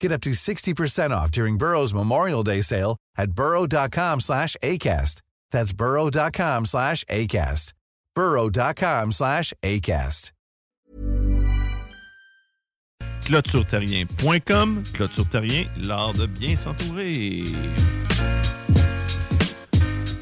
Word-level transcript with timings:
Get 0.00 0.12
up 0.12 0.20
to 0.22 0.30
60% 0.30 1.10
off 1.10 1.30
during 1.30 1.58
Burrow's 1.58 1.92
Memorial 1.92 2.42
Day 2.42 2.60
sale 2.62 2.96
at 3.16 3.32
burrow.com 3.32 4.20
slash 4.20 4.56
ACAST. 4.62 5.22
That's 5.50 5.72
burrow.com 5.72 6.66
slash 6.66 7.04
ACAST. 7.04 7.72
burrow.com 8.14 9.12
slash 9.12 9.52
ACAST. 9.62 10.32
clôtureterrien.com 13.28 14.82
Clôture 14.94 15.28
Terrien, 15.28 15.66
l'art 15.82 16.14
de 16.14 16.26
bien 16.26 16.56
s'entourer. 16.56 17.44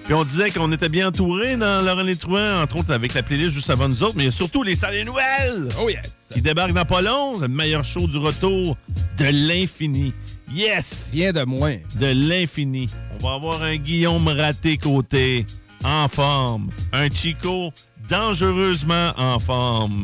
Puis 0.07 0.15
on 0.15 0.25
disait 0.25 0.51
qu'on 0.51 0.71
était 0.71 0.89
bien 0.89 1.09
entouré 1.09 1.57
dans 1.57 1.85
Laurent 1.85 2.03
Les 2.03 2.15
Trouin, 2.15 2.63
entre 2.63 2.79
autres 2.79 2.93
avec 2.93 3.13
la 3.13 3.25
playlist 3.25 3.51
juste 3.51 3.71
avant 3.71 3.89
nous 3.89 4.05
autres, 4.05 4.15
mais 4.17 4.23
il 4.23 4.27
y 4.27 4.29
a 4.29 4.33
surtout 4.33 4.63
les 4.63 4.77
salles 4.77 5.03
nouvelles 5.05 5.69
Oh 5.81 5.89
yes! 5.89 6.31
qui 6.33 6.41
débarquent 6.41 6.75
dans 6.75 6.85
pas 6.85 7.03
long. 7.03 7.41
Le 7.41 7.49
meilleur 7.49 7.83
show 7.83 8.07
du 8.07 8.17
retour 8.17 8.77
de 9.19 9.25
l'infini. 9.25 10.15
Yes! 10.53 11.11
Rien 11.13 11.33
de 11.33 11.43
moins. 11.43 11.75
De 11.97 12.07
l'infini. 12.07 12.87
On 13.19 13.27
va 13.27 13.35
avoir 13.35 13.65
un 13.65 13.77
Guillaume 13.77 14.29
raté 14.29 14.77
côté, 14.77 15.45
en 15.83 16.07
forme. 16.07 16.71
Un 16.93 17.11
Chico 17.11 17.73
dangereusement 18.09 19.13
en 19.17 19.41
forme. 19.41 20.03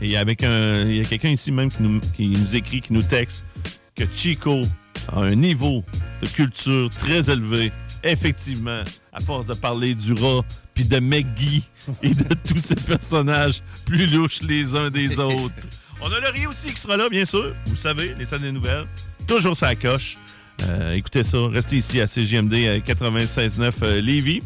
Et 0.00 0.16
avec 0.16 0.44
un. 0.44 0.82
Il 0.82 0.98
y 0.98 1.00
a 1.00 1.04
quelqu'un 1.04 1.30
ici 1.30 1.50
même 1.50 1.70
qui 1.70 1.82
nous, 1.82 2.00
qui 2.16 2.28
nous 2.28 2.54
écrit, 2.54 2.80
qui 2.80 2.92
nous 2.92 3.02
texte 3.02 3.44
que 3.96 4.04
Chico 4.12 4.60
a 5.12 5.22
un 5.22 5.34
niveau 5.34 5.82
de 6.22 6.28
culture 6.28 6.90
très 6.90 7.28
élevé. 7.28 7.72
Effectivement, 8.06 8.82
à 9.12 9.20
force 9.20 9.46
de 9.46 9.54
parler 9.54 9.94
du 9.94 10.12
rat, 10.12 10.42
puis 10.74 10.84
de 10.84 10.98
Meggy 10.98 11.64
et 12.02 12.10
de 12.10 12.34
tous 12.48 12.58
ces 12.58 12.74
personnages 12.76 13.62
plus 13.84 14.06
louches 14.06 14.42
les 14.42 14.74
uns 14.74 14.90
des 14.90 15.18
autres. 15.20 15.54
On 16.00 16.10
a 16.12 16.20
Laurie 16.20 16.46
aussi 16.46 16.68
qui 16.68 16.80
sera 16.80 16.96
là, 16.96 17.08
bien 17.08 17.24
sûr. 17.24 17.54
Vous 17.66 17.72
le 17.72 17.78
savez, 17.78 18.14
les 18.18 18.26
salles 18.26 18.42
des 18.42 18.52
nouvelles. 18.52 18.86
Toujours 19.26 19.56
sa 19.56 19.74
coche. 19.74 20.18
Euh, 20.62 20.92
écoutez 20.92 21.24
ça, 21.24 21.38
restez 21.48 21.76
ici 21.76 22.00
à 22.00 22.06
CGMD 22.06 22.54
euh, 22.54 22.78
96.9 22.78 23.72
euh, 23.82 24.00
Lévis. 24.00 24.40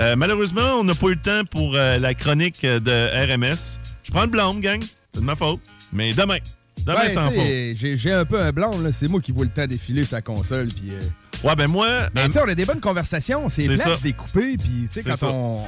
Euh, 0.00 0.14
malheureusement, 0.14 0.74
on 0.78 0.84
n'a 0.84 0.94
pas 0.94 1.06
eu 1.06 1.14
le 1.14 1.20
temps 1.20 1.44
pour 1.50 1.74
euh, 1.74 1.98
la 1.98 2.12
chronique 2.14 2.62
euh, 2.64 2.78
de 2.80 3.32
RMS. 3.32 3.78
Je 4.04 4.10
prends 4.10 4.22
le 4.22 4.26
blâme, 4.28 4.60
gang. 4.60 4.82
C'est 5.12 5.20
de 5.20 5.24
ma 5.24 5.34
faute. 5.36 5.60
Mais 5.92 6.12
demain. 6.12 6.38
Demain, 6.86 7.08
sans 7.08 7.30
sais, 7.30 7.74
j'ai 7.76 7.96
j'ai 7.96 8.12
un 8.12 8.24
peu 8.24 8.40
un 8.40 8.52
blanc, 8.52 8.70
là. 8.80 8.90
C'est 8.92 9.08
moi 9.08 9.20
qui 9.20 9.32
vois 9.32 9.44
le 9.44 9.50
temps 9.50 9.66
défiler 9.66 10.04
sa 10.04 10.22
console. 10.22 10.66
Puis, 10.68 10.90
euh, 10.92 11.00
Ouais, 11.44 11.54
ben 11.54 11.66
moi. 11.68 11.86
Mais 12.14 12.22
euh, 12.22 12.26
tu 12.26 12.32
sais, 12.32 12.40
on 12.42 12.48
a 12.48 12.54
des 12.54 12.64
bonnes 12.64 12.80
conversations. 12.80 13.48
C'est 13.50 13.62
C'est 13.66 13.74
plate 13.74 13.88
ça. 13.88 13.96
de 13.96 14.02
découper. 14.02 14.56
Puis, 14.56 14.68
tu 14.68 14.86
sais, 14.90 15.02
C'est 15.02 15.10
quand 15.10 15.16
ça. 15.16 15.26
on. 15.28 15.62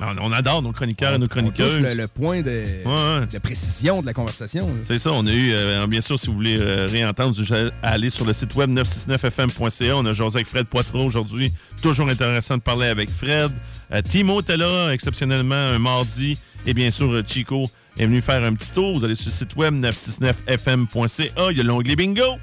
on, 0.00 0.16
on 0.20 0.32
adore 0.32 0.62
nos 0.62 0.70
chroniqueurs 0.72 1.14
et 1.14 1.18
nos 1.18 1.24
on 1.24 1.26
touche 1.26 1.38
chroniqueuses. 1.38 1.80
le, 1.80 1.94
le 1.94 2.06
point 2.06 2.40
de, 2.42 2.50
Ouais, 2.50 2.84
ouais. 3.20 3.26
de 3.32 3.38
précision 3.40 4.00
de 4.00 4.06
la 4.06 4.12
conversation. 4.12 4.68
là. 4.68 4.74
C'est 4.82 5.00
ça, 5.00 5.10
on 5.12 5.26
a 5.26 5.32
eu, 5.32 5.50
euh, 5.52 5.86
bien 5.88 6.00
sûr, 6.00 6.20
si 6.20 6.28
vous 6.28 6.34
voulez 6.34 6.56
euh, 6.60 6.86
réentendre, 6.88 7.34
vous 7.34 7.52
allez 7.52 7.70
aller 7.82 8.10
sur 8.10 8.24
le 8.26 8.32
site 8.32 8.54
web 8.54 8.70
969fm.ca. 8.70 9.96
On 9.96 10.06
a 10.06 10.12
José 10.12 10.36
avec 10.36 10.46
Fred 10.46 10.66
Poitreau 10.66 11.04
aujourd'hui. 11.04 11.52
Toujours 11.82 12.08
intéressant 12.08 12.56
de 12.56 12.62
parler 12.62 12.86
avec 12.86 13.10
Fred. 13.10 13.50
Euh, 13.92 14.02
Timo 14.02 14.40
était 14.40 14.56
là, 14.56 14.90
exceptionnellement, 14.92 15.54
un 15.54 15.78
mardi. 15.78 16.38
Et 16.66 16.74
bien 16.74 16.90
sûr, 16.90 17.10
euh, 17.10 17.22
Chico 17.26 17.68
est 17.98 18.06
venu 18.06 18.22
faire 18.22 18.42
un 18.42 18.54
petit 18.54 18.70
tour. 18.70 18.98
Vous 18.98 19.04
allez 19.04 19.14
sur 19.14 19.26
le 19.26 19.32
site 19.32 19.56
web 19.56 19.74
969fm.ca. 19.74 21.50
Il 21.50 21.56
y 21.56 21.60
a 21.60 21.64
l'onglet 21.64 21.96
bingo. 21.96 22.38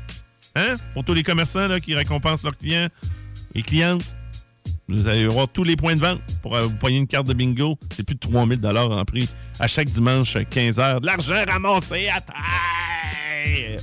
Hein? 0.55 0.73
Pour 0.93 1.03
tous 1.03 1.13
les 1.13 1.23
commerçants 1.23 1.67
là, 1.67 1.79
qui 1.79 1.95
récompensent 1.95 2.43
leurs 2.43 2.57
clients 2.57 2.87
et 3.53 3.61
clientes. 3.61 4.15
Vous 4.87 5.07
allez 5.07 5.27
voir 5.27 5.47
tous 5.47 5.63
les 5.63 5.75
points 5.75 5.95
de 5.95 5.99
vente 5.99 6.21
pour 6.43 6.55
euh, 6.55 6.61
vous 6.61 6.75
payer 6.75 6.97
une 6.97 7.07
carte 7.07 7.27
de 7.27 7.33
bingo. 7.33 7.77
C'est 7.91 8.05
plus 8.05 8.15
de 8.15 8.19
3000 8.19 8.59
en 8.65 9.05
prix 9.05 9.27
à 9.59 9.67
chaque 9.67 9.89
dimanche, 9.89 10.37
15h. 10.37 11.01
De 11.01 11.05
l'argent 11.05 11.43
ramassé 11.47 12.07
à 12.09 12.21
terre! 12.21 13.79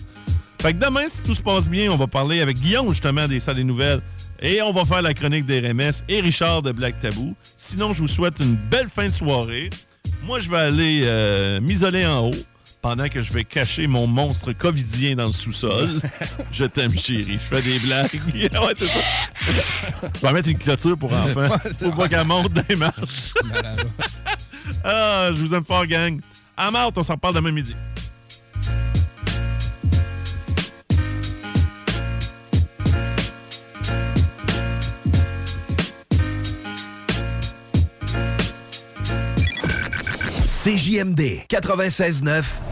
Fait 0.60 0.74
que 0.74 0.78
demain, 0.78 1.08
si 1.08 1.22
tout 1.22 1.34
se 1.34 1.42
passe 1.42 1.68
bien, 1.68 1.90
on 1.90 1.96
va 1.96 2.06
parler 2.06 2.40
avec 2.40 2.56
Guillaume, 2.56 2.88
justement, 2.90 3.26
des 3.26 3.40
salles 3.40 3.62
nouvelles. 3.62 4.00
Et 4.40 4.62
on 4.62 4.72
va 4.72 4.84
faire 4.84 5.02
la 5.02 5.12
chronique 5.12 5.44
des 5.44 5.58
RMS 5.58 6.04
et 6.08 6.20
Richard 6.20 6.62
de 6.62 6.70
Black 6.70 7.00
Tabou. 7.00 7.34
Sinon, 7.56 7.92
je 7.92 8.02
vous 8.02 8.08
souhaite 8.08 8.38
une 8.38 8.54
belle 8.54 8.88
fin 8.88 9.06
de 9.06 9.12
soirée. 9.12 9.70
Moi, 10.24 10.38
je 10.38 10.50
vais 10.50 10.58
aller 10.58 11.00
euh, 11.04 11.60
m'isoler 11.60 12.06
en 12.06 12.28
haut 12.28 12.34
pendant 12.80 13.08
que 13.08 13.20
je 13.20 13.32
vais 13.32 13.44
cacher 13.44 13.86
mon 13.86 14.06
monstre 14.06 14.52
covidien 14.52 15.16
dans 15.16 15.26
le 15.26 15.32
sous-sol. 15.32 15.90
je 16.52 16.64
t'aime, 16.64 16.96
chérie. 16.96 17.38
Je 17.38 17.56
fais 17.56 17.62
des 17.62 17.78
blagues. 17.78 18.20
ouais, 18.34 18.74
c'est 18.76 18.86
ça. 18.86 19.00
Je 20.14 20.26
vais 20.26 20.32
mettre 20.32 20.48
une 20.48 20.58
clôture 20.58 20.98
pour 20.98 21.12
enfants. 21.12 21.56
Faut 21.78 21.92
pas 21.92 22.08
qu'elle 22.08 22.26
monte 22.26 22.52
dans 22.52 22.64
les 22.68 22.76
marches. 22.76 23.32
ah, 24.84 25.30
je 25.32 25.40
vous 25.40 25.54
aime 25.54 25.64
fort, 25.64 25.86
gang. 25.86 26.20
À 26.56 26.70
Marthe, 26.70 26.98
on 26.98 27.02
s'en 27.02 27.16
parle 27.16 27.34
demain 27.34 27.52
midi. 27.52 27.74
CJMD 40.62 41.46
96.9 41.48 42.71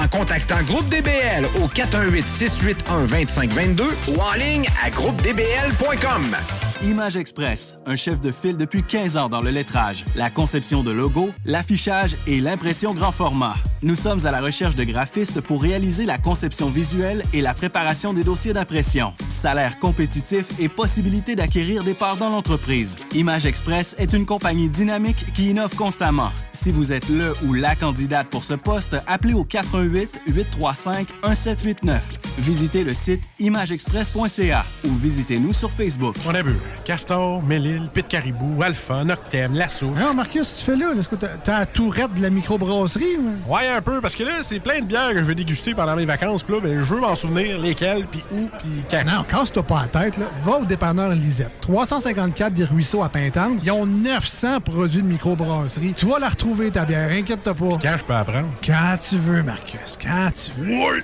en 0.01 0.07
contactant 0.07 0.61
Groupe 0.63 0.87
DBL 0.89 1.45
au 1.61 1.67
418 1.67 2.25
681 2.27 3.05
2522 3.05 3.83
ou 4.09 4.19
en 4.19 4.33
ligne 4.33 4.65
à 4.83 4.89
groupedbl.com. 4.89 6.35
Image 6.83 7.15
Express, 7.15 7.77
un 7.85 7.95
chef 7.95 8.21
de 8.21 8.31
file 8.31 8.57
depuis 8.57 8.81
15 8.81 9.15
ans 9.15 9.29
dans 9.29 9.41
le 9.41 9.51
lettrage, 9.51 10.03
la 10.15 10.31
conception 10.31 10.81
de 10.81 10.89
logos, 10.89 11.29
l'affichage 11.45 12.15
et 12.25 12.41
l'impression 12.41 12.95
grand 12.95 13.11
format. 13.11 13.53
Nous 13.83 13.95
sommes 13.95 14.25
à 14.25 14.31
la 14.31 14.41
recherche 14.41 14.75
de 14.75 14.83
graphistes 14.83 15.41
pour 15.41 15.61
réaliser 15.61 16.05
la 16.05 16.17
conception 16.17 16.69
visuelle 16.69 17.23
et 17.33 17.41
la 17.41 17.53
préparation 17.53 18.13
des 18.13 18.23
dossiers 18.23 18.53
d'impression. 18.53 19.13
Salaire 19.29 19.79
compétitif 19.79 20.47
et 20.59 20.69
possibilité 20.69 21.35
d'acquérir 21.35 21.83
des 21.83 21.93
parts 21.93 22.17
dans 22.17 22.29
l'entreprise. 22.29 22.97
Image 23.13 23.45
Express 23.45 23.95
est 23.99 24.13
une 24.13 24.25
compagnie 24.25 24.69
dynamique 24.69 25.25
qui 25.35 25.51
innove 25.51 25.75
constamment. 25.75 26.31
Si 26.51 26.71
vous 26.71 26.93
êtes 26.93 27.09
le 27.09 27.33
ou 27.45 27.53
la 27.53 27.75
candidate 27.75 28.27
pour 28.27 28.43
ce 28.43 28.53
poste, 28.53 28.95
appelez 29.07 29.33
au 29.33 29.43
88 29.43 29.90
835 29.91 31.07
1789. 31.23 32.01
Visitez 32.39 32.83
le 32.83 32.93
site 32.93 33.21
imageexpress.ca 33.39 34.65
ou 34.85 34.95
visitez-nous 34.95 35.53
sur 35.53 35.69
Facebook. 35.71 36.15
On 36.27 36.33
a 36.33 36.41
vu 36.41 36.55
Castor, 36.85 37.43
Mélile, 37.43 37.89
Pit 37.93 38.07
Caribou, 38.07 38.61
Alpha, 38.63 39.03
Noctem, 39.03 39.53
Lasso. 39.53 39.87
Non, 39.87 40.13
Marcus, 40.13 40.55
tu 40.57 40.63
fais 40.65 40.75
là? 40.75 40.93
Est-ce 40.97 41.09
que 41.09 41.15
t'as 41.15 41.27
t'as 41.43 41.59
la 41.59 41.65
tourette 41.65 42.13
de 42.15 42.21
la 42.21 42.29
microbrasserie? 42.29 43.17
ou- 43.17 43.51
Ouais, 43.53 43.67
un 43.67 43.81
peu, 43.81 44.01
parce 44.01 44.15
que 44.15 44.23
là, 44.23 44.39
c'est 44.41 44.59
plein 44.59 44.79
de 44.79 44.85
bières 44.85 45.11
que 45.11 45.17
je 45.19 45.23
vais 45.23 45.35
déguster 45.35 45.73
pendant 45.73 45.95
mes 45.95 46.05
vacances. 46.05 46.43
Puis 46.43 46.53
là, 46.55 46.61
ben, 46.61 46.79
je 46.83 46.93
veux 46.93 46.99
m'en 47.01 47.15
souvenir 47.15 47.59
lesquelles, 47.59 48.05
puis 48.09 48.23
où, 48.31 48.47
puis 48.59 48.69
quand. 48.89 49.03
Non, 49.05 49.23
casse-toi 49.23 49.63
pas 49.63 49.87
la 49.93 50.01
tête, 50.01 50.17
là. 50.17 50.25
Va 50.43 50.57
au 50.59 50.65
dépanneur 50.65 51.09
Lisette. 51.09 51.51
354 51.61 52.53
des 52.53 52.63
Ruisseaux 52.65 53.03
à 53.03 53.09
Pintante. 53.09 53.59
Ils 53.63 53.71
ont 53.71 53.85
900 53.85 54.59
produits 54.61 55.01
de 55.01 55.07
microbrasserie. 55.07 55.93
Tu 55.95 56.05
vas 56.05 56.19
la 56.19 56.29
retrouver, 56.29 56.71
ta 56.71 56.85
bière, 56.85 57.09
inquiète-toi 57.11 57.53
pas. 57.53 57.77
Quand 57.81 57.95
je 57.97 58.03
peux 58.03 58.13
apprendre? 58.13 58.47
Quand 58.65 58.97
tu 59.07 59.17
veux, 59.17 59.43
Marcus, 59.43 59.70
quand 60.01 60.31
tu 60.33 60.51
veux. 60.57 61.03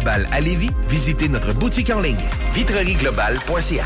à 0.07 0.39
Lévis, 0.39 0.69
visitez 0.87 1.27
notre 1.27 1.53
boutique 1.53 1.89
en 1.89 1.99
ligne 1.99 2.17
vitrerieglobale.ca. 2.53 3.85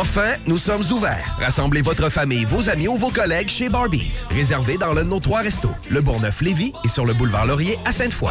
Enfin, 0.00 0.34
nous 0.46 0.58
sommes 0.58 0.84
ouverts. 0.92 1.36
Rassemblez 1.40 1.82
votre 1.82 2.08
famille, 2.10 2.44
vos 2.44 2.70
amis 2.70 2.88
ou 2.88 2.96
vos 2.96 3.10
collègues 3.10 3.48
chez 3.48 3.68
Barbies. 3.68 4.22
Réservé 4.30 4.76
dans 4.78 4.92
l'un 4.92 5.04
de 5.04 5.08
nos 5.08 5.20
trois 5.20 5.40
restos, 5.40 5.74
le 5.88 6.00
Bourgneuf-Lévis 6.00 6.72
et 6.84 6.88
sur 6.88 7.04
le 7.04 7.14
boulevard 7.14 7.46
Laurier 7.46 7.76
à 7.84 7.92
Sainte-Foy. 7.92 8.30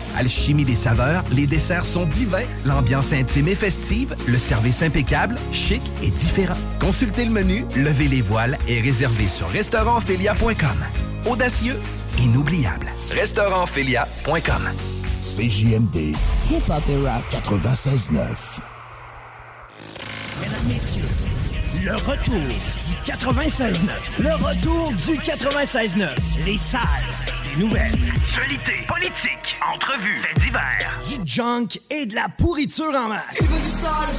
Alchimie 0.17 0.65
des 0.65 0.75
saveurs, 0.75 1.23
les 1.31 1.47
desserts 1.47 1.85
sont 1.85 2.05
divins, 2.05 2.45
l'ambiance 2.65 3.13
intime 3.13 3.47
et 3.47 3.55
festive, 3.55 4.15
le 4.27 4.37
service 4.37 4.81
impeccable, 4.81 5.35
chic 5.51 5.81
et 6.03 6.09
différent. 6.09 6.57
Consultez 6.79 7.25
le 7.25 7.31
menu, 7.31 7.65
levez 7.75 8.07
les 8.07 8.21
voiles 8.21 8.57
et 8.67 8.81
réservez 8.81 9.29
sur 9.29 9.47
restaurantphilia.com. 9.49 10.85
Audacieux, 11.29 11.79
inoubliable. 12.19 12.87
Restaurantphilia.com. 13.11 14.69
CJMD. 15.21 16.15
Hip-hop 16.49 16.83
et 16.89 17.07
rap. 17.07 17.23
96.9. 17.31 18.17
Mesdames, 20.41 20.59
messieurs, 20.67 21.03
le 21.83 21.95
retour 21.95 22.39
du 22.39 23.11
96.9. 23.11 23.73
Le 24.19 24.33
retour 24.33 24.91
du 25.05 25.17
96.9. 25.19 26.09
Les 26.45 26.57
salles 26.57 26.81
nouvelles. 27.57 27.97
Actualité, 28.15 28.85
politique, 28.87 29.57
entrevues, 29.73 30.21
faits 30.21 30.39
divers. 30.39 30.99
Du 31.07 31.27
junk 31.27 31.79
et 31.89 32.05
de 32.05 32.15
la 32.15 32.27
pourriture 32.29 32.93
en 32.95 33.09
masse. 33.09 33.37
Tu 33.37 33.43
veux 33.43 33.59
du 33.59 33.69
sale 33.69 34.15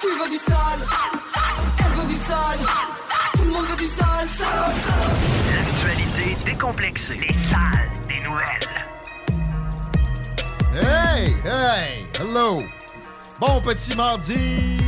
Tu 0.00 0.06
veux 0.06 0.30
du 0.30 0.36
sale 0.36 0.86
Elle 1.78 2.00
veut 2.00 2.08
du 2.08 2.14
sale 2.14 2.58
Tout 3.34 3.44
le 3.44 3.50
monde 3.50 3.66
veut 3.66 3.76
du 3.76 3.86
sale, 3.86 4.28
sale, 4.28 4.46
sale. 4.46 5.16
L'actualité 5.54 6.36
décomplexée. 6.44 7.14
Les 7.14 7.34
salles 7.50 7.90
des 8.08 8.20
nouvelles. 8.20 8.68
Hey, 10.74 11.34
hey, 11.44 12.06
hello. 12.20 12.62
Bon 13.40 13.60
petit 13.60 13.96
mardi. 13.96 14.78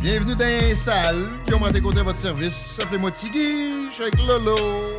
Bienvenue 0.00 0.36
dans 0.36 0.44
les 0.44 0.76
salles. 0.76 1.28
Guillaume 1.44 1.64
à 1.64 1.80
côtés 1.80 2.00
à 2.00 2.02
votre 2.04 2.18
service. 2.18 2.78
Appelez-moi 2.80 3.10
Tiggy. 3.10 3.88
Je 3.88 3.94
suis 3.94 4.02
avec 4.02 4.18
Lolo. 4.26 4.98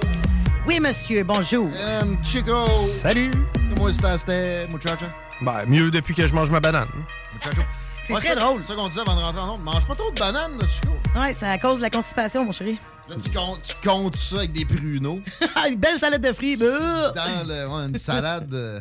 Oui, 0.70 0.80
monsieur, 0.80 1.24
bonjour. 1.24 1.66
Um, 1.66 2.24
Chico. 2.24 2.68
Salut. 2.78 3.32
Comment 3.72 3.90
est-ce 3.90 4.72
muchacha? 4.72 5.12
Ben, 5.42 5.66
mieux 5.66 5.90
depuis 5.90 6.14
que 6.14 6.28
je 6.28 6.36
mange 6.36 6.52
ma 6.52 6.60
banane. 6.60 6.88
Muchacho. 7.34 7.64
C'est 8.06 8.14
Ouais, 8.14 8.20
très 8.20 8.36
drôle, 8.36 8.62
c'est 8.62 8.68
ça 8.68 8.76
qu'on 8.76 8.88
disait 8.88 9.02
avant 9.02 9.16
de 9.16 9.20
rentrer 9.20 9.42
en 9.42 9.54
honte. 9.56 9.64
Mange 9.64 9.88
pas 9.88 9.96
trop 9.96 10.12
de 10.12 10.20
bananes, 10.20 10.60
là, 10.62 10.68
Chico. 10.68 10.94
Ouais, 11.20 11.34
c'est 11.34 11.48
à 11.48 11.58
cause 11.58 11.78
de 11.78 11.82
la 11.82 11.90
constipation, 11.90 12.46
mon 12.46 12.52
chéri. 12.52 12.78
Là, 13.10 13.16
tu 13.16 13.32
comptes, 13.32 13.64
tu 13.64 13.88
comptes 13.88 14.18
ça 14.18 14.36
avec 14.38 14.54
des 14.54 14.64
pruneaux. 14.64 15.20
une 15.68 15.76
belle 15.80 15.98
salade 15.98 16.22
de 16.22 16.34
fruits. 16.34 16.56
bah! 16.56 17.14
Dans 17.16 17.48
le, 17.48 17.68
ouais, 17.68 17.86
une 17.88 17.98
salade 17.98 18.54
euh, 18.54 18.80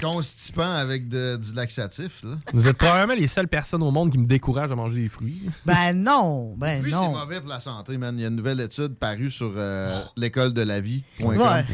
constipant 0.00 0.74
avec 0.74 1.08
de- 1.08 1.36
du 1.36 1.52
laxatif, 1.54 2.22
là. 2.22 2.30
Vous 2.52 2.68
êtes 2.68 2.76
probablement 2.76 3.18
les 3.18 3.26
seules 3.26 3.48
personnes 3.48 3.82
au 3.82 3.90
monde 3.90 4.10
qui 4.10 4.18
me 4.18 4.26
découragent 4.26 4.72
à 4.72 4.74
manger 4.76 5.02
des 5.02 5.08
fruits. 5.08 5.40
Ben 5.64 5.92
non, 5.92 6.54
ben 6.56 6.82
Lui, 6.82 6.90
c'est 6.90 6.96
non. 6.96 7.12
mauvais 7.12 7.40
pour 7.40 7.48
la 7.48 7.60
santé, 7.60 7.96
man. 7.98 8.14
Il 8.18 8.22
y 8.22 8.24
a 8.24 8.28
une 8.28 8.36
nouvelle 8.36 8.60
étude 8.60 8.94
parue 8.96 9.30
sur 9.30 9.52
euh, 9.56 10.00
l'école 10.16 10.52
de 10.52 10.62
la 10.62 10.80
vie.com. 10.80 11.36
Ouais. 11.36 11.64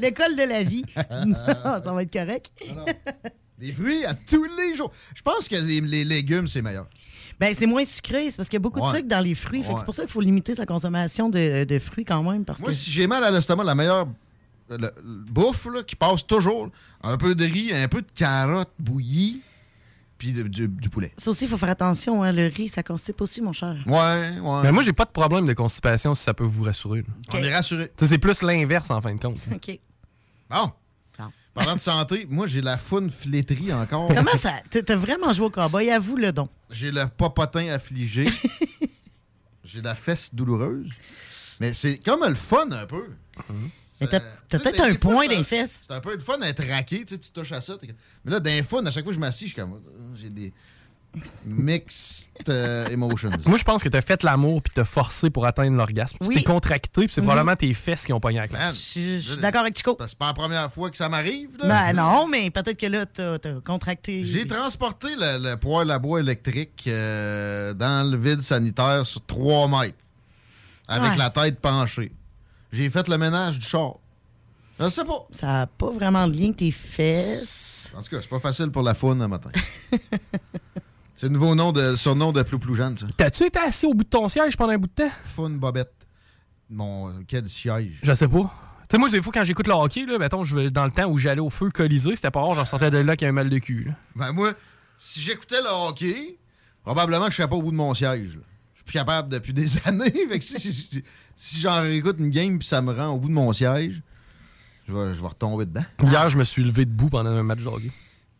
L'école 0.00 0.36
de 0.36 0.48
la 0.48 0.62
vie. 0.62 0.84
non, 1.26 1.34
ça 1.82 1.92
va 1.92 2.02
être 2.02 2.12
correct. 2.12 2.50
Des 3.58 3.72
fruits 3.72 4.04
à 4.04 4.14
tous 4.14 4.44
les 4.58 4.74
jours. 4.74 4.92
Je 5.14 5.22
pense 5.22 5.48
que 5.48 5.56
les, 5.56 5.80
les 5.80 6.04
légumes, 6.04 6.46
c'est 6.48 6.62
meilleur. 6.62 6.86
Ben, 7.38 7.54
c'est 7.56 7.66
moins 7.66 7.84
sucré, 7.84 8.30
c'est 8.30 8.36
parce 8.36 8.48
qu'il 8.48 8.56
y 8.56 8.60
a 8.60 8.60
beaucoup 8.60 8.80
de 8.80 8.86
sucre 8.96 9.08
dans 9.08 9.20
les 9.20 9.34
fruits. 9.34 9.62
Fait 9.62 9.72
que. 9.72 9.78
C'est 9.78 9.84
pour 9.84 9.94
ça 9.94 10.02
qu'il 10.02 10.10
faut 10.12 10.20
limiter 10.22 10.54
sa 10.54 10.64
consommation 10.64 11.28
de, 11.28 11.64
de 11.64 11.78
fruits 11.78 12.04
quand 12.04 12.22
même. 12.22 12.44
Parce 12.44 12.60
Moi, 12.60 12.70
que... 12.70 12.76
si 12.76 12.90
j'ai 12.90 13.06
mal 13.06 13.22
à 13.24 13.30
l'estomac, 13.30 13.64
la 13.64 13.74
meilleure 13.74 14.08
le- 14.70 14.76
le 14.78 14.92
bouffe 15.30 15.66
là, 15.66 15.82
qui 15.82 15.96
passe 15.96 16.26
toujours. 16.26 16.70
Un 17.02 17.16
peu 17.16 17.34
de 17.34 17.44
riz, 17.44 17.72
un 17.72 17.88
peu 17.88 18.02
de 18.02 18.10
carottes 18.14 18.72
bouillies, 18.78 19.42
puis 20.18 20.32
de- 20.32 20.42
du, 20.44 20.66
du 20.68 20.88
poulet. 20.88 21.12
Ça 21.18 21.30
aussi, 21.30 21.44
il 21.44 21.50
faut 21.50 21.58
faire 21.58 21.68
attention. 21.70 22.22
Hein, 22.22 22.32
le 22.32 22.46
riz, 22.48 22.68
ça 22.68 22.82
constipe 22.82 23.20
aussi, 23.20 23.40
mon 23.40 23.52
cher. 23.52 23.76
Ouais, 23.86 24.38
ouais. 24.40 24.62
Mais 24.62 24.72
moi, 24.72 24.82
j'ai 24.82 24.92
pas 24.92 25.04
de 25.04 25.10
problème 25.10 25.46
de 25.46 25.52
constipation 25.52 26.14
si 26.14 26.22
ça 26.22 26.34
peut 26.34 26.44
vous 26.44 26.64
rassurer. 26.64 27.00
là. 27.00 27.06
On 27.32 27.38
est 27.38 27.54
rassuré. 27.54 27.86
Tu 27.96 28.04
sais, 28.04 28.08
C'est 28.08 28.18
plus 28.18 28.42
l'inverse 28.42 28.90
en 28.90 29.00
fin 29.00 29.14
de 29.14 29.20
compte. 29.20 29.38
OK. 29.54 29.78
Bon. 30.50 30.72
Parlant 31.54 31.76
de 31.76 31.80
santé, 31.80 32.26
moi, 32.30 32.46
j'ai 32.46 32.60
la 32.60 32.76
faune 32.76 33.10
flétrie 33.10 33.72
encore. 33.72 34.08
Comment 34.08 34.30
ça? 34.42 34.60
T'as 34.68 34.82
t'as 34.82 34.94
vraiment 34.96 35.32
joué 35.32 35.46
au 35.46 35.50
cowboy, 35.50 35.90
avoue 35.90 36.16
le 36.16 36.30
don. 36.30 36.50
J'ai 36.68 36.90
le 36.92 37.06
popotin 37.08 37.68
affligé. 37.68 38.28
j'ai 39.64 39.80
la 39.80 39.94
fesse 39.94 40.34
douloureuse. 40.34 40.92
Mais 41.58 41.72
c'est 41.72 41.98
comme 42.04 42.22
le 42.28 42.34
fun 42.34 42.70
un 42.72 42.84
peu. 42.84 43.04
Mais 44.00 44.06
t'as 44.08 44.18
Euh, 44.18 44.20
peut-être 44.50 44.80
un 44.80 44.94
point 44.94 45.22
c'est 45.22 45.28
dans 45.28 45.34
un- 45.34 45.38
les 45.38 45.44
fesses. 45.44 45.78
C'est 45.80 45.92
un 45.94 46.00
peu 46.00 46.14
le 46.14 46.20
fun 46.20 46.38
d'être 46.38 46.62
raqué, 46.68 47.04
tu 47.04 47.14
sais, 47.14 47.18
tu 47.20 47.30
touches 47.30 47.52
à 47.52 47.60
ça. 47.60 47.76
Mais 48.24 48.30
là, 48.32 48.40
d'un 48.40 48.62
fun, 48.62 48.84
à 48.84 48.90
chaque 48.90 49.04
fois 49.04 49.12
que 49.12 49.14
je 49.16 49.20
m'assis, 49.20 49.46
je 49.48 49.52
suis 49.54 49.60
comme. 49.60 49.72
euh, 49.72 50.16
J'ai 50.20 50.28
des 50.28 50.52
mixed 51.44 52.28
euh, 52.48 52.86
emotions. 52.88 53.30
Moi, 53.46 53.56
je 53.56 53.64
pense 53.64 53.82
que 53.82 53.88
t'as 53.88 54.00
fait 54.00 54.22
l'amour 54.22 54.62
puis 54.62 54.72
t'as 54.74 54.84
forcé 54.84 55.30
pour 55.30 55.46
atteindre 55.46 55.76
l'orgasme. 55.76 56.16
Oui. 56.20 56.28
Tu 56.28 56.34
t'es 56.34 56.44
contracté 56.44 57.02
puis 57.06 57.08
c'est 57.12 57.20
Mhm. 57.20 57.26
probablement 57.26 57.56
tes 57.56 57.72
fesses 57.74 58.04
qui 58.04 58.12
ont 58.12 58.20
pogné 58.20 58.38
la 58.38 58.48
classe. 58.48 58.62
Man, 58.62 58.74
Je 58.74 59.18
suis 59.20 59.36
d'accord 59.38 59.62
avec 59.62 59.76
Chico. 59.76 59.96
C'est 60.06 60.18
pas 60.18 60.26
la 60.26 60.34
première 60.34 60.72
fois 60.72 60.90
que 60.90 60.96
ça 60.96 61.08
m'arrive. 61.08 61.48
Ben 61.58 61.92
non, 61.94 62.28
mais 62.28 62.50
peut-être 62.50 62.78
que 62.78 62.86
là, 62.86 63.06
t'as 63.06 63.38
t'as 63.38 63.60
contracté. 63.60 64.24
J'ai 64.24 64.46
transporté 64.46 65.08
le, 65.16 65.38
le 65.52 65.56
poêle 65.56 65.90
à 65.90 65.98
bois 65.98 66.20
électrique 66.20 66.84
euh, 66.86 67.72
dans 67.74 68.08
le 68.10 68.16
vide 68.18 68.42
sanitaire 68.42 69.06
sur 69.06 69.24
3 69.24 69.68
mètres, 69.68 69.96
avec 70.88 71.12
Ouais. 71.12 71.16
la 71.16 71.30
tête 71.30 71.60
penchée. 71.60 72.12
J'ai 72.72 72.90
fait 72.90 73.08
le 73.08 73.18
ménage 73.18 73.58
du 73.58 73.66
char. 73.66 73.94
Je 74.78 74.88
sais 74.88 75.04
pas. 75.04 75.26
Ça 75.32 75.46
n'a 75.46 75.66
pas 75.66 75.90
vraiment 75.90 76.28
de 76.28 76.36
lien 76.36 76.44
avec 76.46 76.56
tes 76.56 76.70
fesses. 76.70 77.90
En 77.96 78.02
tout 78.02 78.10
cas, 78.10 78.18
c'est 78.20 78.28
pas 78.28 78.40
facile 78.40 78.70
pour 78.70 78.82
la 78.82 78.94
faune 78.94 79.22
un 79.22 79.28
matin. 79.28 79.50
c'est 81.16 81.26
le 81.26 81.28
nouveau 81.30 81.54
nom 81.54 81.72
de, 81.72 81.80
le 81.92 81.96
surnom 81.96 82.32
de 82.32 82.42
Plou 82.42 82.58
Plou 82.58 82.74
Jeanne, 82.74 82.96
ça. 82.98 83.06
T'as-tu 83.16 83.44
été 83.44 83.58
assis 83.58 83.86
au 83.86 83.94
bout 83.94 84.04
de 84.04 84.08
ton 84.08 84.28
siège 84.28 84.56
pendant 84.56 84.72
un 84.72 84.78
bout 84.78 84.88
de 84.88 84.92
temps? 85.04 85.10
Faune 85.34 85.58
Bobette. 85.58 85.92
Mon, 86.68 87.22
quel 87.26 87.48
siège. 87.48 88.00
Je 88.02 88.12
sais 88.12 88.28
pas. 88.28 88.52
Tu 88.88 88.92
sais, 88.92 88.98
moi, 88.98 89.08
des 89.08 89.22
fois, 89.22 89.32
quand 89.32 89.44
j'écoute 89.44 89.66
le 89.66 89.72
hockey, 89.72 90.04
là, 90.04 90.18
mettons, 90.18 90.44
je 90.44 90.54
vais- 90.54 90.70
dans 90.70 90.84
le 90.84 90.90
temps 90.90 91.06
où 91.06 91.16
j'allais 91.18 91.40
au 91.40 91.48
feu 91.50 91.70
colisé, 91.70 92.14
c'était 92.14 92.30
pas 92.30 92.40
rare, 92.42 92.54
j'en 92.54 92.64
sortais 92.64 92.90
de 92.90 92.98
là 92.98 93.16
qui 93.16 93.24
a 93.24 93.28
un 93.28 93.32
mal 93.32 93.48
de 93.48 93.58
cul. 93.58 93.84
là. 93.84 93.92
Ben 94.14 94.32
moi, 94.32 94.52
si 94.98 95.20
j'écoutais 95.20 95.60
le 95.62 95.68
hockey, 95.88 96.36
probablement 96.84 97.24
que 97.26 97.30
je 97.32 97.36
serais 97.36 97.48
pas 97.48 97.56
au 97.56 97.62
bout 97.62 97.70
de 97.70 97.76
mon 97.76 97.94
siège. 97.94 98.36
là. 98.36 98.42
Je 98.86 98.90
suis 98.92 98.98
plus 98.98 99.04
capable 99.04 99.28
depuis 99.28 99.52
des 99.52 99.66
années. 99.86 100.10
fait 100.10 100.38
que 100.38 100.44
si, 100.44 100.60
si, 100.60 101.04
si 101.34 101.60
j'en 101.60 101.80
réécoute 101.80 102.16
une 102.18 102.30
game 102.30 102.58
puis 102.58 102.68
ça 102.68 102.80
me 102.80 102.92
rend 102.92 103.08
au 103.08 103.18
bout 103.18 103.28
de 103.28 103.34
mon 103.34 103.52
siège, 103.52 104.00
je 104.88 104.92
vais, 104.94 105.14
je 105.14 105.20
vais 105.20 105.26
retomber 105.26 105.66
dedans. 105.66 105.84
Hier, 106.04 106.28
je 106.28 106.38
me 106.38 106.44
suis 106.44 106.62
levé 106.62 106.84
debout 106.84 107.08
pendant 107.08 107.30
un 107.30 107.42
match 107.42 107.60
de 107.62 107.66
hockey. 107.66 107.90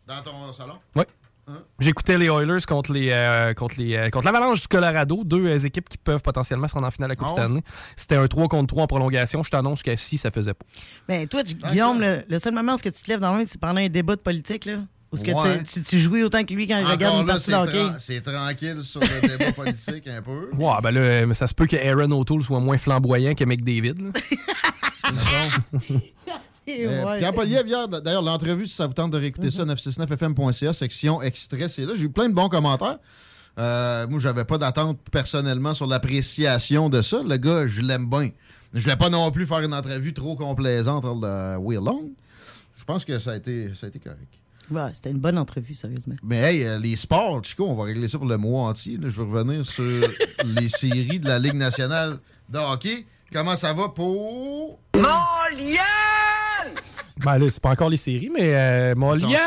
Dans 0.07 0.21
ton 0.23 0.53
salon? 0.53 0.75
Oui. 0.95 1.03
Hein? 1.49 1.59
J'écoutais 1.79 2.17
les 2.17 2.27
Oilers 2.27 2.65
contre 2.67 2.91
les 2.91 3.09
euh, 3.11 3.53
contre 3.53 3.75
les 3.77 3.95
euh, 3.95 4.09
contre 4.09 4.25
l'Avalanche 4.25 4.61
du 4.61 4.67
Colorado, 4.67 5.23
deux 5.23 5.45
euh, 5.47 5.57
équipes 5.57 5.87
qui 5.87 5.97
peuvent 5.97 6.21
potentiellement 6.21 6.67
se 6.67 6.73
rendre 6.73 6.87
en 6.87 6.91
finale 6.91 7.09
de 7.09 7.13
la 7.13 7.15
Coupe 7.15 7.27
Ah 7.29 7.35
cette 7.35 7.39
ouais? 7.39 7.45
année. 7.57 7.63
C'était 7.95 8.15
un 8.17 8.27
3 8.27 8.47
contre 8.49 8.67
3 8.67 8.83
en 8.83 8.87
prolongation. 8.87 9.43
Je 9.43 9.49
t'annonce 9.49 9.81
qu'à 9.81 9.95
6, 9.95 10.17
ça 10.17 10.31
faisait 10.31 10.53
pas. 10.53 10.65
Ben 11.07 11.25
toi, 11.27 11.43
Guillaume, 11.43 12.01
le, 12.01 12.23
le 12.27 12.39
seul 12.39 12.53
moment 12.53 12.73
où 12.73 12.77
tu 12.79 12.91
te 12.91 13.09
lèves 13.09 13.19
dans 13.21 13.37
le 13.37 13.45
c'est 13.45 13.59
pendant 13.59 13.79
un 13.79 13.87
débat 13.87 14.15
de 14.17 14.21
politique, 14.21 14.65
là. 14.65 14.79
Est-ce 15.13 15.23
que 15.23 15.31
Ouais. 15.31 15.63
tu, 15.63 15.73
tu, 15.81 15.83
tu 15.83 15.99
jouis 15.99 16.23
autant 16.23 16.43
que 16.43 16.53
lui 16.53 16.67
quand 16.67 16.77
il 16.79 16.85
regarde 16.85 17.21
une 17.21 17.27
partie 17.27 17.51
c'est 17.99 18.21
tranquille 18.21 18.79
sur 18.83 18.99
le 18.99 19.27
débat 19.27 19.51
politique 19.53 20.07
un 20.07 20.21
peu. 20.21 20.49
Ouais, 20.53 20.73
ben 20.83 20.91
là, 20.91 20.99
euh, 20.99 21.25
mais 21.25 21.33
ça 21.33 21.47
se 21.47 21.53
peut 21.53 21.65
que 21.65 21.77
Aaron 21.77 22.11
O'Toole 22.11 22.43
soit 22.43 22.59
moins 22.59 22.77
flamboyant 22.77 23.33
que 23.33 23.43
McDavid. 23.45 23.95
là. 24.01 24.11
Euh, 26.69 27.05
Ouais. 27.05 27.19
Pierre 27.19 27.33
Poliev, 27.33 27.65
hier, 27.65 27.87
d'ailleurs, 27.87 28.21
l'entrevue, 28.21 28.65
si 28.65 28.75
ça 28.75 28.87
vous 28.87 28.93
tente 28.93 29.11
de 29.11 29.17
réécouter 29.17 29.51
ça, 29.51 29.63
969fm.ca, 29.63 30.73
section 30.73 31.21
extrait, 31.21 31.69
c'est 31.69 31.85
là. 31.85 31.93
J'ai 31.95 32.03
eu 32.03 32.09
plein 32.09 32.27
de 32.27 32.33
bons 32.33 32.49
commentaires. 32.49 32.97
Euh, 33.57 34.05
moi, 34.09 34.19
j'avais 34.19 34.43
pas 34.43 34.57
d'attente 34.57 34.99
personnellement 35.09 35.73
sur 35.73 35.87
l'appréciation 35.87 36.89
de 36.89 37.01
ça. 37.01 37.21
Le 37.23 37.37
gars, 37.37 37.67
je 37.67 37.79
l'aime 37.81 38.09
bien. 38.09 38.31
Je 38.73 38.81
voulais 38.81 38.97
pas 38.97 39.09
non 39.09 39.31
plus 39.31 39.47
faire 39.47 39.59
une 39.59 39.73
entrevue 39.73 40.13
trop 40.13 40.35
complaisante 40.35 41.05
de 41.05 41.55
Will 41.55 41.79
Long. 41.79 42.09
Je 42.77 42.83
pense 42.83 43.05
que 43.05 43.17
ça 43.17 43.31
a 43.31 43.35
été, 43.37 43.69
ça 43.79 43.85
a 43.85 43.89
été 43.89 43.99
correct. 43.99 44.27
Ouais, 44.69 44.91
C'était 44.93 45.11
une 45.11 45.19
bonne 45.19 45.37
entrevue, 45.37 45.75
sérieusement. 45.75 46.15
Mais 46.23 46.37
hey, 46.37 46.63
euh, 46.65 46.77
les 46.79 46.95
sports, 46.95 47.43
Chico, 47.43 47.65
on 47.67 47.73
va 47.75 47.85
régler 47.85 48.07
ça 48.07 48.17
pour 48.17 48.27
le 48.27 48.37
mois 48.37 48.67
entier. 48.69 48.97
là. 48.97 49.07
Je 49.09 49.21
vais 49.21 49.23
revenir 49.23 49.65
sur 49.65 49.83
les 50.45 50.69
séries 50.69 51.19
de 51.19 51.27
la 51.27 51.39
Ligue 51.39 51.53
nationale 51.55 52.17
de 52.49 52.57
hockey. 52.59 53.05
Comment 53.31 53.55
ça 53.55 53.73
va 53.73 53.89
pour... 53.89 54.79
Ben 57.23 57.37
là, 57.37 57.49
c'est 57.49 57.61
pas 57.61 57.71
encore 57.71 57.89
les 57.89 57.97
séries, 57.97 58.29
mais 58.33 58.53
euh, 58.55 58.93
Molia. 58.95 59.39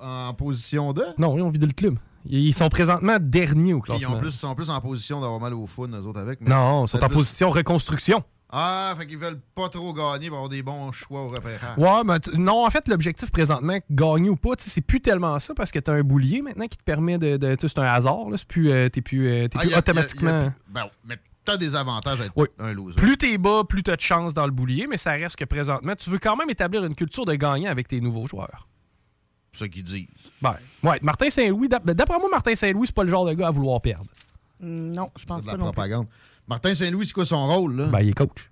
en, 0.00 0.06
en 0.28 0.34
position 0.34 0.92
de... 0.92 1.02
Non, 1.18 1.36
ils 1.36 1.42
ont 1.42 1.48
vidé 1.50 1.66
le 1.66 1.72
club. 1.72 1.98
Ils 2.26 2.54
sont 2.54 2.68
présentement 2.68 3.16
derniers 3.20 3.74
au 3.74 3.78
Ils 3.78 3.82
classement. 3.82 4.14
ont 4.16 4.20
plus, 4.20 4.30
sont 4.30 4.54
plus 4.54 4.70
en 4.70 4.80
position 4.80 5.20
d'avoir 5.20 5.40
mal 5.40 5.54
au 5.54 5.66
fun, 5.66 5.88
eux 5.88 6.06
autres, 6.06 6.20
avec. 6.20 6.40
mais 6.40 6.50
Non, 6.50 6.84
ils 6.84 6.88
sont 6.88 7.02
en 7.02 7.08
plus- 7.08 7.16
position 7.18 7.50
reconstruction. 7.50 8.22
Ah, 8.54 8.94
fait 8.98 9.06
qu'ils 9.06 9.16
veulent 9.18 9.40
pas 9.54 9.70
trop 9.70 9.94
gagner 9.94 10.28
pour 10.28 10.36
avoir 10.36 10.50
des 10.50 10.62
bons 10.62 10.92
choix 10.92 11.22
au 11.22 11.26
repérage. 11.26 11.78
Ouais, 11.78 12.04
mais 12.04 12.20
tu- 12.20 12.36
non, 12.38 12.66
en 12.66 12.70
fait, 12.70 12.86
l'objectif 12.86 13.30
présentement, 13.32 13.78
gagner 13.90 14.28
ou 14.28 14.36
pas, 14.36 14.50
c'est 14.58 14.82
plus 14.82 15.00
tellement 15.00 15.38
ça 15.38 15.54
parce 15.54 15.70
que 15.72 15.78
t'as 15.78 15.94
un 15.94 16.02
boulier 16.02 16.42
maintenant 16.42 16.66
qui 16.66 16.76
te 16.76 16.82
permet 16.84 17.16
de. 17.16 17.38
de- 17.38 17.54
tu 17.54 17.62
sais, 17.62 17.68
c'est 17.74 17.80
un 17.80 17.84
hasard, 17.90 18.28
là. 18.28 18.36
C'est 18.36 18.46
plus. 18.46 18.70
euh, 18.70 18.90
t'es 18.90 19.00
plus, 19.00 19.26
euh, 19.26 19.48
t'es 19.48 19.56
Ah, 19.56 19.60
plus 19.60 19.68
y 19.68 19.70
a- 19.70 19.72
y 19.72 19.74
a- 19.74 19.78
automatiquement. 19.78 20.28
y 20.42 20.46
a- 20.48 20.54
ben, 20.68 20.84
mais 21.06 21.16
t'as 21.46 21.56
des 21.56 21.74
avantages 21.74 22.20
à 22.20 22.26
être 22.26 22.32
Oui. 22.36 22.46
un 22.58 22.74
loser. 22.74 22.96
Plus 22.96 23.16
t'es 23.16 23.38
bas, 23.38 23.62
plus 23.66 23.82
t'as 23.82 23.96
de 23.96 24.02
chance 24.02 24.34
dans 24.34 24.44
le 24.44 24.52
boulier, 24.52 24.86
mais 24.86 24.98
ça 24.98 25.12
reste 25.12 25.36
que 25.36 25.44
présentement, 25.46 25.94
tu 25.96 26.10
veux 26.10 26.18
quand 26.18 26.36
même 26.36 26.50
établir 26.50 26.84
une 26.84 26.94
culture 26.94 27.24
de 27.24 27.34
gagnant 27.34 27.70
avec 27.70 27.88
tes 27.88 28.02
nouveaux 28.02 28.26
joueurs. 28.26 28.68
C'est 29.54 29.64
ce 29.64 29.70
qu'ils 29.70 29.84
disent. 29.84 30.08
Ben, 30.42 30.56
ouais, 30.82 30.98
Martin 31.00 31.30
Saint-Louis, 31.30 31.68
d'ap- 31.68 31.84
d'après 31.90 32.18
moi, 32.18 32.28
Martin 32.30 32.54
Saint-Louis, 32.54 32.86
c'est 32.88 32.94
pas 32.94 33.02
le 33.04 33.08
genre 33.10 33.24
de 33.24 33.32
gars 33.32 33.48
à 33.48 33.50
vouloir 33.50 33.80
perdre. 33.80 34.06
Mm, 34.60 34.92
Non, 34.92 35.10
je 35.18 35.24
pense 35.24 35.40
C'est 35.42 35.46
de 35.46 35.52
pas 35.52 35.58
la 35.58 35.64
non 35.64 36.04
plus. 36.04 36.08
Martin 36.52 36.74
Saint-Louis, 36.74 37.06
c'est 37.06 37.12
quoi 37.12 37.24
son 37.26 37.46
rôle, 37.46 37.76
là? 37.76 37.86
Ben, 37.86 38.00
il 38.00 38.10
est 38.10 38.12
coach. 38.12 38.50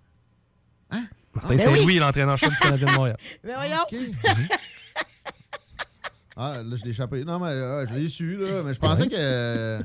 Martin 0.91 1.09
Ah, 1.35 1.49
ben 1.49 1.59
Saint-Louis 1.59 1.85
oui. 1.85 1.97
est 1.97 2.01
l'entraîneur-chef 2.01 2.51
du 2.51 2.57
Canadien 2.59 2.89
de 2.89 2.93
Montréal. 2.93 3.17
Mais 3.45 3.55
voyons. 3.57 3.85
Ah, 6.37 6.63
là, 6.65 6.77
je 6.77 6.85
l'ai 6.85 6.91
échappé. 6.91 7.25
Non, 7.25 7.39
mais 7.39 7.49
euh, 7.51 7.87
je 7.87 7.95
l'ai 7.95 8.09
su, 8.09 8.37
là. 8.37 8.63
Mais 8.65 8.75
je 8.75 8.81
pensais 8.81 9.07
que. 9.09 9.15
euh, 9.17 9.81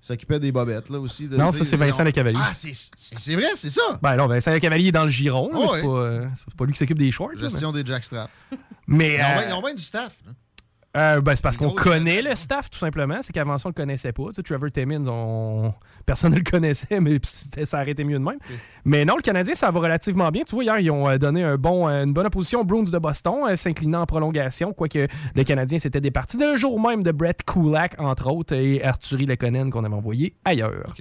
s'occupait 0.00 0.38
des 0.38 0.52
bobettes, 0.52 0.88
là 0.90 1.00
aussi. 1.00 1.26
de- 1.26 1.36
Non, 1.36 1.50
ça, 1.50 1.64
c'est 1.64 1.76
Vincent 1.76 2.04
Lecavalier. 2.04 2.38
Ah, 2.40 2.52
c'est 2.52 3.34
vrai, 3.34 3.48
c'est 3.56 3.70
ça. 3.70 3.98
Ben 4.00 4.16
non, 4.16 4.26
Vincent 4.26 4.56
Cavalier 4.60 4.88
est 4.88 4.92
dans 4.92 5.02
le 5.02 5.08
giron, 5.08 5.50
mais 5.52 5.58
Oh, 5.62 5.66
c'est 5.68 5.74
ouais. 5.76 5.82
pas, 5.82 5.88
euh, 5.88 6.26
c'est 6.34 6.54
pas 6.54 6.64
lui 6.66 6.72
qui 6.72 6.78
s'occupe 6.78 6.98
des 6.98 7.10
shorts. 7.10 7.32
là, 7.34 7.48
Gestion 7.48 7.72
des 7.72 7.84
jackstraps. 7.84 8.30
Mais, 8.86 9.16
Ils 9.16 9.20
ont 9.20 9.24
euh, 9.24 9.34
bien- 9.34 9.48
ils 9.48 9.52
ont 9.54 9.60
bien 9.62 9.74
du 9.74 9.82
staff. 9.82 10.12
là. 10.26 10.32
Euh, 10.96 11.20
ben, 11.20 11.34
c'est 11.34 11.42
parce 11.42 11.58
qu'on 11.58 11.70
connaît 11.70 12.22
le 12.22 12.34
staff, 12.34 12.70
tout 12.70 12.78
simplement. 12.78 13.18
C'est 13.20 13.32
qu'avant 13.32 13.58
ça, 13.58 13.68
on 13.68 13.70
le 13.70 13.74
connaissait 13.74 14.12
pas. 14.12 14.24
Tu 14.28 14.34
sais, 14.34 14.42
Trevor 14.42 14.70
Timmins, 14.70 15.06
on... 15.06 15.72
personne 16.06 16.32
ne 16.32 16.38
le 16.38 16.42
connaissait, 16.42 16.98
mais 16.98 17.18
ça 17.22 17.82
aurait 17.82 17.90
été 17.90 18.04
mieux 18.04 18.18
de 18.18 18.24
même. 18.24 18.38
Mais 18.84 19.04
non, 19.04 19.16
le 19.16 19.22
Canadien, 19.22 19.54
ça 19.54 19.70
va 19.70 19.80
relativement 19.80 20.30
bien. 20.30 20.44
Tu 20.44 20.54
vois, 20.54 20.64
hier, 20.64 20.78
ils 20.78 20.90
ont 20.90 21.08
euh, 21.08 21.18
donné 21.18 21.44
un 21.44 21.56
bon, 21.56 21.88
euh, 21.88 22.04
une 22.04 22.14
bonne 22.14 22.26
opposition 22.26 22.60
aux 22.60 22.64
Bruins 22.64 22.84
de 22.84 22.98
Boston, 22.98 23.44
euh, 23.48 23.56
s'inclinant 23.56 24.02
en 24.02 24.06
prolongation, 24.06 24.72
quoique 24.72 25.06
le 25.34 25.44
Canadien 25.44 25.78
s'était 25.78 26.00
départi 26.00 26.38
dès 26.38 26.50
le 26.50 26.56
jour 26.56 26.80
même 26.80 27.02
de 27.02 27.12
Brett 27.12 27.44
Kulak, 27.44 28.00
entre 28.00 28.30
autres, 28.30 28.54
et 28.54 28.82
Arthurie 28.82 29.26
Lekonen 29.26 29.70
qu'on 29.70 29.84
avait 29.84 29.94
envoyé 29.94 30.34
ailleurs. 30.44 30.94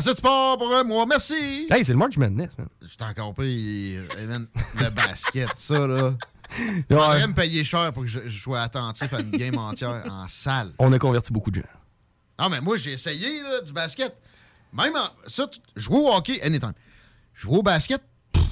Ça, 0.00 0.14
tu 0.14 0.22
pars 0.22 0.56
pour 0.56 0.74
un 0.74 0.84
mois. 0.84 1.04
Merci. 1.06 1.66
Hey, 1.70 1.84
c'est 1.84 1.92
le 1.92 1.98
March 1.98 2.16
Madness, 2.16 2.56
man. 2.58 2.68
Je 2.80 2.96
t'ai 2.96 3.04
encore 3.04 3.34
le 3.38 4.90
basket, 4.90 5.50
ça, 5.56 5.86
là. 5.86 6.14
Il 6.90 6.96
faudrait 6.96 7.26
me 7.26 7.34
payer 7.34 7.64
cher 7.64 7.92
pour 7.92 8.02
que 8.02 8.08
je, 8.08 8.20
je 8.28 8.38
sois 8.40 8.60
attentif 8.62 9.12
à 9.12 9.20
une 9.20 9.30
game 9.30 9.56
entière 9.58 10.02
en 10.10 10.26
salle. 10.28 10.72
On 10.78 10.92
a 10.92 10.98
converti 10.98 11.32
beaucoup 11.32 11.50
de 11.50 11.56
gens. 11.56 11.68
Non, 12.40 12.48
mais 12.48 12.60
moi, 12.60 12.76
j'ai 12.76 12.92
essayé 12.92 13.42
là, 13.42 13.60
du 13.60 13.72
basket. 13.72 14.16
Même 14.72 14.94
en, 14.96 15.06
ça, 15.28 15.46
tu- 15.46 15.60
jouer 15.76 15.98
au 15.98 16.12
hockey, 16.14 16.40
anytime. 16.42 16.72
Jouer 17.34 17.58
au 17.58 17.62
basket, 17.62 18.02
pff, 18.32 18.42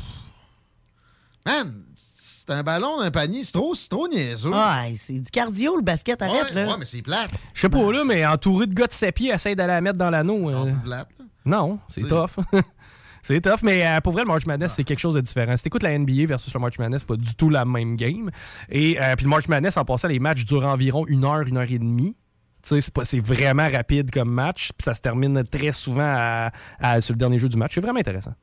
man, 1.47 1.83
c'est 1.95 2.51
un 2.51 2.63
ballon, 2.63 3.01
un 3.01 3.11
panier, 3.11 3.45
c'est 3.45 3.53
trop, 3.53 3.75
c'est 3.75 3.89
trop 3.89 4.07
niaiseux. 4.09 4.51
Ouais, 4.51 4.95
c'est 4.99 5.19
du 5.21 5.31
cardio, 5.31 5.77
le 5.77 5.83
basket, 5.83 6.21
arrête, 6.23 6.49
ouais, 6.51 6.65
là. 6.65 6.69
ouais, 6.73 6.77
mais 6.79 6.87
c'est 6.87 7.03
plate. 7.03 7.31
Je 7.55 7.61
sais 7.61 7.69
pas, 7.69 7.91
là, 7.93 8.05
mais 8.05 8.25
entouré 8.27 8.67
de 8.67 8.75
gars 8.75 8.87
de 8.87 8.93
ses 8.93 9.13
pieds, 9.13 9.31
essaye 9.33 9.57
d'aller 9.57 9.73
la 9.75 9.81
mettre 9.81 9.99
dans 9.99 10.11
l'anneau. 10.11 10.51
euh. 10.51 10.73
Non, 11.45 11.79
c'est 11.89 12.03
C'est- 12.03 12.09
tough. 12.09 12.31
c'est 13.23 13.41
tough, 13.41 13.63
mais 13.63 13.87
euh, 13.87 14.01
pour 14.01 14.13
vrai, 14.13 14.23
le 14.23 14.29
March 14.29 14.47
Madness, 14.47 14.75
c'est 14.75 14.85
quelque 14.85 14.99
chose 14.99 15.15
de 15.15 15.21
différent. 15.21 15.57
Si 15.57 15.65
t'écoutes 15.65 15.83
la 15.83 15.99
NBA 15.99 16.27
versus 16.27 16.53
le 16.55 16.61
March 16.61 16.79
Madness, 16.79 17.01
c'est 17.03 17.07
pas 17.09 17.17
du 17.17 17.35
tout 17.35 17.51
la 17.51 17.65
même 17.65 17.97
game. 17.97 18.31
Et 18.69 19.01
euh, 19.01 19.15
puis 19.17 19.25
le 19.25 19.31
March 19.31 19.49
Madness, 19.49 19.77
en 19.77 19.85
passant, 19.85 20.09
les 20.09 20.19
matchs 20.19 20.45
durent 20.45 20.67
environ 20.67 21.07
une 21.07 21.25
heure, 21.25 21.47
une 21.47 21.57
heure 21.57 21.71
et 21.71 21.79
demie. 21.79 22.17
Tu 22.63 22.69
sais, 22.69 22.81
c'est 22.83 22.93
pas- 22.93 23.05
c'est 23.07 23.21
vraiment 23.21 23.69
rapide 23.71 24.11
comme 24.11 24.31
match, 24.31 24.71
puis 24.77 24.85
ça 24.85 24.93
se 24.95 25.01
termine 25.01 25.43
très 25.45 25.73
souvent 25.73 26.05
à- 26.07 26.51
à- 26.79 27.01
sur 27.01 27.15
le 27.15 27.19
dernier 27.19 27.39
jeu 27.39 27.49
du 27.49 27.57
match. 27.57 27.73
C'est 27.75 27.81
vraiment 27.81 28.01
intéressant. 28.01 28.35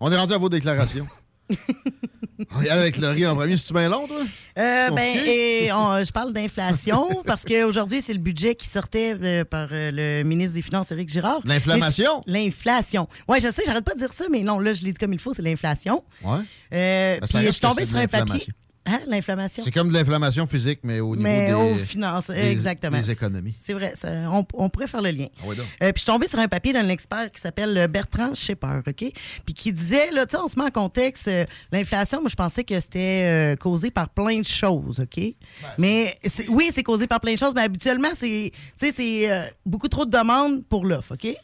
On 0.00 0.10
est 0.10 0.16
rendu 0.16 0.32
à 0.32 0.38
vos 0.38 0.48
déclarations. 0.48 1.06
On 2.54 2.62
y 2.62 2.68
avec 2.68 2.98
le 2.98 3.08
riz 3.08 3.26
en 3.26 3.34
premier, 3.34 3.56
c'est 3.56 3.72
bien 3.74 3.88
long, 3.88 4.06
toi? 4.06 4.20
Euh, 4.58 4.90
ben, 4.90 5.16
et 5.26 5.72
on- 5.72 6.04
je 6.04 6.12
parle 6.12 6.32
d'inflation 6.32 7.08
parce 7.26 7.44
qu'aujourd'hui, 7.44 8.00
c'est 8.00 8.12
le 8.12 8.20
budget 8.20 8.54
qui 8.54 8.68
sortait 8.68 9.16
euh, 9.20 9.44
par 9.44 9.68
euh, 9.72 9.90
le 9.92 10.22
ministre 10.22 10.54
des 10.54 10.62
Finances, 10.62 10.92
Éric 10.92 11.08
Girard. 11.10 11.40
L'inflammation? 11.44 12.22
L'inflation. 12.26 13.08
Oui, 13.26 13.38
je 13.40 13.48
sais, 13.48 13.62
j'arrête 13.66 13.84
pas 13.84 13.94
de 13.94 13.98
dire 13.98 14.12
ça, 14.12 14.26
mais 14.30 14.40
non, 14.42 14.60
là, 14.60 14.72
je 14.72 14.82
l'ai 14.84 14.92
dit 14.92 14.98
comme 14.98 15.12
il 15.12 15.18
faut, 15.18 15.34
c'est 15.34 15.42
l'inflation. 15.42 16.04
Euh, 16.24 16.38
Ben, 16.72 17.20
puis 17.26 17.46
je 17.46 17.50
suis 17.50 17.60
tombée 17.60 17.86
sur 17.86 17.96
un 17.96 18.06
papier. 18.06 18.46
Hein, 18.88 19.00
l'inflammation? 19.06 19.62
C'est 19.62 19.70
comme 19.70 19.88
de 19.88 19.94
l'inflammation 19.94 20.46
physique, 20.46 20.80
mais 20.82 21.00
au 21.00 21.14
niveau 21.14 21.28
Mais 21.28 21.48
des, 21.48 21.52
aux 21.54 21.74
finances, 21.76 22.28
des- 22.30 22.50
exactement. 22.50 22.98
des 22.98 23.10
économies. 23.10 23.54
C'est 23.58 23.74
vrai, 23.74 23.92
ça- 23.96 24.08
on, 24.30 24.46
on 24.54 24.68
pourrait 24.70 24.86
faire 24.86 25.02
le 25.02 25.10
lien. 25.10 25.26
Ah 25.42 25.46
ouais, 25.46 25.56
donc. 25.56 25.66
Euh, 25.82 25.92
puis 25.92 25.94
je 25.96 25.98
suis 26.00 26.06
tombée 26.06 26.26
sur 26.28 26.38
un 26.38 26.48
papier 26.48 26.72
d'un 26.72 26.88
expert 26.88 27.30
qui 27.30 27.40
s'appelle 27.40 27.76
euh, 27.76 27.86
Bertrand 27.86 28.34
Schipper, 28.34 28.80
OK? 28.86 28.94
Puis 29.44 29.54
qui 29.54 29.72
disait, 29.72 30.10
là, 30.10 30.24
tu 30.26 30.36
sais, 30.36 30.42
on 30.42 30.48
se 30.48 30.58
met 30.58 30.64
en 30.64 30.70
contexte, 30.70 31.28
euh, 31.28 31.44
l'inflation, 31.70 32.20
moi, 32.20 32.30
je 32.30 32.36
pensais 32.36 32.64
que 32.64 32.80
c'était 32.80 33.24
euh, 33.24 33.56
causé 33.56 33.90
par 33.90 34.08
plein 34.08 34.40
de 34.40 34.46
choses, 34.46 35.00
OK? 35.00 35.16
Ben, 35.16 35.34
mais 35.76 36.18
oui, 36.48 36.70
c'est 36.74 36.82
causé 36.82 37.06
par 37.06 37.20
plein 37.20 37.34
de 37.34 37.38
choses, 37.38 37.52
mais 37.54 37.62
habituellement, 37.62 38.08
c'est, 38.18 38.52
tu 38.80 38.86
sais, 38.86 38.92
c'est 38.96 39.52
beaucoup 39.66 39.88
trop 39.88 40.06
de 40.06 40.10
demandes 40.10 40.64
pour 40.64 40.84
l'offre, 40.86 41.14
OK? 41.14 41.36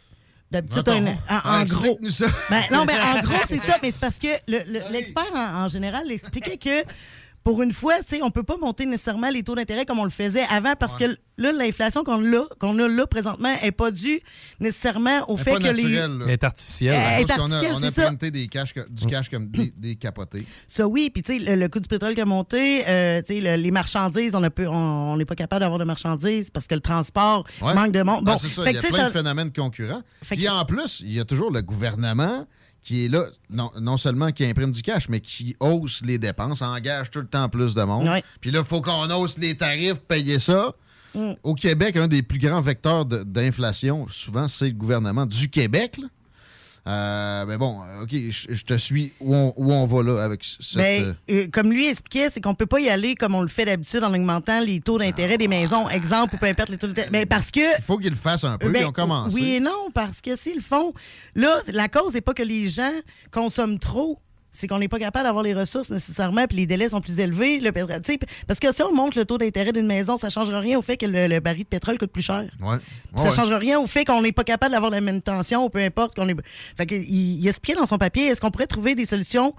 D'habitude, 0.50 0.88
en, 0.88 1.06
en 1.08 1.16
ah, 1.28 1.64
gros. 1.66 1.98
ça. 2.10 2.26
Ben, 2.48 2.60
non, 2.70 2.84
mais 2.84 2.92
en 2.94 3.20
gros, 3.22 3.34
c'est 3.48 3.56
ça, 3.66 3.76
mais 3.82 3.90
c'est 3.90 3.98
parce 3.98 4.20
que 4.20 4.28
le- 4.46 4.62
le- 4.72 4.92
l'expert, 4.92 5.24
en, 5.34 5.64
en 5.64 5.68
général, 5.68 6.08
expliquait 6.12 6.58
que 6.58 6.84
pour 7.44 7.62
une 7.62 7.72
fois, 7.74 7.94
tu 7.98 8.16
sais, 8.16 8.22
on 8.22 8.30
peut 8.30 8.42
pas 8.42 8.56
monter 8.56 8.86
nécessairement 8.86 9.28
les 9.28 9.42
taux 9.42 9.54
d'intérêt 9.54 9.84
comme 9.84 9.98
on 9.98 10.04
le 10.04 10.10
faisait 10.10 10.44
avant 10.50 10.72
parce 10.80 10.96
que 10.96 11.04
là, 11.36 11.52
l'inflation 11.52 12.02
qu'on 12.02 12.24
a, 12.34 12.46
qu'on 12.58 12.78
a 12.78 12.88
là 12.88 13.06
présentement 13.06 13.54
n'est 13.62 13.70
pas 13.70 13.90
due 13.90 14.20
nécessairement 14.60 15.28
au 15.30 15.36
Elle 15.36 15.44
fait 15.44 15.50
pas 15.52 15.58
que 15.58 15.62
naturelle, 15.64 16.18
les. 16.18 16.24
Elle 16.24 16.30
est 16.30 16.44
artificielle. 16.44 16.94
Elle 16.94 17.22
est 17.22 17.26
Parce 17.26 17.38
qu'on 17.40 17.50
a- 17.50 17.54
artificielle, 17.56 17.72
on 17.78 17.82
a, 17.86 17.90
c'est 17.90 18.00
ça. 18.00 18.06
printé 18.06 18.30
des 18.30 18.46
cash, 18.48 18.72
du 18.88 19.06
cash 19.06 19.28
comme 19.28 19.48
des, 19.50 19.72
des 19.76 19.96
capotés. 19.96 20.46
Ça, 20.68 20.86
oui. 20.88 21.10
Puis, 21.10 21.22
tu 21.22 21.34
sais, 21.34 21.38
le, 21.38 21.54
le 21.60 21.68
coût 21.68 21.80
du 21.80 21.88
pétrole 21.88 22.14
qui 22.14 22.20
a 22.20 22.24
monté, 22.24 22.84
euh, 22.88 23.20
tu 23.20 23.34
sais, 23.34 23.40
le- 23.40 23.62
les 23.62 23.70
marchandises, 23.70 24.34
on 24.34 24.48
peu- 24.50 24.68
on 24.68 24.74
on 25.12 25.16
n'est 25.18 25.24
pas 25.26 25.34
capable 25.36 25.60
d'avoir 25.60 25.78
de 25.78 25.84
marchandises 25.84 26.50
parce 26.50 26.66
que 26.66 26.74
le 26.74 26.80
transport 26.80 27.44
Ouais. 27.60 27.74
manque 27.74 27.92
de 27.92 28.02
monde. 28.02 28.24
Ben, 28.24 28.32
Bon, 28.32 28.38
c'est 28.38 28.48
ça, 28.48 28.62
il 28.70 28.74
y 28.74 28.78
a 28.78 28.82
plein 28.82 28.96
ça- 28.96 29.08
de 29.08 29.12
phénomènes 29.12 29.52
concurrents. 29.52 30.02
Fait 30.22 30.34
Puis 30.36 30.44
que- 30.46 30.50
en 30.50 30.64
plus, 30.64 31.00
il 31.04 31.12
y 31.12 31.20
a 31.20 31.24
toujours 31.24 31.50
le 31.50 31.60
gouvernement 31.62 32.46
qui 32.84 33.06
est 33.06 33.08
là, 33.08 33.24
non, 33.48 33.70
non 33.80 33.96
seulement 33.96 34.30
qui 34.30 34.44
imprime 34.44 34.70
du 34.70 34.82
cash, 34.82 35.08
mais 35.08 35.20
qui 35.20 35.56
hausse 35.58 36.02
les 36.04 36.18
dépenses, 36.18 36.62
engage 36.62 37.10
tout 37.10 37.20
le 37.20 37.26
temps 37.26 37.48
plus 37.48 37.74
de 37.74 37.82
monde. 37.82 38.08
Puis 38.40 38.50
là, 38.50 38.60
il 38.60 38.66
faut 38.66 38.82
qu'on 38.82 39.10
hausse 39.10 39.38
les 39.38 39.56
tarifs, 39.56 40.00
payer 40.06 40.38
ça. 40.38 40.74
Mm. 41.14 41.32
Au 41.42 41.54
Québec, 41.54 41.96
un 41.96 42.08
des 42.08 42.22
plus 42.22 42.38
grands 42.38 42.60
vecteurs 42.60 43.06
d'inflation, 43.06 44.06
souvent, 44.08 44.48
c'est 44.48 44.66
le 44.66 44.72
gouvernement 44.72 45.26
du 45.26 45.48
Québec. 45.48 45.96
là. 45.98 46.08
Euh, 46.86 47.46
mais 47.46 47.56
bon, 47.56 47.80
OK, 48.02 48.10
je 48.12 48.46
je 48.50 48.62
te 48.64 48.74
suis 48.74 49.12
où 49.18 49.34
on, 49.34 49.54
où 49.56 49.72
on 49.72 49.86
va 49.86 50.02
là 50.02 50.22
avec 50.22 50.44
cette... 50.44 50.76
Ben, 50.76 51.02
euh, 51.02 51.14
euh, 51.30 51.46
comme 51.50 51.72
lui 51.72 51.88
expliquait, 51.88 52.28
c'est 52.28 52.42
qu'on 52.42 52.54
peut 52.54 52.66
pas 52.66 52.78
y 52.78 52.90
aller 52.90 53.14
comme 53.14 53.34
on 53.34 53.40
le 53.40 53.48
fait 53.48 53.64
d'habitude 53.64 54.04
en 54.04 54.12
augmentant 54.12 54.60
les 54.60 54.80
taux 54.80 54.98
d'intérêt 54.98 55.38
des 55.38 55.48
maisons. 55.48 55.88
Exemple, 55.88 56.34
ou 56.34 56.38
peu 56.38 56.46
importe 56.46 56.68
les 56.68 56.76
taux 56.76 56.86
d'intérêt. 56.88 57.08
Mais 57.10 57.24
parce 57.24 57.50
que. 57.50 57.78
Il 57.78 57.82
faut 57.82 57.96
qu'ils 57.96 58.10
le 58.10 58.16
fassent 58.16 58.44
un 58.44 58.58
peu, 58.58 58.68
Ben, 58.68 58.82
ils 58.82 58.86
ont 58.86 58.92
commencé. 58.92 59.34
Oui 59.34 59.52
et 59.52 59.60
non, 59.60 59.90
parce 59.94 60.20
que 60.20 60.36
s'ils 60.36 60.56
le 60.56 60.60
font, 60.60 60.92
là, 61.34 61.58
la 61.68 61.88
cause 61.88 62.12
n'est 62.12 62.20
pas 62.20 62.34
que 62.34 62.42
les 62.42 62.68
gens 62.68 62.92
consomment 63.30 63.78
trop. 63.78 64.18
C'est 64.56 64.68
qu'on 64.68 64.78
n'est 64.78 64.87
pas 64.88 65.00
capable 65.00 65.25
d'avoir 65.25 65.42
les 65.42 65.52
ressources 65.52 65.90
nécessairement, 65.90 66.46
puis 66.46 66.58
les 66.58 66.66
délais 66.66 66.88
sont 66.88 67.00
plus 67.00 67.18
élevés. 67.18 67.58
Le 67.58 67.73
pétrole, 67.73 68.00
parce 68.46 68.61
que 68.61 68.73
si 68.73 68.82
on 68.84 68.94
monte 68.94 69.16
le 69.16 69.25
taux 69.25 69.37
d'intérêt 69.37 69.73
d'une 69.73 69.87
maison, 69.87 70.16
ça 70.16 70.28
ne 70.28 70.32
changera 70.32 70.61
rien 70.61 70.78
au 70.78 70.82
fait 70.82 70.96
que 70.96 71.06
le, 71.06 71.26
le 71.26 71.40
baril 71.40 71.64
de 71.64 71.68
pétrole 71.68 71.99
coûte 71.99 72.12
plus 72.12 72.23
cher. 72.23 72.44
Ouais. 72.61 72.76
Ça 73.16 73.23
Ouais, 73.23 73.28
ne 73.30 73.34
changera 73.34 73.58
rien 73.58 73.80
au 73.80 73.87
fait 73.88 74.04
qu'on 74.04 74.23
n'est 74.23 74.30
pas 74.32 74.44
capable 74.44 74.70
d'avoir 74.73 74.92
la 74.92 75.00
manutention, 75.00 75.64
ou 75.64 75.68
peu 75.70 75.80
importe. 75.80 76.14
qu'on 76.14 76.28
est... 76.28 76.37
Fait 76.76 76.87
que, 76.87 76.94
il, 76.94 77.40
il 77.40 77.49
expliquait 77.49 77.76
dans 77.78 77.87
son 77.87 77.99
papier, 77.99 78.26
est-ce 78.28 78.40
qu'on 78.40 78.52
pourrait 78.52 78.68
trouver 78.68 78.94
des 78.94 79.06
solutions 79.06 79.54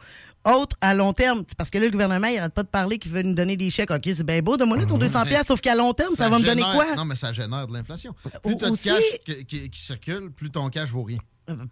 autres 0.46 0.78
à 0.80 0.94
long 0.94 1.12
terme? 1.12 1.44
Parce 1.58 1.70
que 1.70 1.78
là, 1.78 1.86
le 1.86 1.92
gouvernement, 1.92 2.28
il 2.28 2.36
n'arrête 2.36 2.54
pas 2.54 2.64
de 2.64 2.68
parler 2.70 2.98
qu'il 2.98 3.12
veut 3.12 3.22
nous 3.24 3.34
donner 3.34 3.58
des 3.58 3.70
chèques. 3.70 3.92
OK, 3.92 4.02
c'est 4.06 4.24
bien 4.26 4.40
beau, 4.42 4.56
donne-moi 4.56 4.78
ton 4.86 4.98
200 4.98 5.26
pièces 5.26 5.48
sauf 5.48 5.60
qu'à 5.60 5.76
long 5.76 5.92
terme, 5.92 6.16
ça, 6.16 6.30
va 6.30 6.40
me 6.40 6.46
donner 6.46 6.62
quoi? 6.62 6.96
Non, 6.96 7.04
mais 7.04 7.16
ça 7.16 7.34
génère 7.34 7.68
de 7.68 7.74
l'inflation. 7.74 8.14
Plus 8.44 8.54
Au- 8.54 8.58
tu 8.58 8.64
as 8.64 8.68
de 8.68 8.72
aussi- 8.74 8.84
cash 8.84 9.04
qui, 9.26 9.46
qui- 9.46 9.70
qui 9.70 9.82
circule, 9.82 10.32
plus 10.32 10.50
ton 10.52 10.70
cash 10.70 10.90
vaut 10.90 11.04
rien. 11.04 11.18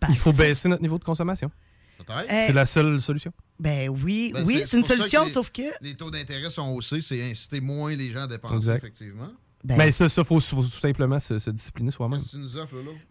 Il 0.10 0.16
faut 0.16 0.34
baisser 0.34 0.68
notre 0.70 0.82
niveau 0.82 1.00
de 1.00 1.04
consommation. 1.04 1.50
Eh, 2.30 2.48
C'est 2.48 2.54
la 2.54 2.66
seule 2.66 3.02
solution? 3.02 3.32
Ben 3.60 3.90
oui, 3.90 4.32
Ben, 4.34 4.44
oui, 4.46 4.64
c'est 4.66 4.78
une 4.78 4.84
solution, 4.86 5.26
les- 5.26 5.32
sauf 5.32 5.52
que. 5.52 5.62
Les 5.82 5.96
taux 5.96 6.12
d'intérêt 6.12 6.50
sont 6.50 6.70
haussés, 6.70 7.02
c'est 7.02 7.22
inciter 7.32 7.62
moins 7.62 7.96
les 7.96 8.12
gens 8.12 8.24
à 8.24 8.28
dépenser, 8.28 8.56
Exact. 8.56 8.78
effectivement. 8.78 9.30
Ben- 9.64 9.78
Mais 9.78 9.92
ça, 9.94 10.04
il 10.06 10.24
faut, 10.26 10.42
faut 10.42 10.62
tout 10.62 10.64
simplement 10.68 11.20
se, 11.22 11.40
se 11.40 11.50
discipliner 11.50 11.90
soi-même. 11.90 12.20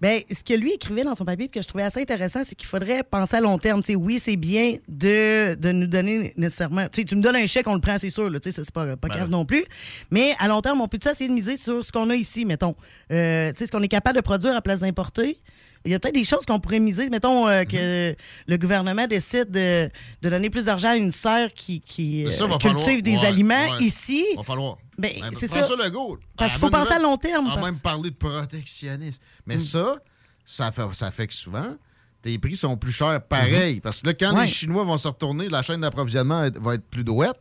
Ben, 0.03 0.21
ce 0.31 0.45
que 0.45 0.53
lui 0.53 0.73
écrivait 0.75 1.03
dans 1.03 1.15
son 1.15 1.25
papier, 1.25 1.49
que 1.49 1.63
je 1.63 1.67
trouvais 1.67 1.85
assez 1.85 2.03
intéressant, 2.03 2.43
c'est 2.45 2.55
qu'il 2.55 2.67
faudrait 2.69 3.03
penser 3.05 3.37
à 3.37 3.41
long 3.41 3.57
terme. 3.57 3.81
Tu 3.81 3.93
sais, 3.93 3.95
oui, 3.95 4.21
c'est 4.23 4.37
bien 4.37 4.77
de, 4.87 5.55
de 5.55 5.73
nous 5.73 5.87
donner 5.87 6.35
nécessairement. 6.37 6.89
Tu 6.91 7.01
sais, 7.01 7.05
tu 7.07 7.17
me 7.17 7.23
donnes 7.23 7.37
un 7.37 7.47
chèque, 7.47 7.67
on 7.69 7.75
le 7.75 7.81
prend, 7.81 7.99
c'est 7.99 8.11
sûr. 8.11 8.29
Là, 8.29 8.39
tu 8.39 8.51
sais, 8.51 8.57
ça, 8.57 8.65
c'est 8.65 8.75
pas, 8.75 8.85
pas 8.99 9.09
Ben 9.09 9.15
grave 9.15 9.27
oui. 9.29 9.33
non 9.33 9.47
plus. 9.47 9.65
Mais 10.11 10.35
à 10.39 10.47
long 10.49 10.61
terme, 10.61 10.83
on 10.83 10.89
peut 10.89 10.99
essayer 11.03 11.29
de 11.29 11.35
miser 11.35 11.57
sur 11.57 11.83
ce 11.87 11.91
qu'on 11.91 12.11
a 12.11 12.15
ici, 12.17 12.45
mettons? 12.45 12.77
Euh, 13.11 13.51
tu 13.53 13.59
sais, 13.61 13.67
ce 13.69 13.73
qu'on 13.73 13.81
est 13.81 13.89
capable 13.89 14.17
de 14.17 14.23
produire 14.23 14.55
à 14.55 14.61
place 14.61 14.81
d'importer? 14.81 15.41
Il 15.85 15.91
y 15.93 15.95
a 15.95 15.99
peut-être 15.99 16.15
des 16.15 16.25
choses 16.25 16.45
qu'on 16.47 16.61
pourrait 16.61 16.79
miser. 16.79 17.11
Mettons 17.11 17.49
euh, 17.49 17.65
que 17.65 18.15
le 18.47 18.57
gouvernement 18.57 19.07
décide 19.07 19.51
de, 19.51 19.91
de 20.23 20.29
donner 20.29 20.49
plus 20.49 20.67
d'argent 20.67 20.89
à 20.91 20.97
une 20.97 21.11
serre 21.11 21.53
qui, 21.53 21.81
qui 21.81 22.23
Mais 22.25 22.31
ça, 22.31 22.45
euh, 22.45 22.47
va 22.49 22.59
cultive 22.59 22.79
falloir- 22.85 23.03
des 23.03 23.17
ouais, 23.17 23.27
aliments 23.27 23.71
ouais. 23.73 23.85
ici. 23.85 24.25
Va 24.37 24.43
falloir. 24.45 24.79
Ben, 24.99 25.11
Ben, 25.21 25.31
c'est 25.41 25.49
ça. 25.49 25.67
le 25.77 25.91
go. 25.91 26.19
Parce 26.37 26.53
qu'il 26.53 26.61
faut 26.61 26.71
penser 26.71 26.93
à 26.93 26.99
long 27.01 27.17
terme. 27.17 27.47
On 27.47 27.51
a 27.51 27.55
parce- 27.55 27.65
même 27.67 27.79
parlé 27.81 28.11
de 28.11 28.17
protectionnisme. 28.17 29.21
Mais 29.47 29.57
Mm. 29.57 29.61
ça, 29.61 29.97
ça 30.47 30.71
fait, 30.71 30.83
ça 30.93 31.11
fait 31.11 31.27
que 31.27 31.35
souvent, 31.35 31.75
tes 32.23 32.39
prix 32.39 32.57
sont 32.57 32.77
plus 32.77 32.93
chers 32.93 33.21
pareil. 33.27 33.81
Parce 33.81 34.03
que 34.03 34.07
là, 34.09 34.15
quand 34.15 34.37
Ouais. 34.37 34.43
les 34.43 34.49
Chinois 34.49 34.85
vont 34.85 34.99
se 34.99 35.09
retourner, 35.09 35.49
la 35.49 35.63
chaîne 35.63 35.81
d'approvisionnement 35.81 36.47
va 36.61 36.75
être 36.75 36.85
plus 36.89 37.03
douette. 37.05 37.41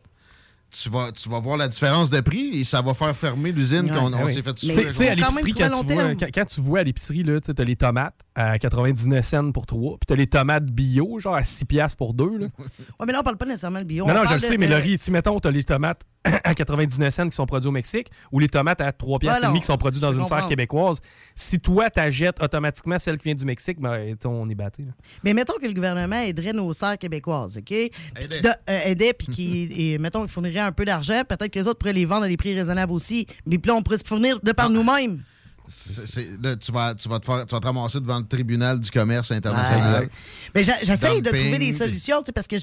Tu 0.74 0.88
vas, 0.88 1.12
tu 1.12 1.28
vas 1.28 1.38
voir 1.38 1.58
la 1.58 1.68
différence 1.68 2.08
de 2.08 2.18
prix 2.20 2.48
et 2.58 2.64
ça 2.64 2.80
va 2.80 2.94
faire 2.94 3.14
fermer 3.14 3.52
l'usine 3.52 3.90
Ouais, 3.92 3.98
qu'on 3.98 4.08
ben 4.08 4.26
s'est 4.28 4.42
fait 4.42 4.54
Tu 4.54 4.66
le 4.68 4.72
tu 4.88 4.94
sais, 4.94 5.08
à. 5.10 5.16
Quand 5.16 5.28
l'épicerie, 5.36 5.52
quand, 5.52 5.68
tu 5.80 5.84
vois, 5.84 5.94
terme. 6.04 6.16
quand, 6.16 6.26
quand 6.34 6.44
tu 6.46 6.60
vois 6.62 6.78
à 6.80 6.82
l'épicerie, 6.82 7.22
là, 7.22 7.40
tu 7.42 7.52
t'as 7.54 7.64
les 7.64 7.76
tomates 7.76 8.18
à 8.34 8.58
99 8.58 9.22
cents 9.22 9.52
pour 9.52 9.66
3, 9.66 9.98
puis 9.98 10.06
t'as 10.06 10.14
les 10.14 10.26
tomates 10.26 10.64
bio, 10.64 11.18
genre 11.18 11.34
à 11.34 11.44
6 11.44 11.66
piastres 11.66 11.98
pour 11.98 12.14
2. 12.14 12.24
Là. 12.38 12.46
Ouais, 12.58 13.06
mais 13.06 13.12
là, 13.12 13.20
on 13.20 13.22
parle 13.22 13.36
pas 13.36 13.44
nécessairement 13.44 13.80
de 13.80 13.84
bio. 13.84 14.06
non, 14.06 14.12
On 14.12 14.16
non, 14.16 14.24
je 14.24 14.32
le 14.34 14.40
de- 14.40 14.44
sais, 14.46 14.56
mais 14.56 14.66
le 14.66 14.76
riz, 14.76 14.96
si 14.96 15.10
mettons, 15.10 15.38
t'as 15.40 15.50
les 15.50 15.62
tomates 15.62 16.00
à 16.24 16.54
99 16.54 17.12
cents 17.12 17.28
qui 17.28 17.34
sont 17.34 17.46
produits 17.46 17.68
au 17.68 17.72
Mexique, 17.72 18.08
ou 18.30 18.38
les 18.38 18.48
tomates 18.48 18.80
à 18.80 18.92
3 18.92 19.18
piastres 19.18 19.44
et 19.44 19.48
demi 19.48 19.60
qui 19.60 19.66
sont 19.66 19.76
produits 19.76 20.00
dans 20.00 20.12
une 20.12 20.26
serre 20.26 20.46
québécoise, 20.46 21.00
si 21.34 21.58
toi, 21.58 21.90
t'achètes 21.90 22.42
automatiquement 22.42 22.98
celle 22.98 23.18
qui 23.18 23.24
vient 23.24 23.34
du 23.34 23.44
Mexique, 23.44 23.80
ben, 23.80 24.14
on 24.24 24.48
est 24.48 24.54
batté. 24.54 24.82
là. 24.84 24.92
Mais 25.24 25.34
mettons 25.34 25.54
que 25.60 25.66
le 25.66 25.72
gouvernement 25.74 26.20
aiderait 26.20 26.52
nos 26.52 26.72
serres 26.72 26.98
québécoises, 26.98 27.56
OK? 27.56 27.64
Puis 27.64 27.90
euh, 28.14 28.52
aidait, 28.66 29.12
puis 29.12 29.26
qui, 29.28 29.68
et, 29.92 29.98
mettons, 29.98 30.20
qu'il 30.20 30.30
fournirait 30.30 30.60
un 30.60 30.72
peu 30.72 30.84
d'argent. 30.84 31.22
Peut-être 31.28 31.48
que 31.48 31.58
les 31.58 31.66
autres 31.66 31.78
pourraient 31.78 31.92
les 31.92 32.06
vendre 32.06 32.24
à 32.24 32.28
des 32.28 32.36
prix 32.36 32.54
raisonnables 32.54 32.92
aussi. 32.92 33.26
Mais 33.46 33.58
puis 33.58 33.68
là, 33.68 33.74
on 33.74 33.82
pourrait 33.82 33.98
se 33.98 34.04
fournir 34.06 34.38
de 34.40 34.52
Ah. 34.56 35.22
Par 35.64 35.72
nous-mêmes. 35.74 36.06
C'est- 36.06 36.06
c'est- 36.06 36.42
là, 36.42 36.56
tu 36.56 36.72
vas, 36.72 36.94
tu, 36.94 37.08
vas 37.08 37.18
te 37.20 37.26
faire, 37.26 37.46
tu 37.46 37.54
vas 37.54 37.60
te 37.60 37.66
ramasser 37.66 38.00
devant 38.00 38.18
le 38.18 38.26
tribunal 38.26 38.80
du 38.80 38.90
commerce 38.90 39.30
international. 39.32 40.02
Ouais. 40.04 40.08
Mais 40.54 40.64
j'a- 40.64 40.78
j'essaye 40.82 41.22
de 41.22 41.30
trouver 41.30 41.58
des 41.58 41.72
solutions, 41.78 42.20
tu 42.22 42.26
sais, 42.26 42.32
parce 42.32 42.46
que 42.46 42.56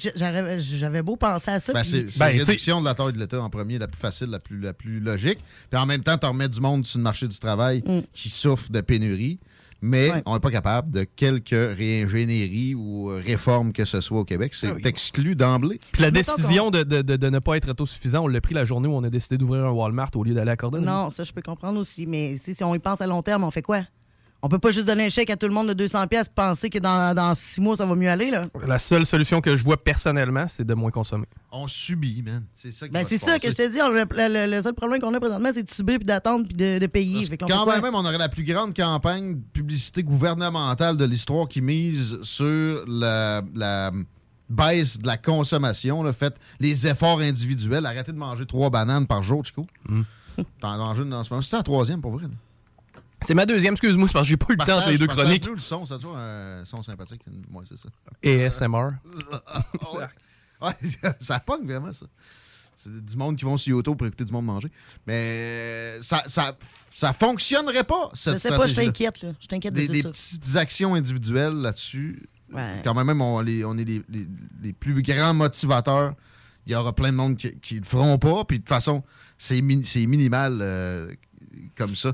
j'avais 0.76 1.02
beau 1.02 1.16
penser 1.16 1.50
à 1.50 1.60
ça. 1.60 1.72
Ben, 1.72 1.82
puis- 1.82 1.90
c'est 1.90 2.10
c'est 2.10 2.18
Ben, 2.18 2.38
réduction 2.38 2.80
de 2.80 2.84
la 2.86 2.94
taille 2.94 3.12
de 3.12 3.18
l'État 3.18 3.40
en 3.40 3.50
premier, 3.50 3.78
la 3.78 3.88
plus 3.88 4.00
facile, 4.00 4.28
la 4.28 4.38
plus, 4.38 4.60
la 4.60 4.72
plus 4.72 5.00
logique. 5.00 5.38
Puis 5.70 5.80
en 5.80 5.86
même 5.86 6.02
temps, 6.02 6.16
tu 6.18 6.26
remets 6.26 6.48
du 6.48 6.60
monde 6.60 6.86
sur 6.86 6.98
le 6.98 7.04
marché 7.04 7.26
du 7.28 7.38
travail 7.38 7.82
qui 8.12 8.30
souffre 8.30 8.70
de 8.70 8.80
pénurie. 8.80 9.38
Mais. 9.82 10.10
Ouais. 10.10 10.22
on 10.26 10.34
n'est 10.34 10.40
pas 10.40 10.50
capable 10.50 10.90
de 10.90 11.04
quelque 11.04 11.74
réingénierie 11.76 12.74
ou 12.74 13.10
euh, 13.10 13.22
réforme 13.24 13.72
que 13.72 13.84
ce 13.84 14.00
soit 14.00 14.18
au 14.20 14.24
Québec. 14.24 14.54
C'est 14.54 14.68
Ah 14.68 14.74
oui. 14.76 14.82
exclu 14.84 15.34
d'emblée. 15.36 15.78
Puis 15.92 16.02
la 16.02 16.10
décision 16.10 16.70
de, 16.70 16.82
de- 16.82 17.02
de- 17.02 17.16
de 17.16 17.30
ne 17.30 17.38
pas 17.38 17.56
être 17.56 17.70
autosuffisant, 17.70 18.24
on 18.24 18.28
l'a 18.28 18.40
pris 18.40 18.54
la 18.54 18.64
journée 18.64 18.88
où 18.88 18.92
on 18.92 19.04
a 19.04 19.10
décidé 19.10 19.38
d'ouvrir 19.38 19.66
un 19.66 19.70
Walmart 19.70 20.10
au 20.14 20.24
lieu 20.24 20.34
d'aller 20.34 20.50
à 20.50 20.56
Cordon. 20.56 20.80
Non, 20.80 21.10
ça, 21.10 21.24
je 21.24 21.32
peux 21.32 21.42
comprendre 21.42 21.78
aussi. 21.80 22.06
Mais 22.06 22.36
si, 22.36 22.54
si 22.54 22.62
on 22.64 22.74
y 22.74 22.78
pense 22.78 23.00
à 23.00 23.06
long 23.06 23.22
terme, 23.22 23.44
on 23.44 23.50
fait 23.50 23.62
quoi? 23.62 23.82
On 24.42 24.48
peut 24.48 24.58
pas 24.58 24.70
juste 24.72 24.86
donner 24.86 25.04
un 25.04 25.08
chèque 25.10 25.28
à 25.28 25.36
tout 25.36 25.46
le 25.46 25.52
monde 25.52 25.68
de 25.68 25.74
200 25.74 26.06
pièces 26.06 26.28
penser 26.34 26.70
que 26.70 26.78
dans, 26.78 27.14
dans 27.14 27.34
six 27.34 27.60
mois, 27.60 27.76
ça 27.76 27.84
va 27.84 27.94
mieux 27.94 28.08
aller, 28.08 28.30
là. 28.30 28.44
La 28.66 28.78
seule 28.78 29.04
solution 29.04 29.42
que 29.42 29.54
je 29.54 29.62
vois 29.62 29.76
personnellement, 29.82 30.46
c'est 30.48 30.64
de 30.64 30.72
moins 30.72 30.90
consommer. 30.90 31.26
On 31.52 31.68
subit, 31.68 32.22
man. 32.22 32.44
C'est 32.56 32.72
ça 32.72 32.86
qui 32.86 32.92
Ben, 32.92 33.04
c'est 33.06 33.18
ça 33.18 33.38
que 33.38 33.50
je 33.50 33.54
te 33.54 33.70
dis. 33.70 33.82
on- 33.82 33.90
le, 33.90 34.04
le- 34.10 34.50
le 34.56 34.62
seul 34.62 34.72
problème 34.72 35.00
qu'on 35.02 35.12
a 35.12 35.20
présentement, 35.20 35.50
c'est 35.52 35.62
de 35.64 35.70
subir, 35.70 35.96
puis 35.98 36.06
d'attendre, 36.06 36.46
puis 36.46 36.54
de, 36.56 36.78
de 36.78 36.86
payer. 36.86 37.22
Fait 37.26 37.36
quand 37.36 37.66
même, 37.82 37.94
on 37.94 38.04
aurait 38.04 38.16
la 38.16 38.30
plus 38.30 38.44
grande 38.44 38.74
campagne 38.74 39.34
de 39.34 39.40
publicité 39.52 40.02
gouvernementale 40.02 40.96
de 40.96 41.04
l'histoire 41.04 41.46
qui 41.46 41.60
mise 41.60 42.18
sur 42.22 42.84
la, 42.86 43.42
la 43.54 43.90
baisse 44.48 44.98
de 44.98 45.06
la 45.06 45.18
consommation. 45.18 46.02
Là, 46.02 46.12
faites 46.14 46.36
les 46.60 46.86
efforts 46.86 47.20
individuels. 47.20 47.84
Arrêtez 47.84 48.12
de 48.12 48.16
manger 48.16 48.46
trois 48.46 48.70
bananes 48.70 49.06
par 49.06 49.22
jour, 49.22 49.44
Chico. 49.44 49.66
Mm. 49.86 50.00
T'en 50.60 50.78
manges 50.78 50.98
une 51.00 51.12
en 51.12 51.22
ce 51.24 51.30
moment. 51.30 51.42
C'est 51.42 51.56
la 51.56 51.62
troisième, 51.62 52.00
pour 52.00 52.12
vrai. 52.12 52.22
là. 52.24 52.30
C'est 53.22 53.34
ma 53.34 53.44
deuxième, 53.46 53.74
excuse-moi, 53.74 54.08
parce 54.12 54.24
que 54.26 54.28
j'ai 54.30 54.36
pas 54.36 54.46
eu 54.50 54.56
le 54.58 54.64
temps 54.64 54.78
entre 54.78 54.90
les 54.90 54.98
deux 54.98 55.06
chroniques. 55.06 55.42
partage-nous 55.42 55.54
le 55.54 55.60
son, 55.60 55.86
ça 55.86 55.96
toujours 55.96 56.16
un 56.16 56.64
son 56.64 56.82
sympathique. 56.82 57.20
Moi, 57.50 57.62
c'est 57.68 57.78
ça. 57.78 57.88
ASMR. 58.46 58.88
Ouais, 60.62 60.74
ça 61.20 61.40
pogne 61.40 61.64
vraiment, 61.64 61.90
ça. 61.92 62.04
C'est 62.76 63.02
du 63.04 63.16
monde 63.16 63.36
qui 63.36 63.44
vont 63.46 63.56
sur 63.56 63.70
YouTube 63.76 63.96
pour 63.96 64.06
écouter 64.06 64.24
du 64.26 64.32
monde 64.32 64.44
manger. 64.44 64.68
Mais 65.06 65.98
ça, 66.02 66.22
ça, 66.26 66.54
ça 66.94 67.12
fonctionnerait 67.14 67.84
pas, 67.84 68.10
cette 68.14 68.34
Je 68.34 68.38
sais 68.38 68.48
pas, 68.50 68.66
je 68.66 68.74
t'inquiète, 68.74 69.22
là. 69.22 69.30
Je 69.40 69.46
t'inquiète 69.46 69.72
de 69.74 69.80
Des, 69.80 69.86
tout 69.86 69.92
des 69.94 70.02
ça. 70.02 70.08
petites 70.10 70.56
actions 70.56 70.94
individuelles 70.94 71.54
là-dessus 71.54 72.28
Ouais. 72.52 72.80
quand 72.84 72.94
même, 72.94 73.20
on, 73.22 73.40
les- 73.40 73.64
on 73.64 73.78
est 73.78 73.84
les, 73.84 74.02
les- 74.08 74.26
les 74.62 74.72
plus 74.72 75.02
grands 75.02 75.32
motivateurs. 75.32 76.12
Il 76.66 76.72
y 76.72 76.74
aura 76.74 76.92
plein 76.94 77.10
de 77.12 77.16
monde 77.16 77.36
qui, 77.36 77.54
qui 77.60 77.76
le 77.78 77.84
feront 77.84 78.18
pas. 78.18 78.44
Puis 78.44 78.58
de 78.58 78.62
toute 78.62 78.68
façon, 78.68 79.02
c'est 79.38 79.60
mi- 79.62 79.84
c'est 79.86 80.04
minimal 80.06 80.58
euh, 80.60 81.08
comme 81.76 81.96
ça. 81.96 82.12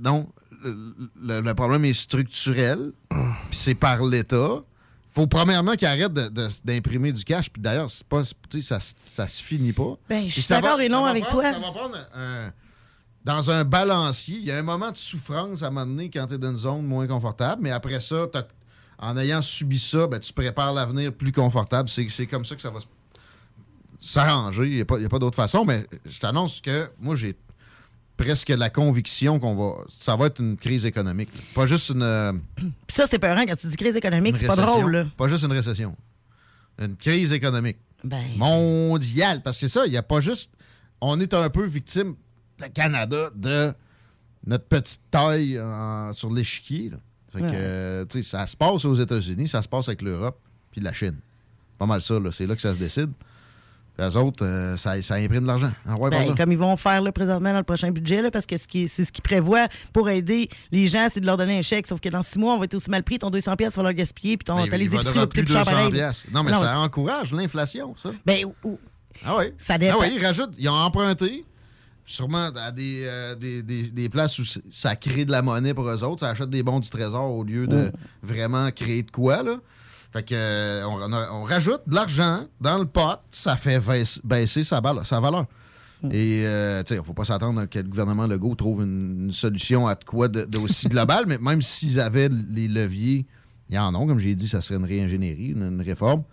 Non, 0.00 0.28
le, 0.64 1.52
problème 1.54 1.84
est 1.84 1.92
structurel. 1.92 2.92
Puis 3.08 3.18
c'est 3.52 3.74
par 3.74 4.04
l'État. 4.04 4.62
faut 5.14 5.26
premièrement 5.26 5.74
qu'ils 5.74 5.88
arrêtent 5.88 6.12
de- 6.14 6.28
de- 6.28 6.48
d'imprimer 6.64 7.12
du 7.12 7.24
cash. 7.24 7.50
Puis 7.50 7.60
d'ailleurs, 7.62 7.90
c'est 7.90 8.06
pas, 8.06 8.22
tu 8.48 8.62
sais, 8.62 8.68
ça, 8.68 8.78
ça 9.04 9.26
se 9.28 9.42
finit 9.42 9.72
pas. 9.72 9.96
Ben, 10.08 10.26
je 10.28 10.40
suis 10.40 10.48
d'accord 10.48 10.80
et 10.80 10.88
non 10.88 11.04
avec 11.04 11.24
prendre- 11.24 11.42
toi. 11.42 11.52
Ça 11.52 11.58
va 11.58 11.70
prendre 11.72 11.96
un- 12.14 12.52
dans 13.24 13.50
un 13.50 13.64
balancier. 13.64 14.36
Il 14.38 14.44
y 14.44 14.50
a 14.52 14.58
un 14.58 14.62
moment 14.62 14.90
de 14.90 14.96
souffrance 14.96 15.62
à 15.62 15.66
un 15.66 15.70
moment 15.70 15.86
donné 15.86 16.08
quand 16.10 16.26
tu 16.28 16.34
es 16.34 16.38
dans 16.38 16.50
une 16.50 16.56
zone 16.56 16.86
moins 16.86 17.06
confortable. 17.06 17.62
Mais 17.62 17.70
après 17.70 18.00
ça, 18.00 18.26
en 18.98 19.16
ayant 19.16 19.42
subi 19.42 19.78
ça, 19.78 20.06
ben, 20.06 20.20
tu 20.20 20.32
prépares 20.32 20.72
l'avenir 20.74 21.12
plus 21.12 21.32
confortable. 21.32 21.88
C'est 21.88 22.26
comme 22.26 22.44
ça 22.44 22.54
que 22.54 22.62
ça 22.62 22.70
va 22.70 22.78
s'arranger. 24.00 24.64
Il 24.68 24.74
n'y 24.76 24.80
a 24.80 24.84
pas, 24.84 24.96
pas 25.08 25.18
d'autre 25.18 25.36
façon. 25.36 25.64
Mais 25.64 25.86
je 26.06 26.18
t'annonce 26.20 26.60
que 26.60 26.88
moi, 27.00 27.14
j'ai 27.16 27.34
presque 28.24 28.48
la 28.50 28.70
conviction 28.70 29.38
qu'on 29.38 29.54
va. 29.54 29.84
Ça 29.88 30.16
va 30.16 30.26
être 30.26 30.40
une 30.40 30.56
crise 30.56 30.84
économique. 30.86 31.34
là. 31.34 31.40
Pas 31.54 31.66
juste 31.66 31.90
une. 31.90 32.02
euh, 32.02 32.32
Puis 32.56 32.66
ça, 32.88 33.04
c'était 33.04 33.18
peurant 33.18 33.42
quand 33.46 33.56
tu 33.56 33.66
dis 33.66 33.76
crise 33.76 33.96
économique, 33.96 34.36
c'est 34.38 34.46
pas 34.46 34.56
drôle, 34.56 34.90
là. 34.92 35.06
Pas 35.16 35.28
juste 35.28 35.44
une 35.44 35.52
récession. 35.52 35.96
Une 36.78 36.96
crise 36.96 37.32
économique. 37.32 37.78
Ben. 38.04 38.24
Mondiale. 38.36 39.42
Parce 39.42 39.56
que 39.56 39.68
c'est 39.68 39.72
ça, 39.78 39.86
il 39.86 39.90
n'y 39.90 39.96
a 39.98 40.02
pas 40.02 40.20
juste. 40.20 40.52
On 41.00 41.18
est 41.20 41.32
un 41.34 41.48
peu 41.50 41.64
victime, 41.66 42.14
le 42.60 42.68
Canada, 42.68 43.30
de 43.34 43.72
notre 44.46 44.64
petite 44.66 45.02
taille 45.10 45.60
en- 45.60 46.12
sur 46.12 46.32
l'échiquier. 46.32 46.90
Fait 47.32 47.40
que, 47.40 47.44
Ouais. 47.44 47.52
euh, 47.54 48.04
tu 48.06 48.22
sais, 48.22 48.30
ça 48.30 48.46
se 48.46 48.56
passe 48.56 48.84
aux 48.84 48.94
États-Unis, 48.94 49.48
ça 49.48 49.62
se 49.62 49.68
passe 49.68 49.88
avec 49.88 50.02
l'Europe, 50.02 50.38
puis 50.72 50.80
la 50.80 50.92
Chine. 50.92 51.16
Pas 51.78 51.86
mal 51.86 52.02
ça, 52.02 52.18
là. 52.18 52.30
C'est 52.32 52.46
là 52.46 52.54
que 52.56 52.60
ça 52.62 52.74
se 52.74 52.78
décide. 52.78 53.10
Eux 54.00 54.16
autres, 54.16 54.44
euh, 54.46 54.76
ça, 54.78 55.00
ça 55.02 55.14
imprime 55.16 55.42
de 55.42 55.46
l'argent. 55.46 55.70
Ah 55.86 55.96
ouais, 55.96 56.08
Ben, 56.10 56.34
comme 56.34 56.50
ils 56.52 56.58
vont 56.58 56.76
faire 56.76 57.02
là, 57.02 57.12
présentement 57.12 57.52
dans 57.52 57.58
le 57.58 57.64
prochain 57.64 57.90
budget, 57.90 58.22
là, 58.22 58.30
parce 58.30 58.46
que 58.46 58.56
ce 58.56 58.66
qui- 58.66 58.88
c'est 58.88 59.04
ce 59.04 59.12
qu'ils 59.12 59.22
prévoient 59.22 59.68
pour 59.92 60.08
aider 60.08 60.48
les 60.72 60.86
gens, 60.88 61.08
c'est 61.12 61.20
de 61.20 61.26
leur 61.26 61.36
donner 61.36 61.58
un 61.58 61.62
chèque. 61.62 61.86
Sauf 61.86 62.00
que 62.00 62.08
dans 62.08 62.22
six 62.22 62.38
mois, 62.38 62.54
on 62.54 62.58
va 62.58 62.64
être 62.64 62.74
aussi 62.74 62.90
mal 62.90 63.02
pris. 63.02 63.18
Ton 63.18 63.30
200 63.30 63.56
pièces 63.56 63.76
va 63.76 63.82
leur 63.82 63.92
gaspiller, 63.92 64.36
puis 64.38 64.44
ton 64.46 64.56
Mais 64.56 64.68
t'as 64.68 64.76
les 64.78 64.86
épiceries 64.86 65.26
plus 65.26 65.44
plus 65.44 65.52
cher 65.52 65.64
200 65.64 65.70
pareil. 65.76 65.90
piastres. 65.92 66.26
Non, 66.32 66.42
mais 66.42 66.52
Non, 66.52 66.60
ça 66.60 66.78
encourage 66.80 67.32
l'inflation, 67.32 67.94
ça. 67.96 68.10
Ben, 68.24 68.46
ou- 68.64 68.78
Ah 69.24 69.36
oui. 69.38 69.52
Ça 69.58 69.76
dépend. 69.76 69.98
Ah 70.00 70.06
oui, 70.08 70.14
ils 70.18 70.24
rajoutent, 70.24 70.54
ils 70.58 70.68
ont 70.68 70.72
emprunté, 70.74 71.44
sûrement 72.06 72.48
à 72.56 72.72
des, 72.72 73.02
euh, 73.04 73.34
des, 73.34 73.62
des- 73.62 73.82
des 73.90 74.08
places 74.08 74.38
où 74.38 74.44
ça 74.70 74.96
crée 74.96 75.24
de 75.24 75.30
la 75.30 75.42
monnaie 75.42 75.74
pour 75.74 75.86
eux 75.88 76.02
autres. 76.02 76.20
Ça 76.20 76.30
achète 76.30 76.48
des 76.50 76.62
bons 76.62 76.80
du 76.80 76.88
trésor 76.90 77.30
au 77.30 77.44
lieu 77.44 77.66
de 77.66 77.76
Mm. 77.88 77.92
vraiment 78.22 78.70
créer 78.70 79.02
de 79.02 79.10
quoi, 79.10 79.42
là. 79.42 79.56
Fait 80.12 80.24
que, 80.24 80.84
on, 80.84 80.94
on 81.08 81.12
a- 81.12 81.30
on 81.32 81.44
rajoute 81.44 81.82
de 81.86 81.94
l'argent 81.94 82.44
dans 82.60 82.78
le 82.78 82.86
pot, 82.86 83.18
ça 83.30 83.56
fait 83.56 83.80
baisser, 84.24 84.64
sa, 84.64 84.80
valeur- 84.80 85.06
sa 85.06 85.20
valeur. 85.20 85.46
Mm. 86.02 86.08
Et, 86.12 86.42
euh, 86.46 86.82
tu 86.82 86.88
sais, 86.88 86.94
il 86.94 86.98
ne 86.98 87.04
faut 87.04 87.12
pas 87.12 87.24
s'attendre 87.24 87.60
à 87.60 87.66
que 87.66 87.78
le 87.78 87.84
gouvernement 87.88 88.26
Legault 88.26 88.54
trouve 88.56 88.82
une, 88.82 89.26
une 89.26 89.32
solution 89.32 89.86
à 89.86 89.94
de 89.94 90.04
quoi 90.04 90.28
d'aussi 90.28 90.88
global, 90.88 91.24
mais 91.28 91.38
même 91.38 91.62
s'ils 91.62 92.00
avaient 92.00 92.28
les 92.28 92.66
leviers, 92.68 93.26
ils 93.68 93.78
en 93.78 93.94
ont, 93.94 94.06
comme 94.06 94.18
j'ai 94.18 94.34
dit, 94.34 94.48
ça 94.48 94.60
serait 94.60 94.80
une 94.80 94.84
réingénierie, 94.86 95.48
une, 95.48 95.62
une 95.74 95.82
réforme. 95.82 96.24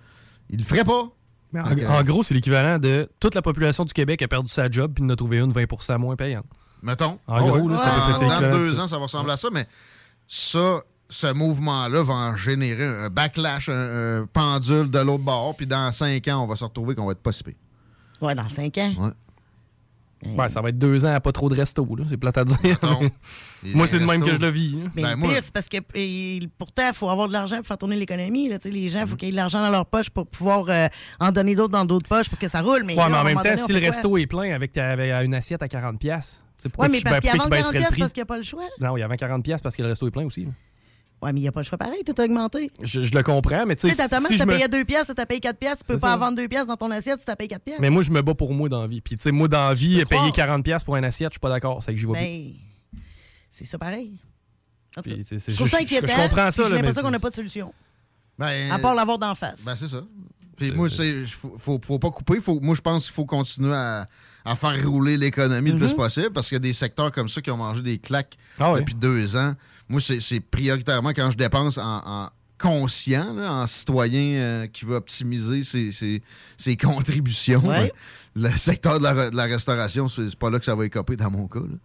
Ils 0.49 0.57
le 0.59 0.65
feraient 0.65 0.85
pas. 0.85 1.09
En, 1.55 1.59
en 1.99 2.03
gros, 2.03 2.23
c'est 2.23 2.33
l'équivalent 2.33 2.79
de 2.79 3.07
toute 3.19 3.35
la 3.35 3.41
population 3.41 3.85
du 3.85 3.93
Québec 3.93 4.21
a 4.21 4.27
perdu 4.27 4.49
sa 4.49 4.69
job 4.71 4.93
puis 4.95 5.03
en 5.03 5.09
a 5.09 5.15
trouvé 5.15 5.37
une 5.39 5.51
20% 5.53 5.97
moins 5.97 6.15
payante. 6.15 6.45
Mettons. 6.81 7.19
En 7.27 7.35
Ah 7.35 7.41
gros, 7.41 7.57
ouais. 7.59 7.73
là, 7.73 7.77
c'est 7.77 7.89
à 7.89 7.93
peu 7.93 8.13
près 8.25 8.29
ça, 8.29 8.49
Dans 8.51 8.57
deux 8.57 8.79
ans, 8.79 8.87
ça 8.87 8.97
va 8.97 9.03
ressembler 9.03 9.33
à 9.33 9.37
ça, 9.37 9.49
mais 9.51 9.67
ça, 10.27 10.81
ce 11.09 11.31
mouvement-là 11.31 12.03
va 12.03 12.13
en 12.13 12.35
générer 12.35 12.85
un 12.85 13.09
backlash, 13.09 13.69
un, 13.69 14.21
un 14.21 14.25
pendule 14.25 14.89
de 14.91 14.99
l'autre 14.99 15.23
bord, 15.23 15.55
puis 15.55 15.65
dans 15.67 15.91
cinq 15.91 16.27
ans, 16.27 16.43
on 16.43 16.47
va 16.47 16.55
se 16.55 16.63
retrouver 16.63 16.95
qu'on 16.95 17.05
va 17.05 17.13
être 17.13 17.21
pas 17.21 17.31
si. 17.31 17.43
Ouais, 18.21 18.35
dans 18.35 18.49
cinq 18.49 18.77
ans. 18.77 18.93
Ouais. 18.99 19.11
Ouais, 20.35 20.49
ça 20.49 20.61
va 20.61 20.69
être 20.69 20.79
deux 20.79 21.05
ans 21.05 21.13
à 21.13 21.19
pas 21.19 21.31
trop 21.31 21.47
de 21.47 21.53
resto, 21.53 21.87
là. 21.95 22.03
C'est 22.09 22.17
plate 22.17 22.39
à 22.39 22.43
dire. 22.43 22.57
Et 23.63 23.75
Moi, 23.75 23.85
c'est 23.85 23.99
de 23.99 24.03
même 24.05 24.23
que 24.23 24.33
je 24.33 24.39
le 24.41 24.49
vis. 24.49 24.75
hein. 24.83 24.89
Mais 24.95 25.03
Ben, 25.03 25.09
le 25.11 25.15
moi- 25.17 25.29
pire, 25.31 25.41
c'est 25.43 25.53
parce 25.53 25.69
que 25.69 25.77
et, 25.93 26.39
pourtant, 26.57 26.87
il 26.87 26.93
faut 26.95 27.07
avoir 27.07 27.27
de 27.27 27.33
l'argent 27.33 27.57
pour 27.57 27.67
faire 27.67 27.77
tourner 27.77 27.95
l'économie. 27.95 28.49
Les 28.65 28.89
gens, 28.89 29.01
il 29.01 29.07
faut 29.07 29.13
Mm-hmm. 29.13 29.17
qu'ils 29.17 29.27
aient 29.27 29.31
de 29.31 29.35
l'argent 29.35 29.61
dans 29.61 29.69
leur 29.69 29.85
poche 29.85 30.09
pour 30.09 30.25
pouvoir 30.25 30.65
euh, 30.69 30.87
en 31.19 31.31
donner 31.31 31.53
d'autres 31.55 31.71
dans 31.73 31.85
d'autres 31.85 32.09
poches 32.09 32.29
pour 32.29 32.39
que 32.39 32.47
ça 32.47 32.61
roule. 32.63 32.81
Mais, 32.83 32.93
Ouais, 32.95 33.03
là, 33.03 33.09
mais 33.09 33.17
en 33.17 33.23
même 33.25 33.35
temps, 33.35 33.43
donné, 33.43 33.57
si 33.57 33.71
le 33.71 33.79
quoi? 33.79 33.87
resto 33.89 34.17
est 34.17 34.25
plein 34.25 34.55
avec, 34.55 34.75
avec 34.75 35.11
une 35.25 35.35
assiette 35.35 35.61
à 35.61 35.67
40$, 35.67 35.97
piastres, 35.99 36.41
tu 36.57 36.63
sais, 36.63 36.69
pourquoi 36.69 36.85
Ouais, 36.87 36.91
mais 36.93 36.97
tu, 36.97 37.03
parce 37.03 37.13
ben, 37.17 37.19
qu'il 37.21 37.27
y 37.27 37.29
a 37.29 37.33
pourquoi 37.35 37.57
tu 37.57 37.61
40 37.61 37.71
baisserais 37.71 37.73
le 37.73 37.79
piastres 37.79 37.91
prix? 37.93 37.99
parce 38.01 38.13
qu'il 38.13 38.21
n'y 38.21 38.23
a 38.23 38.25
pas 38.25 38.37
le 38.37 38.43
choix. 38.43 38.63
Non, 38.81 38.97
il 38.97 39.01
y 39.01 39.03
a 39.03 39.07
40$ 39.07 39.41
piastres 39.43 39.61
parce 39.63 39.75
que 39.75 39.83
le 39.83 39.89
resto 39.89 40.07
est 40.07 40.11
plein 40.11 40.25
aussi. 40.25 40.45
là. 40.45 40.51
Ouais, 41.21 41.33
mais 41.33 41.39
il 41.39 41.43
n'y 41.43 41.47
a 41.47 41.51
pas 41.51 41.61
le 41.61 41.65
choix 41.65 41.79
pareil, 41.79 42.03
tout 42.05 42.13
a 42.21 42.25
augmenté. 42.25 42.71
Je, 42.83 43.01
je 43.01 43.11
le 43.15 43.23
comprends, 43.23 43.65
mais 43.65 43.75
tu 43.75 43.87
Tu 43.87 43.93
sais, 43.93 44.07
ta 44.07 44.17
tomate, 44.17 44.31
si 44.31 44.39
me... 44.45 44.53
payé 44.53 44.67
2 44.67 44.85
piastres, 44.85 45.15
t'as 45.15 45.25
payé 45.25 45.39
4 45.39 45.57
piastres, 45.57 45.83
tu 45.83 45.87
peux 45.87 45.95
C'est 45.95 46.01
pas 46.01 46.09
ça. 46.09 46.15
en 46.15 46.19
vendre 46.19 46.37
2 46.37 46.47
piastres 46.47 46.67
dans 46.67 46.77
ton 46.77 46.91
assiette 46.91 47.19
si 47.19 47.25
t'as 47.25 47.35
payé 47.35 47.47
4 47.47 47.63
piastres. 47.63 47.81
Mais 47.81 47.89
moi, 47.89 48.03
je 48.03 48.11
me 48.11 48.21
bats 48.21 48.35
pour 48.35 48.53
moi 48.53 48.69
dans 48.69 48.81
la 48.81 48.87
vie. 48.87 49.01
Puis, 49.01 49.17
tu 49.17 49.23
sais, 49.23 49.31
moi, 49.31 49.47
dans 49.47 49.67
la 49.69 49.73
vie, 49.73 50.05
payer 50.05 50.31
croire. 50.31 50.59
40$ 50.59 50.83
pour 50.85 50.95
une 50.95 51.05
assiette, 51.05 51.29
je 51.31 51.33
suis 51.35 51.39
pas 51.39 51.49
d'accord. 51.49 51.81
C'est 51.81 51.91
que 51.93 51.99
j'y 51.99 52.05
plus. 52.05 52.13
Ben, 52.13 52.53
c'est 53.49 53.65
ça 53.65 53.77
pareil. 53.79 54.13
En 54.95 55.01
tout 55.01 55.09
cas, 55.09 55.15
tu 55.15 55.39
c'est 55.39 55.51
je 55.51 55.55
trouve 55.57 55.67
ça 55.69 55.77
je- 55.79 55.83
inquiétant. 55.83 56.07
je 56.07 56.21
comprends 56.21 56.51
ça, 56.51 56.63
J'ai 56.67 56.75
l'impression 56.75 57.01
qu'on 57.01 57.09
n'a 57.11 57.17
c'est- 57.17 57.21
pas 57.23 57.29
de 57.31 57.35
solution. 57.35 57.73
Ben, 58.37 58.71
À 58.71 58.77
part 58.79 58.93
l'avoir 58.93 59.17
d'en 59.17 59.33
face. 59.35 59.63
Ben, 59.63 59.75
c'est 59.75 59.87
ça. 59.87 60.03
Puis 60.55 60.71
moi, 60.71 60.89
c'est, 60.89 61.23
faut, 61.25 61.55
faut, 61.57 61.79
faut 61.83 61.99
pas 61.99 62.09
couper. 62.11 62.39
Faut, 62.41 62.59
moi, 62.59 62.75
je 62.75 62.81
pense 62.81 63.05
qu'il 63.05 63.13
faut 63.13 63.25
continuer 63.25 63.73
à, 63.75 64.07
à 64.45 64.55
faire 64.55 64.87
rouler 64.87 65.17
l'économie 65.17 65.71
le 65.71 65.77
plus 65.77 65.89
Mhm. 65.91 65.95
possible 65.95 66.29
parce 66.31 66.47
qu'il 66.47 66.55
y 66.55 66.57
a 66.57 66.59
des 66.59 66.73
secteurs 66.73 67.11
comme 67.11 67.29
ça 67.29 67.41
qui 67.41 67.51
ont 67.51 67.57
mangé 67.57 67.81
des 67.81 67.97
claques 67.99 68.37
Ah 68.59 68.71
oui. 68.73 68.79
depuis 68.79 68.95
deux 68.95 69.35
ans. 69.35 69.53
Moi, 69.89 70.01
c'est, 70.01 70.39
prioritairement 70.39 71.09
quand 71.09 71.31
je 71.31 71.37
dépense 71.37 71.77
en, 71.77 72.01
en 72.05 72.29
conscient, 72.59 73.33
là, 73.33 73.53
en 73.53 73.67
citoyen 73.67 74.21
euh, 74.39 74.67
qui 74.67 74.85
veut 74.85 74.95
optimiser 74.95 75.63
ses, 75.63 75.91
ses- 75.91 76.21
ses 76.57 76.75
contributions. 76.75 77.65
Ouais. 77.65 77.93
Le 78.35 78.49
secteur 78.57 78.97
de 78.99 79.03
la, 79.03 79.13
re- 79.13 79.31
de 79.31 79.35
la 79.35 79.43
restauration, 79.45 80.07
c'est, 80.09 80.29
c'est 80.29 80.37
pas 80.39 80.49
là 80.49 80.59
que 80.59 80.65
ça 80.65 80.75
va 80.75 80.85
écoper 80.85 81.15
dans 81.15 81.31
mon 81.31 81.47
cas. 81.47 81.59
là. 81.59 81.77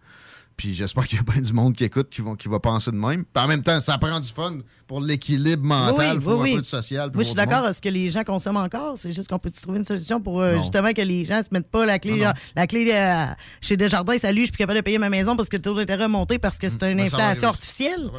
Puis 0.55 0.75
j'espère 0.75 1.07
qu'il 1.07 1.17
y 1.17 1.21
a 1.21 1.23
bien 1.23 1.41
du 1.41 1.51
monde 1.51 1.75
qui 1.75 1.83
écoute, 1.83 2.09
qui, 2.09 2.21
vont, 2.21 2.35
qui 2.35 2.47
va 2.47 2.59
penser 2.59 2.91
de 2.91 2.95
même. 2.95 3.25
Puis 3.25 3.43
en 3.43 3.47
même 3.47 3.63
temps, 3.63 3.81
ça 3.81 3.97
prend 3.97 4.19
du 4.19 4.29
fun 4.31 4.59
pour 4.87 5.01
l'équilibre 5.01 5.63
mental. 5.65 6.17
Oui, 6.19 6.23
faut 6.23 6.31
oui, 6.33 6.37
un 6.39 6.43
oui. 6.43 6.55
peu 6.55 6.61
de 6.61 6.65
social. 6.65 7.09
Moi, 7.13 7.23
je 7.23 7.27
suis 7.29 7.35
d'accord 7.35 7.65
à 7.65 7.73
ce 7.73 7.81
que 7.81 7.89
les 7.89 8.09
gens 8.09 8.23
consomment 8.23 8.57
encore. 8.57 8.93
C'est 8.97 9.11
juste 9.11 9.29
qu'on 9.29 9.39
peut 9.39 9.49
trouver 9.49 9.79
une 9.79 9.83
solution 9.83 10.21
pour 10.21 10.41
euh, 10.41 10.57
justement 10.61 10.93
que 10.93 11.01
les 11.01 11.25
gens 11.25 11.41
se 11.43 11.49
mettent 11.51 11.71
pas 11.71 11.85
la 11.87 11.97
clé, 11.97 12.17
Non, 12.19 12.27
non. 12.27 12.33
la 12.55 12.67
clé 12.67 12.91
euh, 12.93 13.25
chez 13.61 13.77
Desjardins. 13.77 14.17
Salut, 14.19 14.41
je 14.41 14.45
suis 14.45 14.51
plus 14.51 14.57
capable 14.59 14.77
de 14.77 14.83
payer 14.83 14.99
ma 14.99 15.09
maison 15.09 15.35
parce 15.35 15.49
que 15.49 15.55
le 15.57 15.61
taux 15.63 15.75
d'intérêt 15.75 16.03
a 16.03 16.07
monté 16.07 16.37
parce 16.37 16.59
que 16.59 16.69
c'est 16.69 16.83
une 16.91 16.97
Ben, 16.97 17.05
inflation 17.05 17.49
artificielle. 17.49 18.11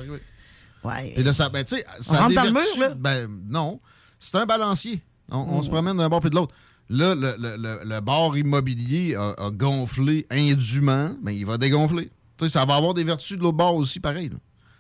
Ouais. 0.83 1.13
Et 1.17 1.23
là, 1.23 1.33
ça, 1.33 1.49
ben, 1.49 1.65
tu 1.65 1.77
sais, 1.77 1.87
ça 2.01 2.19
rentre 2.21 2.35
dans 2.35 2.45
le 2.45 2.51
mur, 2.51 2.61
là? 2.79 2.89
Ben, 2.95 3.29
non. 3.49 3.81
C'est 4.19 4.37
un 4.37 4.45
balancier. 4.47 5.01
On, 5.31 5.39
on 5.39 5.61
Mm. 5.61 5.63
se 5.63 5.69
promène 5.71 5.97
d'un 5.97 6.09
bord 6.09 6.21
puis 6.21 6.31
de 6.31 6.35
l'autre. 6.35 6.55
Là, 6.91 7.15
le, 7.15 7.35
le, 7.39 7.57
le, 7.57 7.81
le 7.85 8.01
bord 8.01 8.37
immobilier 8.37 9.15
a, 9.15 9.31
a 9.39 9.51
gonflé 9.51 10.27
indûment, 10.31 11.13
mais 11.23 11.35
il 11.35 11.47
va 11.47 11.57
dégonfler. 11.57 12.11
Tu 12.39 12.47
sais, 12.47 12.53
ça 12.53 12.65
va 12.65 12.75
avoir 12.77 12.95
des 12.95 13.05
vertus 13.05 13.37
de 13.39 13.43
l'autre 13.43 13.57
bord 13.57 13.77
aussi, 13.77 14.01
pareil. 14.01 14.29
là. 14.29 14.37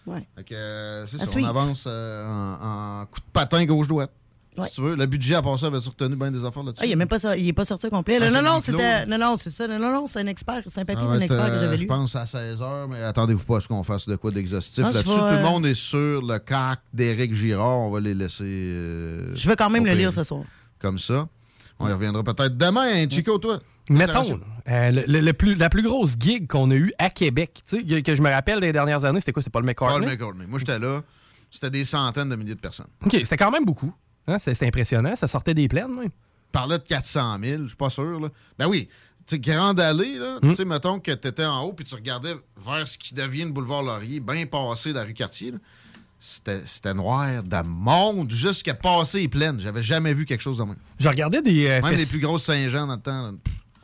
Ouais. 0.07 0.27
Fait 0.37 0.45
que, 0.45 0.55
euh, 0.55 1.07
c'est 1.07 1.37
on 1.37 1.45
avance 1.45 1.85
euh, 1.87 2.27
en, 2.27 3.03
en 3.03 3.07
coup 3.07 3.21
de 3.21 3.31
patin 3.33 3.65
gauche-droite. 3.65 4.11
Ouais. 4.57 4.69
Si 4.69 4.77
tu 4.77 4.83
veux. 4.83 4.95
Le 4.95 5.07
budget, 5.07 5.35
à 5.35 5.43
part 5.43 5.59
ça, 5.59 5.67
avait 5.67 5.79
retenu 5.79 6.15
bien 6.15 6.31
des 6.31 6.45
affaires 6.45 6.63
là-dessus. 6.63 6.83
Ah, 6.83 6.87
il 6.87 6.93
est 6.93 6.97
même 6.97 7.09
pas 7.09 7.19
ça, 7.19 7.37
il 7.37 7.49
est 7.49 7.53
pas 7.53 7.65
sorti 7.65 7.89
complet. 7.89 8.19
Ah, 8.21 8.31
non, 8.31 8.37
c'est 8.37 8.43
non, 8.43 8.61
c'était, 8.79 9.07
non, 9.07 9.19
non, 9.19 9.37
c'est 9.37 9.51
ça. 9.51 9.67
Non, 9.67 9.79
non, 9.79 10.07
c'est 10.07 10.21
un 10.21 10.27
expert. 10.27 10.63
C'est 10.69 10.81
un 10.81 10.85
papier 10.85 11.05
va 11.05 11.15
d'un 11.15 11.23
expert 11.23 11.47
que 11.47 11.59
j'avais 11.59 11.77
lu. 11.77 11.83
Je 11.83 11.89
pense 11.89 12.15
à 12.15 12.27
16 12.27 12.59
h, 12.61 12.87
mais 12.89 13.03
attendez-vous 13.03 13.45
pas 13.45 13.57
à 13.57 13.61
ce 13.61 13.69
qu'on 13.69 13.83
fasse 13.83 14.07
de 14.07 14.15
quoi 14.15 14.31
d'exhaustif 14.31 14.85
Ah, 14.87 14.93
là-dessus. 14.93 15.17
Tout 15.17 15.25
le 15.25 15.33
euh, 15.33 15.43
monde 15.43 15.67
est 15.67 15.75
sur 15.75 16.23
le 16.23 16.39
cac 16.39 16.81
d'Éric 16.93 17.35
Girard. 17.35 17.79
On 17.79 17.91
va 17.91 17.99
les 18.01 18.15
laisser. 18.15 18.45
Je 18.45 19.49
vais 19.49 19.57
quand 19.57 19.71
même 19.71 19.87
le 19.87 19.93
lire 19.93 20.13
ce 20.13 20.23
soir. 20.23 20.43
Comme 20.79 20.99
ça. 20.99 21.27
On 21.81 21.89
y 21.89 21.93
reviendra 21.93 22.23
peut-être 22.23 22.57
demain. 22.57 23.09
Chico, 23.11 23.39
toi? 23.39 23.59
Mettons, 23.91 24.41
euh, 24.69 25.03
le, 25.07 25.33
plus, 25.33 25.55
la 25.57 25.69
plus 25.69 25.83
grosse 25.83 26.15
gig 26.19 26.47
qu'on 26.47 26.71
a 26.71 26.75
eue 26.75 26.93
à 26.99 27.11
Québec, 27.11 27.61
que, 27.71 28.15
je 28.15 28.23
me 28.23 28.31
rappelle 28.31 28.61
des 28.61 28.73
dernières 28.73 29.05
années, 29.05 29.21
c'était 29.21 29.33
quoi? 29.33 29.43
C'est 29.43 29.51
Paul 29.51 29.65
McCartney? 29.65 30.01
Paul 30.01 30.09
McCartney. 30.11 30.47
Moi, 30.47 30.59
j'étais 30.59 30.79
là. 30.79 31.03
C'était 31.51 31.71
des 31.71 31.85
centaines 31.85 32.29
de 32.31 32.37
milliers 32.37 32.55
de 32.55 32.61
personnes. 32.61 32.87
OK, 33.05 33.13
c'était 33.13 33.37
quand 33.37 33.51
même 33.51 33.65
beaucoup. 33.65 33.93
Hein, 34.27 34.39
c'est 34.39 34.55
c'est 34.55 34.67
impressionnant. 34.67 35.15
Ça 35.15 35.29
sortait 35.29 35.55
des 35.55 35.69
plaines, 35.69 35.95
même. 35.95 36.09
parlait 36.51 36.79
de 36.79 36.85
400 36.85 37.39
000, 37.43 37.63
je 37.65 37.69
suis 37.69 37.77
pas 37.77 37.91
sûr. 37.91 38.19
Là. 38.21 38.29
Ben 38.59 38.67
oui, 38.67 38.89
tu 39.27 39.39
Grande 39.39 39.79
Allée, 39.81 40.19
là, 40.19 40.39
Hmm? 40.43 40.51
tu 40.51 40.55
sais, 40.55 40.65
mettons 40.65 40.99
que 40.99 41.13
tu 41.13 41.29
étais 41.29 41.45
en 41.45 41.63
haut 41.63 41.73
puis 41.75 41.85
tu 41.85 41.95
regardais 41.95 42.35
vers 42.57 42.89
ce 42.89 42.97
qui 42.99 43.15
devient 43.15 43.45
le 43.45 43.51
boulevard 43.51 43.83
Laurier, 43.83 44.21
bien 44.21 44.47
passé 44.47 44.91
de 44.91 44.95
la 44.95 45.05
rue 45.05 45.15
Cartier. 45.15 45.53
C'était 46.19 46.63
c'était 46.65 46.95
noir 46.95 47.43
de 47.43 47.63
monde 47.67 48.31
jusqu'à 48.31 48.73
passer 48.75 49.29
pleine. 49.29 49.61
J'avais 49.61 49.83
jamais 49.83 50.15
vu 50.15 50.25
quelque 50.25 50.41
chose 50.41 50.57
de 50.57 50.63
même. 50.65 50.77
Je 50.99 51.09
regardais 51.09 51.43
des. 51.43 51.67
euh, 51.67 51.83
Même 51.83 51.95
les 51.97 52.07
plus 52.07 52.21
grosses 52.21 52.45
Saint-Jean 52.45 52.87
dans 52.87 52.95
le 52.97 53.01
temps. 53.03 53.23
là. 53.27 53.33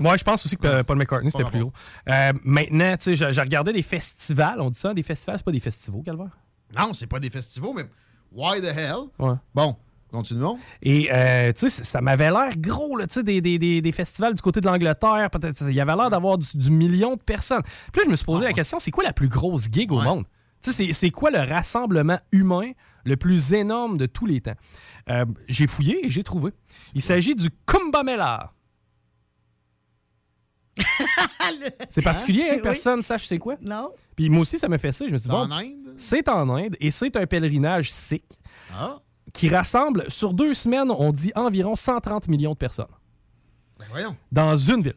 Moi, 0.01 0.17
je 0.17 0.25
pense 0.25 0.45
aussi 0.45 0.57
que 0.57 0.83
Paul 0.83 0.97
McCartney, 0.99 1.31
c'était 1.31 1.45
plus 1.51 1.61
gros. 1.61 1.73
Euh, 2.09 2.33
maintenant, 2.43 2.97
tu 2.97 3.05
sais, 3.05 3.15
je, 3.15 3.31
je 3.33 3.41
regardais 3.41 3.73
des 3.73 3.83
festivals. 3.83 4.61
On 4.61 4.71
dit 4.71 4.79
ça, 4.79 4.93
des 4.95 5.03
festivals, 5.03 5.39
c'est 5.39 5.45
pas 5.45 5.53
des 5.53 5.61
festivals, 5.61 6.03
Calvaire? 6.03 6.37
Non, 6.77 6.95
c'est 6.95 7.07
pas 7.07 7.21
des 7.21 7.31
festivals, 7.31 7.73
mais 7.77 7.85
why 8.33 8.61
the 8.61 8.65
hell? 8.77 9.09
Ouais. 9.19 9.35
Bon, 9.55 9.77
continuons. 10.11 10.59
Et, 10.83 11.09
euh, 11.13 11.53
tu 11.53 11.69
sais, 11.69 11.85
ça 11.85 12.01
m'avait 12.01 12.31
l'air 12.31 12.57
gros, 12.57 12.97
là, 12.97 13.07
tu 13.07 13.15
sais, 13.15 13.23
des, 13.23 13.41
des, 13.41 13.59
des, 13.59 13.83
des 13.83 13.93
festivals 13.93 14.35
du 14.35 14.41
côté 14.43 14.61
de 14.61 14.67
l'Angleterre. 14.67 15.29
Peut-être, 15.31 15.57
il 15.69 15.75
y 15.75 15.81
avait 15.81 15.95
l'air 15.97 16.11
d'avoir 16.11 16.39
du, 16.39 16.47
du 16.55 16.71
million 16.71 17.17
de 17.17 17.21
personnes. 17.23 17.63
Puis 17.93 18.01
là, 18.01 18.03
je 18.07 18.11
me 18.11 18.17
suis 18.17 18.25
posé 18.27 18.45
la 18.45 18.53
question, 18.53 18.79
c'est 18.79 18.91
quoi 18.91 19.05
la 19.05 19.13
plus 19.13 19.29
grosse 19.29 19.69
gig 19.71 19.93
au 19.93 20.01
monde? 20.01 20.25
Tu 20.63 20.73
sais, 20.73 20.87
c'est- 20.87 20.93
c'est 20.93 21.11
quoi 21.11 21.31
le 21.31 21.39
rassemblement 21.41 22.19
humain 22.33 22.71
le 23.05 23.17
plus 23.17 23.55
énorme 23.55 23.97
de 23.99 24.07
tous 24.07 24.27
les 24.27 24.41
temps? 24.43 24.55
Euh, 25.09 25.25
j'ai 25.49 25.67
fouillé 25.67 26.05
et 26.07 26.11
j'ai 26.11 26.23
trouvé. 26.23 26.53
Il 26.95 27.01
s'agit 27.03 27.35
du 27.35 27.49
Kumbamela. 27.67 28.53
C'est 31.89 32.03
particulier, 32.03 32.45
hein? 32.51 32.55
Oui. 32.57 32.63
personne 32.63 33.03
sache 33.03 33.27
c'est 33.27 33.39
quoi. 33.39 33.57
Non. 33.63 33.91
Puis 34.17 34.29
moi 34.29 34.41
aussi, 34.43 34.59
ça 34.59 34.69
me 34.69 34.79
fait 34.79 34.93
ça. 34.93 35.07
Je 35.07 35.13
me 35.13 35.19
suis 35.19 35.29
dit, 35.29 35.35
C'est 35.35 35.37
en 35.43 35.47
bon, 35.49 35.55
Inde? 35.55 35.95
c'est 35.97 36.29
en 36.29 36.49
Inde 36.57 36.77
et 36.81 36.91
c'est 36.91 37.17
un 37.17 37.27
pèlerinage 37.27 37.91
sikh 37.91 38.25
Ah, 38.73 38.99
qui 39.33 39.49
rassemble, 39.49 40.05
sur 40.09 40.35
deux 40.35 40.55
semaines, 40.55 40.91
on 40.91 41.13
dit 41.13 41.33
environ 41.35 41.75
130 41.75 42.29
millions 42.29 42.53
de 42.53 42.59
personnes 42.59 42.87
ben 43.79 43.87
voyons. 43.91 44.17
dans 44.33 44.55
une 44.57 44.83
ville. 44.83 44.95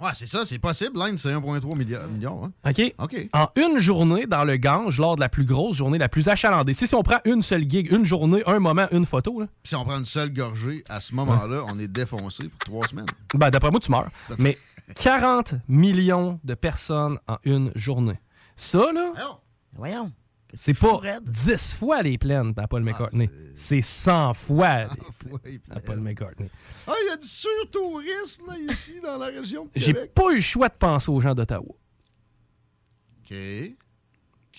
Ouais, 0.00 0.12
c'est 0.14 0.26
ça, 0.28 0.46
c'est 0.46 0.58
possible. 0.58 0.98
L'Inde, 0.98 1.18
c'est 1.18 1.28
1,3 1.30 1.76
milliard- 1.76 2.08
millions. 2.08 2.44
Hein? 2.64 2.70
OK? 2.70 2.94
OK. 2.98 3.28
En 3.34 3.48
une 3.56 3.80
journée 3.80 4.24
dans 4.24 4.44
le 4.44 4.56
Gange, 4.56 4.98
lors 4.98 5.14
de 5.16 5.20
la 5.20 5.28
plus 5.28 5.44
grosse 5.44 5.76
journée, 5.76 5.98
la 5.98 6.08
plus 6.08 6.26
achalandée. 6.28 6.72
Si, 6.72 6.86
si 6.86 6.94
on 6.94 7.02
prend 7.02 7.18
une 7.26 7.42
seule 7.42 7.68
gig, 7.68 7.92
une 7.92 8.06
journée, 8.06 8.42
un 8.46 8.60
moment, 8.60 8.86
une 8.92 9.04
photo, 9.04 9.40
là, 9.40 9.46
si 9.62 9.74
on 9.74 9.84
prend 9.84 9.98
une 9.98 10.06
seule 10.06 10.32
gorgée, 10.32 10.82
à 10.88 11.02
ce 11.02 11.14
moment-là, 11.16 11.64
on 11.68 11.78
est 11.78 11.86
défoncé 11.88 12.44
pour 12.44 12.58
trois 12.60 12.86
semaines. 12.88 13.04
ben, 13.34 13.50
d'après 13.50 13.70
moi, 13.70 13.78
tu 13.80 13.90
meurs. 13.90 14.08
Mais 14.38 14.56
40 14.94 15.54
millions 15.68 16.40
de 16.44 16.54
personnes 16.54 17.18
en 17.28 17.36
une 17.44 17.72
journée. 17.74 18.18
Ça, 18.56 18.92
là, 18.92 19.38
Voyons. 19.72 20.12
c'est 20.54 20.74
pas 20.74 21.00
10 21.22 21.74
fois 21.76 22.02
les 22.02 22.18
plaines 22.18 22.52
à 22.56 22.66
Paul 22.68 22.82
McCartney. 22.82 23.30
c'est 23.54 23.80
100 23.80 24.34
fois 24.34 24.84
les- 25.44 25.60
à 25.70 25.80
Paul 25.80 26.00
McCartney. 26.00 26.50
Ah, 26.86 26.94
il 27.02 27.06
y 27.08 27.10
a 27.12 27.16
du 27.16 27.26
surtourisme 27.28 28.44
là, 28.48 28.72
ici 28.72 29.00
dans 29.00 29.16
la 29.16 29.26
région 29.26 29.64
de 29.64 29.70
J'ai 29.76 29.94
pas 29.94 30.30
eu 30.32 30.36
le 30.36 30.40
choix 30.40 30.68
de 30.68 30.74
penser 30.74 31.10
aux 31.10 31.20
gens 31.20 31.34
d'Ottawa. 31.34 31.74
OK. 33.24 33.34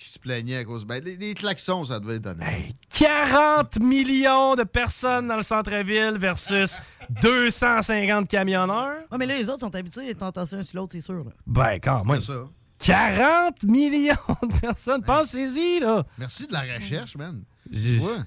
Qui 0.04 0.12
se 0.12 0.18
plaignait 0.18 0.56
à 0.58 0.64
cause. 0.64 0.84
Ben, 0.84 1.02
les, 1.02 1.16
les 1.16 1.34
klaxons, 1.34 1.84
ça 1.84 2.00
devait 2.00 2.16
être 2.16 2.22
donné. 2.22 2.72
40 2.90 3.80
millions 3.80 4.54
de 4.56 4.64
personnes 4.64 5.28
dans 5.28 5.36
le 5.36 5.42
centre-ville 5.42 6.16
versus 6.18 6.76
250 7.22 8.28
camionneurs. 8.28 8.98
Ouais, 9.10 9.18
mais 9.18 9.26
là, 9.26 9.36
les 9.36 9.48
autres 9.48 9.60
sont 9.60 9.74
habitués 9.74 10.06
d'être 10.06 10.22
entassés 10.22 10.56
un 10.56 10.62
sur 10.62 10.76
l'autre, 10.76 10.92
c'est 10.92 11.00
sûr. 11.00 11.24
Là. 11.24 11.30
Ben, 11.46 11.78
quand 11.82 12.04
même. 12.04 12.20
Ça. 12.20 12.44
40 12.80 13.62
millions 13.64 14.14
de 14.42 14.60
personnes. 14.60 15.02
Pensez-y, 15.02 15.80
là. 15.80 16.04
Merci 16.18 16.46
de 16.46 16.52
la 16.52 16.62
recherche, 16.62 17.16
man. 17.16 17.42
J'ai- 17.70 17.94
Tu 17.94 17.98
vois? 17.98 18.18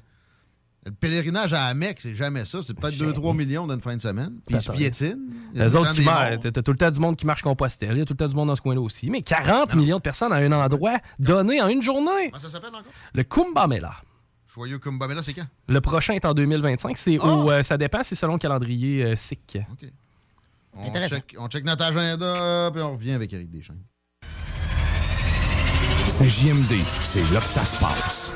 Le 0.85 0.91
pèlerinage 0.91 1.51
à 1.51 1.65
Amec, 1.65 1.99
c'est 1.99 2.13
jamais 2.13 2.45
ça. 2.45 2.59
C'est 2.63 2.75
peut-être 2.75 2.93
2-3 2.95 3.35
millions 3.35 3.65
d'une 3.65 3.81
fin 3.81 3.95
de 3.95 4.01
semaine. 4.01 4.33
Puis 4.45 4.55
ils 4.55 4.61
se 4.61 4.71
piétinent. 4.71 5.17
Les 5.53 5.75
autres 5.75 5.91
qui 5.91 6.01
marchent. 6.01 6.39
T'as 6.41 6.61
tout 6.61 6.71
le 6.71 6.77
temps 6.77 6.91
du 6.91 6.99
monde 6.99 7.15
qui 7.15 7.25
marche 7.25 7.41
Compostelle. 7.41 7.93
Il 7.93 7.97
y 7.97 8.01
a 8.01 8.05
tout 8.05 8.13
le 8.13 8.17
temps 8.17 8.27
du 8.27 8.35
monde 8.35 8.49
dans 8.49 8.55
ce 8.55 8.61
coin-là 8.61 8.81
aussi. 8.81 9.09
Mais 9.09 9.23
40 9.23 9.73
millions 9.73 9.97
de 9.97 10.01
personnes 10.03 10.31
à 10.31 10.35
un 10.35 10.51
endroit 10.51 10.97
donné 11.17 11.59
en 11.59 11.69
une 11.69 11.81
journée. 11.81 12.29
Comment 12.29 12.37
ça 12.39 12.49
s'appelle 12.49 12.69
encore? 12.69 12.83
Le 13.15 13.23
Kumbamela. 13.23 13.93
Joyeux 14.53 14.77
Kumbamela, 14.77 15.23
c'est 15.23 15.33
quand? 15.33 15.47
Le 15.67 15.81
prochain 15.81 16.13
est 16.13 16.23
en 16.23 16.33
2025. 16.35 16.95
C'est 16.97 17.17
Ah! 17.19 17.27
où, 17.35 17.49
euh, 17.49 17.63
ça 17.63 17.77
dépend, 17.77 18.03
c'est 18.03 18.15
selon 18.15 18.33
le 18.33 18.39
calendrier 18.39 19.03
euh, 19.03 19.15
sikh. 19.15 19.57
On 20.77 20.93
check, 21.07 21.35
on 21.39 21.47
check 21.47 21.65
notre 21.65 21.83
agenda, 21.83 22.69
puis 22.71 22.81
on 22.83 22.93
revient 22.93 23.13
avec 23.13 23.33
Eric 23.33 23.49
Deschamps. 23.49 23.73
C'est 26.05 26.29
JMD, 26.29 26.73
c'est 27.01 27.23
là 27.33 27.39
que 27.39 27.45
ça 27.47 27.65
se 27.65 27.75
passe. 27.79 28.35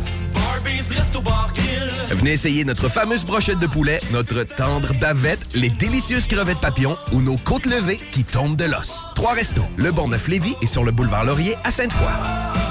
Venez 2.11 2.33
essayer 2.33 2.65
notre 2.65 2.89
fameuse 2.89 3.25
brochette 3.25 3.59
de 3.59 3.67
poulet, 3.67 3.99
notre 4.11 4.43
tendre 4.43 4.93
bavette, 4.99 5.53
les 5.53 5.69
délicieuses 5.69 6.27
crevettes 6.27 6.59
papillons 6.59 6.97
ou 7.11 7.21
nos 7.21 7.37
côtes 7.37 7.65
levées 7.65 7.99
qui 8.11 8.23
tombent 8.23 8.57
de 8.57 8.65
l'os. 8.65 9.07
Trois 9.15 9.33
restos, 9.33 9.65
le 9.77 9.91
Bonneuf 9.91 10.27
Lévis 10.27 10.55
et 10.61 10.67
sur 10.67 10.83
le 10.83 10.91
boulevard 10.91 11.23
Laurier 11.23 11.55
à 11.63 11.71
Sainte-Foy. 11.71 12.70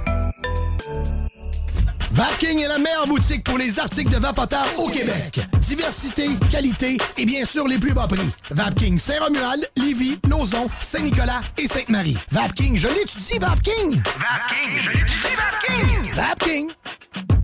Vapking 2.13 2.59
est 2.59 2.67
la 2.67 2.77
meilleure 2.77 3.07
boutique 3.07 3.43
pour 3.43 3.57
les 3.57 3.79
articles 3.79 4.11
de 4.11 4.17
vapoteurs 4.17 4.67
au 4.77 4.89
Québec. 4.89 5.39
Diversité, 5.61 6.27
qualité 6.49 6.97
et 7.17 7.25
bien 7.25 7.45
sûr 7.45 7.65
les 7.67 7.77
plus 7.77 7.93
bas 7.93 8.07
prix. 8.07 8.29
Vapking 8.49 8.99
Saint-Romuald, 8.99 9.65
Lévis, 9.77 10.19
Lauson, 10.29 10.67
Saint-Nicolas 10.81 11.41
et 11.57 11.67
Sainte-Marie. 11.67 12.17
Vapking, 12.29 12.75
je 12.75 12.89
l'étudie, 12.89 13.39
Vapking! 13.39 14.01
Vapking, 14.03 14.81
je 14.81 14.89
l'étudie, 14.89 15.35
Vapking! 15.37 16.13
Vapking! 16.13 16.71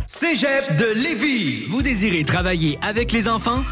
Cégep 0.06 0.76
de 0.76 0.94
Lévis. 1.02 1.68
Vous 1.70 1.82
désirez 1.82 2.26
travailler 2.26 2.78
avec 2.82 3.14
les 3.14 3.30
enfants? 3.30 3.64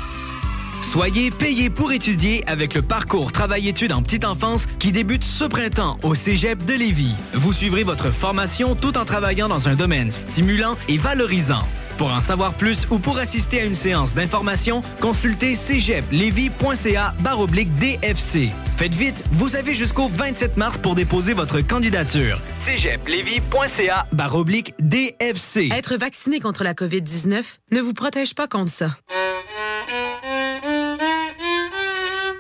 Soyez 0.81 1.31
payé 1.31 1.69
pour 1.69 1.91
étudier 1.91 2.43
avec 2.47 2.73
le 2.73 2.81
parcours 2.81 3.31
Travail-études 3.31 3.91
en 3.91 4.01
petite 4.01 4.25
enfance 4.25 4.65
qui 4.79 4.91
débute 4.91 5.23
ce 5.23 5.43
printemps 5.43 5.97
au 6.03 6.15
Cégep 6.15 6.63
de 6.65 6.73
Lévis. 6.73 7.15
Vous 7.33 7.53
suivrez 7.53 7.83
votre 7.83 8.11
formation 8.11 8.75
tout 8.75 8.97
en 8.97 9.05
travaillant 9.05 9.47
dans 9.47 9.67
un 9.67 9.75
domaine 9.75 10.11
stimulant 10.11 10.77
et 10.88 10.97
valorisant. 10.97 11.65
Pour 11.97 12.11
en 12.11 12.19
savoir 12.19 12.55
plus 12.55 12.88
ou 12.89 12.99
pour 12.99 13.17
assister 13.17 13.61
à 13.61 13.63
une 13.63 13.75
séance 13.75 14.13
d'information, 14.13 14.81
consultez 14.99 15.55
cégeplevy.ca 15.55 17.15
baroblique 17.21 17.73
DFC. 17.77 18.51
Faites 18.75 18.93
vite, 18.93 19.23
vous 19.31 19.55
avez 19.55 19.73
jusqu'au 19.73 20.09
27 20.09 20.57
mars 20.57 20.77
pour 20.77 20.95
déposer 20.95 21.33
votre 21.33 21.61
candidature. 21.61 22.41
cégeplevy.ca 22.59 24.07
baroblique 24.11 24.73
DFC. 24.81 25.69
Être 25.71 25.95
vacciné 25.95 26.41
contre 26.41 26.65
la 26.65 26.73
COVID-19 26.73 27.43
ne 27.71 27.79
vous 27.79 27.93
protège 27.93 28.35
pas 28.35 28.47
contre 28.47 28.71
ça. 28.71 28.97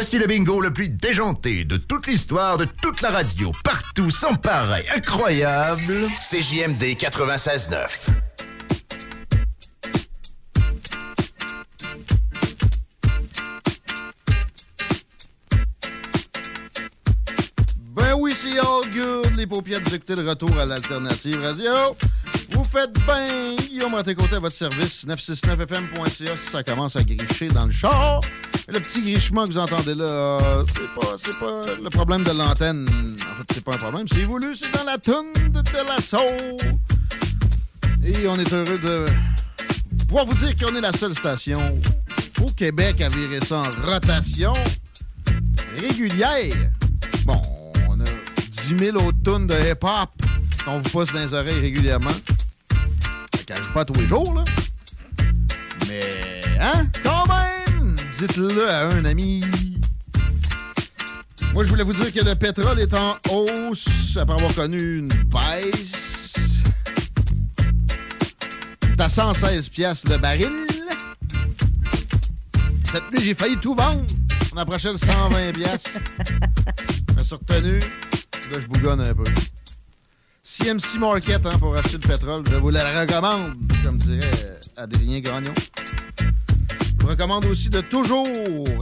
Voici 0.00 0.16
le 0.16 0.28
bingo 0.28 0.60
le 0.60 0.72
plus 0.72 0.90
déjanté 0.90 1.64
de 1.64 1.76
toute 1.76 2.06
l'histoire 2.06 2.56
de 2.56 2.66
toute 2.66 3.00
la 3.00 3.10
radio. 3.10 3.50
Partout, 3.64 4.10
sans 4.10 4.36
pareil, 4.36 4.84
incroyable. 4.94 6.06
CJMD 6.20 6.94
96.9. 6.94 7.88
Ben 17.96 18.14
oui, 18.16 18.32
c'est 18.36 18.56
all 18.60 18.88
good. 18.94 19.36
Les 19.36 19.48
paupières 19.48 19.80
écoutez 19.80 20.14
le 20.14 20.28
retour 20.28 20.56
à 20.60 20.64
l'Alternative 20.64 21.42
Radio. 21.42 21.96
Vous 22.50 22.64
faites 22.64 22.92
bien. 23.04 23.54
Guillaume 23.56 23.94
Raté-Côté 23.94 24.36
à 24.36 24.38
votre 24.38 24.56
service. 24.56 25.06
969fm.ca 25.06 26.36
si 26.36 26.50
ça 26.50 26.62
commence 26.62 26.96
à 26.96 27.02
gricher 27.02 27.48
dans 27.48 27.66
le 27.66 27.72
char. 27.72 28.20
Le 28.68 28.80
petit 28.80 29.00
grichement 29.00 29.44
que 29.44 29.50
vous 29.50 29.58
entendez 29.58 29.94
là, 29.94 30.38
c'est 30.68 30.94
pas, 30.94 31.40
pas 31.40 31.62
le 31.82 31.90
problème 31.90 32.22
de 32.22 32.32
l'antenne. 32.32 32.86
En 32.88 33.36
fait, 33.38 33.54
c'est 33.54 33.64
pas 33.64 33.74
un 33.74 33.78
problème. 33.78 34.06
C'est 34.08 34.24
voulu, 34.24 34.54
c'est 34.54 34.70
dans 34.76 34.84
la 34.84 34.98
toune 34.98 35.32
de, 35.34 35.62
la. 35.72 35.96
Et 38.04 38.28
on 38.28 38.36
est 38.36 38.52
heureux 38.52 38.78
de 38.78 39.06
pouvoir 40.06 40.26
vous 40.26 40.34
dire 40.34 40.54
qu'on 40.56 40.74
est 40.76 40.80
la 40.80 40.92
seule 40.92 41.14
station 41.14 41.80
au 42.40 42.50
Québec 42.50 43.00
à 43.00 43.08
virer 43.08 43.40
ça 43.44 43.62
en 43.62 43.90
rotation 43.90 44.52
régulière. 45.78 46.54
Bon, 47.24 47.40
on 47.88 48.00
a 48.00 48.04
10 48.50 48.78
000 48.78 48.96
autres 48.96 49.22
tonnes 49.24 49.46
de 49.46 49.54
hip-hop 49.54 50.10
qu'on 50.64 50.78
vous 50.78 50.90
passe 50.90 51.12
dans 51.12 51.20
les 51.20 51.34
oreilles 51.34 51.60
régulièrement. 51.60 52.10
Ça 53.48 53.54
cache 53.54 53.72
pas 53.72 53.82
tous 53.82 53.94
les 53.94 54.06
jours, 54.06 54.34
là. 54.34 54.44
Mais, 55.88 56.42
hein, 56.60 56.86
quand 57.02 57.24
même, 57.28 57.96
dites-le 58.18 58.68
à 58.68 58.88
un 58.88 59.06
ami. 59.06 59.42
Moi, 61.54 61.64
je 61.64 61.70
voulais 61.70 61.82
vous 61.82 61.94
dire 61.94 62.12
que 62.12 62.20
le 62.22 62.34
pétrole 62.34 62.78
est 62.78 62.92
en 62.92 63.16
hausse 63.30 64.18
après 64.20 64.34
avoir 64.34 64.54
connu 64.54 64.98
une 64.98 65.08
baisse. 65.08 66.34
À 68.98 69.08
116 69.08 69.70
piastres 69.70 70.10
le 70.10 70.18
baril. 70.18 70.66
Cette 72.92 73.10
nuit, 73.10 73.22
j'ai 73.22 73.34
failli 73.34 73.56
tout 73.56 73.74
vendre. 73.74 74.04
On 74.52 74.58
approchait 74.58 74.92
le 74.92 74.98
120 74.98 75.52
piastres. 75.52 75.90
Je 77.08 77.14
me 77.14 77.24
suis 77.24 77.34
retenu. 77.34 77.78
Là, 77.78 78.60
je 78.60 78.66
bougonne 78.66 79.00
un 79.00 79.14
peu. 79.14 79.24
CMC 80.58 80.98
Market 80.98 81.46
hein, 81.46 81.56
pour 81.60 81.76
acheter 81.76 81.98
le 81.98 82.08
pétrole. 82.08 82.42
Je 82.50 82.56
vous 82.56 82.70
le 82.70 82.78
recommande, 82.78 83.54
comme 83.84 83.96
dirait 83.98 84.58
Adrien 84.76 85.20
Gagnon. 85.20 85.54
Je 86.18 87.00
vous 87.00 87.06
recommande 87.06 87.44
aussi 87.44 87.70
de 87.70 87.80
toujours, 87.80 88.26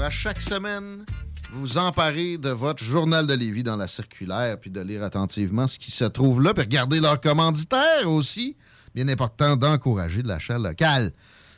à 0.02 0.08
chaque 0.08 0.40
semaine, 0.40 1.04
vous 1.52 1.76
emparer 1.76 2.38
de 2.38 2.48
votre 2.48 2.82
journal 2.82 3.26
de 3.26 3.34
Lévis 3.34 3.62
dans 3.62 3.76
la 3.76 3.88
circulaire, 3.88 4.58
puis 4.58 4.70
de 4.70 4.80
lire 4.80 5.02
attentivement 5.02 5.66
ce 5.66 5.78
qui 5.78 5.90
se 5.90 6.04
trouve 6.04 6.42
là, 6.42 6.54
puis 6.54 6.62
regarder 6.62 6.98
leurs 6.98 7.20
commanditaires 7.20 8.08
aussi. 8.10 8.56
bien 8.94 9.08
important 9.08 9.56
d'encourager 9.56 10.22
l'achat 10.22 10.56
local. 10.56 11.12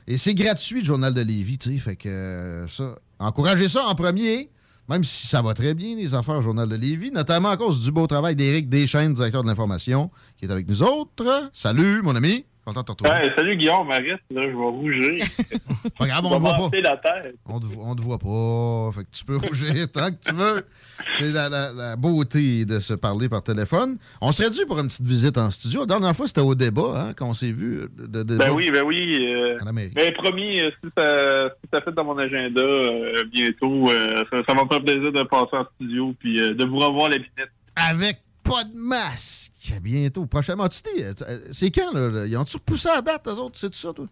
Et 0.08 0.16
c'est 0.16 0.34
gratuit, 0.34 0.80
le 0.80 0.86
Journal 0.86 1.14
de 1.14 1.20
Lévis, 1.20 1.58
tu 1.58 1.72
sais, 1.72 1.78
fait 1.78 1.96
que 1.96 2.08
euh, 2.08 2.66
ça, 2.66 2.96
encouragez 3.20 3.68
ça 3.68 3.86
en 3.86 3.94
premier, 3.94 4.50
même 4.88 5.04
si 5.04 5.26
ça 5.26 5.42
va 5.42 5.54
très 5.54 5.74
bien, 5.74 5.96
les 5.96 6.14
affaires 6.14 6.38
au 6.38 6.40
Journal 6.40 6.68
de 6.68 6.74
Lévis, 6.76 7.10
notamment 7.10 7.50
à 7.50 7.56
cause 7.56 7.82
du 7.82 7.92
beau 7.92 8.06
travail 8.06 8.34
d'Éric 8.34 8.68
Deschaines, 8.68 9.12
directeur 9.12 9.42
de 9.42 9.48
l'information, 9.48 10.10
qui 10.36 10.46
est 10.46 10.50
avec 10.50 10.68
nous 10.68 10.82
autres. 10.82 11.50
Salut, 11.52 12.00
mon 12.02 12.16
ami. 12.16 12.46
Content 12.68 12.80
de 12.80 12.84
te 12.86 12.92
retrouver. 12.92 13.10
Ouais, 13.28 13.32
salut 13.34 13.56
Guillaume, 13.56 13.90
arrête, 13.90 14.20
là, 14.30 14.42
je 14.42 14.48
vais 14.48 14.52
rougir. 14.54 15.24
Pas 15.98 16.06
grave, 16.06 16.20
on 16.26 16.30
vais 16.34 16.38
voit 16.38 16.52
pas. 16.70 16.76
la 16.82 16.96
tête. 16.98 17.34
On 17.46 17.58
te, 17.58 17.64
on 17.78 17.94
te 17.94 18.02
voit 18.02 18.18
pas. 18.18 18.90
Fait 18.94 19.04
que 19.04 19.10
tu 19.10 19.24
peux 19.24 19.36
rougir 19.38 19.72
tant 19.92 20.10
que 20.10 20.16
tu 20.22 20.34
veux. 20.34 20.66
C'est 21.14 21.32
la, 21.32 21.48
la- 21.48 21.72
la 21.72 21.96
beauté 21.96 22.66
de 22.66 22.78
se 22.78 22.92
parler 22.92 23.28
par 23.30 23.42
téléphone. 23.42 23.96
On 24.20 24.32
serait 24.32 24.50
dû 24.50 24.66
pour 24.66 24.78
une 24.80 24.88
petite 24.88 25.06
visite 25.06 25.38
en 25.38 25.50
studio. 25.50 25.80
La 25.80 25.86
dernière 25.86 26.14
fois, 26.14 26.26
c'était 26.26 26.42
au 26.42 26.54
débat 26.54 26.92
hein, 27.08 27.12
qu'on 27.14 27.32
s'est 27.32 27.52
vu. 27.52 27.88
De, 27.96 28.22
de- 28.22 28.36
Ben 28.36 28.50
oui, 28.50 28.70
ben 28.70 28.82
oui. 28.84 29.26
euh, 29.26 29.56
ben 29.94 30.12
promis, 30.12 30.60
euh, 30.60 30.70
si 30.84 30.90
ça, 30.96 31.48
si 31.62 31.70
ça 31.72 31.80
fait 31.80 31.92
dans 31.92 32.04
mon 32.04 32.18
agenda 32.18 32.60
euh, 32.62 33.24
bientôt, 33.32 33.88
ça, 33.88 34.42
ça 34.46 34.54
me 34.54 34.68
faire 34.68 34.82
plaisir 34.84 35.10
de 35.10 35.22
passer 35.22 35.56
en 35.56 35.64
studio 35.76 36.14
puis 36.20 36.36
de 36.36 36.66
vous 36.66 36.78
revoir 36.80 37.08
la 37.08 37.16
binette. 37.16 37.50
Avec 37.76 38.18
pas 38.48 38.64
de 38.64 38.74
masque. 38.74 39.52
Bientôt. 39.82 40.26
Prochainement. 40.26 40.68
Tu 40.68 40.80
dis, 40.82 41.02
euh, 41.02 41.12
c'est 41.52 41.70
quand, 41.70 41.92
là? 41.92 42.08
là? 42.08 42.26
Ils 42.26 42.36
ont-tu 42.36 42.56
repoussé 42.56 42.88
la 42.88 43.02
date, 43.02 43.26
eux 43.26 43.38
autres? 43.38 43.58
C'est 43.58 43.74
ça, 43.74 43.92
toi? 43.92 44.06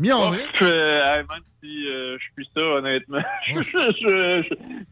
Mi-avril? 0.00 0.46
Oh, 0.60 0.64
euh, 0.64 1.12
hey, 1.12 1.18
même 1.18 1.42
si 1.60 1.88
euh, 1.88 2.16
je 2.18 2.24
suis 2.32 2.48
ça, 2.56 2.62
honnêtement, 2.62 3.18
j'ai 3.48 3.54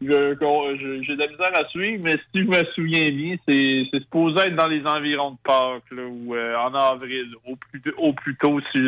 de 0.05 1.19
la 1.19 1.27
misère 1.27 1.57
à 1.57 1.65
suivre, 1.69 2.03
mais 2.03 2.17
si 2.33 2.41
je 2.41 2.47
me 2.47 2.65
souviens 2.75 3.09
bien, 3.11 3.37
c'est 3.47 3.87
c'est 3.89 4.01
supposé 4.01 4.47
être 4.47 4.55
dans 4.57 4.67
les 4.67 4.85
environs 4.85 5.31
de 5.31 5.37
Pâques, 5.45 5.91
là, 5.91 6.03
ou 6.03 6.35
euh, 6.35 6.57
en 6.57 6.73
avril, 6.73 7.33
au 7.45 7.55
plus, 7.55 7.81
au 7.97 8.11
plus 8.11 8.35
tôt, 8.35 8.59
si, 8.73 8.79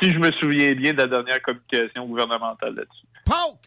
si 0.00 0.10
je 0.10 0.18
me 0.18 0.30
souviens 0.32 0.74
bien 0.74 0.92
de 0.92 0.98
la 0.98 1.06
dernière 1.06 1.42
communication 1.42 2.06
gouvernementale 2.06 2.74
là-dessus. 2.74 3.06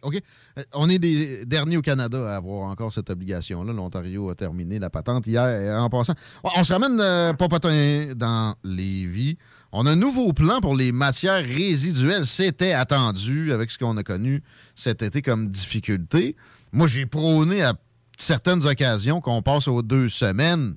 OK. 0.01 0.15
Euh, 0.57 0.63
On 0.73 0.89
est 0.89 0.99
des 0.99 1.45
derniers 1.45 1.77
au 1.77 1.82
Canada 1.82 2.32
à 2.32 2.38
avoir 2.38 2.69
encore 2.69 2.93
cette 2.93 3.09
obligation-là. 3.09 3.73
L'Ontario 3.73 4.30
a 4.30 4.36
terminé 4.36 4.80
la 4.80 4.89
patente 4.89 5.27
hier. 5.27 5.82
En 5.82 5.89
passant, 5.89 6.13
on 6.43 6.63
se 6.63 6.73
ramène 6.73 6.99
euh, 7.01 7.34
Popotin 7.34 8.13
dans 8.15 8.55
les 8.63 9.05
vies. 9.05 9.38
On 9.71 9.86
a 9.86 9.91
un 9.91 9.95
nouveau 9.95 10.34
plan 10.34 10.61
pour 10.61 10.75
les 10.75 10.91
matières 10.91 11.43
résiduelles. 11.43 12.25
C'était 12.25 12.73
attendu 12.73 13.53
avec 13.53 13.71
ce 13.71 13.77
qu'on 13.77 13.97
a 13.97 14.03
connu 14.03 14.41
cet 14.75 15.01
été 15.03 15.21
comme 15.21 15.49
difficulté. 15.49 16.36
Moi, 16.71 16.88
j'ai 16.88 17.05
prôné 17.05 17.61
à 17.61 17.73
certaines 18.17 18.65
occasions 18.65 19.21
qu'on 19.21 19.41
passe 19.41 19.67
aux 19.67 19.82
deux 19.82 20.09
semaines 20.09 20.75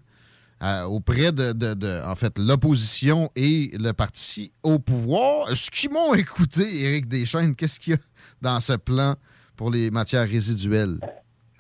euh, 0.63 0.85
auprès 0.85 1.33
de, 1.33 1.53
de- 1.53 1.75
de, 1.75 2.03
en 2.07 2.15
fait, 2.15 2.39
l'opposition 2.39 3.31
et 3.35 3.71
le 3.79 3.93
parti 3.93 4.53
au 4.63 4.79
pouvoir. 4.79 5.49
Ce 5.57 5.71
qui 5.71 5.89
m'ont 5.89 6.15
écouté, 6.15 6.63
Éric 6.85 7.09
Deschaines, 7.09 7.55
qu'est-ce 7.57 7.81
qu'il 7.81 7.95
y 7.95 7.97
a 7.97 8.01
dans 8.41 8.61
ce 8.61 8.75
plan 8.75 9.17
pour 9.57 9.71
les 9.71 9.91
matières 9.91 10.29
résiduelles? 10.29 10.99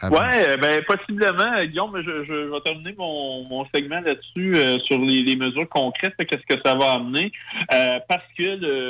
Avant. 0.02 0.16
Ouais, 0.16 0.50
euh, 0.50 0.56
ben 0.56 0.82
possiblement, 0.82 1.52
euh, 1.56 1.64
Guillaume, 1.64 2.02
je, 2.04 2.24
je 2.24 2.34
vais 2.50 2.60
terminer 2.64 2.92
mon, 2.98 3.44
mon 3.44 3.64
segment 3.72 4.00
là-dessus 4.00 4.56
euh, 4.56 4.76
sur 4.80 4.98
les, 4.98 5.22
les 5.22 5.36
mesures 5.36 5.68
concrètes, 5.68 6.14
qu'est-ce 6.18 6.56
que 6.56 6.60
ça 6.64 6.74
va 6.74 6.94
amener. 6.94 7.30
Euh, 7.72 8.00
parce 8.08 8.24
que 8.36 8.42
le, 8.42 8.88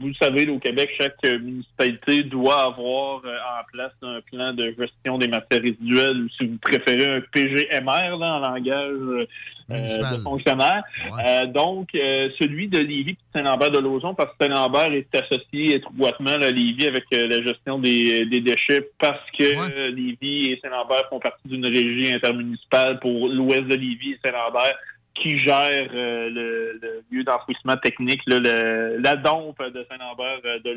vous 0.00 0.08
le 0.08 0.14
savez, 0.20 0.48
au 0.48 0.58
Québec, 0.58 0.90
chaque 0.98 1.14
euh, 1.24 1.38
municipalité 1.38 2.24
doit 2.24 2.64
avoir 2.64 3.22
euh, 3.24 3.36
en 3.36 3.64
place 3.72 3.92
un 4.02 4.20
plan 4.22 4.52
de 4.52 4.74
gestion 4.76 5.18
des 5.18 5.28
matières 5.28 5.62
résiduelles, 5.62 6.24
ou 6.24 6.28
si 6.30 6.46
vous 6.48 6.58
préférez 6.58 7.18
un 7.18 7.20
PGMR 7.32 8.18
là, 8.18 8.34
en 8.34 8.38
langage 8.40 9.28
euh, 9.70 9.86
de 10.16 10.22
fonctionnaire. 10.22 10.82
Euh, 11.26 11.46
donc, 11.46 11.88
euh, 11.94 12.28
celui 12.40 12.68
de 12.68 12.78
Lévis 12.78 13.12
et 13.12 13.38
Saint-Lambert 13.38 13.70
de 13.70 13.78
Lauzon, 13.78 14.14
parce 14.14 14.30
que 14.36 14.44
Saint-Lambert 14.44 14.92
est 14.92 15.14
associé 15.14 15.76
étroitement 15.76 16.30
à 16.30 16.50
Lévis 16.50 16.86
avec 16.88 17.04
euh, 17.14 17.26
la 17.28 17.42
gestion 17.42 17.78
des, 17.78 18.26
des 18.26 18.40
déchets, 18.40 18.88
parce 18.98 19.20
que 19.38 19.44
euh, 19.72 19.90
Lévis 19.90 20.52
et 20.52 20.60
Saint-Lambert 20.62 21.08
font 21.08 21.20
partie 21.20 21.48
d'une 21.48 21.66
régie 21.66 22.12
intermunicipale 22.12 22.98
pour 23.00 23.28
l'ouest 23.28 23.64
de 23.64 23.74
Lévis 23.76 24.12
et 24.12 24.18
Saint-Lambert 24.24 24.74
qui 25.12 25.36
gère 25.36 25.88
euh, 25.92 26.30
le, 26.30 26.78
le 26.80 27.02
lieu 27.10 27.24
d'enfouissement 27.24 27.76
technique, 27.76 28.20
là, 28.26 28.38
le- 28.38 28.96
la 29.02 29.16
dompe 29.16 29.58
de 29.62 29.84
Saint-Lambert 29.90 30.38
euh, 30.46 30.58
de. 30.60 30.70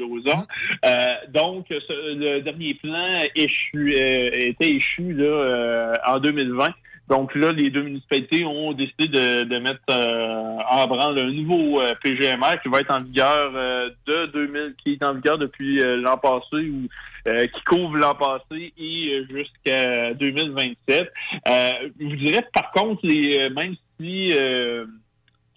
Euh, 0.85 1.13
donc, 1.33 1.65
ce- 1.69 2.15
le 2.15 2.41
dernier 2.41 2.73
plan 2.73 3.21
échu, 3.35 3.93
était 3.95 4.71
échu 4.71 5.13
là, 5.13 5.93
en 6.07 6.19
2020. 6.19 6.67
Donc 7.09 7.35
là, 7.35 7.51
les 7.51 7.69
deux 7.69 7.83
municipalités 7.83 8.45
ont 8.45 8.71
décidé 8.71 9.07
de, 9.07 9.43
de 9.43 9.59
mettre 9.59 9.81
euh, 9.89 10.57
en 10.69 10.87
branle 10.87 11.19
un 11.19 11.31
nouveau 11.31 11.81
euh, 11.81 11.93
PGMR 12.01 12.61
qui 12.61 12.69
va 12.69 12.79
être 12.79 12.91
en 12.91 12.99
vigueur 13.03 13.51
euh, 13.55 13.89
de 14.07 14.27
2000, 14.27 14.75
qui 14.81 14.93
est 14.93 15.03
en 15.03 15.13
vigueur 15.13 15.37
depuis 15.37 15.81
euh, 15.81 15.97
l'an 15.97 16.17
passé 16.17 16.69
ou 16.69 16.87
euh, 17.27 17.45
qui 17.47 17.63
couvre 17.65 17.97
l'an 17.97 18.15
passé 18.15 18.73
et 18.77 19.09
euh, 19.09 19.27
jusqu'à 19.29 20.13
2027. 20.13 21.11
Euh, 21.49 21.71
je 21.99 22.05
vous 22.05 22.15
dirais 22.15 22.47
par 22.53 22.71
contre, 22.71 23.01
les, 23.03 23.49
même 23.49 23.75
si 23.99 24.33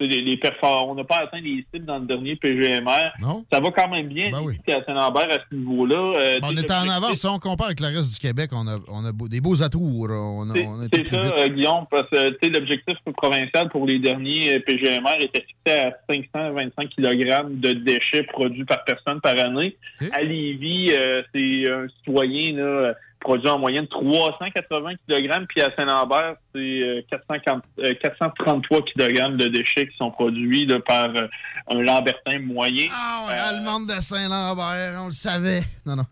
les, 0.00 0.20
les 0.20 0.36
perfor- 0.36 0.86
on 0.88 0.94
n'a 0.94 1.04
pas 1.04 1.20
atteint 1.24 1.40
les 1.40 1.64
cibles 1.72 1.86
dans 1.86 1.98
le 1.98 2.06
dernier 2.06 2.36
PGMR, 2.36 3.12
ça 3.52 3.60
va 3.60 3.70
quand 3.70 3.88
même 3.88 4.08
bien 4.08 4.30
à 4.32 4.84
Saint-Lambert 4.84 5.28
à 5.30 5.38
ce 5.50 5.54
niveau-là. 5.54 5.96
Euh, 5.96 6.38
On 6.42 6.50
tu 6.50 6.56
sais, 6.56 6.62
est 6.66 6.70
en 6.70 6.88
avance. 6.88 7.14
Si 7.14 7.26
on 7.26 7.38
compare 7.38 7.66
avec 7.68 7.80
le 7.80 7.86
reste 7.86 8.12
du 8.14 8.18
Québec, 8.20 8.50
on 8.52 8.66
a, 8.68 8.78
on 8.88 9.04
a 9.04 9.12
beau- 9.12 9.28
des 9.28 9.40
beaux 9.40 9.62
atouts. 9.62 10.06
On 10.10 10.44
C'est 10.54 10.66
on 10.66 11.10
ça, 11.10 11.16
euh, 11.38 11.48
Guillaume, 11.48 11.86
parce 11.90 12.08
que 12.10 12.46
l'objectif 12.52 12.96
provincial 13.16 13.68
pour 13.70 13.86
les 13.86 13.98
derniers 13.98 14.54
euh, 14.54 14.60
PGMR 14.60 15.20
était 15.20 15.44
fixé 15.46 15.78
à 15.78 15.92
525 16.10 16.90
kg 16.96 17.48
de 17.60 17.72
déchets 17.72 18.24
produits 18.24 18.64
par 18.64 18.84
personne 18.84 19.20
par 19.20 19.38
année. 19.38 19.76
À 20.12 20.22
Lévis, 20.22 20.92
euh, 20.92 21.22
c'est 21.34 21.70
un 21.70 21.86
citoyen 21.98 22.56
là, 22.56 22.94
produit 23.26 23.48
en 23.48 23.58
moyenne 23.58 23.88
380 23.88 24.90
kg, 25.08 25.46
puis 25.48 25.60
à 25.60 25.70
Saint-Lambert, 25.76 26.36
c'est 26.54 26.60
euh, 26.60 27.02
440 27.10 27.62
euh, 27.80 27.94
433 28.00 28.82
kg 28.82 29.36
de 29.36 29.48
déchets 29.48 29.88
qui 29.88 29.96
sont 29.96 30.12
produits 30.12 30.64
là, 30.64 30.78
par 30.78 31.10
euh, 31.16 31.26
un 31.68 31.82
Lambertin 31.82 32.38
moyen. 32.38 32.86
Ah 32.92 33.24
ouais, 33.26 33.34
Allemande 33.34 33.86
de 33.88 34.00
Saint-Lambert, 34.00 35.00
on 35.02 35.06
le 35.06 35.10
savait. 35.10 35.62
Non, 35.84 35.96
non. 35.96 36.04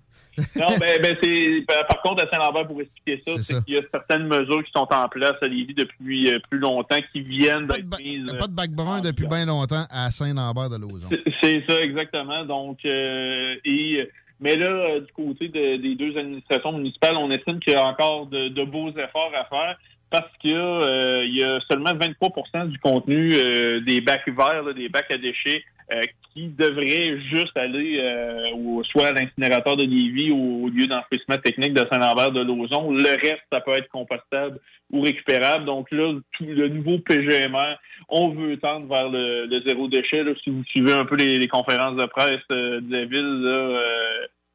Non, 0.57 0.67
ben, 0.81 1.01
ben 1.01 1.17
c'est 1.23 1.65
par 1.69 1.87
par 1.87 2.03
contre 2.03 2.25
à 2.25 2.29
Saint-Lambert 2.29 2.67
pour 2.67 2.81
expliquer 2.81 3.21
ça, 3.25 3.41
c'est 3.41 3.65
qu'il 3.65 3.75
y 3.77 3.79
a 3.79 3.83
certaines 3.93 4.27
mesures 4.27 4.65
qui 4.65 4.73
sont 4.75 4.89
en 4.93 5.09
place 5.09 5.35
à 5.41 5.47
Lévis 5.47 5.75
depuis 5.75 6.29
euh, 6.35 6.41
plus 6.51 6.59
longtemps 6.59 6.99
qui 7.13 7.21
viennent 7.21 7.69
d'être 7.69 8.01
mises. 8.01 8.27
Pas 8.41 8.49
de 8.49 8.53
bac 8.53 8.71
brun 8.73 9.01
depuis 9.01 9.29
bien 9.29 9.47
longtemps 9.47 9.85
à 9.91 10.11
Saint-Lambert 10.11 10.71
de 10.71 10.79
Lauzon. 10.79 11.07
C'est- 11.09 11.23
C'est 11.41 11.65
ça, 11.69 11.81
exactement. 11.81 12.45
Donc, 12.45 12.79
euh, 12.85 13.55
et, 13.65 14.09
mais 14.45 14.57
là, 14.57 14.67
euh, 14.67 15.01
du 15.01 15.13
côté 15.13 15.49
de- 15.49 15.77
des 15.77 15.95
deux 15.95 16.17
administrations 16.19 16.73
municipales, 16.73 17.17
on 17.17 17.31
estime 17.31 17.59
qu'il 17.61 17.73
y 17.73 17.77
a 17.77 17.85
encore 17.87 18.27
de, 18.27 18.65
beaux 18.65 18.91
efforts 18.91 19.33
à 19.35 19.45
faire 19.47 19.79
parce 20.11 20.31
qu'il 20.41 20.51
y, 20.51 20.55
euh, 20.55 21.25
il 21.25 21.37
y 21.37 21.43
a 21.43 21.59
seulement 21.69 21.95
23% 21.95 22.67
du 22.67 22.79
contenu 22.79 23.33
euh, 23.35 23.81
des 23.81 24.01
bacs 24.03 24.29
verts, 24.29 24.63
là, 24.63 24.73
des 24.75 24.89
bacs 24.91 25.11
à 25.11 25.17
déchets, 25.19 25.65
euh, 25.93 26.01
qui 26.33 26.49
devrait 26.49 27.19
juste 27.33 27.57
aller 27.57 27.99
euh, 28.01 28.51
au- 28.55 28.85
soit 28.85 29.09
à 29.09 29.13
l'incinérateur 29.13 29.77
de 29.77 29.83
Lévis 29.85 30.31
ou 30.31 30.67
au 30.67 30.69
lieu 30.69 30.87
d'enfouissement 30.87 31.39
technique 31.39 31.73
de 31.75 31.85
Saint-Lambert 31.91 32.33
de 32.33 32.43
Lauzon. 32.43 32.93
Le 32.93 33.11
reste, 33.21 33.43
ça 33.51 33.61
peut 33.61 33.73
être 33.73 33.89
compostable 33.89 34.61
ou 34.91 35.01
récupérable. 35.01 35.65
Donc 35.65 35.91
là, 35.91 36.13
tout 36.33 36.45
le 36.45 36.69
nouveau 36.69 36.99
PGMR, 36.99 37.77
on 38.09 38.29
veut 38.29 38.57
tendre 38.59 38.87
vers 38.87 39.09
le, 39.09 39.49
zéro 39.67 39.89
déchet. 39.89 40.23
là. 40.23 40.33
Si 40.45 40.51
vous 40.51 40.65
suivez 40.65 40.93
un 40.93 41.05
peu 41.07 41.17
les, 41.17 41.49
conférences 41.49 41.97
de 41.97 42.07
presse 42.07 42.47
de 42.51 42.83
la 42.89 43.05
ville, 43.05 43.43
là, 43.43 43.81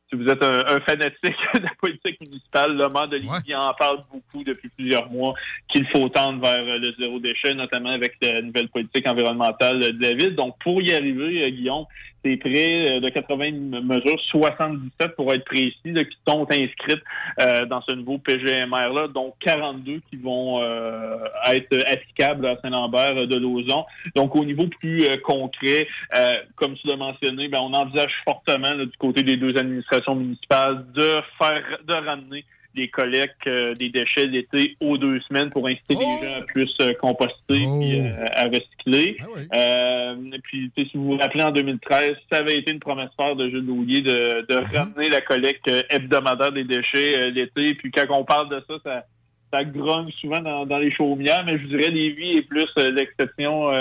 si 0.10 0.16
vous 0.16 0.28
êtes 0.28 0.44
un, 0.44 0.60
un 0.66 0.80
fanatique 0.82 1.24
de 1.56 1.62
la 1.62 1.72
politique 1.80 2.20
municipale, 2.20 2.76
le 2.76 2.90
maire 2.90 3.08
de 3.08 3.18
Lévis 3.18 3.56
en 3.56 3.74
parle 3.74 4.00
beaucoup 4.12 4.44
depuis 4.44 4.70
plusieurs 4.70 5.10
mois 5.10 5.34
qu'il 5.68 5.88
faut 5.88 6.10
tendre 6.10 6.42
vers 6.42 6.60
euh, 6.60 6.78
le 6.78 6.94
zéro 6.98 7.20
déchet, 7.20 7.54
notamment 7.54 7.92
avec 7.92 8.16
la 8.22 8.42
nouvelle 8.42 8.70
politique 8.70 9.08
environnementale 9.08 9.80
de 9.80 10.02
la 10.02 10.14
ville. 10.14 10.36
Donc, 10.36 10.56
pour 10.64 10.82
y 10.82 10.94
arriver, 10.94 11.44
euh, 11.46 11.50
Guillaume, 11.50 11.86
c'est 12.24 12.38
près 12.38 12.98
euh, 12.98 13.00
de 13.00 13.10
80 13.10 13.82
mesures, 13.82 14.20
77 14.32 15.16
pour 15.16 15.34
être 15.34 15.46
précis, 15.46 15.76
là, 15.86 16.04
qui 16.04 16.18
sont 16.28 16.46
inscrites 16.50 17.04
euh, 17.42 17.66
dans 17.66 17.82
ce 17.82 17.94
nouveau 17.94 18.18
PGMR-là, 18.18 19.08
dont 19.08 19.34
42 19.40 20.02
qui 20.10 20.18
vont 20.18 20.62
euh, 20.62 21.18
être 21.48 21.78
applicables 21.92 22.46
à 22.46 22.58
Saint-Lambert 22.62 23.18
euh, 23.18 23.26
de 23.26 23.38
Lauzon. 23.38 23.86
Donc, 24.16 24.36
au 24.36 24.44
niveau 24.44 24.68
plus 24.68 25.06
euh, 25.06 25.18
concret, 25.18 25.88
euh, 26.16 26.36
comme 26.56 26.76
tu 26.76 26.88
l'as 26.88 26.98
mentionné, 26.98 27.48
ben, 27.48 27.60
on 27.62 27.74
envisage 27.74 28.12
fortement 28.26 28.74
là, 28.74 28.86
du 28.86 28.98
côté 28.98 29.24
des 29.24 29.38
deux 29.38 29.58
administrations 29.58 30.16
municipales 30.16 30.86
de 30.94 31.20
faire, 31.38 31.78
de 31.88 31.94
ramener 31.94 32.46
les 32.76 32.88
collectes 32.88 33.48
euh, 33.48 33.74
des 33.76 33.90
déchets 33.90 34.26
l'été 34.26 34.76
aux 34.80 34.98
deux 34.98 35.20
semaines 35.22 35.50
pour 35.50 35.68
inciter 35.68 35.96
les 35.96 36.28
gens 36.28 36.38
à 36.38 36.42
plus 36.42 36.74
euh, 36.82 36.94
composter 36.94 37.34
puis 37.48 38.00
euh, 38.00 38.26
à 38.34 38.46
recycler. 38.46 39.18
Euh, 39.56 40.16
puis, 40.44 40.72
si 40.76 40.92
vous 40.94 41.06
vous 41.06 41.18
rappelez, 41.18 41.44
en 41.44 41.52
2013, 41.52 42.16
ça 42.32 42.38
avait 42.40 42.58
été 42.58 42.72
une 42.72 42.80
promesse 42.80 43.10
forte 43.18 43.38
de 43.38 43.50
Jules 43.50 43.66
Loulier 43.66 44.02
de, 44.02 44.46
de 44.48 44.78
ramener 44.78 45.10
la 45.10 45.22
collecte 45.22 45.70
hebdomadaire 45.90 46.52
des 46.52 46.64
déchets 46.64 47.32
l'été. 47.32 47.74
Puis 47.74 47.92
quand 47.92 48.06
on 48.10 48.24
parle 48.24 48.50
de 48.50 48.64
ça, 48.68 48.76
ça 48.84 49.06
ça 49.52 49.64
grogne 49.64 50.12
souvent 50.22 50.42
dans, 50.42 50.68
dans 50.68 50.78
les 50.78 50.92
chaumières, 50.92 51.44
mais 51.44 51.58
je 51.58 51.66
dirais 51.66 51.90
Lévis 51.90 52.38
est 52.38 52.44
plus 52.44 52.68
l'exception 52.78 53.72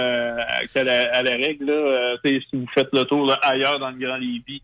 qu'à 0.73 0.83
la, 0.83 1.15
à 1.15 1.23
la 1.23 1.33
règle. 1.33 1.67
Là. 1.67 2.17
Si 2.25 2.43
vous 2.55 2.67
faites 2.75 2.89
le 2.95 3.05
tour 3.05 3.27
là, 3.27 3.35
ailleurs 3.43 3.79
dans 3.79 3.91
le 3.91 3.99
Grand 3.99 4.17
Lévis, 4.17 4.63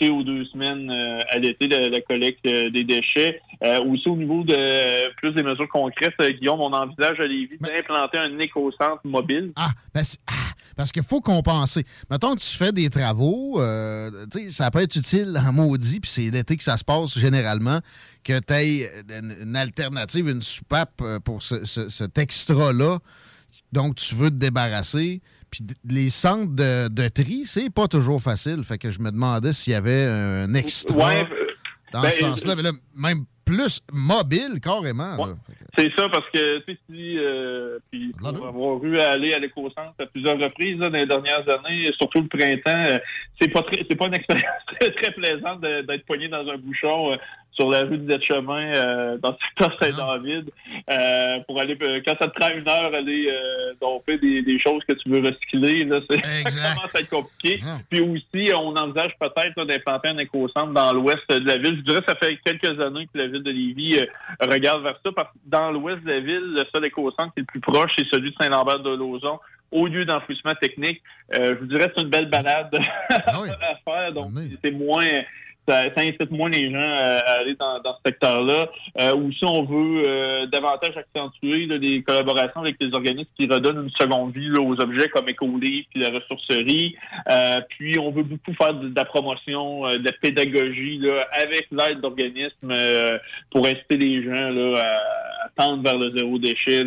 c'est 0.00 0.08
aux 0.08 0.22
deux 0.22 0.44
semaines 0.46 0.90
euh, 0.90 1.20
à 1.30 1.38
l'été 1.38 1.68
la, 1.68 1.88
la 1.88 2.00
collecte 2.00 2.44
euh, 2.46 2.70
des 2.70 2.84
déchets. 2.84 3.40
Euh, 3.62 3.78
aussi 3.84 4.08
au 4.08 4.16
niveau 4.16 4.42
de 4.42 5.12
plus 5.16 5.32
des 5.32 5.42
mesures 5.42 5.68
concrètes, 5.68 6.14
Guillaume, 6.38 6.60
on 6.60 6.72
envisage 6.72 7.20
à 7.20 7.26
Lévis 7.26 7.58
d'implanter 7.60 8.16
un 8.18 8.38
éco-centre 8.38 9.00
mobile. 9.04 9.52
Ah, 9.56 9.70
ben 9.94 10.02
ah, 10.26 10.32
parce 10.76 10.92
qu'il 10.92 11.02
faut 11.02 11.20
compenser. 11.20 11.84
Mettons 12.10 12.34
que 12.34 12.40
tu 12.40 12.56
fais 12.56 12.72
des 12.72 12.88
travaux, 12.88 13.60
ça 14.48 14.70
peut 14.70 14.78
être 14.80 14.96
utile 14.96 15.38
en 15.46 15.52
maudit, 15.52 16.00
puis 16.00 16.10
c'est 16.10 16.30
l'été 16.30 16.56
que 16.56 16.64
ça 16.64 16.78
se 16.78 16.84
passe 16.84 17.18
généralement, 17.18 17.80
que 18.24 18.38
tu 18.38 18.54
aies 18.54 18.90
une, 19.42 19.56
alternative, 19.56 20.28
une 20.28 20.40
soupape 20.42 21.02
pour 21.24 21.42
ce- 21.42 21.66
ce- 21.66 21.90
cet 21.90 22.16
extra-là. 22.16 22.98
Donc, 23.72 23.96
tu 23.96 24.14
veux 24.14 24.30
te 24.30 24.36
débarrasser. 24.36 25.20
Puis 25.50 25.66
les 25.88 26.10
centres 26.10 26.54
de, 26.54 26.88
de 26.88 27.08
tri, 27.08 27.42
c'est 27.44 27.70
pas 27.70 27.88
toujours 27.88 28.20
facile. 28.20 28.62
Fait 28.64 28.78
que 28.78 28.90
je 28.90 29.00
me 29.00 29.10
demandais 29.10 29.52
s'il 29.52 29.72
y 29.72 29.76
avait 29.76 30.04
un 30.04 30.54
extra 30.54 30.96
Ouais, 30.96 31.28
euh, 31.30 31.46
dans 31.92 32.02
ben, 32.02 32.10
ce 32.10 32.20
sens-là. 32.20 32.56
Mais 32.56 32.62
là, 32.62 32.72
même 32.94 33.24
plus 33.50 33.80
mobile, 33.92 34.60
carrément. 34.62 35.16
C'est 35.76 35.90
ça, 35.96 36.08
parce 36.08 36.28
que, 36.30 36.58
tu 36.58 36.72
sais, 36.72 36.78
si, 36.88 37.18
euh, 37.18 37.78
puis 37.90 38.12
pour 38.18 38.46
avoir 38.46 38.84
eu 38.84 38.98
à 38.98 39.10
aller 39.12 39.32
à 39.32 39.38
l'éco-centre 39.38 39.94
à 39.98 40.06
plusieurs 40.06 40.38
reprises 40.38 40.78
là, 40.78 40.88
dans 40.88 40.98
les 40.98 41.06
dernières 41.06 41.48
années, 41.48 41.90
surtout 41.98 42.20
le 42.20 42.28
printemps, 42.28 42.82
euh, 42.84 42.98
c'est 43.40 43.48
pas 43.48 43.64
c'est 43.72 43.94
pas 43.96 44.06
une 44.06 44.14
expérience 44.14 44.62
très, 44.80 44.90
très 44.90 45.12
plaisante 45.12 45.60
d'être 45.60 46.04
poigné 46.06 46.28
dans 46.28 46.46
un 46.48 46.56
bouchon 46.58 47.12
euh, 47.12 47.16
sur 47.52 47.70
la 47.70 47.82
rue 47.82 47.98
du 47.98 48.12
chemin 48.24 48.72
euh, 48.74 49.18
dans 49.18 49.30
le 49.58 49.68
secteur 49.68 49.78
Saint-David 49.80 50.50
euh, 50.90 51.40
pour 51.46 51.60
aller, 51.60 51.76
euh, 51.82 52.00
quand 52.06 52.14
ça 52.20 52.28
te 52.28 52.38
prend 52.38 52.50
une 52.50 52.68
heure, 52.68 52.94
aller 52.94 53.28
euh, 53.30 53.74
domper 53.80 54.18
des, 54.18 54.42
des 54.42 54.58
choses 54.58 54.82
que 54.88 54.94
tu 54.94 55.08
veux 55.08 55.20
recycler, 55.20 55.84
là, 55.84 56.00
c'est, 56.08 56.24
ça 56.50 56.74
commence 56.74 56.94
à 56.94 57.00
être 57.00 57.10
compliqué. 57.10 57.60
Puis 57.90 58.00
aussi, 58.00 58.52
on 58.54 58.74
envisage 58.76 59.12
peut-être 59.18 59.64
d'implanter 59.64 60.08
un 60.08 60.18
éco-centre 60.18 60.72
dans 60.72 60.92
l'ouest 60.92 61.28
de 61.28 61.46
la 61.46 61.56
ville. 61.56 61.76
Je 61.76 61.82
dirais 61.82 62.00
que 62.00 62.08
ça 62.08 62.16
fait 62.16 62.38
quelques 62.44 62.80
années 62.80 63.08
que 63.12 63.18
la 63.18 63.26
ville 63.26 63.42
de 63.42 63.50
Lévis 63.50 63.98
euh, 63.98 64.06
regarde 64.40 64.82
vers 64.82 64.98
ça, 65.04 65.10
parce 65.14 65.28
que 65.28 65.38
dans 65.46 65.70
l'ouest 65.70 66.02
de 66.02 66.08
la 66.08 66.20
ville, 66.20 66.54
le 66.54 66.64
seul 66.72 66.84
éco-centre 66.84 67.32
qui 67.34 67.40
est 67.40 67.42
le 67.42 67.46
plus 67.46 67.60
proche, 67.60 67.92
c'est 67.96 68.06
celui 68.12 68.30
de 68.30 68.36
Saint-Lambert 68.40 68.80
de 68.80 68.90
Lauzon. 68.90 69.38
Au 69.72 69.86
lieu 69.86 70.04
d'enfouissement 70.04 70.54
technique, 70.60 71.00
euh, 71.34 71.54
je 71.54 71.60
vous 71.60 71.66
dirais 71.66 71.86
que 71.86 71.92
c'est 71.96 72.02
une 72.02 72.10
belle 72.10 72.28
balade 72.28 72.74
à 73.10 73.76
faire, 73.84 74.12
donc 74.12 74.32
c'est 74.64 74.72
moins 74.72 75.06
ça, 75.70 76.02
incite 76.02 76.30
moins 76.30 76.50
les 76.50 76.70
gens 76.70 76.78
à, 76.78 77.38
aller 77.38 77.54
dans, 77.54 77.80
ce 77.82 78.10
secteur-là. 78.10 78.68
Euh, 79.00 79.30
si 79.32 79.44
on 79.46 79.64
veut 79.64 80.02
euh, 80.04 80.46
davantage 80.46 80.96
accentuer 80.96 81.66
là, 81.66 81.78
des 81.78 82.02
collaborations 82.02 82.60
avec 82.60 82.76
les 82.80 82.92
organismes 82.94 83.30
qui 83.38 83.46
redonnent 83.46 83.84
une 83.84 83.90
seconde 83.90 84.34
vie 84.34 84.50
aux 84.58 84.80
objets 84.80 85.08
comme 85.08 85.28
Écolivre 85.28 85.86
puis 85.90 86.00
la 86.00 86.10
ressourcerie. 86.10 86.96
Euh, 87.30 87.60
puis 87.70 87.98
on 87.98 88.10
veut 88.10 88.22
beaucoup 88.22 88.52
faire 88.54 88.74
de, 88.74 88.92
la 88.94 89.04
promotion, 89.04 89.86
euh, 89.86 89.98
de 89.98 90.04
la 90.04 90.12
pédagogie 90.12 91.00
avec 91.32 91.68
l'aide 91.70 92.00
d'organismes 92.00 92.74
pour 93.50 93.66
inciter 93.66 93.96
les 93.96 94.22
gens 94.24 94.74
à, 94.76 95.48
tendre 95.56 95.82
vers 95.82 95.98
le 95.98 96.16
zéro 96.16 96.38
déchet, 96.38 96.84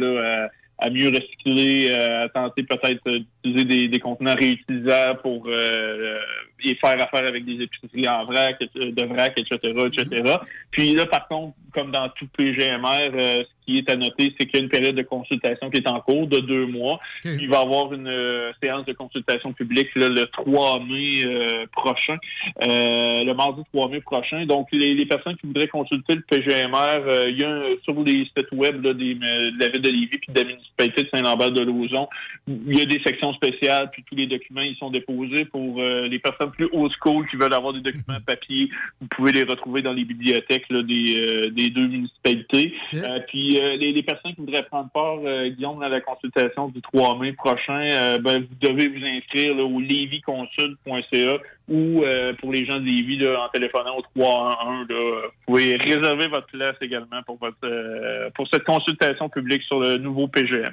à, 0.79 0.89
mieux 0.89 1.09
recycler, 1.09 1.93
à 1.93 2.29
tenter 2.29 2.63
peut-être 2.63 3.23
euh, 3.45 3.63
des, 3.63 3.87
des 3.87 3.99
contenants 3.99 4.35
réutilisables 4.35 5.21
pour 5.21 5.45
euh, 5.47 6.19
et 6.65 6.75
faire 6.75 7.01
affaire 7.01 7.27
avec 7.27 7.45
des 7.45 7.63
épiceries 7.63 8.07
en 8.07 8.25
vrac, 8.25 8.57
euh, 8.61 8.91
de 8.91 9.05
vrac, 9.05 9.37
etc., 9.37 9.57
etc. 9.85 10.35
Puis 10.71 10.93
là, 10.93 11.05
par 11.05 11.27
contre, 11.27 11.53
comme 11.73 11.91
dans 11.91 12.07
tout 12.09 12.27
PGMR, 12.37 13.11
euh, 13.13 13.43
ce 13.43 13.65
qui 13.65 13.77
est 13.77 13.89
à 13.89 13.95
noter, 13.95 14.33
c'est 14.37 14.45
qu'il 14.45 14.59
y 14.59 14.61
a 14.61 14.63
une 14.63 14.69
période 14.69 14.95
de 14.95 15.01
consultation 15.01 15.69
qui 15.69 15.77
est 15.77 15.87
en 15.87 15.99
cours 16.01 16.27
de 16.27 16.39
deux 16.39 16.67
mois. 16.67 16.99
Il 17.23 17.49
va 17.49 17.59
y 17.59 17.61
avoir 17.61 17.93
une 17.93 18.07
euh, 18.07 18.51
séance 18.61 18.85
de 18.85 18.93
consultation 18.93 19.53
publique 19.53 19.89
là, 19.95 20.09
le 20.09 20.27
3 20.27 20.79
mai 20.81 21.25
euh, 21.25 21.65
prochain, 21.71 22.17
euh, 22.63 23.23
le 23.23 23.33
mardi 23.33 23.63
3 23.73 23.89
mai 23.89 24.01
prochain. 24.01 24.45
Donc, 24.45 24.67
les, 24.71 24.93
les 24.93 25.05
personnes 25.05 25.35
qui 25.37 25.47
voudraient 25.47 25.67
consulter 25.67 26.15
le 26.15 26.21
PGMR, 26.21 26.75
euh, 27.07 27.25
il 27.29 27.39
y 27.39 27.43
a 27.43 27.49
un, 27.49 27.63
sur 27.83 28.01
les 28.03 28.25
sites 28.25 28.51
web 28.51 28.83
là, 28.83 28.93
des, 28.93 29.15
euh, 29.15 29.51
de 29.51 29.59
la 29.59 29.69
ville 29.69 29.81
de 29.81 29.89
Lévis 29.89 30.07
puis 30.19 30.33
de 30.33 30.39
la 30.39 30.45
municipalité 30.45 31.03
de 31.03 31.09
Saint-Lambert-de-Lauzon, 31.13 32.07
il 32.47 32.77
y 32.77 32.81
a 32.81 32.85
des 32.85 33.01
sections 33.05 33.32
spéciales, 33.33 33.89
puis 33.91 34.03
tous 34.03 34.15
les 34.15 34.27
documents, 34.27 34.61
ils 34.61 34.75
sont 34.77 34.89
déposés 34.89 35.45
pour 35.45 35.79
euh, 35.79 36.07
les 36.07 36.19
personnes 36.19 36.51
plus 36.51 36.69
old 36.71 36.91
school 36.99 37.27
qui 37.29 37.35
veulent 37.35 37.53
avoir 37.53 37.73
des 37.73 37.81
documents 37.81 38.19
papier. 38.25 38.69
Vous 39.01 39.07
pouvez 39.07 39.31
les 39.31 39.43
retrouver 39.43 39.81
dans 39.81 39.93
les 39.93 40.05
bibliothèques 40.05 40.65
là, 40.69 40.81
des, 40.83 41.17
euh, 41.17 41.49
des 41.49 41.69
deux 41.69 41.87
municipalités. 41.87 42.73
Euh, 42.93 43.19
puis 43.27 43.59
les, 43.79 43.91
les 43.91 44.03
personnes 44.03 44.33
qui 44.33 44.41
voudraient 44.41 44.63
prendre 44.63 44.89
part, 44.89 45.17
Guillaume, 45.49 45.79
dans 45.79 45.87
la 45.87 46.01
consultation 46.01 46.69
du 46.69 46.81
3 46.81 47.19
mai 47.19 47.33
prochain, 47.33 48.17
ben, 48.19 48.39
vous 48.39 48.55
devez 48.67 48.87
vous 48.87 49.05
inscrire 49.05 49.55
là, 49.55 49.63
au 49.63 49.79
levyconsult.ca 49.79 51.37
ou 51.69 52.03
pour 52.39 52.51
les 52.51 52.65
gens 52.65 52.79
de 52.79 52.85
Lévis, 52.85 53.17
là, 53.17 53.45
en 53.45 53.49
téléphonant 53.49 53.97
au 53.97 54.01
311, 54.01 54.87
là, 54.89 55.21
vous 55.23 55.53
pouvez 55.53 55.75
réserver 55.77 56.27
votre 56.27 56.47
place 56.47 56.75
également 56.81 57.21
pour 57.25 57.37
votre 57.37 58.31
pour 58.35 58.47
cette 58.51 58.63
consultation 58.63 59.29
publique 59.29 59.63
sur 59.63 59.79
le 59.79 59.97
nouveau 59.97 60.27
PGMR. 60.27 60.71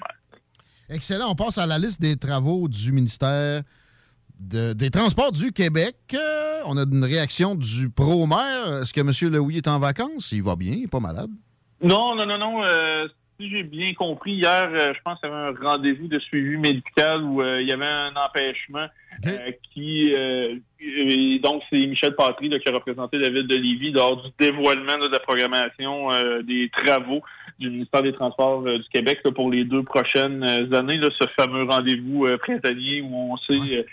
Excellent. 0.93 1.31
On 1.31 1.35
passe 1.35 1.59
à 1.59 1.67
la 1.67 1.79
liste 1.79 2.01
des 2.01 2.17
travaux 2.17 2.67
du 2.69 2.93
ministère 2.93 3.63
de- 4.41 4.73
des 4.73 4.91
Transports 4.91 5.33
du 5.33 5.53
Québec. 5.53 5.95
Euh, 6.15 6.61
on 6.67 6.77
a 6.77 6.83
une 6.83 7.05
réaction 7.05 7.55
du 7.55 7.91
pro-maire. 7.91 8.81
Est-ce 8.83 8.93
que 8.93 9.01
M. 9.01 9.33
Leouy 9.33 9.59
est 9.59 9.69
en 9.69 9.79
vacances? 9.79 10.33
Il 10.33 10.43
va 10.43 10.57
bien, 10.57 10.73
il 10.73 10.81
n'est 10.83 10.87
pas 10.89 11.01
malade. 11.01 11.31
Non, 11.83 12.15
non, 12.17 12.27
non, 12.27 12.39
non. 12.39 12.65
euh, 12.65 13.07
si 13.39 13.49
j'ai 13.51 13.63
bien 13.63 13.93
compris, 13.95 14.33
hier, 14.33 14.69
euh, 14.73 14.93
je 14.95 14.99
pense 15.05 15.19
qu'il 15.21 15.31
y 15.31 15.33
avait 15.33 15.57
un 15.57 15.67
rendez-vous 15.67 16.09
de 16.09 16.19
suivi 16.19 16.57
médical 16.59 17.23
où 17.23 17.43
il 17.43 17.69
y 17.69 17.73
avait 17.73 17.87
un 17.87 18.13
empêchement 18.17 18.87
qui... 19.73 20.11
et 20.11 21.39
donc, 21.43 21.63
c'est 21.71 21.77
Michel 21.87 22.15
Patry 22.17 22.49
là, 22.49 22.59
qui 22.59 22.69
a 22.69 22.73
représenté 22.73 23.19
la 23.19 23.29
ville 23.31 23.47
de 23.47 23.57
Lévis 23.57 23.93
lors 23.93 24.23
du 24.23 24.29
dévoilement 24.39 24.97
là, 24.97 25.07
de 25.09 25.13
la 25.13 25.21
programmation 25.21 26.09
des 26.43 26.71
travaux 26.77 27.23
du 27.61 27.71
ministère 27.71 28.03
des 28.03 28.13
Transports 28.13 28.63
euh, 28.67 28.79
du 28.79 28.89
Québec 28.93 29.21
là, 29.25 29.31
pour 29.31 29.51
les 29.51 29.65
deux 29.65 29.83
prochaines 29.83 30.43
euh, 30.43 30.79
années. 30.79 30.97
Là, 30.97 31.09
ce 31.21 31.27
fameux 31.39 31.65
rendez-vous 31.65 32.27
euh, 32.27 32.39
printanier 32.39 33.03
où 33.03 33.33
on 33.33 33.37
sait 33.37 33.87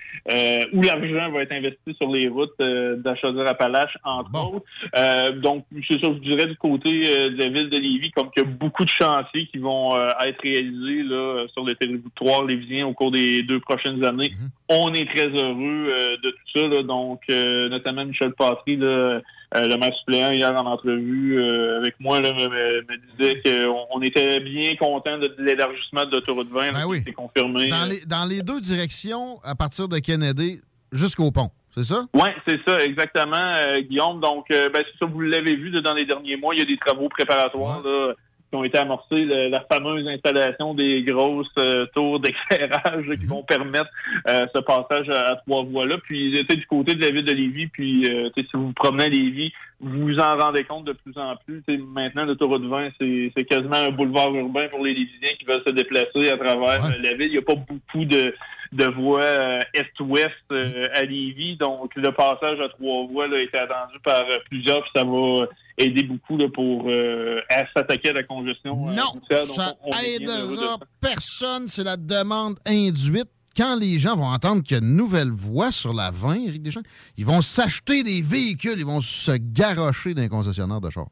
où 0.74 0.82
l'argent 0.82 1.32
va 1.32 1.44
être 1.44 1.52
investi 1.52 1.94
sur 1.98 2.12
les 2.12 2.28
routes 2.28 2.54
euh, 2.62 2.96
d'Achaudière-Appalaches, 2.98 3.98
entre 4.04 4.32
autres. 4.56 4.66
Euh, 4.96 5.32
donc, 5.32 5.66
c'est 5.88 6.02
ça, 6.02 6.10
je 6.14 6.30
dirais 6.30 6.48
du 6.48 6.56
côté 6.56 7.02
euh, 7.06 7.30
de 7.30 7.38
la 7.38 7.50
ville 7.50 7.70
de 7.70 7.78
Lévis, 7.78 8.12
comme 8.12 8.32
qu'il 8.32 8.44
y 8.44 8.46
a 8.46 8.50
beaucoup 8.50 8.86
de 8.86 8.90
chantiers 8.90 9.48
qui 9.48 9.58
vont 9.58 9.96
euh, 9.96 10.10
être 10.26 10.42
réalisés 10.42 11.04
là, 11.04 11.46
sur 11.54 11.64
le 11.66 11.76
territoire 11.76 12.46
lévisien 12.46 12.88
au 12.88 12.94
cours 12.94 13.12
des 13.12 13.44
deux 13.44 13.60
prochaines 13.60 14.04
années. 14.06 14.32
On 14.70 14.94
est 14.94 15.10
très 15.10 15.28
heureux 15.28 15.88
euh, 15.90 16.18
de 16.24 16.30
tout 16.32 16.60
ça. 16.60 16.68
là. 16.68 16.84
donc, 16.84 17.22
euh, 17.30 17.70
notamment 17.70 18.06
Michel 18.06 18.34
Patry, 18.34 18.78
là, 18.78 19.22
euh, 19.56 19.66
le 19.66 19.78
maire 19.78 19.94
suppléant, 20.00 20.32
hier 20.32 20.52
en 20.52 20.66
entrevue 20.66 21.40
euh, 21.40 21.80
avec 21.80 21.98
moi, 22.02 22.20
là, 22.20 22.34
me, 22.34 23.18
disait 23.18 23.42
qu'on 23.42 23.86
on 23.92 24.02
était 24.02 24.42
bien 24.42 24.76
content 24.76 25.18
de, 25.18 25.34
l'élargissement 25.40 26.06
de 26.06 26.12
l'autoroute 26.12 26.50
20. 26.52 26.72
là, 26.72 26.84
qui 26.84 27.04
s'est 27.04 27.14
confirmé. 27.14 27.70
Dans 27.70 27.84
euh, 27.84 27.90
les, 27.90 28.06
dans 28.06 28.26
les 28.26 28.42
deux 28.42 28.60
directions, 28.60 29.40
à 29.44 29.56
partir 29.56 29.88
de 29.88 30.00
Kennedy 30.00 30.60
jusqu'au 30.92 31.32
pont, 31.32 31.50
c'est 31.74 31.86
ça? 31.86 32.06
Oui, 32.14 32.30
c'est 32.46 32.60
ça, 32.68 32.84
exactement, 32.84 33.36
euh, 33.36 33.80
Guillaume. 33.82 34.20
Donc, 34.20 34.48
ben, 34.50 34.72
c'est 34.74 35.00
ça, 35.00 35.06
vous 35.06 35.22
l'avez 35.22 35.56
vu 35.56 35.70
là, 35.70 35.80
dans 35.80 35.94
les 35.94 36.06
derniers 36.06 36.36
mois, 36.36 36.54
il 36.54 36.60
y 36.60 36.64
a 36.64 36.66
des 36.66 36.78
travaux 36.78 37.08
préparatoires 37.08 37.82
là, 37.84 38.14
qui 38.50 38.56
ont 38.56 38.64
été 38.64 38.78
amorcés, 38.78 39.26
le- 39.26 39.50
la 39.50 39.62
fameuse 39.72 40.08
installation 40.08 40.74
des 40.74 41.04
grosses 41.04 41.48
euh, 41.60 41.86
tours 41.94 42.20
d'éclairage 42.20 43.06
qui 43.20 43.26
vont 43.26 43.44
permettre 43.44 43.90
euh, 44.28 44.46
ce 44.56 44.60
passage 44.62 45.10
à, 45.10 45.32
à 45.32 45.36
trois 45.38 45.64
voies-là. 45.64 45.98
Puis, 46.04 46.34
j'étais 46.36 46.56
du 46.56 46.66
côté 46.66 46.96
de 46.96 47.02
la 47.02 47.12
ville 47.12 47.26
de 47.26 47.34
Lévis, 47.34 47.68
puis 47.68 48.06
euh, 48.10 48.30
si 48.38 48.46
vous 48.54 48.68
vous 48.68 48.74
promenez 48.74 49.06
à 49.06 49.10
Lévis, 49.10 49.52
vous 49.80 50.08
vous 50.08 50.20
en 50.20 50.38
rendez 50.38 50.64
compte 50.64 50.86
de 50.86 50.94
plus 50.94 51.18
en 51.18 51.36
plus. 51.46 51.62
Tu 51.68 51.76
sais, 51.76 51.82
maintenant, 51.94 52.26
l'autoroute 52.26 52.64
20, 52.66 52.90
c'est 53.00 53.32
c'est 53.38 53.44
quasiment 53.46 53.76
un 53.76 53.92
boulevard 53.92 54.34
urbain 54.34 54.68
pour 54.70 54.84
les 54.84 54.94
Lévisiens 54.94 55.36
qui 55.38 55.46
veulent 55.46 55.62
se 55.68 55.72
déplacer 55.72 56.30
à 56.32 56.38
travers 56.38 56.84
euh, 56.86 56.90
la 57.04 57.14
ville. 57.14 57.28
Il 57.28 57.32
n'y 57.34 57.38
a 57.38 57.42
pas 57.42 57.56
beaucoup 57.56 58.06
de, 58.06 58.34
de 58.72 58.86
voies 58.86 59.22
euh, 59.24 59.60
est-ouest 59.74 60.32
euh, 60.52 60.86
à 60.94 61.04
Lévis. 61.04 61.58
Donc, 61.58 61.92
le 61.96 62.12
passage 62.12 62.60
à 62.60 62.70
trois 62.70 63.06
voies 63.08 63.28
là, 63.28 63.38
a 63.38 63.42
été 63.42 63.58
attendu 63.58 64.00
par 64.04 64.24
euh, 64.26 64.38
plusieurs, 64.50 64.82
puis 64.82 64.92
ça 64.96 65.04
va 65.04 65.46
aider 65.78 66.04
beaucoup 66.04 66.38
là, 66.38 66.48
pour 66.54 66.86
euh, 66.88 67.40
s'attaquer 67.76 68.10
à 68.10 68.14
la 68.14 68.24
congestion. 68.24 68.76
Non. 68.76 68.96
Donc, 68.96 69.24
ça 69.32 69.74
on- 69.84 69.90
on 69.90 69.92
de 69.92 70.22
aidera 70.22 70.78
personne. 71.02 71.68
C'est 71.68 71.84
la 71.84 71.98
demande 71.98 72.58
induite. 72.66 73.30
Quand 73.56 73.76
les 73.76 73.98
gens 73.98 74.16
vont 74.16 74.28
entendre 74.28 74.62
qu'il 74.62 74.78
y 74.78 74.80
a 74.80 74.84
une 74.84 74.96
nouvelle 74.96 75.32
voie 75.32 75.72
sur 75.72 75.92
la 75.92 76.12
20, 76.12 76.36
Éric 76.46 76.62
Deschamps, 76.62 76.82
ils 77.18 77.26
vont 77.26 77.42
s'acheter 77.42 78.04
des 78.04 78.22
véhicules, 78.22 78.76
ils 78.78 78.86
vont 78.86 79.02
se 79.02 79.32
garrocher 79.36 80.14
dans 80.14 80.22
les 80.22 80.30
concessionnaires 80.30 80.80
de 80.82 80.92
chars. 80.92 81.08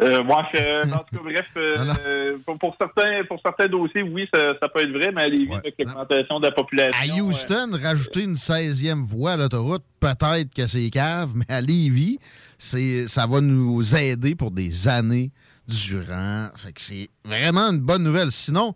Euh, 0.00 0.22
moi, 0.24 0.46
je- 0.54 0.88
en 0.94 0.98
tout 0.98 1.16
cas, 1.16 1.22
bref, 1.22 1.46
euh, 1.56 2.38
pour, 2.46 2.58
pour 2.58 2.76
certains, 2.80 3.22
pour 3.28 3.38
certains 3.44 3.66
dossiers, 3.68 4.02
oui, 4.02 4.26
ça, 4.32 4.54
ça 4.60 4.68
peut 4.68 4.80
être 4.80 4.92
vrai, 4.92 5.12
mais 5.14 5.24
à 5.24 5.28
Lévis, 5.28 5.52
avec 5.54 5.74
l'augmentation 5.78 6.40
de 6.40 6.46
la 6.46 6.52
population. 6.52 6.98
À 6.98 7.18
euh, 7.18 7.22
Houston, 7.22 7.70
rajouter 7.82 8.22
une 8.22 8.36
16e 8.36 9.02
voie 9.02 9.32
à 9.32 9.36
l'autoroute, 9.36 9.82
peut-être 10.00 10.54
que 10.54 10.66
c'est 10.66 10.88
cave, 10.90 11.30
mais 11.34 11.44
à 11.48 11.60
Lévis, 11.60 12.18
c'est, 12.58 13.08
ça 13.08 13.26
va 13.26 13.40
nous 13.42 13.94
aider 13.94 14.34
pour 14.34 14.50
des 14.52 14.88
années 14.88 15.30
durant. 15.68 16.48
Fait 16.56 16.72
que 16.72 16.80
c'est 16.80 17.08
vraiment 17.24 17.70
une 17.70 17.78
bonne 17.80 18.02
nouvelle. 18.02 18.30
Sinon, 18.32 18.74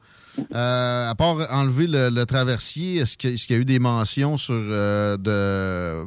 euh, 0.55 1.11
à 1.11 1.15
part 1.15 1.37
enlever 1.51 1.87
le, 1.87 2.11
le 2.11 2.27
traversier, 2.27 2.97
est-ce 2.99 3.17
qu'il 3.17 3.31
y 3.51 3.55
a 3.55 3.61
eu 3.61 3.65
des 3.65 3.79
mentions 3.79 4.37
sur 4.37 4.55
euh, 4.55 5.17
de, 5.17 6.07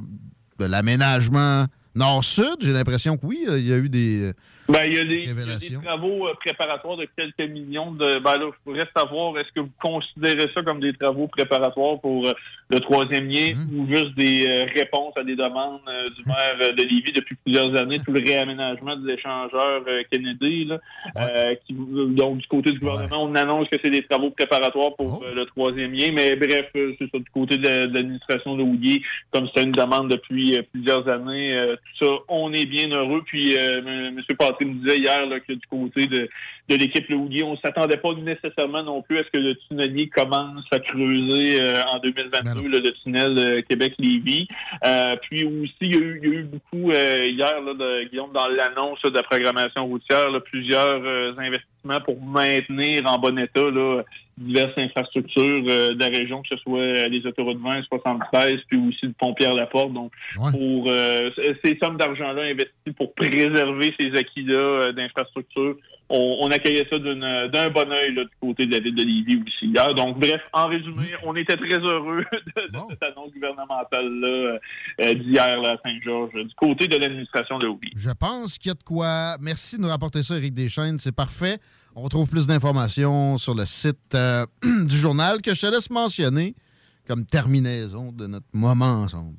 de 0.60 0.66
l'aménagement 0.70 1.66
nord-sud? 1.96 2.58
J'ai 2.62 2.74
l'impression 2.74 3.18
que 3.18 3.26
oui, 3.26 3.46
il 3.48 3.68
y 3.68 3.74
a 3.74 3.78
eu 3.78 3.90
des. 3.90 4.32
Ben, 4.70 4.84
il 4.86 4.94
y 4.96 5.00
a 5.00 5.04
des, 5.06 5.16
il 5.24 5.28
y 5.28 5.52
a 5.52 5.58
des 5.58 5.86
travaux 5.86 6.28
euh, 6.28 6.34
préparatoires 6.36 6.98
de 6.98 7.08
quelques 7.18 7.50
millions 7.52 7.92
de. 7.92 8.20
Ben 8.20 8.38
là, 8.38 8.46
il 8.50 8.64
faudrait 8.66 8.88
savoir, 8.96 9.38
est-ce 9.40 9.52
que 9.54 9.62
vous 9.62 9.72
considérez 9.82 10.50
ça 10.54 10.62
comme 10.64 10.80
des 10.80 10.94
travaux 10.94 11.28
préparatoires 11.28 12.00
pour 12.02 12.28
euh, 12.28 12.34
le 12.70 12.80
troisième 12.80 13.28
lien 13.30 13.54
Mhm. 13.56 13.80
ou 13.80 13.88
juste 13.88 14.14
des 14.18 14.46
euh, 14.48 14.66
réponses 14.76 15.14
à 15.16 15.24
des 15.24 15.36
demandes 15.36 15.80
du 16.18 16.24
maire 16.26 16.74
de 16.76 16.82
Lévis 16.84 17.14
depuis 17.14 17.36
plusieurs 17.46 17.74
années, 17.80 18.00
tout 18.06 18.12
le 18.12 18.20
réaménagement 18.20 18.96
de 18.98 19.08
l'échangeur 19.08 19.84
euh, 19.88 20.04
Kennedy, 20.12 20.66
là, 20.66 20.80
euh, 21.18 21.56
qui, 21.66 21.74
donc 21.74 22.40
du 22.40 22.48
côté 22.48 22.72
du 22.72 22.80
gouvernement, 22.80 23.24
on 23.24 23.36
annonce 23.36 23.70
que 23.70 23.78
c'est 23.82 23.90
des 23.90 24.04
travaux 24.04 24.32
préparatoires 24.32 24.88
Oh. 24.88 24.96
pour 24.98 25.24
euh, 25.24 25.34
le 25.34 25.46
troisième 25.46 25.94
lien, 25.94 26.12
mais 26.14 26.36
bref, 26.36 26.68
c'est 26.74 26.98
ça, 27.12 27.18
du 27.20 27.30
côté 27.34 27.58
de, 27.58 27.86
de 27.88 27.94
l'administration 27.94 28.56
de 28.58 28.64
Houillet, 28.64 29.02
comme 29.32 29.48
c'est 29.54 29.64
une 29.64 29.72
demande 29.72 30.10
depuis 30.10 30.58
plusieurs 30.72 31.08
années, 31.10 31.58
euh, 31.58 31.76
tout 32.00 32.06
ça, 32.06 32.12
on 32.30 32.52
est 32.54 32.66
bien 32.66 32.90
heureux. 32.90 33.22
Puis 33.26 33.56
euh, 33.58 33.82
M. 34.10 34.22
Patrick 34.38 34.57
me 34.66 34.74
disait 34.76 34.98
hier 34.98 35.26
là, 35.26 35.40
que 35.40 35.54
du 35.54 35.68
côté 35.70 36.08
de, 36.08 36.30
de 36.70 36.76
l'équipe 36.76 37.06
on 37.44 37.58
s'attendait 37.58 37.98
pas 37.98 38.14
nécessairement 38.14 38.84
non 38.84 39.02
plus 39.02 39.20
à 39.20 39.24
ce 39.24 39.30
que 39.30 39.38
le 39.38 39.56
tunnelier 39.68 40.08
commence 40.10 40.66
à 40.72 40.80
creuser 40.80 41.62
euh, 41.62 41.82
en 41.92 42.00
2022, 42.00 42.68
là, 42.68 42.80
le 42.80 42.92
tunnel 43.04 43.38
euh, 43.38 43.62
Québec-Lévis. 43.68 44.48
Euh, 44.86 45.16
puis 45.22 45.46
aussi, 45.46 45.76
il 45.82 45.96
y, 45.96 45.98
a 45.98 46.00
eu, 46.00 46.20
il 46.24 46.30
y 46.30 46.32
a 46.32 46.40
eu 46.40 46.44
beaucoup 46.44 46.92
euh, 46.92 47.26
hier, 47.26 47.62
là, 47.62 47.74
de, 47.74 48.10
Guillaume, 48.10 48.32
dans 48.34 48.48
l'annonce 48.48 49.02
de 49.02 49.14
la 49.14 49.24
programmation 49.24 49.86
routière, 49.86 50.30
là, 50.30 50.40
plusieurs 50.40 51.38
investissements 51.38 52.02
pour 52.04 52.22
maintenir 52.22 53.06
en 53.06 53.18
bon 53.18 53.38
état 53.40 53.70
là, 53.72 54.04
diverses 54.38 54.78
infrastructures 54.78 55.64
euh, 55.68 55.94
de 55.96 56.00
la 56.00 56.08
région, 56.10 56.42
que 56.44 56.50
ce 56.50 56.58
soit 56.58 56.80
euh, 56.80 57.08
les 57.08 57.26
autoroutes 57.26 57.60
20, 57.60 57.84
73, 57.90 58.60
puis 58.68 58.78
aussi 58.88 59.08
le 59.08 59.14
pont 59.14 59.34
Pierre-Laporte. 59.34 59.94
Donc, 59.94 60.12
pour 60.52 60.86
euh, 60.90 61.32
ces 61.64 61.78
sommes 61.82 61.98
d'argent-là 61.98 62.44
investies 62.44 62.92
pour 62.96 63.14
préserver 63.16 63.94
ces 64.00 64.12
acquis-là 64.16 64.56
euh, 64.58 64.92
d'infrastructures, 64.92 65.76
on, 66.10 66.38
on 66.42 66.52
accueillait 66.52 66.88
ça 66.90 66.98
d'une- 67.00 67.48
d'un 67.52 67.70
bon 67.70 67.92
œil 67.92 68.14
là, 68.16 68.24
du 68.24 68.30
côté 68.40 68.66
de 68.66 68.72
la 68.72 68.80
ville 68.80 68.96
de 68.96 69.04
Lévis 69.04 69.42
aussi 69.46 69.66
hier. 69.74 69.94
Donc, 69.94 70.18
bref, 70.20 70.40
en 70.54 70.68
résumé, 70.68 71.08
on 71.26 71.36
était 71.36 71.58
très 71.58 71.80
heureux 71.80 72.24
de, 72.32 72.62
de 72.72 72.78
cette 72.92 73.04
annonce 73.04 73.34
gouvernementale-là 73.34 74.28
euh, 74.28 74.60
euh, 75.04 75.14
d'hier 75.16 75.60
là, 75.62 75.72
à 75.72 75.78
Saint-Georges, 75.90 76.34
du 76.34 76.54
côté 76.56 76.88
de 76.88 76.96
l'administration 76.98 77.58
de 77.58 77.68
Houillet. 77.68 77.92
Je 77.96 78.12
pense 78.12 78.58
qu'il 78.58 78.70
y 78.70 78.72
a 78.72 78.76
de 78.76 78.84
quoi. 78.84 79.36
Merci 79.42 79.78
de 79.78 79.82
nous 79.82 79.90
rapporter 79.90 80.24
ça, 80.24 80.38
Éric 80.38 80.54
Deschaines. 80.54 81.00
C'est 81.00 81.16
parfait. 81.16 81.58
On 82.00 82.04
retrouve 82.04 82.30
plus 82.30 82.46
d'informations 82.46 83.40
sur 83.40 83.56
le 83.56 83.66
site 83.66 84.14
euh, 84.14 84.46
du 84.62 84.96
journal 84.96 85.42
que 85.42 85.56
je 85.56 85.62
te 85.62 85.66
laisse 85.66 85.90
mentionner 85.90 86.54
comme 87.08 87.26
terminaison 87.26 88.12
de 88.12 88.28
notre 88.28 88.46
moment 88.54 89.02
ensemble. 89.02 89.34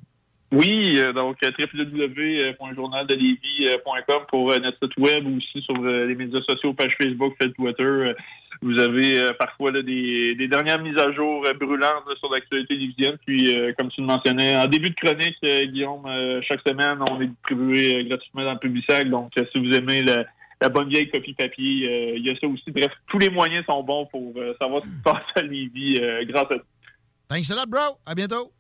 Oui, 0.50 0.98
euh, 0.98 1.12
donc 1.12 1.36
euh, 1.44 1.52
www.journaldelévis.com 1.56 4.22
pour 4.28 4.48
notre 4.59 4.76
site 4.82 4.96
web 4.98 5.24
ou 5.24 5.36
aussi 5.36 5.62
sur 5.62 5.80
les 5.84 6.16
médias 6.16 6.40
sociaux, 6.48 6.74
page 6.74 6.96
Facebook, 7.00 7.36
fait 7.40 7.52
Twitter. 7.52 8.12
Vous 8.61 8.76
avez 8.80 9.20
parfois 9.38 9.70
des, 9.70 10.48
dernières 10.50 10.82
mises 10.82 10.98
à 10.98 11.12
jour 11.12 11.46
brûlantes 11.61 12.09
sur 12.18 12.28
l'actualité 12.32 12.74
lévisienne. 12.74 13.18
Puis, 13.24 13.56
comme 13.78 13.88
tu 13.88 14.00
le 14.00 14.09
mentionnais, 14.09 14.56
en 14.56 14.66
début 14.66 14.90
de 14.90 14.96
chronique, 14.96 15.38
Guillaume, 15.70 16.09
chaque 16.42 16.62
semaine, 16.66 16.98
on 17.09 17.20
est 17.20 17.28
distribué 17.28 18.02
gratuitement 18.09 18.42
dans 18.42 18.54
le 18.54 18.59
Publisac. 18.59 19.09
Donc, 19.09 19.30
si 19.36 19.61
vous 19.61 19.72
aimez 19.76 20.02
la, 20.02 20.24
la 20.61 20.68
bonne 20.68 20.88
vieille 20.88 21.09
copie 21.11 21.34
papier, 21.34 21.88
euh, 21.88 22.16
il 22.16 22.24
y 22.26 22.30
a 22.30 22.34
ça 22.40 22.46
aussi. 22.46 22.70
Bref, 22.70 22.90
tous 23.09 23.18
les 23.18 23.30
moyens 23.30 23.64
sont 23.66 23.82
bons 23.82 24.06
pour 24.06 24.32
euh, 24.36 24.54
savoir 24.61 24.82
ce 24.84 24.88
qui 24.90 24.96
se 24.96 25.02
passe 25.02 25.22
à 25.36 25.42
Lévis 25.42 25.98
euh, 26.00 26.24
grâce 26.26 26.50
à 26.50 26.56
Thanks 27.28 27.50
a 27.50 27.54
lot, 27.54 27.66
bro. 27.68 27.98
À 28.06 28.14
bientôt. 28.14 28.52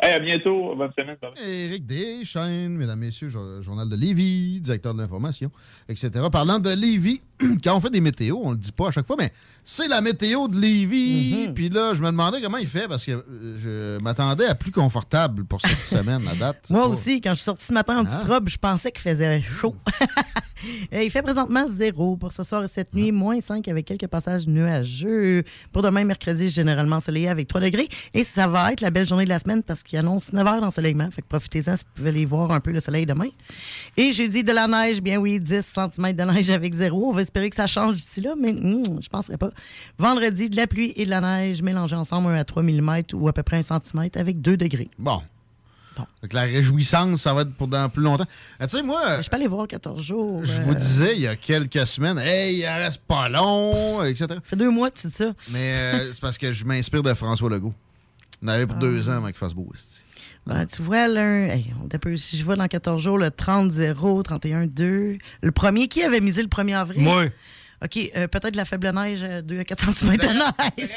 Hey, 0.00 0.12
à 0.12 0.18
bientôt. 0.20 0.74
Bonne 0.74 0.90
semaine. 0.98 1.16
Éric 1.42 1.86
Deschaines, 1.86 2.76
mesdames, 2.76 2.98
messieurs, 2.98 3.28
jo- 3.28 3.62
journal 3.62 3.88
de 3.88 3.96
Lévis, 3.96 4.60
directeur 4.60 4.92
de 4.92 4.98
l'information, 5.00 5.50
etc. 5.88 6.10
Parlant 6.30 6.58
de 6.58 6.70
Lévis, 6.70 7.20
quand 7.64 7.76
on 7.76 7.80
fait 7.80 7.90
des 7.90 8.00
météos, 8.00 8.40
on 8.42 8.50
le 8.52 8.56
dit 8.56 8.72
pas 8.72 8.88
à 8.88 8.90
chaque 8.90 9.06
fois, 9.06 9.16
mais 9.18 9.32
c'est 9.64 9.88
la 9.88 10.00
météo 10.00 10.48
de 10.48 10.58
Lévis. 10.58 11.48
Puis 11.54 11.68
là, 11.68 11.92
je 11.94 12.00
me 12.00 12.06
demandais 12.06 12.40
comment 12.40 12.56
il 12.58 12.68
fait 12.68 12.86
parce 12.88 13.04
que 13.04 13.12
euh, 13.12 13.96
je 13.98 14.02
m'attendais 14.02 14.46
à 14.46 14.54
plus 14.54 14.70
confortable 14.72 15.44
pour 15.44 15.60
cette 15.60 15.78
semaine, 15.82 16.22
la 16.24 16.34
date. 16.34 16.64
Moi 16.70 16.82
Pas- 16.82 16.88
aussi, 16.88 17.20
quand 17.20 17.30
je 17.30 17.36
suis 17.36 17.44
sortie 17.44 17.64
ce 17.64 17.72
matin 17.72 17.98
en 17.98 18.04
petite 18.04 18.20
Ah. 18.22 18.34
robe, 18.34 18.48
je 18.48 18.58
pensais 18.58 18.90
qu'il 18.92 19.02
faisait 19.02 19.42
chaud. 19.42 19.74
Euh, 20.94 21.02
il 21.02 21.10
fait 21.10 21.20
présentement 21.22 21.66
zéro 21.68 22.16
pour 22.16 22.32
ce 22.32 22.42
soir 22.42 22.64
et 22.64 22.68
cette 22.68 22.94
nuit, 22.94 23.12
moins 23.12 23.38
5 23.42 23.68
avec 23.68 23.84
quelques 23.84 24.06
passages 24.06 24.46
nuageux. 24.46 25.44
Pour 25.70 25.82
demain, 25.82 26.02
mercredi, 26.04 26.48
généralement 26.48 26.96
ensoleillé 26.96 27.28
avec 27.28 27.46
3 27.46 27.60
degrés. 27.60 27.88
Et 28.14 28.24
ça 28.24 28.48
va 28.48 28.72
être 28.72 28.80
la 28.80 28.90
belle 28.90 29.06
journée 29.06 29.24
de 29.24 29.28
la 29.28 29.38
semaine 29.38 29.62
parce 29.62 29.82
qu'il 29.82 29.98
annonce 29.98 30.32
9 30.32 30.46
heures 30.46 30.60
d'ensoleillement. 30.62 31.10
Fait 31.10 31.20
que 31.20 31.26
profitez-en 31.28 31.76
si 31.76 31.84
vous 31.84 31.90
pouvez 31.96 32.08
aller 32.08 32.24
voir 32.24 32.50
un 32.52 32.60
peu 32.60 32.72
le 32.72 32.80
soleil 32.80 33.04
demain. 33.04 33.28
Et 33.98 34.12
jeudi, 34.14 34.42
de 34.42 34.52
la 34.52 34.66
neige, 34.66 35.02
bien 35.02 35.18
oui, 35.18 35.38
10 35.38 35.60
cm 35.62 36.12
de 36.14 36.22
neige 36.24 36.48
avec 36.50 36.72
zéro. 36.72 37.10
On 37.10 37.12
va 37.12 37.22
espérer 37.26 37.50
que 37.50 37.56
ça 37.56 37.66
change 37.66 37.96
d'ici 37.96 38.20
là, 38.20 38.34
mais 38.40 38.50
hum, 38.50 39.00
je 39.02 39.08
penserais 39.08 39.36
pas. 39.38 39.50
Vendredi, 39.98 40.48
de 40.50 40.56
la 40.56 40.66
pluie 40.66 40.92
et 40.96 41.04
de 41.04 41.10
la 41.10 41.20
neige 41.20 41.62
mélangés 41.62 41.96
ensemble, 41.96 42.28
1 42.30 42.34
à 42.36 42.44
3 42.44 42.62
mm 42.62 43.02
ou 43.14 43.28
à 43.28 43.32
peu 43.32 43.42
près 43.42 43.58
1 43.58 43.62
cm 43.62 44.08
avec 44.14 44.40
2 44.40 44.56
degrés. 44.56 44.88
Bon. 44.98 45.20
Fait 46.20 46.28
que 46.28 46.34
la 46.34 46.42
réjouissance, 46.42 47.22
ça 47.22 47.32
va 47.32 47.40
être 47.40 47.54
pour 47.54 47.68
dans 47.68 47.88
plus 47.88 48.02
longtemps. 48.02 48.26
Ah, 48.60 48.66
tu 48.66 48.76
sais, 48.76 48.82
moi. 48.82 49.22
Je 49.22 49.30
peux 49.30 49.36
aller 49.36 49.46
voir 49.46 49.66
14 49.66 50.02
jours. 50.02 50.44
Je 50.44 50.52
euh, 50.52 50.64
vous 50.64 50.74
disais 50.74 51.14
il 51.14 51.22
y 51.22 51.26
a 51.26 51.36
quelques 51.36 51.86
semaines, 51.86 52.18
hey, 52.18 52.58
il 52.58 52.66
en 52.68 52.74
reste 52.76 53.02
pas 53.06 53.30
long, 53.30 54.02
etc. 54.04 54.26
Ça 54.28 54.36
fait 54.44 54.56
deux 54.56 54.68
mois 54.70 54.90
que 54.90 54.98
tu 55.00 55.06
dis 55.08 55.14
ça. 55.14 55.32
Mais 55.50 55.74
euh, 55.74 56.12
c'est 56.12 56.20
parce 56.20 56.36
que 56.36 56.52
je 56.52 56.64
m'inspire 56.66 57.02
de 57.02 57.14
François 57.14 57.48
Legault. 57.48 57.72
On 58.42 58.48
avait 58.48 58.66
pour 58.66 58.76
Ah. 58.76 58.80
deux 58.80 59.08
ans 59.08 59.12
avant 59.14 59.28
qu'il 59.28 59.36
fasse 59.36 59.54
beau. 59.54 59.72
Ben, 60.46 60.64
tu 60.66 60.80
vois, 60.82 61.08
là, 61.08 61.46
hey, 61.54 61.72
on 61.82 62.16
si 62.16 62.36
je 62.36 62.44
vois 62.44 62.54
dans 62.56 62.68
14 62.68 63.02
jours, 63.02 63.18
le 63.18 63.28
30-0, 63.30 64.22
31-2. 64.22 65.18
Le 65.42 65.52
premier, 65.52 65.88
qui 65.88 66.02
avait 66.02 66.20
misé 66.20 66.40
le 66.42 66.48
1er 66.48 66.76
avril? 66.76 67.02
Moi. 67.02 67.24
OK, 67.84 67.98
euh, 68.16 68.26
peut-être 68.26 68.56
la 68.56 68.64
faible 68.64 68.90
neige, 68.94 69.20
euh, 69.22 69.42
2 69.42 69.58
à 69.58 69.64
4 69.64 69.94
cm 69.94 70.16
de 70.16 70.22
neige. 70.22 70.90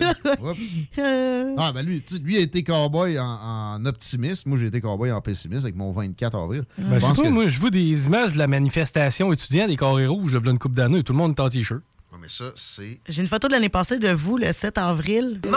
Oups. 0.42 0.58
Euh, 0.98 1.54
Ah, 1.58 1.70
ben 1.72 1.84
lui, 1.84 2.00
tu 2.02 2.18
lui 2.18 2.36
a 2.36 2.40
été 2.40 2.62
cowboy 2.62 3.18
en, 3.18 3.24
en 3.26 3.84
optimiste. 3.84 4.46
Moi, 4.46 4.58
j'ai 4.58 4.66
été 4.66 4.80
cowboy 4.80 5.10
en 5.12 5.20
pessimiste 5.20 5.64
avec 5.64 5.76
mon 5.76 5.92
24 5.92 6.36
avril. 6.38 6.62
Ben, 6.78 6.94
je 6.94 6.98
sais 7.00 7.06
pense 7.08 7.16
pas, 7.18 7.24
que- 7.24 7.28
moi, 7.28 7.46
je 7.48 7.60
vois 7.60 7.70
des 7.70 8.06
images 8.06 8.32
de 8.32 8.38
la 8.38 8.46
manifestation 8.46 9.32
étudiante 9.32 9.68
des 9.68 9.76
carrés 9.76 10.06
rouges, 10.06 10.34
là, 10.34 10.50
une 10.50 10.58
coupe 10.58 10.74
d'années, 10.74 11.02
tout 11.02 11.12
le 11.12 11.18
monde 11.18 11.32
est 11.36 11.40
en 11.42 11.48
t-shirt. 11.50 11.82
Ouais, 12.14 12.20
mais 12.22 12.28
ça, 12.28 12.52
c'est 12.54 13.00
J'ai 13.08 13.22
une 13.22 13.28
photo 13.28 13.48
de 13.48 13.52
l'année 13.54 13.68
passée 13.68 13.98
de 13.98 14.08
vous, 14.10 14.36
le 14.38 14.52
7 14.52 14.78
avril. 14.78 15.40
Mon 15.44 15.50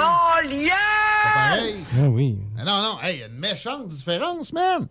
lien! 0.50 0.74
pareil. 1.34 1.76
Ah 2.00 2.08
oui. 2.10 2.40
Mais 2.56 2.64
non, 2.64 2.82
non, 2.82 2.98
hey, 3.04 3.18
il 3.18 3.20
y 3.20 3.24
a 3.24 3.28
une 3.28 3.34
méchante 3.38 3.88
différence, 3.88 4.52
man. 4.54 4.88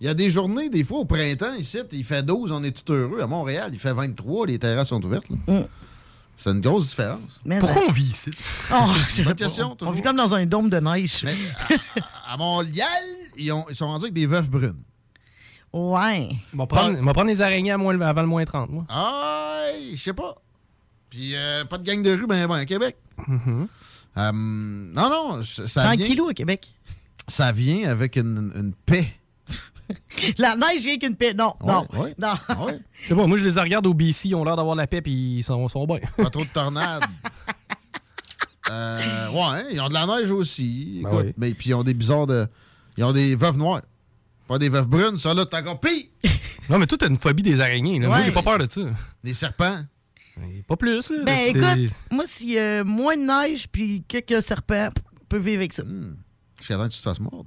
Il 0.00 0.06
y 0.06 0.10
a 0.10 0.14
des 0.14 0.30
journées, 0.30 0.68
des 0.68 0.84
fois, 0.84 0.98
au 1.00 1.04
printemps, 1.04 1.54
ici, 1.54 1.78
il 1.90 2.04
fait 2.04 2.22
12, 2.22 2.52
on 2.52 2.62
est 2.62 2.70
tout 2.70 2.92
heureux. 2.92 3.20
À 3.20 3.26
Montréal, 3.26 3.70
il 3.72 3.80
fait 3.80 3.92
23, 3.92 4.46
les 4.46 4.58
terrasses 4.60 4.88
sont 4.90 5.02
ouvertes. 5.04 5.26
là. 5.48 5.64
C'est 6.36 6.50
une 6.50 6.60
grosse 6.60 6.90
différence. 6.90 7.40
Mais 7.44 7.58
Pourquoi 7.58 7.82
on 7.88 7.90
vit 7.90 8.04
ici? 8.10 8.30
Oh, 8.72 8.76
je 9.08 9.12
sais 9.12 9.22
Bonne 9.24 9.34
pas. 9.34 9.44
question, 9.44 9.76
On 9.80 9.90
vit 9.90 10.02
comme 10.02 10.16
dans 10.16 10.32
un 10.36 10.46
dôme 10.46 10.70
de 10.70 10.78
neige. 10.78 11.24
À 12.24 12.36
Montréal, 12.36 12.86
ils, 13.36 13.50
ont- 13.50 13.66
ils 13.68 13.74
sont 13.74 13.88
rendus 13.88 14.04
avec 14.04 14.14
des 14.14 14.26
veufs 14.26 14.48
brunes. 14.48 14.82
Ouais. 15.72 16.28
On 16.54 16.58
va 16.58 16.66
prendre, 16.66 16.96
on 17.00 17.04
va 17.04 17.12
prendre 17.12 17.26
les 17.28 17.42
araignées 17.42 17.72
à 17.72 17.76
moins- 17.76 18.00
avant 18.00 18.20
le 18.22 18.28
moins 18.28 18.44
30, 18.44 18.70
moi. 18.70 18.84
Ah, 18.88 19.64
je 19.92 19.96
sais 20.00 20.12
pas. 20.14 20.36
Puis 21.10 21.34
euh, 21.34 21.64
pas 21.64 21.78
de 21.78 21.84
gang 21.84 22.02
de 22.02 22.10
rue, 22.10 22.26
ben, 22.26 22.46
ben, 22.46 22.54
à 22.54 22.66
Québec. 22.66 22.96
Euh, 24.16 24.32
non, 24.32 25.10
non, 25.10 25.42
ça 25.42 25.94
vient... 25.94 25.96
Tranquillou 25.96 26.28
à 26.28 26.34
Québec. 26.34 26.72
Ça 27.26 27.52
vient 27.52 27.88
avec 27.90 28.16
une, 28.16 28.52
une 28.54 28.72
paix. 28.86 29.12
La 30.38 30.56
neige 30.56 30.82
vient 30.82 30.98
qu'une 30.98 31.16
paix. 31.16 31.34
Non, 31.34 31.54
non. 31.64 31.86
ouais. 31.94 32.14
non. 32.18 32.34
Je 33.02 33.08
sais 33.08 33.14
pas, 33.14 33.26
moi 33.26 33.36
je 33.38 33.44
les 33.44 33.60
regarde 33.60 33.86
au 33.86 33.94
BC, 33.94 34.28
ils 34.28 34.34
ont 34.34 34.44
l'air 34.44 34.56
d'avoir 34.56 34.76
la 34.76 34.86
paix 34.86 35.00
puis 35.00 35.12
ils 35.38 35.42
sont, 35.42 35.66
sont 35.68 35.86
bien. 35.86 35.98
Pas 36.16 36.30
trop 36.30 36.44
de 36.44 36.50
tornades. 36.50 37.04
Euh, 38.70 39.30
ouais, 39.30 39.64
ils 39.72 39.80
ont 39.80 39.88
de 39.88 39.94
la 39.94 40.04
neige 40.06 40.30
aussi. 40.30 41.00
Ben 41.02 41.08
Écoute, 41.08 41.24
oui. 41.28 41.34
mais 41.38 41.54
puis 41.54 41.70
ils 41.70 41.74
ont 41.74 41.82
des 41.82 41.94
bizarres 41.94 42.26
de. 42.26 42.46
Ils 42.98 43.04
ont 43.04 43.12
des 43.12 43.34
veuves 43.34 43.56
noires. 43.56 43.80
Pas 44.46 44.58
des 44.58 44.68
veuves 44.68 44.86
brunes, 44.86 45.16
ça 45.16 45.32
là, 45.32 45.46
t'as 45.46 45.62
encore 45.62 45.80
pire. 45.80 46.04
Non, 46.68 46.78
mais 46.78 46.86
toi, 46.86 46.98
t'as 46.98 47.08
une 47.08 47.16
phobie 47.16 47.42
des 47.42 47.62
araignées. 47.62 47.98
là. 47.98 48.08
Moi, 48.08 48.20
j'ai 48.22 48.30
pas 48.30 48.42
peur 48.42 48.58
de 48.58 48.70
ça. 48.70 48.82
Des 49.24 49.32
serpents. 49.32 49.78
Pas 50.66 50.76
plus. 50.76 51.10
Là. 51.10 51.24
Ben 51.24 51.38
écoute, 51.48 51.92
moi, 52.10 52.24
s'il 52.26 52.50
y 52.50 52.58
a 52.58 52.84
moins 52.84 53.16
de 53.16 53.22
neige 53.22 53.68
puis 53.70 54.04
quelques 54.06 54.42
serpents, 54.42 54.90
on 55.22 55.24
peut 55.28 55.38
vivre 55.38 55.58
avec 55.58 55.72
ça. 55.72 55.82
Jusqu'à 56.58 56.76
temps 56.76 56.84
que 56.88 56.92
tu 56.92 56.98
te 56.98 57.02
fasses 57.02 57.20
mordre. 57.20 57.46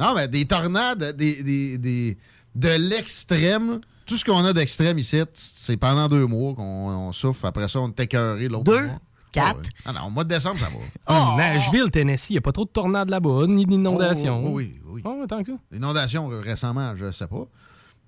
Non, 0.00 0.14
mais 0.14 0.26
des 0.28 0.46
tornades, 0.46 1.16
des, 1.16 1.42
des, 1.42 1.78
des- 1.78 2.18
de 2.54 2.68
l'extrême. 2.68 3.80
Tout 4.06 4.16
ce 4.16 4.24
qu'on 4.24 4.44
a 4.44 4.52
d'extrême 4.52 4.98
ici, 4.98 5.22
c'est 5.32 5.76
pendant 5.78 6.08
deux 6.08 6.26
mois 6.26 6.54
qu'on 6.54 6.62
on 6.90 7.12
souffre. 7.12 7.46
Après 7.46 7.68
ça, 7.68 7.80
on 7.80 7.88
est 7.88 8.00
écœuré 8.00 8.48
l'autre 8.48 8.64
Deux? 8.64 8.86
mois. 8.86 9.00
Quatre? 9.32 9.56
Ah, 9.56 9.56
ouais. 9.56 9.62
Ah 9.86 9.92
non, 9.92 10.06
au 10.06 10.10
mois 10.10 10.24
de 10.24 10.28
décembre, 10.28 10.60
ça 10.60 10.66
va. 10.66 10.76
Ah, 11.06 11.34
Nashville, 11.36 11.90
Tennessee, 11.90 12.30
il 12.30 12.36
a 12.38 12.40
pas 12.40 12.52
trop 12.52 12.64
de 12.66 12.70
tornades 12.70 13.08
là-bas, 13.10 13.46
ni 13.48 13.64
d'inondations. 13.66 14.42
Oh, 14.44 14.48
oh, 14.48 14.52
oui, 14.56 14.78
oui. 14.86 15.02
Ouais, 15.04 15.26
tant 15.26 15.42
que 15.42 15.52
ça. 15.52 15.58
L'inondation, 15.72 16.30
euh, 16.30 16.40
récemment, 16.40 16.94
je 16.96 17.10
sais 17.10 17.26
pas. 17.26 17.48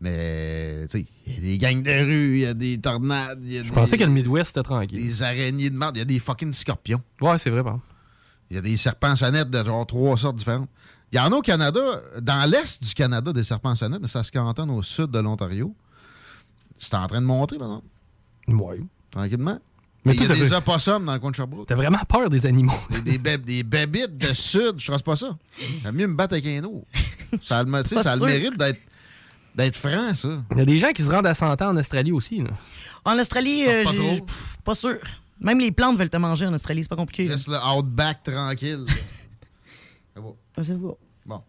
Mais, 0.01 0.86
tu 0.90 0.99
sais, 1.01 1.07
il 1.26 1.32
y 1.34 1.36
a 1.38 1.40
des 1.40 1.59
gangs 1.59 1.82
de 1.82 1.90
rue, 2.05 2.34
il 2.34 2.40
y 2.40 2.47
a 2.47 2.55
des 2.55 2.78
tornades. 2.78 3.40
il 3.42 3.53
y 3.53 3.59
a 3.59 3.62
Je 3.62 3.68
des- 3.70 3.74
pensais 3.74 3.97
que 3.97 4.05
le 4.05 4.11
Midwest 4.11 4.51
était 4.51 4.62
tranquille. 4.62 5.03
Des 5.03 5.22
araignées 5.22 5.70
de 5.70 5.74
marde, 5.76 5.97
il 5.97 6.01
y 6.01 6.03
a 6.03 6.05
des 6.05 6.18
fucking 6.18 6.53
scorpions. 6.53 7.01
Ouais, 7.20 7.38
c'est 7.38 7.51
vrai, 7.51 7.62
par 7.62 7.74
exemple. 7.74 7.86
Il 8.51 8.57
y 8.57 8.59
a 8.59 8.62
des 8.62 8.76
serpents 8.76 9.16
sonnettes 9.16 9.51
de 9.51 9.64
genre 9.64 9.86
trois 9.86 10.16
sortes 10.18 10.36
différentes. 10.36 10.68
Il 11.12 11.16
y 11.16 11.20
en 11.20 11.32
a 11.32 11.36
au 11.36 11.40
Canada, 11.42 11.80
dans 12.20 12.49
l'est 12.51 12.82
du 12.84 12.94
Canada, 12.94 13.32
des 13.32 13.42
serpents 13.42 13.74
sonnettes, 13.74 14.01
mais 14.03 14.07
ça 14.07 14.22
se 14.22 14.30
cantonne 14.30 14.70
au 14.70 14.82
sud 14.82 15.07
de 15.11 15.18
l'Ontario. 15.18 15.74
C'est 16.78 16.94
en 16.94 17.07
train 17.07 17.20
de 17.20 17.26
monter, 17.26 17.57
par 17.59 17.68
exemple. 18.49 18.62
Ouais. 18.64 18.80
Tranquillement. 19.11 19.59
Mais 20.05 20.14
il 20.14 20.22
y 20.22 20.30
a 20.30 20.34
des 20.34 20.53
opossums 20.53 21.05
dans 21.05 21.14
le 21.14 21.18
coin 21.18 21.30
de 21.30 21.36
Sherbrooke. 21.36 21.66
T'as 21.66 21.74
vraiment 21.74 21.99
peur 22.09 22.28
des 22.28 22.47
animaux. 22.47 22.72
Des, 23.05 23.18
des, 23.18 23.38
des 23.38 23.62
bébites 23.64 24.16
de 24.16 24.32
sud, 24.34 24.74
je 24.78 24.86
trace 24.86 25.03
pas 25.03 25.16
ça. 25.16 25.36
J'aime 25.82 25.97
mieux 25.97 26.07
me 26.07 26.14
battre 26.14 26.34
avec 26.34 26.47
un 26.47 26.62
autre. 26.64 26.86
Ça 27.42 27.59
a 27.61 27.64
le, 27.64 27.84
ça 27.86 28.12
a 28.12 28.16
le 28.16 28.24
mérite 28.26 28.57
d'être, 28.57 28.78
d'être 29.57 29.77
franc, 29.77 30.15
ça. 30.15 30.43
Il 30.53 30.59
y 30.59 30.61
a 30.61 30.65
des 30.65 30.79
gens 30.79 30.93
qui 30.93 31.03
se 31.03 31.11
rendent 31.11 31.27
à 31.27 31.35
100 31.35 31.61
ans 31.63 31.69
en 31.71 31.77
Australie 31.77 32.13
aussi. 32.13 32.43
Là. 32.43 32.51
En 33.05 33.19
Australie, 33.19 33.65
Pas- 33.65 33.71
euh, 33.71 33.85
pas 33.85 33.91
j'ai- 33.93 33.97
trop. 33.99 34.21
pff, 34.25 34.59
pas 34.65 34.75
sûr. 34.75 34.99
Même 35.41 35.59
les 35.59 35.71
plantes 35.73 35.99
veulent 35.99 36.09
te 36.11 36.17
manger 36.17 36.47
en 36.47 36.55
Australie, 36.55 36.83
c'est 36.83 36.89
pas 36.89 36.97
compliqué. 36.97 37.27
là. 37.29 37.35
Laisse 37.35 37.49
le 37.49 37.57
outback 37.79 38.23
tranquille. 38.23 38.85
C'est. 38.89 40.23
Ah, 40.57 40.63
c'est 40.65 40.75
bon. 40.75 40.97
Bon. 41.27 41.43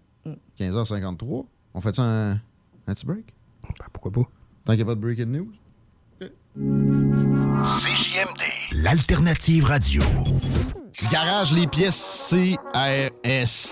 15h53. 0.59 1.45
On 1.73 1.81
fait 1.81 1.95
ça 1.95 2.01
un, 2.03 2.31
un 2.31 2.39
petit 2.87 3.05
break? 3.05 3.25
Ben, 3.63 3.85
pourquoi 3.93 4.11
pas? 4.11 4.21
Tant 4.65 4.73
qu'il 4.73 4.77
n'y 4.77 4.81
a 4.81 4.85
pas 4.85 4.95
de 4.95 4.99
breaking 4.99 5.25
news. 5.27 5.51
CJMD. 7.79 8.41
L'alternative 8.83 9.63
radio. 9.65 10.01
Garage 11.11 11.53
les 11.53 11.67
pièces 11.67 12.27
CRS. 12.29 13.71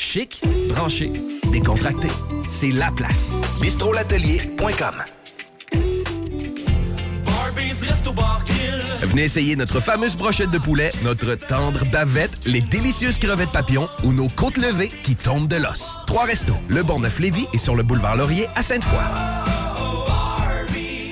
Chic, 0.00 0.42
branché, 0.70 1.12
décontracté. 1.52 2.08
C'est 2.48 2.70
la 2.70 2.90
place. 2.90 3.34
bistrolatelier.com. 3.60 4.94
Venez 9.02 9.24
essayer 9.24 9.56
notre 9.56 9.80
fameuse 9.80 10.16
brochette 10.16 10.50
de 10.50 10.58
poulet, 10.58 10.90
notre 11.04 11.34
tendre 11.34 11.84
bavette, 11.92 12.46
les 12.46 12.62
délicieuses 12.62 13.18
crevettes 13.18 13.52
papillons 13.52 13.88
ou 14.02 14.14
nos 14.14 14.28
côtes 14.28 14.56
levées 14.56 14.90
qui 15.02 15.16
tombent 15.16 15.48
de 15.48 15.56
l'os. 15.56 15.98
Trois 16.06 16.24
restos, 16.24 16.56
le 16.68 16.82
Bonneuf-Lévis 16.82 17.46
et 17.52 17.58
sur 17.58 17.76
le 17.76 17.82
boulevard 17.82 18.16
Laurier 18.16 18.46
à 18.56 18.62
Sainte-Foy. 18.62 19.59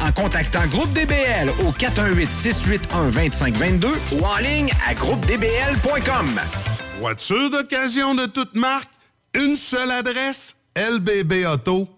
en 0.00 0.12
contactant 0.12 0.64
Groupe 0.68 0.92
DBL 0.92 1.50
au 1.66 1.72
418-681-2522 1.72 3.88
ou 4.12 4.24
en 4.24 4.38
ligne 4.38 4.70
à 4.86 4.94
groupedbl.com. 4.94 6.40
Voiture 7.00 7.50
d'occasion 7.50 8.14
de 8.14 8.26
toute 8.26 8.54
marque, 8.54 8.92
une 9.34 9.56
seule 9.56 9.90
adresse, 9.90 10.54
lbbauto.com. 10.76 11.97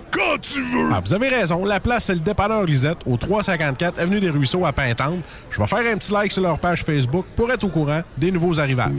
quand 0.11 0.39
tu 0.41 0.61
veux. 0.61 0.89
Ah, 0.93 0.99
vous 0.99 1.13
avez 1.13 1.29
raison. 1.29 1.65
La 1.65 1.79
place, 1.79 2.05
c'est 2.05 2.13
le 2.13 2.19
dépanneur 2.19 2.63
Lisette, 2.63 2.99
au 3.05 3.17
354 3.17 3.99
Avenue 3.99 4.19
des 4.19 4.29
Ruisseaux 4.29 4.65
à 4.65 4.73
Pintante. 4.73 5.19
Je 5.49 5.59
vais 5.59 5.67
faire 5.67 5.79
un 5.79 5.97
petit 5.97 6.11
like 6.11 6.31
sur 6.31 6.43
leur 6.43 6.59
page 6.59 6.83
Facebook 6.83 7.25
pour 7.35 7.51
être 7.51 7.63
au 7.63 7.69
courant 7.69 8.01
des 8.17 8.31
nouveaux 8.31 8.59
arrivages. 8.59 8.91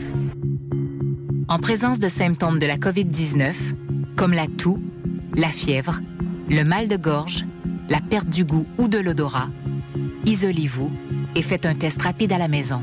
En 1.49 1.59
présence 1.59 1.99
de 1.99 2.09
symptômes 2.09 2.59
de 2.59 2.67
la 2.67 2.77
COVID-19, 2.77 3.55
comme 4.17 4.33
la 4.33 4.47
toux, 4.47 4.83
la 5.35 5.49
fièvre, 5.49 6.01
le 6.49 6.65
mal 6.65 6.89
de 6.89 6.97
gorge, 6.97 7.45
la 7.89 8.01
perte 8.01 8.29
du 8.29 8.45
goût 8.45 8.67
ou 8.79 8.89
de 8.89 8.99
l'odorat, 8.99 9.49
isolez-vous 10.25 10.91
et 11.35 11.43
faites 11.43 11.67
un 11.67 11.75
test 11.75 12.03
rapide 12.03 12.33
à 12.33 12.39
la 12.39 12.49
maison. 12.49 12.83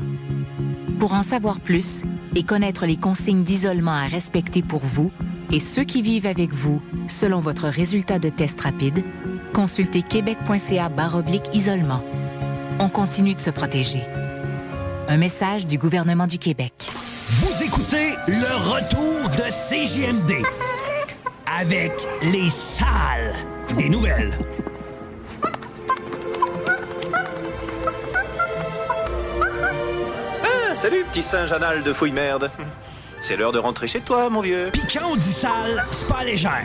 Pour 0.98 1.14
en 1.14 1.22
savoir 1.22 1.60
plus 1.60 2.04
et 2.36 2.42
connaître 2.42 2.86
les 2.86 2.96
consignes 2.96 3.42
d'isolement 3.42 3.94
à 3.94 4.06
respecter 4.06 4.62
pour 4.62 4.84
vous 4.84 5.10
et 5.52 5.58
ceux 5.58 5.84
qui 5.84 6.02
vivent 6.02 6.26
avec 6.26 6.52
vous 6.52 6.80
selon 7.08 7.40
votre 7.40 7.68
résultat 7.68 8.18
de 8.18 8.28
test 8.28 8.60
rapide, 8.60 9.04
consultez 9.52 10.02
québec.ca 10.02 10.88
baroblique 10.88 11.54
isolement. 11.54 12.02
On 12.78 12.88
continue 12.88 13.34
de 13.34 13.40
se 13.40 13.50
protéger. 13.50 14.02
Un 15.08 15.16
message 15.16 15.66
du 15.66 15.76
gouvernement 15.76 16.26
du 16.26 16.38
Québec. 16.38 16.90
Vous 17.28 17.64
écoutez 17.64 18.14
le 18.28 18.56
retour 18.70 19.28
de 19.30 19.50
CJMD 19.50 20.44
avec 21.58 21.92
les 22.22 22.48
salles 22.48 23.34
des 23.76 23.88
nouvelles. 23.88 24.38
Ah, 30.42 30.74
salut, 30.74 31.04
petit 31.10 31.22
singe 31.22 31.52
anal 31.52 31.82
de 31.82 31.92
fouille-merde. 31.92 32.50
C'est 33.20 33.36
l'heure 33.36 33.52
de 33.52 33.58
rentrer 33.58 33.86
chez 33.86 34.00
toi, 34.00 34.30
mon 34.30 34.40
vieux. 34.40 34.70
Puis 34.72 34.82
quand 34.92 35.10
on 35.12 35.16
dit 35.16 35.32
sale, 35.32 35.86
c'est 35.90 36.06
pas 36.06 36.24
légère. 36.24 36.64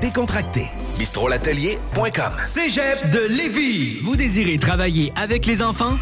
décontracté. 0.00 0.66
bistrolatelier.com. 0.98 2.32
Cégep 2.44 3.10
de 3.10 3.20
Lévis. 3.28 4.00
Vous 4.02 4.16
désirez 4.16 4.58
travailler 4.58 5.12
avec 5.16 5.46
les 5.46 5.62
enfants? 5.62 5.96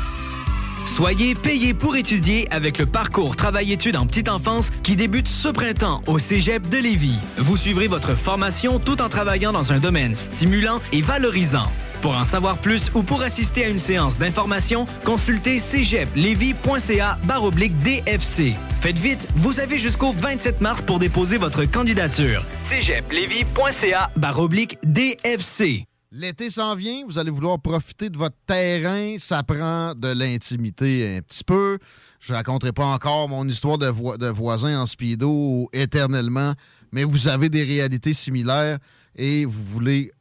Soyez 0.97 1.35
payé 1.35 1.75
pour 1.75 1.97
étudier 1.97 2.49
avec 2.51 2.79
le 2.79 2.87
parcours 2.87 3.37
Travail-études 3.37 3.97
en 3.97 4.07
petite 4.07 4.29
enfance 4.29 4.71
qui 4.83 4.97
débute 4.97 5.29
ce 5.29 5.49
printemps 5.49 6.03
au 6.07 6.19
Cégep 6.19 6.69
de 6.69 6.79
Lévis. 6.79 7.19
Vous 7.37 7.57
suivrez 7.57 7.87
votre 7.87 8.15
formation 8.15 8.81
tout 8.81 9.01
en 9.03 9.09
travaillant 9.09 9.53
dans 9.53 9.73
un 9.73 9.79
domaine 9.79 10.15
stimulant 10.15 10.81
et 10.93 11.01
valorisant. 11.01 11.71
Pour 12.01 12.15
en 12.17 12.25
savoir 12.25 12.61
plus 12.61 12.91
ou 12.95 13.03
pour 13.03 13.23
assister 13.23 13.65
à 13.65 13.69
une 13.69 13.79
séance 13.79 14.19
d'information, 14.19 14.87
consultez 15.05 15.59
cégeplevy.ca 15.59 17.19
baroblique 17.25 17.79
DFC. 17.81 18.55
Faites 18.81 18.99
vite, 18.99 19.27
vous 19.35 19.59
avez 19.59 19.79
jusqu'au 19.79 20.13
27 20.13 20.61
mars 20.61 20.81
pour 20.81 21.01
déposer 21.01 21.39
votre 21.39 21.65
candidature. 21.65 22.45
cégeplevy.ca 22.63 24.11
baroblique 24.17 24.79
DFC. 24.85 25.85
L'été 26.11 26.51
s'en 26.51 26.75
vient, 26.75 27.05
vous 27.07 27.19
allez 27.19 27.31
vouloir 27.31 27.61
profiter 27.61 28.09
de 28.09 28.17
votre 28.17 28.37
terrain, 28.47 29.17
ça 29.19 29.43
prend 29.43 29.93
de 29.95 30.09
l'intimité 30.09 31.17
un 31.19 31.21
petit 31.21 31.45
peu. 31.45 31.79
Je 32.21 32.33
raconterai 32.33 32.73
pas 32.73 32.87
encore 32.87 33.29
mon 33.29 33.47
histoire 33.47 33.77
de, 33.77 34.17
de 34.17 34.29
voisin 34.29 34.81
en 34.81 34.87
speedo 34.87 35.69
éternellement, 35.73 36.55
mais 36.93 37.05
vous 37.05 37.29
avez 37.29 37.51
des 37.51 37.63
réalités 37.63 38.15
similaires 38.15 38.79
et 39.17 39.45
vous 39.45 39.63
voulez 39.65 40.13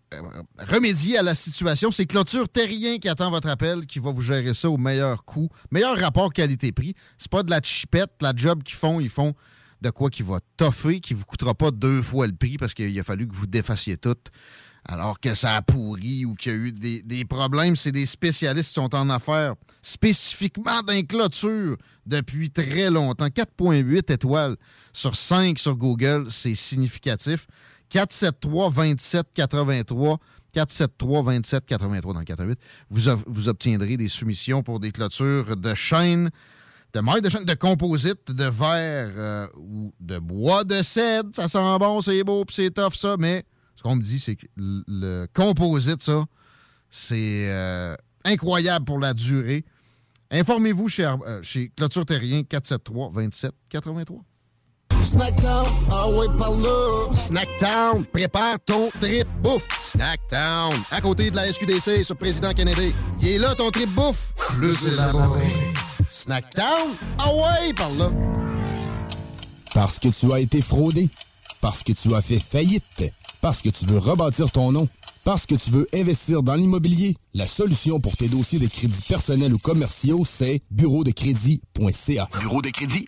remédier 0.60 1.18
à 1.18 1.24
la 1.24 1.36
situation. 1.36 1.92
C'est 1.92 2.06
Clôture 2.06 2.48
Terrien 2.50 2.98
qui 2.98 3.10
attend 3.10 3.30
votre 3.30 3.50
appel, 3.50 3.86
qui 3.86 4.00
va 4.00 4.12
vous 4.12 4.22
gérer 4.22 4.54
ça 4.54 4.70
au 4.70 4.78
meilleur 4.78 5.26
coût, 5.26 5.50
meilleur 5.72 5.98
rapport 5.98 6.32
qualité-prix. 6.32 6.94
C'est 7.18 7.32
pas 7.32 7.44
de 7.44 7.50
la 7.50 7.62
chipette, 7.62 8.12
la 8.22 8.34
job 8.36 8.64
qu'ils 8.64 8.78
font, 8.78 9.00
ils 9.00 9.10
font 9.10 9.34
de 9.82 9.90
quoi 9.90 10.10
qui 10.10 10.24
va 10.24 10.40
toffer, 10.56 11.00
qui 11.00 11.14
vous 11.14 11.26
coûtera 11.26 11.54
pas 11.54 11.72
deux 11.72 12.02
fois 12.02 12.28
le 12.28 12.34
prix 12.34 12.58
parce 12.58 12.74
qu'il 12.74 13.00
a 13.00 13.04
fallu 13.04 13.28
que 13.28 13.36
vous 13.36 13.48
défassiez 13.48 13.98
tout 13.98 14.16
alors 14.88 15.20
que 15.20 15.36
ça 15.36 15.56
a 15.58 15.62
pourri 15.62 16.26
ou 16.26 16.34
qu'il 16.36 16.52
y 16.52 16.56
a 16.56 16.58
eu 16.58 16.72
des, 16.72 17.26
problèmes. 17.26 17.76
C'est 17.76 17.92
des 17.92 18.06
spécialistes 18.06 18.70
qui 18.70 18.76
sont 18.76 18.96
en 18.96 19.10
affaires 19.10 19.56
spécifiquement 19.82 20.82
d'un 20.82 21.04
clôture 21.04 21.78
depuis 22.06 22.50
très 22.50 22.90
longtemps. 22.90 23.28
4,8 23.28 24.14
étoiles 24.14 24.56
sur 24.94 25.16
5 25.16 25.60
sur 25.60 25.76
Google, 25.76 26.28
c'est 26.32 26.56
significatif. 26.56 27.48
473-2783. 27.92 30.18
473-2783 30.56 32.14
dans 32.14 32.20
le 32.20 32.26
48. 32.26 32.58
Vous, 32.90 33.02
vous 33.28 33.50
obtiendrez 33.50 33.98
des 33.98 34.10
soumissions 34.10 34.64
pour 34.64 34.80
des 34.80 34.92
clôtures 34.92 35.56
de 35.56 35.76
chaîne, 35.76 36.32
de 36.94 37.00
mailles 37.00 37.22
de 37.22 37.30
chaîne, 37.30 37.46
de 37.46 37.54
composite, 37.54 38.32
de 38.32 38.46
verre 38.46 39.12
euh, 39.18 39.48
ou 39.58 39.92
de 40.00 40.18
bois 40.20 40.64
de 40.64 40.82
cèdre. 40.82 41.30
Ça 41.36 41.48
sent 41.48 41.78
bon, 41.80 42.02
c'est 42.02 42.24
beau, 42.24 42.44
puis 42.46 42.56
c'est 42.56 42.72
tough, 42.72 42.96
ça, 42.96 43.16
mais 43.20 43.46
ce 43.76 43.84
qu'on 43.84 43.96
me 43.96 44.02
dit, 44.02 44.20
c'est 44.20 44.36
que 44.36 44.48
le 44.58 45.28
composite, 45.34 46.02
ça, 46.02 46.26
c'est 46.90 47.48
euh, 47.50 47.96
incroyable 48.26 48.86
pour 48.86 49.00
la 49.00 49.14
durée. 49.14 49.64
Informez-vous 50.32 50.90
chez, 50.90 51.06
euh, 51.06 51.44
chez 51.44 51.70
Clôture 51.70 52.06
Terrien 52.06 52.42
473-2783. 52.42 54.22
Snackdown, 55.02 55.66
ah 55.90 56.10
ouais, 56.10 56.28
par 56.38 56.52
là. 56.52 57.16
Snackdown, 57.16 58.06
prépare 58.06 58.58
ton 58.66 58.92
trip 59.00 59.28
bouffe. 59.42 59.68
Snackdown, 59.80 60.74
à 60.92 61.02
côté 61.02 61.32
de 61.32 61.36
la 61.36 61.52
SQDC 61.52 62.04
sur 62.04 62.18
Président 62.18 62.52
Kennedy. 62.52 62.94
Il 63.22 63.28
est 63.30 63.38
là 63.38 63.56
ton 63.56 63.72
trip 63.72 63.90
bouffe. 63.96 64.34
Plus 64.50 64.88
élaboré. 64.88 65.46
Snackdown, 66.10 66.96
ah 67.20 67.30
ouais, 67.34 67.74
par 67.74 67.90
là. 67.92 68.10
Parce 69.74 70.00
que 70.00 70.10
tu 70.10 70.32
as 70.34 70.40
été 70.40 70.62
fraudé. 70.62 71.10
Parce 71.62 71.84
que 71.84 71.94
tu 71.94 72.14
as 72.14 72.22
fait 72.22 72.40
faillite. 72.40 73.12
Parce 73.42 73.62
que 73.62 73.70
tu 73.70 73.86
veux 73.86 74.00
rebâtir 74.00 74.52
ton 74.52 74.72
nom. 74.72 74.88
Parce 75.24 75.46
que 75.46 75.56
tu 75.56 75.72
veux 75.72 75.88
investir 75.94 76.44
dans 76.44 76.56
l'immobilier. 76.56 77.16
La 77.34 77.48
solution 77.48 78.00
pour 78.00 78.16
tes 78.16 78.28
dossiers 78.28 78.60
de 78.60 78.68
crédits 78.68 79.06
personnels 79.08 79.54
ou 79.54 79.58
commerciaux, 79.58 80.24
c'est 80.26 80.62
bureau 80.72 81.04
de 81.04 81.12
crédit.ca. 81.12 82.28
Bureau 82.40 82.62
de 82.62 82.70
crédit. 82.70 83.08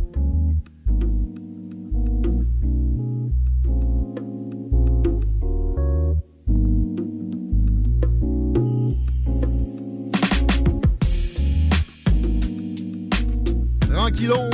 Tranquillon, 14.11 14.49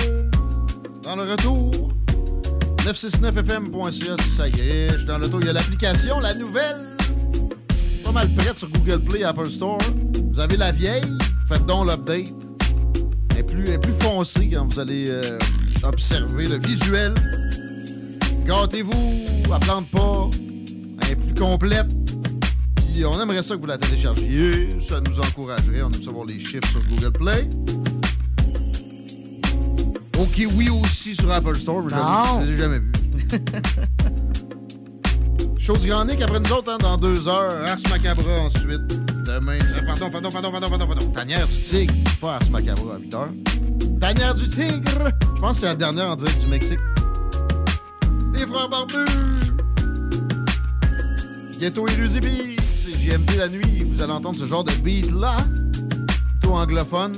dans 1.03 1.16
le 1.16 1.24
retour. 1.24 1.89
969fm.ca 2.86 4.16
si 4.24 4.32
ça 4.32 4.49
griche. 4.51 5.03
Dans 5.05 5.18
le 5.18 5.26
retour, 5.26 5.41
il 5.41 5.47
y 5.47 5.49
a 5.49 5.53
l'application, 5.53 6.20
la 6.20 6.36
nouvelle. 6.36 6.76
Pas 8.03 8.12
mal 8.12 8.30
prête 8.36 8.60
sur 8.60 8.70
Google 8.70 8.99
Play, 8.99 9.24
Apple 9.24 9.49
Store. 9.49 9.80
Vous 10.32 10.39
avez 10.39 10.58
la 10.58 10.72
vieille, 10.72 11.12
faites 11.47 11.66
donc 11.66 11.89
l'update. 11.89 12.28
Elle 13.32 13.38
est 13.39 13.43
plus, 13.43 13.68
est 13.70 13.80
plus 13.80 13.93
foncée 13.99 14.47
quand 14.53 14.72
vous 14.72 14.80
allez 14.80 15.05
euh, 15.10 15.39
observer 15.84 16.45
le 16.47 16.60
visuel. 16.60 17.16
Gâtez-vous, 18.45 19.26
elle 19.43 19.60
plante 19.62 19.89
pas. 19.89 20.30
Elle 21.01 21.12
est 21.12 21.16
plus 21.16 21.34
complète. 21.34 21.88
Puis 22.76 23.03
on 23.05 23.20
aimerait 23.20 23.41
ça 23.41 23.55
que 23.55 23.62
vous 23.62 23.66
la 23.66 23.80
téléchargiez. 23.80 24.70
Ça 24.88 24.99
nous 25.01 25.20
encouragerait. 25.20 25.82
On 25.82 25.88
aime 25.88 26.03
savoir 26.03 26.26
les 26.26 26.39
chiffres 26.39 26.68
sur 26.70 26.84
Google 26.84 27.12
Play. 27.14 27.49
OK, 30.20 30.47
oui 30.55 30.70
aussi 30.70 31.15
sur 31.15 31.32
Apple 31.32 31.55
Store, 31.57 31.84
mais 31.84 31.95
Non. 31.95 32.24
jamais- 32.41 32.45
je 32.45 32.49
les 32.51 32.55
ai 32.55 32.59
jamais 32.59 32.80
vu. 32.80 32.91
Chose 35.59 35.86
Grand 35.86 36.05
Nick 36.05 36.22
après 36.22 36.39
nous 36.39 36.51
autres, 36.53 36.72
hein, 36.72 36.78
dans 36.80 36.97
deux 36.97 37.28
heures. 37.28 37.51
Ars 37.65 37.78
Macabra 37.89 38.39
ensuite. 38.45 38.88
Demain. 39.26 39.59
euh, 39.61 39.86
Pardon, 39.86 40.09
pardon, 40.09 40.32
pardon, 40.32 40.51
pardon, 40.51 40.70
pardon, 40.70 40.88
pardon. 40.88 41.11
Tanière 41.11 41.45
du 41.45 41.53
Tigre. 41.61 41.93
Pas 42.22 42.36
Ars 42.36 42.49
Macabra 42.49 42.95
à 42.95 42.99
8 42.99 43.13
heures. 43.13 43.30
Tanière 43.99 44.34
du 44.36 44.47
Tigre. 44.47 45.11
Je 45.36 45.41
pense 45.41 45.55
que 45.55 45.59
c'est 45.61 45.65
la 45.65 45.76
dernière 45.76 46.09
en 46.11 46.15
direct 46.15 46.39
du 46.39 46.47
Mexique. 46.47 46.80
Les 48.34 48.45
frères 48.45 48.70
barbus. 48.70 49.11
Ghetto 51.59 51.88
érudit 51.89 52.20
beat. 52.22 52.61
C'est 52.61 52.93
JMD 52.97 53.36
la 53.38 53.49
nuit. 53.49 53.86
Vous 53.91 54.01
allez 54.01 54.13
entendre 54.13 54.38
ce 54.38 54.45
genre 54.45 54.63
de 54.63 54.72
beat-là. 54.72 55.36
Plutôt 56.39 56.55
anglophone. 56.55 57.11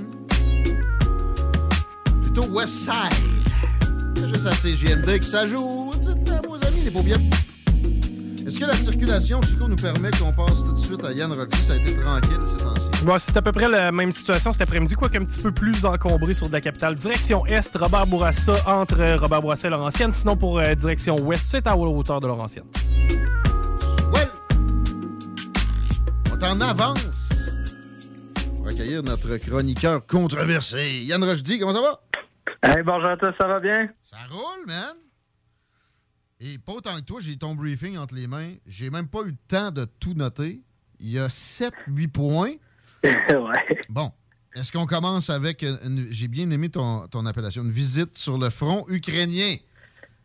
Plutôt 2.32 2.52
West 2.52 2.74
Side. 2.74 3.14
C'est 4.16 4.30
juste 4.30 4.46
à 4.46 4.52
CGMD 4.52 5.20
que 5.20 5.26
ça 5.26 5.48
joue. 5.48 5.92
Dites 6.00 6.32
à 6.32 6.42
vos 6.48 6.56
amis, 6.56 6.82
les 6.86 6.92
paupiètes. 6.92 7.22
Est-ce 8.46 8.60
que 8.60 8.66
la 8.66 8.76
circulation, 8.76 9.42
Chico, 9.42 9.68
nous 9.68 9.76
permet 9.76 10.12
qu'on 10.12 10.32
passe 10.32 10.64
tout 10.64 10.74
de 10.74 10.80
suite 10.80 11.04
à 11.04 11.12
Yann 11.12 11.32
Rocky? 11.32 11.62
Ça 11.62 11.74
a 11.74 11.76
été 11.78 11.96
tranquille 11.98 12.38
ces 12.58 12.64
temps-ci. 12.64 13.04
Bon, 13.04 13.18
c'est 13.18 13.36
à 13.38 13.42
peu 13.42 13.52
près 13.52 13.70
la 13.70 13.92
même 13.92 14.12
situation 14.12 14.52
cet 14.52 14.62
après-midi, 14.62 14.96
quoique 14.96 15.18
un 15.18 15.26
petit 15.26 15.40
peu 15.40 15.52
plus 15.52 15.86
encombré 15.86 16.34
sur 16.34 16.48
de 16.48 16.54
la 16.54 16.62
capitale. 16.62 16.96
Direction 16.96 17.46
Est, 17.46 17.76
Robert 17.76 18.08
Bourassa 18.08 18.54
entre 18.66 19.00
euh, 19.00 19.18
Robert 19.18 19.42
Bourassa 19.42 19.68
et 19.68 19.72
Laurentienne. 19.72 20.12
Sinon, 20.12 20.36
pour 20.36 20.60
euh, 20.60 20.76
direction 20.76 21.20
Ouest, 21.20 21.48
c'est 21.50 21.68
à 21.68 21.72
la 21.72 21.78
hauteur 21.78 22.22
de 22.22 22.28
Laurentienne. 22.28 22.66
On 26.32 26.40
est 26.40 26.46
en 26.46 26.62
avance. 26.62 27.29
Va 28.70 28.76
accueillir 28.76 29.02
notre 29.02 29.36
chroniqueur 29.38 30.06
controversé. 30.06 31.02
Yann 31.06 31.24
Rochdy, 31.24 31.58
comment 31.58 31.74
ça 31.74 31.82
va? 31.82 32.00
Hey, 32.62 32.84
bonjour 32.84 33.10
à 33.10 33.18
tous, 33.18 33.34
ça 33.42 33.48
va 33.48 33.60
bien? 33.60 33.90
Ça 34.04 34.18
roule, 34.30 34.68
man. 34.68 34.96
Et 36.40 36.60
pas 36.60 36.74
autant 36.74 36.96
que 36.98 37.02
toi, 37.02 37.18
j'ai 37.20 37.36
ton 37.36 37.56
briefing 37.56 37.98
entre 37.98 38.14
les 38.14 38.28
mains. 38.28 38.54
J'ai 38.68 38.92
même 38.92 39.08
pas 39.08 39.22
eu 39.22 39.30
le 39.32 39.36
temps 39.48 39.72
de 39.72 39.86
tout 40.00 40.14
noter. 40.14 40.62
Il 41.00 41.10
y 41.10 41.18
a 41.18 41.30
7-8 41.30 42.10
points. 42.12 42.52
ouais. 43.04 43.82
Bon. 43.90 44.12
Est-ce 44.56 44.72
qu'on 44.72 44.86
commence 44.86 45.32
avec. 45.32 45.64
une- 45.64 46.06
J'ai 46.12 46.28
bien 46.28 46.48
aimé 46.52 46.70
ton, 46.70 47.08
ton 47.08 47.26
appellation, 47.26 47.64
une 47.64 47.72
visite 47.72 48.20
sur 48.20 48.38
le 48.38 48.52
front 48.52 48.86
ukrainien. 48.88 49.56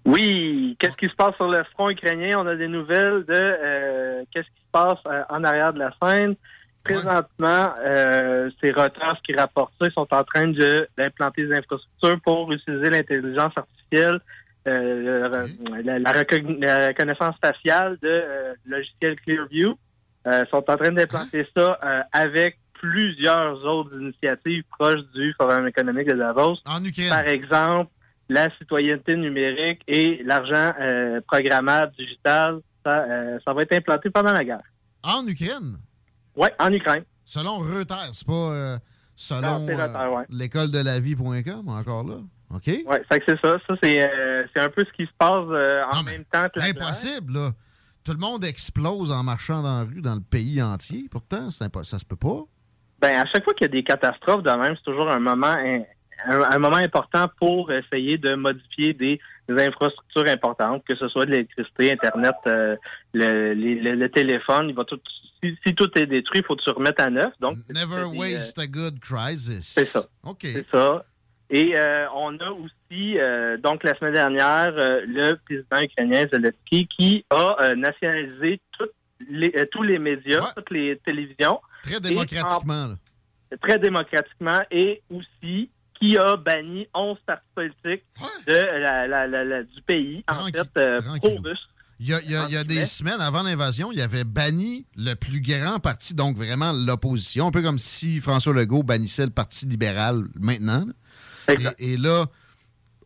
Oui, 0.05 0.76
qu'est-ce 0.78 0.97
qui 0.97 1.09
se 1.09 1.14
passe 1.14 1.34
sur 1.36 1.49
le 1.49 1.64
front 1.72 1.88
ukrainien? 1.88 2.38
On 2.38 2.47
a 2.47 2.57
des 2.57 2.68
nouvelles 2.68 3.24
de 3.24 3.32
euh, 3.32 4.22
qu'est-ce 4.30 4.49
qui 4.49 4.61
se 4.61 4.70
passe 4.70 4.99
euh, 5.07 5.22
en 5.30 5.42
arrière 5.45 5.72
de 5.72 5.78
la 5.78 5.95
scène. 6.03 6.36
Présentement, 6.85 7.74
euh, 7.80 8.51
c'est 8.61 8.70
Reuters 8.72 9.18
qui 9.26 9.32
rapporte 9.35 9.72
ça. 9.80 9.87
Ils 9.87 9.93
sont 9.93 10.07
en 10.11 10.24
train 10.24 10.49
de- 10.49 10.87
d'implanter 10.99 11.47
des 11.47 11.55
infrastructures 11.55 12.20
pour 12.22 12.53
utiliser 12.53 12.91
l'intelligence 12.91 13.53
artificielle, 13.57 14.20
euh, 14.68 15.47
la, 15.85 15.99
la 15.99 16.11
reconnaissance 16.12 17.37
faciale 17.43 17.99
de 18.03 18.09
euh, 18.09 18.55
logiciel 18.66 19.16
Clearview. 19.20 19.74
Euh, 20.26 20.45
sont 20.51 20.64
en 20.70 20.76
train 20.76 20.91
d'implanter 20.93 21.47
ça 21.55 21.78
euh, 21.85 22.01
avec 22.12 22.59
plusieurs 22.74 23.64
autres 23.64 23.95
initiatives 24.01 24.64
proches 24.78 25.03
du 25.14 25.35
Forum 25.39 25.66
économique 25.68 26.09
de 26.09 26.14
Davos. 26.14 26.57
En 26.66 26.82
Ukraine. 26.85 27.09
Par 27.11 27.26
exemple, 27.26 27.91
la 28.28 28.49
citoyenneté 28.57 29.16
numérique 29.16 29.82
et 29.87 30.22
l'argent 30.24 30.72
euh, 30.80 31.20
programmable 31.26 31.93
digital. 31.99 32.61
Ça, 32.85 33.05
euh, 33.05 33.39
ça 33.45 33.53
va 33.53 33.62
être 33.62 33.72
implanté 33.74 34.11
pendant 34.11 34.32
la 34.32 34.45
guerre. 34.45 34.62
En 35.03 35.26
Ukraine? 35.26 35.76
Oui, 36.37 36.49
en 36.59 36.72
Ukraine. 36.72 37.05
Selon 37.24 37.59
Reuters, 37.59 38.09
c'est 38.12 38.26
pas 38.26 38.32
euh, 38.32 38.78
selon 39.16 39.66
ouais. 39.66 40.24
l'école 40.30 40.70
de 40.70 40.82
la 40.85 41.01
vie.com, 41.01 41.68
encore 41.68 42.05
là. 42.05 42.16
OK? 42.55 42.62
Oui, 42.66 42.97
c'est 43.11 43.18
que 43.20 43.24
c'est 43.28 43.41
ça. 43.41 43.59
Ça, 43.66 43.74
c'est 43.82 44.03
euh, 44.03 44.45
c'est 44.53 44.61
un 44.61 44.68
peu 44.68 44.85
ce 44.85 44.93
qui 44.93 45.07
se 45.07 45.12
passe 45.18 45.47
euh, 45.49 45.82
en 45.93 46.03
même 46.03 46.24
temps 46.24 46.47
que 46.55 46.61
la. 46.61 46.66
Impossible, 46.66 47.32
là. 47.32 47.51
Tout 48.05 48.12
le 48.12 48.18
monde 48.18 48.45
explose 48.45 49.11
en 49.11 49.22
marchant 49.22 49.62
dans 49.62 49.78
la 49.78 49.85
rue 49.85 50.03
dans 50.03 50.14
le 50.14 50.20
pays 50.20 50.61
entier. 50.62 51.07
Pourtant, 51.11 51.51
ça 51.51 51.68
se 51.99 52.05
peut 52.05 52.16
pas. 52.16 52.43
Ben, 53.01 53.20
à 53.22 53.26
chaque 53.26 53.45
fois 53.45 53.55
qu'il 53.55 53.64
y 53.66 53.70
a 53.70 53.72
des 53.72 53.82
catastrophes 53.82 54.43
de 54.43 54.51
même, 54.51 54.74
c'est 54.76 54.85
toujours 54.85 55.11
un 55.11 55.18
moment, 55.20 55.47
un, 55.47 55.82
un 56.26 56.59
moment 56.59 56.76
important 56.76 57.28
pour 57.41 57.72
essayer 57.72 58.18
de 58.18 58.35
modifier 58.35 58.93
des, 58.93 59.18
des 59.49 59.66
infrastructures 59.66 60.26
importantes, 60.28 60.85
que 60.87 60.95
ce 60.97 61.09
soit 61.09 61.24
de 61.24 61.30
l'électricité, 61.30 61.93
Internet, 61.93 62.35
euh, 62.47 62.76
le, 63.14 63.55
les- 63.55 63.80
le- 63.80 63.95
le 63.95 64.09
téléphone. 64.11 64.68
Il 64.68 64.74
va 64.74 64.85
tout, 64.85 65.01
si, 65.45 65.59
si 65.66 65.74
tout 65.74 65.90
est 65.99 66.07
détruit, 66.07 66.40
il 66.40 66.45
faut 66.45 66.57
que 66.57 66.62
tu 66.62 66.70
remettes 66.70 67.01
à 67.01 67.11
neuf. 67.11 67.32
Donc, 67.40 67.59
Never 67.68 68.11
des, 68.12 68.18
waste 68.18 68.59
a 68.59 68.66
good 68.66 68.99
crisis. 69.01 69.62
C'est 69.74 69.84
ça. 69.84 70.05
OK. 70.24 70.40
C'est 70.42 70.66
ça. 70.70 71.05
Et 71.51 71.78
euh, 71.78 72.07
on 72.14 72.36
a 72.40 72.51
aussi, 72.51 73.18
euh, 73.18 73.59
donc 73.59 73.84
la 73.84 73.95
semaine 73.99 74.14
dernière, 74.14 74.74
euh, 74.78 75.03
le 75.07 75.34
président 75.45 75.80
ukrainien 75.82 76.26
Zelensky 76.32 76.88
qui 76.88 77.24
a 77.30 77.57
euh, 77.61 77.74
nationalisé 77.74 78.61
les- 79.28 79.53
euh, 79.57 79.66
tous 79.70 79.82
les 79.82 79.99
médias, 79.99 80.40
toutes 80.57 80.70
les 80.70 80.97
télévisions. 81.05 81.61
Très 81.82 82.01
démocratiquement, 82.01 82.74
en- 83.53 83.57
très 83.61 83.78
démocratiquement. 83.78 84.61
Et 84.70 85.03
aussi 85.11 85.70
qui 86.01 86.16
a 86.18 86.36
banni 86.36 86.88
11 86.95 87.18
partis 87.26 87.45
politiques 87.55 88.05
de 88.47 88.53
la, 88.55 89.07
la- 89.07 89.26
la- 89.26 89.45
la- 89.45 89.62
du 89.62 89.80
pays, 89.82 90.24
en 90.28 90.47
fait, 90.47 90.68
euh, 90.78 90.99
pro-russe. 91.18 91.68
Il 92.01 92.09
y 92.09 92.12
a, 92.14 92.20
il 92.22 92.30
y 92.30 92.36
a- 92.36 92.47
il 92.49 92.55
y 92.55 92.57
a 92.57 92.64
des 92.64 92.84
semaines 92.86 93.20
avant 93.20 93.42
l'invasion, 93.42 93.92
il 93.92 94.01
avait 94.01 94.24
banni 94.24 94.84
le 94.97 95.14
plus 95.14 95.40
grand 95.40 95.78
parti, 95.78 96.14
donc 96.14 96.36
vraiment 96.36 96.72
l'opposition, 96.72 97.47
un 97.47 97.51
peu 97.51 97.62
comme 97.62 97.78
si 97.78 98.20
François 98.20 98.53
Legault 98.53 98.82
bannissait 98.82 99.24
le 99.24 99.30
Parti 99.30 99.66
libéral 99.66 100.24
maintenant. 100.38 100.86
Et, 101.78 101.92
et 101.92 101.97
là, 101.97 102.26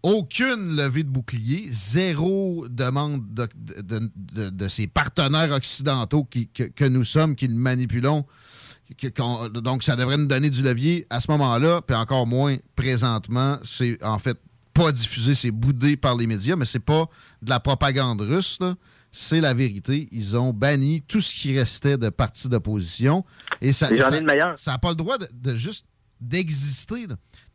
aucune 0.02 0.76
levée 0.76 1.02
de 1.02 1.08
bouclier, 1.10 1.66
zéro 1.70 2.66
demande 2.70 3.22
de, 3.34 3.48
de- 3.82 4.10
de- 4.16 4.48
de 4.50 4.68
ses 4.68 4.86
partenaires 4.86 5.52
occidentaux 5.52 6.24
qui- 6.24 6.48
que, 6.48 6.62
que 6.64 6.84
nous 6.84 7.04
sommes, 7.04 7.34
qui 7.36 7.48
nous 7.48 7.58
manipulons. 7.58 8.24
donc, 9.54 9.82
ça 9.82 9.96
devrait 9.96 10.16
nous 10.16 10.26
donner 10.26 10.50
du 10.50 10.62
levier 10.62 11.06
à 11.10 11.20
ce 11.20 11.30
moment-là, 11.32 11.82
puis 11.82 11.94
encore 11.96 12.26
moins 12.26 12.56
présentement. 12.74 13.58
C'est 13.64 14.02
en 14.04 14.18
fait 14.18 14.38
pas 14.82 14.92
diffusé, 14.92 15.34
c'est 15.34 15.50
boudé 15.50 15.96
par 15.96 16.16
les 16.16 16.26
médias, 16.26 16.56
mais 16.56 16.64
c'est 16.64 16.78
pas 16.78 17.06
de 17.42 17.50
la 17.50 17.60
propagande 17.60 18.20
russe, 18.20 18.58
c'est 19.10 19.40
la 19.40 19.54
vérité. 19.54 20.08
Ils 20.12 20.36
ont 20.36 20.52
banni 20.52 21.02
tout 21.02 21.20
ce 21.20 21.34
qui 21.34 21.58
restait 21.58 21.96
de 21.98 22.08
partis 22.10 22.48
d'opposition. 22.48 23.24
Et 23.60 23.72
ça 23.72 23.88
n'a 23.90 24.78
pas 24.78 24.90
le 24.90 24.96
droit 24.96 25.18
de, 25.18 25.26
de 25.32 25.56
juste 25.56 25.86
d'exister. 26.20 27.06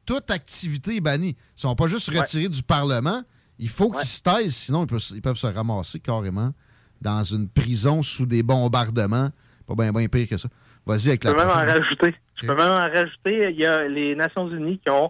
Toute 0.05 0.30
activité 0.32 0.97
est 0.97 1.01
bannie. 1.01 1.36
Ils 1.57 1.61
sont 1.61 1.76
pas 1.76 1.88
juste 1.88 2.09
Ouais. 2.09 2.19
retirés 2.19 2.49
du 2.49 2.61
Parlement. 2.63 3.21
Il 3.59 3.69
faut 3.69 3.91
qu'ils 3.91 4.07
se 4.07 4.21
taisent, 4.21 4.55
sinon 4.55 4.84
ils 4.84 4.88
peuvent, 4.88 5.11
ils 5.13 5.21
peuvent 5.21 5.38
se 5.38 5.47
ramasser 5.47 5.99
carrément 5.99 6.53
dans 7.01 7.24
une 7.24 7.47
prison 7.47 8.01
sous 8.03 8.26
des 8.26 8.43
bombardements. 8.43 9.30
Pas 9.67 9.76
bien 9.76 10.07
pire 10.07 10.28
que 10.28 10.38
ça. 10.38 10.49
Vas-y 10.86 11.09
avec 11.09 11.24
Je 11.24 11.28
la 11.30 11.34
peux 11.34 11.39
même 11.39 11.49
en 11.49 11.53
rajouter. 11.53 12.15
Je 12.41 12.47
peux 12.47 12.55
même 12.55 12.71
en 12.71 12.76
rajouter. 12.80 13.49
Il 13.51 13.59
y 13.59 13.65
a 13.65 13.88
les 13.88 14.15
Nations 14.15 14.49
Unies 14.49 14.80
qui 14.80 14.89
ont 14.89 15.09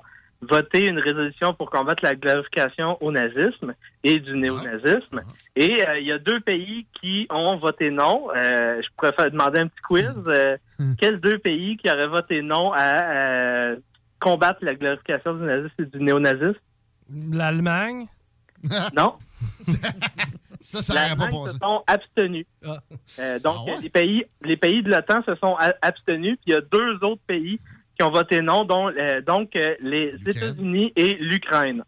voté 0.49 0.87
une 0.87 0.99
résolution 0.99 1.53
pour 1.53 1.69
combattre 1.69 2.03
la 2.03 2.15
glorification 2.15 2.97
au 3.01 3.11
nazisme 3.11 3.73
et 4.03 4.19
du 4.19 4.35
néonazisme. 4.35 5.21
Et 5.55 5.87
euh, 5.87 5.99
il 5.99 6.07
y 6.07 6.11
a 6.11 6.19
deux 6.19 6.39
pays 6.39 6.85
qui 6.99 7.27
ont 7.29 7.57
voté 7.57 7.89
non. 7.89 8.29
Euh, 8.35 8.81
je 8.81 8.87
pourrais 8.95 9.13
faire 9.13 9.31
demander 9.31 9.59
un 9.59 9.67
petit 9.67 9.81
quiz. 9.81 10.13
Euh, 10.27 10.57
quels 10.99 11.19
deux 11.19 11.39
pays 11.39 11.77
qui 11.77 11.89
auraient 11.89 12.07
voté 12.07 12.41
non 12.41 12.71
à 12.73 13.73
combattre 14.19 14.59
la 14.63 14.75
glorification 14.75 15.33
du 15.35 15.43
nazisme 15.43 15.75
et 15.79 15.85
du 15.85 15.99
néonazisme? 16.03 16.59
L'Allemagne? 17.31 18.07
Non. 18.95 19.15
ça, 20.61 20.81
ça 20.81 20.93
L'Allemagne 20.93 21.33
se 21.47 21.57
sont 21.57 21.83
abstenus. 21.85 22.45
Euh, 23.19 23.39
donc, 23.39 23.69
les, 23.81 23.89
pays, 23.89 24.25
les 24.41 24.55
pays 24.55 24.81
de 24.81 24.89
l'OTAN 24.89 25.21
se 25.25 25.35
sont 25.35 25.57
abstenus, 25.81 26.37
puis 26.37 26.51
il 26.51 26.53
y 26.53 26.55
a 26.55 26.61
deux 26.61 26.95
autres 27.03 27.21
pays 27.27 27.59
qui 27.97 28.03
ont 28.03 28.11
voté 28.11 28.41
non, 28.41 28.63
dont, 28.63 28.87
euh, 28.89 29.21
donc 29.21 29.55
euh, 29.55 29.75
les 29.81 30.13
États-Unis 30.25 30.91
et 30.95 31.15
l'Ukraine. 31.15 31.83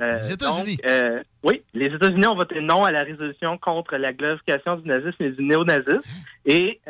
Euh, 0.00 0.16
Les 0.16 0.32
États-Unis? 0.32 0.78
euh, 0.86 1.22
oui, 1.44 1.62
les 1.74 1.86
États-Unis 1.86 2.26
ont 2.26 2.34
voté 2.34 2.60
non 2.60 2.84
à 2.84 2.90
la 2.90 3.02
résolution 3.04 3.56
contre 3.58 3.96
la 3.96 4.12
glorification 4.12 4.76
du 4.76 4.88
nazisme 4.88 5.22
et 5.22 5.30
du 5.30 5.42
néonazisme. 5.44 6.00
Et 6.46 6.80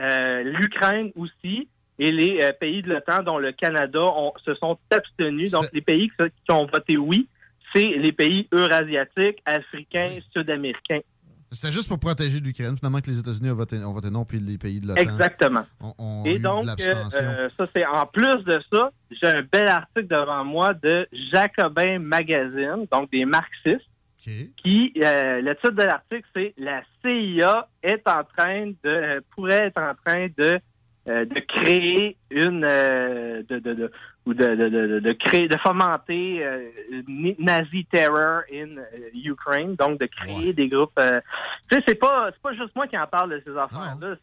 l'Ukraine 0.44 1.10
aussi. 1.16 1.68
Et 1.98 2.10
les 2.10 2.40
pays 2.58 2.82
de 2.82 2.88
l'OTAN, 2.88 3.22
dont 3.22 3.38
le 3.38 3.52
Canada, 3.52 4.00
ont- 4.00 4.32
se 4.44 4.54
sont 4.54 4.78
abstenus. 4.90 5.50
Donc, 5.52 5.66
les 5.74 5.82
pays 5.82 6.08
qui, 6.18 6.24
qui 6.44 6.50
ont 6.50 6.66
voté 6.66 6.96
oui, 6.96 7.28
c'est 7.72 7.86
les 7.96 8.12
pays 8.12 8.48
eurasiatiques, 8.50 9.38
africains, 9.44 10.18
sud-américains. 10.34 11.00
C'était 11.52 11.72
juste 11.72 11.88
pour 11.88 11.98
protéger 11.98 12.40
l'Ukraine, 12.40 12.76
finalement, 12.76 13.00
que 13.00 13.10
les 13.10 13.20
États-Unis 13.20 13.50
ont 13.50 13.54
voté, 13.54 13.76
ont 13.84 13.92
voté 13.92 14.10
non, 14.10 14.24
puis 14.24 14.40
les 14.40 14.56
pays 14.56 14.80
de 14.80 14.88
l'OTAN 14.88 15.00
Exactement. 15.00 15.66
ont, 15.80 15.94
ont 15.98 16.24
Et 16.24 16.36
eu 16.36 16.38
donc, 16.38 16.64
de 16.64 16.70
euh, 16.70 17.48
ça, 17.58 17.66
c'est 17.74 17.84
en 17.84 18.06
plus 18.06 18.42
de 18.44 18.60
ça, 18.72 18.90
j'ai 19.10 19.26
un 19.26 19.42
bel 19.42 19.68
article 19.68 20.06
devant 20.06 20.44
moi 20.44 20.72
de 20.72 21.06
Jacobin 21.30 21.98
Magazine, 21.98 22.86
donc 22.90 23.10
des 23.10 23.26
marxistes, 23.26 23.86
qui, 24.24 24.92
euh, 25.02 25.40
le 25.40 25.54
titre 25.56 25.70
de 25.70 25.82
l'article, 25.82 26.26
c'est 26.34 26.54
La 26.56 26.82
CIA 27.02 27.68
est 27.82 28.06
en 28.06 28.22
train 28.24 28.66
de, 28.66 28.74
euh, 28.84 29.20
pourrait 29.34 29.66
être 29.66 29.80
en 29.80 29.94
train 30.04 30.28
de, 30.38 30.60
euh, 31.08 31.24
de 31.24 31.40
créer 31.40 32.16
une, 32.30 32.64
euh, 32.64 33.42
de, 33.48 33.58
de, 33.58 33.74
de- 33.74 33.90
ou 34.24 34.34
de, 34.34 34.44
de, 34.54 34.68
de, 34.68 35.00
de 35.00 35.12
créer, 35.14 35.48
de 35.48 35.56
fomenter 35.58 36.44
euh, 36.44 36.60
une 37.08 37.34
Nazi 37.40 37.84
terror 37.90 38.42
in 38.52 38.76
euh, 38.78 38.84
Ukraine, 39.12 39.74
donc 39.74 39.98
de 39.98 40.06
créer 40.06 40.52
des 40.52 40.68
groupes. 40.68 40.92
tu 41.68 41.76
sais, 41.76 41.82
c'est 41.88 41.96
pas, 41.96 42.30
c'est 42.32 42.40
pas 42.40 42.52
juste 42.54 42.70
moi 42.76 42.86
qui 42.86 42.96
en 42.96 43.06
parle 43.08 43.30
de 43.30 43.42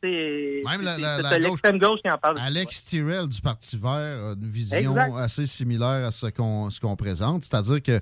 ces 0.02 0.62
Même 0.66 0.82
la- 0.84 0.96
c'est- 0.96 1.02
gauche- 1.02 1.40
l'extrême 1.42 1.80
gauche 1.80 2.00
qui 2.02 2.10
en 2.10 2.18
parle. 2.18 2.38
Alex 2.40 2.86
Tyrrell 2.86 3.28
du 3.28 3.42
Parti 3.42 3.78
vert 3.78 3.90
a 3.92 4.34
une 4.42 4.50
vision 4.50 4.78
Exact. 4.80 5.16
assez 5.18 5.46
similaire 5.46 6.08
à 6.08 6.12
ce 6.12 6.28
qu'on 6.28 6.70
ce 6.70 6.80
qu'on 6.80 6.96
présente, 6.96 7.44
c'est-à-dire 7.44 7.84
que 7.84 8.00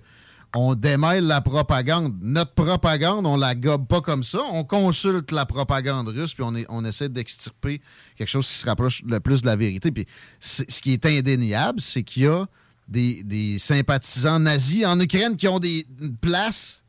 on 0.55 0.75
démêle 0.75 1.25
la 1.25 1.41
propagande. 1.41 2.15
Notre 2.21 2.53
propagande, 2.53 3.25
on 3.25 3.37
la 3.37 3.55
gobe 3.55 3.87
pas 3.87 4.01
comme 4.01 4.23
ça. 4.23 4.39
On 4.51 4.63
consulte 4.63 5.31
la 5.31 5.45
propagande 5.45 6.07
russe, 6.09 6.33
puis 6.33 6.43
on, 6.69 6.85
essaie 6.85 7.09
d'extirper 7.09 7.81
quelque 8.17 8.29
chose 8.29 8.47
qui 8.47 8.53
se 8.53 8.65
rapproche 8.65 9.03
le 9.05 9.19
plus 9.19 9.41
de 9.41 9.47
la 9.47 9.55
vérité. 9.55 9.91
Ce 10.39 10.63
qui 10.81 10.93
est 10.93 11.05
indéniable, 11.05 11.81
c'est 11.81 12.03
qu'il 12.03 12.23
y 12.23 12.27
a 12.27 12.47
des, 12.87 13.57
sympathisants 13.59 14.39
nazis 14.39 14.85
en 14.85 14.99
Ukraine 14.99 15.37
qui 15.37 15.47
ont 15.47 15.59
des, 15.59 15.85
une 16.01 16.15
place 16.15 16.83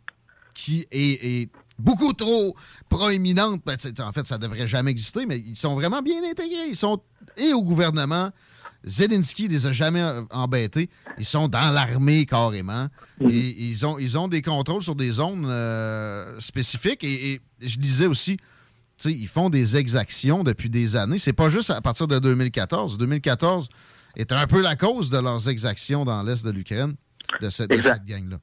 qui 0.54 0.86
est, 0.90 1.50
beaucoup 1.78 2.12
trop 2.12 2.56
proéminente. 2.88 3.62
Ben, 3.64 3.76
en 4.00 4.12
fait, 4.12 4.26
ça 4.26 4.36
devrait 4.38 4.66
jamais 4.66 4.90
exister, 4.90 5.26
mais 5.26 5.38
ils 5.38 5.56
sont 5.56 5.74
vraiment 5.74 6.02
bien 6.02 6.22
intégrés. 6.28 6.68
Ils 6.68 6.76
sont 6.76 7.00
et 7.36 7.52
au 7.52 7.62
gouvernement. 7.62 8.30
Zelensky 8.88 9.48
les 9.48 9.66
a 9.66 9.72
jamais 9.72 10.00
euh, 10.00 10.22
embêtés. 10.30 10.88
Ils 11.18 11.24
sont 11.24 11.48
dans 11.48 11.70
l'armée 11.70 12.26
carrément. 12.26 12.88
Et 13.20 13.28
ils 13.28 13.86
ont, 13.86 13.98
ils 13.98 14.18
ont 14.18 14.28
des 14.28 14.42
contrôles 14.42 14.82
sur 14.82 14.94
des 14.94 15.12
zones 15.12 15.46
euh, 15.46 16.38
spécifiques. 16.40 17.04
Et, 17.04 17.34
et 17.34 17.40
je 17.60 17.78
disais 17.78 18.06
aussi, 18.06 18.36
tu 18.36 18.44
sais, 18.96 19.12
ils 19.12 19.28
font 19.28 19.50
des 19.50 19.76
exactions 19.76 20.42
depuis 20.42 20.70
des 20.70 20.96
années. 20.96 21.18
C'est 21.18 21.32
pas 21.32 21.48
juste 21.48 21.70
à 21.70 21.80
partir 21.80 22.08
de 22.08 22.18
2014. 22.18 22.98
2014 22.98 23.68
est 24.16 24.32
un 24.32 24.46
peu 24.46 24.62
la 24.62 24.76
cause 24.76 25.10
de 25.10 25.18
leurs 25.18 25.48
exactions 25.48 26.04
dans 26.04 26.22
l'est 26.22 26.44
de 26.44 26.50
l'Ukraine, 26.50 26.94
de, 27.40 27.50
cette 27.50 27.70
gang-là. 27.70 28.38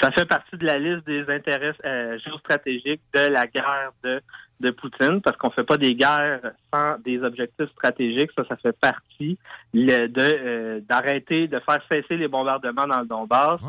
Ça 0.00 0.10
fait 0.10 0.24
partie 0.24 0.56
de 0.56 0.64
la 0.64 0.78
liste 0.78 1.06
des 1.06 1.24
intérêts 1.28 1.74
euh, 1.84 2.18
géostratégiques 2.24 3.02
de 3.14 3.20
la 3.28 3.46
guerre 3.46 3.92
de, 4.02 4.22
de 4.62 4.70
Poutine, 4.70 5.20
parce 5.20 5.36
qu'on 5.36 5.50
fait 5.50 5.64
pas 5.72 5.76
des 5.76 5.94
guerres 5.94 6.40
sans 6.72 6.96
des 7.04 7.18
objectifs 7.22 7.70
stratégiques. 7.72 8.30
Ça, 8.36 8.44
ça 8.48 8.56
fait 8.56 8.76
partie 8.78 9.36
le- 9.74 10.06
de 10.06 10.20
euh, 10.20 10.80
d'arrêter 10.88 11.48
de 11.48 11.58
faire 11.66 11.80
cesser 11.90 12.16
les 12.16 12.28
bombardements 12.28 12.86
dans 12.86 13.00
le 13.00 13.06
Donbass. 13.06 13.60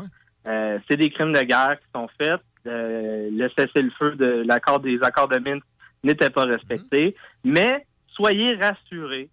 Euh, 0.46 0.78
c'est 0.86 0.96
des 0.96 1.10
crimes 1.10 1.32
de 1.32 1.40
guerre 1.42 1.76
qui 1.80 1.86
sont 1.94 2.08
faits. 2.18 2.40
Euh, 2.66 3.28
le 3.40 3.48
cessez-le-feu 3.56 4.10
de 4.16 4.30
l'accord 4.46 4.80
des 4.80 4.98
accords 5.02 5.28
de 5.28 5.38
Minsk 5.38 5.64
n'était 6.02 6.30
pas 6.30 6.44
respecté. 6.44 7.14
Mais 7.44 7.84
soyez 8.08 8.54
rassurés, 8.56 9.28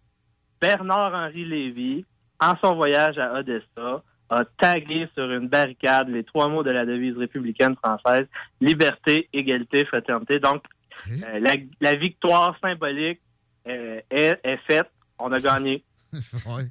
Bernard-Henri 0.62 1.46
Lévy, 1.46 2.06
en 2.40 2.56
son 2.62 2.76
voyage 2.76 3.18
à 3.18 3.34
Odessa, 3.40 4.04
a 4.30 4.46
tagué 4.58 5.08
sur 5.14 5.30
une 5.30 5.48
barricade 5.50 6.08
les 6.10 6.24
trois 6.24 6.48
mots 6.48 6.64
de 6.64 6.72
la 6.72 6.86
devise 6.86 7.18
républicaine 7.18 7.76
française 7.76 8.28
liberté, 8.62 9.28
égalité, 9.34 9.84
fraternité. 9.86 10.40
Donc, 10.40 10.64
euh, 11.10 11.40
la, 11.40 11.56
la 11.80 11.96
victoire 11.96 12.56
symbolique 12.62 13.20
euh, 13.68 14.00
est, 14.10 14.40
est 14.44 14.58
faite. 14.68 14.88
On 15.20 15.32
a 15.32 15.40
gagné. 15.40 15.84
Ouais. 16.46 16.68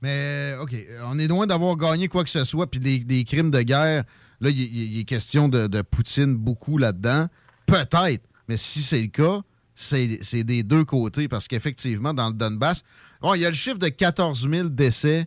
Mais, 0.00 0.54
OK, 0.60 0.74
on 1.04 1.18
est 1.18 1.28
loin 1.28 1.46
d'avoir 1.46 1.76
gagné 1.76 2.08
quoi 2.08 2.24
que 2.24 2.30
ce 2.30 2.44
soit, 2.44 2.68
puis 2.70 2.80
des, 2.80 2.98
des 2.98 3.24
crimes 3.24 3.50
de 3.50 3.62
guerre. 3.62 4.04
Là, 4.40 4.50
il 4.50 4.98
est 5.00 5.04
question 5.04 5.48
de, 5.48 5.68
de 5.68 5.82
Poutine 5.82 6.34
beaucoup 6.34 6.76
là-dedans. 6.78 7.26
Peut-être, 7.66 8.24
mais 8.48 8.56
si 8.56 8.82
c'est 8.82 9.00
le 9.00 9.06
cas, 9.08 9.40
c'est 9.74 10.42
des 10.44 10.62
deux 10.64 10.84
côtés, 10.84 11.28
parce 11.28 11.46
qu'effectivement, 11.46 12.12
dans 12.14 12.28
le 12.28 12.34
Donbass, 12.34 12.82
bon, 13.20 13.34
il 13.34 13.42
y 13.42 13.46
a 13.46 13.48
le 13.50 13.54
chiffre 13.54 13.78
de 13.78 13.88
14 13.88 14.48
000 14.48 14.68
décès 14.70 15.26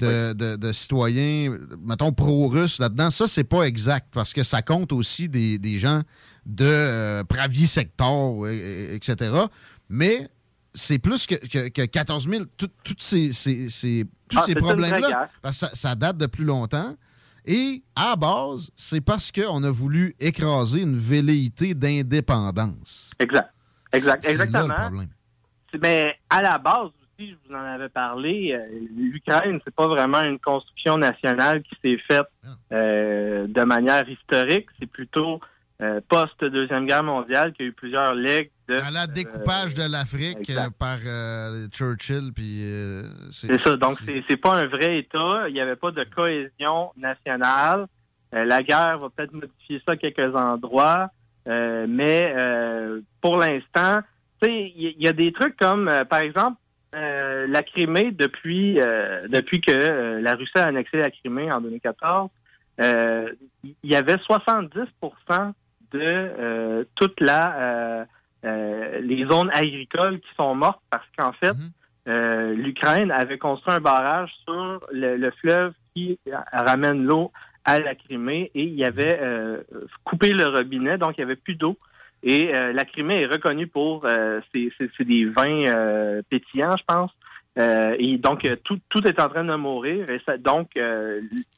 de, 0.00 0.32
de- 0.32 0.56
de 0.56 0.72
citoyens, 0.72 1.56
mettons, 1.84 2.12
pro-russes 2.12 2.78
là-dedans. 2.78 3.10
Ça, 3.10 3.26
c'est 3.28 3.44
pas 3.44 3.62
exact, 3.64 4.08
parce 4.12 4.32
que 4.32 4.42
ça 4.42 4.62
compte 4.62 4.92
aussi 4.92 5.28
des, 5.28 5.58
des 5.58 5.78
gens 5.78 6.02
de 6.46 6.64
euh, 6.64 7.24
Pravi 7.24 7.66
Sector, 7.66 8.48
et- 8.48 8.56
et- 8.56 8.94
etc. 8.94 9.32
Mais 9.90 10.28
c'est 10.72 10.98
plus 10.98 11.26
que, 11.26 11.34
que, 11.34 11.68
que 11.68 11.84
14 11.86 12.28
000. 12.28 12.44
Tout- 12.56 12.68
toutes 12.84 13.02
ces, 13.02 13.32
ces- 13.32 13.68
ces- 13.68 14.06
tous 14.28 14.38
Ah, 14.38 14.42
ces 14.46 14.54
problèmes-là, 14.54 15.00
guerre. 15.08 15.28
parce 15.42 15.58
que 15.60 15.66
ça, 15.66 15.74
ça 15.74 15.94
date 15.94 16.16
de 16.18 16.26
plus 16.26 16.44
longtemps. 16.44 16.96
Et 17.44 17.82
à 17.94 18.10
la 18.10 18.16
base, 18.16 18.70
c'est 18.76 19.00
parce 19.00 19.30
qu'on 19.30 19.62
a 19.62 19.70
voulu 19.70 20.14
écraser 20.18 20.82
une 20.82 20.96
velléité 20.96 21.74
d'indépendance. 21.74 23.12
Exact. 23.18 23.52
Exact. 23.92 24.24
C'est 24.24 24.36
là 24.36 24.44
le 24.44 24.50
Exactement. 24.50 24.74
problème. 24.74 25.08
Mais 25.80 26.14
à 26.30 26.42
la 26.42 26.58
base 26.58 26.86
aussi, 26.86 27.30
je 27.30 27.34
vous 27.48 27.54
en 27.54 27.58
avais 27.64 27.88
parlé, 27.88 28.52
euh, 28.52 28.66
l'Ukraine, 28.96 29.60
c'est 29.64 29.74
pas 29.74 29.86
vraiment 29.88 30.22
une 30.22 30.38
construction 30.38 30.98
nationale 30.98 31.62
qui 31.62 31.76
s'est 31.82 31.98
faite 32.08 32.26
euh, 32.72 33.46
de 33.46 33.62
manière 33.62 34.08
historique. 34.08 34.66
C'est 34.78 34.86
plutôt 34.86 35.40
euh, 35.82 36.00
post-Deuxième 36.08 36.86
Guerre 36.86 37.02
mondiale 37.02 37.52
qu'il 37.52 37.66
y 37.66 37.68
a 37.68 37.70
eu 37.70 37.74
plusieurs 37.74 38.14
legs 38.14 38.50
de... 38.68 38.76
À 38.76 38.90
la 38.90 39.06
découpage 39.06 39.74
de 39.74 39.90
l'Afrique 39.90 40.48
euh, 40.50 40.70
par 40.78 40.98
euh, 41.04 41.68
Churchill, 41.68 42.32
puis... 42.34 42.62
euh, 42.64 43.02
C'est 43.30 43.58
ça. 43.58 43.76
Donc, 43.76 43.98
c'est 44.28 44.36
pas 44.36 44.54
un 44.54 44.66
vrai 44.66 44.98
État. 44.98 45.48
Il 45.48 45.54
n'y 45.54 45.60
avait 45.60 45.76
pas 45.76 45.90
de 45.90 46.04
cohésion 46.04 46.92
nationale. 46.96 47.86
Euh, 48.34 48.44
la 48.44 48.62
guerre 48.62 48.98
va 48.98 49.08
peut-être 49.10 49.32
modifier 49.32 49.80
ça 49.86 49.92
à 49.92 49.96
quelques 49.96 50.34
endroits. 50.34 51.10
Euh, 51.46 51.86
mais 51.88 52.32
euh, 52.34 53.00
pour 53.20 53.38
l'instant, 53.38 54.00
tu 54.42 54.48
sais, 54.48 54.72
il 54.74 54.96
y, 54.98 55.08
a 55.08 55.12
des 55.12 55.32
trucs 55.32 55.56
comme, 55.56 55.88
euh, 55.88 56.04
par 56.04 56.20
exemple, 56.20 56.56
euh, 56.94 57.46
la 57.48 57.62
Crimée, 57.62 58.10
depuis, 58.10 58.80
euh, 58.80 59.28
depuis 59.28 59.60
que 59.60 59.72
euh, 59.72 60.20
la 60.20 60.34
Russie 60.34 60.56
a 60.56 60.64
annexé 60.64 60.96
la 60.96 61.10
Crimée 61.10 61.52
en 61.52 61.60
2014, 61.60 62.30
euh, 62.80 63.32
il 63.62 63.74
y 63.84 63.94
avait 63.94 64.18
70 64.18 64.80
de 65.96 66.30
euh, 66.38 66.84
toute 66.94 67.20
la 67.20 67.42
euh, 67.56 68.04
euh, 68.44 69.00
les 69.00 69.26
zones 69.26 69.50
agricoles 69.52 70.20
qui 70.20 70.28
sont 70.36 70.54
mortes 70.54 70.80
parce 70.90 71.06
qu'en 71.16 71.32
fait, 71.32 71.56
euh, 72.08 72.54
l'Ukraine 72.54 73.10
avait 73.10 73.38
construit 73.38 73.74
un 73.74 73.80
barrage 73.80 74.30
sur 74.44 74.80
le, 74.92 75.16
le 75.16 75.30
fleuve 75.32 75.72
qui 75.94 76.18
ramène 76.52 77.04
l'eau 77.04 77.32
à 77.64 77.80
la 77.80 77.94
Crimée 77.96 78.50
et 78.54 78.62
il 78.62 78.74
y 78.74 78.84
avait 78.84 79.18
euh, 79.20 79.62
coupé 80.04 80.32
le 80.32 80.46
robinet, 80.46 80.98
donc 80.98 81.14
il 81.16 81.20
n'y 81.20 81.24
avait 81.24 81.36
plus 81.46 81.56
d'eau. 81.56 81.76
Et 82.22 82.54
euh, 82.54 82.72
la 82.72 82.84
Crimée 82.84 83.22
est 83.22 83.26
reconnue 83.26 83.66
pour 83.66 84.04
euh, 84.04 84.40
ses, 84.54 84.70
des 85.00 85.24
vins 85.26 86.20
pétillants, 86.30 86.76
je 86.76 86.84
pense. 86.86 87.10
Et 87.98 88.18
donc 88.18 88.46
tout, 88.64 88.78
tout 88.90 89.06
est 89.08 89.18
en 89.20 89.28
train 89.28 89.44
de 89.44 89.54
mourir. 89.56 90.08
Et 90.10 90.20
ça- 90.26 90.36
donc 90.38 90.68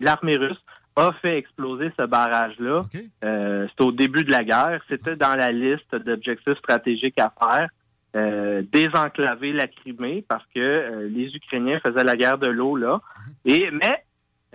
l'armée 0.00 0.36
russe 0.36 0.62
a 0.98 1.12
fait 1.22 1.38
exploser 1.38 1.90
ce 1.98 2.04
barrage-là. 2.04 2.82
Euh, 3.24 3.66
C'était 3.68 3.84
au 3.84 3.92
début 3.92 4.24
de 4.24 4.32
la 4.32 4.44
guerre. 4.44 4.80
C'était 4.88 5.16
dans 5.16 5.34
la 5.34 5.52
liste 5.52 5.94
d'objectifs 5.94 6.58
stratégiques 6.58 7.18
à 7.18 7.32
faire. 7.38 7.68
Euh, 8.16 8.62
désenclaver 8.72 9.52
la 9.52 9.68
Crimée 9.68 10.24
parce 10.26 10.44
que 10.54 10.60
euh, 10.60 11.08
les 11.10 11.26
Ukrainiens 11.36 11.78
faisaient 11.84 12.04
la 12.04 12.16
guerre 12.16 12.38
de 12.38 12.48
l'eau 12.48 12.74
là. 12.74 13.02
Et 13.44 13.70
mais 13.70 14.02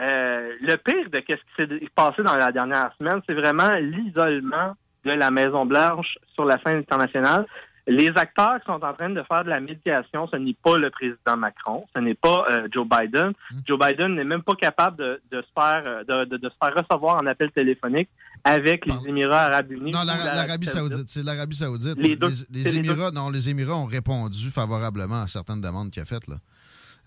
euh, 0.02 0.54
le 0.60 0.76
pire 0.78 1.10
de 1.12 1.20
ce 1.20 1.34
qui 1.36 1.40
s'est 1.56 1.90
passé 1.96 2.24
dans 2.24 2.36
la 2.36 2.52
dernière 2.52 2.92
semaine, 2.98 3.22
c'est 3.28 3.36
vraiment 3.36 3.76
l'isolement 3.76 4.74
de 5.06 5.12
la 5.12 5.30
Maison 5.30 5.66
Blanche 5.68 6.18
sur 6.34 6.46
la 6.46 6.60
scène 6.64 6.78
internationale. 6.78 7.46
Les 7.86 8.08
acteurs 8.16 8.60
qui 8.62 8.66
sont 8.66 8.82
en 8.82 8.94
train 8.94 9.10
de 9.10 9.22
faire 9.24 9.44
de 9.44 9.50
la 9.50 9.60
médiation, 9.60 10.26
ce 10.32 10.38
n'est 10.38 10.56
pas 10.64 10.78
le 10.78 10.90
président 10.90 11.36
Macron, 11.36 11.86
ce 11.94 12.00
n'est 12.00 12.14
pas 12.16 12.46
euh, 12.50 12.68
Joe 12.74 12.88
Biden. 12.88 13.34
Joe 13.68 13.78
Biden 13.78 14.16
n'est 14.16 14.24
même 14.24 14.42
pas 14.42 14.56
capable 14.56 14.98
de, 14.98 15.22
de 15.32 15.42
se 15.42 15.48
faire 15.54 15.84
euh, 15.86 16.04
de, 16.06 16.30
de- 16.30 16.38
de 16.38 16.50
se 16.50 16.56
faire 16.64 16.74
recevoir 16.74 17.18
en 17.22 17.26
appel 17.26 17.52
téléphonique 17.52 18.08
avec 18.46 18.86
les 18.86 18.94
Émirats 19.10 19.44
Arabes 19.48 19.72
Unis. 19.72 19.92
Non, 19.92 20.04
l'Arabie 20.06 20.68
Saoudite. 20.68 21.10
C'est 21.10 21.24
l'Arabie 21.24 21.56
Saoudite. 21.58 21.98
Les 21.98 22.16
deux. 22.16 22.28
les 22.52 22.64
C'est 22.64 22.72
les 22.72 22.78
Émirats, 22.80 23.12
non, 23.12 23.30
les 23.30 23.50
Émirats 23.50 23.76
ont 23.76 23.86
répondu 23.86 24.50
favorablement 24.50 25.24
à 25.24 25.28
certaines 25.28 25.60
demandes 25.62 25.92
qu'il 25.92 26.02
a 26.02 26.06
faites. 26.06 26.28
Là. 26.28 26.36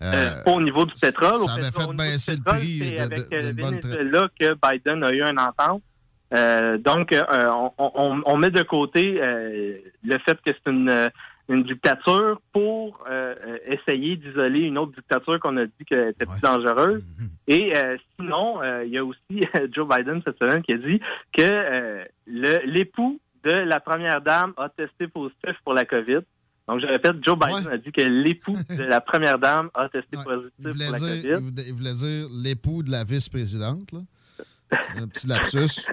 Euh, 0.03 0.43
pas 0.43 0.51
au 0.51 0.61
niveau 0.61 0.85
du 0.85 0.93
pétrole. 0.93 1.41
au 1.41 1.47
ça 1.47 1.53
avait 1.55 1.71
fait 1.71 1.87
du 1.87 1.95
baisser 1.95 2.35
le 2.35 2.43
prix 2.43 2.79
c'est 2.83 2.91
de- 2.91 2.99
avec 3.01 3.29
de- 3.31 3.61
bonne 3.61 4.29
que 4.39 4.55
Biden 4.71 5.03
a 5.03 5.11
eu 5.11 5.23
une 5.23 5.39
entente. 5.39 5.81
Euh, 6.33 6.77
donc, 6.77 7.13
euh, 7.13 7.23
on, 7.49 7.71
on- 7.77 8.21
on 8.25 8.37
met 8.37 8.51
de 8.51 8.61
côté 8.63 9.17
euh, 9.21 9.77
le 10.03 10.17
fait 10.19 10.37
que 10.41 10.51
c'est 10.51 10.69
une, 10.71 11.09
une 11.49 11.63
dictature 11.63 12.41
pour 12.51 13.01
euh, 13.09 13.33
euh, 13.47 13.57
essayer 13.67 14.17
d'isoler 14.17 14.59
une 14.61 14.77
autre 14.77 14.91
dictature 14.93 15.39
qu'on 15.39 15.55
a 15.57 15.65
dit 15.65 15.85
qu'elle 15.85 16.09
était 16.09 16.25
plus 16.25 16.41
dangereuse. 16.41 17.01
Mm-hmm. 17.01 17.27
Et 17.47 17.77
euh, 17.77 17.95
sinon, 18.19 18.61
euh, 18.61 18.83
il 18.85 18.91
y 18.91 18.97
a 18.97 19.05
aussi 19.05 19.21
Joe 19.71 19.87
Biden 19.87 20.21
cette 20.25 20.37
semaine 20.37 20.61
qui 20.61 20.73
a 20.73 20.77
dit 20.77 20.99
que 21.31 21.41
euh, 21.43 22.03
l'époux 22.65 23.19
de 23.43 23.51
la 23.51 23.79
première 23.79 24.21
dame 24.21 24.53
a 24.57 24.67
testé 24.69 25.07
positif 25.07 25.53
pour 25.63 25.73
la 25.73 25.85
COVID. 25.85 26.19
Donc, 26.67 26.81
je 26.81 26.85
répète, 26.87 27.15
Joe 27.25 27.37
Biden 27.39 27.71
a 27.71 27.77
dit 27.77 27.91
que 27.93 28.01
l'époux 28.01 28.57
de 28.77 28.83
la 28.83 28.99
première 28.99 29.39
dame 29.39 29.69
a 29.73 29.87
testé 29.87 30.17
positif 30.25 30.51
pour 30.57 30.73
la 30.91 30.99
dire, 30.99 30.99
COVID. 30.99 31.27
il 31.29 31.49
voulait- 31.51 31.63
il 31.69 31.73
voulait 31.73 31.93
dire 31.93 32.27
l'époux 32.43 32.83
de 32.83 32.91
la 32.91 33.05
vice-présidente. 33.05 33.93
là. 33.93 33.99
Un 34.97 35.07
petit 35.07 35.27
lapsus. 35.27 35.85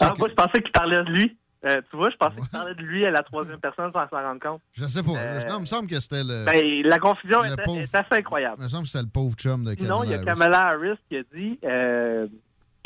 Ah, 0.00 0.12
moi, 0.18 0.28
je 0.28 0.34
pensais 0.34 0.62
qu'il 0.62 0.72
parlait 0.72 1.02
de 1.04 1.10
lui. 1.10 1.36
Euh, 1.66 1.80
tu 1.90 1.96
vois, 1.96 2.10
je 2.10 2.16
pensais 2.16 2.36
qu'il 2.40 2.48
parlait 2.50 2.74
de 2.74 2.82
lui 2.82 3.06
à 3.06 3.10
la 3.10 3.22
troisième 3.22 3.58
personne 3.58 3.90
sans 3.90 4.06
s'en 4.08 4.22
rendre 4.22 4.40
compte. 4.40 4.60
Je 4.72 4.84
sais 4.84 5.02
pas. 5.02 5.12
Euh, 5.16 5.40
non, 5.48 5.56
il 5.58 5.60
me 5.62 5.66
semble 5.66 5.88
que 5.88 5.98
c'était 5.98 6.22
le. 6.22 6.44
Ben, 6.44 6.82
la 6.86 6.98
confusion 6.98 7.40
le 7.42 7.48
est, 7.48 7.64
pauvre- 7.64 7.80
est 7.80 7.94
assez 7.94 8.14
incroyable. 8.20 8.56
Il 8.58 8.64
me 8.64 8.68
semble 8.68 8.82
que 8.84 8.88
c'était 8.90 9.04
le 9.04 9.10
pauvre 9.10 9.34
chum 9.34 9.64
de 9.64 9.70
Sinon, 9.70 10.04
il 10.04 10.10
y 10.10 10.14
a 10.14 10.18
Kamala 10.18 10.68
Harris. 10.68 10.80
Kamala 10.88 10.96
qui 11.08 11.16
a 11.16 11.22
dit 11.34 11.58
euh, 11.64 12.26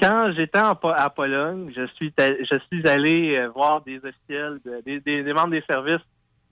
quand 0.00 0.32
j'étais 0.36 0.60
en 0.60 0.76
Po- 0.76 0.92
à 0.94 1.10
Pologne, 1.10 1.72
je 1.76 1.86
suis 1.96 2.12
allé- 2.18 2.44
je 2.48 2.56
suis 2.70 2.88
allé 2.88 3.48
voir 3.52 3.80
des 3.82 3.96
officiels, 3.96 4.60
de- 4.64 4.80
des, 4.86 5.00
des- 5.00 5.24
des 5.24 5.32
membres 5.32 5.50
des 5.50 5.64
services 5.68 6.04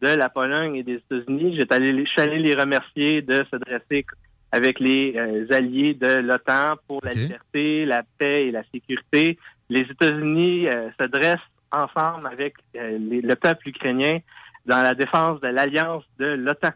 de 0.03 0.09
la 0.09 0.29
Pologne 0.29 0.75
et 0.75 0.83
des 0.83 0.95
États-Unis. 0.97 1.57
Je 1.61 1.65
suis 2.07 2.21
allé 2.21 2.39
les 2.41 2.55
remercier 2.57 3.23
de 3.23 3.47
se 3.53 3.57
dresser 3.57 4.05
avec 4.53 4.81
les 4.81 5.15
euh, 5.17 5.47
alliés 5.55 5.95
de 5.95 6.17
l'OTAN 6.21 6.77
pour 6.87 7.01
la 7.05 7.13
liberté, 7.13 7.85
la 7.85 8.03
paix 8.19 8.47
et 8.47 8.51
la 8.51 8.63
sécurité. 8.73 9.39
Les 9.69 9.81
États-Unis 9.81 10.69
euh, 10.69 10.89
se 10.99 11.05
dressent 11.07 11.39
ensemble 11.73 12.27
avec 12.29 12.55
euh, 12.77 12.99
les- 12.99 13.21
le 13.21 13.35
peuple 13.37 13.69
ukrainien 13.69 14.19
dans 14.67 14.83
la 14.83 14.95
défense 14.95 15.41
de 15.41 15.49
l'alliance 15.49 16.05
de 16.19 16.27
l'OTAN. 16.27 16.71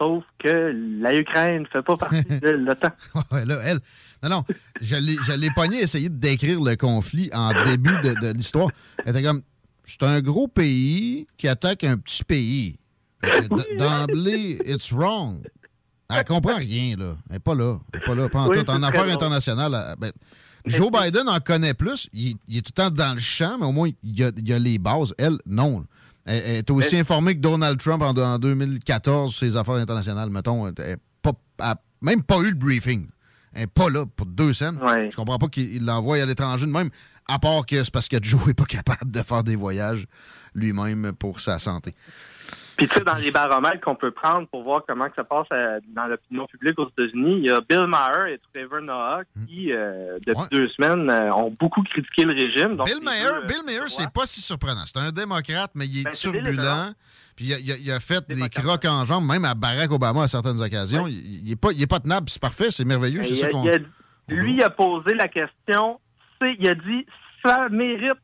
sauf 0.00 0.24
que 0.38 0.72
la 1.00 1.14
Ukraine 1.14 1.62
ne 1.62 1.66
fait 1.66 1.82
pas 1.82 1.96
partie 1.96 2.24
de 2.40 2.50
l'OTAN. 2.50 2.90
Ouais, 3.32 3.44
là, 3.46 3.56
elle. 3.64 3.78
Non, 4.22 4.28
non. 4.30 4.44
Je 4.80 5.36
l'ai 5.36 5.50
pogné 5.54 5.80
essayer 5.80 6.08
de 6.10 6.16
décrire 6.18 6.60
le 6.62 6.76
conflit 6.76 7.30
en 7.32 7.52
début 7.64 7.96
de, 8.02 8.14
de 8.20 8.32
l'histoire. 8.36 8.68
Elle 9.04 9.16
était 9.16 9.22
comme 9.26 9.42
c'est 9.84 10.02
un 10.02 10.20
gros 10.20 10.48
pays 10.48 11.26
qui 11.38 11.48
attaque 11.48 11.84
un 11.84 11.96
petit 11.96 12.24
pays. 12.24 12.78
D'emblée, 13.78 14.58
it's 14.66 14.92
wrong. 14.92 15.40
Elle 16.08 16.24
comprend 16.24 16.56
rien, 16.56 16.96
là. 16.96 17.16
Elle 17.28 17.34
n'est 17.34 17.38
pas 17.40 17.54
là. 17.54 17.78
Elle 17.92 18.00
n'est 18.00 18.06
pas 18.06 18.14
là. 18.14 18.28
Pas 18.28 18.40
en 18.40 18.48
Oui, 18.48 18.58
En 18.66 18.82
affaires 18.82 19.08
internationales, 19.08 19.96
ben, 19.98 20.12
Joe 20.64 20.90
Biden 20.90 21.28
en 21.28 21.40
connaît 21.40 21.74
plus. 21.74 22.08
Il, 22.12 22.36
il 22.48 22.58
est 22.58 22.62
tout 22.62 22.72
le 22.76 22.82
temps 22.82 22.90
dans 22.90 23.14
le 23.14 23.20
champ, 23.20 23.56
mais 23.58 23.66
au 23.66 23.72
moins, 23.72 23.88
il 24.02 24.18
y 24.18 24.24
a, 24.24 24.30
il 24.36 24.48
y 24.48 24.52
a 24.52 24.58
les 24.58 24.78
bases. 24.78 25.14
Elle, 25.18 25.38
non. 25.46 25.84
Elle, 26.24 26.42
elle 26.44 26.56
est 26.56 26.70
aussi 26.70 26.96
informée 26.96 27.34
que 27.34 27.40
Donald 27.40 27.78
Trump 27.78 28.02
en, 28.02 28.16
en 28.16 28.38
2014 28.38 29.32
sur 29.34 29.46
ses 29.46 29.56
affaires 29.56 29.74
internationales, 29.76 30.30
mettons. 30.30 30.66
Elle 30.68 30.96
n'a 31.60 31.76
même 32.02 32.22
pas 32.22 32.38
eu 32.38 32.50
le 32.50 32.56
briefing. 32.56 33.08
Elle 33.52 33.62
n'est 33.62 33.66
pas 33.68 33.88
là 33.88 34.04
pour 34.06 34.26
deux 34.26 34.52
scènes. 34.52 34.78
Je 35.10 35.16
comprends 35.16 35.38
pas 35.38 35.48
qu'il 35.48 35.72
il 35.76 35.84
l'envoie 35.84 36.20
à 36.20 36.26
l'étranger 36.26 36.66
de 36.66 36.70
même, 36.70 36.90
à 37.26 37.38
part 37.38 37.64
que 37.64 37.82
c'est 37.82 37.90
parce 37.92 38.08
que 38.08 38.18
Joe 38.22 38.46
n'est 38.46 38.54
pas 38.54 38.64
capable 38.64 39.10
de 39.10 39.22
faire 39.22 39.42
des 39.42 39.56
voyages 39.56 40.06
lui-même 40.54 41.12
pour 41.18 41.40
sa 41.40 41.58
santé. 41.58 41.94
Puis 42.76 42.86
tu 42.86 42.94
sais, 42.94 43.04
dans 43.04 43.14
les 43.14 43.30
baromètres 43.30 43.80
qu'on 43.80 43.94
peut 43.94 44.10
prendre 44.10 44.46
pour 44.48 44.62
voir 44.62 44.82
comment 44.86 45.08
que 45.08 45.14
ça 45.16 45.24
passe 45.24 45.46
euh, 45.52 45.80
dans 45.94 46.06
l'opinion 46.06 46.46
publique 46.46 46.78
aux 46.78 46.88
États-Unis, 46.88 47.36
il 47.38 47.44
y 47.46 47.50
a 47.50 47.60
Bill 47.60 47.86
Maher 47.86 48.26
et 48.28 48.40
Trevor 48.52 48.80
Noah 48.82 49.22
qui, 49.46 49.72
euh, 49.72 50.18
depuis 50.26 50.48
deux 50.50 50.68
semaines, 50.70 51.08
euh, 51.10 51.32
ont 51.32 51.54
beaucoup 51.58 51.82
critiqué 51.82 52.24
le 52.24 52.34
régime. 52.34 52.76
Donc, 52.76 52.86
Bill 52.86 53.02
Maher, 53.02 53.40
deux, 53.42 53.46
Bill 53.46 53.62
Maher, 53.64 53.88
c'est 53.88 54.10
pas 54.10 54.26
si 54.26 54.40
surprenant. 54.40 54.84
C'est 54.86 54.98
un 54.98 55.10
démocrate, 55.12 55.70
mais 55.74 55.86
il 55.86 56.00
est 56.00 56.04
Ben, 56.04 56.10
c'est 56.14 56.30
turbulent. 56.30 56.92
Puis 57.34 57.46
il 57.46 57.54
a, 57.54 57.58
il 57.58 57.72
a- 57.72 57.76
il 57.76 57.90
a 57.92 58.00
fait 58.00 58.26
des 58.28 58.48
crocs 58.48 58.84
en 58.86 59.04
jambes, 59.04 59.26
même 59.26 59.44
à 59.44 59.54
Barack 59.54 59.90
Obama 59.92 60.22
à 60.22 60.28
certaines 60.28 60.60
occasions. 60.62 61.06
Il, 61.06 61.44
il 61.46 61.52
est 61.52 61.56
pas, 61.56 61.70
il 61.72 61.82
est 61.82 61.86
pas 61.86 62.00
tenable, 62.00 62.28
c'est 62.30 62.40
parfait, 62.40 62.70
c'est 62.70 62.84
merveilleux. 62.84 63.22
C'est 63.22 63.30
il 63.30 63.36
ça 63.36 63.48
qu'on. 63.48 63.64
lui, 64.28 64.54
il 64.54 64.62
a 64.62 64.70
posé 64.70 65.14
la 65.14 65.28
question. 65.28 66.00
c'est- 66.40 66.56
Il 66.58 66.68
a 66.68 66.74
dit 66.74 67.04
ça 67.44 67.68
mérite 67.70 68.14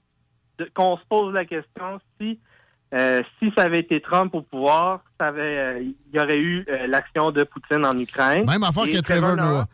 qu'on 0.74 0.96
se 0.96 1.02
pose 1.08 1.32
la 1.34 1.44
question 1.44 2.00
si 2.20 2.38
euh, 2.94 3.22
si 3.38 3.50
ça 3.56 3.62
avait 3.64 3.80
été 3.80 4.00
Trump 4.00 4.34
au 4.34 4.42
pouvoir, 4.42 5.00
ça 5.18 5.28
avait, 5.28 5.40
euh, 5.58 5.80
il 5.82 5.94
y 6.12 6.20
aurait 6.20 6.38
eu 6.38 6.64
euh, 6.68 6.86
l'action 6.86 7.30
de 7.30 7.42
Poutine 7.44 7.84
en 7.86 7.96
Ukraine. 7.98 8.44
Même 8.46 8.62
affaire 8.64 8.84
que 8.84 9.00
Trevor 9.00 9.36
Noah. 9.36 9.66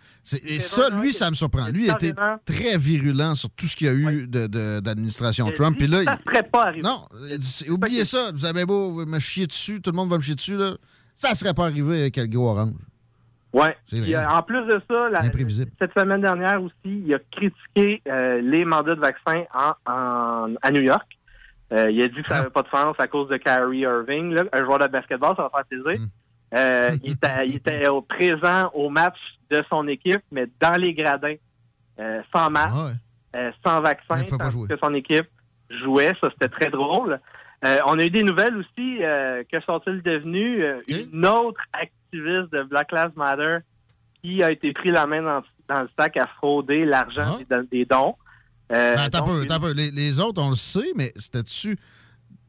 Et 0.47 0.59
ça, 0.61 0.91
lui, 0.91 1.13
ça 1.13 1.29
me 1.31 1.35
surprend. 1.35 1.69
Lui, 1.69 1.87
il 1.87 1.91
était 1.91 2.13
très 2.45 2.77
virulent 2.79 3.35
sur 3.35 3.51
tout 3.51 3.67
ce 3.67 3.75
qu'il 3.77 3.87
y 3.87 3.91
a 3.91 3.95
eu 3.95 4.27
de- 4.27 4.47
de- 4.47 4.81
d'administration 4.81 5.47
Il 5.47 5.53
a 5.53 5.55
Trump. 5.55 5.77
dit, 5.79 5.85
Puis 5.85 5.93
là, 5.93 6.05
ça 6.05 6.19
il- 6.21 6.31
serait 6.33 6.43
pas 6.49 6.65
arrivé. 6.67 6.83
Non, 6.83 7.07
dit, 7.37 7.67
oubliez 7.71 8.05
ça. 8.05 8.31
Vous 8.33 8.45
avez 8.45 8.65
beau 8.65 9.05
me 9.07 9.19
chier 9.19 9.47
dessus, 9.47 9.81
tout 9.81 9.91
le 9.91 9.97
monde 9.97 10.11
va 10.11 10.17
me 10.19 10.23
chier 10.23 10.35
dessus. 10.35 10.57
Là. 10.57 10.75
Ça 11.17 11.35
serait 11.35 11.55
pas 11.55 11.65
arrivé 11.65 12.01
avec 12.03 12.17
le 12.19 12.27
gros 12.27 12.51
orange. 12.51 12.75
Euh, 13.55 14.25
en 14.29 14.43
plus 14.43 14.65
de 14.67 14.81
ça, 14.89 15.09
la- 15.11 15.23
cette 15.23 15.99
semaine 15.99 16.21
dernière 16.21 16.63
aussi, 16.63 16.75
il 16.85 17.15
a 17.15 17.19
critiqué 17.33 18.03
les 18.43 18.65
mandats 18.65 18.95
de 18.95 19.01
vaccins 19.01 19.43
en, 19.55 19.73
en- 19.91 20.55
à 20.63 20.71
New 20.71 20.83
York. 20.83 21.18
Euh, 21.73 21.91
il 21.91 22.01
a 22.03 22.09
dit 22.09 22.23
que 22.23 22.29
ça 22.29 22.37
n'avait 22.39 22.51
pas 22.51 22.63
de 22.63 22.69
sens 22.69 22.97
à 22.99 23.07
cause 23.09 23.29
de 23.29 23.37
Kyrie 23.37 23.81
Irving, 23.81 24.33
là, 24.33 24.45
un 24.53 24.65
joueur 24.65 24.79
de 24.79 24.87
basketball, 24.87 25.37
ça 25.37 25.43
va 25.43 25.49
faire 25.51 25.65
plaisir. 25.67 26.01
Euh, 26.55 26.91
il, 27.05 27.13
était, 27.13 27.47
il 27.47 27.57
était 27.57 27.89
au 27.89 28.01
présent 28.01 28.71
au 28.73 28.89
match 28.89 29.19
de 29.51 29.63
son 29.69 29.87
équipe, 29.87 30.23
mais 30.33 30.47
dans 30.61 30.81
les 30.81 30.95
gradins, 30.95 31.35
euh, 32.01 32.23
sans 32.35 32.49
masque, 32.49 32.75
euh, 33.37 33.53
sans 33.63 33.83
vaccin, 33.83 34.15
tandis 34.39 34.55
que 34.69 34.77
son 34.83 34.95
équipe 34.95 35.29
jouait. 35.69 36.15
Ça, 36.23 36.31
c'était 36.31 36.49
très 36.49 36.71
drôle. 36.71 37.21
Euh, 37.67 37.77
on 37.87 37.99
a 37.99 38.05
eu 38.05 38.11
des 38.11 38.23
nouvelles 38.23 38.57
aussi. 38.57 38.99
euh, 39.03 39.43
que 39.53 39.61
sont-ils 39.61 40.01
devenus? 40.03 40.65
Une 40.89 41.27
autre 41.27 41.61
activiste 41.75 42.51
de 42.51 42.63
Black 42.63 42.93
Lives 42.93 43.13
Matter 43.17 43.59
qui 44.23 44.43
a 44.43 44.51
été 44.51 44.73
pris 44.73 44.91
la 44.91 45.07
main 45.07 45.21
dans, 45.23 45.43
dans 45.69 45.83
le 45.83 45.89
sac 45.99 46.17
à 46.17 46.27
frauder 46.29 46.87
l'argent 46.87 47.37
des, 47.51 47.63
des 47.71 47.85
dons. 47.85 48.15
Euh, 48.73 48.95
Ben, 48.95 49.03
attends 49.03 49.19
un 49.19 49.21
donc, 49.27 49.29
peu, 49.29 49.43
attends 49.53 49.61
peu. 49.61 49.73
Les, 49.73 49.91
les 49.91 50.21
autres, 50.21 50.43
on 50.43 50.51
le 50.51 50.57
sait, 50.57 50.93
mais 50.95 51.13
c'était-tu 51.17 51.77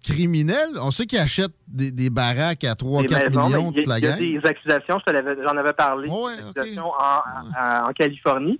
criminel? 0.04 0.70
On 0.82 0.92
sait 0.92 1.06
qu'ils 1.06 1.20
achètent 1.20 1.52
des, 1.68 1.92
des 1.92 2.10
baraques 2.10 2.64
à 2.64 2.74
3-4 2.74 3.08
des 3.08 3.30
maisons, 3.30 3.48
millions 3.48 3.72
de 3.72 3.80
a- 3.82 3.84
la 3.86 4.00
il 4.00 4.04
y 4.04 4.08
a 4.08 4.12
gang. 4.12 4.20
des 4.20 4.42
accusations, 4.50 5.00
je 5.06 5.44
j'en 5.46 5.58
avais 5.58 5.74
parlé, 5.74 6.08
des 6.10 6.60
accusations 6.60 6.90
en, 6.92 7.86
en- 7.86 7.90
en 7.90 7.94
Californie 7.94 8.58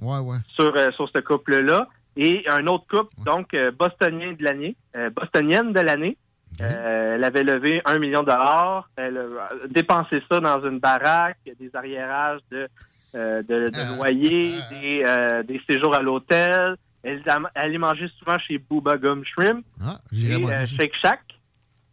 sur, 0.56 0.76
euh, 0.76 0.92
sur 0.92 1.10
ce 1.14 1.20
couple-là. 1.22 1.88
Et 2.18 2.44
un 2.50 2.68
autre 2.68 2.86
couple, 2.90 3.14
donc 3.26 3.54
euh, 3.54 3.72
bostonien 3.72 4.34
de 4.34 4.44
l'année, 4.44 4.76
euh, 4.98 5.10
bostonienne 5.10 5.72
de 5.72 5.80
l'année. 5.80 6.18
Euh, 6.62 7.16
elle 7.16 7.24
avait 7.24 7.44
levé 7.44 7.82
un 7.86 8.00
million 8.00 8.22
de 8.22 8.26
dollars. 8.26 8.90
Elle 8.98 9.18
a 9.18 9.68
dépensé 9.70 10.22
ça 10.30 10.42
dans 10.42 10.62
une 10.68 10.80
baraque, 10.80 11.38
des 11.46 11.70
arriérages 11.74 12.42
de, 12.52 12.68
euh, 13.16 13.42
de, 13.44 13.70
de 13.70 13.98
loyer, 13.98 14.56
des, 14.72 15.44
des 15.48 15.62
séjours 15.70 15.96
à 15.96 16.02
l'hôtel. 16.02 16.76
Elle, 17.04 17.24
allait 17.56 17.78
manger 17.78 18.08
souvent 18.20 18.38
chez 18.40 18.58
Booba 18.58 18.98
Gum 18.98 19.24
Shrimp 19.24 19.64
j'irai 20.12 20.42
et 20.42 20.46
euh. 20.52 20.66
Shake 20.66 20.96
Shack. 21.02 21.22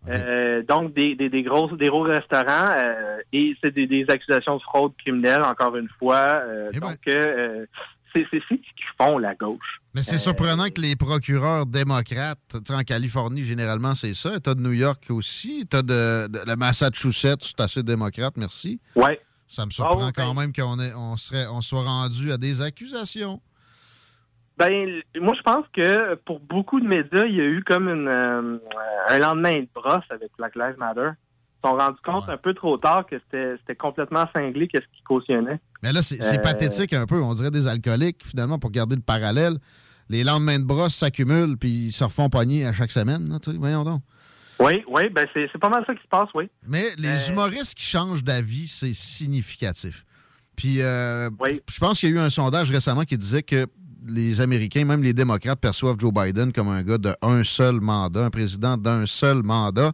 Euh, 0.09 0.63
donc 0.63 0.95
des, 0.95 1.17
des, 1.17 1.29
des 1.29 1.43
gros 1.43 1.69
des 1.77 1.89
gros 1.89 2.03
restaurants 2.03 2.71
euh, 2.77 3.19
et 3.33 3.57
c'est 3.61 3.75
des, 3.75 3.89
des 3.89 4.05
accusations 4.09 4.57
de 4.57 4.63
fraude 4.63 4.93
criminelle 4.99 5.43
encore 5.43 5.75
une 5.77 5.89
fois 5.99 6.43
Euh, 6.47 6.71
donc 6.71 6.99
euh, 7.09 7.67
c'est 8.15 8.25
ce 8.31 8.39
qu'ils 8.55 8.61
font 8.97 9.19
la 9.19 9.35
gauche 9.35 9.81
Mais 9.95 10.05
c'est 10.05 10.17
surprenant 10.19 10.69
que 10.71 10.81
les 10.81 10.95
procureurs 10.95 11.67
démocrates, 11.67 12.39
en 12.71 12.83
Californie, 12.83 13.45
généralement, 13.45 13.95
c'est 13.97 14.15
ça. 14.15 14.39
T'as 14.41 14.55
de 14.55 14.61
New 14.61 14.73
York 14.73 15.05
aussi. 15.11 15.67
T'as 15.69 15.83
de, 15.83 16.29
de 16.29 16.39
le 16.47 16.57
Massachusetts, 16.57 17.43
c'est 17.43 17.61
assez 17.61 17.83
démocrate, 17.83 18.35
merci. 18.37 18.81
Ouais. 18.95 19.21
Ça 19.49 19.67
me 19.67 19.71
surprend 19.71 19.99
Ah 20.01 20.07
ouais, 20.07 20.13
quand 20.15 20.33
même 20.35 20.53
qu'on 20.53 20.79
ait- 20.81 20.95
on 20.95 21.17
serait, 21.17 21.47
on 21.49 21.61
soit 21.63 21.83
rendu 21.83 22.33
à 22.33 22.39
des 22.39 22.63
accusations. 22.63 23.41
Ben, 24.59 25.03
moi, 25.21 25.35
je 25.37 25.43
pense 25.43 25.67
que 25.75 26.15
pour 26.25 26.41
beaucoup 26.41 26.81
de 26.81 26.87
médias, 26.87 27.25
il 27.27 27.35
y 27.35 27.41
a 27.41 27.45
eu 27.45 27.63
comme 27.65 27.89
une, 27.89 28.09
euh, 28.09 28.59
un 29.09 29.19
lendemain 29.19 29.61
de 29.61 29.69
brosse 29.75 30.05
avec 30.11 30.31
Black 30.39 30.55
Lives 30.57 30.79
Matter. 30.79 31.11
Ils 31.13 31.69
se 31.69 31.71
sont 31.71 31.77
rendus 31.77 31.99
compte 32.05 32.29
un 32.29 32.37
peu 32.39 32.55
trop 32.55 32.79
tard 32.79 33.05
que 33.07 33.17
c'était 33.31 33.75
complètement 33.77 34.25
cinglé 34.35 34.67
qu'est-ce 34.69 34.87
qu'ils 34.95 35.05
cautionnaient. 35.05 35.61
Mais 35.83 35.93
là, 35.93 36.01
c'est 36.03 36.23
Euh, 36.23 36.39
pathétique 36.41 36.93
un 36.95 37.07
peu. 37.07 37.21
On 37.21 37.35
dirait 37.35 37.51
des 37.51 37.69
alcooliques, 37.69 38.23
finalement, 38.25 38.59
pour 38.59 38.71
garder 38.71 38.97
le 38.97 39.03
parallèle. 39.03 39.55
Les 40.09 40.23
lendemains 40.25 40.59
de 40.59 40.65
brosse 40.65 40.95
s'accumulent, 40.95 41.57
puis 41.59 41.87
ils 41.89 41.93
se 41.93 42.05
refont 42.05 42.31
pogner 42.31 42.65
à 42.65 42.73
chaque 42.73 42.93
semaine. 42.93 43.29
là. 43.29 43.39
Voyons 43.59 43.85
donc. 43.85 44.03
Oui, 44.59 44.83
oui, 44.89 45.11
ben 45.11 45.27
c'est 45.35 45.59
pas 45.61 45.69
mal 45.69 45.85
ça 45.87 45.95
qui 45.95 46.03
se 46.03 46.09
passe, 46.09 46.29
oui. 46.35 46.49
Mais 46.67 46.85
les 46.97 47.29
humoristes 47.29 47.75
qui 47.75 47.85
changent 47.85 48.25
d'avis, 48.25 48.69
c'est 48.69 48.95
significatif. 48.95 50.05
Puis, 50.57 50.81
euh, 50.81 51.29
je 51.69 51.79
pense 51.79 52.01
qu'il 52.01 52.09
y 52.09 52.13
a 52.13 52.17
eu 52.17 52.19
un 52.21 52.31
sondage 52.31 52.71
récemment 52.71 53.03
qui 53.03 53.19
disait 53.19 53.43
que 53.43 53.67
les 54.09 54.41
Américains, 54.41 54.85
même 54.85 55.03
les 55.03 55.13
démocrates, 55.13 55.61
perçoivent 55.61 55.99
Joe 55.99 56.13
Biden 56.13 56.53
comme 56.53 56.69
un 56.69 56.83
gars 56.83 56.99
d'un 56.99 57.45
seul 57.45 57.81
mandat, 57.81 58.25
un 58.25 58.31
président 58.31 58.77
d'un 58.77 59.07
seul 59.07 59.43
mandat. 59.43 59.93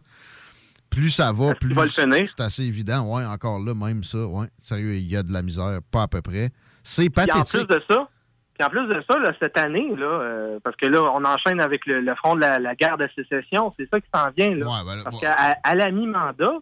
Plus 0.89 1.09
ça 1.09 1.31
va, 1.33 1.55
plus 1.55 1.73
va 1.73 1.85
le 1.85 1.89
finir? 1.89 2.27
c'est 2.27 2.43
assez 2.43 2.63
évident. 2.63 3.01
Ouais, 3.15 3.25
encore 3.25 3.59
là, 3.59 3.73
même 3.73 4.03
ça, 4.03 4.19
ouais. 4.27 4.45
Sérieux, 4.59 4.93
il 4.93 5.11
y 5.11 5.17
a 5.17 5.23
de 5.23 5.33
la 5.33 5.41
misère, 5.41 5.79
pas 5.91 6.03
à 6.03 6.07
peu 6.07 6.21
près. 6.21 6.51
C'est 6.83 7.09
Puis 7.09 7.23
en 7.23 7.25
pathétique. 7.27 7.67
plus 7.67 7.75
de 7.77 7.81
ça, 7.89 8.07
puis 8.53 8.63
en 8.67 8.69
plus 8.69 8.87
de 8.87 9.03
ça, 9.09 9.17
là, 9.17 9.33
cette 9.41 9.57
année, 9.57 9.95
là, 9.95 10.05
euh, 10.05 10.59
parce 10.63 10.75
que 10.75 10.85
là, 10.85 11.01
on 11.15 11.25
enchaîne 11.25 11.59
avec 11.59 11.87
le, 11.87 12.01
le 12.01 12.15
front 12.15 12.35
de 12.35 12.41
la, 12.41 12.59
la 12.59 12.75
guerre 12.75 12.97
de 12.99 13.09
sécession, 13.15 13.73
c'est 13.79 13.89
ça 13.91 13.99
qui 13.99 14.07
s'en 14.13 14.29
vient. 14.37 14.53
Là. 14.53 14.83
ben 14.85 15.01
parce 15.03 15.19
qu'à 15.19 15.33
à 15.63 15.73
la 15.75 15.89
mi-mandat, 15.89 16.53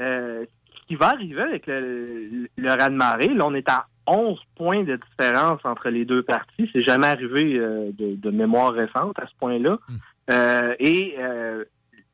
euh, 0.00 0.44
ce 0.74 0.86
qui 0.88 0.96
va 0.96 1.10
arriver 1.10 1.42
avec 1.42 1.68
le, 1.68 2.48
le 2.56 2.68
raz-de-marée, 2.70 3.28
là, 3.34 3.46
on 3.46 3.54
est 3.54 3.68
à 3.68 3.86
11 4.06 4.38
points 4.56 4.84
de 4.84 4.96
différence 5.10 5.60
entre 5.64 5.88
les 5.90 6.04
deux 6.04 6.22
partis. 6.22 6.68
C'est 6.72 6.82
jamais 6.82 7.06
arrivé 7.08 7.56
euh, 7.58 7.90
de, 7.92 8.14
de 8.16 8.30
mémoire 8.30 8.72
récente 8.72 9.18
à 9.18 9.26
ce 9.26 9.32
point-là. 9.38 9.78
Hmm. 9.88 9.94
Euh, 10.30 10.74
et 10.78 11.14
euh, 11.18 11.64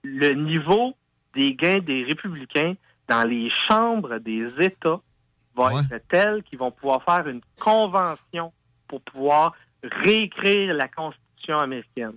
le 0.02 0.34
niveau 0.34 0.94
des 1.34 1.54
gains 1.54 1.78
des 1.80 2.04
républicains 2.04 2.74
dans 3.08 3.22
les 3.26 3.50
chambres 3.68 4.18
des 4.18 4.46
États 4.60 5.00
va 5.56 5.70
être 5.80 6.02
tel 6.08 6.42
qu'ils 6.44 6.58
vont 6.58 6.70
pouvoir 6.70 7.02
faire 7.04 7.26
une 7.28 7.40
convention 7.60 8.52
pour 8.88 9.00
pouvoir 9.02 9.54
réécrire 9.82 10.74
la 10.74 10.88
Constitution 10.88 11.58
américaine. 11.58 12.12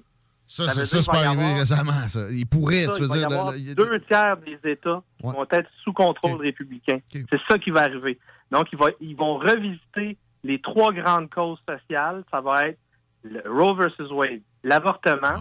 Ça, 0.47 0.65
Ça 0.69 0.85
ça, 0.85 1.01
c'est 1.01 1.11
pas 1.11 1.25
arrivé 1.25 1.41
avoir- 1.43 1.57
récemment, 1.59 2.07
ça. 2.07 2.19
Il 2.31 2.45
pourrait, 2.45 2.83
Ça, 2.85 2.95
tu 2.95 3.01
veux 3.01 3.07
dire. 3.07 3.27
le- 3.29 3.73
deux 3.75 3.99
tiers 4.01 4.37
des 4.37 4.59
États 4.71 5.01
vont 5.23 5.45
être 5.49 5.69
sous 5.83 5.91
contrôle 5.91 6.39
républicain. 6.39 6.99
C'est 7.11 7.39
ça 7.49 7.57
qui 7.57 7.71
va 7.71 7.81
arriver. 7.81 8.19
Donc, 8.51 8.67
ils, 8.71 8.77
va- 8.79 8.91
ils 9.01 9.15
vont 9.15 9.37
revisiter 9.37 10.17
les 10.43 10.59
trois 10.61 10.91
grandes 10.91 11.29
causes 11.29 11.59
sociales. 11.67 12.23
Ça 12.31 12.41
va 12.41 12.67
être 12.69 12.79
le 13.23 13.41
Roe 13.49 13.73
versus 13.75 14.09
Wade, 14.11 14.41
l'avortement. 14.63 15.35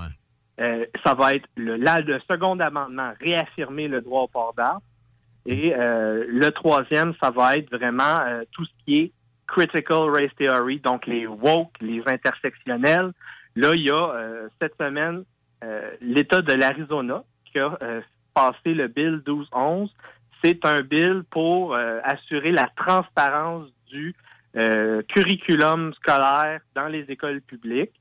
Euh, 0.60 0.86
ça 1.04 1.14
va 1.14 1.34
être 1.34 1.46
le, 1.56 1.76
la- 1.76 2.00
le 2.00 2.18
second 2.30 2.58
amendement, 2.60 3.12
réaffirmer 3.20 3.88
le 3.88 4.00
droit 4.00 4.22
au 4.22 4.28
port 4.28 4.54
d'armes. 4.56 4.80
Et 5.46 5.74
euh, 5.74 6.24
le 6.28 6.50
troisième, 6.52 7.12
ça 7.22 7.30
va 7.30 7.56
être 7.56 7.70
vraiment 7.70 8.20
euh, 8.26 8.44
tout 8.52 8.64
ce 8.64 8.70
qui 8.84 8.94
est 8.96 9.12
critical 9.46 10.08
race 10.10 10.34
theory, 10.38 10.78
donc 10.80 11.06
les 11.06 11.26
woke, 11.26 11.72
les 11.80 12.02
intersectionnels. 12.06 13.12
Là, 13.56 13.74
il 13.74 13.82
y 13.82 13.90
a 13.90 13.94
euh, 14.14 14.48
cette 14.60 14.74
semaine 14.80 15.24
euh, 15.62 15.90
l'État 16.00 16.40
de 16.40 16.52
l'Arizona 16.54 17.22
qui 17.52 17.58
a 17.58 17.76
euh, 17.82 18.00
passé 18.32 18.72
le 18.74 18.88
Bill 18.88 19.22
1211. 19.26 19.94
C'est 20.44 20.64
un 20.66 20.82
bill 20.82 21.22
pour 21.30 21.74
euh, 21.74 22.00
assurer 22.04 22.52
la 22.52 22.68
transparence 22.76 23.66
du 23.88 24.14
euh, 24.56 25.02
curriculum 25.08 25.92
scolaire 25.94 26.60
dans 26.74 26.86
les 26.88 27.00
écoles 27.08 27.40
publiques. 27.40 27.94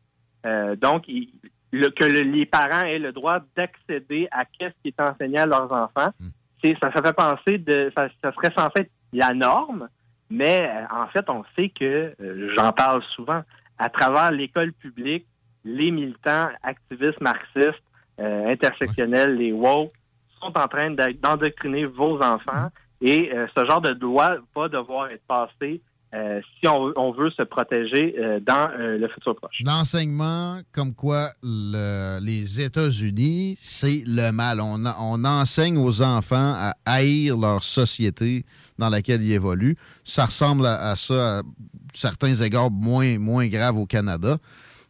Euh, 0.45 0.75
donc, 0.75 1.05
il- 1.07 1.29
le- 1.71 1.89
que 1.89 2.03
le- 2.03 2.19
les 2.21 2.45
parents 2.45 2.81
aient 2.85 2.99
le 2.99 3.11
droit 3.13 3.39
d'accéder 3.55 4.27
à 4.31 4.45
qu'est-ce 4.45 4.75
qui 4.83 4.89
est 4.89 5.01
enseigné 5.01 5.39
à 5.39 5.45
leurs 5.45 5.71
enfants. 5.71 6.11
C'est, 6.63 6.77
ça, 6.81 6.91
ça 6.93 7.01
fait 7.01 7.13
penser 7.13 7.57
de, 7.57 7.91
ça, 7.95 8.07
ça 8.21 8.31
serait 8.33 8.53
censé 8.55 8.81
être 8.81 8.91
la 9.13 9.33
norme, 9.33 9.89
mais 10.29 10.69
en 10.91 11.07
fait, 11.07 11.27
on 11.29 11.43
sait 11.55 11.69
que, 11.69 12.13
j'en 12.55 12.71
parle 12.71 13.01
souvent, 13.15 13.41
à 13.77 13.89
travers 13.89 14.31
l'école 14.31 14.71
publique, 14.73 15.25
les 15.65 15.91
militants, 15.91 16.49
activistes 16.61 17.19
marxistes, 17.21 17.81
intersectionnels, 18.19 19.35
les 19.35 19.51
woke, 19.51 19.91
sont 20.43 20.57
en 20.57 20.67
train 20.67 20.91
d'endoctriner 21.21 21.85
vos 21.85 22.19
enfants 22.21 22.69
et 23.01 23.31
euh, 23.33 23.47
ce 23.55 23.65
genre 23.65 23.81
de 23.81 23.89
loi 23.99 24.37
va 24.55 24.67
devoir 24.69 25.07
être 25.09 25.23
passé 25.27 25.81
euh, 26.13 26.39
si 26.59 26.67
on, 26.67 26.93
on 26.95 27.11
veut 27.11 27.31
se 27.31 27.41
protéger 27.41 28.15
euh, 28.19 28.39
dans 28.39 28.69
le 28.77 29.07
futur 29.07 29.35
proche. 29.35 29.55
L'enseignement, 29.65 30.59
comme 30.71 30.93
quoi 30.93 31.29
le- 31.41 32.19
les 32.21 32.61
États-Unis, 32.61 33.57
c'est 33.59 34.03
le 34.05 34.31
mal. 34.31 34.61
On, 34.61 35.25
enseigne 35.25 35.77
aux 35.77 36.01
enfants 36.03 36.53
à 36.55 36.73
haïr 36.85 37.35
leur 37.35 37.63
société 37.63 38.45
dans 38.77 38.89
laquelle 38.89 39.23
ils 39.23 39.33
évoluent. 39.33 39.75
Ça 40.03 40.25
ressemble 40.25 40.67
à, 40.67 40.91
à 40.91 40.95
ça, 40.95 41.39
à 41.39 41.41
certains 41.95 42.35
égards 42.35 42.69
moins, 42.71 43.17
moins 43.17 43.47
graves 43.47 43.77
au 43.77 43.87
Canada. 43.87 44.37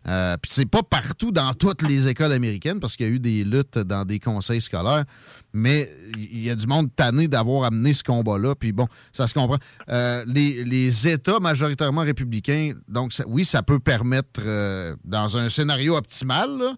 Euh, 0.08 0.36
Puis 0.42 0.52
c'est 0.54 0.66
pas 0.70 0.84
partout 0.84 1.32
dans 1.32 1.54
toutes 1.54 1.82
les 1.84 2.08
écoles 2.08 2.32
américaines 2.34 2.80
parce 2.80 2.96
qu'il 2.96 3.06
y 3.08 3.10
a 3.10 3.12
eu 3.14 3.20
des 3.20 3.44
luttes 3.44 3.78
dans 3.78 4.04
des 4.06 4.20
conseils 4.20 4.62
scolaires, 4.62 5.06
mais 5.54 5.90
il 6.18 6.44
y 6.44 6.50
a 6.50 6.56
du 6.56 6.68
monde 6.68 6.90
tanné 6.96 7.28
d'avoir 7.28 7.66
amené 7.66 7.94
ce 7.94 8.04
combat-là. 8.04 8.56
Puis 8.56 8.72
bon, 8.74 8.88
ça 9.12 9.28
se 9.28 9.34
comprend. 9.34 9.58
Euh, 9.90 10.24
les, 10.28 11.08
États 11.08 11.40
majoritairement 11.40 12.02
républicains, 12.02 12.74
donc 12.88 13.14
ça- 13.14 13.24
oui, 13.28 13.46
ça 13.46 13.64
peut 13.64 13.80
permettre, 13.80 14.42
euh, 14.46 14.96
dans 15.06 15.38
un 15.38 15.50
scénario 15.50 15.96
optimal, 15.96 16.50
là, 16.58 16.74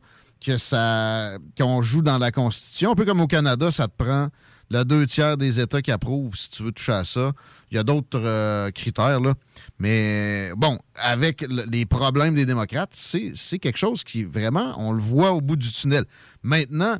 que 0.46 0.58
ça 0.58 1.38
qu'on 1.58 1.82
joue 1.82 2.02
dans 2.04 2.18
la 2.20 2.32
Constitution. 2.32 2.92
Un 2.92 2.96
peu 2.96 3.06
comme 3.06 3.22
au 3.22 3.28
Canada, 3.28 3.72
ça 3.72 3.88
te 3.88 4.04
prend 4.04 4.28
le 4.72 4.84
deux 4.84 5.06
tiers 5.06 5.38
des 5.38 5.60
États 5.60 5.82
qui 5.82 5.92
approuvent 5.92 6.36
si 6.36 6.50
tu 6.50 6.64
veux 6.64 6.72
toucher 6.72 6.94
à 6.94 7.04
ça. 7.06 7.32
Il 7.72 7.76
y 7.76 7.78
a 7.78 7.84
d'autres 7.84 8.20
euh, 8.20 8.72
critères, 8.72 9.20
là. 9.20 9.34
Mais 9.80 10.52
bon, 10.58 10.80
avec 10.96 11.42
le- 11.42 11.66
les 11.72 11.86
problèmes 11.86 12.36
des 12.36 12.46
démocrates, 12.46 12.94
c'est 12.94 13.60
quelque 13.60 13.78
chose 13.78 14.04
qui 14.04 14.24
vraiment, 14.24 14.74
on 14.78 14.92
le 14.92 15.02
voit 15.02 15.32
au 15.34 15.42
bout 15.42 15.56
du 15.56 15.72
tunnel. 15.72 16.06
Maintenant, 16.44 16.98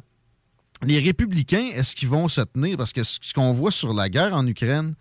les 0.84 1.00
républicains, 1.00 1.70
est-ce 1.74 1.96
qu'ils 1.96 2.10
vont 2.10 2.28
se 2.28 2.42
tenir? 2.42 2.78
Parce 2.78 2.94
que 2.94 3.04
ce 3.04 3.18
ce 3.22 3.34
qu'on 3.34 3.54
voit 3.54 3.72
sur 3.72 3.94
la 3.94 4.10
guerre 4.10 4.34
en 4.36 4.46
Ukraine, 4.46 4.94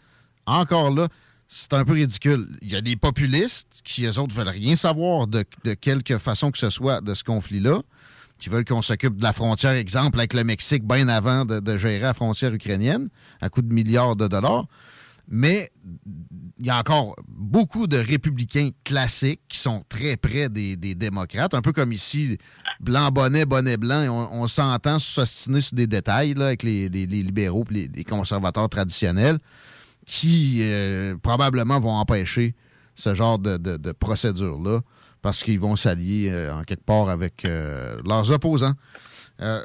encore 0.47 0.91
là, 0.91 1.09
c'est 1.49 1.75
un 1.75 1.85
peu 1.85 1.93
ridicule. 1.93 2.47
Il 2.63 2.73
y 2.73 2.77
a 2.77 2.81
des 2.81 2.97
populistes 2.97 3.81
qui, 3.85 4.05
eux 4.07 4.19
autres, 4.19 4.35
veulent 4.35 4.49
rien 4.49 4.77
savoir 4.77 5.27
de, 5.27 5.45
de 5.65 5.75
quelque 5.75 6.17
façon 6.19 6.51
que 6.51 6.59
ce 6.59 6.71
soit 6.71 7.01
de 7.03 7.13
ce 7.15 7.23
conflit-là, 7.25 7.83
qui 8.39 8.49
veulent 8.49 8.65
qu'on 8.65 8.83
s'occupe 8.83 9.17
de 9.17 9.23
la 9.23 9.33
frontière, 9.33 9.73
exemple, 9.73 10.19
avec 10.19 10.35
le 10.35 10.45
Mexique, 10.45 10.85
bien 10.85 11.09
avant 11.09 11.45
de, 11.45 11.77
gérer 11.77 12.01
la 12.01 12.15
frontière 12.15 12.53
ukrainienne, 12.53 13.09
à 13.41 13.49
coût 13.49 13.63
de 13.63 13.73
milliards 13.73 14.17
de 14.17 14.29
dollars. 14.29 14.67
Mais 15.29 15.71
il 16.59 16.67
y 16.67 16.71
a 16.71 16.79
encore 16.79 17.17
beaucoup 17.27 17.87
de 17.87 17.97
républicains 17.97 18.71
classiques 18.85 19.41
qui 19.49 19.59
sont 19.59 19.83
très 19.89 20.19
près 20.19 20.51
des, 20.51 20.77
démocrates, 20.77 21.55
un 21.55 21.63
peu 21.63 21.73
comme 21.73 21.93
ici, 21.93 22.39
blanc 22.81 23.11
bonnet, 23.11 23.47
bonnet 23.47 23.79
blanc, 23.79 24.05
on, 24.09 24.43
on 24.43 24.49
s'entend 24.49 24.99
s'ostiner 24.99 25.63
sur 25.63 25.77
des 25.77 25.87
détails 25.87 26.35
avec 26.39 26.63
les, 26.63 26.89
libéraux 26.91 27.65
et 27.71 27.89
les, 27.95 28.05
conservateurs 28.05 28.69
traditionnels 28.69 29.39
qui 30.05 30.59
euh, 30.61 31.17
probablement 31.23 31.81
vont 31.81 31.95
empêcher 31.95 32.55
ce 32.95 33.15
genre 33.15 33.39
de 33.39 33.93
procédure-là 33.93 34.81
parce 35.25 35.43
qu'ils 35.43 35.59
vont 35.59 35.75
s'allier 35.75 36.31
euh, 36.31 36.53
en 36.55 36.63
quelque 36.65 36.85
part 36.85 37.09
avec 37.09 37.45
euh, 37.47 37.97
leurs 38.07 38.31
opposants. 38.31 38.75
Euh, 39.41 39.59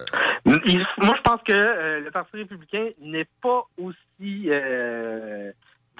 Il- 0.65 0.83
moi, 0.97 1.13
je 1.17 1.21
pense 1.21 1.41
que 1.45 1.99
le 1.99 2.09
Parti 2.11 2.37
républicain 2.37 2.85
n'est 3.01 3.27
pas 3.41 3.63
aussi 3.77 4.49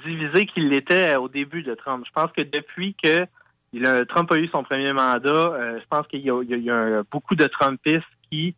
divisé 0.04 0.46
qu'il 0.46 0.68
l'était 0.70 1.14
au 1.16 1.28
début 1.28 1.62
de 1.62 1.74
Trump. 1.74 2.04
Je 2.06 2.10
pense 2.12 2.32
que 2.32 2.40
depuis 2.40 2.96
que 3.02 3.26
il 3.72 3.86
a- 3.86 4.04
Trump 4.06 4.32
a 4.32 4.36
eu 4.38 4.48
son 4.48 4.64
premier 4.64 4.92
mandat, 4.92 5.78
je 5.78 5.84
pense 5.88 6.06
qu'il 6.08 6.20
y 6.22 6.30
a, 6.30 6.42
il 6.42 6.64
y 6.64 6.70
beaucoup 7.12 7.36
de 7.36 7.46
Trumpistes 7.46 8.02
qui 8.30 8.54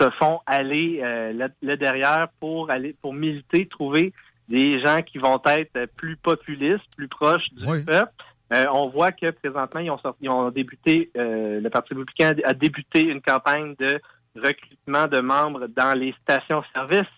se 0.00 0.10
font 0.18 0.40
aller 0.46 0.98
là, 1.34 1.48
là 1.62 1.76
derrière 1.76 2.28
pour 2.40 2.70
aller 2.70 2.96
pour 3.02 3.12
militer, 3.14 3.66
trouver 3.66 4.12
des 4.48 4.80
gens 4.80 5.02
qui 5.02 5.18
vont 5.18 5.40
être 5.46 5.86
plus 5.96 6.16
populistes, 6.16 6.84
plus 6.96 7.08
proches 7.08 7.48
du 7.52 7.64
peuple. 7.84 8.12
Euh, 8.52 8.64
on 8.72 8.88
voit 8.90 9.12
que 9.12 9.30
présentement, 9.30 9.80
ils 9.80 9.90
ont, 9.90 9.98
sorti- 9.98 10.18
ils 10.22 10.30
ont 10.30 10.50
débuté, 10.50 11.10
euh, 11.16 11.60
le 11.60 11.68
Parti 11.70 11.94
républicain 11.94 12.34
a 12.44 12.54
débuté 12.54 13.00
une 13.04 13.20
campagne 13.20 13.74
de 13.78 14.00
recrutement 14.36 15.08
de 15.08 15.20
membres 15.20 15.66
dans 15.66 15.98
les 15.98 16.14
stations-service 16.22 17.08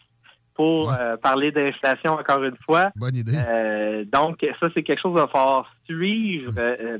pour 0.54 0.92
euh, 0.92 1.16
parler 1.18 1.52
d'inflation 1.52 2.12
encore 2.14 2.42
une 2.42 2.56
fois. 2.64 2.90
Bonne 2.96 3.14
idée. 3.14 3.36
Euh, 3.36 4.04
donc, 4.12 4.38
ça, 4.60 4.68
c'est 4.74 4.82
quelque 4.82 5.00
chose 5.00 5.12
qu'il 5.12 5.20
va 5.20 5.28
falloir 5.28 5.70
suivre 5.84 6.52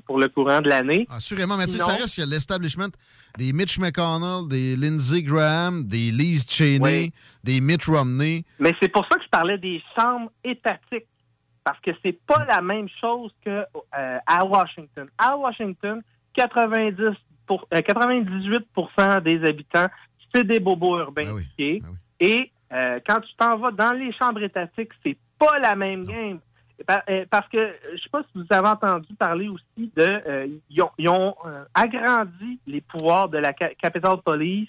pour 0.06 0.18
le 0.20 0.28
courant 0.28 0.60
de 0.60 0.68
l'année. 0.68 1.06
Assurément, 1.10 1.56
mais 1.56 1.66
Sinon- 1.66 1.86
ça 1.86 1.92
reste 1.96 2.14
qu'il 2.14 2.22
y 2.24 2.26
a 2.26 2.30
l'establishment 2.30 2.90
des 3.36 3.52
Mitch 3.52 3.78
McConnell, 3.78 4.46
des 4.48 4.76
Lindsey 4.76 5.22
Graham, 5.22 5.84
des 5.84 6.10
Liz 6.12 6.46
Cheney, 6.48 6.80
Oui. 6.80 7.12
des 7.42 7.60
Mitt 7.60 7.84
Romney. 7.84 8.44
Mais 8.60 8.72
c'est 8.80 8.88
pour 8.92 9.04
ça 9.10 9.16
que 9.16 9.24
je 9.24 9.28
parlais 9.28 9.58
des 9.58 9.82
chambres 9.98 10.30
étatiques. 10.44 11.06
Parce 11.68 11.80
que 11.80 11.90
c'est 12.02 12.18
pas 12.26 12.46
la 12.46 12.62
même 12.62 12.88
chose 12.98 13.30
que 13.44 13.50
euh, 13.94 14.18
à 14.26 14.42
Washington. 14.46 15.06
À 15.18 15.36
Washington, 15.36 16.00
90 16.32 17.14
pour, 17.46 17.68
euh, 17.74 17.80
98% 17.82 19.20
des 19.22 19.44
habitants, 19.46 19.88
c'est 20.34 20.44
des 20.44 20.60
bobos 20.60 20.98
urbains 20.98 21.24
éduqués. 21.40 21.82
Et 22.20 22.50
euh, 22.72 23.00
quand 23.06 23.20
tu 23.20 23.34
t'en 23.36 23.58
vas 23.58 23.70
dans 23.70 23.92
les 23.92 24.12
chambres 24.14 24.42
étatiques, 24.42 24.92
c'est 25.04 25.18
pas 25.38 25.58
la 25.58 25.76
même 25.76 26.04
game. 26.06 26.38
Pa- 26.86 27.04
Parce 27.28 27.48
que 27.50 27.74
je 27.94 28.02
sais 28.02 28.08
pas 28.10 28.22
si 28.22 28.28
vous 28.38 28.46
avez 28.48 28.68
entendu 28.68 29.12
parler 29.14 29.48
aussi 29.48 29.92
de 29.94 30.50
ils 30.70 30.80
ont, 30.82 30.90
ils 30.96 31.08
ont, 31.10 31.34
agrandi 31.74 32.60
les 32.66 32.80
pouvoirs 32.80 33.28
de 33.28 33.36
la 33.38 33.52
Ca- 33.58 33.74
Capitol 33.74 34.22
Police 34.22 34.68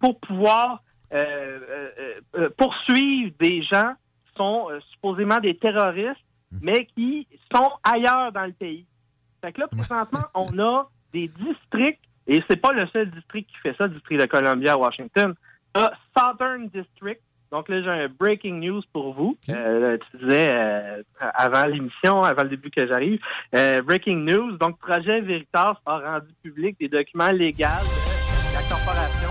pour 0.00 0.18
pouvoir 0.18 0.82
euh, 1.12 1.60
euh, 1.70 2.20
euh, 2.36 2.50
poursuivre 2.56 3.32
des 3.38 3.62
gens 3.62 3.92
qui 4.26 4.32
sont 4.38 4.68
supposément 4.92 5.40
des 5.40 5.56
terroristes, 5.56 6.18
mais 6.60 6.86
qui 6.86 7.26
sont 7.54 7.70
ailleurs 7.82 8.32
dans 8.32 8.46
le 8.46 8.52
pays. 8.52 8.86
Fait 9.44 9.52
que 9.52 9.60
là, 9.60 9.68
présentement, 9.68 10.24
on 10.34 10.58
a 10.58 10.88
des 11.12 11.28
districts, 11.28 12.04
et 12.26 12.42
c'est 12.48 12.56
pas 12.56 12.72
le 12.72 12.86
seul 12.88 13.10
district 13.10 13.48
qui 13.50 13.56
fait 13.62 13.74
ça, 13.76 13.86
le 13.86 13.94
district 13.94 14.20
de 14.20 14.26
Columbia 14.26 14.74
à 14.74 14.76
Washington. 14.76 15.34
On 15.74 15.80
a 15.80 15.92
Southern 16.16 16.68
District. 16.68 17.20
Donc 17.50 17.68
là, 17.68 17.82
j'ai 17.82 17.90
un 17.90 18.08
breaking 18.08 18.60
news 18.60 18.82
pour 18.94 19.12
vous. 19.12 19.36
Euh, 19.50 19.98
tu 20.10 20.18
disais 20.18 20.48
euh, 20.54 21.02
avant 21.20 21.66
l'émission, 21.66 22.22
avant 22.22 22.44
le 22.44 22.48
début 22.48 22.70
que 22.70 22.86
j'arrive. 22.86 23.20
Euh, 23.54 23.82
breaking 23.82 24.24
news. 24.24 24.56
Donc, 24.56 24.78
Projet 24.78 25.20
Veritas 25.20 25.76
a 25.84 25.98
rendu 25.98 26.32
public 26.42 26.78
des 26.80 26.88
documents 26.88 27.30
légaux 27.30 27.58
de 27.58 28.54
la 28.54 28.62
corporation 28.70 29.28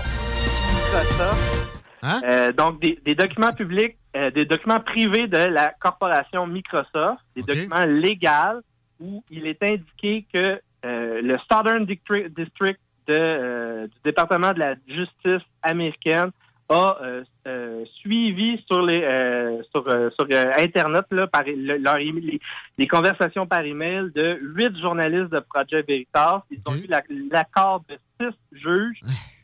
Microsoft. 0.72 1.82
Euh, 2.24 2.52
donc, 2.52 2.80
des, 2.80 3.00
des 3.04 3.14
documents 3.14 3.52
publics, 3.52 3.96
euh, 4.16 4.30
des 4.30 4.44
documents 4.44 4.80
privés 4.80 5.26
de 5.26 5.36
la 5.38 5.70
corporation 5.80 6.46
Microsoft, 6.46 7.20
des 7.36 7.42
documents 7.42 7.84
légaux 7.86 8.60
où 9.00 9.24
il 9.30 9.46
est 9.46 9.62
indiqué 9.62 10.26
que 10.32 10.60
euh, 10.84 11.22
le 11.22 11.36
Southern 11.50 11.84
District, 11.86 12.78
de, 13.08 13.14
euh, 13.14 13.86
du 13.88 13.98
département 14.04 14.52
de 14.52 14.60
la 14.60 14.74
justice 14.86 15.42
américaine 15.62 16.30
a 16.68 16.96
euh, 17.02 17.24
euh, 17.48 17.84
suivi 17.96 18.62
sur 18.68 18.80
les 18.82 19.02
euh, 19.02 19.60
sur, 19.74 19.86
euh, 19.88 20.08
sur 20.10 20.26
internet 20.58 21.04
là, 21.10 21.26
par 21.26 21.42
le- 21.44 21.78
leur 21.78 21.98
email- 21.98 22.22
les, 22.24 22.40
les 22.78 22.86
conversations 22.86 23.46
par 23.46 23.62
email 23.64 24.10
de 24.14 24.38
huit 24.40 24.76
journalistes 24.80 25.30
de 25.30 25.40
Projet 25.40 25.82
Veritas. 25.82 26.42
Ils 26.50 26.60
ont 26.66 26.74
eu 26.76 26.86
la- 26.88 27.02
l'accord 27.30 27.82
de 27.88 27.98
six 28.20 28.34
juges 28.52 29.00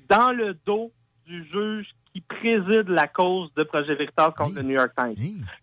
dans 0.09 0.31
le 0.31 0.57
dos 0.65 0.93
du 1.27 1.45
juge 1.53 1.89
qui 2.19 2.21
préside 2.23 2.89
la 2.89 3.07
cause 3.07 3.53
de 3.55 3.63
Projet 3.63 3.95
Veritas 3.95 4.33
contre 4.37 4.57
le 4.57 4.63
New 4.63 4.75
York 4.75 4.93
Times. 4.97 5.15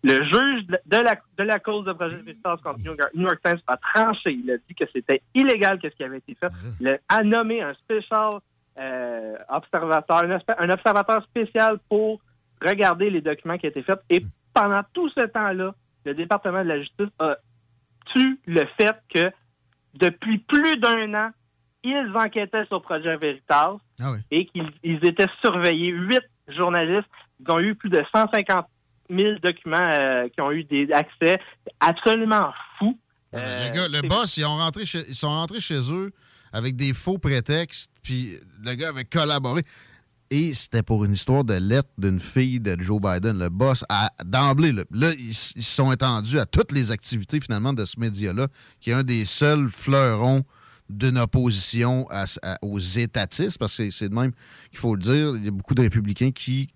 Le 0.02 0.24
juge 0.24 0.66
de 0.66 0.96
la, 0.96 1.16
de 1.36 1.42
la 1.42 1.58
cause 1.58 1.84
de 1.84 1.92
Projet 1.92 2.18
Veritas 2.18 2.56
contre 2.62 2.78
New 2.78 2.94
York, 2.96 3.10
New 3.14 3.26
York 3.26 3.40
Times 3.44 3.60
a 3.66 3.76
tranché. 3.76 4.32
Il 4.32 4.50
a 4.50 4.56
dit 4.56 4.74
que 4.74 4.84
c'était 4.92 5.22
illégal 5.34 5.78
qu'est-ce 5.78 5.96
qui 5.96 6.04
avait 6.04 6.18
été 6.18 6.34
fait. 6.34 6.48
Il 6.80 6.98
a 7.08 7.22
nommé 7.22 7.62
un 7.62 7.74
spécial 7.74 8.40
euh, 8.78 9.36
observateur, 9.48 10.22
un, 10.58 10.70
observateur 10.70 11.22
spécial 11.24 11.78
pour 11.88 12.20
regarder 12.64 13.10
les 13.10 13.20
documents 13.20 13.58
qui 13.58 13.66
été 13.66 13.82
faits. 13.82 14.00
Et 14.08 14.22
pendant 14.54 14.82
tout 14.92 15.10
ce 15.10 15.26
temps-là, 15.26 15.74
le 16.04 16.14
département 16.14 16.62
de 16.62 16.68
la 16.68 16.78
justice 16.78 17.08
a 17.18 17.36
tu 18.14 18.38
le 18.46 18.64
fait 18.78 18.96
que 19.12 19.32
depuis 19.94 20.38
plus 20.38 20.76
d'un 20.78 21.12
an, 21.14 21.30
ils 21.82 22.12
enquêtaient 22.14 22.64
sur 22.66 22.82
Projet 22.82 23.16
Veritas 23.16 23.76
et 24.30 24.46
qu'ils 24.46 24.70
ils 24.82 25.04
étaient 25.04 25.26
surveillés. 25.42 25.90
Huit 25.90 26.22
journalistes, 26.48 27.08
ils 27.40 27.50
ont 27.50 27.60
eu 27.60 27.74
plus 27.74 27.90
de 27.90 28.02
150 28.14 28.66
000 29.10 29.38
documents 29.42 29.76
euh, 29.92 30.28
qui 30.28 30.40
ont 30.40 30.50
eu 30.52 30.64
des 30.64 30.88
accès 30.92 31.38
absolument 31.80 32.52
fous. 32.78 32.98
le 33.32 33.72
gars, 33.74 33.88
le 33.88 34.06
boss, 34.08 34.36
ils, 34.36 34.44
ont 34.44 34.56
rentré 34.56 34.84
chez- 34.86 35.04
ils 35.08 35.14
sont 35.14 35.28
rentrés 35.28 35.60
chez 35.60 35.92
eux 35.92 36.10
avec 36.52 36.76
des 36.76 36.94
faux 36.94 37.18
prétextes, 37.18 37.90
puis 38.02 38.30
le 38.64 38.74
gars 38.74 38.88
avait 38.90 39.04
collaboré. 39.04 39.62
Et 40.30 40.54
c'était 40.54 40.82
pour 40.82 41.04
une 41.04 41.12
histoire 41.12 41.44
de 41.44 41.54
lettre 41.54 41.88
d'une 41.98 42.18
fille 42.18 42.58
de 42.58 42.76
Joe 42.80 43.00
Biden. 43.00 43.38
Le 43.38 43.48
boss, 43.48 43.84
a- 43.88 44.10
d'emblée, 44.24 44.72
là, 44.72 44.82
là, 44.90 45.12
ils 45.12 45.28
ils 45.30 45.34
se 45.34 45.62
sont 45.62 45.92
étendus 45.92 46.40
à 46.40 46.46
toutes 46.46 46.72
les 46.72 46.90
activités, 46.90 47.40
finalement, 47.40 47.72
de 47.72 47.84
ce 47.84 48.00
média-là, 48.00 48.48
qui 48.80 48.90
est 48.90 48.94
un 48.94 49.04
des 49.04 49.24
seuls 49.24 49.68
fleurons 49.70 50.44
d'une 50.88 51.18
opposition 51.18 52.08
aux 52.62 52.78
étatistes, 52.80 53.58
parce 53.58 53.76
que 53.76 53.90
c'est- 53.90 54.08
de 54.08 54.14
même 54.14 54.32
qu'il 54.70 54.78
faut 54.78 54.94
le 54.94 55.00
dire. 55.00 55.34
Il 55.36 55.44
y 55.44 55.48
a 55.48 55.50
beaucoup 55.50 55.74
de 55.74 55.82
républicains 55.82 56.30
qui 56.30 56.68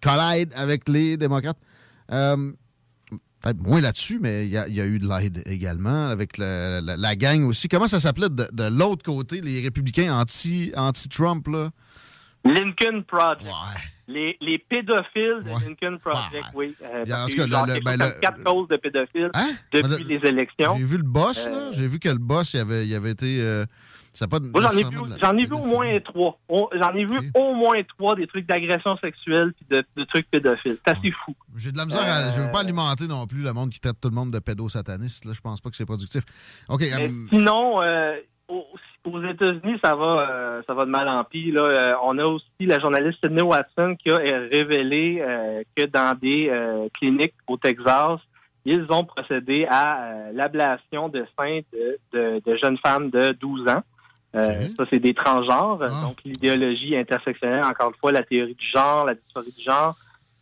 collident 0.00 0.54
avec 0.54 0.88
les 0.88 1.16
démocrates. 1.16 1.58
Euh, 2.12 2.52
Peut-être 3.40 3.62
moins 3.62 3.80
là-dessus, 3.80 4.18
mais 4.20 4.46
il 4.46 4.50
y, 4.50 4.56
a- 4.58 4.86
eu 4.86 4.98
de 4.98 5.06
l'aide 5.06 5.44
également 5.46 6.08
avec 6.08 6.38
la, 6.38 7.14
gang 7.14 7.44
aussi. 7.44 7.68
Comment 7.68 7.86
ça 7.86 8.00
s'appelait 8.00 8.28
de, 8.28 8.64
l'autre 8.64 9.04
côté, 9.04 9.40
les 9.40 9.60
républicains 9.60 10.12
anti- 10.12 10.72
anti-Trump, 10.76 11.46
là? 11.46 11.70
Lincoln 12.52 13.02
Project. 13.06 13.44
Les, 14.10 14.38
les 14.40 14.58
pédophiles 14.58 15.42
de 15.44 15.50
Lincoln 15.50 15.98
Project, 15.98 16.46
oui. 16.54 16.74
Euh, 16.82 17.04
en 17.04 17.26
tout 17.28 17.36
cas, 17.36 17.46
le- 17.66 17.74
le- 17.74 17.80
ben, 17.84 17.96
le- 17.98 18.20
quatre 18.20 18.42
causes 18.42 18.66
de 18.68 18.76
pédophiles 18.76 19.30
Ben, 19.34 19.46
depuis 19.70 20.02
le- 20.04 20.18
les 20.18 20.28
élections. 20.28 20.76
J'ai 20.78 20.84
vu 20.84 20.96
le 20.96 21.02
boss, 21.02 21.46
Euh, 21.46 21.50
là. 21.50 21.72
J'ai 21.72 21.86
vu 21.88 21.98
que 21.98 22.08
le 22.08 22.16
boss, 22.16 22.54
il 22.54 22.60
avait, 22.60 22.86
il 22.86 22.94
avait 22.94 23.10
été. 23.10 23.38
euh, 23.42 23.66
ça 24.14 24.26
pas 24.26 24.40
Moi, 24.40 24.62
j'en 24.62 24.70
ai 24.70 24.82
vu, 24.84 24.96
j'en 25.22 25.36
ai 25.36 25.50
au 25.52 25.62
moins 25.62 26.00
trois. 26.00 26.40
J'en 26.48 26.94
ai 26.94 27.04
vu 27.04 27.18
au 27.34 27.52
moins 27.54 27.82
trois 27.84 28.16
des 28.16 28.26
trucs 28.26 28.46
d'agression 28.46 28.96
sexuelle 28.96 29.52
puis 29.52 29.66
de, 29.76 29.84
de 29.94 30.04
trucs 30.04 30.28
pédophiles. 30.30 30.78
C'est 30.82 30.90
assez 30.90 31.10
fou. 31.10 31.34
J'ai 31.56 31.70
de 31.70 31.76
la 31.76 31.84
misère 31.84 32.00
à. 32.02 32.30
Je 32.30 32.40
veux 32.40 32.46
Euh, 32.46 32.48
pas 32.48 32.60
alimenter 32.60 33.06
non 33.08 33.26
plus 33.26 33.42
le 33.42 33.52
monde 33.52 33.68
qui 33.68 33.78
traite 33.78 34.00
tout 34.00 34.08
le 34.08 34.14
monde 34.14 34.30
de 34.32 34.38
pédosataniste. 34.38 35.26
Là, 35.26 35.34
je 35.34 35.40
pense 35.42 35.60
pas 35.60 35.68
que 35.68 35.76
c'est 35.76 35.84
productif. 35.84 36.22
OK. 36.70 36.80
Mais 36.80 37.08
euh, 37.08 37.26
sinon, 37.28 37.82
euh, 37.82 38.16
aux, 39.04 39.22
États-Unis, 39.22 39.78
ça 39.82 39.94
va, 39.94 40.28
euh, 40.30 40.62
ça 40.66 40.74
va 40.74 40.84
de 40.84 40.90
mal 40.90 41.08
en 41.08 41.24
pis. 41.24 41.50
Là. 41.50 41.62
Euh, 41.62 41.92
on 42.02 42.18
a 42.18 42.24
aussi 42.24 42.44
la 42.60 42.78
journaliste 42.78 43.18
Sydney 43.22 43.42
Watson 43.42 43.96
qui 43.98 44.10
a 44.10 44.18
révélé 44.18 45.18
euh, 45.20 45.62
que 45.76 45.86
dans 45.86 46.16
des 46.18 46.48
euh, 46.50 46.88
cliniques 46.98 47.34
au 47.46 47.56
Texas, 47.56 48.20
ils 48.64 48.84
ont 48.90 49.04
procédé 49.04 49.66
à 49.70 50.02
euh, 50.02 50.30
l'ablation 50.34 51.08
de 51.08 51.24
seins 51.38 51.60
de, 51.72 51.98
de- 52.12 52.42
de 52.44 52.56
jeunes 52.56 52.78
femmes 52.78 53.08
de 53.10 53.32
12 53.32 53.68
ans. 53.68 53.82
Euh, 54.34 54.40
Ça, 54.76 54.84
c'est 54.90 54.98
des 54.98 55.14
transgenres. 55.14 55.78
Donc, 56.02 56.18
l'idéologie 56.24 56.94
intersectionnelle, 56.94 57.64
encore 57.64 57.88
une 57.88 57.96
fois, 57.98 58.12
la 58.12 58.22
théorie 58.22 58.54
du 58.54 58.66
genre, 58.66 59.06
la 59.06 59.14
dysphorie 59.14 59.54
du 59.56 59.62
genre. 59.64 59.94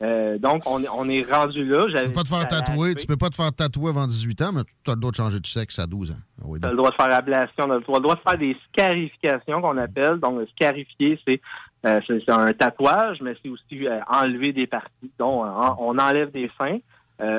Euh, 0.02 0.39
donc, 0.39 0.62
on, 0.66 0.82
est- 0.82 0.89
on 0.94 1.09
est 1.09 1.23
rendu 1.23 1.64
là. 1.64 1.86
tu 1.86 2.06
peux 2.06 2.12
pas 2.12 2.23
te 2.23 2.28
faire 2.28 2.48
tatouer. 2.48 2.94
Tu 2.94 3.06
peux 3.06 3.16
pas 3.16 3.31
te 3.31 3.35
faire 3.35 3.52
tatouer 3.52 3.90
avant 3.90 4.06
18 4.06 4.43
ans, 4.43 4.52
mais 4.52 4.62
tu 4.85 4.90
as 4.90 4.94
le 4.94 5.01
droit 5.01 5.10
de 5.10 5.16
changer 5.16 5.40
de 5.40 5.47
sexe 5.47 5.78
à 5.78 5.86
12 5.86 6.10
ans. 6.10 6.14
Ah 6.40 6.44
oui, 6.47 6.60
Tu 6.60 6.66
as 6.66 6.70
le 6.70 6.77
droit 6.77 6.90
de 6.90 6.97
faire 6.97 7.12
ablation, 7.12 7.64
tu 7.66 7.73
as 7.73 7.77
le 7.77 7.81
droit 8.01 8.14
de 8.14 8.20
faire 8.20 8.39
des 8.39 8.56
scarifications 8.68 9.62
qu'on 9.62 9.78
appelle. 9.78 10.18
Donc, 10.20 10.40
le 10.40 10.47
scarifier, 10.48 11.18
c'est 11.27 11.40
euh, 11.86 12.01
un 12.28 12.52
tatouage, 12.52 13.18
mais 13.23 13.35
c'est 13.43 13.48
aussi 13.48 13.86
euh, 13.86 14.01
enlever 14.09 14.52
des 14.52 14.66
parties. 14.66 15.10
Donc, 15.18 15.47
on, 15.78 15.98
enlève 15.98 16.31
des 16.31 16.51
seins. 16.59 16.78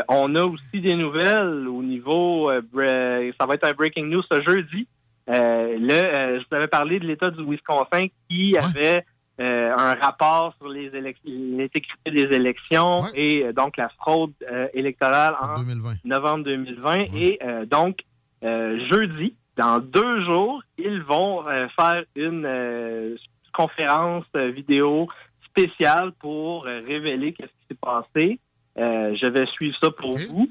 On 0.09 0.35
a 0.35 0.43
aussi 0.43 0.81
des 0.81 0.95
nouvelles 0.95 1.67
au 1.67 1.83
niveau, 1.83 2.49
ça 2.49 3.45
va 3.45 3.53
être 3.53 3.67
un 3.67 3.73
breaking 3.73 4.07
news 4.07 4.23
ce 4.31 4.41
jeudi. 4.41 4.87
Euh, 5.29 5.77
je 5.77 6.47
vous 6.49 6.55
avais 6.55 6.67
parlé 6.67 6.99
de 6.99 7.05
l'État 7.05 7.29
du 7.29 7.43
Wisconsin 7.43 8.07
qui 8.29 8.57
avait 8.57 9.05
euh, 9.39 9.71
un 9.77 9.93
rapport 9.93 10.55
sur 10.57 10.67
les 10.67 10.89
l'intégrité 10.89 12.09
des 12.11 12.35
élections 12.35 13.03
et 13.13 13.43
euh, 13.43 13.53
donc 13.53 13.77
la 13.77 13.87
fraude 13.89 14.33
euh, 14.51 14.67
électorale 14.73 15.35
en 15.39 15.57
novembre 16.05 16.43
2020. 16.45 17.05
Et 17.15 17.39
donc, 17.69 17.99
jeudi, 18.41 19.35
dans 19.55 19.77
deux 19.79 20.25
jours, 20.25 20.63
ils 20.79 21.01
vont 21.03 21.43
faire 21.75 22.03
une 22.15 23.15
conférence 23.53 24.25
vidéo 24.35 25.07
spéciale 25.45 26.11
pour 26.13 26.63
révéler 26.65 27.33
qu'est-ce 27.33 27.49
qui 27.49 27.67
s'est 27.69 27.77
passé. 27.79 28.39
Je 28.75 29.29
vais 29.29 29.45
suivre 29.47 29.77
ça 29.81 29.91
pour 29.91 30.17
vous. 30.17 30.49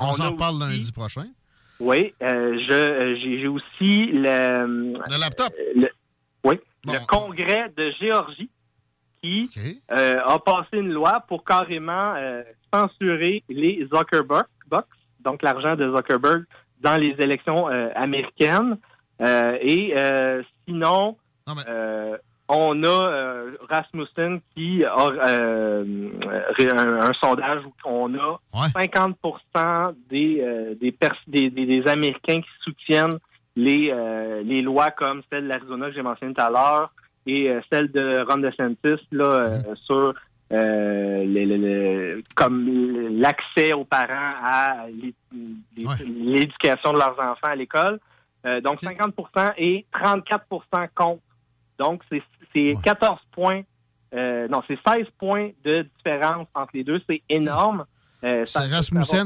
On 0.00 0.12
s'en 0.12 0.30
reparle 0.30 0.62
aussi- 0.62 0.70
lundi 0.72 0.92
prochain. 0.92 1.26
oui, 1.80 2.14
je 2.20 3.16
j'ai 3.20 3.48
aussi 3.48 4.06
le 4.12 4.92
le 4.94 5.18
laptop. 5.20 5.52
oui, 6.44 6.56
le 6.94 7.06
Congrès 7.06 7.70
de 7.76 7.90
Géorgie 8.00 8.50
qui 9.22 9.48
euh, 9.92 10.20
a 10.24 10.38
passé 10.38 10.68
une 10.78 10.92
loi 10.92 11.24
pour 11.26 11.44
carrément 11.44 12.14
euh, 12.16 12.42
censurer 12.72 13.42
les 13.48 13.86
Zuckerberg 13.92 14.46
Bucks, 14.70 14.84
donc 15.20 15.42
l'argent 15.42 15.74
de 15.76 15.90
Zuckerberg 15.94 16.44
dans 16.80 16.96
les 16.96 17.14
élections 17.18 17.68
euh, 17.68 17.88
américaines. 17.94 18.78
Et 19.18 19.94
sinon, 20.68 21.16
on 22.48 22.84
a 22.84 23.44
Rasmussen 23.70 24.40
qui 24.54 24.84
a 24.84 24.94
un, 24.94 25.84
un 27.00 27.12
sondage 27.14 27.64
où 27.64 27.72
on 27.84 28.14
a 28.14 28.38
50 28.72 29.16
des, 30.10 30.40
euh, 30.40 30.74
des, 30.80 30.92
pers- 30.92 31.16
des, 31.26 31.50
des- 31.50 31.66
des 31.66 31.88
Américains 31.88 32.40
qui 32.40 32.48
soutiennent 32.62 33.18
les, 33.56 33.90
euh, 33.90 34.42
les 34.44 34.62
lois 34.62 34.90
comme 34.90 35.22
celle 35.30 35.44
de 35.44 35.48
l'Arizona 35.48 35.88
que 35.88 35.94
j'ai 35.94 36.02
mentionné 36.02 36.34
tout 36.34 36.40
à 36.42 36.50
l'heure 36.50 36.92
et 37.26 37.50
euh, 37.50 37.60
celle 37.72 37.90
de 37.90 38.24
Ron 38.28 38.38
DeSantis 38.38 39.02
là, 39.12 39.24
euh, 39.24 39.58
sur 39.74 40.14
euh, 40.52 41.24
le- 41.24 41.44
le- 41.44 41.56
le- 41.56 42.22
comme 42.36 42.68
l'accès 43.18 43.72
aux 43.72 43.84
parents 43.84 44.34
à 44.44 44.86
l'é- 44.88 45.14
l'é- 45.76 45.84
l'éducation 46.06 46.92
de 46.92 46.98
leurs 46.98 47.18
enfants 47.18 47.48
à 47.48 47.56
l'école. 47.56 47.98
Euh, 48.44 48.60
donc 48.60 48.80
50% 48.80 49.54
et 49.58 49.86
34% 49.92 50.88
contre. 50.94 51.22
Donc 51.78 52.02
c'est 52.10 52.22
c'est 52.54 52.74
14 52.84 53.18
points, 53.32 53.62
euh, 54.14 54.46
non 54.48 54.62
c'est 54.68 54.78
16 54.86 55.06
points 55.18 55.50
de 55.64 55.84
différence 55.96 56.46
entre 56.54 56.70
les 56.74 56.84
deux. 56.84 57.00
C'est 57.08 57.22
énorme. 57.28 57.84
Euh, 58.24 58.44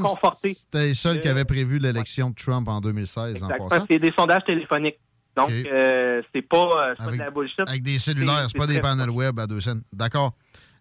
conforter 0.01 0.53
c'était 0.53 0.87
le 0.89 0.93
seul 0.93 1.19
qui 1.19 1.27
le- 1.27 1.31
avait 1.31 1.45
prévu 1.45 1.79
l'élection 1.79 2.29
de 2.29 2.35
Trump 2.35 2.67
en 2.67 2.81
2016 2.81 3.17
en 3.17 3.27
Exactement, 3.35 3.67
passant. 3.69 3.85
c'est 3.89 3.99
des 3.99 4.13
sondages 4.17 4.43
téléphoniques. 4.45 4.99
Donc, 5.35 5.49
euh, 5.49 6.21
c'est 6.35 6.41
pas, 6.41 6.57
euh, 6.57 6.95
c'est 6.99 7.05
pas 7.05 7.11
de 7.11 7.17
la 7.17 7.31
bullshit. 7.31 7.61
Avec 7.67 7.83
des 7.83 7.99
cellulaires, 7.99 8.47
c'est 8.51 8.57
pas 8.57 8.67
des 8.67 8.81
panels 8.81 9.09
web 9.09 9.39
à 9.39 9.47
deux 9.47 9.61
cents. 9.61 9.79
D'accord. 9.93 10.33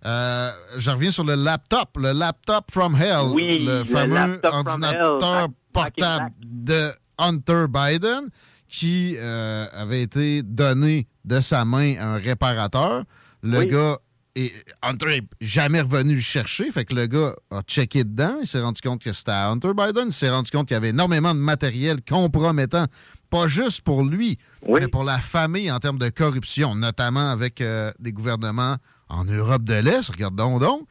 Euh, 0.05 0.49
je 0.78 0.91
reviens 0.91 1.11
sur 1.12 1.23
le 1.24 1.35
laptop. 1.37 1.91
Le 1.97 2.12
laptop 2.12 2.65
from 2.73 2.97
hell. 2.97 3.27
Oui, 3.32 3.59
le 3.65 3.81
le 3.81 3.85
fameux 3.85 4.41
ordinateur 4.43 5.49
portable 5.73 6.32
de 6.43 6.91
Hunter 7.19 7.66
Biden 7.69 8.28
qui 8.69 9.15
euh, 9.19 9.66
avait 9.73 10.03
été 10.03 10.43
donné 10.43 11.07
de 11.24 11.41
sa 11.41 11.65
main 11.65 11.97
à 11.99 12.07
un 12.15 12.19
réparateur. 12.19 13.05
Le 13.43 13.59
Oui. 13.61 13.66
gars, 13.66 13.99
et 14.36 14.52
Hunter 14.82 15.07
n'est 15.07 15.28
jamais 15.40 15.81
revenu 15.81 16.15
le 16.15 16.20
chercher. 16.20 16.70
Fait 16.70 16.85
que 16.85 16.94
le 16.94 17.07
gars 17.07 17.35
a 17.51 17.62
checké 17.62 18.05
dedans. 18.05 18.39
Il 18.40 18.47
s'est 18.47 18.61
rendu 18.61 18.81
compte 18.81 19.02
que 19.02 19.12
c'était 19.12 19.32
à 19.32 19.48
Hunter 19.48 19.73
Biden. 19.77 20.07
Il 20.07 20.12
s'est 20.12 20.31
rendu 20.31 20.51
compte 20.51 20.69
qu'il 20.69 20.74
y 20.74 20.77
avait 20.77 20.90
énormément 20.90 21.35
de 21.35 21.40
matériel 21.40 21.98
compromettant, 22.09 22.86
pas 23.28 23.48
juste 23.48 23.82
pour 23.82 24.05
lui, 24.05 24.39
mais 24.69 24.89
pour 24.89 25.05
la 25.05 25.20
famille 25.20 25.70
en 25.70 25.78
termes 25.78 25.98
de 25.98 26.09
corruption, 26.09 26.74
notamment 26.74 27.31
avec 27.31 27.61
euh, 27.61 27.93
des 27.98 28.12
gouvernements 28.12 28.77
en 29.09 29.24
Europe 29.24 29.65
de 29.65 29.74
l'Est. 29.74 30.09
Regardons 30.09 30.59
donc. 30.59 30.86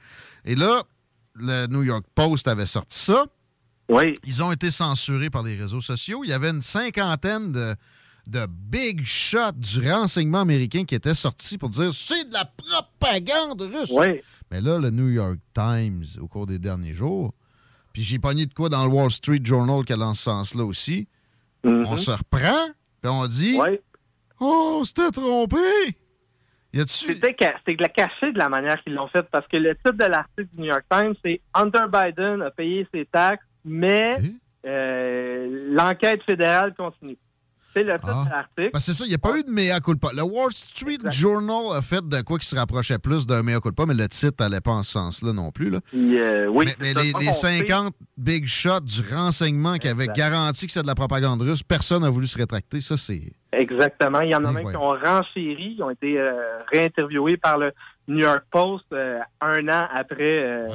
Et 0.46 0.56
là, 0.56 0.84
le 1.36 1.68
New 1.68 1.84
York 1.84 2.06
Post 2.16 2.48
avait 2.48 2.66
sorti 2.66 2.98
ça. 2.98 3.26
Oui. 3.88 4.14
Ils 4.26 4.44
ont 4.44 4.52
été 4.52 4.70
censurés 4.70 5.30
par 5.30 5.44
les 5.44 5.56
réseaux 5.56 5.82
sociaux. 5.82 6.22
Il 6.24 6.30
y 6.30 6.34
avait 6.34 6.50
une 6.50 6.62
cinquantaine 6.62 7.52
de, 7.52 7.76
de 8.30 8.46
big 8.48 9.04
shots 9.04 9.54
du 9.56 9.90
renseignement 9.90 10.42
américain 10.42 10.86
qui 10.86 10.96
étaient 10.96 11.14
sortis 11.14 11.58
pour 11.58 11.70
dire 11.70 11.94
c'est 11.94 12.28
de 12.30 12.34
la 12.34 12.46
propagande 12.46 13.62
russe. 13.62 13.92
Oui. 13.92 14.22
Mais 14.52 14.62
là, 14.62 14.78
le 14.80 14.90
New 14.90 15.10
York 15.10 15.38
Times, 15.54 16.06
au 16.22 16.28
cours 16.28 16.46
des 16.46 16.60
derniers 16.60 16.94
jours, 16.94 17.34
puis 17.94 18.02
j'ai 18.04 18.20
pogné 18.20 18.46
de 18.46 18.54
quoi 18.54 18.70
dans 18.70 18.86
le 18.86 18.92
Wall 18.92 19.12
Street 19.12 19.42
Journal 19.44 19.84
qui 19.84 19.94
a 19.94 19.98
dans 19.98 20.14
ce 20.14 20.24
sens-là 20.24 20.64
aussi, 20.64 21.08
on 21.64 21.98
se 21.98 22.12
reprend, 22.12 22.70
puis 23.02 23.12
on 23.12 23.28
dit 23.28 23.60
Oh, 24.40 24.84
c'était 24.86 25.12
trompé! 25.12 25.58
C'était 26.72 27.34
de 27.34 27.82
la 27.82 27.90
cacher 27.90 28.32
de 28.32 28.38
la 28.38 28.48
manière 28.48 28.82
qu'ils 28.84 28.94
l'ont 28.94 29.08
fait 29.08 29.24
parce 29.32 29.48
que 29.48 29.58
le 29.58 29.76
titre 29.76 29.94
de 29.94 30.06
l'article 30.06 30.50
du 30.54 30.62
New 30.62 30.68
York 30.68 30.86
Times, 30.92 31.16
c'est 31.26 31.42
Hunter 31.56 31.86
Biden 31.92 32.44
a 32.44 32.52
payé 32.52 32.88
ses 32.94 33.06
taxes, 33.06 33.44
mais 33.66 34.16
euh, 34.66 35.72
l'enquête 35.72 36.22
fédérale 36.24 36.76
continue. 36.76 37.18
C'est 37.74 37.84
le 37.84 37.94
titre 38.00 38.26
de 38.26 38.30
l'article. 38.30 38.70
Ben, 38.74 38.80
c'est 38.80 38.94
ça, 38.94 39.06
il 39.06 39.10
n'y 39.10 39.16
a 39.16 39.20
pas 39.20 39.38
eu 39.38 39.44
de 39.44 39.52
mea 39.52 39.80
culpa. 39.80 40.10
Le 40.16 40.24
Wall 40.24 40.52
Street 40.54 40.98
Journal 41.12 41.76
a 41.78 41.82
fait 41.82 42.08
de 42.08 42.22
quoi 42.22 42.40
qui 42.40 42.48
se 42.48 42.56
rapprochait 42.56 42.98
plus 42.98 43.28
d'un 43.28 43.44
mea 43.44 43.60
culpa, 43.60 43.86
mais 43.86 43.94
le 43.94 44.08
titre 44.08 44.44
n'allait 44.44 44.62
pas 44.62 44.72
en 44.72 44.84
ce 44.84 44.94
sens-là 44.94 45.34
non 45.34 45.52
plus. 45.52 45.70
Là. 45.70 45.80
Euh, 45.94 46.48
oui, 46.48 46.66
mais 46.66 46.74
c'est 46.80 47.04
les, 47.04 47.12
Donc, 47.14 47.22
les 47.22 47.30
on 47.30 47.34
sait- 47.34 47.60
50 47.60 47.94
big 48.18 48.46
shots 48.48 48.80
du 48.82 49.02
renseignement 49.14 49.76
qui 49.78 49.88
avait 49.88 50.04
Exact. 50.06 50.18
garanti 50.18 50.66
que 50.66 50.72
c'était 50.72 50.84
de 50.84 50.88
la 50.88 50.96
propagande 50.96 51.42
russe, 51.42 51.62
personne 51.64 52.02
n'a 52.02 52.10
voulu 52.10 52.26
se 52.28 52.38
rétracter. 52.38 52.82
Ça, 52.82 52.98
c'est. 52.98 53.32
Exactement. 53.52 54.22
Il 54.22 54.30
y 54.30 54.36
en 54.36 54.44
a 54.46 54.52
même 54.52 54.66
ouais. 54.66 54.72
qui 54.72 54.78
ont 54.78 54.90
renchéri, 54.98 55.76
qui 55.76 55.84
ont 55.84 55.90
été 55.92 56.20
euh, 56.20 56.60
réinterviewés 56.72 57.38
par 57.38 57.58
le 57.58 57.72
New 58.08 58.20
York 58.20 58.44
Post 58.52 58.86
euh, 58.94 59.20
un 59.42 59.68
an 59.70 59.88
après 59.94 60.66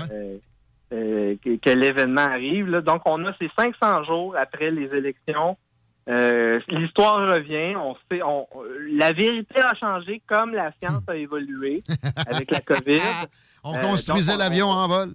que, 0.90 1.56
que 1.56 1.70
l'événement 1.70 2.20
arrive. 2.22 2.68
là. 2.68 2.80
Donc, 2.80 3.02
on 3.04 3.24
a 3.26 3.32
ces 3.40 3.50
500 3.58 4.04
jours 4.04 4.36
après 4.36 4.70
les 4.70 4.84
élections. 4.96 5.56
Euh, 6.09 6.60
L'histoire 6.68 7.35
revient. 7.35 7.74
On 7.76 7.94
sait, 8.10 8.22
on, 8.22 8.47
la 8.93 9.12
vérité 9.12 9.59
a 9.60 9.74
changé 9.74 10.22
comme 10.26 10.52
la 10.52 10.70
science 10.81 11.02
a 11.09 11.16
évolué 11.16 11.82
avec 12.26 12.51
la 12.51 12.60
COVID. 12.60 13.01
On 13.62 13.74
Euh, 13.74 13.78
construisait 13.81 14.36
l'avion 14.36 14.66
en 14.68 14.86
vol. 14.89 15.09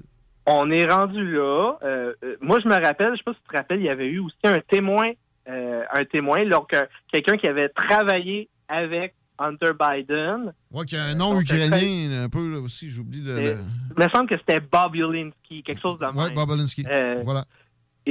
on 0.47 0.71
est 0.71 0.85
rendu 0.91 1.23
là. 1.35 1.73
Euh, 1.83 2.13
moi, 2.41 2.59
je 2.63 2.67
me 2.67 2.73
rappelle, 2.83 3.11
je 3.13 3.17
sais 3.17 3.23
pas 3.23 3.33
si 3.33 3.39
tu 3.41 3.47
te 3.51 3.57
rappelles, 3.57 3.79
il 3.81 3.85
y 3.85 3.89
avait 3.89 4.07
eu 4.07 4.19
aussi 4.19 4.35
un 4.45 4.59
témoin, 4.67 5.11
un 5.47 6.05
témoin, 6.05 6.45
donc 6.47 6.75
quelqu'un 7.11 7.37
qui 7.37 7.47
avait 7.47 7.69
travaillé 7.69 8.49
avec 8.67 9.13
Hunter 9.39 9.71
Biden. 9.79 10.53
Ouais, 10.71 10.85
qui 10.85 10.95
a 10.97 11.03
un 11.05 11.15
nom 11.15 11.33
Donc, 11.33 11.43
ukrainien, 11.43 12.23
un 12.25 12.29
peu 12.29 12.51
là, 12.51 12.59
aussi, 12.59 12.89
j'oublie 12.89 13.21
le. 13.21 13.39
Le- 13.39 13.57
Il 13.97 14.03
me 14.03 14.09
semble 14.09 14.27
que 14.29 14.37
c'était 14.37 14.59
Bob 14.59 14.95
Ulinski, 14.95 15.63
quelque 15.63 15.81
chose 15.81 15.97
de 15.97 16.05
même. 16.05 16.15
Ouais, 16.17 16.29
Bob 16.35 16.51
Alinsky. 16.51 16.83
Euh, 16.87 17.21
Voilà. 17.23 17.45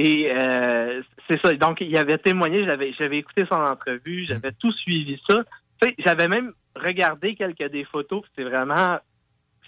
Et 0.01 0.31
euh, 0.31 1.01
c'est 1.29 1.39
ça. 1.43 1.53
Donc, 1.55 1.79
il 1.81 1.95
avait 1.97 2.17
témoigné, 2.17 2.63
j'avais, 2.63 2.93
j'avais 2.97 3.17
écouté 3.17 3.43
son 3.49 3.57
entrevue, 3.57 4.25
j'avais 4.27 4.53
tout 4.53 4.71
suivi 4.71 5.19
ça. 5.29 5.43
Tu 5.81 5.89
sais, 5.89 5.95
j'avais 6.05 6.27
même 6.29 6.53
regardé 6.75 7.35
quelques 7.35 7.69
des 7.71 7.83
photos, 7.83 8.23
c'est 8.37 8.43
vraiment, 8.45 8.97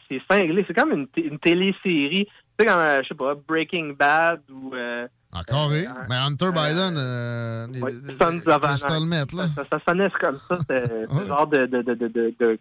c'est 0.07 0.21
cinglé. 0.31 0.63
C'est 0.67 0.73
comme 0.73 0.91
une, 0.93 1.07
une 1.17 1.37
télésérie. 1.39 2.25
Tu 2.25 2.31
sais, 2.59 2.65
comme, 2.65 2.79
euh, 2.79 3.01
je 3.03 3.07
sais 3.09 3.15
pas, 3.15 3.35
Breaking 3.35 3.93
Bad 3.99 4.41
ou... 4.49 4.73
Euh, 4.73 5.05
Encore, 5.33 5.67
oui. 5.69 5.85
Mais 6.09 6.15
Hunter 6.15 6.51
Biden, 6.53 6.95
euh, 6.97 7.67
les- 7.73 7.79
Sons 8.15 8.41
of 8.47 8.63
Anarchy. 8.63 9.35
Là. 9.35 9.47
Ça, 9.55 9.65
ça 9.69 9.79
sonnait 9.87 10.09
comme 10.19 10.39
ça, 10.47 10.57
c'est 10.69 10.83
ce 11.21 11.27
genre 11.27 11.47
de... 11.47 11.65
de, 11.65 11.81
de, 11.81 11.93
de, 11.93 12.07
de, 12.07 12.33
de- 12.39 12.59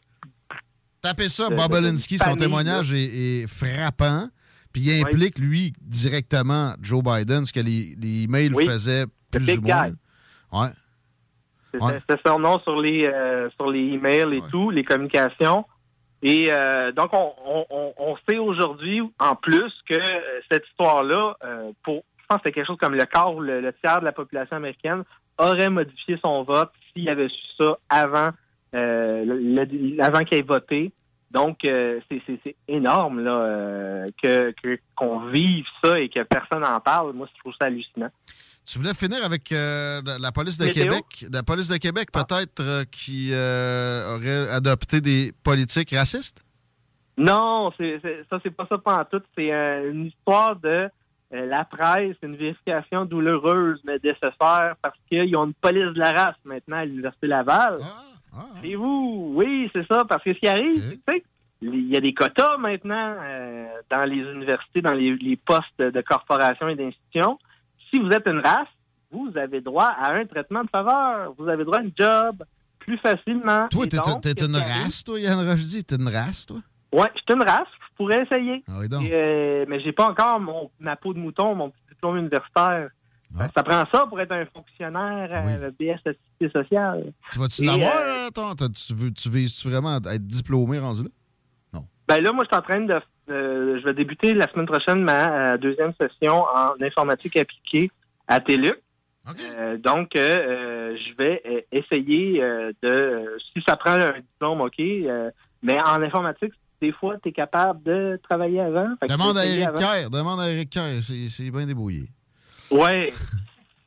Tapez 1.02 1.28
ça, 1.28 1.48
de- 1.48 1.54
Bob 1.54 1.68
de- 1.70 1.72
de 1.80 1.86
Alinsky, 1.86 2.18
son 2.18 2.36
témoignage 2.36 2.92
est, 2.92 3.42
est 3.42 3.46
frappant. 3.46 4.28
Puis 4.72 4.82
il 4.82 5.04
implique, 5.04 5.38
lui, 5.38 5.72
directement 5.80 6.74
Joe 6.80 7.02
Biden, 7.02 7.44
ce 7.44 7.52
que 7.52 7.60
les, 7.60 7.94
les 8.00 8.24
emails 8.24 8.52
Oui. 8.54 8.66
faisaient 8.66 9.04
plus 9.30 9.44
big 9.46 9.58
ou 9.64 9.66
moins. 9.68 9.88
guy. 9.88 9.94
Ouais. 10.52 10.68
C'était 11.72 11.84
Ouais. 11.84 12.18
son 12.26 12.38
nom 12.40 12.58
sur 12.60 12.80
les 12.80 13.04
euh, 13.06 13.48
sur 13.50 13.70
les 13.70 13.80
emails 13.94 14.36
et 14.36 14.42
tout, 14.50 14.70
les 14.70 14.82
communications. 14.84 15.64
Et 16.22 16.48
euh, 16.52 16.92
donc 16.92 17.10
on, 17.12 17.32
on, 17.46 17.94
on- 17.96 18.16
sait 18.28 18.38
aujourd'hui 18.38 19.00
en 19.18 19.34
plus 19.36 19.72
que 19.88 19.94
euh, 19.94 20.40
cette 20.50 20.66
histoire-là, 20.68 21.36
euh, 21.44 21.72
pour 21.84 22.02
je 22.18 22.24
pense 22.28 22.38
que 22.38 22.42
c'est 22.48 22.52
quelque 22.52 22.66
chose 22.66 22.76
comme 22.78 22.94
le 22.94 23.04
quart 23.06 23.34
ou 23.34 23.40
le, 23.40 23.60
le 23.60 23.72
tiers 23.72 24.00
de 24.00 24.04
la 24.04 24.12
population 24.12 24.56
américaine 24.56 25.02
aurait 25.38 25.70
modifié 25.70 26.18
son 26.22 26.42
vote 26.42 26.70
s'il 26.92 27.08
avait 27.08 27.28
su 27.28 27.40
ça 27.58 27.78
avant 27.88 28.30
le- 28.72 29.24
le- 29.24 30.02
avant 30.04 30.20
qu'il 30.24 30.38
ait 30.38 30.42
voté. 30.42 30.92
Donc 31.30 31.64
euh, 31.64 32.00
c'est- 32.10 32.22
énorme 32.68 33.20
là 33.20 33.30
euh, 33.32 34.06
que 34.22 34.52
qu'on 34.96 35.28
vive 35.28 35.64
ça 35.82 35.98
et 35.98 36.08
que 36.08 36.22
personne 36.24 36.60
n'en 36.62 36.80
parle. 36.80 37.12
Moi, 37.12 37.28
je 37.32 37.38
trouve 37.40 37.52
ça 37.60 37.66
hallucinant. 37.66 38.10
Tu 38.66 38.78
voulais 38.78 38.94
finir 38.94 39.24
avec 39.24 39.50
euh, 39.52 40.00
la- 40.04 40.32
police 40.32 40.58
de 40.58 40.66
Météo? 40.66 40.84
Québec. 40.84 41.26
La 41.32 41.42
police 41.42 41.68
de 41.68 41.76
Québec, 41.76 42.10
peut-être, 42.12 42.60
euh, 42.60 42.84
qui 42.90 43.30
aurait 43.32 44.50
adopté 44.50 45.00
des 45.00 45.32
politiques 45.42 45.90
racistes? 45.94 46.42
Non, 47.16 47.72
c'est, 47.76 47.98
c'est- 48.02 48.24
ça, 48.30 48.38
c'est 48.42 48.50
pas 48.50 48.66
ça 48.68 48.78
tout. 49.04 49.22
C'est 49.36 49.48
une 49.90 50.06
histoire 50.06 50.56
de 50.56 50.88
la 51.32 51.64
presse, 51.64 52.16
une 52.22 52.36
vérification 52.36 53.04
douloureuse, 53.04 53.80
mais 53.84 53.98
nécessaire, 54.02 54.74
parce 54.82 54.96
qu'ils 55.08 55.36
ont 55.36 55.46
une 55.46 55.54
police 55.54 55.92
de 55.94 55.98
la 55.98 56.12
race 56.12 56.36
maintenant 56.44 56.78
à 56.78 56.84
l'Université 56.84 57.26
Laval. 57.28 57.78
C'est 58.62 58.74
vous, 58.74 59.32
oui, 59.34 59.70
c'est 59.74 59.86
ça, 59.86 60.04
parce 60.08 60.22
que 60.22 60.32
ce 60.34 60.38
qui 60.38 60.48
arrive, 60.48 60.78
c'est 60.78 60.96
que, 60.96 61.12
tu 61.12 61.18
sais, 61.18 61.24
il 61.62 61.88
y 61.88 61.96
a 61.96 62.00
des 62.00 62.14
quotas 62.14 62.56
maintenant 62.56 63.16
euh, 63.20 63.66
dans 63.90 64.04
les 64.04 64.20
universités, 64.20 64.80
dans 64.80 64.92
les, 64.92 65.14
les 65.16 65.36
postes 65.36 65.78
de 65.78 66.00
corporations 66.00 66.68
et 66.68 66.74
d'institutions. 66.74 67.38
Si 67.90 67.98
vous 67.98 68.08
êtes 68.10 68.26
une 68.26 68.40
race, 68.40 68.68
vous 69.10 69.30
avez 69.36 69.60
droit 69.60 69.92
à 69.98 70.12
un 70.12 70.24
traitement 70.24 70.62
de 70.62 70.70
faveur. 70.70 71.34
Vous 71.36 71.48
avez 71.48 71.64
droit 71.64 71.78
à 71.78 71.82
un 71.82 71.90
job 71.98 72.44
plus 72.78 72.96
facilement. 72.98 73.68
Toi, 73.68 73.86
t'es 73.86 73.96
donc, 73.96 74.22
t'es 74.22 74.34
qu'est-ce 74.34 74.48
une 74.48 74.56
race, 74.56 75.04
toi, 75.04 75.20
Yann 75.20 75.46
Rochdy? 75.46 75.84
T'es 75.84 75.96
une 75.96 76.08
race, 76.08 76.46
toi? 76.46 76.58
Ouais, 76.92 77.10
je 77.14 77.20
suis 77.20 77.34
une 77.34 77.42
race, 77.42 77.68
je 77.78 77.96
pourrais 77.96 78.22
essayer. 78.22 78.62
Ah 78.68 78.72
oui, 78.80 78.88
donc. 78.88 79.02
Et, 79.04 79.10
euh, 79.12 79.64
mais 79.68 79.80
j'ai 79.80 79.92
pas 79.92 80.08
encore 80.08 80.40
mon, 80.40 80.70
ma 80.80 80.96
peau 80.96 81.12
de 81.12 81.18
mouton, 81.18 81.54
mon 81.54 81.70
petit 81.70 81.82
diplôme 81.90 82.16
universitaire. 82.18 82.88
Ah. 83.38 83.48
Ça 83.54 83.62
prend 83.62 83.84
ça 83.92 84.06
pour 84.06 84.20
être 84.20 84.32
un 84.32 84.44
fonctionnaire 84.46 85.28
euh, 85.30 85.68
le 85.68 85.70
BS 85.70 86.00
sociale. 86.52 87.12
Tu 87.32 87.38
vas-tu 87.38 87.64
l'avoir, 87.64 87.92
euh, 87.96 88.26
euh? 88.26 88.54
T'as- 88.54 88.68
Tu, 88.68 88.92
veux, 88.94 89.12
tu 89.12 89.30
vises 89.30 89.64
vraiment 89.64 89.96
être 89.98 90.26
diplômé 90.26 90.78
rendu 90.78 91.04
là? 91.04 91.08
Ben 92.08 92.20
là, 92.20 92.32
moi, 92.32 92.42
je 92.44 92.48
suis 92.48 92.58
en 92.58 92.62
train 92.62 92.80
de... 92.80 93.00
euh, 93.30 93.78
je 93.78 93.84
vais 93.84 93.94
débuter 93.94 94.34
la 94.34 94.50
semaine 94.50 94.66
prochaine 94.66 95.00
ma 95.04 95.52
euh, 95.52 95.58
deuxième 95.58 95.92
session 95.94 96.42
en 96.42 96.74
informatique 96.82 97.36
appliquée 97.36 97.88
à 98.26 98.40
TELUC. 98.40 98.74
Euh, 99.54 99.76
donc, 99.76 100.08
je 100.14 101.16
vais 101.16 101.66
essayer 101.70 102.40
de... 102.82 103.36
si 103.54 103.62
ça 103.64 103.76
prend 103.76 103.92
un 103.92 104.18
diplôme, 104.18 104.60
OK, 104.60 104.78
mais 105.62 105.80
en 105.80 106.02
informatique, 106.02 106.52
des 106.82 106.90
fois, 106.92 107.16
tu 107.22 107.28
es 107.28 107.32
capable 107.32 107.80
de 107.84 108.18
travailler 108.28 108.60
avant. 108.60 108.88
Demande 109.08 109.36
à 109.38 109.42
vais 109.42 109.46
essayer 109.48 109.62
Eric 109.62 109.68
avant. 109.68 109.78
Kerr. 109.78 110.10
Demande 110.10 110.40
à 110.40 110.50
Eric 110.50 110.70
Kerr. 110.70 111.00
C'est 111.04 111.50
bien 111.50 111.66
débrouillé. 111.66 112.08
Ouais. 112.70 113.12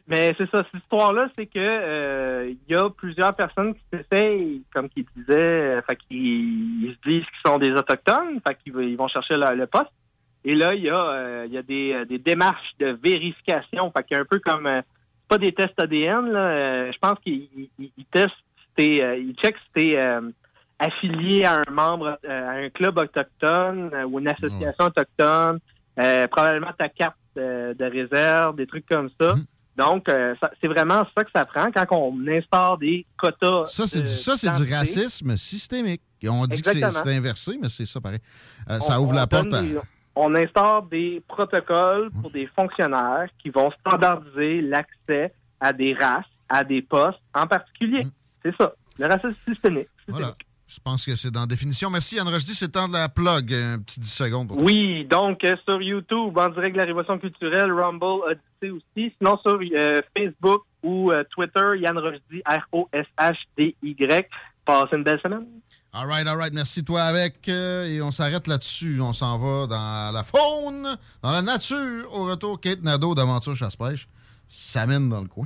Mais 0.08 0.36
c'est 0.38 0.50
ça, 0.50 0.66
cette 0.70 0.82
histoire-là, 0.82 1.30
c'est 1.38 1.46
que 1.46 1.52
euh, 1.60 2.50
il 2.68 2.74
y 2.74 2.76
a 2.78 2.90
plusieurs 2.90 3.34
personnes 3.36 3.74
qui 3.74 3.82
s'essayent, 3.92 4.62
comme 4.74 4.90
qui 4.90 5.08
disaient, 5.16 5.34
euh, 5.78 5.82
fait 5.84 5.96
qu'ils 5.96 6.84
ils 6.84 6.94
se 7.02 7.10
disent 7.10 7.24
qu'ils 7.26 7.46
sont 7.52 7.58
des 7.58 7.72
autochtones, 7.72 8.42
fait 8.46 8.56
qu'ils 8.56 8.78
ils 8.82 8.98
vont 8.98 9.08
chercher 9.08 9.36
le, 9.36 9.56
le 9.56 9.66
poste. 9.66 9.92
Et 10.44 10.56
là, 10.56 10.74
il 10.74 10.82
y 10.84 10.90
a, 10.90 11.00
euh, 11.00 11.48
y 11.50 11.58
a 11.58 11.62
des, 11.62 11.94
euh, 11.94 12.04
des 12.06 12.18
démarches 12.20 12.74
de 12.80 12.98
vérification, 13.02 13.90
fait 13.92 14.04
qu'il 14.04 14.16
y 14.16 14.18
a 14.18 14.24
un 14.24 14.26
peu 14.26 14.40
comme 14.40 14.68
euh, 14.68 14.82
pas 15.30 15.38
des 15.38 15.54
tests 15.54 15.80
ADN, 15.80 16.32
là, 16.32 16.40
euh, 16.40 16.92
je 16.92 16.98
pense 17.00 17.18
qu'ils 17.20 17.48
ils- 17.80 17.92
ils 17.98 18.06
testent, 18.12 18.34
si 18.78 19.02
euh, 19.02 19.16
ils 19.16 19.36
checkent 19.36 19.56
si 19.58 19.72
t'es 19.74 19.98
euh, 19.98 20.20
affilié 20.80 21.46
à 21.46 21.64
un 21.66 21.72
membre, 21.72 22.20
euh, 22.26 22.48
à 22.50 22.52
un 22.66 22.70
club 22.70 22.98
autochtone 22.98 23.90
euh, 23.94 24.04
ou 24.04 24.20
une 24.20 24.28
association 24.28 24.86
autochtone, 24.86 25.60
euh, 25.98 26.28
probablement 26.28 26.74
ta 26.78 26.90
carte 26.90 27.16
de 27.36 27.84
réserve, 27.86 28.56
des 28.56 28.68
trucs 28.68 28.86
comme 28.88 29.10
ça. 29.20 29.34
Hum. 29.34 29.46
Donc, 29.76 30.08
euh, 30.08 30.36
c'est 30.62 30.68
vraiment 30.68 31.04
ça 31.18 31.24
que 31.24 31.32
ça 31.36 31.46
prend 31.46 31.72
quand 31.72 31.88
on 31.92 32.28
instaure 32.28 32.78
des 32.78 33.06
quotas. 33.18 33.66
Ça, 33.66 33.88
c'est 33.88 34.02
du, 34.04 34.72
racisme 34.74 35.36
systémique. 35.36 36.02
Et 36.22 36.30
on 36.30 36.46
dit 36.46 36.62
que 36.62 36.72
c'est 36.72 36.84
inversé, 37.10 37.58
mais 37.60 37.70
c'est 37.70 37.88
ça 37.88 38.00
pareil. 38.00 38.20
Euh, 38.70 38.80
ça 38.80 39.00
On- 39.00 39.04
ouvre 39.04 39.14
on 39.14 39.16
la 39.16 39.28
porte 39.28 39.52
à. 39.54 39.62
des- 39.64 39.80
on 40.16 40.36
instaure 40.36 40.84
des 40.84 41.24
protocoles 41.28 42.12
pour 42.22 42.30
des 42.30 42.46
fonctionnaires 42.56 43.28
qui 43.42 43.50
vont 43.50 43.72
standardiser 43.80 44.62
l'accès 44.62 45.34
à 45.60 45.74
des 45.74 45.96
races, 45.96 46.26
à 46.50 46.64
des 46.64 46.84
postes 46.84 47.20
en 47.34 47.48
particulier. 47.48 48.06
C'est 48.46 48.56
ça. 48.56 48.74
Le 49.00 49.08
racisme 49.08 49.34
systémique. 49.48 49.88
Voilà. 50.08 50.36
Je 50.68 50.80
pense 50.84 51.06
que 51.06 51.16
c'est 51.16 51.30
dans 51.32 51.42
la 51.42 51.46
définition. 51.46 51.90
Merci, 51.90 52.16
Yann 52.16 52.28
Rochdy. 52.28 52.56
C'est 52.56 52.66
le 52.66 52.72
temps 52.72 52.88
de 52.88 52.94
la 52.94 53.10
plug. 53.10 53.54
Un 53.54 53.80
petit 53.80 54.00
10 54.00 54.10
secondes 54.10 54.48
pour. 54.48 54.58
Oui, 54.58 55.06
donc 55.06 55.44
euh, 55.44 55.56
sur 55.68 55.82
YouTube, 55.82 56.38
en 56.38 56.50
direct 56.50 56.74
de 56.74 56.80
la 56.80 56.86
Révolution 56.86 57.20
culturelle, 57.20 57.72
Rumble, 57.72 58.24
Odyssey 58.26 58.70
aussi. 58.72 59.14
Sinon 59.18 59.38
sur 59.46 59.60
euh, 59.62 60.02
Facebook 60.18 60.64
ou 60.82 61.12
euh, 61.12 61.24
Twitter, 61.32 61.80
Yann 61.80 61.98
Rochdy, 61.98 62.42
R-O-S-H-D-Y. 62.46 64.28
Passez 64.66 64.96
une 64.96 65.04
belle 65.04 65.20
semaine. 65.22 65.46
All 65.92 66.08
right, 66.08 66.26
all 66.26 66.38
right. 66.38 66.54
Merci, 66.54 66.84
toi, 66.84 67.04
avec. 67.04 67.48
et 67.48 68.02
on 68.02 68.12
s'arrête 68.12 68.48
là-dessus. 68.48 69.00
On 69.02 69.14
s'en 69.14 69.38
va 69.38 69.68
dans 69.68 70.12
la 70.14 70.24
faune, 70.24 70.98
dans 71.22 71.32
la 71.32 71.42
nature. 71.42 72.12
Au 72.14 72.24
retour, 72.26 72.60
Kate 72.60 72.82
Nadeau 72.82 73.14
d'Aventure 73.14 73.56
Chasse-Pêche 73.56 74.08
s'amène 74.48 75.10
dans 75.10 75.22
le 75.22 75.28
coin. 75.28 75.46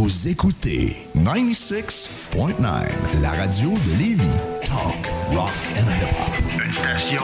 Vous 0.00 0.28
écoutez 0.28 0.96
96.9, 1.14 2.64
la 3.20 3.32
radio 3.32 3.68
de 3.68 3.98
Lévis. 3.98 4.24
Talk, 4.64 5.10
rock 5.30 5.50
and 5.76 5.82
hip-hop. 5.82 6.64
Une 6.64 6.72
station 6.72 7.22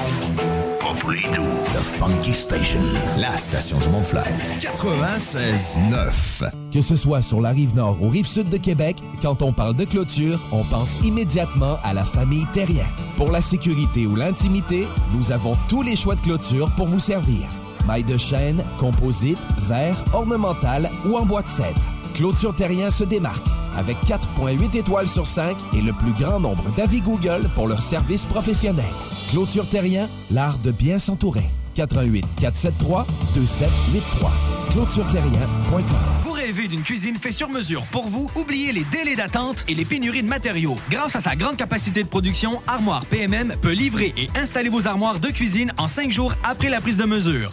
pas 0.78 0.92
pour 1.00 1.10
les 1.10 1.22
doux. 1.22 1.56
The 1.72 1.80
Funky 1.98 2.34
Station, 2.34 2.78
la 3.16 3.38
station 3.38 3.78
du 3.78 3.88
Mont-Flair. 3.88 4.26
96.9. 4.58 6.50
Que 6.70 6.82
ce 6.82 6.96
soit 6.96 7.22
sur 7.22 7.40
la 7.40 7.48
rive 7.48 7.74
nord 7.74 7.96
ou 8.02 8.10
rive 8.10 8.26
sud 8.26 8.50
de 8.50 8.58
Québec, 8.58 8.98
quand 9.22 9.40
on 9.40 9.54
parle 9.54 9.74
de 9.74 9.86
clôture, 9.86 10.38
on 10.52 10.62
pense 10.64 11.00
immédiatement 11.00 11.78
à 11.82 11.94
la 11.94 12.04
famille 12.04 12.44
Terrien. 12.52 12.84
Pour 13.16 13.32
la 13.32 13.40
sécurité 13.40 14.06
ou 14.06 14.16
l'intimité, 14.16 14.86
nous 15.14 15.32
avons 15.32 15.56
tous 15.70 15.80
les 15.80 15.96
choix 15.96 16.14
de 16.14 16.20
clôture 16.20 16.70
pour 16.76 16.88
vous 16.88 17.00
servir. 17.00 17.48
Maille 17.86 18.04
de 18.04 18.18
chêne, 18.18 18.62
composite, 18.78 19.38
verre, 19.60 20.04
ornemental 20.12 20.90
ou 21.06 21.16
en 21.16 21.24
bois 21.24 21.40
de 21.40 21.48
cèdre. 21.48 21.80
Clôture 22.16 22.54
Terrien 22.54 22.90
se 22.90 23.04
démarque 23.04 23.46
avec 23.76 23.98
4.8 24.06 24.74
étoiles 24.74 25.06
sur 25.06 25.26
5 25.26 25.54
et 25.74 25.82
le 25.82 25.92
plus 25.92 26.12
grand 26.12 26.40
nombre 26.40 26.64
d'avis 26.74 27.02
Google 27.02 27.46
pour 27.54 27.68
leur 27.68 27.82
service 27.82 28.24
professionnel. 28.24 28.86
Clôture 29.30 29.68
Terrien, 29.68 30.08
l'art 30.30 30.58
de 30.58 30.70
bien 30.70 30.98
s'entourer. 30.98 31.44
88 31.74 32.24
473 32.40 33.04
2783. 33.34 34.32
ClôtureTerrien.com. 34.70 36.32
Rêvez 36.32 36.68
d'une 36.68 36.82
cuisine 36.82 37.16
faite 37.16 37.34
sur 37.34 37.50
mesure 37.50 37.82
pour 37.90 38.08
vous, 38.08 38.30
oubliez 38.34 38.72
les 38.72 38.84
délais 38.84 39.16
d'attente 39.16 39.66
et 39.68 39.74
les 39.74 39.84
pénuries 39.84 40.22
de 40.22 40.28
matériaux. 40.28 40.76
Grâce 40.88 41.16
à 41.16 41.20
sa 41.20 41.36
grande 41.36 41.56
capacité 41.56 42.02
de 42.02 42.08
production, 42.08 42.62
Armoire 42.66 43.04
PMM 43.06 43.56
peut 43.60 43.72
livrer 43.72 44.14
et 44.16 44.30
installer 44.38 44.70
vos 44.70 44.86
armoires 44.86 45.20
de 45.20 45.28
cuisine 45.28 45.72
en 45.76 45.86
cinq 45.86 46.12
jours 46.12 46.34
après 46.44 46.70
la 46.70 46.80
prise 46.80 46.96
de 46.96 47.04
mesure. 47.04 47.52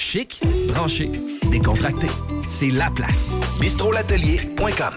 Chic, 0.00 0.40
branché, 0.66 1.10
décontracté. 1.50 2.06
C'est 2.48 2.70
la 2.70 2.88
place. 2.90 3.32
bistrolatelier.com. 3.60 4.94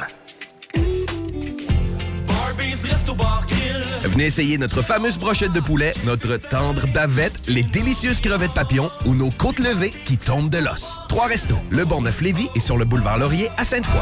Venez 4.05 4.25
essayer 4.25 4.57
notre 4.57 4.81
fameuse 4.81 5.17
brochette 5.17 5.51
de 5.51 5.59
poulet, 5.59 5.93
notre 6.05 6.38
tendre 6.38 6.88
bavette, 6.93 7.34
les 7.47 7.63
délicieuses 7.63 8.21
crevettes 8.21 8.53
papillons 8.53 8.89
ou 9.05 9.13
nos 9.13 9.30
côtes 9.30 9.59
levées 9.59 9.93
qui 10.05 10.17
tombent 10.17 10.49
de 10.49 10.59
l'os. 10.59 10.99
Trois 11.09 11.27
restos, 11.27 11.59
le 11.69 11.84
Bonneuf 11.84 12.21
Lévis 12.21 12.47
et 12.55 12.61
sur 12.61 12.77
le 12.77 12.85
boulevard 12.85 13.17
Laurier 13.17 13.49
à 13.57 13.65
Sainte-Foy. 13.65 13.99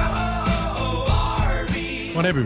On 2.15 2.23
a 2.23 2.31
vu. 2.31 2.45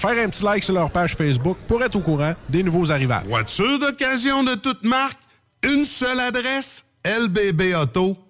faire 0.00 0.24
un 0.24 0.28
petit 0.28 0.42
like 0.42 0.64
sur 0.64 0.74
leur 0.74 0.90
page 0.90 1.14
Facebook 1.14 1.58
pour 1.68 1.82
être 1.82 1.96
au 1.96 2.00
courant 2.00 2.34
des 2.48 2.62
nouveaux 2.62 2.90
arrivages. 2.90 3.26
Voiture 3.26 3.78
d'occasion 3.78 4.42
de 4.42 4.54
toute 4.54 4.82
marque, 4.82 5.18
une 5.62 5.84
seule 5.84 6.20
adresse, 6.20 6.86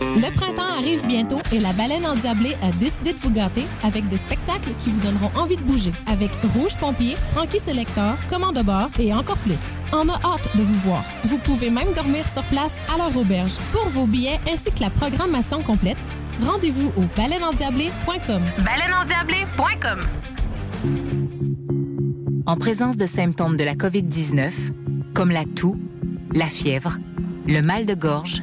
Le 0.00 0.34
printemps 0.34 0.76
arrive 0.78 1.06
bientôt 1.06 1.38
et 1.52 1.58
la 1.58 1.72
baleine 1.72 2.04
endiablée 2.06 2.54
a 2.62 2.70
décidé 2.72 3.12
de 3.12 3.20
vous 3.20 3.30
gâter 3.30 3.64
avec 3.82 4.06
des 4.08 4.16
spectacles 4.16 4.70
qui 4.78 4.90
vous 4.90 5.00
donneront 5.00 5.30
envie 5.36 5.56
de 5.56 5.62
bouger. 5.62 5.92
Avec 6.06 6.30
Rouge 6.54 6.76
Pompier, 6.78 7.16
Frankie 7.32 7.60
Selector, 7.60 8.16
Commande 8.28 8.56
de 8.56 8.62
bord 8.62 8.88
et 8.98 9.14
encore 9.14 9.38
plus. 9.38 9.62
On 9.92 10.08
a 10.08 10.14
hâte 10.14 10.54
de 10.56 10.62
vous 10.62 10.78
voir. 10.80 11.04
Vous 11.24 11.38
pouvez 11.38 11.70
même 11.70 11.92
dormir 11.94 12.26
sur 12.28 12.42
place 12.44 12.72
à 12.92 12.98
leur 12.98 13.16
auberge. 13.16 13.56
Pour 13.72 13.88
vos 13.88 14.06
billets 14.06 14.40
ainsi 14.52 14.70
que 14.70 14.80
la 14.80 14.90
programmation 14.90 15.62
complète, 15.62 15.98
rendez-vous 16.40 16.92
au 16.96 17.04
baleineendiablée.com. 17.16 18.42
Baleineendiablée.com 18.64 20.00
En 22.46 22.56
présence 22.56 22.96
de 22.96 23.06
symptômes 23.06 23.56
de 23.56 23.64
la 23.64 23.74
COVID-19, 23.74 24.52
comme 25.14 25.30
la 25.30 25.44
toux, 25.44 25.76
la 26.32 26.46
fièvre, 26.46 26.98
le 27.46 27.62
mal 27.62 27.86
de 27.86 27.94
gorge, 27.94 28.42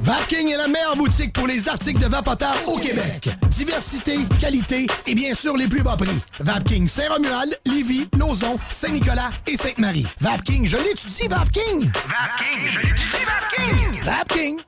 Vapking 0.00 0.48
est 0.48 0.56
la 0.56 0.68
meilleure 0.68 0.96
boutique 0.96 1.32
pour 1.32 1.46
les 1.46 1.68
articles 1.68 2.00
de 2.00 2.06
vapoteurs 2.06 2.56
au 2.66 2.76
Québec. 2.76 3.30
Diversité, 3.48 4.18
qualité 4.40 4.86
et 5.06 5.14
bien 5.14 5.34
sûr 5.34 5.56
les 5.56 5.68
plus 5.68 5.82
bas 5.82 5.96
prix. 5.96 6.20
Vapking 6.40 6.88
Saint-Romuald, 6.88 7.58
Lévis, 7.66 8.08
Lauson, 8.18 8.58
Saint-Nicolas 8.70 9.30
et 9.46 9.56
Sainte-Marie. 9.56 10.06
Vapking, 10.20 10.66
je 10.66 10.76
l'étudie, 10.76 11.28
Vapking! 11.28 11.90
Vapking, 11.90 12.68
je 12.68 12.78
l'étudie, 12.80 13.24
Vapking! 13.24 14.02
Vapking! 14.02 14.60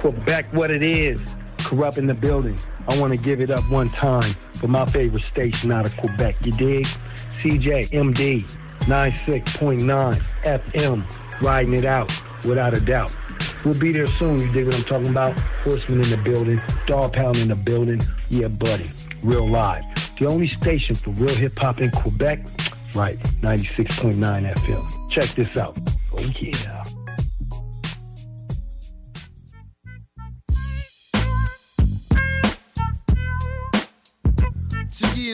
Quebec, 0.00 0.46
what 0.52 0.70
it 0.70 0.82
is. 0.82 1.18
Corrupt 1.64 1.98
in 1.98 2.06
the 2.06 2.14
building. 2.14 2.56
I 2.88 2.98
want 3.00 3.12
to 3.12 3.18
give 3.18 3.40
it 3.40 3.50
up 3.50 3.68
one 3.70 3.88
time 3.88 4.34
for 4.52 4.68
my 4.68 4.84
favorite 4.84 5.22
station 5.22 5.72
out 5.72 5.86
of 5.86 5.96
Quebec. 5.96 6.36
You 6.44 6.52
dig? 6.52 6.86
CJMD 7.42 8.44
96.9 8.86 10.22
FM. 10.44 11.02
Riding 11.40 11.74
it 11.74 11.86
out 11.86 12.10
without 12.44 12.74
a 12.74 12.80
doubt. 12.80 13.16
We'll 13.64 13.78
be 13.78 13.92
there 13.92 14.06
soon. 14.06 14.38
You 14.38 14.52
dig 14.52 14.66
what 14.66 14.76
I'm 14.76 14.82
talking 14.82 15.10
about? 15.10 15.38
Horseman 15.38 16.02
in 16.02 16.10
the 16.10 16.20
building. 16.22 16.60
Dog 16.86 17.14
pound 17.14 17.36
in 17.38 17.48
the 17.48 17.56
building. 17.56 18.00
Yeah, 18.28 18.48
buddy. 18.48 18.90
Real 19.22 19.50
live. 19.50 19.84
The 20.18 20.26
only 20.26 20.48
station 20.48 20.94
for 20.94 21.10
real 21.10 21.34
hip 21.34 21.58
hop 21.58 21.80
in 21.80 21.90
Quebec? 21.90 22.46
Right. 22.94 23.18
96.9 23.40 24.14
FM. 24.54 25.10
Check 25.10 25.28
this 25.30 25.56
out. 25.56 25.76
Oh, 26.12 26.20
yeah. 26.40 26.84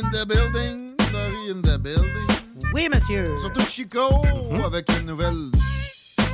in 0.01 0.11
the 0.13 0.25
building. 0.25 0.95
Laurie 1.13 1.51
in 1.51 1.63
the 1.63 1.79
building. 1.79 2.27
Oui, 2.73 2.89
monsieur. 2.89 3.25
Surtout 3.41 3.69
Chico, 3.69 4.09
mm-hmm. 4.23 4.65
avec 4.65 4.89
une 4.99 5.07
nouvelle 5.07 5.51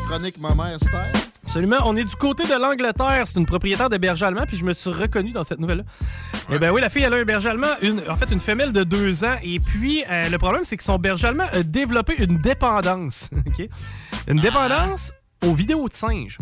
chronique 0.09 0.37
style. 0.37 1.13
Absolument. 1.45 1.77
On 1.85 1.97
est 1.97 2.05
du 2.05 2.17
côté 2.17 2.45
de 2.45 2.55
l'Angleterre. 2.55 3.25
C'est 3.27 3.39
une 3.39 3.47
propriétaire 3.47 3.89
de 3.89 3.97
berger 3.97 4.27
allemand, 4.27 4.45
puis 4.47 4.57
je 4.57 4.65
me 4.65 4.73
suis 4.73 4.91
reconnu 4.91 5.33
dans 5.33 5.45
cette 5.45 5.59
nouvelle-là. 5.59 5.85
Eh 6.51 6.59
bien 6.59 6.73
oui, 6.73 6.81
la 6.81 6.89
fille, 6.89 7.03
elle 7.03 7.15
a 7.15 7.17
un 7.17 7.25
berger 7.25 7.51
allemand, 7.51 7.75
une, 7.83 8.03
en 8.09 8.17
fait, 8.17 8.31
une 8.31 8.41
femelle 8.41 8.73
de 8.73 8.85
deux 8.85 9.25
ans. 9.25 9.37
Et 9.43 9.59
puis, 9.59 10.05
euh, 10.11 10.29
le 10.29 10.39
problème, 10.39 10.63
c'est 10.65 10.77
que 10.77 10.85
son 10.85 10.99
berger 10.99 11.29
allemand 11.29 11.47
a 11.53 11.63
développé 11.63 12.15
une 12.19 12.39
dépendance. 12.39 13.31
Une 14.29 14.41
dépendance 14.41 15.13
aux 15.45 15.55
vidéos 15.55 15.89
de 15.89 15.95
singes. 15.95 16.39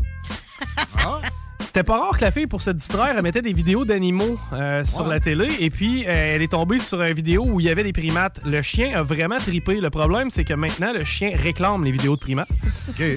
C'était 1.75 1.87
pas 1.87 1.99
rare 1.99 2.17
que 2.17 2.25
la 2.25 2.31
fille, 2.31 2.47
pour 2.47 2.63
se 2.63 2.71
distraire, 2.71 3.15
elle 3.17 3.23
mettait 3.25 3.43
des 3.43 3.53
vidéos 3.53 3.85
d'animaux 3.85 4.39
euh, 4.53 4.85
sur 4.85 5.09
la 5.09 5.19
télé. 5.19 5.49
Et 5.59 5.71
puis, 5.71 6.05
euh, 6.07 6.35
elle 6.37 6.41
est 6.41 6.53
tombée 6.53 6.79
sur 6.79 7.03
une 7.03 7.13
vidéo 7.13 7.45
où 7.49 7.59
il 7.59 7.67
y 7.67 7.69
avait 7.69 7.83
des 7.83 7.93
primates. 7.93 8.39
Le 8.47 8.63
chien 8.63 8.97
a 8.97 9.03
vraiment 9.03 9.39
tripé. 9.39 9.81
Le 9.81 9.91
problème, 9.91 10.31
c'est 10.31 10.45
que 10.45 10.55
maintenant, 10.55 10.93
le 10.93 11.03
chien 11.03 11.33
réclame 11.35 11.83
les 11.83 11.91
vidéos 11.91 12.15
de 12.15 12.21
primates. 12.21 12.47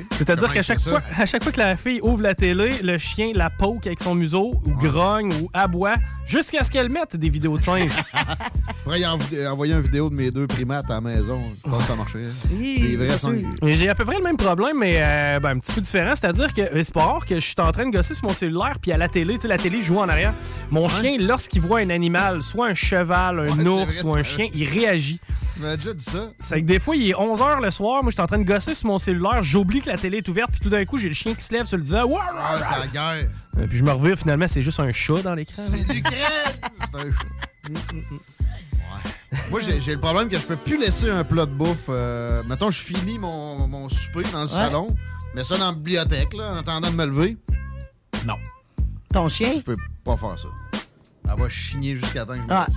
C'est-à-dire 0.10 0.52
qu'à 0.52 0.62
il 0.62 0.64
chaque, 0.64 0.80
fois, 0.82 1.04
à 1.20 1.28
chaque 1.28 1.44
fois 1.44 1.52
que 1.52 1.60
la 1.60 1.78
fille 1.78 2.00
ouvre 2.02 2.24
la 2.24 2.34
télé, 2.34 2.72
le 2.82 2.98
chien 2.98 3.30
la 3.36 3.52
poke 3.52 3.86
avec 3.86 4.00
son 4.02 4.16
museau, 4.16 4.56
ou 4.66 4.72
grogne, 4.72 5.32
ou 5.40 5.52
aboie, 5.54 5.98
jusqu'à 6.26 6.64
ce 6.64 6.72
qu'elle 6.72 6.90
mette 6.90 7.16
des 7.16 7.30
vidéos 7.30 7.58
de 7.58 7.62
singes. 7.62 7.92
pourrais 8.84 9.02
y 9.02 9.06
env- 9.06 9.48
envoyer 9.52 9.74
une 9.74 9.82
vidéo 9.82 10.10
de 10.10 10.16
mes 10.16 10.32
deux 10.32 10.48
primates 10.48 10.90
à 10.90 10.96
la 10.96 11.02
maison. 11.02 11.40
Je 11.64 11.70
pense 11.70 11.82
que 11.82 11.88
ça 11.88 11.96
marcherait. 11.96 12.26
Des 12.60 12.98
vrais 12.98 13.18
singes. 13.20 13.44
Et 13.62 13.74
J'ai 13.74 13.90
à 13.90 13.96
peu 13.96 14.04
près 14.04 14.18
le 14.18 14.24
même 14.24 14.38
problème, 14.38 14.78
mais 14.80 14.96
euh, 14.98 15.40
ben, 15.40 15.52
un 15.52 15.60
petit 15.60 15.74
peu 15.74 15.82
différent. 15.82 16.14
C'est-à-dire 16.16 16.54
que 16.54 16.62
c'est 16.84 16.94
pas 16.94 17.06
rare 17.06 17.26
que 17.26 17.36
je 17.36 17.46
suis 17.46 17.56
en 17.60 17.72
train 17.72 17.86
de 17.86 17.92
gosser 17.96 18.14
sur 18.14 18.28
mon 18.28 18.34
cellulaire, 18.48 18.78
puis 18.82 18.92
à 18.92 18.98
la 18.98 19.08
télé, 19.08 19.36
tu 19.36 19.42
sais, 19.42 19.48
la 19.48 19.58
télé 19.58 19.82
joue 19.82 20.00
en 20.00 20.08
arrière. 20.10 20.34
Mon 20.72 20.88
chien, 20.88 21.18
lorsqu'il 21.20 21.62
voit 21.62 21.80
un 21.80 21.90
animal, 21.90 22.42
soit 22.42 22.68
un 22.68 22.74
cheval, 22.74 23.40
un 23.40 23.58
Ouais, 23.58 23.68
ours 23.68 24.04
ou 24.04 24.14
un 24.16 24.24
chien, 24.24 24.48
il 24.54 24.68
réagit. 24.70 25.20
C'est 26.40 26.62
que 26.62 26.66
des 26.68 26.80
fois, 26.80 26.96
il 26.96 27.10
est 27.10 27.14
11h 27.14 27.62
le 27.62 27.72
soir, 27.72 28.04
moi, 28.04 28.12
je 28.12 28.16
suis 28.16 28.22
en 28.22 28.28
train 28.28 28.38
de 28.38 28.44
gosser 28.44 28.74
sur 28.74 28.88
mon 28.88 29.00
cellulaire, 29.00 29.42
j'oublie 29.42 29.82
que 29.82 29.90
la 29.90 29.98
télé 29.98 30.18
est 30.18 30.30
ouverte, 30.30 30.52
puis 30.52 30.60
tout 30.60 30.70
d'un 30.70 30.86
coup, 30.86 30.98
j'ai 30.98 31.08
le 31.08 31.16
chien 31.16 31.34
qui 31.34 31.44
se 31.44 31.52
lève 31.54 31.66
sur 31.66 31.78
le 31.78 31.84
divan. 31.84 32.04
Ouah, 32.06 32.22
Ah, 32.38 32.60
c'est 32.74 32.80
la 32.80 32.88
guerre. 32.88 33.30
Euh, 33.58 33.66
puis 33.68 33.78
je 33.80 33.84
me 33.84 33.92
reviens, 33.92 34.16
finalement, 34.16 34.48
c'est 34.48 34.62
juste 34.62 34.80
un 34.80 34.92
chat 34.92 35.22
dans 35.24 35.34
l'écran. 35.34 35.64
C'est 35.86 35.94
du 35.94 36.04
crème. 36.04 36.22
C'est 36.54 37.00
un 37.00 37.10
chat. 37.10 37.72
Ouais. 38.74 39.40
Moi, 39.50 39.60
j'ai 39.62 39.94
le 39.94 40.00
problème 40.00 40.30
que 40.30 40.38
je 40.38 40.44
peux 40.46 40.56
plus 40.56 40.78
laisser 40.78 41.10
un 41.10 41.24
plat 41.24 41.46
de 41.46 41.52
bouffe. 41.52 41.78
Euh, 41.90 42.42
mettons, 42.48 42.72
je 42.72 42.80
finis 42.80 43.20
mon, 43.20 43.68
mon 43.68 43.90
souper 43.90 44.24
dans 44.32 44.42
le 44.44 44.48
salon, 44.48 44.88
mets 45.36 45.44
ça 45.44 45.58
dans 45.58 45.68
la 45.68 45.72
bibliothèque, 45.74 46.34
là, 46.34 46.54
en 46.54 46.58
attendant 46.58 46.90
de 46.92 46.96
me 46.96 47.06
lever. 47.06 47.38
Non. 48.26 48.36
Ton 49.14 49.30
chien? 49.30 49.54
Je 49.58 49.62
peux 49.62 49.76
pas 50.04 50.18
faire 50.18 50.38
ça. 50.40 50.48
Elle 51.30 51.40
va 51.40 51.50
chigner 51.50 51.96
jusqu'à 51.98 52.26
temps 52.26 52.34
que 52.34 52.40
je 52.40 52.46
Ah. 52.50 52.68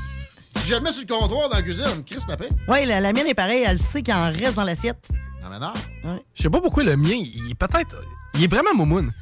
Si 0.56 0.68
je 0.68 0.74
le 0.74 0.80
mets 0.80 0.92
sur 0.92 1.02
le 1.02 1.06
comptoir 1.06 1.48
dans 1.48 1.56
la 1.56 1.62
cuisine, 1.62 1.84
elle 1.90 1.98
me 1.98 2.02
crisse 2.02 2.26
la 2.28 2.36
paix. 2.36 2.48
Oui, 2.68 2.84
la, 2.84 3.00
la 3.00 3.12
mienne 3.12 3.26
est 3.26 3.34
pareille. 3.34 3.64
Elle 3.66 3.80
sait 3.80 4.02
qu'il 4.02 4.12
en 4.14 4.30
reste 4.30 4.54
dans 4.54 4.64
l'assiette. 4.64 5.08
Non, 5.42 5.48
mais 5.48 5.58
non. 5.58 6.20
Je 6.34 6.42
sais 6.42 6.50
pas 6.50 6.60
pourquoi 6.60 6.82
le 6.84 6.96
mien, 6.96 7.14
il 7.14 7.50
est 7.50 7.54
peut-être. 7.54 7.96
Il 8.34 8.44
est 8.44 8.46
vraiment 8.46 8.74
moumoune. 8.74 9.12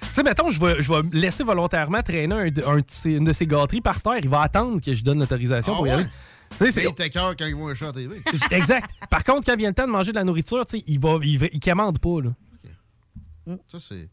Tu 0.00 0.08
sais, 0.14 0.22
mettons, 0.22 0.48
je 0.50 0.58
vais, 0.60 0.82
je 0.82 0.92
vais 0.92 1.00
laisser 1.12 1.44
volontairement 1.44 2.02
traîner 2.02 2.34
un 2.34 2.50
de- 2.50 2.62
un 2.64 2.80
une 3.10 3.24
de 3.24 3.32
ses 3.32 3.46
gâteries 3.46 3.80
par 3.80 4.00
terre. 4.00 4.18
Il 4.22 4.28
va 4.28 4.40
attendre 4.42 4.80
que 4.80 4.92
je 4.92 5.04
donne 5.04 5.18
l'autorisation 5.20 5.74
Ah 5.74 5.76
pour 5.76 5.86
y 5.86 5.90
ouais? 5.90 5.96
aller. 5.96 6.06
Tu 6.50 6.56
sais, 6.56 6.72
C'est 6.72 6.84
c'est. 6.84 6.92
tes 6.94 7.10
cœurs 7.10 7.36
quand 7.36 7.44
ils 7.46 7.54
voient 7.54 7.70
un 7.70 7.74
chat 7.74 7.88
à 7.88 7.92
TV. 7.92 8.22
Exact. 8.50 8.90
Par 9.10 9.22
contre, 9.22 9.44
quand 9.46 9.56
vient 9.56 9.68
le 9.68 9.74
temps 9.74 9.86
de 9.86 9.92
manger 9.92 10.12
de 10.12 10.16
la 10.16 10.24
nourriture, 10.24 10.64
tu 10.66 10.78
sais, 10.78 10.84
il 10.86 10.98
va, 10.98 11.18
il, 11.22 11.48
il 11.52 11.60
commande 11.60 11.98
pas, 11.98 12.20
là. 12.22 12.30
Ça, 13.70 13.78
c'est. 13.80 14.08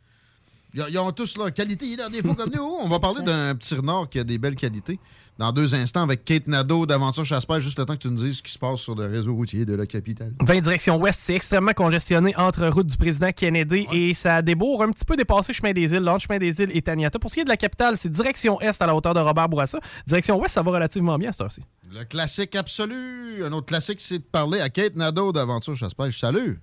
Ils 0.76 1.00
ont- 1.00 1.12
tous 1.12 1.38
leur 1.38 1.54
qualité. 1.54 1.86
Il 1.86 2.02
a 2.02 2.10
des 2.10 2.22
fois 2.22 2.36
comme 2.36 2.52
nous. 2.54 2.62
On 2.82 2.88
va 2.88 3.00
parler 3.00 3.22
d'un 3.24 3.56
petit 3.56 3.76
renard 3.76 4.10
qui 4.10 4.20
a 4.20 4.24
des 4.24 4.38
belles 4.38 4.56
qualités 4.56 5.00
dans 5.38 5.52
deux 5.52 5.74
instants 5.76 6.02
avec 6.04 6.24
Kate 6.26 6.48
Nadeau 6.48 6.86
d'Aventure 6.86 7.26
Chasse-Pêche, 7.26 7.64
juste 7.64 7.78
le 7.80 7.86
temps 7.86 7.94
que 7.96 8.02
tu 8.02 8.08
nous 8.10 8.16
dises 8.24 8.38
ce 8.38 8.44
qui 8.44 8.52
se 8.52 8.60
passe 8.60 8.80
sur 8.80 8.96
le 8.96 9.06
réseau 9.06 9.34
routier 9.36 9.66
de 9.66 9.76
la 9.76 9.86
capitale. 9.86 10.34
20 10.42 10.62
direction 10.62 10.98
ouest, 10.98 11.20
c'est 11.22 11.36
extrêmement 11.36 11.74
congestionné 11.74 12.34
entre 12.38 12.68
route 12.68 12.88
du 12.88 12.98
président 12.98 13.32
Kennedy 13.32 13.86
et 13.92 14.14
ça 14.14 14.42
débourre 14.42 14.84
un 14.84 14.92
petit 14.92 15.06
peu 15.06 15.16
dépassé 15.16 15.52
chemin 15.54 15.72
des 15.74 15.92
îles, 15.94 16.00
l'entre 16.00 16.22
chemin 16.24 16.38
des 16.40 16.62
îles 16.62 16.72
et 16.74 16.82
Taniata. 16.82 17.20
Pour 17.20 17.30
ce 17.30 17.36
qui 17.36 17.42
est 17.42 17.46
de 17.46 17.50
la 17.50 17.58
capitale, 17.58 17.96
c'est 17.98 18.10
direction 18.10 18.60
est 18.62 18.82
à 18.82 18.86
la 18.86 18.96
hauteur 18.96 19.14
de 19.14 19.20
Robert 19.20 19.50
Bourassa. 19.50 19.80
Direction 20.08 20.40
ouest, 20.40 20.54
ça 20.54 20.62
va 20.62 20.72
relativement 20.72 21.18
bien 21.18 21.30
à 21.30 21.32
cette 21.32 21.42
heure-ci. 21.42 21.62
Le 21.94 22.04
classique 22.06 22.56
absolu. 22.56 23.44
Un 23.46 23.52
autre 23.54 23.68
classique, 23.68 24.00
c'est 24.02 24.20
de 24.20 24.24
parler 24.24 24.60
à 24.62 24.70
Kate 24.70 24.96
Nadeau 24.96 25.32
d'Aventure 25.32 25.76
Chasse-Pêche. 25.76 26.20
Salut! 26.20 26.60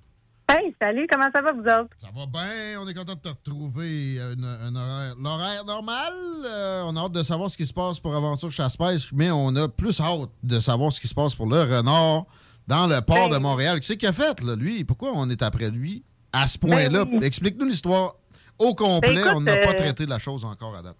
Hey, 0.55 0.75
salut, 0.79 1.07
comment 1.11 1.31
ça 1.33 1.41
va, 1.41 1.53
vous 1.53 1.61
autres? 1.61 1.95
Ça 1.97 2.09
va 2.15 2.27
bien, 2.27 2.79
on 2.79 2.87
est 2.87 2.93
content 2.93 3.15
de 3.15 3.21
te 3.21 3.29
retrouver. 3.29 4.19
Un, 4.21 4.43
un 4.43 4.75
horaire, 4.77 5.15
l'horaire 5.19 5.65
normal, 5.65 6.13
euh, 6.45 6.83
on 6.85 6.95
a 6.97 7.01
hâte 7.01 7.13
de 7.13 7.23
savoir 7.23 7.51
ce 7.51 7.57
qui 7.57 7.65
se 7.65 7.73
passe 7.73 7.99
pour 7.99 8.15
Aventure 8.15 8.51
Chasse-Pêche, 8.51 9.13
mais 9.15 9.31
on 9.31 9.55
a 9.57 9.69
plus 9.69 9.99
hâte 10.01 10.29
de 10.43 10.61
savoir 10.61 10.93
ce 10.93 11.01
qui 11.01 11.09
se 11.09 11.15
passe 11.15 11.35
pour 11.35 11.47
le 11.47 11.61
renard 11.63 12.25
dans 12.69 12.87
le 12.87 13.01
port 13.01 13.31
Ben- 13.31 13.39
de 13.39 13.43
Montréal. 13.43 13.81
Qu'est-ce 13.81 13.95
qu'il 13.95 14.09
a 14.09 14.13
fait, 14.13 14.43
là, 14.43 14.55
lui? 14.55 14.85
Pourquoi 14.85 15.13
on 15.15 15.31
est 15.31 15.41
après 15.43 15.71
lui 15.71 16.05
à 16.35 16.47
ce 16.47 16.59
point-là? 16.59 17.07
Ben 17.07 17.19
oui. 17.19 17.25
Explique-nous 17.27 17.65
l'histoire 17.67 18.17
au 18.59 18.75
complet. 18.75 19.15
Ben 19.15 19.21
écoute, 19.21 19.33
on 19.37 19.41
n'a 19.41 19.57
pas 19.57 19.71
euh, 19.71 19.75
traité 19.75 20.05
de 20.05 20.11
la 20.11 20.19
chose 20.19 20.45
encore 20.45 20.77
à 20.77 20.83
date. 20.83 20.97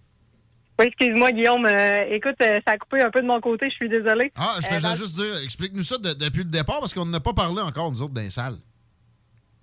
Oui, 0.79 0.87
excuse-moi, 0.87 1.31
Guillaume. 1.31 1.65
euh, 1.67 2.05
écoute, 2.09 2.35
euh, 2.41 2.59
ça 2.65 2.73
a 2.73 2.77
coupé 2.79 3.01
un 3.01 3.11
peu 3.11 3.21
de 3.21 3.27
mon 3.27 3.39
côté, 3.39 3.69
je 3.69 3.75
suis 3.75 3.89
désolée. 3.89 4.31
Ah, 4.35 4.55
je 4.61 4.73
Euh, 4.75 4.79
dans- 4.79 4.95
juste 4.95 5.15
dire, 5.15 5.37
explique-nous 5.43 5.83
ça 5.83 5.99
de- 5.99 6.13
depuis 6.13 6.39
le 6.43 6.49
départ, 6.49 6.79
parce 6.79 6.93
qu'on 6.95 7.05
n'a 7.05 7.19
pas 7.19 7.33
parlé 7.33 7.61
encore, 7.61 7.91
nous 7.91 8.01
autres, 8.01 8.13
dans 8.15 8.21
les 8.21 8.31
salles. 8.31 8.57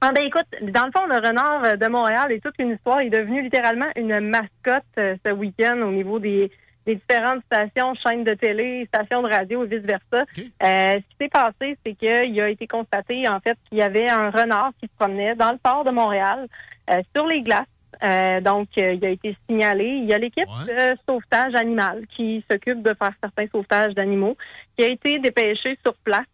Ah, 0.03 0.13
ben, 0.13 0.25
écoute, 0.25 0.47
dans 0.63 0.87
le 0.87 0.93
fond, 0.93 1.05
le 1.07 1.17
renard 1.17 1.63
euh, 1.65 1.77
de 1.77 1.87
Montréal 1.87 2.33
est 2.33 2.41
toute 2.43 2.59
une 2.59 2.71
histoire. 2.71 3.03
Il 3.03 3.15
est 3.15 3.19
devenu 3.19 3.43
littéralement 3.43 3.89
une 3.97 4.19
mascotte 4.21 4.83
euh, 4.99 5.15
ce 5.25 5.31
week-end 5.31 5.79
au 5.83 5.91
niveau 5.91 6.19
des, 6.19 6.51
des 6.87 6.95
différentes 6.95 7.43
stations, 7.45 7.95
chaînes 7.95 8.25
de 8.25 8.35
télé, 8.35 8.87
stations 8.87 9.23
de 9.23 9.29
radio 9.29 9.65
et 9.65 9.67
vice-versa. 9.67 10.25
Euh, 10.25 10.25
ce 10.63 10.99
qui 10.99 11.17
s'est 11.21 11.29
passé, 11.29 11.77
c'est 11.85 11.95
qu'il 11.95 12.41
a 12.41 12.49
été 12.49 12.67
constaté, 12.67 13.29
en 13.29 13.41
fait, 13.41 13.59
qu'il 13.69 13.79
y 13.79 13.83
avait 13.83 14.09
un 14.09 14.31
renard 14.31 14.73
qui 14.81 14.87
se 14.87 14.93
promenait 14.99 15.35
dans 15.35 15.53
le 15.53 15.59
port 15.59 15.85
de 15.85 15.91
Montréal 15.91 16.47
euh, 16.91 17.03
sur 17.15 17.27
les 17.27 17.43
glaces. 17.43 17.67
Euh, 18.03 18.41
donc, 18.41 18.69
il 18.77 19.05
a 19.05 19.11
été 19.11 19.37
signalé. 19.47 19.85
Il 19.85 20.07
y 20.07 20.15
a 20.15 20.19
l'équipe 20.19 20.49
de 20.67 20.97
sauvetage 21.07 21.55
animal 21.55 22.07
qui 22.09 22.43
s'occupe 22.51 22.83
de 22.83 22.95
faire 22.95 23.13
certains 23.23 23.47
sauvetages 23.53 23.95
d'animaux, 23.95 24.37
qui 24.77 24.85
a 24.85 24.89
été 24.89 25.19
dépêchée 25.19 25.77
sur 25.85 25.95
place 25.97 26.25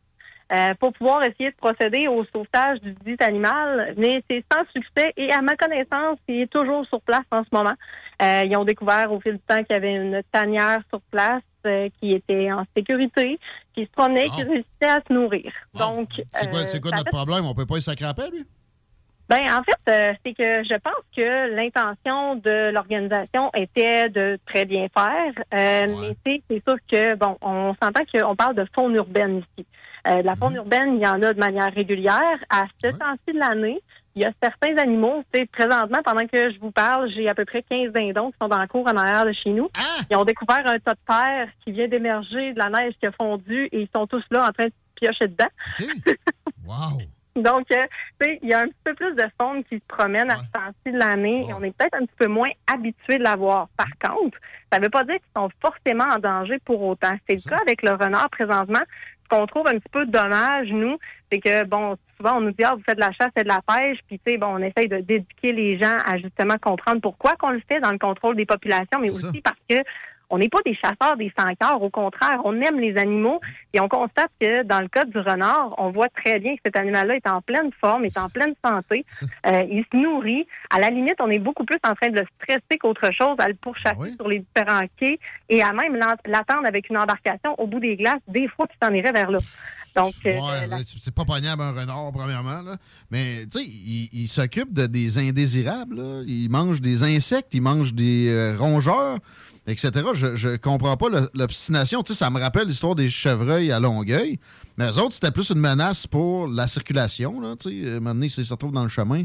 euh, 0.52 0.74
pour 0.78 0.92
pouvoir 0.92 1.22
essayer 1.24 1.50
de 1.50 1.56
procéder 1.56 2.06
au 2.08 2.24
sauvetage 2.26 2.80
du 2.80 2.92
dit 3.04 3.16
animal, 3.20 3.94
mais 3.96 4.22
c'est 4.30 4.44
sans 4.52 4.62
succès 4.74 5.12
et 5.16 5.32
à 5.32 5.42
ma 5.42 5.56
connaissance, 5.56 6.18
il 6.28 6.42
est 6.42 6.46
toujours 6.52 6.86
sur 6.86 7.00
place 7.00 7.24
en 7.32 7.42
ce 7.42 7.48
moment. 7.52 7.74
Euh, 8.22 8.42
ils 8.46 8.56
ont 8.56 8.64
découvert 8.64 9.12
au 9.12 9.20
fil 9.20 9.32
du 9.34 9.38
temps 9.40 9.62
qu'il 9.64 9.74
y 9.74 9.76
avait 9.76 9.94
une 9.94 10.22
tanière 10.32 10.80
sur 10.88 11.00
place 11.10 11.42
euh, 11.66 11.88
qui 12.00 12.12
était 12.12 12.52
en 12.52 12.64
sécurité, 12.76 13.38
qui 13.74 13.84
se 13.84 13.90
promenait, 13.90 14.30
qui 14.30 14.42
réussissait 14.44 14.88
à 14.88 15.00
se 15.06 15.12
nourrir. 15.12 15.52
Donc, 15.74 16.10
C'est 16.32 16.48
quoi, 16.48 16.60
euh, 16.60 16.64
c'est 16.66 16.80
quoi 16.80 16.92
notre 16.92 17.04
fait- 17.04 17.10
problème? 17.10 17.44
On 17.44 17.54
peut 17.54 17.66
pas 17.66 17.78
y 17.78 17.82
sacraper, 17.82 18.30
lui? 18.32 18.44
ben, 19.28 19.42
en 19.52 19.62
fait, 19.64 19.90
euh, 19.90 20.14
c'est 20.24 20.34
que 20.34 20.62
je 20.62 20.78
pense 20.78 21.02
que 21.16 21.54
l'intention 21.56 22.36
de 22.36 22.72
l'organisation 22.72 23.50
était 23.56 24.08
de 24.08 24.38
très 24.46 24.64
bien 24.64 24.86
faire, 24.96 25.32
euh, 25.52 25.86
mais 26.00 26.16
c'est 26.24 26.42
c'est 26.48 26.62
sûr 26.64 26.76
que, 26.88 27.16
bon, 27.16 27.36
on 27.42 27.74
s'entend 27.82 28.04
qu'on 28.12 28.36
parle 28.36 28.54
de 28.54 28.64
faune 28.72 28.94
urbaine 28.94 29.38
ici. 29.58 29.66
Euh, 30.06 30.22
de 30.22 30.26
la 30.26 30.34
faune 30.36 30.54
urbaine, 30.54 30.96
il 30.96 31.02
y 31.02 31.06
en 31.06 31.22
a 31.22 31.32
de 31.32 31.38
manière 31.38 31.72
régulière. 31.72 32.38
À 32.48 32.66
ce 32.82 32.88
temps-ci 32.88 33.34
de 33.34 33.38
l'année, 33.38 33.80
il 34.14 34.22
y 34.22 34.24
a 34.24 34.32
certains 34.42 34.76
animaux, 34.78 35.22
tu 35.32 35.40
sais, 35.40 35.46
présentement, 35.46 35.98
pendant 36.04 36.26
que 36.26 36.50
je 36.50 36.58
vous 36.60 36.70
parle, 36.70 37.10
j'ai 37.10 37.28
à 37.28 37.34
peu 37.34 37.44
près 37.44 37.62
15 37.62 37.92
dindons 37.92 38.30
qui 38.30 38.36
sont 38.40 38.48
dans 38.48 38.60
le 38.60 38.68
cours 38.68 38.86
en 38.86 38.96
arrière 38.96 39.26
de 39.26 39.32
chez 39.32 39.50
nous. 39.50 39.68
Ils 40.10 40.16
ont 40.16 40.24
découvert 40.24 40.62
un 40.66 40.78
tas 40.78 40.94
de 40.94 41.00
terre 41.06 41.48
qui 41.64 41.72
vient 41.72 41.88
d'émerger 41.88 42.52
de 42.52 42.58
la 42.58 42.70
neige 42.70 42.94
qui 42.98 43.06
a 43.06 43.12
fondu 43.12 43.68
et 43.72 43.82
ils 43.82 43.88
sont 43.94 44.06
tous 44.06 44.24
là 44.30 44.48
en 44.48 44.52
train 44.52 44.66
de 44.66 44.72
piocher 44.94 45.28
dedans. 45.28 45.50
Donc, 47.36 47.70
euh, 47.70 47.86
tu 48.18 48.26
sais, 48.26 48.38
il 48.42 48.48
y 48.48 48.54
a 48.54 48.60
un 48.60 48.66
petit 48.66 48.82
peu 48.82 48.94
plus 48.94 49.14
de 49.14 49.24
faune 49.38 49.62
qui 49.64 49.76
se 49.76 49.84
promène 49.86 50.30
à 50.30 50.36
ce 50.36 50.50
temps-ci 50.52 50.92
de 50.92 50.98
l'année 50.98 51.46
et 51.46 51.52
on 51.52 51.62
est 51.62 51.76
peut-être 51.76 51.94
un 51.94 52.06
petit 52.06 52.16
peu 52.18 52.28
moins 52.28 52.48
habitué 52.66 53.18
de 53.18 53.22
la 53.22 53.36
voir. 53.36 53.68
Par 53.76 53.90
contre, 54.00 54.38
ça 54.72 54.78
ne 54.78 54.84
veut 54.84 54.90
pas 54.90 55.04
dire 55.04 55.16
qu'ils 55.16 55.42
sont 55.42 55.50
forcément 55.60 56.04
en 56.04 56.18
danger 56.18 56.58
pour 56.64 56.80
autant. 56.82 57.14
C'est 57.28 57.34
le 57.34 57.50
cas 57.50 57.58
avec 57.58 57.82
le 57.82 57.92
renard 57.92 58.30
présentement. 58.30 58.80
Ce 59.26 59.36
qu'on 59.36 59.46
trouve 59.46 59.66
un 59.66 59.78
petit 59.78 59.88
peu 59.90 60.06
dommage, 60.06 60.68
nous, 60.70 60.98
c'est 61.30 61.40
que, 61.40 61.64
bon, 61.64 61.96
souvent, 62.16 62.36
on 62.36 62.42
nous 62.42 62.52
dit, 62.52 62.62
ah, 62.64 62.74
vous 62.76 62.82
faites 62.86 62.96
de 62.96 63.00
la 63.00 63.10
chasse 63.12 63.32
et 63.36 63.42
de 63.42 63.48
la 63.48 63.60
pêche, 63.66 63.98
puis, 64.06 64.20
tu 64.24 64.32
sais, 64.32 64.38
bon, 64.38 64.46
on 64.46 64.58
essaye 64.58 64.88
de 64.88 64.98
d'éduquer 64.98 65.52
les 65.52 65.78
gens 65.78 65.98
à 66.06 66.16
justement 66.18 66.56
comprendre 66.60 67.00
pourquoi 67.00 67.34
qu'on 67.36 67.50
le 67.50 67.62
fait 67.68 67.80
dans 67.80 67.90
le 67.90 67.98
contrôle 67.98 68.36
des 68.36 68.46
populations, 68.46 69.00
mais 69.00 69.10
aussi 69.10 69.40
parce 69.42 69.58
que 69.68 69.76
on 70.30 70.38
n'est 70.38 70.48
pas 70.48 70.58
des 70.64 70.74
chasseurs 70.74 71.16
des 71.16 71.32
sans 71.38 71.54
cœurs. 71.54 71.82
Au 71.82 71.90
contraire, 71.90 72.40
on 72.44 72.60
aime 72.60 72.80
les 72.80 72.96
animaux 72.96 73.40
et 73.72 73.80
on 73.80 73.88
constate 73.88 74.30
que 74.40 74.62
dans 74.64 74.80
le 74.80 74.88
cas 74.88 75.04
du 75.04 75.18
renard, 75.18 75.74
on 75.78 75.90
voit 75.90 76.08
très 76.08 76.38
bien 76.40 76.54
que 76.56 76.60
cet 76.64 76.76
animal-là 76.76 77.16
est 77.16 77.28
en 77.28 77.40
pleine 77.42 77.70
forme, 77.80 78.04
est 78.04 78.18
en 78.18 78.28
pleine 78.28 78.54
santé. 78.64 79.04
Euh, 79.46 79.62
il 79.70 79.84
se 79.92 79.96
nourrit. 79.96 80.46
À 80.70 80.80
la 80.80 80.90
limite, 80.90 81.16
on 81.20 81.30
est 81.30 81.38
beaucoup 81.38 81.64
plus 81.64 81.78
en 81.88 81.94
train 81.94 82.08
de 82.10 82.20
le 82.20 82.26
stresser 82.40 82.78
qu'autre 82.80 83.12
chose, 83.12 83.36
à 83.38 83.48
le 83.48 83.54
pourchasser 83.54 84.14
sur 84.16 84.28
les 84.28 84.40
différents 84.40 84.84
quais 84.96 85.18
et 85.48 85.62
à 85.62 85.72
même 85.72 85.96
l'attendre 86.26 86.66
avec 86.66 86.90
une 86.90 86.98
embarcation 86.98 87.54
au 87.58 87.66
bout 87.66 87.80
des 87.80 87.96
glaces, 87.96 88.20
des 88.28 88.48
fois, 88.48 88.66
tu 88.66 88.76
t'en 88.78 88.92
irais 88.92 89.12
vers 89.12 89.30
là. 89.30 89.38
Donc, 89.94 90.12
euh, 90.26 90.32
Ouais, 90.32 90.82
c'est 90.84 90.98
c'est 91.00 91.14
pas 91.14 91.24
pognable 91.24 91.62
un 91.62 91.72
renard, 91.72 92.12
premièrement. 92.12 92.60
Là. 92.62 92.76
Mais, 93.10 93.46
tu 93.50 93.58
sais, 93.58 93.64
il, 93.64 94.10
il 94.12 94.28
s'occupe 94.28 94.72
de 94.74 94.86
des 94.86 95.16
indésirables. 95.18 95.96
là. 95.96 96.22
Il 96.26 96.50
mange 96.50 96.82
des 96.82 97.02
insectes, 97.02 97.54
il 97.54 97.62
mange 97.62 97.94
des 97.94 98.28
euh, 98.28 98.56
rongeurs. 98.58 99.18
Etc. 99.66 99.90
Je, 100.14 100.36
je 100.36 100.56
comprends 100.56 100.96
pas 100.96 101.06
l'obstination. 101.34 102.02
Tu 102.02 102.12
sais, 102.12 102.18
ça 102.18 102.30
me 102.30 102.40
rappelle 102.40 102.68
l'histoire 102.68 102.94
des 102.94 103.10
chevreuils 103.10 103.72
à 103.72 103.80
Longueuil. 103.80 104.38
Mais 104.76 104.86
eux 104.90 104.98
autres, 104.98 105.12
c'était 105.12 105.30
plus 105.30 105.50
une 105.50 105.58
menace 105.58 106.06
pour 106.06 106.46
la 106.48 106.68
circulation. 106.68 107.40
Là, 107.40 107.56
tu 107.58 107.84
sais. 107.84 107.90
À 107.90 107.96
un 107.96 108.00
moment 108.00 108.14
donné, 108.14 108.28
s'ils 108.28 108.46
se 108.46 108.52
retrouvent 108.52 108.72
dans 108.72 108.82
le 108.82 108.88
chemin, 108.88 109.24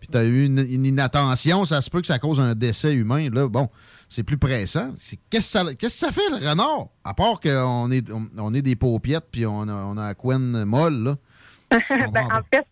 puis 0.00 0.08
tu 0.10 0.16
as 0.16 0.24
eu 0.24 0.46
une, 0.46 0.58
une 0.58 0.86
inattention, 0.86 1.64
ça 1.64 1.80
se 1.82 1.90
peut 1.90 2.00
que 2.00 2.06
ça 2.06 2.18
cause 2.18 2.40
un 2.40 2.54
décès 2.54 2.94
humain. 2.94 3.28
Là, 3.30 3.48
bon, 3.48 3.68
c'est 4.08 4.22
plus 4.22 4.38
pressant. 4.38 4.92
Qu'est-ce 5.30 5.52
que 5.62 5.68
ça, 5.68 5.74
qu'est-ce 5.74 6.00
que 6.00 6.06
ça 6.06 6.12
fait, 6.12 6.28
le 6.30 6.48
renard? 6.48 6.88
À 7.04 7.14
part 7.14 7.40
qu'on 7.40 7.90
est, 7.90 8.10
on, 8.10 8.28
on 8.38 8.54
est 8.54 8.62
des 8.62 8.76
paupiettes, 8.76 9.28
puis 9.30 9.46
on 9.46 9.62
a, 9.62 9.72
on 9.72 9.96
a 9.96 10.08
la 10.08 10.14
couenne 10.14 10.64
molle, 10.64 11.02
là. 11.02 11.16
Ben, 12.12 12.28
en 12.32 12.40
fait, 12.52 12.66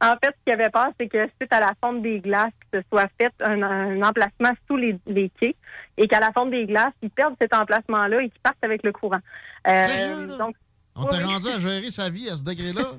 en 0.00 0.14
fait, 0.22 0.34
ce 0.36 0.44
qu'il 0.44 0.52
avait 0.52 0.70
peur, 0.70 0.88
c'est 0.98 1.08
que 1.08 1.26
suite 1.40 1.52
à 1.52 1.60
la 1.60 1.72
fonte 1.82 2.02
des 2.02 2.20
glaces, 2.20 2.52
que 2.70 2.80
ce 2.80 2.86
soit 2.90 3.08
fait 3.18 3.32
un, 3.40 3.62
un 3.62 4.02
emplacement 4.02 4.50
sous 4.66 4.76
les, 4.76 4.98
les 5.06 5.30
quais 5.40 5.56
et 5.96 6.06
qu'à 6.06 6.20
la 6.20 6.32
fonte 6.32 6.50
des 6.50 6.66
glaces, 6.66 6.92
ils 7.02 7.10
perdent 7.10 7.36
cet 7.40 7.54
emplacement-là 7.54 8.20
et 8.22 8.28
qu'ils 8.28 8.40
partent 8.42 8.62
avec 8.62 8.82
le 8.82 8.92
courant. 8.92 9.20
Euh, 9.68 10.38
donc, 10.38 10.54
On 10.94 11.04
t'a 11.04 11.16
oui. 11.16 11.24
rendu 11.24 11.48
à 11.48 11.58
gérer 11.58 11.90
sa 11.90 12.10
vie 12.10 12.28
à 12.28 12.36
ce 12.36 12.44
degré-là? 12.44 12.84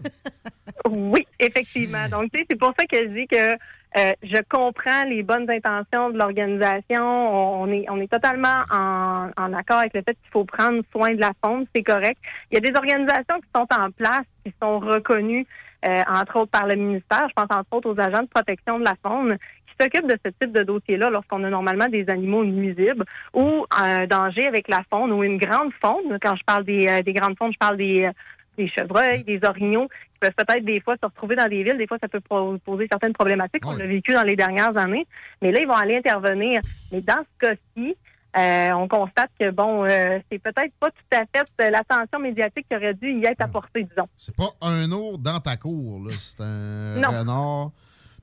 Oui, 0.89 1.27
effectivement. 1.39 2.07
Donc, 2.07 2.31
tu 2.31 2.39
sais, 2.39 2.45
c'est 2.49 2.55
pour 2.55 2.73
ça 2.77 2.85
que 2.85 2.97
je 2.97 3.09
dis 3.09 3.27
que 3.27 3.57
euh, 3.95 4.11
je 4.21 4.37
comprends 4.49 5.03
les 5.07 5.23
bonnes 5.23 5.49
intentions 5.49 6.09
de 6.09 6.17
l'organisation. 6.17 7.61
On 7.61 7.71
est, 7.71 7.85
on 7.89 7.99
est 8.01 8.11
totalement 8.11 8.63
en, 8.71 9.29
en 9.37 9.53
accord 9.53 9.79
avec 9.79 9.93
le 9.93 10.01
fait 10.01 10.17
qu'il 10.21 10.31
faut 10.31 10.43
prendre 10.43 10.81
soin 10.91 11.13
de 11.13 11.21
la 11.21 11.31
faune, 11.43 11.65
c'est 11.73 11.83
correct. 11.83 12.17
Il 12.51 12.55
y 12.55 12.57
a 12.57 12.61
des 12.61 12.75
organisations 12.77 13.39
qui 13.39 13.49
sont 13.55 13.67
en 13.71 13.91
place, 13.91 14.25
qui 14.45 14.53
sont 14.61 14.79
reconnues, 14.79 15.45
euh, 15.85 16.03
entre 16.09 16.37
autres 16.37 16.51
par 16.51 16.67
le 16.67 16.75
ministère. 16.75 17.27
Je 17.29 17.33
pense 17.33 17.47
entre 17.49 17.67
autres 17.71 17.89
aux 17.93 17.99
agents 17.99 18.23
de 18.23 18.27
protection 18.27 18.79
de 18.79 18.83
la 18.83 18.95
faune 19.01 19.37
qui 19.67 19.73
s'occupent 19.79 20.07
de 20.07 20.17
ce 20.25 20.31
type 20.39 20.51
de 20.51 20.63
dossier-là 20.63 21.09
lorsqu'on 21.09 21.43
a 21.43 21.49
normalement 21.49 21.87
des 21.87 22.09
animaux 22.09 22.43
nuisibles 22.43 23.05
ou 23.33 23.65
un 23.71 24.05
danger 24.05 24.47
avec 24.47 24.67
la 24.67 24.81
faune 24.89 25.11
ou 25.11 25.23
une 25.23 25.37
grande 25.37 25.71
faune. 25.81 26.17
Quand 26.21 26.35
je 26.35 26.43
parle 26.43 26.65
des, 26.65 26.87
euh, 26.87 27.01
des 27.01 27.13
grandes 27.13 27.37
faunes, 27.37 27.53
je 27.53 27.57
parle 27.57 27.77
des, 27.77 28.05
euh, 28.05 28.11
des 28.57 28.67
chevreuils, 28.67 29.23
des 29.23 29.39
orignaux 29.43 29.87
qui 30.17 30.27
peuvent 30.29 30.45
peut-être 30.45 30.65
des 30.65 30.81
fois 30.81 30.95
se 31.01 31.05
retrouver 31.05 31.35
dans 31.35 31.47
des 31.47 31.63
villes. 31.63 31.77
Des 31.77 31.87
fois, 31.87 31.97
ça 32.01 32.07
peut 32.07 32.19
poser 32.19 32.87
certaines 32.89 33.13
problématiques. 33.13 33.65
On 33.65 33.75
l'a 33.75 33.85
vécu 33.85 34.13
dans 34.13 34.23
les 34.23 34.35
dernières 34.35 34.75
années. 34.77 35.05
Mais 35.41 35.51
là, 35.51 35.59
ils 35.61 35.67
vont 35.67 35.73
aller 35.75 35.97
intervenir. 35.97 36.61
Mais 36.91 37.01
dans 37.01 37.19
ce 37.23 37.47
cas-ci, 37.47 37.95
euh, 38.37 38.71
on 38.73 38.87
constate 38.87 39.31
que, 39.39 39.49
bon, 39.51 39.85
euh, 39.85 40.19
c'est 40.31 40.39
peut-être 40.39 40.73
pas 40.79 40.89
tout 40.91 41.15
à 41.17 41.23
fait 41.25 41.45
euh, 41.61 41.69
l'attention 41.69 42.19
médiatique 42.19 42.65
qui 42.69 42.75
aurait 42.75 42.93
dû 42.93 43.11
y 43.13 43.25
être 43.25 43.41
apportée, 43.41 43.83
disons. 43.83 44.07
C'est 44.17 44.35
pas 44.35 44.49
un 44.61 44.91
ours 44.91 45.19
dans 45.19 45.39
ta 45.39 45.55
cour, 45.57 46.07
là. 46.07 46.13
C'est 46.19 46.41
un 46.43 46.99
Non. 46.99 47.09
renard 47.19 47.71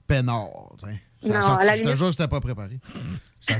peinard. 0.06 0.72
hein. 0.84 0.94
A 1.24 1.28
Non, 1.28 1.34
à 1.56 1.64
la 1.64 1.72
je 1.76 1.78
te 1.80 1.84
limite- 1.88 1.96
jure, 2.16 2.28
pas 2.28 2.40
préparé. 2.40 2.78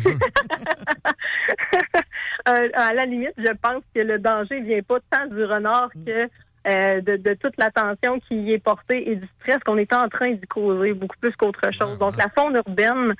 Euh, 2.46 2.68
à 2.74 2.92
la 2.92 3.06
limite, 3.06 3.32
je 3.38 3.50
pense 3.62 3.82
que 3.94 4.00
le 4.00 4.18
danger 4.18 4.60
vient 4.60 4.82
pas 4.82 4.98
tant 5.10 5.26
du 5.28 5.44
renard 5.44 5.88
que 6.04 6.28
euh, 6.66 7.00
de, 7.00 7.16
de 7.16 7.34
toute 7.34 7.56
l'attention 7.58 8.20
qui 8.20 8.36
y 8.36 8.52
est 8.52 8.58
portée 8.58 9.10
et 9.10 9.16
du 9.16 9.26
stress 9.40 9.58
qu'on 9.64 9.76
est 9.78 9.92
en 9.92 10.08
train 10.08 10.32
d'y 10.32 10.46
causer, 10.46 10.92
beaucoup 10.92 11.16
plus 11.20 11.34
qu'autre 11.36 11.72
chose. 11.72 11.98
Donc, 11.98 12.16
la 12.16 12.28
faune 12.30 12.56
urbaine 12.56 13.14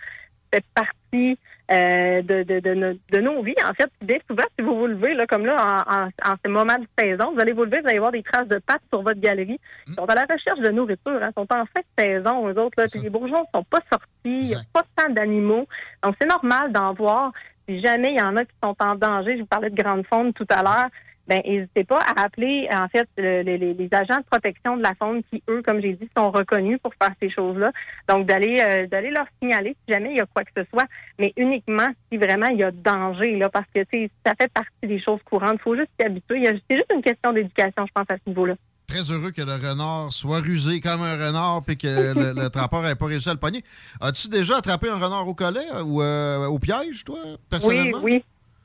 fait 0.53 0.65
partie 0.75 1.39
euh, 1.71 2.21
de, 2.23 2.43
de, 2.43 2.61
de, 2.61 2.75
nos- 2.75 2.99
de 3.11 3.21
nos 3.21 3.43
vies. 3.43 3.55
En 3.65 3.73
fait, 3.75 3.91
bien 4.03 4.19
souvent, 4.29 4.45
si 4.59 4.65
vous 4.65 4.77
vous 4.79 4.87
levez, 4.87 5.15
là, 5.15 5.27
comme 5.27 5.47
là, 5.47 5.85
en, 5.87 6.05
en, 6.05 6.33
en 6.33 6.35
ce 6.45 6.51
moment 6.51 6.77
de 6.79 6.87
saison, 6.99 7.33
vous 7.35 7.41
allez 7.41 7.53
vous 7.53 7.65
lever, 7.65 7.81
vous 7.81 7.89
allez 7.89 7.99
voir 7.99 8.13
des 8.13 8.23
traces 8.23 8.49
de 8.49 8.59
pattes 8.59 8.83
sur 8.93 9.03
votre 9.03 9.21
galerie. 9.21 9.59
Ils 9.89 9.95
sont 9.95 10.05
à 10.05 10.15
la 10.15 10.27
recherche 10.31 10.61
de 10.61 10.69
nourriture. 10.71 11.21
Hein. 11.23 11.31
Ils 11.31 11.41
sont 11.41 11.53
en 11.53 11.65
fin 11.67 11.81
de 11.81 12.03
saison, 12.03 12.49
eux 12.49 12.59
autres. 12.59 12.75
Là, 12.81 12.85
puis 12.91 13.01
les 13.01 13.11
bourgeons 13.11 13.41
ne 13.41 13.59
sont 13.59 13.65
pas 13.65 13.81
sortis. 13.91 14.07
Il 14.25 14.43
n'y 14.43 14.55
a 14.55 14.59
pas 14.73 14.85
tant 14.97 15.11
d'animaux. 15.11 15.67
Donc, 16.03 16.15
c'est 16.21 16.29
normal 16.29 16.71
d'en 16.73 16.93
voir. 16.93 17.33
Si 17.67 17.81
jamais 17.81 18.13
il 18.13 18.19
y 18.19 18.23
en 18.23 18.37
a 18.37 18.45
qui 18.45 18.53
sont 18.63 18.77
en 18.79 18.95
danger, 18.95 19.37
je 19.37 19.41
vous 19.41 19.47
parlais 19.47 19.71
de 19.71 19.83
grande 19.83 20.07
faune 20.07 20.35
tout 20.35 20.47
à 20.51 20.63
l'heure, 20.63 20.89
ben 21.27 21.41
n'hésitez 21.45 21.85
pas 21.85 21.99
à 22.01 22.23
appeler 22.25 22.69
en 22.73 22.89
fait 22.89 23.09
le- 23.17 23.43
le- 23.43 23.57
les, 23.57 23.89
agents 23.93 24.19
de 24.19 24.25
protection 24.31 24.77
de 24.77 24.83
la 24.83 24.95
faune 24.95 25.23
qui 25.31 25.43
eux, 25.49 25.63
comme 25.63 25.81
j'ai 25.81 25.95
dit, 25.95 26.09
sont 26.17 26.31
reconnus 26.31 26.79
pour 26.83 26.93
faire 27.01 27.13
ces 27.23 27.31
choses-là. 27.31 27.73
Donc 28.09 28.27
d'aller 28.27 28.61
euh, 28.61 28.87
d'aller 28.87 29.11
leur 29.11 29.27
signaler 29.41 29.77
si 29.87 29.93
jamais 29.95 30.11
il 30.11 30.17
y 30.19 30.21
a 30.21 30.27
quoi 30.27 30.45
que 30.45 30.51
ce 30.57 30.65
soit, 30.71 30.87
mais 31.19 31.33
uniquement 31.37 31.89
si 32.11 32.19
vraiment 32.19 32.49
il 32.49 32.59
y 32.59 32.63
a 32.65 32.71
danger 32.71 33.37
là, 33.39 33.49
parce 33.49 33.67
que 33.75 33.81
tu 33.85 34.05
sais, 34.05 34.11
ça 34.27 34.35
fait 34.41 34.53
partie 34.53 34.71
des 34.83 35.01
choses 35.01 35.21
courantes. 35.25 35.57
Il 35.61 35.63
faut 35.63 35.77
juste 35.77 35.91
s'y 35.99 36.07
habituer. 36.07 36.45
C'est 36.69 36.77
juste 36.77 36.93
une 36.95 37.03
question 37.03 37.33
d'éducation, 37.33 37.87
je 37.87 37.93
pense 37.95 38.07
à 38.09 38.17
ce 38.17 38.29
niveau-là. 38.29 38.55
Très 38.87 39.11
heureux 39.11 39.31
que 39.31 39.41
le 39.41 39.53
renard 39.55 40.13
soit 40.13 40.41
rusé 40.41 40.79
comme 40.81 41.01
un 41.03 41.15
renard 41.17 41.63
puis 41.67 41.79
que 41.79 42.13
le, 42.15 42.39
le 42.39 42.51
trappeur 42.53 42.83
n'ait 42.83 42.95
pas 42.95 43.07
réussi 43.07 43.31
à 43.31 43.33
le 43.33 43.39
pogner. 43.41 43.65
As-tu 44.01 44.29
déjà 44.29 44.59
attrapé 44.59 44.91
un 44.91 44.97
renard 44.99 45.27
au 45.27 45.33
collet 45.35 45.67
euh, 45.75 45.83
ou 45.83 46.03
euh, 46.03 46.45
au 46.47 46.59
piège, 46.59 47.03
toi, 47.03 47.19
personnellement? 47.49 47.99
oui. 48.03 48.13
Oui, 48.17 48.25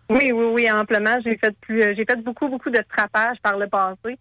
oui, 0.10 0.32
oui, 0.32 0.72
amplement. 0.72 1.18
J'ai 1.24 1.38
fait 1.38 1.56
plus, 1.62 1.82
j'ai 1.96 2.06
fait 2.06 2.22
beaucoup, 2.24 2.48
beaucoup 2.50 2.70
de 2.70 2.80
trappage 2.96 3.38
par 3.44 3.58
le 3.58 3.68
passé 3.68 4.18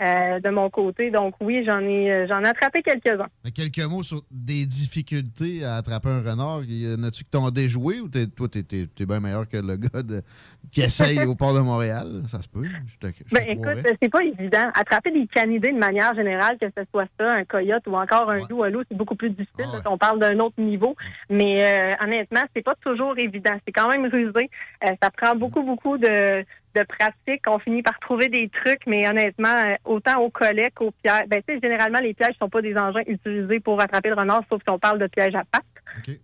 euh, 0.00 0.40
de 0.40 0.50
mon 0.50 0.70
côté. 0.70 1.10
Donc 1.10 1.34
oui, 1.40 1.64
j'en 1.66 1.80
ai, 1.80 2.12
euh, 2.12 2.26
j'en 2.28 2.40
ai 2.44 2.48
attrapé 2.48 2.82
quelques-uns. 2.82 3.26
Quelques 3.54 3.84
mots 3.90 4.02
sur 4.02 4.22
des 4.30 4.66
difficultés 4.66 5.64
à 5.64 5.76
attraper 5.76 6.08
un 6.10 6.20
renard. 6.20 6.60
Y 6.64 6.94
en 6.98 7.02
a-tu 7.02 7.24
qui 7.24 7.30
t'ont 7.30 7.50
déjoué 7.50 8.00
ou 8.00 8.08
t'es- 8.08 8.26
toi, 8.26 8.46
t'es, 8.48 8.62
bien 9.04 9.20
meilleur 9.20 9.48
que 9.48 9.56
le 9.56 9.76
gars 9.76 10.02
de- 10.02 10.22
qui 10.70 10.80
essaye 10.82 11.24
au 11.24 11.34
port 11.34 11.54
de 11.54 11.60
Montréal? 11.60 12.22
Ça 12.28 12.40
se 12.40 12.48
peut. 12.48 12.64
Je 12.64 13.08
te, 13.08 13.12
je 13.12 13.34
Ben 13.34 13.44
écoute, 13.48 13.84
c'est 14.00 14.08
pas 14.08 14.22
évident. 14.22 14.70
Attraper 14.74 15.10
des 15.10 15.26
canidés 15.26 15.72
de 15.72 15.78
manière 15.78 16.14
générale, 16.14 16.56
que 16.60 16.66
ce 16.76 16.84
soit 16.92 17.06
ça, 17.18 17.32
un 17.32 17.44
coyote 17.44 17.82
ou 17.86 17.96
encore 17.96 18.30
un 18.30 18.46
loup, 18.48 18.62
un 18.62 18.70
loup, 18.70 18.82
c'est 18.88 18.96
beaucoup 18.96 19.16
plus 19.16 19.30
difficile. 19.30 19.64
là, 19.72 19.80
on 19.86 19.98
parle 19.98 20.20
d'un 20.20 20.38
autre 20.38 20.60
niveau. 20.60 20.94
Mais 21.28 21.62
euh, 21.66 22.04
honnêtement, 22.04 22.42
c'est 22.54 22.62
pas 22.62 22.74
toujours 22.76 23.18
évident. 23.18 23.54
C'est 23.66 23.72
quand 23.72 23.88
même 23.88 24.06
rusé. 24.06 24.48
Euh, 24.84 24.92
ça 25.02 25.10
prend 25.10 25.31
beaucoup, 25.34 25.62
beaucoup 25.62 25.98
de, 25.98 26.44
de 26.74 26.82
pratique. 26.84 27.42
On 27.46 27.58
finit 27.58 27.82
par 27.82 27.98
trouver 27.98 28.28
des 28.28 28.48
trucs, 28.48 28.86
mais 28.86 29.08
honnêtement, 29.08 29.54
euh, 29.56 29.74
autant 29.84 30.20
au 30.20 30.30
collet 30.30 30.70
qu'au 30.74 30.90
piège. 31.02 31.26
Ben, 31.28 31.42
tu 31.46 31.54
sais, 31.54 31.60
généralement, 31.62 32.00
les 32.00 32.14
pièges 32.14 32.36
sont 32.38 32.48
pas 32.48 32.62
des 32.62 32.76
engins 32.76 33.02
utilisés 33.06 33.60
pour 33.60 33.80
attraper 33.80 34.08
le 34.08 34.16
renard, 34.16 34.42
sauf 34.48 34.62
si 34.62 34.70
on 34.70 34.78
parle 34.78 34.98
de 34.98 35.06
pièges 35.06 35.34
à 35.34 35.44
pattes. 35.44 35.62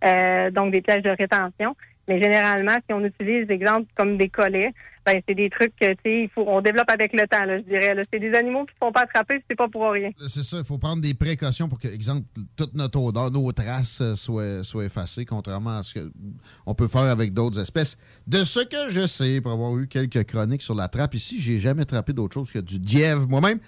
Euh, 0.03 0.49
donc 0.51 0.71
des 0.71 0.81
pièges 0.81 1.03
de 1.03 1.11
rétention. 1.11 1.75
Mais 2.09 2.19
généralement, 2.19 2.75
si 2.87 2.91
on 2.91 3.05
utilise 3.05 3.45
des 3.45 3.53
exemples 3.53 3.85
comme 3.95 4.17
des 4.17 4.29
collets, 4.29 4.73
ben 5.05 5.21
c'est 5.27 5.35
des 5.35 5.49
trucs 5.51 5.75
que 5.75 5.85
tu 5.85 5.97
sais, 6.03 6.23
il 6.23 6.29
faut 6.33 6.43
on 6.47 6.59
développe 6.59 6.89
avec 6.89 7.13
le 7.13 7.27
temps, 7.27 7.45
là, 7.45 7.59
je 7.59 7.63
dirais. 7.63 7.95
C'est 8.11 8.19
des 8.19 8.33
animaux 8.33 8.65
qui 8.65 8.73
ne 8.81 8.87
sont 8.87 8.91
pas 8.91 9.01
attrapés, 9.01 9.43
c'est 9.47 9.55
pas 9.55 9.67
pour 9.67 9.91
rien. 9.91 10.09
C'est 10.27 10.41
ça, 10.41 10.57
il 10.57 10.65
faut 10.65 10.79
prendre 10.79 11.03
des 11.03 11.13
précautions 11.13 11.69
pour 11.69 11.77
que, 11.77 11.87
exemple, 11.87 12.25
toute 12.57 12.73
notre 12.73 12.99
odeur, 12.99 13.29
nos 13.29 13.51
traces 13.51 14.01
euh, 14.01 14.15
soient, 14.15 14.63
soient 14.63 14.85
effacées, 14.85 15.23
contrairement 15.23 15.77
à 15.77 15.83
ce 15.83 15.99
qu'on 16.65 16.73
peut 16.73 16.87
faire 16.87 17.01
avec 17.01 17.31
d'autres 17.31 17.59
espèces. 17.59 17.99
De 18.25 18.43
ce 18.43 18.61
que 18.61 18.89
je 18.89 19.05
sais, 19.05 19.39
pour 19.39 19.51
avoir 19.51 19.77
eu 19.77 19.87
quelques 19.87 20.23
chroniques 20.23 20.63
sur 20.63 20.73
la 20.73 20.87
trappe 20.87 21.13
ici, 21.13 21.39
j'ai 21.39 21.59
jamais 21.59 21.83
attrapé 21.83 22.13
d'autre 22.13 22.33
chose 22.33 22.51
que 22.51 22.59
du 22.59 22.79
dièvre 22.79 23.27
moi-même. 23.27 23.59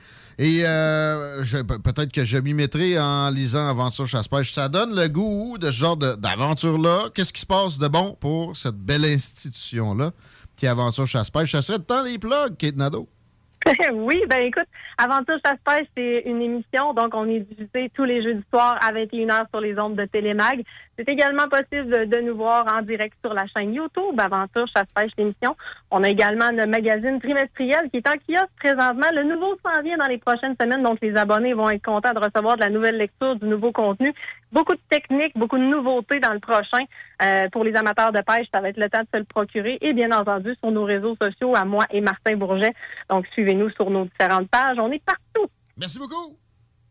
Et 0.44 0.64
euh, 0.66 1.44
peut-être 1.84 2.12
que 2.12 2.26
je 2.26 2.36
m'y 2.40 2.56
mettrai 2.56 3.00
en 3.00 3.30
lisant 3.30 3.70
Aventure 3.70 4.08
Chasse-Pêche. 4.08 4.52
Ça 4.54 4.70
donne 4.70 4.96
le 4.96 5.08
goût 5.08 5.60
de 5.60 5.68
ce 5.68 5.72
genre 5.72 5.96
d'aventure-là. 5.96 7.10
Qu'est-ce 7.14 7.32
qui 7.32 7.42
se 7.42 7.46
passe 7.46 7.78
de 7.78 7.88
bon 7.88 8.18
pour 8.20 8.58
cette 8.58 8.78
belle 8.78 9.06
institution-là 9.06 10.10
qui 10.58 10.66
est 10.66 10.70
Aventure 10.70 11.06
Chasse-Pêche? 11.06 11.52
Ça 11.52 11.62
serait 11.62 11.78
le 11.78 11.84
temps 11.84 12.04
des 12.04 12.18
plugs, 12.18 12.58
Kate 12.58 12.76
Nadeau. 12.76 13.08
oui, 13.94 14.16
ben 14.28 14.40
écoute, 14.40 14.66
Aventure 14.98 15.38
Chasse-Pêche, 15.46 15.86
c'est 15.96 16.24
une 16.26 16.42
émission, 16.42 16.96
donc 16.96 17.14
on 17.14 17.30
est 17.30 17.42
diffusé 17.42 17.92
tous 17.94 18.06
les 18.06 18.24
jeudis 18.24 18.44
soirs 18.50 18.80
à 18.82 18.92
21h 18.92 19.46
sur 19.52 19.62
les 19.62 19.78
ondes 19.78 19.96
de 19.96 20.06
Télémag. 20.06 20.64
C'est 21.02 21.14
également 21.14 21.48
possible 21.50 22.08
de, 22.08 22.22
nous 22.22 22.36
voir 22.36 22.64
en 22.72 22.84
direct 22.84 23.18
sur 23.26 23.34
la 23.34 23.48
chaîne 23.48 23.74
YouTube 23.74 24.20
Aventure 24.20 24.68
Chasse-Pêche 24.68 25.12
l'émission. 25.18 25.56
On 25.90 26.04
a 26.04 26.10
également 26.10 26.52
le 26.52 26.68
magazine 26.68 27.20
trimestriel 27.20 27.90
qui 27.90 27.98
est 27.98 28.08
en 28.08 28.18
kiosque 28.18 28.52
présentement. 28.60 29.08
Le 29.12 29.24
nouveau 29.24 29.58
s'en 29.66 29.82
vient 29.82 29.98
dans 29.98 30.06
les 30.06 30.20
prochaines 30.20 30.56
semaines, 30.62 30.84
donc 30.84 31.00
les 31.02 31.16
abonnés 31.16 31.56
vont 31.56 31.72
être 31.72 31.84
contents 31.84 32.14
de 32.14 32.20
recevoir 32.20 32.56
de 32.58 32.62
la 32.62 32.70
nouvelle 32.70 32.98
lecture, 32.98 33.36
du 33.36 33.48
nouveau 33.48 33.72
contenu. 33.72 34.14
Beaucoup 34.52 34.76
de 34.76 34.82
techniques, 34.90 35.36
beaucoup 35.36 35.58
de 35.58 35.64
nouveautés 35.64 36.20
dans 36.20 36.34
le 36.34 36.40
prochain. 36.40 36.84
Euh, 37.24 37.50
pour 37.50 37.64
les 37.64 37.76
amateurs 37.76 38.12
de 38.12 38.22
pêche, 38.22 38.46
ça 38.54 38.62
va 38.62 38.70
être 38.70 38.78
le 38.78 38.90
temps 38.90 39.02
de 39.02 39.08
se 39.12 39.18
le 39.18 39.26
procurer. 39.26 39.80
Et 39.82 39.94
bien 39.94 40.12
entendu, 40.12 40.54
sur 40.60 40.70
nos 40.70 40.84
réseaux 40.84 41.16
sociaux, 41.20 41.56
à 41.56 41.66
moi 41.66 41.86
et 41.90 42.02
Martin 42.02 42.36
Bourget. 42.36 42.74
Donc, 43.10 43.26
suivez-nous 43.34 43.72
sur 43.72 43.90
nos 43.90 44.06
différentes 44.06 44.50
pages. 44.50 44.78
On 44.78 44.92
est 44.92 45.04
partout. 45.04 45.50
Merci 45.78 45.98
beaucoup. 45.98 46.38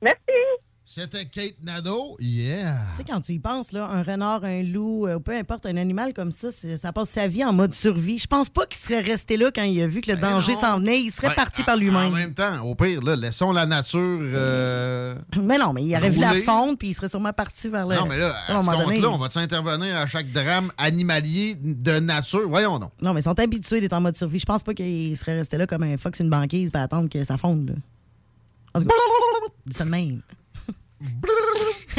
Merci. 0.03 0.70
C'était 0.93 1.25
Kate 1.25 1.55
Nadeau. 1.63 2.17
Yeah. 2.19 2.73
Tu 2.91 2.97
sais, 2.97 3.05
quand 3.09 3.21
tu 3.21 3.31
y 3.35 3.39
penses, 3.39 3.71
là, 3.71 3.89
un 3.89 4.03
renard, 4.03 4.43
un 4.43 4.61
loup, 4.65 5.07
euh, 5.07 5.21
peu 5.21 5.31
importe, 5.37 5.65
un 5.67 5.77
animal 5.77 6.13
comme 6.13 6.33
ça, 6.33 6.49
ça 6.51 6.93
passe 6.93 7.11
sa 7.11 7.29
vie 7.29 7.45
en 7.45 7.53
mode 7.53 7.73
survie. 7.75 8.19
Je 8.19 8.27
pense 8.27 8.49
pas 8.49 8.67
qu'il 8.67 8.77
serait 8.83 8.99
resté 9.01 9.37
là 9.37 9.53
quand 9.55 9.63
il 9.63 9.81
a 9.83 9.87
vu 9.87 10.01
que 10.01 10.11
le 10.11 10.17
danger 10.17 10.55
non. 10.55 10.61
s'en 10.61 10.79
venait. 10.81 11.01
Il 11.01 11.13
serait 11.13 11.29
Ouais, 11.29 11.35
parti 11.37 11.63
en- 11.63 11.65
par 11.65 11.77
En 11.77 11.79
lui-même. 11.79 12.13
même 12.13 12.35
temps, 12.35 12.65
au 12.65 12.75
pire, 12.75 13.03
là, 13.05 13.15
laissons 13.15 13.53
la 13.53 13.67
nature. 13.67 14.01
euh, 14.21 15.15
Mais 15.41 15.59
non, 15.59 15.73
mais 15.73 15.85
il 15.85 15.95
aurait 15.95 16.11
vu 16.11 16.19
la 16.19 16.35
fonte, 16.43 16.77
puis 16.81 16.89
il 16.89 16.95
serait 16.95 17.09
sûrement 17.09 17.33
parti 17.33 17.69
vers 17.69 17.87
le. 17.87 17.95
Non, 17.95 18.07
mais 18.07 18.19
là, 18.19 18.35
à 18.49 18.59
ce 18.59 18.65
donné. 18.67 18.85
compte-là, 18.97 19.11
on 19.11 19.19
va-tu 19.19 19.39
intervenir 19.39 19.97
à 19.97 20.09
chaque 20.09 20.33
drame 20.33 20.73
animalier 20.77 21.55
de 21.55 22.01
nature? 22.01 22.49
Voyons 22.49 22.81
donc. 22.81 22.91
Non, 23.01 23.15
mais 23.15 23.21
ils 23.21 23.25
sont 23.25 23.39
habitués 23.39 23.81
d'être 23.81 23.93
en 23.93 24.01
mode 24.01 24.17
survie. 24.17 24.41
Je 24.41 24.47
pense 24.47 24.65
pas 24.65 24.75
qu'il 24.75 25.17
serait 25.17 25.37
resté 25.39 25.57
là 25.57 25.69
comme 25.69 25.85
un 25.85 25.97
fox 25.99 26.19
une 26.19 26.31
banquise 26.31 26.73
pour 26.73 26.81
attendre 26.81 27.09
que 27.09 27.23
ça 27.23 27.39
fonde. 27.39 27.69
Là. 27.69 27.75
En 28.75 28.81
tout 28.81 28.89
cas, 28.89 28.95
ça 29.71 29.85
même. 29.85 30.21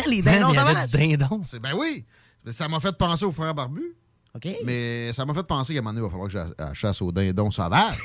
Les 0.07 0.21
dindons 0.21 0.49
sauvages. 0.53 0.87
du 0.89 0.97
dindon. 0.97 1.41
C'est- 1.43 1.59
Ben 1.59 1.73
oui. 1.75 2.05
Ça 2.49 2.67
m'a 2.67 2.79
fait 2.79 2.97
penser 2.97 3.25
aux 3.25 3.31
frères 3.31 3.53
barbus. 3.53 3.95
Mais 4.63 5.11
ça 5.13 5.25
m'a 5.25 5.33
fait 5.33 5.43
penser 5.43 5.73
qu'à 5.73 5.79
un 5.79 5.81
moment 5.83 5.93
donné, 5.93 6.05
il 6.05 6.09
va 6.09 6.09
falloir 6.27 6.29
que 6.57 6.65
je 6.73 6.79
chasse 6.79 7.01
au 7.01 7.11
dindon 7.11 7.51
sauvage. 7.51 7.97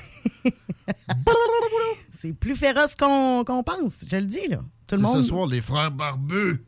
C'est 2.21 2.33
plus 2.33 2.57
féroce 2.57 2.95
qu'on 2.99 3.45
pense, 3.65 4.05
je 4.11 4.17
le 4.17 4.25
dis, 4.27 4.49
là. 4.49 4.59
Tout 4.87 4.97
le 4.97 5.03
monde. 5.03 5.17
ce 5.19 5.23
soir, 5.29 5.47
les 5.47 5.61
frères 5.61 5.91
barbus. 5.91 6.65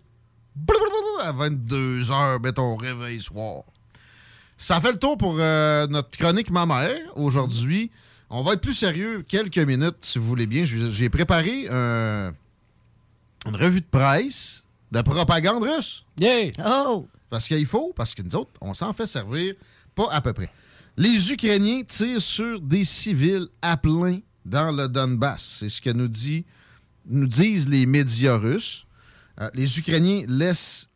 À 1.23 1.33
22h, 1.33 2.41
mets 2.43 2.53
ton 2.53 2.77
réveil 2.77 3.21
soir. 3.21 3.63
Ça 4.57 4.81
fait 4.81 4.93
le 4.93 4.99
tour 4.99 5.17
pour 5.17 5.35
notre 5.35 6.11
chronique 6.19 6.51
Ma 6.51 6.67
mère 6.67 6.99
aujourd'hui. 7.17 7.91
On 8.31 8.43
va 8.43 8.53
être 8.55 8.61
plus 8.61 8.75
sérieux 8.75 9.25
quelques 9.27 9.59
minutes, 9.59 9.97
si 10.03 10.19
vous 10.19 10.27
voulez 10.27 10.47
bien. 10.47 10.65
J'ai 10.65 11.09
préparé 11.09 11.67
un- 11.71 12.33
une 13.47 13.57
revue 13.57 13.81
de 13.81 13.87
presse 13.87 14.65
de 14.91 15.03
propagande 15.03 15.63
russe. 15.63 16.05
Yeah! 16.19 16.53
Oh! 16.65 17.09
Parce 17.31 17.47
qu'il 17.47 17.67
faut, 17.67 17.93
parce 17.95 18.15
que 18.15 18.23
nous 18.23 18.35
autres, 18.37 18.53
on 18.61 18.75
s'en 18.75 18.93
fait 18.93 19.07
servir 19.07 19.55
pas 19.95 20.09
à 20.11 20.21
peu 20.21 20.33
près. 20.33 20.51
Les 20.97 21.31
Ukrainiens 21.31 21.83
tirent 21.83 22.23
sur 22.23 22.61
des 22.61 22.85
civils 22.85 23.49
à 23.63 23.77
plein 23.77 24.21
dans 24.45 24.73
le 24.73 24.89
Donbass. 24.89 25.59
C'est 25.61 25.69
ce 25.69 25.81
que 25.81 25.91
nous, 25.91 26.09
dit, 26.09 26.45
nous 27.07 27.27
disent 27.27 27.69
les 27.69 27.87
médias 27.87 28.37
russes. 28.37 28.87
Euh, 29.41 29.51
les 29.55 29.79
Ukrainiens 29.79 30.25
laissent 30.27 30.89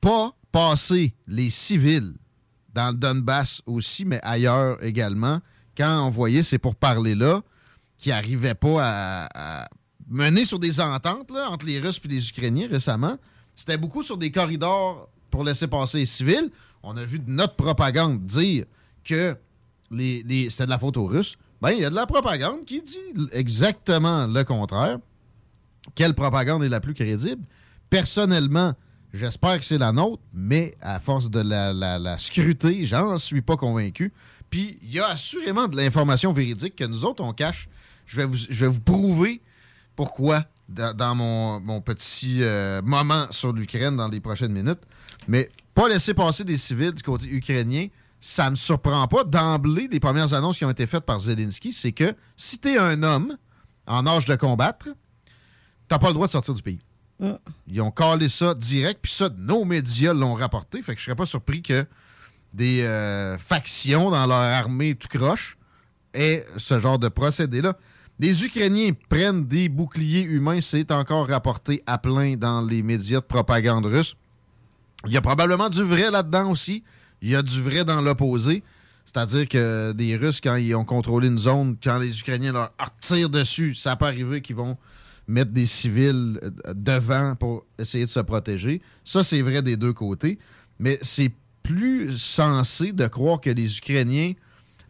pas 0.00 0.34
passer 0.52 1.14
les 1.26 1.50
civils 1.50 2.14
dans 2.72 2.88
le 2.88 2.94
Donbass 2.94 3.60
aussi, 3.66 4.04
mais 4.04 4.20
ailleurs 4.22 4.82
également. 4.82 5.40
Quand 5.76 6.06
on 6.06 6.10
voyait 6.10 6.42
ces 6.42 6.58
pourparlers-là, 6.58 7.42
qui 7.98 8.08
n'arrivaient 8.10 8.54
pas 8.54 8.78
à, 8.80 9.62
à 9.62 9.68
mener 10.08 10.44
sur 10.44 10.58
des 10.58 10.80
ententes 10.80 11.30
entre 11.30 11.66
les 11.66 11.80
Russes 11.80 12.00
et 12.04 12.08
les 12.08 12.28
Ukrainiens 12.28 12.68
récemment, 12.68 13.16
c'était 13.54 13.76
beaucoup 13.76 14.02
sur 14.02 14.16
des 14.16 14.30
corridors 14.30 15.08
pour 15.30 15.44
laisser 15.44 15.66
passer 15.66 15.98
les 15.98 16.06
civils. 16.06 16.50
On 16.82 16.96
a 16.96 17.04
vu 17.04 17.18
de 17.18 17.30
notre 17.30 17.54
propagande 17.54 18.24
dire 18.24 18.64
que 19.04 19.36
les, 19.90 20.48
c'était 20.50 20.64
de 20.64 20.70
la 20.70 20.78
faute 20.78 20.96
aux 20.96 21.06
Russes. 21.06 21.36
Ben, 21.60 21.70
il 21.70 21.80
y 21.80 21.84
a 21.84 21.90
de 21.90 21.94
la 21.94 22.06
propagande 22.06 22.64
qui 22.64 22.82
dit 22.82 22.98
exactement 23.30 24.26
le 24.26 24.42
contraire. 24.44 24.98
Quelle 25.94 26.14
propagande 26.14 26.64
est 26.64 26.68
la 26.68 26.80
plus 26.80 26.94
crédible? 26.94 27.44
Personnellement, 27.90 28.74
j'espère 29.12 29.58
que 29.58 29.64
c'est 29.64 29.78
la 29.78 29.92
nôtre, 29.92 30.22
mais 30.32 30.74
à 30.80 30.98
force 30.98 31.30
de 31.30 31.40
la, 31.40 31.72
la, 31.72 31.98
la 31.98 32.18
scruter, 32.18 32.84
j'en 32.84 33.18
suis 33.18 33.42
pas 33.42 33.56
convaincu. 33.56 34.12
Puis, 34.50 34.78
il 34.82 34.92
y 34.92 35.00
a 35.00 35.08
assurément 35.08 35.68
de 35.68 35.76
l'information 35.76 36.32
véridique 36.32 36.76
que 36.76 36.84
nous 36.84 37.04
autres, 37.04 37.22
on 37.22 37.32
cache. 37.32 37.68
Je 38.06 38.20
vais 38.20 38.66
vous 38.66 38.80
prouver 38.80 39.40
pourquoi 39.96 40.44
dans, 40.68 40.94
dans 40.94 41.14
mon, 41.14 41.60
mon 41.60 41.80
petit 41.80 42.38
euh, 42.40 42.80
moment 42.82 43.26
sur 43.30 43.52
l'Ukraine 43.52 43.96
dans 43.96 44.08
les 44.08 44.20
prochaines 44.20 44.52
minutes. 44.52 44.80
Mais 45.28 45.50
pas 45.74 45.88
laisser 45.88 46.14
passer 46.14 46.44
des 46.44 46.56
civils 46.56 46.92
du 46.92 47.02
côté 47.02 47.26
ukrainien, 47.26 47.88
ça 48.20 48.50
me 48.50 48.56
surprend 48.56 49.06
pas. 49.08 49.24
D'emblée, 49.24 49.88
les 49.90 50.00
premières 50.00 50.32
annonces 50.34 50.58
qui 50.58 50.64
ont 50.64 50.70
été 50.70 50.86
faites 50.86 51.04
par 51.04 51.20
Zelensky, 51.20 51.72
c'est 51.72 51.92
que 51.92 52.14
si 52.36 52.58
tu 52.58 52.68
es 52.70 52.78
un 52.78 53.02
homme 53.02 53.36
en 53.86 54.06
âge 54.06 54.24
de 54.24 54.36
combattre, 54.36 54.88
t'as 55.88 55.98
pas 55.98 56.08
le 56.08 56.14
droit 56.14 56.26
de 56.26 56.32
sortir 56.32 56.54
du 56.54 56.62
pays. 56.62 56.80
Ils 57.68 57.80
ont 57.80 57.92
calé 57.92 58.28
ça 58.28 58.54
direct, 58.54 58.98
puis 59.00 59.12
ça, 59.12 59.28
nos 59.36 59.64
médias 59.64 60.12
l'ont 60.12 60.34
rapporté. 60.34 60.82
Fait 60.82 60.94
que 60.94 61.00
je 61.00 61.04
serais 61.04 61.16
pas 61.16 61.26
surpris 61.26 61.62
que 61.62 61.86
des 62.52 62.82
euh, 62.82 63.38
factions 63.38 64.10
dans 64.10 64.26
leur 64.26 64.38
armée 64.38 64.94
tout 64.96 65.08
croche 65.08 65.56
aient 66.14 66.44
ce 66.56 66.80
genre 66.80 66.98
de 66.98 67.08
procédé-là. 67.08 67.76
Les 68.22 68.44
Ukrainiens 68.44 68.92
prennent 69.08 69.46
des 69.46 69.68
boucliers 69.68 70.22
humains, 70.22 70.60
c'est 70.60 70.92
encore 70.92 71.26
rapporté 71.26 71.82
à 71.86 71.98
plein 71.98 72.36
dans 72.36 72.62
les 72.62 72.80
médias 72.80 73.18
de 73.18 73.24
propagande 73.24 73.84
russe. 73.86 74.14
Il 75.06 75.12
y 75.12 75.16
a 75.16 75.20
probablement 75.20 75.68
du 75.68 75.82
vrai 75.82 76.08
là-dedans 76.08 76.48
aussi. 76.48 76.84
Il 77.20 77.30
y 77.30 77.34
a 77.34 77.42
du 77.42 77.60
vrai 77.60 77.84
dans 77.84 78.00
l'opposé. 78.00 78.62
C'est-à-dire 79.06 79.48
que 79.48 79.90
des 79.90 80.14
Russes, 80.14 80.40
quand 80.40 80.54
ils 80.54 80.72
ont 80.76 80.84
contrôlé 80.84 81.26
une 81.26 81.40
zone, 81.40 81.76
quand 81.82 81.98
les 81.98 82.20
Ukrainiens 82.20 82.52
leur 82.52 82.70
tirent 83.00 83.28
dessus, 83.28 83.74
ça 83.74 83.96
peut 83.96 84.04
arriver 84.04 84.40
qu'ils 84.40 84.54
vont 84.54 84.78
mettre 85.26 85.50
des 85.50 85.66
civils 85.66 86.38
euh, 86.44 86.74
devant 86.74 87.34
pour 87.34 87.66
essayer 87.76 88.04
de 88.04 88.10
se 88.10 88.20
protéger. 88.20 88.82
Ça, 89.04 89.24
c'est 89.24 89.42
vrai 89.42 89.62
des 89.62 89.76
deux 89.76 89.94
côtés. 89.94 90.38
Mais 90.78 90.96
c'est 91.02 91.32
plus 91.64 92.16
sensé 92.18 92.92
de 92.92 93.08
croire 93.08 93.40
que 93.40 93.50
les 93.50 93.78
Ukrainiens 93.78 94.34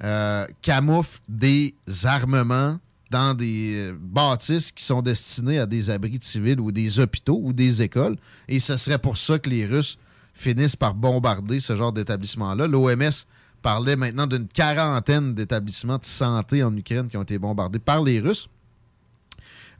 euh, 0.04 0.46
camouflent 0.60 1.22
des 1.30 1.74
armements 2.04 2.78
dans 3.12 3.34
des 3.34 3.74
euh, 3.76 3.96
bâtisses 4.00 4.72
qui 4.72 4.82
sont 4.82 5.02
destinées 5.02 5.58
à 5.58 5.66
des 5.66 5.90
abris 5.90 6.18
civils 6.22 6.58
ou 6.58 6.72
des 6.72 6.98
hôpitaux 6.98 7.38
ou 7.42 7.52
des 7.52 7.82
écoles. 7.82 8.16
Et 8.48 8.58
ce 8.58 8.76
serait 8.78 8.98
pour 8.98 9.18
ça 9.18 9.38
que 9.38 9.50
les 9.50 9.66
Russes 9.66 9.98
finissent 10.34 10.76
par 10.76 10.94
bombarder 10.94 11.60
ce 11.60 11.76
genre 11.76 11.92
d'établissement-là. 11.92 12.66
L'OMS 12.66 13.12
parlait 13.60 13.96
maintenant 13.96 14.26
d'une 14.26 14.48
quarantaine 14.48 15.34
d'établissements 15.34 15.98
de 15.98 16.06
santé 16.06 16.64
en 16.64 16.74
Ukraine 16.74 17.08
qui 17.08 17.18
ont 17.18 17.22
été 17.22 17.38
bombardés 17.38 17.78
par 17.78 18.02
les 18.02 18.18
Russes. 18.18 18.48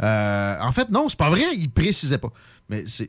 Euh, 0.02 0.56
en 0.60 0.72
fait, 0.72 0.90
non, 0.90 1.08
c'est 1.08 1.18
pas 1.18 1.30
vrai, 1.30 1.44
ils 1.56 1.70
précisaient 1.70 2.18
pas. 2.18 2.32
Mais 2.68 2.84
c'est 2.86 3.08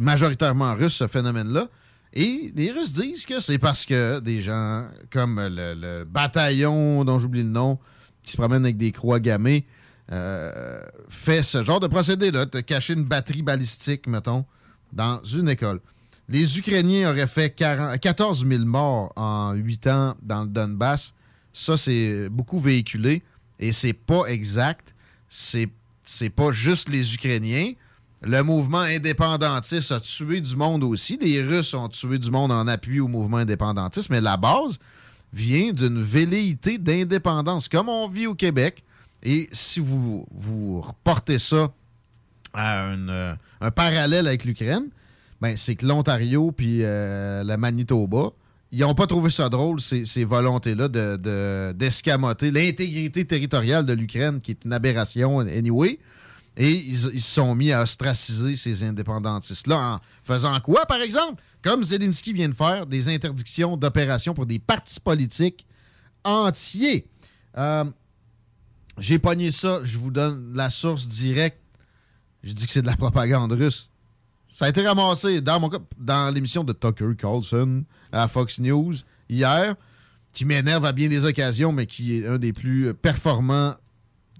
majoritairement 0.00 0.74
russe, 0.74 0.94
ce 0.94 1.06
phénomène-là. 1.06 1.68
Et 2.14 2.52
les 2.56 2.72
Russes 2.72 2.92
disent 2.92 3.24
que 3.24 3.40
c'est 3.40 3.58
parce 3.58 3.86
que 3.86 4.18
des 4.18 4.42
gens 4.42 4.86
comme 5.10 5.40
le 5.40 6.04
bataillon, 6.04 7.04
dont 7.04 7.18
j'oublie 7.20 7.42
le 7.42 7.48
nom, 7.48 7.78
qui 8.22 8.32
se 8.32 8.36
promène 8.36 8.64
avec 8.64 8.76
des 8.76 8.92
croix 8.92 9.20
gammées, 9.20 9.66
euh, 10.10 10.82
fait 11.08 11.42
ce 11.42 11.64
genre 11.64 11.80
de 11.80 11.86
procédé-là, 11.86 12.46
de 12.46 12.60
cacher 12.60 12.94
une 12.94 13.04
batterie 13.04 13.42
balistique, 13.42 14.06
mettons, 14.06 14.44
dans 14.92 15.22
une 15.24 15.48
école. 15.48 15.80
Les 16.28 16.58
Ukrainiens 16.58 17.10
auraient 17.10 17.26
fait 17.26 17.50
40 17.50 17.98
14 17.98 18.46
000 18.46 18.64
morts 18.64 19.12
en 19.16 19.52
8 19.52 19.86
ans 19.88 20.14
dans 20.22 20.42
le 20.42 20.48
Donbass. 20.48 21.14
Ça, 21.52 21.76
c'est 21.76 22.28
beaucoup 22.30 22.58
véhiculé 22.58 23.22
et 23.58 23.72
c'est 23.72 23.92
pas 23.92 24.26
exact. 24.26 24.94
C'est 25.28 25.68
c'est 26.04 26.30
pas 26.30 26.52
juste 26.52 26.88
les 26.88 27.14
Ukrainiens. 27.14 27.72
Le 28.22 28.42
mouvement 28.42 28.80
indépendantiste 28.80 29.92
a 29.92 30.00
tué 30.00 30.40
du 30.40 30.56
monde 30.56 30.84
aussi. 30.84 31.18
Les 31.20 31.42
Russes 31.42 31.74
ont 31.74 31.88
tué 31.88 32.18
du 32.18 32.30
monde 32.30 32.52
en 32.52 32.66
appui 32.68 33.00
au 33.00 33.08
mouvement 33.08 33.38
indépendantiste, 33.38 34.10
mais 34.10 34.20
la 34.20 34.36
base 34.36 34.78
vient 35.32 35.72
d'une 35.72 36.02
velléité 36.02 36.78
d'indépendance, 36.78 37.68
comme 37.68 37.88
on 37.88 38.08
vit 38.08 38.26
au 38.26 38.34
Québec. 38.34 38.82
Et 39.22 39.48
si 39.52 39.80
vous, 39.80 40.26
vous 40.32 40.80
reportez 40.80 41.38
ça 41.38 41.72
à 42.54 42.84
euh, 42.86 43.34
un 43.60 43.70
parallèle 43.70 44.26
avec 44.26 44.44
l'Ukraine, 44.44 44.88
ben, 45.40 45.56
c'est 45.56 45.74
que 45.76 45.86
l'Ontario 45.86 46.52
puis 46.52 46.80
euh, 46.82 47.42
la 47.44 47.56
Manitoba, 47.56 48.30
ils 48.70 48.80
n'ont 48.80 48.94
pas 48.94 49.06
trouvé 49.06 49.30
ça 49.30 49.48
drôle, 49.48 49.80
ces, 49.80 50.06
ces 50.06 50.24
volontés-là 50.24 50.88
de- 50.88 51.16
de- 51.16 51.72
d'escamoter 51.72 52.50
l'intégrité 52.50 53.24
territoriale 53.24 53.84
de 53.86 53.92
l'Ukraine, 53.92 54.40
qui 54.40 54.52
est 54.52 54.64
une 54.64 54.72
aberration 54.72 55.40
anyway. 55.40 55.98
Et 56.56 56.70
ils 56.72 56.98
se 56.98 57.18
sont 57.20 57.54
mis 57.54 57.72
à 57.72 57.82
ostraciser 57.82 58.56
ces 58.56 58.82
indépendantistes-là 58.84 59.78
en 59.94 60.00
faisant 60.24 60.58
quoi, 60.60 60.84
par 60.84 61.00
exemple? 61.00 61.42
Comme 61.62 61.84
Zelensky 61.84 62.32
vient 62.32 62.48
de 62.48 62.54
faire, 62.54 62.86
des 62.86 63.08
interdictions 63.08 63.76
d'opération 63.76 64.34
pour 64.34 64.46
des 64.46 64.58
partis 64.58 64.98
politiques 65.00 65.64
entiers. 66.24 67.06
Euh, 67.56 67.84
J'ai 68.98 69.18
pogné 69.18 69.50
ça, 69.52 69.80
je 69.84 69.96
vous 69.98 70.10
donne 70.10 70.52
la 70.54 70.70
source 70.70 71.06
directe. 71.08 71.58
Je 72.42 72.52
dis 72.52 72.66
que 72.66 72.72
c'est 72.72 72.82
de 72.82 72.86
la 72.86 72.96
propagande 72.96 73.52
russe. 73.52 73.88
Ça 74.48 74.66
a 74.66 74.68
été 74.68 74.86
ramassé 74.86 75.40
dans 75.40 75.60
mon 75.60 75.70
dans 75.96 76.34
l'émission 76.34 76.62
de 76.64 76.72
Tucker 76.72 77.12
Carlson 77.16 77.84
à 78.10 78.28
Fox 78.28 78.58
News 78.58 78.94
hier, 79.28 79.74
qui 80.32 80.44
m'énerve 80.44 80.84
à 80.84 80.92
bien 80.92 81.08
des 81.08 81.24
occasions, 81.24 81.72
mais 81.72 81.86
qui 81.86 82.16
est 82.18 82.26
un 82.26 82.38
des 82.38 82.52
plus 82.52 82.92
performants 82.92 83.74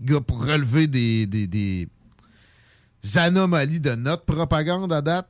gars 0.01 0.21
pour 0.21 0.45
relever 0.45 0.87
des, 0.87 1.27
des- 1.27 1.47
des 1.47 1.89
anomalies 3.15 3.81
de 3.81 3.95
notre 3.95 4.25
propagande 4.25 4.93
à 4.93 5.01
date. 5.01 5.29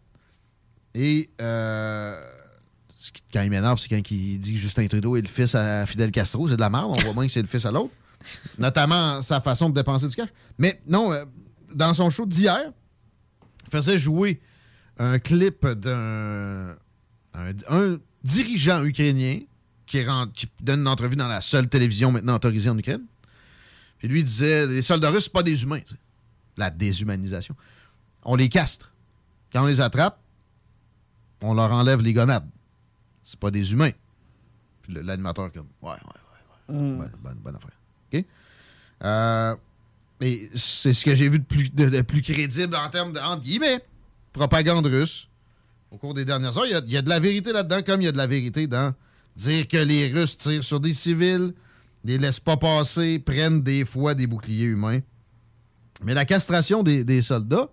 Et 0.95 1.31
euh, 1.41 2.21
ce 2.99 3.13
qui- 3.13 3.23
quand 3.33 3.43
il 3.43 3.51
m'énerve, 3.51 3.79
c'est 3.79 3.89
quand 3.89 4.11
il 4.11 4.39
dit 4.39 4.55
que 4.55 4.59
Justin 4.59 4.87
Trudeau 4.87 5.17
est 5.17 5.23
le 5.23 5.29
fils 5.29 5.55
à 5.55 5.87
Fidel 5.87 6.11
Castro. 6.11 6.49
C'est 6.49 6.57
de 6.57 6.61
la 6.61 6.71
merde. 6.71 6.93
On 6.97 7.01
voit 7.03 7.13
bien 7.15 7.27
que 7.27 7.33
c'est 7.33 7.43
le 7.43 7.49
fils 7.49 7.65
à 7.67 7.71
l'autre. 7.73 7.93
Notamment 8.59 9.21
sa 9.23 9.41
façon 9.41 9.69
de 9.71 9.75
dépenser 9.75 10.07
du 10.09 10.15
cash. 10.15 10.29
Mais 10.59 10.81
non, 10.87 11.13
euh, 11.13 11.25
dans 11.75 11.93
son 11.95 12.09
show 12.11 12.27
d'hier, 12.27 12.61
il 13.67 13.71
faisait 13.71 13.99
jouer 13.99 14.41
un 14.99 15.19
clip 15.19 15.67
d'un 15.67 16.77
un, 17.35 17.53
un 17.71 17.99
dirigeant 18.23 18.85
ukrainien 18.85 19.41
qui, 19.87 20.05
qui 20.35 20.49
donne 20.61 20.81
une 20.81 20.89
entrevue 20.89 21.17
dans 21.17 21.27
la 21.29 21.41
seule 21.41 21.69
télévision 21.69 22.13
maintenant 22.13 22.35
autorisée 22.37 22.69
en 22.71 22.79
Ukraine. 22.79 23.03
Puis 23.99 24.07
lui 24.09 24.23
disait 24.23 24.67
les 24.67 24.83
soldats 24.83 25.11
russes, 25.11 25.25
c'est 25.25 25.33
pas 25.33 25.43
des 25.43 25.63
humains. 25.63 25.81
La 26.59 26.69
déshumanisation. 26.71 27.57
On 28.25 28.37
les 28.37 28.49
castre. 28.51 28.93
Quand 29.53 29.63
on 29.65 29.67
les 29.67 29.81
attrape, 29.81 30.21
on 31.43 31.55
leur 31.55 31.73
enlève 31.73 32.01
les 32.01 32.13
gonades. 32.13 32.49
C'est 33.25 33.39
pas 33.39 33.51
des 33.51 33.73
humains. 33.73 33.91
Puis 34.83 34.95
l'animateur, 34.95 35.51
comme, 35.53 35.67
ouais, 35.83 35.91
ouais, 35.91 35.95
ouais, 35.95 36.75
ouais. 36.75 36.97
Bonne, 36.97 37.13
bonne- 37.23 37.39
bonne 37.39 37.57
affaire. 37.57 37.71
OK? 38.13 38.25
Euh, 39.05 39.57
mais 40.21 40.49
c'est 40.55 40.93
ce 40.95 41.05
que 41.05 41.15
j'ai 41.15 41.29
vu 41.29 41.39
de 41.39 41.45
plus, 41.45 41.69
de, 41.71 41.89
de 41.89 42.03
plus 42.03 42.23
crédible 42.23 42.75
en 42.77 42.89
termes 42.91 43.13
de, 43.13 43.19
entre 43.21 43.43
guillemets, 43.43 43.85
propagande 44.33 44.87
russe 44.87 45.29
au 45.91 45.99
cours 45.99 46.15
des 46.15 46.25
dernières 46.25 46.57
heures. 46.57 46.67
Il 46.67 46.73
y 46.73 46.75
a, 46.75 46.83
il 46.87 46.93
y 46.93 46.97
a 46.97 47.03
de 47.03 47.09
la 47.09 47.21
vérité 47.21 47.53
là-dedans, 47.53 47.83
comme 47.83 48.01
il 48.01 48.05
y 48.05 48.09
a 48.09 48.13
de 48.13 48.17
la 48.17 48.27
vérité 48.27 48.67
dans 48.67 48.95
dire 49.37 49.67
que 49.67 49.77
les 49.79 50.13
Russes 50.13 50.37
tirent 50.37 50.63
sur 50.65 50.79
des 50.81 50.93
civils, 50.93 51.55
les 52.05 52.19
laissent 52.19 52.41
pas 52.41 52.57
passer, 52.57 53.19
prennent 53.19 53.63
des 53.63 53.85
fois 53.85 54.15
des 54.15 54.27
boucliers 54.27 54.67
humains. 54.67 55.01
Mais 56.05 56.15
la 56.15 56.25
castration 56.25 56.83
des, 56.83 57.03
des 57.05 57.23
soldats, 57.23 57.71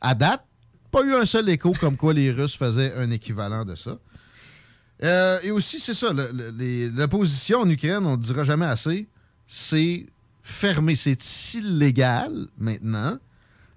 à 0.00 0.14
date, 0.14 0.44
pas 0.92 1.02
eu 1.02 1.14
un 1.14 1.26
seul 1.26 1.48
écho 1.48 1.72
comme 1.80 1.96
quoi 1.96 2.12
les 2.12 2.30
Russes 2.30 2.56
faisaient 2.56 2.94
un 2.94 3.10
équivalent 3.10 3.64
de 3.64 3.74
ça. 3.74 3.98
Euh, 5.02 5.40
et 5.42 5.50
aussi, 5.50 5.80
c'est 5.80 5.94
ça, 5.94 6.12
l'opposition 6.12 7.60
en 7.60 7.68
Ukraine, 7.68 8.06
on 8.06 8.16
ne 8.16 8.22
dira 8.22 8.44
jamais 8.44 8.66
assez, 8.66 9.08
c'est 9.46 10.06
fermé, 10.42 10.94
c'est 10.94 11.54
illégal 11.54 12.46
maintenant. 12.58 13.18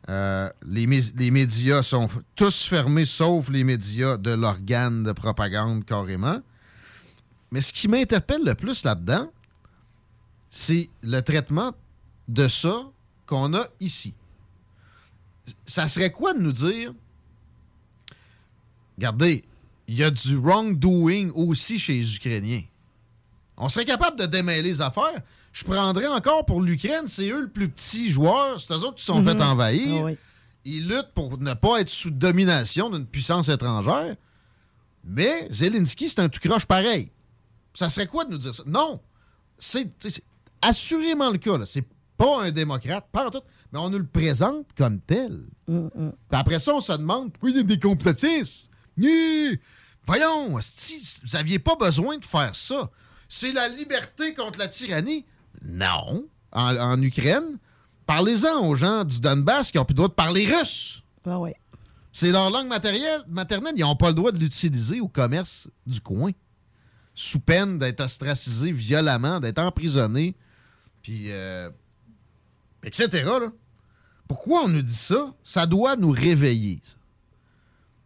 Euh, 0.07 0.49
les, 0.67 0.85
les 0.85 1.31
médias 1.31 1.81
sont 1.81 2.07
tous 2.35 2.65
fermés, 2.65 3.05
sauf 3.05 3.49
les 3.49 3.63
médias 3.63 4.17
de 4.17 4.31
l'organe 4.31 5.03
de 5.03 5.13
propagande 5.13 5.83
carrément. 5.83 6.41
Mais 7.49 7.61
ce 7.61 7.73
qui 7.73 7.87
m'interpelle 7.87 8.43
le 8.43 8.53
plus 8.53 8.83
là-dedans, 8.83 9.31
c'est 10.51 10.89
le 11.01 11.21
traitement 11.21 11.73
de 12.27 12.47
ça 12.47 12.83
qu'on 13.25 13.55
a 13.55 13.65
ici. 13.79 14.13
Ça 15.65 15.87
serait 15.87 16.11
quoi 16.11 16.33
de 16.33 16.39
nous 16.39 16.51
dire, 16.51 16.93
regardez, 18.97 19.43
il 19.87 19.97
y 19.97 20.03
a 20.03 20.11
du 20.11 20.37
wrongdoing 20.37 21.31
aussi 21.35 21.77
chez 21.79 21.93
les 21.93 22.15
Ukrainiens. 22.15 22.61
On 23.57 23.69
serait 23.69 23.85
capable 23.85 24.19
de 24.19 24.25
démêler 24.25 24.63
les 24.63 24.81
affaires. 24.81 25.21
Je 25.53 25.63
prendrais 25.63 26.07
encore 26.07 26.45
pour 26.45 26.61
l'Ukraine, 26.61 27.07
c'est 27.07 27.29
eux 27.29 27.41
le 27.41 27.49
plus 27.49 27.69
petit 27.69 28.09
joueur, 28.09 28.59
c'est 28.59 28.73
eux 28.73 28.77
autres 28.83 28.95
qui 28.95 29.05
sont 29.05 29.21
Mhm. 29.21 29.25
fait 29.37 29.41
envahir. 29.43 30.01
Ah 30.01 30.05
oui. 30.05 30.17
Ils 30.65 30.87
luttent 30.87 31.13
pour 31.13 31.37
ne 31.37 31.53
pas 31.53 31.79
être 31.81 31.89
sous 31.89 32.09
domination 32.09 32.89
d'une 32.89 33.05
puissance 33.05 33.47
étrangère. 33.49 34.15
Mais 35.03 35.47
Zelensky, 35.51 36.09
c'est 36.09 36.19
un 36.19 36.27
tout 36.29 36.39
croche 36.41 36.65
pareil. 36.65 37.11
Ça 37.75 37.89
serait 37.89 38.07
quoi 38.07 38.25
de 38.25 38.31
nous 38.31 38.37
dire 38.39 38.55
ça? 38.55 38.63
Non. 38.65 38.99
C'est 39.59 39.87
assurément 40.61 41.29
le 41.29 41.37
cas. 41.37 41.59
C'est 41.65 41.85
pas 42.17 42.41
un 42.43 42.51
démocrate, 42.51 43.05
pas 43.11 43.27
en 43.27 43.29
tout, 43.31 43.41
mais 43.71 43.79
on 43.79 43.89
nous 43.89 43.99
le 43.99 44.05
présente 44.07 44.65
comme 44.77 44.99
tel. 45.01 45.43
Mm, 45.67 45.87
Puis 45.89 46.09
après 46.31 46.59
ça, 46.59 46.73
on 46.73 46.81
se 46.81 46.93
demande 46.93 47.31
pourquoi 47.31 47.49
il 47.51 47.57
y 47.57 47.59
a 47.59 47.63
des 47.63 47.79
complotistes. 47.79 48.65
Ni- 48.97 49.57
Voyons, 50.07 50.55
asti, 50.57 51.17
vous 51.23 51.35
n'aviez 51.35 51.57
pas 51.59 51.75
besoin 51.75 52.17
de 52.17 52.25
faire 52.25 52.55
ça. 52.55 52.89
C'est 53.27 53.51
la 53.53 53.67
liberté 53.67 54.35
contre 54.35 54.59
la 54.59 54.67
tyrannie. 54.67 55.25
Non. 55.63 56.27
En, 56.51 56.77
en 56.77 57.01
Ukraine, 57.01 57.57
parlez-en 58.05 58.65
aux 58.67 58.75
gens 58.75 59.03
du 59.03 59.19
Donbass 59.19 59.71
qui 59.71 59.79
ont 59.79 59.85
plus 59.85 59.93
le 59.93 59.97
droit 59.97 60.07
de 60.09 60.13
parler 60.13 60.45
russe. 60.53 61.01
Ah 61.25 61.39
ouais. 61.39 61.55
C'est 62.13 62.31
leur 62.31 62.49
langue 62.51 62.67
matérielle, 62.67 63.23
maternelle. 63.27 63.73
Ils 63.77 63.81
n'ont 63.81 63.95
pas 63.95 64.09
le 64.09 64.13
droit 64.13 64.31
de 64.31 64.37
l'utiliser 64.37 65.01
au 65.01 65.07
commerce 65.07 65.69
du 65.87 65.99
coin. 65.99 66.31
Sous 67.15 67.39
peine 67.39 67.79
d'être 67.79 68.01
ostracisés 68.01 68.71
violemment, 68.71 69.39
d'être 69.39 69.59
emprisonnés, 69.59 70.35
puis 71.01 71.31
euh, 71.31 71.69
etc. 72.83 73.23
là. 73.23 73.51
Pourquoi 74.27 74.63
on 74.63 74.67
nous 74.67 74.81
dit 74.81 74.93
ça? 74.93 75.33
Ça 75.43 75.65
doit 75.65 75.95
nous 75.95 76.11
réveiller. 76.11 76.79
ça. 76.83 76.93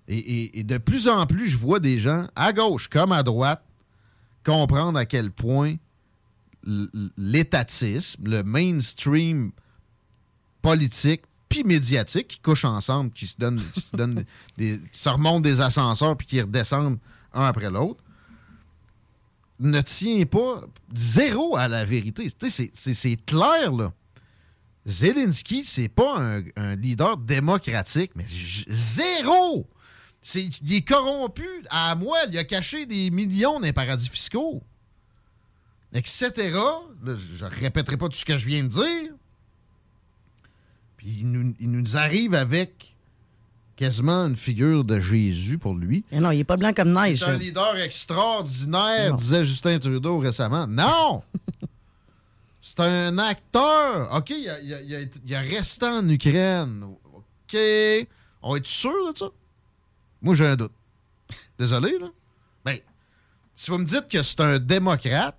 Et, 0.10 0.18
et- 0.18 0.60
et 0.60 0.64
de 0.64 0.78
plus 0.78 1.08
en 1.08 1.26
plus, 1.28 1.48
je 1.48 1.58
vois 1.58 1.80
des 1.80 2.00
gens, 2.00 2.28
à 2.36 2.52
gauche 2.52 2.88
comme 2.90 3.12
à 3.12 3.24
droite, 3.24 3.64
comprendre 4.44 4.98
à 5.00 5.06
quel 5.06 5.32
point 5.32 5.76
l'étatisme, 7.18 8.28
le 8.28 8.44
mainstream 8.44 9.52
politique 10.62 11.22
puis 11.48 11.64
médiatique 11.64 12.28
qui 12.28 12.40
couchent 12.40 12.66
ensemble, 12.66 13.12
qui 13.12 13.26
se 13.26 13.38
donnent, 13.38 13.62
qui 13.74 13.82
se, 13.82 13.96
donnent 13.96 14.24
des, 14.58 14.80
qui 14.92 15.00
se 15.00 15.10
remontent 15.10 15.40
des 15.42 15.62
ascenseurs 15.62 16.16
puis 16.16 16.28
qui 16.28 16.42
redescendent 16.42 17.00
un 17.34 17.44
après 17.46 17.70
l'autre, 17.70 18.04
ne 19.60 19.82
tient 19.82 20.26
pas 20.26 20.62
zéro 20.94 21.58
à 21.58 21.68
la 21.68 21.86
vérité. 21.86 22.32
C'est- 22.50 23.26
clair, 23.26 23.72
là. 23.72 23.92
Zelensky, 24.86 25.66
c'est 25.66 25.90
pas 25.90 26.18
un, 26.20 26.44
un 26.56 26.76
leader 26.76 27.18
démocratique, 27.18 28.12
mais 28.16 28.26
zéro! 28.68 29.68
C'est- 30.22 30.62
il 30.62 30.74
est 30.74 30.82
corrompu 30.82 31.48
à 31.70 31.96
moelle. 31.96 32.30
Il 32.32 32.38
a 32.38 32.44
caché 32.44 32.86
des 32.86 33.10
millions 33.10 33.54
dans 33.60 33.66
les 33.66 33.74
paradis 33.74 34.10
fiscaux. 34.10 34.62
Etc. 35.94 36.32
Là, 37.04 37.16
je 37.38 37.46
ne 37.46 37.50
répéterai 37.50 37.98
pas 37.98 38.10
tout 38.10 38.18
ce 38.18 38.26
que 38.26 38.38
je 38.38 38.46
viens 38.46 38.64
de 38.64 38.68
dire. 38.68 39.12
Puis 40.98 41.20
il 41.22 41.32
nous, 41.32 41.56
il 41.60 41.72
nous 41.72 41.96
arrive 41.98 42.36
avec 42.36 42.96
quasiment 43.78 44.26
une 44.28 44.36
figure 44.36 44.84
de 44.84 45.00
Jésus 45.00 45.58
pour 45.58 45.74
lui. 45.74 46.04
Mais 46.12 46.20
non, 46.20 46.32
il 46.32 46.40
est 46.42 46.44
pas 46.44 46.58
blanc 46.58 46.74
comme 46.74 46.92
neige. 46.92 47.20
C'est 47.20 47.26
un 47.26 47.32
là. 47.32 47.38
leader 47.38 47.78
extraordinaire, 47.78 49.16
disait 49.16 49.46
Justin 49.46 49.80
Trudeau 49.80 50.20
récemment. 50.20 50.68
Non! 50.68 51.24
C'est 52.62 52.82
un 52.82 53.18
acteur. 53.18 54.14
OK, 54.14 54.30
il 54.32 54.50
a, 54.50 54.60
il 54.60 54.74
a- 54.74 54.82
il 54.82 54.96
a 54.96 55.00
été- 55.00 55.20
il 55.26 55.34
a 55.34 55.40
resté 55.40 55.86
en 55.86 56.08
Ukraine. 56.10 56.84
OK. 57.16 57.58
On 58.42 58.56
est 58.58 58.68
sûr 58.68 59.14
de 59.14 59.18
ça? 59.18 59.30
Moi, 60.22 60.36
j'ai 60.36 60.48
un 60.48 60.56
doute. 60.56 60.72
Désolé, 61.58 61.98
là. 62.00 62.08
Ben, 62.66 62.80
si 63.56 63.72
vous 63.72 63.78
me 63.78 63.86
dites 63.86 64.08
que 64.08 64.22
c'est 64.24 64.42
un 64.42 64.60
démocrate, 64.60 65.38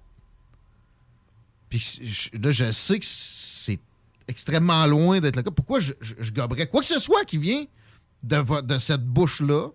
puis 1.69 2.31
là, 2.35 2.51
je 2.51 2.73
sais 2.73 2.99
que 2.99 3.07
c'est 3.07 3.79
extrêmement 4.27 4.87
loin 4.87 5.21
d'être 5.21 5.37
le 5.37 5.43
cas, 5.43 5.51
pourquoi 5.51 5.81
je, 5.81 5.93
je, 6.01 6.15
je 6.19 6.33
goberais 6.33 6.67
quoi 6.67 6.81
que 6.81 6.87
ce 6.87 6.99
soit 6.99 7.25
qui 7.25 7.39
vient 7.39 7.65
de, 8.23 8.61
de 8.63 8.79
cette 8.79 9.05
bouche-là, 9.05 9.69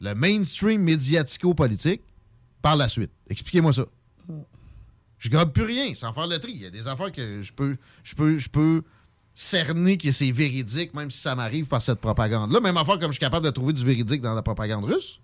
le 0.00 0.14
mainstream 0.14 0.82
médiatico-politique, 0.82 2.02
par 2.62 2.76
la 2.76 2.88
suite? 2.88 3.10
Expliquez-moi 3.28 3.72
ça. 3.72 3.86
Je 5.18 5.28
gobe 5.28 5.52
plus 5.52 5.64
rien 5.64 5.94
sans 5.94 6.12
faire 6.12 6.26
le 6.26 6.38
tri. 6.38 6.52
Il 6.52 6.62
y 6.62 6.66
a 6.66 6.70
des 6.70 6.86
affaires 6.86 7.10
que 7.10 7.42
je 7.42 7.52
peux, 7.52 7.76
je 8.04 8.14
peux, 8.14 8.38
je 8.38 8.48
peux 8.48 8.82
cerner 9.40 9.96
que 9.98 10.10
c'est 10.10 10.32
véridique, 10.32 10.94
même 10.94 11.12
si 11.12 11.20
ça 11.20 11.36
m'arrive 11.36 11.66
par 11.66 11.80
cette 11.80 12.00
propagande-là. 12.00 12.58
Même 12.58 12.76
affaire 12.76 12.98
comme 12.98 13.10
je 13.12 13.18
suis 13.18 13.20
capable 13.20 13.46
de 13.46 13.52
trouver 13.52 13.72
du 13.72 13.84
véridique 13.84 14.20
dans 14.20 14.34
la 14.34 14.42
propagande 14.42 14.84
russe. 14.84 15.20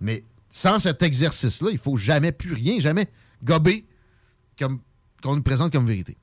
Mais 0.00 0.22
sans 0.50 0.78
cet 0.78 1.02
exercice-là, 1.02 1.70
il 1.72 1.78
faut 1.78 1.96
jamais 1.96 2.30
plus 2.30 2.52
rien, 2.52 2.78
jamais 2.78 3.08
gober 3.42 3.86
comme 4.56 4.78
qu'on 5.20 5.34
nous 5.34 5.42
présente 5.42 5.72
comme 5.72 5.84
vérité. 5.84 6.16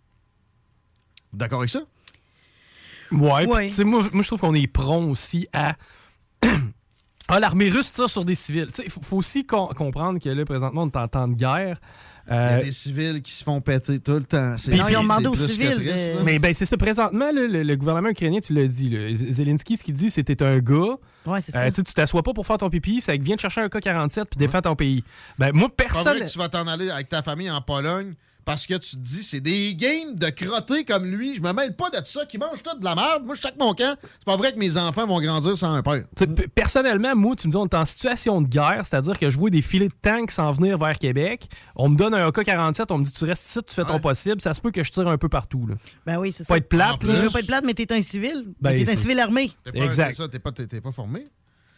D'accord 1.34 1.60
avec 1.60 1.70
ça? 1.70 1.82
Ouais, 3.12 3.44
puis 3.44 3.52
Ouais. 3.52 3.68
tu 3.68 3.74
sais, 3.74 3.84
moi, 3.84 4.08
moi, 4.14 4.22
je 4.22 4.28
trouve 4.28 4.40
qu'on 4.40 4.54
est 4.56 4.68
prompt 4.68 5.12
aussi 5.12 5.50
à. 5.52 5.76
ah, 7.28 7.40
l'armée 7.42 7.70
russe 7.70 7.92
tire 7.92 8.10
sur 8.10 8.24
des 8.24 8.36
civils. 8.36 8.70
Il 8.86 8.90
faut, 8.90 9.02
faut 9.02 9.18
aussi 9.18 9.46
com- 9.46 9.68
comprendre 9.76 10.18
que 10.20 10.30
là, 10.30 10.46
présentement, 10.46 10.84
on 10.84 10.88
est 10.88 10.96
en 10.96 11.08
temps 11.10 11.28
de 11.28 11.36
guerre. 11.36 11.78
Il 12.32 12.36
y 12.36 12.38
Euh, 12.38 12.60
a 12.60 12.64
des 12.64 12.72
civils 12.72 13.22
qui 13.22 13.34
se 13.34 13.44
font 13.44 13.60
péter 13.60 14.00
tout 14.00 14.14
le 14.14 14.24
temps. 14.24 14.56
Puis- 14.58 14.78
Non, 14.78 14.88
ils 14.88 14.96
ont 14.96 15.02
demandé 15.04 15.28
aux 15.28 15.36
civils 15.36 15.76
triste, 15.76 15.82
de- 15.86 16.18
là. 16.18 16.24
Mais 16.24 16.40
ben, 16.40 16.54
c'est 16.54 16.66
ça, 16.66 16.78
présentement, 16.78 17.30
le, 17.34 17.46
le 17.64 17.76
gouvernement 17.76 18.08
ukrainien, 18.10 18.40
tu 18.40 18.54
l'as 18.54 18.68
dit, 18.68 18.96
Zelensky, 19.30 19.76
ce 19.76 19.84
qu'il 19.84 19.94
dit, 19.96 20.10
c'est 20.10 20.24
que 20.24 20.32
t'es 20.32 20.44
un 20.44 20.60
gars. 20.60 20.96
Ouais, 21.26 21.42
c'est 21.42 21.54
euh, 21.56 21.66
ça. 21.66 21.84
tu 21.84 21.94
t'assois 21.94 22.24
pas 22.24 22.32
pour 22.34 22.48
faire 22.48 22.58
ton 22.58 22.70
pipi, 22.70 23.02
c'est 23.02 23.18
que 23.20 23.24
viens 23.24 23.36
te 23.36 23.42
chercher 23.42 23.60
un 23.62 23.68
K-47 23.68 24.26
puis 24.26 24.38
défends 24.38 24.62
ton 24.62 24.76
pays. 24.78 25.04
Ben, 25.38 25.52
moi, 25.54 25.68
Pas 25.70 25.84
vrai 25.84 25.94
personne. 26.04 26.20
que 26.26 26.32
tu 26.32 26.38
vas 26.38 26.48
t'en 26.50 26.68
aller 26.68 26.90
avec 26.90 27.10
ta 27.10 27.22
famille 27.22 27.52
en 27.52 27.62
Pologne 27.62 28.14
parce 28.46 28.68
que 28.68 28.76
tu 28.76 28.92
te 28.92 29.02
dis 29.02 29.24
c'est 29.24 29.40
des 29.40 29.76
games 29.76 30.16
de 30.16 30.30
crottés 30.30 30.84
comme 30.84 31.06
lui. 31.06 31.36
Je 31.36 31.42
me 31.42 31.54
mêle 31.54 31.76
pas 31.76 31.90
de 31.90 32.06
ça 32.06 32.26
qui 32.26 32.38
mange 32.38 32.64
tout 32.64 32.78
de 32.78 32.84
la 32.84 32.96
merde. 32.96 33.26
Moi, 33.26 33.36
je 33.36 33.42
chaque 33.42 33.58
mon 33.60 33.74
camp. 33.74 33.96
C'est 34.02 34.26
pas 34.26 34.36
vrai 34.38 34.54
que 34.54 34.60
mes 34.60 34.78
enfants 34.78 35.06
vont 35.06 35.20
grandir 35.20 35.58
sans 35.58 35.74
un 35.74 35.82
père. 35.82 36.04
Personnellement, 36.56 37.16
moi, 37.16 37.36
tu 37.36 37.48
me 37.48 37.52
dis, 37.52 37.58
on 37.58 37.66
est 37.66 37.74
en 37.76 37.86
situation 37.86 38.42
de 38.42 38.48
guerre, 38.48 38.82
c'est-à-dire 38.84 39.18
que 39.18 39.30
je 39.30 39.38
vois 39.38 39.50
des 39.50 39.62
filets 39.62 39.88
de 39.88 39.94
tanks 40.02 40.32
s'en 40.32 40.52
venir 40.52 40.78
vers 40.78 40.98
Québec. 40.98 41.48
On 41.76 41.90
me 41.90 41.96
donne 41.96 42.14
un 42.14 42.28
AK-47, 42.28 42.86
on 42.90 42.98
me 43.00 43.04
dit, 43.04 43.12
tu 43.12 43.26
restes 43.26 43.48
ici, 43.48 43.60
tu 43.68 43.74
fais 43.76 43.86
ton 43.86 44.00
possible. 44.00 44.42
Ça 44.42 44.54
se 44.54 44.62
peut 44.62 44.72
que 44.72 44.84
je 44.84 44.92
tire 44.92 45.08
un 45.08 45.18
peu 45.18 45.30
partout. 45.30 45.66
Là. 45.68 45.76
Ben 46.06 46.18
oui, 46.18 46.32
c'est 46.32 46.44
ça. 46.44 46.48
Pas 46.48 46.58
être 46.58 46.70
plate, 46.70 46.98
Je 47.02 47.08
veux 47.08 47.30
pas 47.30 47.40
être 47.40 47.48
plate, 47.48 47.66
mais 47.66 47.74
t'es 47.74 47.92
un 47.94 48.02
civil. 48.02 48.46
Ben, 48.60 48.76
t'es 48.78 48.92
un 48.92 48.96
civil 48.96 49.20
armé. 49.20 49.52
Pas, 49.64 49.72
Exact. 49.80 50.22
t'es 50.70 50.82
pas 50.82 50.92
formé. 50.92 51.28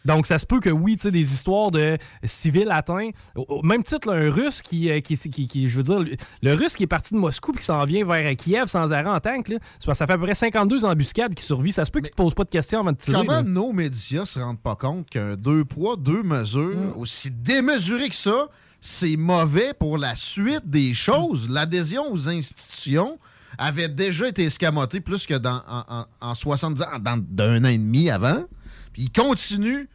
Donc, 0.04 0.26
ça 0.26 0.38
se 0.38 0.44
peut 0.46 0.60
que 0.60 0.70
oui, 0.70 0.96
tu 0.96 1.04
sais, 1.04 1.10
des 1.10 1.32
histoires 1.32 1.70
de 1.70 1.96
civils 2.24 2.70
atteints. 2.70 3.10
Au, 3.36 3.62
même 3.62 3.82
titre, 3.82 4.12
là, 4.12 4.16
un 4.26 4.30
Russe 4.30 4.60
qui, 4.62 4.90
euh, 4.90 5.00
qui, 5.00 5.16
qui, 5.16 5.46
qui- 5.46 5.68
je 5.68 5.76
veux 5.80 5.82
dire, 5.82 6.16
le- 6.42 6.52
Russe 6.54 6.76
qui 6.76 6.82
est 6.82 6.86
parti 6.88 7.14
de 7.14 7.18
Moscou 7.18 7.52
puis 7.52 7.60
qui 7.60 7.66
s'en 7.66 7.84
vient 7.84 8.04
vers 8.04 8.36
Kiev 8.36 8.66
sans 8.66 8.92
arrêt 8.92 9.08
en 9.08 9.20
tank, 9.20 9.48
là, 9.48 9.56
ça 9.80 9.94
fait 10.06 10.12
à 10.12 10.18
peu 10.18 10.24
près 10.24 10.34
52 10.34 10.84
embuscades 10.84 11.34
qui 11.34 11.42
survivent. 11.44 11.72
Ça 11.74 11.84
se 11.84 11.90
peut 11.90 12.00
qu'ils 12.00 12.10
te 12.10 12.16
posent 12.16 12.34
pas 12.34 12.44
de 12.44 12.50
questions 12.50 12.80
avant 12.80 12.92
de 12.92 12.96
tirer. 12.98 13.18
Comment 13.18 13.32
là. 13.38 13.42
nos 13.42 13.72
médias 13.72 14.26
se 14.26 14.38
rendent 14.38 14.60
pas 14.60 14.76
compte 14.76 15.08
qu'un 15.08 15.36
deux 15.36 15.64
poids, 15.64 15.96
deux 15.96 16.22
mesures, 16.22 16.96
aussi 16.98 17.30
démesuré 17.30 18.08
que 18.10 18.14
ça, 18.14 18.48
c'est 18.80 19.16
mauvais 19.16 19.72
pour 19.72 19.96
la 19.96 20.14
suite 20.16 20.68
des 20.68 20.92
choses? 20.92 21.48
L'adhésion 21.48 22.12
aux 22.12 22.28
institutions 22.28 23.18
avait 23.56 23.88
déjà 23.88 24.28
été 24.28 24.44
escamotée 24.44 25.00
plus 25.00 25.26
que 25.26 25.34
dans, 25.34 25.62
en, 25.68 25.84
en- 25.88 26.06
en 26.20 26.34
70 26.34 26.82
ans, 26.82 26.86
dans, 27.00 27.16
d'un 27.26 27.64
an 27.64 27.68
et 27.68 27.78
demi 27.78 28.10
avant. 28.10 28.44
Puis 28.92 29.04
ils 29.04 29.12
continuent 29.12 29.86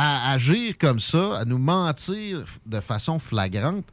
à 0.00 0.30
agir 0.30 0.78
comme 0.78 1.00
ça, 1.00 1.38
à 1.38 1.44
nous 1.44 1.58
mentir 1.58 2.44
de 2.66 2.80
façon 2.80 3.18
flagrante. 3.18 3.84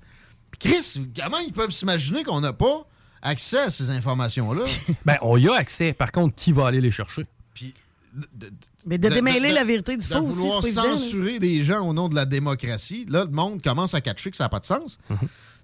Puis 0.52 0.69
Chris, 0.69 1.02
comment 1.19 1.40
ils 1.40 1.52
peuvent 1.52 1.72
s'imaginer 1.72 2.23
qu'on 2.23 2.41
n'a 2.41 2.53
pas 2.53 2.86
accès 3.23 3.57
à 3.57 3.72
ces 3.72 3.90
informations-là? 3.90 4.65
Ben, 5.06 5.18
on 5.23 5.36
y 5.36 5.49
a 5.49 5.56
accès. 5.56 5.94
Par 5.94 6.11
contre, 6.11 6.36
qui 6.36 6.52
va 6.52 6.68
aller 6.68 6.80
les 6.80 6.91
chercher? 6.91 7.26
Puis 7.56 7.73
Mais 8.86 8.99
de 8.99 9.10
démêler 9.10 9.52
la 9.52 9.64
vérité 9.64 9.98
du 9.98 10.07
de 10.07 10.14
faux 10.14 10.19
aussi, 10.19 10.38
vouloir 10.38 10.61
là. 10.61 10.72
censurer 10.72 11.40
des 11.40 11.64
gens 11.64 11.88
au 11.88 11.91
nom 11.91 12.07
de 12.07 12.14
la 12.14 12.26
démocratie, 12.26 13.07
là, 13.10 13.26
le 13.26 13.32
monde 13.32 13.64
commence 13.64 13.95
à 13.95 14.02
catcher 14.02 14.30
que 14.30 14.38
ça 14.38 14.44
n'a 14.44 14.49
pas 14.49 14.60
de 14.60 14.65
sens. 14.65 14.99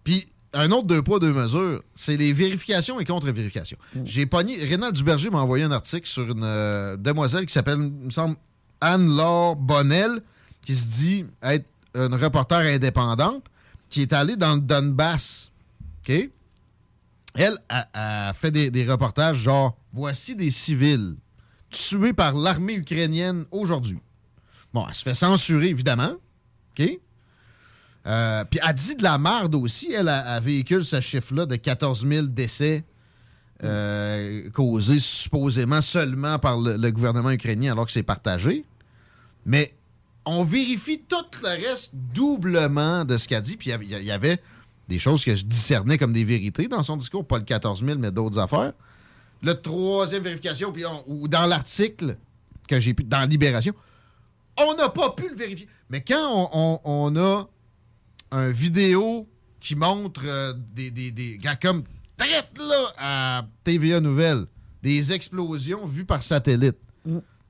Puis, 0.04 0.28
un 0.54 0.72
autre 0.72 0.88
deux 0.88 1.04
poids, 1.04 1.20
deux 1.20 1.34
mesures, 1.34 1.84
c'est 1.94 2.18
les 2.18 2.34
vérifications 2.34 3.00
et 3.00 3.06
contre-vérifications. 3.06 3.78
J'ai 4.06 4.26
pogné... 4.26 4.66
Rénal 4.66 4.92
Duberger 4.92 5.30
m'a 5.30 5.42
envoyé 5.42 5.66
un 5.66 5.72
article 5.72 6.08
sur 6.08 6.32
une 6.32 6.44
euh, 6.44 6.98
demoiselle 6.98 7.46
qui 7.46 7.54
s'appelle, 7.54 7.78
il 7.78 8.08
me 8.08 8.10
semble, 8.10 8.36
Anne-Laure 8.82 9.56
Bonnel, 9.56 10.24
qui 10.62 10.76
se 10.76 11.00
dit 11.00 11.26
être 11.42 11.68
une 11.96 12.16
reporter 12.16 12.60
indépendante, 12.60 13.44
qui 13.90 14.02
est 14.02 14.14
allée 14.14 14.36
dans 14.36 14.56
le 14.56 14.62
Donbass. 14.62 15.52
Elle 17.36 17.58
a, 17.70 18.28
a 18.30 18.34
fait 18.34 18.52
des, 18.52 18.90
reportages 18.90 19.38
genre 19.38 19.78
voici 19.94 20.36
des 20.36 20.52
civils 20.52 21.16
tués 21.70 22.14
par 22.14 22.34
l'armée 22.34 22.76
ukrainienne 22.76 23.46
aujourd'hui. 23.52 24.00
Bon, 24.74 24.86
elle 24.88 24.96
se 24.96 25.04
fait 25.04 25.14
censurer, 25.14 25.70
évidemment. 25.70 26.14
OK? 26.78 27.00
Euh, 28.08 28.44
Puis 28.50 28.60
elle 28.66 28.74
dit 28.74 28.96
de 28.96 29.04
la 29.04 29.18
merde 29.18 29.56
aussi. 29.56 29.92
Elle, 29.92 30.10
a, 30.10 30.38
elle 30.38 30.44
véhicule 30.44 30.84
ce 30.84 31.00
chiffre-là 31.00 31.46
de 31.46 31.56
14 31.56 32.06
000 32.06 32.28
décès 32.28 32.84
euh, 33.64 34.50
causés 34.52 35.00
supposément 35.00 35.82
seulement 35.82 36.40
par 36.40 36.60
le, 36.60 36.78
le 36.78 36.92
gouvernement 36.92 37.32
ukrainien 37.32 37.74
alors 37.74 37.86
que 37.86 37.92
c'est 37.92 38.04
partagé. 38.04 38.66
Mais 39.46 39.74
on 40.26 40.44
vérifie 40.44 41.00
tout 41.08 41.16
le 41.42 41.50
reste 41.68 41.94
doublement 41.96 43.06
de 43.06 43.18
ce 43.18 43.28
qu'elle 43.28 43.42
dit. 43.42 43.58
Puis 43.58 43.72
il 43.72 44.04
y 44.04 44.12
avait- 44.12 44.42
des 44.88 45.00
choses 45.00 45.24
que 45.24 45.34
je 45.34 45.46
discernais 45.46 45.98
comme 45.98 46.12
des 46.12 46.26
vérités 46.26 46.68
dans 46.68 46.84
son 46.84 46.98
discours, 46.98 47.26
pas 47.26 47.38
le 47.38 47.46
14 47.46 47.82
000, 47.84 47.98
mais 47.98 48.12
d'autres 48.12 48.38
affaires. 48.40 48.74
Le 49.42 49.54
troisième 49.54 50.22
vérification, 50.24 50.74
puis 50.74 50.86
on- 50.86 51.04
ou 51.08 51.28
dans 51.30 51.46
l'article 51.46 52.18
que 52.68 52.78
j'ai 52.80 52.94
pu, 52.94 53.06
dans 53.06 53.28
Libération, 53.30 53.74
on 54.60 54.76
n'a 54.76 54.90
pas 54.90 55.12
pu 55.12 55.30
le 55.30 55.36
vérifier. 55.36 55.68
Mais 55.90 56.02
quand 56.04 56.50
on, 56.54 56.80
on- 56.84 57.14
on 57.16 57.16
a 57.18 57.48
un 58.32 58.50
vidéo 58.50 59.30
qui 59.62 59.76
montre 59.76 60.22
euh, 60.26 60.54
des, 60.74 60.92
des, 60.92 61.12
des 61.12 61.38
gars 61.38 61.56
comme 61.56 61.84
traite 62.18 62.52
là 62.60 62.94
à 62.98 63.46
TVA 63.64 64.02
Nouvelle, 64.02 64.46
des 64.84 65.14
explosions 65.14 65.86
vues 65.88 66.06
par 66.06 66.22
satellite. 66.22 66.78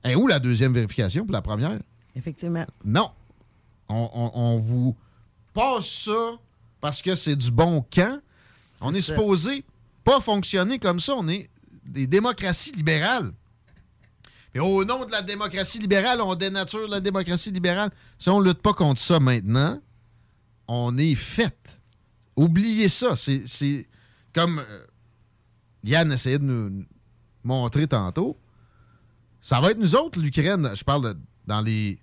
Et 0.04 0.14
où 0.14 0.26
la 0.28 0.38
deuxième 0.38 0.72
vérification 0.72 1.24
pour 1.24 1.32
la 1.32 1.42
première? 1.42 1.78
Effectivement. 2.16 2.66
Non. 2.84 3.10
On, 3.88 4.10
on- 4.12 4.30
on 4.34 4.58
vous 4.58 4.96
passe 5.54 5.86
ça 6.04 6.32
parce 6.80 7.02
que 7.02 7.14
c'est 7.14 7.36
du 7.36 7.50
bon 7.50 7.84
camp. 7.94 8.20
On 8.80 8.92
est 8.94 9.00
ça. 9.00 9.14
supposé 9.14 9.64
pas 10.04 10.20
fonctionner 10.20 10.78
comme 10.78 10.98
ça. 11.00 11.14
On 11.16 11.28
est 11.28 11.48
des 11.84 12.06
démocraties 12.06 12.72
libérales. 12.72 13.32
Mais 14.54 14.60
au 14.60 14.84
nom 14.84 15.04
de 15.06 15.10
la 15.10 15.22
démocratie 15.22 15.78
libérale, 15.78 16.20
on 16.20 16.34
dénature 16.34 16.86
la 16.88 17.00
démocratie 17.00 17.50
libérale. 17.50 17.90
Si 18.18 18.28
on 18.28 18.40
ne 18.40 18.46
lutte 18.48 18.60
pas 18.60 18.74
contre 18.74 19.00
ça 19.00 19.18
maintenant, 19.20 19.80
on 20.68 20.96
est 20.98 21.14
fait. 21.14 21.56
Oubliez 22.36 22.88
ça. 22.88 23.16
C'est 23.16 23.44
c'est 23.46 23.88
comme 24.34 24.58
euh, 24.58 24.86
Yann 25.84 26.10
essayait 26.12 26.38
de 26.38 26.44
nous 26.44 26.84
montrer 27.44 27.86
tantôt. 27.86 28.36
Ça 29.40 29.60
va 29.60 29.70
être 29.70 29.78
nous 29.78 29.96
autres, 29.96 30.18
l'Ukraine. 30.20 30.70
Je 30.74 30.84
parle 30.84 31.14
de- 31.14 31.20
dans 31.46 31.60
les 31.60 31.98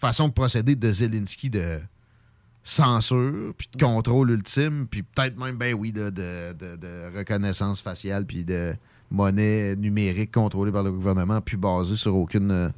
façons 0.00 0.28
de 0.28 0.32
procéder 0.32 0.74
de 0.74 0.92
Zelensky 0.92 1.50
de 1.50 1.80
censure, 2.64 3.54
puis 3.56 3.68
de 3.74 3.82
contrôle 3.82 4.30
ultime, 4.30 4.86
puis 4.90 5.02
peut-être 5.02 5.38
même, 5.38 5.56
ben 5.56 5.74
oui, 5.74 5.92
de, 5.92 6.10
de- 6.10 6.52
de- 6.52 6.76
de 6.76 7.16
reconnaissance 7.16 7.80
faciale, 7.80 8.26
puis 8.26 8.44
de 8.44 8.74
monnaie 9.10 9.74
numérique 9.76 10.32
contrôlée 10.32 10.70
par 10.72 10.82
le 10.82 10.92
gouvernement, 10.92 11.40
puis 11.40 11.56
basée 11.56 11.96
sur 11.96 12.14
aucune, 12.14 12.50
euh, 12.50 12.68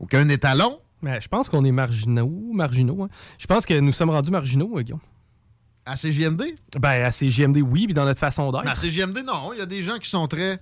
aucun 0.00 0.28
étalon. 0.28 0.80
Mais 1.02 1.20
je 1.20 1.28
pense 1.28 1.48
qu'on 1.48 1.64
est 1.64 1.72
marginaux. 1.72 2.32
marginaux 2.52 3.04
hein. 3.04 3.08
Je 3.38 3.46
pense 3.46 3.66
que 3.66 3.78
nous 3.78 3.92
sommes 3.92 4.10
rendus 4.10 4.30
marginaux, 4.30 4.78
euh, 4.78 4.82
Guillaume. 4.82 5.00
À 5.84 5.94
CGMD? 5.94 6.56
Ben, 6.80 7.04
à 7.04 7.10
CGMD, 7.12 7.58
oui, 7.58 7.84
puis 7.84 7.94
dans 7.94 8.04
notre 8.04 8.18
façon 8.18 8.50
d'être. 8.50 8.66
À 8.66 8.74
CGMD, 8.74 9.18
non. 9.24 9.52
Il 9.52 9.58
y 9.58 9.62
a 9.62 9.66
des 9.66 9.82
gens 9.82 9.98
qui 9.98 10.08
sont 10.10 10.26
très. 10.26 10.58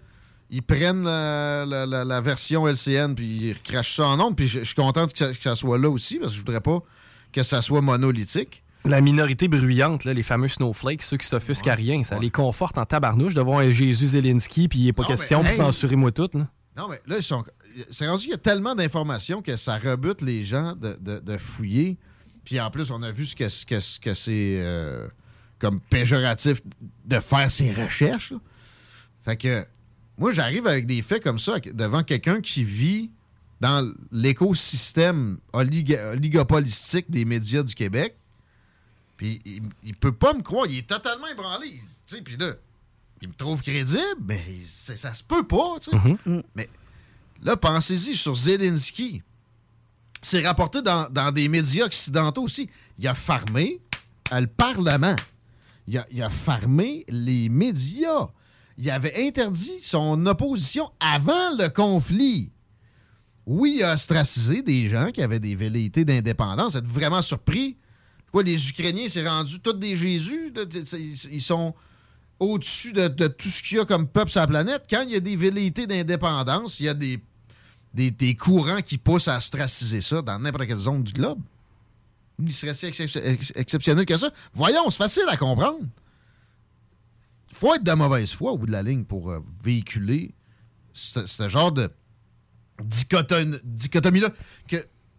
Ils 0.55 0.63
prennent 0.63 1.03
la, 1.05 1.65
la- 1.67 1.85
la- 1.87 2.05
la 2.05 2.21
version 2.21 2.69
LCN 2.69 3.15
puis 3.15 3.49
ils 3.51 3.61
crachent 3.63 3.97
ça 3.97 4.07
en 4.07 4.21
ondes. 4.21 4.37
Puis 4.37 4.47
je, 4.47 4.61
je 4.61 4.65
suis 4.65 4.75
content 4.77 5.07
que 5.07 5.19
ça, 5.19 5.33
que 5.33 5.43
ça 5.43 5.57
soit 5.57 5.79
là 5.79 5.91
aussi 5.91 6.19
parce 6.19 6.31
que 6.31 6.35
je 6.37 6.41
voudrais 6.41 6.61
pas 6.61 6.79
que 7.33 7.43
ça 7.43 7.61
soit 7.61 7.81
monolithique. 7.81 8.63
La 8.85 9.01
minorité 9.01 9.49
bruyante, 9.49 10.05
là, 10.05 10.13
les 10.13 10.23
fameux 10.23 10.47
snowflakes, 10.47 11.03
ceux 11.03 11.17
qui 11.17 11.27
s'offusquent 11.27 11.69
à 11.69 11.75
rien, 11.75 12.05
ça 12.05 12.19
les 12.19 12.31
conforte 12.31 12.77
en 12.79 12.85
tabarnouche 12.85 13.35
de 13.35 13.41
voir 13.41 13.61
un 13.61 13.71
Jésus 13.71 14.07
Zelensky, 14.09 14.69
puis 14.69 14.79
il 14.81 14.85
n'est 14.85 14.93
pas 14.93 15.03
Non, 15.03 15.09
question 15.09 15.39
mais, 15.43 15.49
de 15.49 15.53
hey. 15.53 15.57
censurer-moi 15.57 16.13
tout. 16.13 16.29
Là. 16.35 16.47
Non, 16.77 16.89
mais 16.89 17.01
là, 17.07 17.17
ils 17.17 17.23
sont. 17.23 17.43
C'est 17.91 18.07
rendu 18.07 18.23
qu'il 18.25 18.31
y 18.33 18.35
a 18.35 18.39
tellement 18.39 18.75
d'informations 18.75 19.43
que 19.43 19.57
ça 19.57 19.79
rebute 19.79 20.21
les 20.21 20.45
gens 20.45 20.75
de, 20.77 20.97
de- 21.01 21.19
de 21.19 21.39
fouiller. 21.39 21.97
Puis 22.45 22.61
en 22.61 22.71
plus, 22.71 22.91
on 22.91 23.03
a 23.03 23.11
vu 23.11 23.25
ce 23.27 23.35
que, 23.35 23.49
ce 23.49 23.65
que, 23.67 23.81
ce 23.81 23.99
que 23.99 24.13
c'est 24.15 24.59
euh, 24.61 25.09
comme 25.59 25.81
péjoratif 25.81 26.61
de 27.07 27.19
faire 27.21 27.51
ses 27.51 27.73
recherches. 27.73 28.33
là. 28.33 28.39
Fait 29.25 29.37
que 29.39 29.67
moi, 30.19 30.33
j'arrive 30.33 30.67
avec 30.67 30.87
des 30.87 31.03
faits 31.03 31.23
comme 31.23 31.39
ça 31.39 31.59
devant 31.61 32.03
quelqu'un 32.03 32.41
qui 32.41 32.65
vit 32.65 33.11
dans 33.61 33.93
l'écosystème 34.13 35.39
oligopolistique 35.53 37.11
des 37.11 37.25
médias 37.25 37.63
du 37.63 37.75
Québec. 37.75 38.17
Puis 39.17 39.41
il, 39.45 39.63
il 39.83 39.95
peut 39.95 40.13
pas 40.13 40.35
me 40.35 40.43
croire. 40.43 40.67
Il 40.69 40.79
est 40.79 40.87
totalement 40.87 41.27
ébranlé. 41.29 41.69
Il- 41.69 41.79
tu 42.07 42.17
sais, 42.17 42.23
Puis 42.23 42.37
là, 42.37 42.53
il 43.23 43.29
me 43.29 43.35
trouve 43.35 43.63
crédible, 43.63 44.03
mais 44.27 44.43
ça 44.67 45.15
se 45.15 45.23
peut 45.23 45.47
pas. 45.47 45.79
tu 45.81 45.91
sais. 45.91 46.43
Mais 46.55 46.69
là, 47.43 47.57
pensez-y 47.57 48.17
sur 48.17 48.35
Zelensky. 48.37 49.23
C'est 50.21 50.45
rapporté 50.47 50.83
dans, 50.83 51.09
dans 51.11 51.33
des 51.33 51.49
médias 51.49 51.87
occidentaux 51.87 52.43
aussi. 52.43 52.69
Il 52.99 53.07
a 53.09 53.15
farmé 53.15 53.81
euh, 54.33 54.41
le 54.41 54.47
Parlement. 54.47 55.17
Il 55.87 55.99
a, 55.99 56.07
il 56.11 56.23
a 56.23 56.31
farmé 56.31 57.05
les 57.09 57.49
médias. 57.49 58.29
Il 58.77 58.91
avait 58.91 59.27
interdit 59.27 59.81
son 59.81 60.27
opposition 60.27 60.91
avant 61.01 61.57
le 61.57 61.69
conflit. 61.69 62.51
Oui, 63.47 63.77
il 63.79 63.85
a 63.85 63.95
ostracisé 63.95 64.63
des 64.63 64.89
gens 64.89 65.11
qui 65.11 65.23
avaient 65.23 65.39
des 65.39 65.55
velléités 65.55 66.05
d'indépendance. 66.05 66.75
Êtes-vous 66.75 66.95
vraiment 66.95 67.23
surpris? 67.23 67.77
Quoi, 68.33 68.43
les 68.43 68.69
Ukrainiens, 68.69 69.07
c'est 69.09 69.27
rendu 69.27 69.61
tous 69.61 69.75
des 69.75 69.97
Jésus? 69.97 70.53
Ils 71.31 71.43
sont 71.43 71.75
au-dessus 72.41 72.93
de, 72.93 73.09
tout 73.29 73.49
ce 73.49 73.63
qu'il 73.63 73.77
y 73.77 73.81
a 73.81 73.85
comme 73.85 74.09
peuple 74.09 74.31
sur 74.31 74.41
la 74.41 74.47
planète. 74.47 74.85
Quand 74.89 75.03
il 75.03 75.11
y 75.13 75.17
a 75.17 75.21
des 75.21 75.37
velléités 75.37 75.87
d'indépendance, 75.87 76.81
il 76.81 76.87
y 76.87 76.89
a 76.89 76.95
des, 76.95 77.21
des, 77.93 78.35
courants 78.35 78.83
qui 78.85 78.99
poussent 78.99 79.29
à 79.29 79.37
ostraciser 79.37 80.01
ça 80.01 80.23
dans 80.23 80.39
n'importe 80.39 80.67
quelle 80.67 80.79
zone 80.79 81.05
du 81.05 81.13
globe. 81.13 81.41
Il 82.43 82.53
serait 82.53 82.75
si 82.75 82.87
excep- 82.87 83.23
ex- 83.23 83.53
exceptionnel 83.55 84.05
que 84.05 84.17
ça. 84.17 84.33
Voyons, 84.53 84.91
c'est 84.91 84.99
facile 84.99 85.25
à 85.29 85.37
comprendre. 85.37 85.79
Il 87.65 87.69
faut 87.69 87.75
être 87.77 87.83
de 87.83 87.93
mauvaise 87.93 88.31
foi 88.33 88.53
au 88.53 88.59
bout 88.59 88.67
de 88.67 88.73
la 88.73 88.83
ligne 88.83 89.05
pour 89.05 89.31
euh, 89.31 89.39
véhiculer 89.65 90.35
ce, 90.93 91.27
ce 91.27 91.49
genre 91.49 91.73
de 91.73 91.89
dichotom- 92.83 93.59
dichotomie-là 93.65 94.29
que 94.69 94.77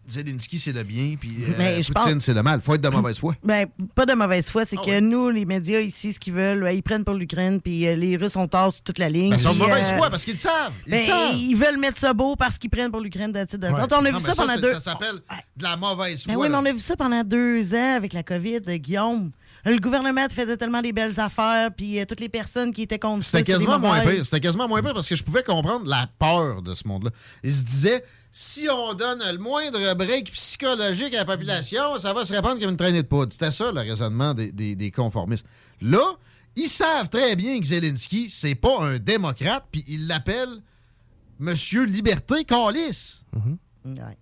Zelensky, 0.08 0.60
c'est 0.60 0.72
le 0.72 0.84
bien, 0.84 1.16
puis 1.20 1.32
euh, 1.44 1.82
je 1.82 1.92
Poutine, 1.92 2.14
pense- 2.14 2.24
c'est 2.24 2.36
le 2.36 2.44
mal. 2.44 2.62
faut 2.62 2.76
être 2.76 2.82
de 2.82 2.90
mauvaise 2.90 3.18
foi. 3.18 3.36
Ben, 3.44 3.66
pas 3.96 4.06
de 4.06 4.14
mauvaise 4.14 4.48
foi, 4.48 4.62
Ah 4.62 4.66
c'est 4.70 4.76
que 4.76 5.00
nous, 5.00 5.32
les 5.32 5.46
médias 5.46 5.80
ici, 5.80 6.14
ce 6.14 6.20
qu'ils 6.20 6.34
veulent, 6.34 6.62
ouais, 6.62 6.78
ils 6.78 6.84
prennent 6.84 7.04
pour 7.04 7.16
l'Ukraine, 7.16 7.60
puis 7.60 7.88
euh, 7.88 7.96
les 7.96 8.16
Russes, 8.16 8.36
on 8.36 8.48
tasse 8.48 8.84
toute 8.84 9.00
la 9.00 9.10
ligne. 9.10 9.32
Ben, 9.32 9.38
ils 9.38 9.42
sont 9.42 9.54
de 9.54 9.58
mauvaise 9.58 9.90
euh, 9.90 9.98
foi 9.98 10.12
parce 10.12 10.24
qu'ils 10.24 10.34
le 10.36 10.40
savent. 10.40 10.74
Ils 10.86 10.92
ben, 10.92 11.06
savent. 11.08 11.36
ils 11.38 11.56
veulent 11.56 11.80
mettre 11.80 11.98
ça 11.98 12.14
beau 12.14 12.36
parce 12.36 12.60
qu'ils 12.60 12.70
prennent 12.70 12.92
pour 12.92 13.02
l'Ukraine 13.02 13.32
Ouais. 13.34 13.46
On 13.92 14.06
a 14.06 14.12
vu 14.12 14.20
ça 14.20 14.36
pendant 14.36 14.58
deux. 14.58 14.74
Ça 14.74 14.80
s'appelle 14.80 15.16
de 15.58 15.64
la 15.64 15.76
mauvaise 15.76 16.24
foi. 16.24 16.34
Ben 16.34 16.40
oui, 16.40 16.50
mais 16.50 16.56
on 16.56 16.66
a 16.66 16.72
vu 16.72 16.80
ça 16.80 16.96
pendant 16.96 17.24
deux 17.24 17.74
ans 17.74 17.96
avec 17.96 18.14
la 18.14 18.22
COVID, 18.22 18.62
Guillaume. 18.78 19.32
Le 19.66 19.80
gouvernement 19.80 20.28
faisait 20.32 20.58
tellement 20.58 20.82
des 20.82 20.94
belles 20.94 21.20
affaires, 21.20 21.72
puis 21.76 22.00
euh, 22.00 22.06
toutes 22.06 22.20
les 22.20 22.30
personnes 22.30 22.72
qui 22.74 22.84
étaient 22.84 23.00
contre 23.00 23.24
ça. 23.26 23.40
C'était 23.40 23.52
quasiment 23.54 23.80
moins 23.80 24.00
pire. 24.02 24.24
C'était 24.24 24.40
quasiment 24.42 24.68
moins 24.68 24.82
pire 24.84 24.94
parce 24.94 25.10
que 25.10 25.16
je 25.16 25.24
pouvais 25.24 25.44
comprendre 25.44 25.88
la 25.88 26.08
peur 26.20 26.62
de 26.62 26.74
ce 26.74 26.88
monde-là. 26.88 27.10
Ils 27.44 27.54
se 27.54 27.64
disaient, 27.64 28.06
si 28.32 28.68
on 28.70 28.94
donne 28.94 29.20
le 29.32 29.38
moindre 29.40 29.94
break 29.96 30.32
psychologique 30.32 31.14
à 31.16 31.20
la 31.20 31.26
population, 31.26 31.98
ça 31.98 32.14
va 32.14 32.26
se 32.26 32.34
répandre 32.34 32.60
comme 32.60 32.70
une 32.72 32.78
traînée 32.78 33.02
de 33.02 33.08
poudre. 33.08 33.34
C'était 33.34 33.52
ça 33.52 33.72
le 33.72 33.80
raisonnement 33.82 34.34
des, 34.34 34.52
des- 34.52 34.76
des 34.76 34.92
conformistes. 34.92 35.48
Là, 35.82 36.04
ils 36.56 36.68
savent 36.70 37.10
très 37.10 37.36
bien 37.36 37.60
que 37.60 37.66
Zelensky, 37.66 38.30
c'est 38.30 38.56
pas 38.56 38.82
un 38.82 38.98
démocrate, 39.00 39.66
puis 39.72 39.84
ils 39.88 40.08
l'appellent 40.08 40.62
Monsieur 41.40 41.84
Liberté 41.86 42.46
Calice. 42.46 43.24
Ouais. 43.84 44.18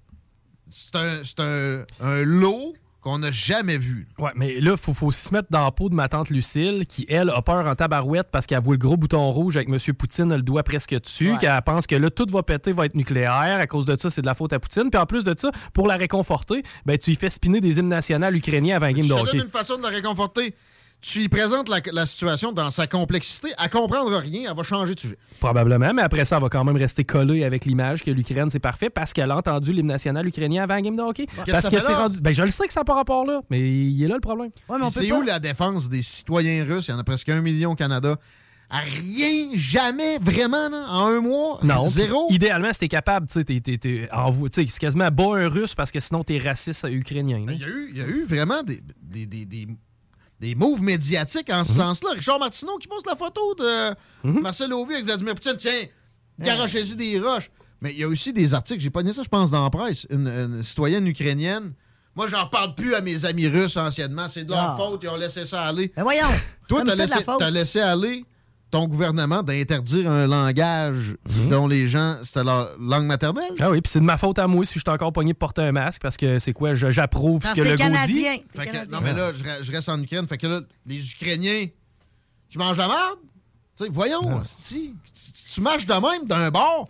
C'est 0.69 0.95
un, 0.95 1.21
c'est 1.23 1.39
un- 1.41 1.85
un 1.99 2.23
lot 2.23 2.73
qu'on 3.03 3.19
n'a 3.19 3.31
jamais 3.31 3.77
vu. 3.77 4.07
Ouais, 4.17 4.31
mais 4.35 4.59
là, 4.61 4.77
faut, 4.77 4.93
faut 4.93 5.11
se 5.11 5.33
mettre 5.33 5.49
dans 5.51 5.63
la 5.65 5.71
peau 5.71 5.89
de 5.89 5.93
ma 5.93 6.07
tante 6.09 6.29
Lucille, 6.29 6.85
qui, 6.87 7.05
elle, 7.09 7.29
a 7.29 7.41
peur 7.41 7.67
en 7.67 7.75
tabarouette 7.75 8.29
parce 8.31 8.45
qu'elle 8.45 8.61
voit 8.61 8.75
le 8.75 8.77
gros 8.79 8.95
bouton 8.97 9.29
rouge 9.29 9.57
avec 9.57 9.67
M. 9.69 9.77
Poutine 9.93 10.33
le 10.35 10.41
doigt 10.41 10.63
presque 10.63 10.99
dessus, 10.99 11.33
Ouais. 11.33 11.37
qu'elle 11.37 11.61
pense 11.65 11.85
que 11.85 11.95
là, 11.95 12.09
tout 12.09 12.25
va 12.31 12.43
péter, 12.43 12.71
va 12.71 12.85
être 12.85 12.95
nucléaire. 12.95 13.59
À 13.59 13.67
cause 13.67 13.85
de 13.85 13.95
ça, 13.97 14.09
c'est 14.09 14.21
de 14.21 14.25
la 14.25 14.33
faute 14.33 14.53
à 14.53 14.59
Poutine. 14.59 14.89
Puis 14.89 14.99
en 14.99 15.05
plus 15.05 15.23
de 15.23 15.35
ça, 15.37 15.51
pour 15.73 15.87
la 15.87 15.95
réconforter, 15.97 16.63
ben, 16.85 16.97
tu 16.97 17.11
y 17.11 17.15
fais 17.15 17.29
spinner 17.29 17.59
des 17.61 17.79
hymnes 17.79 17.89
nationaux 17.89 18.31
ukrainiens 18.31 18.77
avant 18.77 18.85
un 18.87 18.93
game 18.93 19.03
Je 19.03 19.09
de 19.13 19.19
hockey. 19.19 19.37
une 19.37 19.49
façon 19.49 19.77
de 19.77 19.83
la 19.83 19.89
réconforter. 19.89 20.55
Tu 21.03 21.19
y 21.19 21.29
présentes 21.29 21.67
la, 21.69 21.81
la 21.91 22.05
situation 22.05 22.51
dans 22.53 22.71
sa 22.71 22.87
complexité, 22.87 23.49
elle 23.61 23.69
comprendra 23.69 24.19
rien, 24.19 24.49
elle 24.49 24.55
va 24.57 24.63
changer 24.63 24.95
de 24.95 24.99
sujet. 24.99 25.17
Probablement, 25.39 25.93
mais 25.93 26.01
après 26.01 26.23
ça, 26.25 26.37
elle 26.37 26.41
va 26.41 26.49
quand 26.49 26.63
même 26.63 26.77
rester 26.77 27.03
collée 27.03 27.43
avec 27.43 27.65
l'image 27.65 28.01
que 28.01 28.09
l'Ukraine, 28.09 28.49
c'est 28.49 28.59
parfait 28.59 28.89
parce 28.89 29.11
qu'elle 29.11 29.29
a 29.29 29.37
entendu 29.37 29.73
l'hymne 29.73 29.87
national 29.87 30.25
ukrainien 30.25 30.63
avant 30.63 30.75
la 30.75 30.81
game 30.81 30.95
de 30.95 31.01
hockey. 31.01 31.27
Parce 31.51 31.67
que 31.67 31.79
c'est 31.79 31.93
rendu. 31.93 32.21
Ben, 32.21 32.33
je 32.33 32.43
le 32.43 32.49
sais 32.49 32.65
que 32.65 32.73
ça 32.73 32.79
n'a 32.79 32.85
pas 32.85 32.95
rapport 32.95 33.25
là, 33.25 33.41
mais 33.49 33.59
il 33.59 34.01
est 34.03 34.07
là 34.07 34.15
le 34.15 34.21
problème. 34.21 34.49
C'est 34.91 35.11
où 35.11 35.21
la 35.21 35.39
défense 35.39 35.89
des 35.89 36.01
citoyens 36.01 36.63
russes? 36.65 36.87
Il 36.87 36.91
y 36.91 36.93
en 36.93 36.99
a 36.99 37.03
presque 37.03 37.27
un 37.29 37.41
million 37.41 37.71
au 37.71 37.75
Canada. 37.75 38.15
À 38.69 38.79
rien, 38.79 39.49
jamais, 39.53 40.17
vraiment, 40.17 40.67
là, 40.69 40.85
en 40.89 41.07
un 41.07 41.19
mois? 41.19 41.59
Non. 41.61 41.87
Zéro? 41.89 42.25
Idéalement, 42.31 42.73
si 42.73 42.79
t'es 42.79 42.87
capable, 42.87 43.27
tu 43.27 43.33
sais, 43.33 43.43
t'es- 43.43 43.59
t'es- 43.59 43.77
t'es- 43.77 44.09
envo- 44.11 44.49
tu 44.49 44.63
sais, 44.63 44.67
c'est 44.71 44.79
quasiment 44.79 45.09
bas 45.11 45.35
un 45.37 45.47
russe 45.47 45.75
parce 45.75 45.91
que 45.91 45.99
sinon 45.99 46.23
t'es 46.23 46.39
raciste 46.39 46.87
ukrainien. 46.89 47.45
là. 47.45 47.51
Il 47.53 47.59
y 47.59 47.63
a 47.63 47.67
eu, 47.67 47.89
il 47.91 47.97
y 47.97 48.01
a 48.01 48.07
eu 48.07 48.25
vraiment 48.25 48.63
des, 48.63 48.81
des, 48.99 49.27
des, 49.27 49.45
des, 49.45 49.67
des 50.43 50.55
moves 50.55 50.81
médiatiques 50.81 51.49
en 51.49 51.63
ce 51.63 51.71
Mhm. 51.71 51.77
sens-là. 51.77 52.09
Richard 52.15 52.37
Martineau 52.37 52.77
qui 52.77 52.87
poste 52.89 53.05
la 53.07 53.15
photo 53.15 53.55
de 53.55 53.95
Marcel 54.41 54.73
Aubu 54.73 54.93
avec 54.93 55.05
Vladimir 55.05 55.35
Poutine. 55.35 55.55
Tiens, 55.57 55.85
garochez-y 56.39 56.95
des 56.97 57.17
roches. 57.19 57.49
Mais 57.81 57.91
il 57.91 57.99
y 57.99 58.03
a 58.03 58.07
aussi 58.09 58.33
des 58.33 58.53
articles, 58.53 58.81
j'ai 58.81 58.89
pas 58.89 59.03
dit 59.03 59.13
ça, 59.13 59.23
je 59.23 59.29
pense, 59.29 59.51
dans 59.51 59.63
la 59.63 59.69
presse. 59.69 60.05
Une, 60.09 60.27
une 60.27 60.61
citoyenne 60.63 61.07
ukrainienne. 61.07 61.73
Moi, 62.15 62.27
j'en 62.27 62.45
parle 62.47 62.75
plus 62.75 62.93
à 62.93 63.01
mes 63.01 63.23
amis 63.25 63.47
russes 63.47 63.75
anciennement. 63.77 64.27
C'est 64.27 64.43
de 64.43 64.51
leur 64.51 64.59
Ah. 64.71 64.77
faute, 64.77 64.99
ils 65.03 65.09
ont 65.09 65.15
laissé 65.17 65.45
ça 65.45 65.63
aller. 65.63 65.91
Mais 65.95 66.03
voyons. 66.03 66.27
Toi, 66.67 66.83
t'as 66.85 66.95
laissé, 66.95 67.15
laissé 67.51 67.79
aller 67.79 68.25
ton 68.73 68.87
gouvernement 68.87 69.43
d'interdire 69.43 70.09
un 70.09 70.25
langage 70.25 71.15
Mhm. 71.29 71.49
dont 71.49 71.67
les 71.67 71.87
gens, 71.87 72.17
c'était 72.23 72.43
leur 72.43 72.75
langue 72.79 73.05
maternelle? 73.05 73.53
Ah 73.59 73.69
oui, 73.69 73.81
puis 73.81 73.91
c'est 73.91 73.99
de 73.99 74.03
ma 74.05 74.17
faute 74.17 74.39
à 74.39 74.47
moi 74.47 74.65
si 74.65 74.73
je 74.73 74.79
suis 74.79 74.89
encore 74.89 75.13
pogné 75.13 75.31
de 75.33 75.37
porter 75.37 75.61
un 75.61 75.71
masque 75.71 76.01
parce 76.01 76.17
que 76.17 76.39
c'est 76.39 76.53
quoi, 76.53 76.73
je- 76.73 76.89
j'approuve 76.89 77.43
ce 77.43 77.53
que 77.53 77.61
le 77.61 77.71
dit. 77.71 77.77
Canadien. 77.77 78.37
Fait 78.55 78.65
que- 78.67 78.91
non, 78.91 78.99
mais 79.01 79.13
là, 79.13 79.31
je, 79.31 79.43
re- 79.43 79.61
je 79.63 79.71
reste 79.71 79.89
en 79.89 80.01
Ukraine. 80.01 80.25
Fait 80.27 80.37
que 80.39 80.47
là, 80.47 80.61
les 80.87 81.11
Ukrainiens 81.11 81.67
qui 82.49 82.57
mangent 82.57 82.77
la 82.77 82.87
merde, 82.87 83.19
tu 83.77 83.83
sais, 83.85 83.89
voyons, 83.93 84.41
esti, 84.41 84.95
tu, 85.05 85.53
tu 85.53 85.61
marches 85.61 85.85
de 85.85 85.93
même 85.93 86.27
d'un 86.27 86.49
bord, 86.49 86.89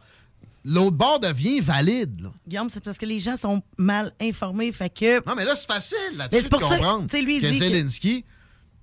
l'autre 0.63 0.95
bord 0.95 1.19
devient 1.19 1.59
valide. 1.59 2.21
là. 2.21 2.29
Guillaume, 2.47 2.69
c'est 2.69 2.81
parce 2.83 2.97
que 2.97 3.05
les 3.05 3.19
gens 3.19 3.35
sont 3.35 3.61
mal 3.77 4.13
informés. 4.21 4.71
Fait 4.71 4.89
que. 4.89 5.17
Non, 5.27 5.35
mais 5.35 5.43
là, 5.43 5.55
c'est 5.57 5.67
facile 5.67 5.97
là-dessus 6.15 6.43
c'est 6.43 6.49
de 6.49 6.55
comprendre 6.55 7.07
lui, 7.21 7.41
que- 7.41 7.51
Zelensky, 7.51 8.23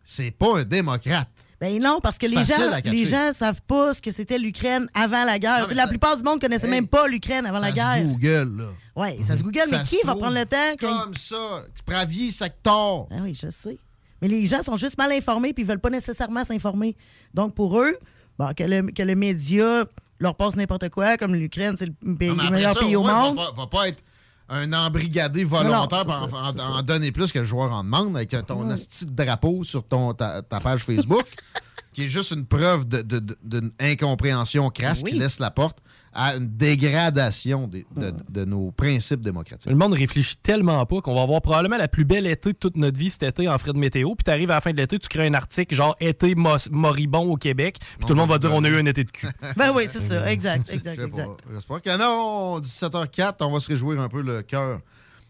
c'est 0.05 0.31
pas 0.33 0.59
un 0.59 0.65
démocrate. 0.65 1.29
Ben 1.61 1.79
non, 1.83 2.01
parce 2.03 2.17
que 2.17 2.27
les 2.27 2.43
gens, 2.43 2.81
les 2.85 3.05
gens 3.05 3.33
savent 3.35 3.61
pas 3.67 3.93
ce 3.93 4.01
que 4.01 4.11
c'était 4.13 4.39
l'Ukraine 4.39 4.89
avant 4.95 5.25
la 5.25 5.39
guerre. 5.39 5.69
Non, 5.69 5.75
la 5.75 5.83
ça- 5.83 5.89
plupart 5.89 6.17
du 6.17 6.23
monde 6.23 6.41
connaissait 6.41 6.65
Hey, 6.67 6.71
même 6.71 6.87
pas 6.89 7.07
l'Ukraine 7.07 7.45
avant 7.45 7.61
ça 7.61 7.67
la 7.67 7.71
se 7.71 7.75
guerre. 7.75 8.03
Google, 8.07 8.57
là. 8.63 8.65
Oui, 8.97 9.23
ça 9.23 9.37
se 9.37 9.43
Google, 9.43 9.61
Ça 9.69 9.79
mais 9.79 9.85
se 9.85 9.91
qui 9.97 10.07
va 10.07 10.15
prendre 10.15 10.35
le 10.39 10.47
temps? 10.47 10.77
Comme 10.81 11.15
ça, 11.15 11.65
Pravier, 11.85 12.31
Sector. 12.31 13.09
Ah 13.11 13.17
oui, 13.23 13.35
je 13.41 13.51
sais. 13.51 13.77
Mais 14.23 14.29
les 14.29 14.47
gens 14.47 14.63
sont 14.63 14.77
juste 14.77 14.97
mal 14.99 15.13
informés 15.13 15.53
puis 15.53 15.63
ils 15.63 15.67
veulent 15.67 15.81
pas 15.81 15.91
nécessairement 15.91 16.45
s'informer. 16.47 16.97
Donc, 17.35 17.55
pour 17.55 17.79
eux, 17.79 17.97
bon, 18.39 18.53
que, 18.57 18.65
le, 18.65 18.91
que 18.93 19.03
le 19.03 19.15
média 19.15 19.85
leur 20.19 20.35
passe 20.37 20.57
n'importe 20.57 20.89
quoi, 20.91 21.17
comme 21.19 21.35
l'Ukraine, 21.35 21.75
c'est 21.79 21.87
le, 21.87 22.15
pays- 22.17 22.29
Non, 22.29 22.35
mais 22.37 22.43
le 22.43 22.47
après 22.49 22.51
meilleur 22.57 22.75
ça, 22.75 22.81
pays 22.81 22.97
au 22.97 23.05
ouais, 23.07 23.13
monde. 23.13 23.39
Va 23.57 23.67
pas 23.67 23.89
être 23.89 24.03
un 24.51 24.73
embrigadé 24.73 25.45
volontaire 25.45 26.05
Non, 26.07 26.29
pour 26.29 26.39
en, 26.39 26.83
donner 26.83 27.13
plus 27.13 27.31
que 27.33 27.39
le 27.39 27.45
joueur 27.45 27.73
en 27.73 27.85
demande 27.85 28.17
avec 28.17 28.35
ton 28.47 28.69
asti 28.71 29.07
de 29.07 29.13
drapeau 29.13 29.63
sur 29.65 29.85
ton, 29.85 30.13
ta, 30.13 30.43
ta 30.43 30.61
page 30.61 30.83
Facebook, 30.85 31.25
qui 31.93 32.05
est 32.05 32.09
juste 32.09 32.33
une 32.33 32.45
preuve 32.47 32.87
de- 32.89 33.03
de- 33.03 33.19
de- 33.21 33.39
d'une 33.43 33.71
incompréhension 33.81 34.69
crasse 34.71 35.03
Oui. 35.05 35.13
qui 35.13 35.19
laisse 35.19 35.39
la 35.39 35.51
porte 35.51 35.79
à 36.13 36.35
une 36.35 36.49
dégradation 36.49 37.69
de, 37.69 37.85
de 38.31 38.45
nos 38.45 38.73
principes 38.73 39.21
démocratiques. 39.21 39.71
Le 39.71 39.77
monde 39.77 39.93
réfléchit 39.93 40.37
tellement 40.37 40.85
pas 40.85 41.01
qu'on 41.01 41.15
va 41.15 41.23
avoir 41.23 41.41
probablement 41.41 41.77
la 41.77 41.87
plus 41.87 42.05
belle 42.05 42.27
été 42.27 42.53
de 42.53 42.59
toute 42.59 42.77
notre 42.77 42.99
vie 42.99 43.11
cet 43.11 43.23
été 43.23 43.49
en 43.49 43.57
frais 43.59 43.73
de 43.73 43.79
météo. 43.79 44.15
Puis 44.17 44.25
t'arrives 44.25 44.51
à 44.51 44.55
la 44.55 44.61
fin 44.61 44.73
de 44.73 44.77
l'été, 44.77 44.99
tu 44.99 45.09
crées 45.09 45.27
un 45.29 45.35
article 45.35 45.75
genre 45.75 45.97
été 46.01 46.35
moribond 46.35 47.31
au 47.31 47.37
Québec. 47.37 47.79
Puis 47.81 48.07
tout 48.07 48.15
le 48.15 48.21
monde 48.21 48.29
va 48.29 48.39
dire 48.39 48.53
on 48.53 48.65
a 48.65 48.69
eu 48.69 48.79
un 48.79 48.87
été 48.87 49.05
de 49.05 49.11
cul. 49.11 49.29
Ben 49.57 49.73
oui, 49.75 49.85
c'est 49.89 50.01
ça. 50.01 50.31
Exact, 50.31 50.73
exact, 50.73 51.01
exact. 51.01 51.29
J'espère 51.53 51.83
que 51.83 51.99
non. 51.99 52.61
17h04, 52.61 53.35
on 53.41 53.53
va 53.53 53.61
se 53.61 53.69
réjouir 53.69 54.01
un 54.01 54.09
peu 54.09 54.23
le 54.23 54.43
cœur 54.43 54.81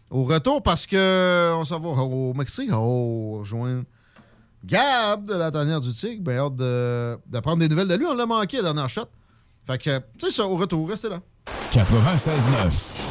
au 0.09 0.23
retour 0.23 0.63
parce 0.63 0.87
que 0.87 1.53
on 1.55 1.63
s'en 1.65 1.79
va 1.79 1.89
au 2.01 2.33
Mexique. 2.33 2.69
Oh, 2.73 3.37
rejoindre 3.39 3.83
Gab 4.63 5.25
de 5.25 5.33
la 5.35 5.51
tanière 5.51 5.81
du 5.81 5.91
Tigre. 5.91 6.23
Ben, 6.23 6.37
hâte 6.37 6.55
de, 6.55 7.17
de 7.27 7.39
prendre 7.39 7.59
des 7.59 7.69
nouvelles 7.69 7.87
de 7.87 7.95
lui. 7.95 8.05
On 8.05 8.13
l'a 8.13 8.25
manqué 8.25 8.57
la 8.57 8.63
dernière 8.63 8.89
shot. 8.89 9.05
Fait 9.67 9.77
que, 9.77 9.99
tu 10.17 10.25
sais 10.27 10.31
ça, 10.31 10.45
au 10.47 10.57
retour, 10.57 10.89
restez 10.89 11.09
là. 11.09 11.21
96.9. 11.71 13.10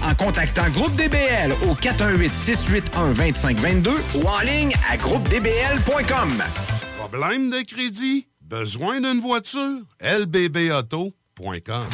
en 0.03 0.13
contactant 0.15 0.69
Groupe 0.69 0.95
DBL 0.95 1.51
au 1.69 1.75
418-681-2522 1.75 3.89
ou 4.15 4.27
en 4.27 4.39
ligne 4.41 4.73
à 4.89 4.97
groupedbl.com. 4.97 6.43
Problème 6.97 7.49
de 7.49 7.61
crédit? 7.61 8.27
Besoin 8.41 8.99
d'une 8.99 9.21
voiture? 9.21 9.77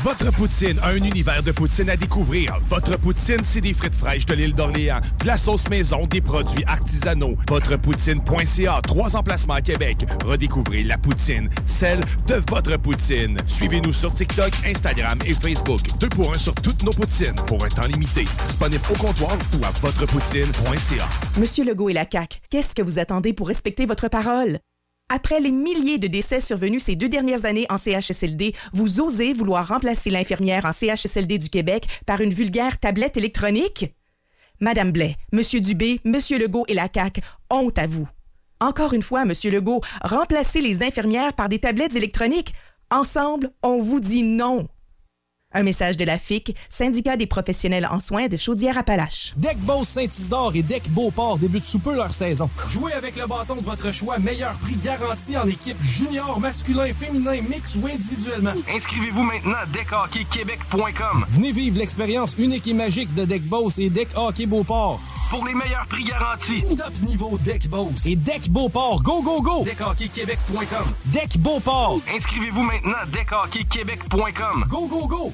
Votre 0.04 0.32
poutine, 0.34 0.78
un 0.84 0.96
univers 0.96 1.42
de 1.42 1.52
poutine 1.52 1.90
à 1.90 1.96
découvrir. 1.96 2.60
Votre 2.70 2.98
poutine, 2.98 3.40
c'est 3.44 3.62
des 3.62 3.74
frites 3.74 3.96
fraîches 3.96 4.26
de 4.26 4.34
l'île 4.34 4.54
d'Orléans, 4.54 5.00
de 5.22 5.26
la 5.26 5.38
sauce 5.38 5.70
maison, 5.70 6.06
des 6.06 6.20
produits 6.20 6.66
artisanaux. 6.66 7.36
Votrepoutine.ca, 7.48 8.82
trois 8.84 9.16
emplacements 9.16 9.54
à 9.54 9.62
Québec. 9.62 10.06
Redécouvrez 10.26 10.84
la 10.84 10.98
poutine, 10.98 11.50
celle 11.66 12.02
de 12.28 12.42
votre 12.50 12.76
poutine. 12.78 13.40
Suivez-nous 13.46 13.94
sur 13.94 14.12
TikTok, 14.12 14.52
Instagram 14.66 15.18
et 15.26 15.34
Facebook. 15.34 15.80
Deux 16.00 16.10
pour 16.10 16.34
un 16.34 16.38
sur 16.38 16.54
toutes 16.56 16.84
nos 16.84 16.92
poutines, 16.92 17.36
pour 17.46 17.64
un 17.64 17.70
temps 17.70 17.88
limité. 17.88 18.26
Disponible 18.48 18.84
au 18.90 18.98
comptoir 18.98 19.38
ou 19.54 19.64
à 19.64 19.72
votrepoutine.ca. 19.80 21.06
Monsieur 21.40 21.64
Legault 21.64 21.90
et 21.90 21.94
la 21.94 22.06
CAQ, 22.12 22.40
qu'est-ce 22.50 22.76
que 22.76 22.82
vous 22.82 23.00
attendez 23.00 23.32
pour 23.32 23.48
respecter 23.48 23.86
votre 23.86 24.10
parole? 24.10 24.60
Après 25.10 25.40
les 25.40 25.52
milliers 25.52 26.00
de 26.00 26.08
décès 26.08 26.42
survenus 26.42 26.84
ces 26.84 26.98
deux 26.98 27.08
dernières 27.08 27.46
années 27.46 27.66
en 27.70 27.78
CHSLD, 27.78 28.54
vous 28.74 29.00
osez 29.00 29.32
vouloir 29.32 29.66
remplacer 29.66 30.10
l'infirmière 30.10 30.66
en 30.66 30.74
CHSLD 30.74 31.38
du 31.38 31.50
Québec 31.50 31.88
par 32.06 32.20
une 32.20 32.34
vulgaire 32.34 32.78
tablette 32.78 33.16
électronique? 33.16 33.96
Madame 34.60 34.92
Blais, 34.92 35.16
Monsieur 35.32 35.62
Dubé, 35.62 36.02
Monsieur 36.04 36.38
Legault 36.38 36.66
et 36.68 36.74
la 36.74 36.90
CAQ, 36.94 37.22
honte 37.50 37.78
à 37.78 37.88
vous. 37.88 38.10
Encore 38.60 38.92
une 38.92 39.02
fois, 39.02 39.24
Monsieur 39.24 39.50
Legault, 39.50 39.80
remplacez 40.02 40.60
les 40.60 40.84
infirmières 40.84 41.34
par 41.34 41.48
des 41.48 41.60
tablettes 41.60 41.96
électroniques. 41.96 42.54
Ensemble, 42.92 43.52
on 43.64 43.78
vous 43.78 44.02
dit 44.02 44.24
non. 44.24 44.68
Un 45.54 45.64
message 45.64 45.96
de 45.96 46.04
la 46.04 46.20
FIC, 46.20 46.54
syndicat 46.68 47.16
des 47.16 47.26
professionnels 47.26 47.88
en 47.90 48.02
soins 48.02 48.28
de 48.28 48.36
Chaudière-Appalaches. 48.36 49.34
Deck 49.38 49.58
Boss 49.60 49.88
Saint-Isidore 49.88 50.52
et 50.56 50.62
Deck 50.62 50.90
Beauport 50.90 51.38
débutent 51.38 51.64
sous 51.64 51.80
peu 51.80 51.96
leur 51.96 52.14
saison. 52.14 52.50
Jouez 52.68 52.92
avec 52.92 53.16
le 53.16 53.26
bâton 53.28 53.56
de 53.56 53.62
votre 53.62 53.92
choix, 53.92 54.20
meilleur 54.20 54.54
prix 54.56 54.76
garanti 54.76 55.38
en 55.38 55.48
équipe 55.48 55.82
junior, 55.82 56.38
masculin, 56.42 56.92
féminin, 56.94 57.40
mix 57.50 57.76
ou 57.76 57.88
individuellement. 57.88 58.52
Inscrivez-vous 58.70 59.24
maintenant 59.24 59.56
à 59.56 59.66
deckhockeyquebec.com. 59.68 61.26
Venez 61.30 61.54
vivre 61.54 61.78
l'expérience 61.78 62.36
unique 62.38 62.68
et 62.68 62.74
magique 62.74 63.16
de 63.16 63.24
Deck 63.24 63.44
Boss 63.44 63.80
et 63.80 63.90
Deck 63.90 64.10
Hockey 64.18 64.48
Beauport. 64.48 65.00
Pour 65.30 65.46
les 65.46 65.54
meilleurs 65.54 65.86
prix 65.88 66.04
garantis. 66.04 66.64
Top 66.76 66.94
niveau 67.06 67.38
Deck 67.46 67.70
Boss 67.70 68.06
et 68.06 68.18
Deck 68.18 68.50
Beauport. 68.50 69.02
Go, 69.02 69.22
go, 69.22 69.42
go! 69.42 69.64
Deckhockeyquebec.com. 69.64 70.94
Deck 71.06 71.38
Beauport. 71.38 72.00
Inscrivez-vous 72.14 72.64
maintenant 72.64 72.98
à 73.02 73.06
deckhockeyquebec.com. 73.06 74.66
Go, 74.70 74.88
go, 74.88 75.08
go! 75.08 75.34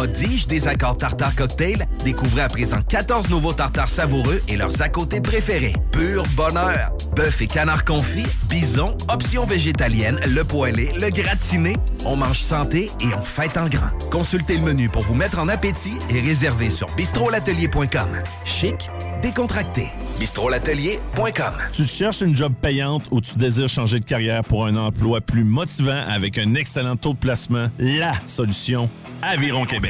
prodige 0.00 0.46
des 0.46 0.66
accords 0.66 0.96
tartare 0.96 1.34
cocktail, 1.34 1.86
découvrez 2.04 2.40
à 2.40 2.48
présent 2.48 2.78
14 2.88 3.28
nouveaux 3.28 3.52
tartares 3.52 3.90
savoureux 3.90 4.40
et 4.48 4.56
leurs 4.56 4.80
à 4.80 4.88
côté 4.88 5.20
préférés. 5.20 5.74
Pur 5.92 6.22
bonheur! 6.36 6.92
Bœuf 7.14 7.42
et 7.42 7.46
canard 7.46 7.84
confit, 7.84 8.24
bison, 8.48 8.96
options 9.12 9.44
végétaliennes, 9.44 10.18
le 10.26 10.42
poêlé, 10.42 10.90
le 10.98 11.10
gratiné. 11.10 11.74
On 12.06 12.16
mange 12.16 12.38
santé 12.38 12.90
et 13.02 13.14
on 13.14 13.22
fête 13.22 13.58
en 13.58 13.68
grand. 13.68 13.90
Consultez 14.10 14.56
le 14.56 14.62
menu 14.62 14.88
pour 14.88 15.02
vous 15.02 15.14
mettre 15.14 15.38
en 15.38 15.48
appétit 15.48 15.98
et 16.08 16.22
réservez 16.22 16.70
sur 16.70 16.86
bistrolatelier.com. 16.96 18.08
Chic, 18.46 18.90
décontracté. 19.20 19.88
bistrolatelier.com. 20.18 21.52
Tu 21.74 21.84
cherches 21.84 22.22
une 22.22 22.34
job 22.34 22.54
payante 22.58 23.04
ou 23.10 23.20
tu 23.20 23.36
désires 23.36 23.68
changer 23.68 23.98
de 23.98 24.04
carrière 24.04 24.44
pour 24.44 24.64
un 24.64 24.76
emploi 24.76 25.20
plus 25.20 25.44
motivant 25.44 26.04
avec 26.08 26.38
un 26.38 26.54
excellent 26.54 26.96
taux 26.96 27.12
de 27.12 27.18
placement? 27.18 27.68
La 27.78 28.12
solution, 28.24 28.88
Aviron 29.20 29.66
Québec. 29.66 29.89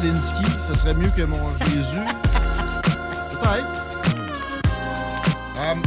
Zelensky. 0.00 0.44
Ça 0.58 0.74
serait 0.76 0.94
mieux 0.94 1.10
que 1.10 1.22
mon 1.22 1.38
Jésus. 1.66 2.04
Peut-être. 3.30 3.84
Um, 5.56 5.80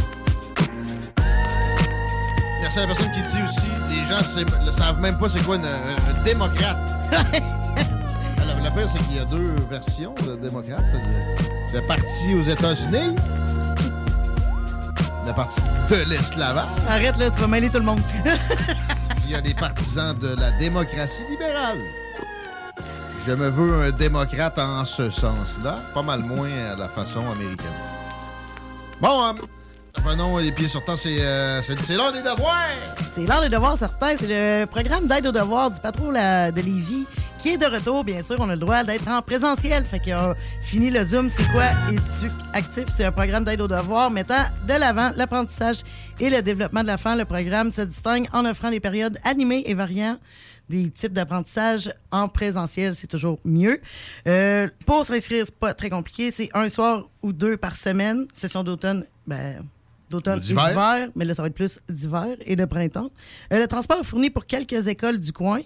merci 2.61 2.77
à 2.79 2.81
la 2.81 2.88
personne 2.88 3.11
qui 3.11 3.21
dit 3.21 3.43
aussi 3.47 3.67
les 3.89 4.03
gens 4.05 4.65
ne 4.65 4.71
savent 4.71 4.99
même 4.99 5.17
pas 5.17 5.27
c'est 5.29 5.43
quoi 5.43 5.55
une- 5.57 5.65
un 5.65 6.23
démocrate. 6.23 6.77
Le 8.63 8.73
pire, 8.73 8.89
c'est 8.91 9.01
qu'il 9.05 9.15
y 9.15 9.19
a 9.19 9.25
deux 9.25 9.55
versions 9.69 10.13
de 10.25 10.31
a 10.34 10.81
le 11.73 11.81
parti 11.88 12.35
aux 12.35 12.41
États-Unis, 12.41 13.15
le 15.25 15.34
partie 15.34 15.61
de 15.89 16.09
l'esclavage. 16.09 16.65
Arrête 16.89 17.17
là, 17.17 17.29
tu 17.31 17.39
vas 17.39 17.47
mêler 17.47 17.69
tout 17.69 17.77
le 17.77 17.85
monde. 17.85 18.01
Il 19.25 19.31
y 19.31 19.35
a 19.35 19.41
des 19.41 19.53
partisans 19.53 20.17
de 20.17 20.35
la 20.39 20.51
démocratie 20.59 21.23
libérale. 21.29 21.79
Je 23.27 23.33
me 23.33 23.49
veux 23.49 23.81
un 23.81 23.91
démocrate 23.91 24.57
en 24.57 24.85
ce 24.85 25.09
sens-là, 25.11 25.79
pas 25.93 26.01
mal 26.01 26.21
moins 26.21 26.49
à 26.71 26.75
la 26.77 26.87
façon 26.87 27.29
américaine. 27.29 27.67
Bon, 29.01 29.21
euh, 29.25 29.33
venons 30.01 30.37
les 30.37 30.51
pieds 30.53 30.69
sur 30.69 30.81
terre, 30.85 30.97
c'est 30.97 31.17
euh, 31.19 31.61
l'heure 31.89 32.13
des 32.13 32.21
devoirs. 32.21 32.55
C'est 33.13 33.25
l'heure 33.25 33.41
des 33.41 33.49
devoirs 33.49 33.77
certains. 33.77 34.15
C'est 34.17 34.27
le 34.61 34.65
programme 34.65 35.07
d'aide 35.07 35.27
aux 35.27 35.31
devoirs 35.33 35.71
du 35.71 35.79
patron 35.81 36.09
la- 36.11 36.51
de 36.53 36.61
Lévis 36.61 37.05
qui 37.39 37.49
est 37.49 37.57
de 37.57 37.65
retour. 37.65 38.05
Bien 38.05 38.23
sûr, 38.23 38.37
on 38.39 38.47
a 38.49 38.53
le 38.55 38.61
droit 38.61 38.85
d'être 38.85 39.09
en 39.09 39.21
présentiel. 39.21 39.83
Fait 39.83 39.99
qu'il 39.99 40.13
a 40.13 40.33
fini 40.61 40.89
le 40.89 41.03
Zoom. 41.03 41.29
C'est 41.29 41.51
quoi? 41.51 41.65
Éduc 41.89 42.31
Actif? 42.53 42.85
C'est 42.95 43.03
un 43.05 43.11
programme 43.11 43.43
d'aide 43.43 43.59
aux 43.59 43.67
devoirs 43.67 44.09
mettant 44.09 44.45
de 44.67 44.73
l'avant 44.73 45.11
l'apprentissage 45.17 45.81
et 46.21 46.29
le 46.29 46.41
développement 46.41 46.81
de 46.81 46.87
l'enfant. 46.87 47.15
Le 47.15 47.25
programme 47.25 47.73
se 47.73 47.81
distingue 47.81 48.29
en 48.31 48.45
offrant 48.45 48.71
des 48.71 48.79
périodes 48.79 49.19
animées 49.25 49.63
et 49.65 49.73
variant 49.73 50.17
des 50.69 50.89
types 50.89 51.14
d'apprentissage 51.14 51.94
en 52.11 52.27
présentiel, 52.27 52.95
c'est 52.95 53.07
toujours 53.07 53.39
mieux. 53.45 53.80
Euh, 54.27 54.68
pour 54.85 55.06
s'inscrire, 55.06 55.45
c'est 55.45 55.56
pas 55.56 55.73
très 55.73 55.89
compliqué. 55.89 56.31
C'est 56.31 56.49
un 56.53 56.69
soir 56.69 57.10
ou 57.22 57.34
deux 57.34 57.57
par 57.57 57.76
semaine. 57.76 58.27
Session 58.34 58.64
d'automne, 58.64 59.06
ben, 59.26 59.64
d'automne 60.10 60.39
et 60.39 60.41
D'hiver. 60.41 61.10
mais 61.15 61.26
là, 61.26 61.34
ça 61.34 61.41
va 61.41 61.48
être 61.48 61.53
plus 61.53 61.80
d'hiver 61.89 62.35
et 62.45 62.56
de 62.56 62.65
printemps. 62.65 63.10
Euh, 63.52 63.60
le 63.60 63.68
transport 63.68 63.99
est 63.99 64.03
fourni 64.03 64.30
pour 64.30 64.45
quelques 64.45 64.88
écoles 64.88 65.19
du 65.19 65.34
coin. 65.34 65.61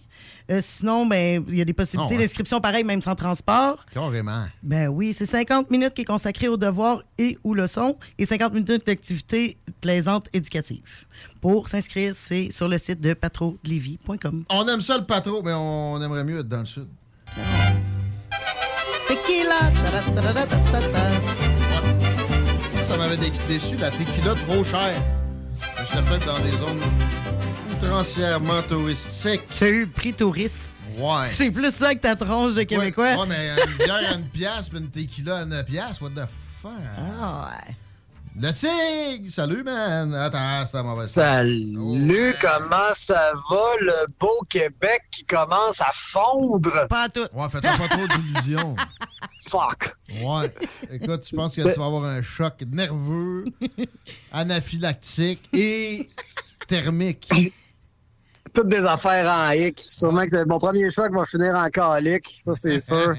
Euh, 0.49 0.60
sinon, 0.64 1.06
ben, 1.06 1.44
il 1.48 1.57
y 1.57 1.61
a 1.61 1.65
des 1.65 1.73
possibilités 1.73 2.15
ouais. 2.15 2.23
d'inscription 2.23 2.61
pareil, 2.61 2.84
même 2.84 3.02
sans 3.02 3.15
transport. 3.15 3.86
Carrément. 3.94 4.45
Ben 4.64 4.88
oui, 4.88 5.14
c'est 5.14 5.26
50 5.26 5.72
minutes 5.72 5.94
qui 5.94 6.02
est 6.02 6.06
consacré 6.06 6.48
aux 6.48 6.57
devoirs 6.57 7.03
et 7.18 7.38
ou 7.44 7.53
leçons 7.53 7.98
et 8.18 8.26
50 8.26 8.53
minutes 8.53 8.86
d'activités 8.86 9.57
plaisantes 9.82 10.28
éducatives. 10.34 10.82
Pour 11.41 11.68
s'inscrire, 11.69 12.13
c'est 12.15 12.51
sur 12.51 12.68
le 12.68 12.77
site 12.77 13.01
de 13.01 13.13
patrodlevy.com. 13.15 14.43
On 14.49 14.68
aime 14.68 14.81
ça 14.81 14.97
le 14.97 15.05
patron, 15.05 15.41
mais 15.43 15.53
on 15.53 16.01
aimerait 16.01 16.23
mieux 16.23 16.39
être 16.39 16.47
dans 16.47 16.59
le 16.59 16.65
sud. 16.68 16.88
Tequila! 19.07 19.72
Ça 22.84 22.97
m'avait 22.97 23.18
dé- 23.18 23.31
déçu, 23.47 23.77
la 23.77 23.89
tequila 23.89 24.35
trop 24.35 24.63
chère. 24.63 24.93
J'étais 25.80 26.03
peut-être 26.03 26.26
dans 26.27 26.39
des 26.39 26.51
zones 26.51 26.80
outrancièrement 27.72 28.61
touristiques. 28.68 29.43
Tu 29.55 29.63
as 29.63 29.69
eu 29.69 29.80
le 29.81 29.88
prix 29.88 30.13
touriste? 30.13 30.69
Ouais. 30.97 31.30
C'est 31.31 31.49
plus 31.51 31.72
ça 31.73 31.95
que 31.95 31.99
ta 32.01 32.15
tronche 32.15 32.53
de 32.53 32.63
Québécois. 32.63 33.15
Ouais, 33.15 33.27
mais 33.27 33.49
une 33.49 33.85
bière 33.85 34.11
à 34.11 34.15
une 34.15 34.26
pièce, 34.27 34.69
puis 34.69 34.80
une 34.80 34.89
tequila 34.89 35.38
à 35.39 35.45
9 35.45 35.65
piastres, 35.65 36.01
what 36.03 36.09
the 36.09 36.27
fuck? 36.61 36.72
Ah 36.97 37.49
ouais. 37.68 37.76
Le 38.40 38.52
tigre! 38.53 39.30
Salut, 39.30 39.62
man! 39.64 40.14
Attends, 40.16 40.66
c'est 40.66 40.82
mauvaise 40.84 41.10
Salut, 41.10 42.34
comment 42.40 42.94
ça 42.94 43.34
va, 43.49 43.62
le 43.82 44.06
beau 44.20 44.40
Québec 44.49 45.02
qui 45.12 45.26
commence 45.26 45.82
à 45.82 45.90
fondre? 45.94 46.88
Pas 46.88 47.03
à 47.03 47.10
tout. 47.10 47.28
Ouais, 47.34 47.49
fais-toi 47.52 47.72
pas 47.78 47.88
trop 47.90 48.08
d'illusions. 48.08 48.76
Fuck. 49.49 49.94
Ouais. 50.24 50.49
Écoute, 50.91 51.22
tu 51.22 51.36
penses 51.36 51.56
que 51.56 51.62
tu 51.74 51.80
vas 51.80 51.86
avoir 51.86 52.06
un 52.06 52.22
choc 52.22 52.53
nerveux, 52.72 53.44
anaphylactique 54.32 55.49
et 55.53 56.10
thermique. 56.68 57.30
Toutes 58.53 58.68
des 58.70 58.86
affaires 58.86 59.30
en 59.30 59.52
X. 59.52 59.98
Sûrement 59.98 60.24
que 60.24 60.30
c'est- 60.30 60.45
mon 60.45 60.60
premier 60.60 60.90
choc 60.90 61.12
va 61.14 61.26
finir 61.26 61.56
en 61.56 61.70
calique, 61.70 62.40
ça 62.45 62.53
c'est 62.56 62.80
sûr. 62.80 63.14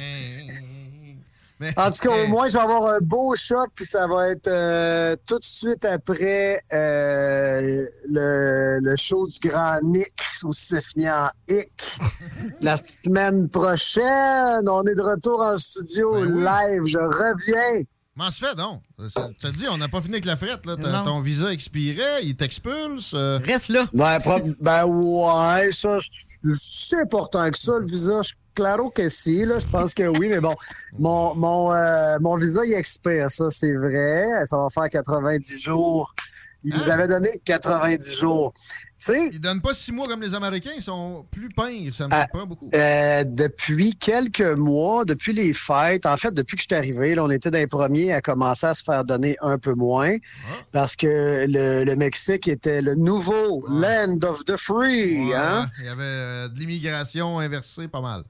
En 1.76 1.90
tout 1.90 1.98
cas, 2.08 2.10
au 2.24 2.26
moins, 2.28 2.48
je 2.48 2.54
vais 2.54 2.60
avoir 2.60 2.86
un 2.86 2.98
beau 3.00 3.34
choc, 3.36 3.68
puis 3.74 3.86
ça 3.86 4.06
va 4.06 4.28
être 4.30 4.48
euh, 4.48 5.16
tout 5.26 5.38
de 5.38 5.44
suite 5.44 5.84
après 5.84 6.60
euh, 6.72 7.82
le, 8.08 8.78
le 8.80 8.96
show 8.96 9.26
du 9.26 9.38
Grand 9.48 9.78
Nick, 9.82 10.12
aussi 10.44 10.66
c'est 10.66 10.82
fini 10.84 11.08
en 11.10 11.28
hic. 11.48 11.70
La 12.60 12.76
semaine 12.78 13.48
prochaine, 13.48 14.68
on 14.68 14.82
est 14.84 14.94
de 14.94 15.02
retour 15.02 15.40
en 15.42 15.56
studio 15.56 16.24
live. 16.24 16.82
Je 16.86 16.98
reviens. 16.98 17.84
Comment 18.16 18.30
se 18.30 18.44
fait, 18.44 18.54
donc? 18.54 18.82
Ça- 19.08 19.30
Je 19.40 19.48
te 19.48 19.52
dis, 19.54 19.64
on 19.70 19.78
n'a 19.78 19.88
pas 19.88 20.00
fini 20.02 20.14
avec 20.14 20.26
la 20.26 20.36
frette. 20.36 20.66
Là. 20.66 20.76
Non. 20.76 21.02
Ton 21.04 21.20
visa 21.22 21.50
expirait, 21.50 22.22
il 22.24 22.36
t'expulse. 22.36 23.12
euh. 23.14 23.38
Reste 23.42 23.70
là. 23.70 23.86
Ben, 23.94 24.18
ben 24.60 24.84
ouais, 24.84 25.72
ça, 25.72 25.98
je- 25.98 26.10
c'est 26.58 27.00
important 27.00 27.50
que 27.50 27.56
ça, 27.58 27.72
le 27.78 27.86
visa. 27.86 28.20
Je 28.22 28.32
claro 28.54 28.90
que 28.90 29.08
si, 29.08 29.44
là, 29.44 29.58
je 29.58 29.66
pense 29.66 29.94
que 29.94 30.04
oui, 30.04 30.28
mais 30.28 30.40
bon, 30.40 30.54
mon, 30.98 31.34
mon, 31.34 31.72
euh, 31.72 32.18
mon 32.20 32.36
visa, 32.36 32.64
il 32.64 32.74
expire, 32.74 33.30
ça, 33.30 33.50
c'est 33.50 33.72
vrai. 33.72 34.26
Ça 34.46 34.56
va 34.56 34.68
faire 34.70 34.88
90 34.90 35.60
jours. 35.62 36.14
Ils 36.64 36.74
nous 36.74 36.88
avaient 36.90 37.08
donné 37.08 37.30
90 37.44 38.18
jours. 38.18 38.52
Ils 39.32 39.40
donnent 39.40 39.60
pas 39.60 39.74
six 39.74 39.92
mois 39.92 40.06
comme 40.06 40.22
les 40.22 40.34
Américains, 40.34 40.70
ils 40.76 40.82
sont 40.82 41.24
plus 41.30 41.48
peints, 41.48 41.90
ça 41.92 42.06
me 42.06 42.12
Ah, 42.12 42.26
surprend 42.30 42.46
beaucoup. 42.46 42.68
Euh, 42.74 43.24
depuis 43.24 43.94
quelques 43.96 44.40
mois, 44.40 45.04
depuis 45.04 45.32
les 45.32 45.52
fêtes, 45.52 46.06
en 46.06 46.16
fait, 46.16 46.32
depuis 46.32 46.56
que 46.56 46.62
je 46.62 46.66
suis 46.68 46.74
arrivé, 46.76 47.14
là, 47.14 47.24
on 47.24 47.30
était 47.30 47.50
dans 47.50 47.58
les 47.58 47.66
premiers 47.66 48.12
à 48.12 48.20
commencer 48.20 48.66
à 48.66 48.74
se 48.74 48.82
faire 48.82 49.04
donner 49.04 49.36
un 49.40 49.58
peu 49.58 49.74
moins 49.74 50.16
parce 50.72 50.96
que 50.96 51.46
le, 51.48 51.84
le 51.84 51.96
Mexique 51.96 52.48
était 52.48 52.82
le 52.82 52.94
nouveau 52.94 53.64
Land 53.68 54.18
of 54.22 54.44
the 54.44 54.56
Free. 54.56 55.28
Ouais, 55.28 55.34
hein? 55.34 55.68
Il 55.80 55.84
y 55.86 55.88
avait 55.88 56.02
euh, 56.02 56.48
de 56.48 56.58
l'immigration 56.58 57.38
inversée 57.38 57.88
pas 57.88 58.00
mal. 58.00 58.22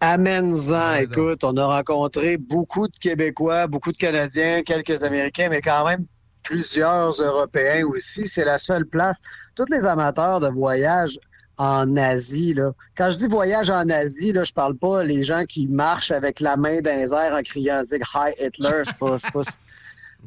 Amène-en. 0.00 0.94
Écoute, 0.96 1.42
on 1.42 1.56
a 1.56 1.66
rencontré 1.66 2.36
beaucoup 2.36 2.86
de 2.86 2.96
Québécois, 2.98 3.66
beaucoup 3.66 3.92
de 3.92 3.96
Canadiens, 3.96 4.62
quelques 4.62 5.02
Américains, 5.02 5.48
mais 5.50 5.60
quand 5.62 5.86
même 5.86 6.04
plusieurs 6.46 7.10
Européens 7.20 7.84
aussi. 7.86 8.28
C'est 8.28 8.44
la 8.44 8.58
seule 8.58 8.86
place. 8.86 9.18
Tous 9.54 9.66
les 9.70 9.86
amateurs 9.86 10.40
de 10.40 10.48
voyage 10.48 11.18
en 11.58 11.96
Asie, 11.96 12.54
là. 12.54 12.72
Quand 12.96 13.10
je 13.10 13.16
dis 13.16 13.26
voyage 13.26 13.70
en 13.70 13.88
Asie, 13.88 14.32
là, 14.32 14.44
je 14.44 14.52
parle 14.52 14.76
pas 14.76 15.02
les 15.04 15.24
gens 15.24 15.44
qui 15.44 15.68
marchent 15.68 16.10
avec 16.10 16.40
la 16.40 16.56
main 16.56 16.80
dans 16.80 16.94
les 16.94 17.12
airs 17.12 17.34
en 17.34 17.42
criant 17.42 17.82
Zig 17.82 18.02
Hi 18.14 18.32
Hitler. 18.38 18.82
C'est 18.84 18.98
pas, 18.98 19.18
c'est 19.18 19.30
pas, 19.32 19.42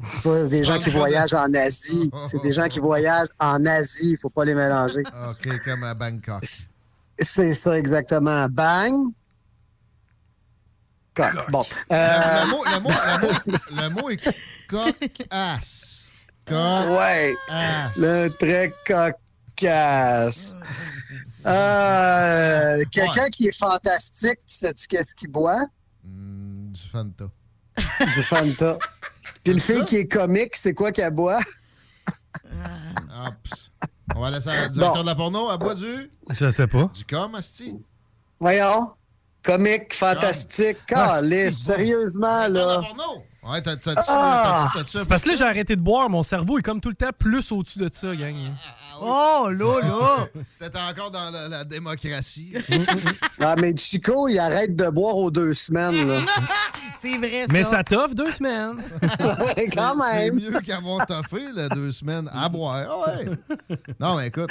c'est 0.08 0.22
pas 0.22 0.44
des 0.46 0.64
gens 0.64 0.78
qui 0.78 0.90
voyagent 0.90 1.34
en 1.34 1.52
Asie. 1.54 2.10
C'est 2.24 2.42
des 2.42 2.52
gens 2.52 2.68
qui 2.68 2.80
voyagent 2.80 3.28
en 3.38 3.64
Asie. 3.66 4.16
Faut 4.20 4.30
pas 4.30 4.44
les 4.44 4.54
mélanger. 4.54 5.02
OK, 5.30 5.64
comme 5.64 5.84
à 5.84 5.94
Bangkok. 5.94 6.44
C'est 7.18 7.54
ça 7.54 7.78
exactement. 7.78 8.48
Bang. 8.48 8.94
Coq. 11.14 11.50
Bon. 11.50 11.62
Euh, 11.92 12.08
Le, 12.08 12.44
le 12.44 12.50
mot, 12.50 12.64
le, 12.64 12.80
mot, 12.80 12.88
le, 12.90 13.20
mot, 13.26 13.82
le 13.82 13.88
mot 13.90 14.10
est 14.10 14.36
cocasse. 14.68 15.89
Cocasse. 16.50 16.86
Ouais. 16.88 17.34
Le 17.96 18.28
très 18.28 18.74
cocasse. 18.86 20.56
Euh, 21.46 22.84
Quelqu'un 22.92 23.28
qui 23.30 23.48
est 23.48 23.56
fantastique, 23.58 24.38
tu 24.46 24.54
sais-tu 24.54 24.86
qu'est-ce 24.88 25.14
qu'il 25.14 25.30
boit? 25.30 25.64
Du 26.04 26.80
Fanta. 26.92 27.24
Du 28.14 28.22
Fanta. 28.24 28.78
Puis 29.44 29.52
une 29.54 29.60
fille 29.60 29.84
qui 29.84 29.96
est 29.96 30.06
comique, 30.08 30.54
c'est 30.56 30.74
quoi 30.74 30.92
qu'elle 30.92 31.12
boit? 31.14 31.40
Ah. 33.10 33.30
On 34.14 34.20
va 34.20 34.30
laisser 34.30 34.48
la 34.48 34.68
directeur 34.68 34.94
Bon. 34.94 35.00
de 35.02 35.06
la 35.06 35.14
porno 35.14 35.48
à 35.50 35.56
boire 35.56 35.74
du, 35.76 36.10
Je 36.30 36.50
sais 36.50 36.66
pas. 36.66 36.90
du 36.94 37.04
com, 37.04 37.34
Asti. 37.36 37.78
Voyons. 38.38 38.92
Comique, 39.42 39.94
fantastique. 39.94 40.76
Ah, 40.92 41.20
Calisse, 41.20 41.58
c'est 41.58 41.72
bon. 41.72 41.78
sériusement, 41.78 42.48
là. 42.48 42.82
Ouais, 43.42 43.62
t'as- 43.62 43.76
t'as- 43.76 43.94
Ah! 44.06 44.70
C'est 44.86 45.08
parce 45.08 45.22
que 45.22 45.30
là, 45.30 45.34
j'ai 45.34 45.44
arrêté 45.44 45.74
de 45.74 45.80
boire. 45.80 46.10
Mon 46.10 46.22
cerveau 46.22 46.58
est 46.58 46.62
comme 46.62 46.80
tout 46.80 46.90
le 46.90 46.94
temps 46.94 47.08
plus 47.18 47.50
au-dessus 47.52 47.78
de 47.78 47.88
ça, 47.90 48.14
gang. 48.14 48.36
Oh, 49.00 49.48
là, 49.50 49.80
là! 49.80 50.26
T'es 50.70 50.78
encore 50.78 51.10
dans 51.10 51.30
la, 51.30 51.48
la 51.48 51.64
démocratie. 51.64 52.52
Ah, 53.42 53.54
mais 53.58 53.74
Chico, 53.74 54.28
il 54.28 54.38
arrête 54.38 54.76
de 54.76 54.86
boire 54.90 55.16
aux 55.16 55.30
deux 55.30 55.54
semaines, 55.54 56.06
là. 56.06 56.18
C'est 57.02 57.16
vrai, 57.16 57.40
ça. 57.46 57.52
Mais 57.52 57.64
ça 57.64 57.82
t'offre 57.82 58.14
deux 58.14 58.30
semaines. 58.30 58.76
Ouais, 58.76 59.66
quand 59.74 59.96
C'est- 59.98 60.12
même. 60.30 60.38
C'est 60.40 60.50
mieux 60.50 60.60
qu'avoir 60.60 61.06
toffé 61.06 61.50
là, 61.54 61.70
deux 61.70 61.90
semaines 61.92 62.28
à 62.30 62.46
boire. 62.50 62.84
Ah 62.86 63.12
ouais. 63.16 63.78
Non, 63.98 64.16
mais 64.18 64.26
écoute. 64.28 64.50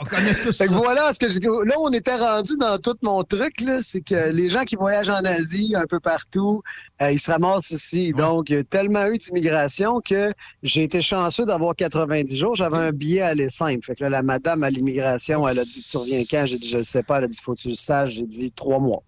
On 0.00 0.04
connaît 0.04 0.34
ça. 0.34 0.64
voilà, 0.66 1.12
ce 1.12 1.18
que 1.18 1.28
je- 1.28 1.40
là, 1.66 1.74
on 1.80 1.90
était 1.92 2.14
rendu 2.16 2.52
dans 2.58 2.78
tout 2.78 2.94
mon 3.02 3.22
truc, 3.24 3.54
c'est 3.82 4.00
que 4.00 4.30
les 4.30 4.48
gens 4.48 4.62
qui 4.64 4.76
voyagent 4.76 5.08
en 5.08 5.24
Asie, 5.24 5.74
un 5.76 5.86
peu 5.86 5.98
partout, 5.98 6.62
euh, 7.02 7.10
ils 7.10 7.18
se 7.18 7.30
ramassent 7.30 7.70
ici. 7.70 8.12
Donc, 8.12 8.48
il 8.50 8.56
y 8.56 8.58
a 8.58 8.64
tellement 8.64 9.06
eu 9.06 9.18
d'immigration 9.18 10.00
que 10.00 10.32
j'ai 10.62 10.84
été 10.84 11.00
chanceux 11.00 11.44
d'avoir 11.44 11.74
90 11.74 12.36
jours. 12.36 12.54
J'avais 12.54 12.76
un 12.78 12.92
billet 12.92 13.22
à 13.22 13.28
aller 13.28 13.50
simple. 13.50 13.84
Fait 13.84 13.94
que 13.96 14.04
là, 14.04 14.10
la 14.10 14.22
madame 14.22 14.62
à 14.62 14.70
l'immigration, 14.70 15.48
elle 15.48 15.58
a 15.58 15.64
dit, 15.64 15.82
tu 15.82 15.96
reviens 15.96 16.22
quand? 16.30 16.44
J'ai 16.46 16.58
dit, 16.58 16.68
je 16.68 16.78
ne 16.78 16.82
sais 16.84 17.02
pas. 17.02 17.18
Elle 17.18 17.24
a 17.24 17.28
dit, 17.28 17.38
faut 17.42 17.54
que 17.54 17.60
tu 17.60 17.68
le 17.70 17.74
saches. 17.74 18.10
J'ai 18.10 18.26
dit, 18.26 18.52
trois 18.52 18.78
mois. 18.78 19.02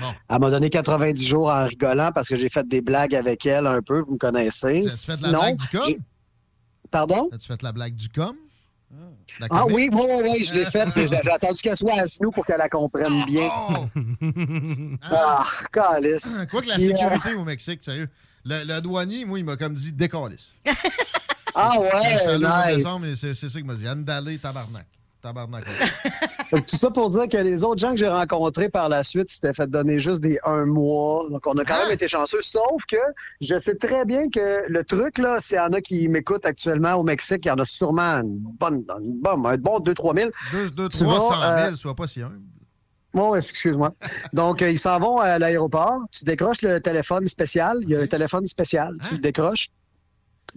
Bon. 0.00 0.12
Elle 0.30 0.38
m'a 0.40 0.50
donné 0.50 0.70
90 0.70 1.26
jours 1.26 1.48
en 1.50 1.66
rigolant 1.66 2.10
parce 2.12 2.28
que 2.28 2.38
j'ai 2.38 2.48
fait 2.48 2.66
des 2.66 2.80
blagues 2.80 3.14
avec 3.14 3.44
elle 3.46 3.66
un 3.66 3.82
peu, 3.82 4.00
vous 4.00 4.12
me 4.14 4.18
connaissez. 4.18 4.82
Tu 4.82 4.88
fait 4.88 5.16
de 5.16 5.22
la 5.22 5.28
Sinon, 5.28 5.38
blague 5.40 5.56
du 5.58 5.68
com? 5.78 5.94
Pardon? 6.90 7.28
As-tu 7.32 7.46
fait 7.46 7.62
la 7.62 7.72
blague 7.72 7.94
du 7.94 8.08
com? 8.08 8.34
Ah 9.40 9.48
comique? 9.48 9.76
oui, 9.76 9.88
oui, 9.92 10.02
oui, 10.08 10.22
oui, 10.30 10.44
je 10.44 10.54
l'ai 10.54 10.64
faite, 10.64 10.88
j'ai 10.96 11.30
attendu 11.30 11.60
qu'elle 11.60 11.76
soit 11.76 12.00
à 12.00 12.06
genoux 12.06 12.30
pour 12.30 12.46
qu'elle 12.46 12.58
la 12.58 12.68
comprenne 12.68 13.24
bien. 13.24 13.50
Ah, 15.02 15.44
calice. 15.72 16.38
Quoi 16.50 16.62
que 16.62 16.68
la 16.68 16.76
euh, 16.76 16.78
sécurité 16.78 17.34
au 17.34 17.44
Mexique, 17.44 17.82
sérieux. 17.82 18.08
Le, 18.44 18.64
le 18.64 18.80
douanier, 18.80 19.24
moi, 19.24 19.38
il 19.38 19.44
m'a 19.44 19.56
comme 19.56 19.74
dit 19.74 19.92
décalisse. 19.92 20.48
Ah 21.54 21.78
ouais, 21.78 22.38
nice. 22.38 23.18
c'est 23.20 23.34
ça 23.34 23.48
qu'il 23.48 23.64
m'a 23.64 23.74
dit. 23.74 23.88
Andale, 23.88 24.38
tabarnak. 24.38 24.86
Tabarnak. 25.24 25.64
Tout 26.50 26.76
ça 26.76 26.90
pour 26.90 27.08
dire 27.08 27.26
que 27.30 27.38
les 27.38 27.64
autres 27.64 27.80
gens 27.80 27.92
que 27.92 27.96
j'ai 27.96 28.08
rencontrés 28.08 28.68
par 28.68 28.90
la 28.90 29.02
suite 29.02 29.30
s'étaient 29.30 29.54
fait 29.54 29.66
donner 29.66 29.98
juste 29.98 30.20
des 30.20 30.38
un 30.44 30.66
mois. 30.66 31.26
Donc, 31.30 31.46
on 31.46 31.56
a 31.56 31.64
quand 31.64 31.78
même 31.82 31.92
été 31.92 32.08
chanceux. 32.08 32.42
Sauf 32.42 32.84
que 32.86 32.98
je 33.40 33.58
sais 33.58 33.74
très 33.74 34.04
bien 34.04 34.28
que 34.28 34.64
le 34.68 34.84
truc, 34.84 35.16
là, 35.16 35.38
s'il 35.40 35.56
y 35.56 35.60
en 35.60 35.72
a 35.72 35.80
qui 35.80 36.08
m'écoutent 36.08 36.44
actuellement 36.44 36.94
au 36.96 37.02
Mexique, 37.02 37.46
il 37.46 37.48
y 37.48 37.50
en 37.50 37.58
a 37.58 37.64
sûrement 37.64 38.20
une 38.20 38.38
bonne, 38.38 38.84
une 39.00 39.18
bonne 39.20 39.46
un 39.46 39.56
bon 39.56 39.78
2-3 39.78 40.14
000. 40.18 40.30
2 40.76 40.88
Tu 40.90 41.04
300 41.04 41.40
vas, 41.40 41.62
000, 41.62 41.72
euh, 41.72 41.76
soit 41.76 41.94
pas 41.94 42.06
si 42.06 42.20
humble. 42.20 42.40
Bon, 43.14 43.34
excuse-moi. 43.34 43.94
Donc, 44.34 44.60
euh, 44.60 44.70
ils 44.70 44.78
s'en 44.78 44.98
vont 44.98 45.20
à 45.20 45.38
l'aéroport. 45.38 46.00
Tu 46.10 46.24
décroches 46.24 46.60
le 46.60 46.80
téléphone 46.80 47.26
spécial. 47.26 47.78
Il 47.82 47.90
y 47.90 47.96
a 47.96 48.00
un 48.00 48.06
téléphone 48.06 48.46
spécial. 48.46 48.94
Tu 49.08 49.14
le 49.14 49.20
décroches 49.20 49.70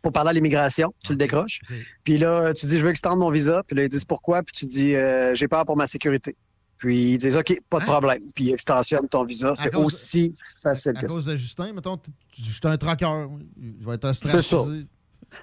pour 0.02 0.12
parler 0.12 0.30
à 0.30 0.34
l'immigration. 0.34 0.94
Tu 1.04 1.14
le 1.14 1.18
décroches. 1.18 1.60
Puis 2.04 2.18
là, 2.18 2.54
tu 2.54 2.66
dis, 2.66 2.78
je 2.78 2.84
veux 2.84 2.90
extendre 2.90 3.18
mon 3.18 3.30
visa. 3.30 3.64
Puis 3.68 3.76
là, 3.76 3.84
ils 3.84 3.90
disent 3.90 4.06
pourquoi? 4.06 4.44
Puis 4.44 4.54
tu 4.54 4.66
dis, 4.66 4.96
euh, 4.96 5.34
j'ai 5.36 5.48
peur 5.48 5.66
pour 5.66 5.78
ma 5.78 5.88
sécurité. 5.88 6.36
Puis 6.78 7.14
ils 7.14 7.18
disent, 7.18 7.36
OK, 7.36 7.60
pas 7.70 7.80
de 7.80 7.86
problème. 7.86 8.22
Puis 8.36 8.46
ils 8.46 8.54
extensionnent 8.54 9.08
ton 9.10 9.24
visa. 9.24 9.54
C'est 9.58 9.76
aussi 9.76 10.36
facile 10.62 10.94
À 10.96 11.02
que 11.02 11.08
ça. 11.08 11.14
cause 11.14 11.26
de 11.26 11.36
Justin, 11.36 11.74
mettons, 11.74 12.00
suis 12.44 12.60
un 12.64 12.78
traqueur. 12.78 13.30
Je 13.60 13.86
vais 13.86 13.96
être 13.96 14.06
un 14.06 14.14
stress. 14.14 14.32
C'est 14.32 14.42
ça. 14.42 14.66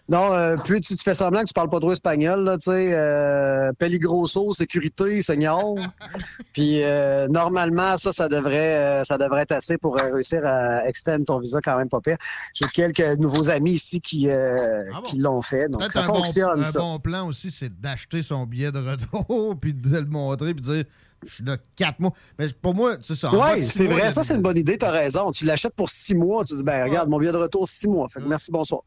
Non, 0.09 0.33
euh, 0.33 0.57
puis 0.63 0.81
tu, 0.81 0.97
tu 0.97 1.03
fais 1.03 1.15
semblant 1.15 1.41
que 1.41 1.47
tu 1.47 1.55
parles 1.55 1.71
pas 1.71 1.81
trop 1.81 1.93
espagnol, 1.93 2.45
là, 2.45 2.59
tu 2.59 2.71
sais. 2.71 2.91
Euh, 2.93 3.73
peligroso, 3.79 4.53
sécurité, 4.53 5.23
seigneur. 5.23 5.75
puis 6.53 6.83
euh, 6.83 7.27
normalement, 7.29 7.97
ça, 7.97 8.13
ça 8.13 8.29
devrait, 8.29 8.77
euh, 8.77 9.05
ça 9.05 9.19
devrait 9.19 9.43
être 9.43 9.53
assez 9.53 9.79
pour 9.79 9.97
réussir 9.97 10.45
à 10.45 10.87
extendre 10.87 11.25
ton 11.25 11.39
visa 11.39 11.61
quand 11.63 11.79
même 11.79 11.89
pas 11.89 12.01
pire. 12.01 12.17
J'ai 12.55 12.67
quelques 12.67 13.19
nouveaux 13.19 13.51
amis 13.51 13.73
ici 13.73 14.01
qui, 14.01 14.29
euh, 14.29 14.85
qui 15.05 15.19
l'ont 15.19 15.43
fait, 15.43 15.69
donc 15.69 15.83
ça 15.93 16.03
un, 16.03 16.07
bon, 16.07 16.15
fonctionne, 16.17 16.65
un 16.65 16.71
bon 16.73 16.99
plan 16.99 17.27
aussi, 17.29 17.51
c'est 17.51 17.81
d'acheter 17.81 18.23
son 18.23 18.47
billet 18.47 18.73
de 18.73 18.79
retour, 18.79 19.57
puis 19.61 19.73
de 19.73 19.97
le 19.97 20.07
montrer, 20.07 20.55
puis 20.55 20.63
de 20.63 20.75
dire 20.75 20.85
je 21.27 21.37
suis 21.37 21.45
là 21.45 21.57
quatre 21.77 22.01
mois. 22.01 22.13
Mais 22.39 22.49
pour 22.61 22.75
moi, 22.75 22.97
c'est 23.01 23.15
ça. 23.15 23.31
Oui, 23.33 23.61
c'est 23.61 23.87
vrai, 23.87 24.11
ça, 24.11 24.23
c'est 24.23 24.35
une 24.35 24.43
bonne 24.43 24.59
idée, 24.59 24.77
t'as 24.77 24.91
raison. 24.91 25.31
Tu 25.31 25.47
l'achètes 25.47 25.75
pour 25.75 25.89
six 25.89 26.15
mois, 26.15 26.45
tu 26.45 26.55
dis, 26.55 26.63
ben 26.63 26.85
regarde, 26.85 27.09
mon 27.09 27.19
billet 27.19 27.33
de 27.33 27.39
retour, 27.39 27.67
six 27.67 27.89
mois. 27.89 28.09
Fait 28.09 28.21
que 28.21 28.27
merci, 28.27 28.51
bonsoir. 28.53 28.83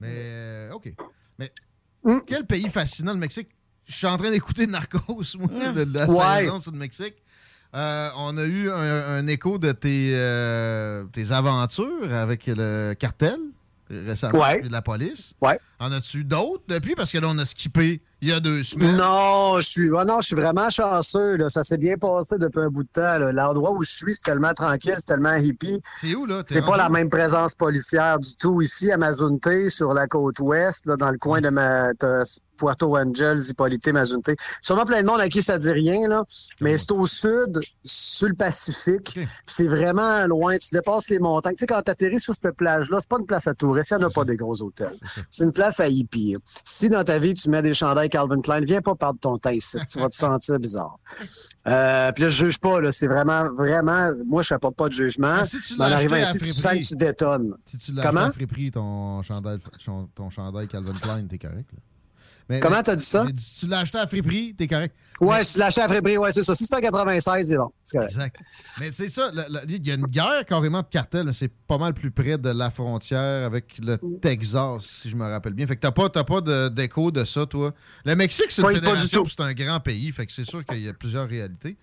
Mais, 0.00 0.08
euh, 0.12 0.72
OK. 0.72 0.92
Mais 1.38 1.52
Hmm. 2.04 2.18
quel 2.26 2.46
pays 2.46 2.68
fascinant, 2.68 3.12
le 3.12 3.18
Mexique? 3.18 3.48
Je 3.86 3.94
suis 3.94 4.06
en 4.06 4.16
train 4.16 4.30
d'écouter 4.30 4.66
Narcos, 4.68 5.24
moi, 5.38 5.72
de 5.72 5.86
la 5.92 6.08
Ouais. 6.08 6.42
saison 6.44 6.60
sur 6.60 6.72
le 6.72 6.78
Mexique. 6.78 7.16
Euh, 7.74 8.08
on 8.16 8.36
a 8.38 8.44
eu 8.44 8.70
un, 8.70 8.74
un 9.18 9.26
écho 9.26 9.58
de 9.58 9.72
tes, 9.72 10.12
euh, 10.14 11.04
tes 11.12 11.32
aventures 11.32 12.12
avec 12.14 12.46
le 12.46 12.94
cartel 12.94 13.38
récemment, 13.90 14.38
Ouais. 14.40 14.60
puis 14.60 14.68
de 14.68 14.72
la 14.72 14.80
police. 14.82 15.34
Ouais. 15.42 15.58
En 15.78 15.90
as-tu 15.92 16.24
d'autres 16.24 16.64
depuis? 16.68 16.94
Parce 16.94 17.10
que 17.10 17.18
là, 17.18 17.28
on 17.30 17.38
a 17.38 17.44
skippé 17.44 18.00
il 18.20 18.28
y 18.28 18.32
a 18.32 18.40
deux 18.40 18.64
semaines. 18.64 18.96
Non, 18.96 19.60
je 19.60 19.68
suis, 19.68 19.90
ah 19.96 20.04
non, 20.04 20.20
je 20.20 20.26
suis 20.26 20.36
vraiment 20.36 20.70
chanceux. 20.70 21.36
Là. 21.36 21.48
Ça 21.48 21.62
s'est 21.62 21.78
bien 21.78 21.96
passé 21.96 22.36
depuis 22.38 22.60
un 22.60 22.68
bout 22.68 22.82
de 22.82 22.88
temps. 22.88 23.18
L'endroit 23.32 23.72
où 23.72 23.84
je 23.84 23.90
suis, 23.90 24.14
c'est 24.14 24.24
tellement 24.24 24.54
tranquille, 24.54 24.94
c'est 24.96 25.06
tellement 25.06 25.36
hippie. 25.36 25.80
C'est 26.00 26.14
où, 26.14 26.26
là? 26.26 26.42
C'est 26.46 26.64
pas 26.64 26.76
la 26.76 26.88
même 26.88 27.10
présence 27.10 27.54
policière 27.54 28.18
du 28.18 28.34
tout. 28.36 28.60
Ici, 28.60 28.90
à 28.90 28.96
Mazunte, 28.96 29.68
sur 29.70 29.94
la 29.94 30.06
côte 30.08 30.40
ouest, 30.40 30.86
là, 30.86 30.96
dans 30.96 31.10
le 31.10 31.18
coin 31.18 31.40
de 31.40 31.50
ma, 31.50 31.92
Puerto 32.58 32.96
Angels, 32.96 33.48
Hippolyte, 33.48 33.88
Mazunte. 33.88 34.30
Sûrement 34.60 34.84
plein 34.84 35.00
de 35.00 35.06
monde 35.06 35.20
à 35.20 35.28
qui 35.28 35.42
ça 35.42 35.56
dit 35.56 35.70
rien, 35.70 36.08
là. 36.08 36.24
Mais 36.60 36.76
c'est 36.76 36.92
au 36.92 37.06
sud, 37.06 37.60
sur 37.84 38.28
le 38.28 38.34
Pacifique. 38.34 39.12
Puis 39.14 39.28
C'est 39.46 39.66
vraiment 39.66 40.26
loin. 40.26 40.58
Tu 40.58 40.68
dépasses 40.72 41.08
les 41.08 41.18
montagnes. 41.18 41.54
Tu 41.54 41.60
sais, 41.60 41.66
quand 41.66 41.80
t'atterris 41.80 42.20
sur 42.20 42.34
cette 42.34 42.56
plage-là, 42.56 42.98
c'est 43.00 43.08
pas 43.08 43.18
une 43.18 43.26
place 43.26 43.46
à 43.46 43.54
touristes. 43.54 43.90
Il 43.92 43.98
n'y 43.98 44.04
en 44.04 44.08
a 44.08 44.10
pas 44.10 44.24
des 44.24 44.36
gros 44.36 44.60
hôtels. 44.60 44.98
C'est 45.30 45.44
une 45.44 45.52
place 45.52 45.78
à 45.80 45.88
hippie. 45.88 46.36
Si 46.64 46.88
dans 46.88 47.04
ta 47.04 47.18
vie, 47.18 47.34
tu 47.34 47.48
mets 47.48 47.62
des 47.62 47.74
chandails 47.74 48.07
Calvin 48.08 48.40
Klein, 48.40 48.60
viens 48.62 48.80
pas 48.82 48.94
perdre 48.94 49.18
ton 49.20 49.38
temps 49.38 49.50
ici. 49.50 49.78
Tu 49.90 49.98
vas 49.98 50.08
te 50.08 50.14
sentir 50.16 50.58
bizarre. 50.58 50.98
Euh, 51.66 52.12
puis 52.12 52.24
là, 52.24 52.28
je 52.30 52.46
juge 52.46 52.58
pas, 52.58 52.80
là. 52.80 52.90
C'est 52.92 53.06
vraiment, 53.06 53.52
vraiment, 53.52 54.10
moi, 54.26 54.42
je 54.42 54.54
apporte 54.54 54.76
pas 54.76 54.88
de 54.88 54.92
jugement. 54.94 55.36
Mais 55.38 55.44
si 55.44 55.60
tu 55.60 55.76
l'as 55.76 55.84
acheté 55.96 56.14
à 56.14 56.20
ici, 56.22 56.38
tu 56.38 56.46
sens 56.46 56.62
friperie- 56.62 56.82
que 56.82 56.88
tu 56.88 56.96
détonnes. 56.96 57.54
Si 57.66 57.78
tu 57.78 57.92
l'as 57.92 58.02
acheté 58.28 58.44
à 58.68 58.70
ton 58.72 59.22
chandail, 59.22 59.58
ton 60.14 60.30
chandail 60.30 60.68
Calvin 60.68 60.92
Klein, 60.94 61.26
t'es 61.28 61.38
correct. 61.38 61.68
Là. 61.72 61.78
Mais- 62.48 62.60
Comment 62.60 62.82
t'as 62.82 62.96
dit 62.96 63.04
ça? 63.04 63.26
Si 63.36 63.60
tu 63.60 63.66
l'as 63.66 63.80
acheté 63.80 63.98
à 63.98 64.06
friperie, 64.06 64.54
t'es 64.56 64.66
correct. 64.66 64.94
Ouais, 65.20 65.42
si 65.42 65.54
tu 65.54 65.58
l'achètes 65.58 65.82
à 65.84 65.88
Frébré, 65.88 66.16
ouais, 66.16 66.30
c'est 66.30 66.42
ça. 66.42 66.54
Si 66.54 66.64
c'est 66.64 66.74
en 66.76 66.80
96, 66.80 67.48
c'est 67.48 67.56
bon. 67.56 67.70
C'est 67.84 67.96
correct. 67.98 68.12
Exact. 68.12 68.36
Mais 68.80 68.90
c'est 68.90 69.08
ça, 69.08 69.30
il 69.68 69.86
y 69.86 69.90
a 69.90 69.94
une 69.94 70.06
guerre 70.06 70.44
carrément 70.46 70.80
de 70.80 70.86
cartel. 70.86 71.28
C'est 71.34 71.50
pas 71.66 71.76
mal 71.76 71.92
plus 71.92 72.10
près 72.12 72.38
de 72.38 72.50
la 72.50 72.70
frontière 72.70 73.44
avec 73.44 73.78
le 73.82 73.98
Texas, 74.20 74.80
si 74.80 75.10
je 75.10 75.16
me 75.16 75.24
rappelle 75.28 75.54
bien. 75.54 75.66
Fait 75.66 75.74
que 75.76 75.80
t'as 75.80 75.90
pas, 75.90 76.08
pas 76.08 76.40
de- 76.40 76.68
d'écho 76.68 77.10
de, 77.10 77.24
ça, 77.24 77.46
toi. 77.46 77.74
Le 78.04 78.14
Mexique, 78.14 78.46
c'est 78.50 78.62
une 78.62 78.68
Pas- 78.68 78.74
pas 78.74 78.78
du 78.78 78.86
fédération, 78.86 79.24
c'est 79.26 79.40
un 79.42 79.52
grand 79.54 79.80
pays. 79.80 80.12
Fait 80.12 80.24
que 80.24 80.32
c'est 80.32 80.44
sûr 80.48 80.64
qu'il 80.64 80.80
y 80.80 80.88
a 80.88 80.92
plusieurs 80.94 81.28
réalités. 81.28 81.76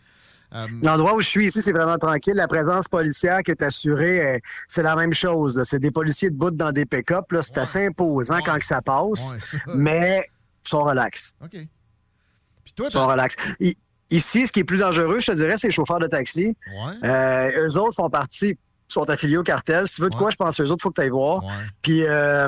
Euh, 0.53 0.67
L'endroit 0.83 1.15
où 1.15 1.21
je 1.21 1.27
suis 1.27 1.47
ici, 1.47 1.61
c'est 1.61 1.73
vraiment 1.73 1.97
tranquille. 1.97 2.35
La 2.35 2.47
présence 2.47 2.87
policière 2.87 3.43
qui 3.43 3.51
est 3.51 3.61
assurée, 3.61 4.35
euh, 4.35 4.39
c'est 4.69 4.83
la 4.83 4.95
même 4.95 5.11
chose. 5.11 5.61
C'est 5.65 5.79
des 5.79 5.91
policiers 5.91 6.29
de 6.29 6.35
bout 6.35 6.51
dans 6.51 6.71
des 6.71 6.85
pick-up. 6.85 7.25
C'est 7.41 7.57
assez 7.57 7.87
imposant 7.87 8.39
quand 8.45 8.57
que 8.59 8.63
ça 8.65 8.81
passe. 8.81 9.33
Ouais, 9.33 9.39
ça. 9.41 9.57
mais 9.75 10.25
sont 10.69 10.83
relax. 10.83 11.33
OK. 11.43 11.51
Puis 11.51 12.73
toi, 12.75 12.87
Ils 12.89 12.91
sont 12.91 13.07
relax. 13.07 13.35
I- 13.59 13.77
Ici, 14.11 14.45
ce 14.45 14.51
qui 14.53 14.59
est 14.59 14.63
plus 14.63 14.77
dangereux, 14.77 15.19
je 15.19 15.31
te 15.31 15.35
dirais, 15.35 15.57
c'est 15.57 15.67
les 15.67 15.73
chauffeurs 15.73 15.97
de 15.97 16.05
taxi. 16.07 16.55
Ouais. 16.67 17.09
Euh, 17.09 17.67
eux 17.67 17.77
autres 17.79 17.95
font 17.95 18.09
partie, 18.09 18.55
sont 18.87 19.09
affiliés 19.09 19.37
au 19.37 19.43
cartel. 19.43 19.87
Si 19.87 19.95
tu 19.95 20.01
veux 20.03 20.11
de 20.11 20.15
quoi, 20.15 20.29
je 20.29 20.35
pense 20.35 20.61
eux 20.61 20.65
autres, 20.65 20.75
il 20.77 20.83
faut 20.83 20.89
que 20.91 20.95
tu 20.95 21.01
ailles 21.01 21.09
voir. 21.09 21.41
Puis 21.81 22.03
euh, 22.05 22.47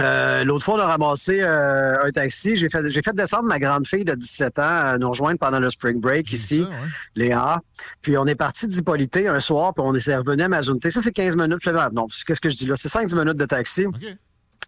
euh, 0.00 0.42
l'autre 0.44 0.64
fois, 0.64 0.74
on 0.74 0.80
a 0.80 0.86
ramassé 0.86 1.40
un 1.42 2.10
taxi. 2.12 2.56
J'ai 2.56 2.68
fait, 2.68 2.90
j'ai 2.90 3.02
fait 3.02 3.14
descendre 3.14 3.44
ma 3.44 3.60
grande 3.60 3.86
fille 3.86 4.04
de 4.04 4.14
17 4.14 4.58
ans 4.58 4.62
à 4.64 4.98
nous 4.98 5.08
rejoindre 5.08 5.38
pendant 5.38 5.60
le 5.60 5.70
spring 5.70 6.00
break 6.00 6.30
ici, 6.32 6.66
Léa. 7.14 7.60
Puis 8.02 8.18
on 8.18 8.26
est 8.26 8.34
parti 8.34 8.66
d'Hippolyté 8.66 9.28
un 9.28 9.38
soir, 9.40 9.72
puis 9.74 9.84
on 9.86 9.94
est 9.94 10.16
revenu 10.16 10.42
à 10.42 10.48
Mazunte. 10.48 10.90
Ça 10.90 11.00
fait 11.02 11.12
15 11.12 11.36
minutes. 11.36 11.64
Non, 11.92 12.08
qu'est-ce 12.26 12.40
que 12.40 12.50
je 12.50 12.56
dis 12.56 12.66
là? 12.66 12.74
C'est 12.76 12.88
5-10 12.88 13.14
minutes 13.16 13.36
de 13.38 13.46
taxi. 13.46 13.86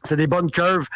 C'est 0.05 0.17
des 0.17 0.29
bonnes 0.29 0.51
curves. 0.53 0.87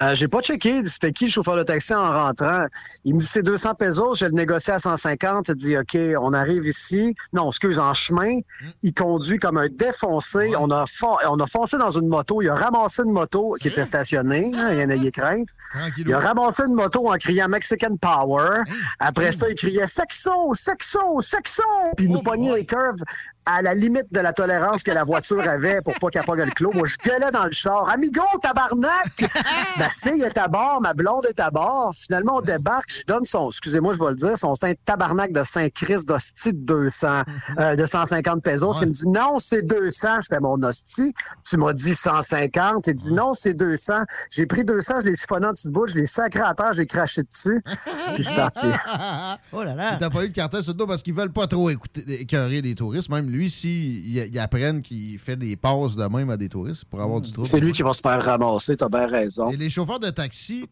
Euh, 0.00 0.14
j'ai 0.14 0.28
pas 0.28 0.40
checké 0.40 0.84
c'était 0.86 1.12
qui 1.12 1.24
le 1.24 1.30
chauffeur 1.30 1.56
de 1.56 1.64
taxi 1.64 1.92
en 1.94 2.12
rentrant. 2.12 2.66
Il 3.04 3.14
me 3.16 3.20
dit 3.20 3.26
c'est 3.26 3.42
200 3.42 3.74
pesos, 3.74 4.18
je 4.20 4.26
le 4.26 4.32
négocie 4.32 4.70
à 4.70 4.78
150. 4.78 5.48
Il 5.48 5.54
dit 5.56 5.76
OK, 5.76 5.96
on 6.20 6.32
arrive 6.32 6.66
ici. 6.66 7.14
Non, 7.32 7.50
excuse, 7.50 7.78
en 7.78 7.94
chemin, 7.94 8.38
il 8.82 8.94
conduit 8.94 9.38
comme 9.38 9.58
un 9.58 9.68
défoncé. 9.68 10.54
On 10.56 10.70
a 10.70 10.84
on 11.28 11.40
a 11.40 11.46
foncé 11.46 11.78
dans 11.78 11.90
une 11.90 12.06
moto. 12.08 12.42
Il 12.42 12.48
a 12.48 12.54
ramassé 12.54 13.02
une 13.02 13.12
moto 13.12 13.56
qui 13.60 13.68
était 13.68 13.84
stationnée. 13.84 14.52
hein, 14.54 14.68
il 14.72 14.78
y 14.78 14.84
en 14.84 14.90
a 14.90 14.94
est 14.94 15.10
crainte. 15.10 15.48
Il 15.96 16.12
a 16.14 16.20
ramassé 16.20 16.62
une 16.66 16.74
moto 16.74 17.10
en 17.10 17.16
criant 17.16 17.48
Mexican 17.48 17.96
Power. 18.00 18.62
Après 19.00 19.32
ça, 19.32 19.48
il 19.48 19.54
criait 19.56 19.86
Sexo, 19.86 20.54
Sexo, 20.54 21.20
Sexo. 21.22 21.62
Puis 21.96 22.06
il 22.06 22.12
nous 22.12 22.22
pognait 22.22 22.54
les 22.54 22.66
curves 22.66 23.02
à 23.48 23.62
la 23.62 23.72
limite 23.72 24.12
de 24.12 24.20
la 24.20 24.34
tolérance 24.34 24.82
que 24.82 24.90
la 24.90 25.04
voiture 25.04 25.40
avait 25.40 25.80
pour 25.80 25.94
pas 25.94 26.08
qu'elle 26.10 26.24
pogne 26.24 26.42
le 26.42 26.50
clos. 26.50 26.70
Moi, 26.74 26.86
je 26.86 26.96
gueulais 26.98 27.30
dans 27.30 27.46
le 27.46 27.50
char. 27.50 27.88
Amigo, 27.88 28.22
tabarnak! 28.42 29.24
ma 29.88 30.10
fille 30.10 30.22
est 30.22 30.38
à 30.38 30.48
bord, 30.48 30.80
ma 30.80 30.94
blonde 30.94 31.26
est 31.26 31.40
à 31.40 31.50
bord. 31.50 31.92
Finalement, 31.94 32.36
on 32.36 32.40
débarque. 32.40 32.90
Je 32.90 33.04
donne 33.06 33.24
son, 33.24 33.48
excusez-moi, 33.48 33.94
je 33.94 34.04
vais 34.04 34.10
le 34.10 34.16
dire, 34.16 34.38
son 34.38 34.54
un 34.62 34.74
tabarnak 34.84 35.32
de 35.32 35.42
Saint-Christ 35.44 36.06
d'hostie 36.06 36.52
de 36.52 36.58
200, 36.58 37.22
euh, 37.58 37.76
de 37.76 37.86
150 37.86 38.42
pesos. 38.42 38.80
Il 38.82 38.88
me 38.88 38.92
dit 38.92 39.08
non, 39.08 39.38
c'est 39.38 39.62
200. 39.62 40.22
Je 40.22 40.26
fais 40.28 40.40
mon 40.40 40.60
hostie. 40.62 41.14
Tu 41.48 41.56
m'as 41.56 41.72
dit 41.72 41.94
150. 41.94 42.86
Il 42.86 42.94
dit 42.94 43.12
non, 43.12 43.34
c'est 43.34 43.54
200. 43.54 44.04
J'ai 44.30 44.46
pris 44.46 44.64
200, 44.64 45.00
je 45.00 45.06
l'ai 45.06 45.16
siphonné 45.16 45.46
en 45.46 45.52
dessous 45.52 45.68
de 45.68 45.72
bouche, 45.72 45.92
je 45.92 45.98
l'ai 45.98 46.06
sacré 46.06 46.40
à 46.40 46.54
terre, 46.54 46.72
je 46.72 46.80
l'ai 46.80 46.86
craché 46.86 47.22
dessus. 47.22 47.62
Puis 48.14 48.24
je 48.24 48.28
suis 48.28 48.36
parti. 48.36 48.66
oh 49.52 49.62
là 49.62 49.74
là. 49.74 49.96
T'as 49.98 50.10
pas 50.10 50.24
eu 50.24 50.28
le 50.28 50.32
cartel 50.32 50.62
sur 50.62 50.72
le 50.72 50.78
dos 50.78 50.86
parce 50.86 51.02
qu'ils 51.02 51.14
veulent 51.14 51.32
pas 51.32 51.46
trop 51.46 51.70
écouter, 51.70 52.20
écœurer 52.20 52.60
les 52.60 52.74
touristes. 52.74 53.08
Même 53.10 53.30
lui, 53.30 53.50
s'ils 53.50 54.16
ils 54.16 54.38
apprennent 54.38 54.82
qu'il 54.82 55.18
fait 55.18 55.36
des 55.36 55.56
passes 55.56 55.96
de 55.96 56.04
même 56.04 56.30
à 56.30 56.36
des 56.36 56.48
touristes 56.48 56.84
pour 56.84 57.00
avoir 57.00 57.20
du 57.20 57.32
trouble. 57.32 57.48
C'est 57.48 57.60
lui 57.60 57.72
qui 57.72 57.82
va 57.82 57.92
se 57.92 58.00
faire 58.00 58.22
ramasser, 58.22 58.76
t'as 58.76 58.88
bien 58.88 59.06
raison. 59.06 59.50
Et 59.50 59.56
les 59.56 59.70
chauffeurs 59.78 60.00
de 60.00 60.10
taxi, 60.10 60.64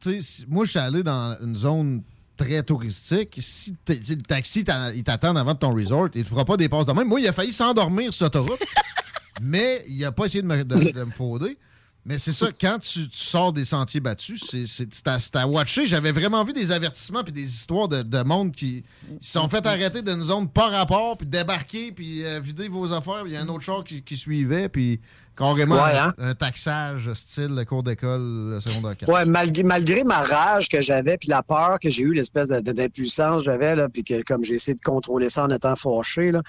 moi, 0.48 0.64
je 0.64 0.70
suis 0.70 0.78
allé 0.80 1.02
dans 1.02 1.36
une 1.40 1.54
zone 1.56 2.02
très 2.36 2.62
touristique. 2.62 3.38
Si 3.40 3.74
le 3.88 4.22
taxi, 4.22 4.64
il 4.94 5.04
t'attend 5.04 5.36
avant 5.36 5.54
de 5.54 5.58
ton 5.58 5.72
resort, 5.72 6.08
il 6.14 6.24
te 6.24 6.28
fera 6.28 6.44
pas 6.44 6.56
des 6.56 6.68
passes 6.68 6.86
de 6.86 6.92
même. 6.92 7.06
Moi, 7.06 7.20
il 7.20 7.28
a 7.28 7.32
failli 7.32 7.52
s'endormir 7.52 8.12
sur 8.12 8.24
l'autoroute, 8.26 8.60
mais 9.40 9.84
il 9.88 10.04
a 10.04 10.10
pas 10.12 10.24
essayé 10.26 10.42
de 10.42 10.46
me, 10.48 10.64
de- 10.64 10.90
de 10.92 11.04
me 11.04 11.10
frauder. 11.12 11.56
Mais 12.04 12.18
c'est 12.18 12.32
ça, 12.32 12.50
quand 12.60 12.78
tu, 12.78 13.08
tu 13.08 13.18
sors 13.18 13.52
des 13.52 13.64
sentiers 13.64 13.98
battus, 14.00 14.40
c'est- 14.48 15.36
à, 15.36 15.46
watcher. 15.46 15.86
J'avais 15.86 16.12
vraiment 16.12 16.44
vu 16.44 16.52
des 16.52 16.70
avertissements 16.72 17.24
puis 17.24 17.32
des 17.32 17.42
histoires 17.44 17.88
de, 17.88 18.02
de 18.02 18.22
monde 18.22 18.52
qui 18.52 18.84
se 19.20 19.32
sont 19.32 19.48
fait 19.48 19.64
arrêter 19.66 20.02
d'une 20.02 20.22
zone 20.22 20.48
pas 20.48 20.68
rapport, 20.68 21.16
puis 21.18 21.28
débarquer, 21.28 21.90
puis 21.92 22.24
euh, 22.24 22.38
vider 22.40 22.68
vos 22.68 22.92
affaires. 22.92 23.22
Il 23.26 23.32
y 23.32 23.36
a 23.36 23.42
un 23.42 23.48
autre 23.48 23.64
char 23.64 23.82
qui, 23.84 24.02
qui 24.02 24.16
suivait, 24.16 24.68
puis 24.68 25.00
carrément 25.36 25.74
Ouais, 25.76 25.96
hein? 25.98 26.12
un, 26.18 26.28
un 26.30 26.34
taxage 26.34 27.12
style 27.14 27.54
le 27.54 27.64
cours 27.64 27.82
d'école 27.82 28.20
euh, 28.54 28.60
secondaire 28.60 28.96
4. 28.96 29.12
Ouais, 29.12 29.24
malgré, 29.24 29.62
malgré 29.62 30.04
ma 30.04 30.22
rage 30.22 30.68
que 30.68 30.80
j'avais, 30.80 31.18
puis 31.18 31.28
la 31.28 31.42
peur 31.42 31.78
que 31.80 31.90
j'ai 31.90 32.02
eue, 32.02 32.12
l'espèce 32.14 32.48
de- 32.48 32.60
de- 32.60 32.72
d'impuissance 32.72 33.38
que 33.38 33.44
j'avais, 33.44 33.76
là, 33.76 33.88
puis 33.88 34.02
que 34.04 34.22
comme 34.22 34.42
j'ai 34.44 34.54
essayé 34.54 34.74
de 34.74 34.80
contrôler 34.80 35.30
ça 35.30 35.44
en 35.44 35.50
étant 35.50 35.76
fâché, 35.76 36.30
là, 36.32 36.42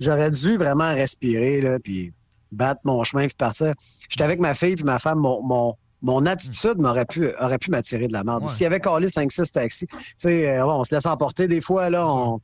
j'aurais 0.00 0.30
dû 0.30 0.56
vraiment 0.56 0.92
respirer, 0.94 1.60
là, 1.60 1.78
puis 1.78 2.12
battre 2.52 2.80
mon 2.84 3.04
chemin, 3.04 3.26
puis 3.26 3.36
partir. 3.36 3.72
J'étais 4.08 4.24
avec 4.24 4.40
ma 4.40 4.54
fille, 4.54 4.74
puis 4.76 4.84
ma 4.84 4.98
femme 4.98 5.18
m'ont- 5.18 5.42
m'ont 5.42 5.74
mon 6.02 6.24
attitude 6.24 6.78
m'aurait 6.80 7.04
pu, 7.04 7.28
aurait 7.38 7.58
pu 7.58 7.70
m'attirer 7.70 8.08
de 8.08 8.14
la 8.14 8.24
merde. 8.24 8.48
S'il 8.48 8.62
y 8.62 8.66
avait 8.66 8.80
collé 8.80 9.08
5-6 9.10 9.52
taxis, 9.52 9.86
tu 9.86 9.96
sais, 10.16 10.48
euh, 10.58 10.64
bon, 10.64 10.80
on 10.80 10.84
se 10.84 10.94
laisse 10.94 11.04
emporter 11.04 11.46
des 11.46 11.60
fois, 11.60 11.90
là, 11.90 12.06
on... 12.08 12.40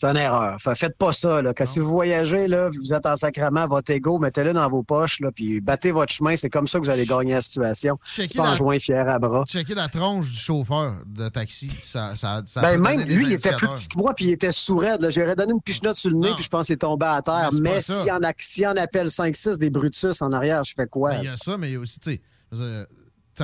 C'est 0.00 0.06
une 0.06 0.16
erreur. 0.16 0.56
Fait, 0.58 0.74
faites 0.74 0.96
pas 0.96 1.12
ça. 1.12 1.42
Là. 1.42 1.52
Quand 1.52 1.66
si 1.66 1.78
vous 1.78 1.90
voyagez, 1.90 2.48
là, 2.48 2.70
vous 2.74 2.94
êtes 2.94 3.04
en 3.04 3.16
sacrement, 3.16 3.66
votre 3.68 3.90
ego, 3.92 4.18
mettez-le 4.18 4.54
dans 4.54 4.66
vos 4.70 4.82
poches, 4.82 5.20
là, 5.20 5.30
puis 5.30 5.60
battez 5.60 5.90
votre 5.90 6.10
chemin. 6.10 6.36
C'est 6.36 6.48
comme 6.48 6.66
ça 6.66 6.78
que 6.78 6.84
vous 6.84 6.90
allez 6.90 7.04
gagner 7.04 7.34
la 7.34 7.42
situation. 7.42 7.98
C'est 8.06 8.32
pas 8.34 8.52
en 8.52 8.54
joint 8.54 8.78
fier 8.78 9.06
à 9.06 9.18
bras. 9.18 9.44
Checker 9.46 9.74
la 9.74 9.88
tronche 9.88 10.30
du 10.30 10.38
chauffeur 10.38 10.94
de 11.04 11.28
taxi. 11.28 11.70
Ça, 11.82 12.16
ça, 12.16 12.42
ça 12.46 12.62
Ben, 12.62 12.80
même 12.80 13.02
lui, 13.02 13.26
il 13.26 13.32
était 13.34 13.52
plus 13.56 13.68
petit 13.68 13.88
que 13.88 13.98
moi, 13.98 14.14
puis 14.14 14.26
il 14.26 14.30
était 14.32 14.52
là. 14.52 15.10
J'aurais 15.10 15.36
donné 15.36 15.52
une 15.52 15.60
pichenote 15.60 15.96
sur 15.96 16.10
le 16.10 16.16
nez, 16.16 16.32
puis 16.34 16.44
je 16.44 16.48
pense 16.48 16.66
qu'il 16.66 16.74
est 16.74 16.78
tombé 16.78 17.04
à 17.04 17.20
terre. 17.20 17.50
Mais 17.52 17.74
Mais 17.74 17.80
s'il 17.82 18.10
en, 18.10 18.22
a- 18.22 18.32
s'il 18.38 18.66
en 18.66 18.76
appelle 18.76 19.08
5-6 19.08 19.58
des 19.58 19.68
Brutus 19.68 20.22
en 20.22 20.32
arrière, 20.32 20.64
je 20.64 20.72
fais 20.74 20.86
quoi? 20.86 21.10
Ben, 21.10 21.18
Il 21.22 21.26
y 21.26 21.28
a 21.28 21.36
ça, 21.36 21.58
mais 21.58 21.68
il 21.68 21.72
y 21.74 21.76
a 21.76 21.80
aussi, 21.80 22.00
tu 22.00 22.12
sais, 22.12 22.20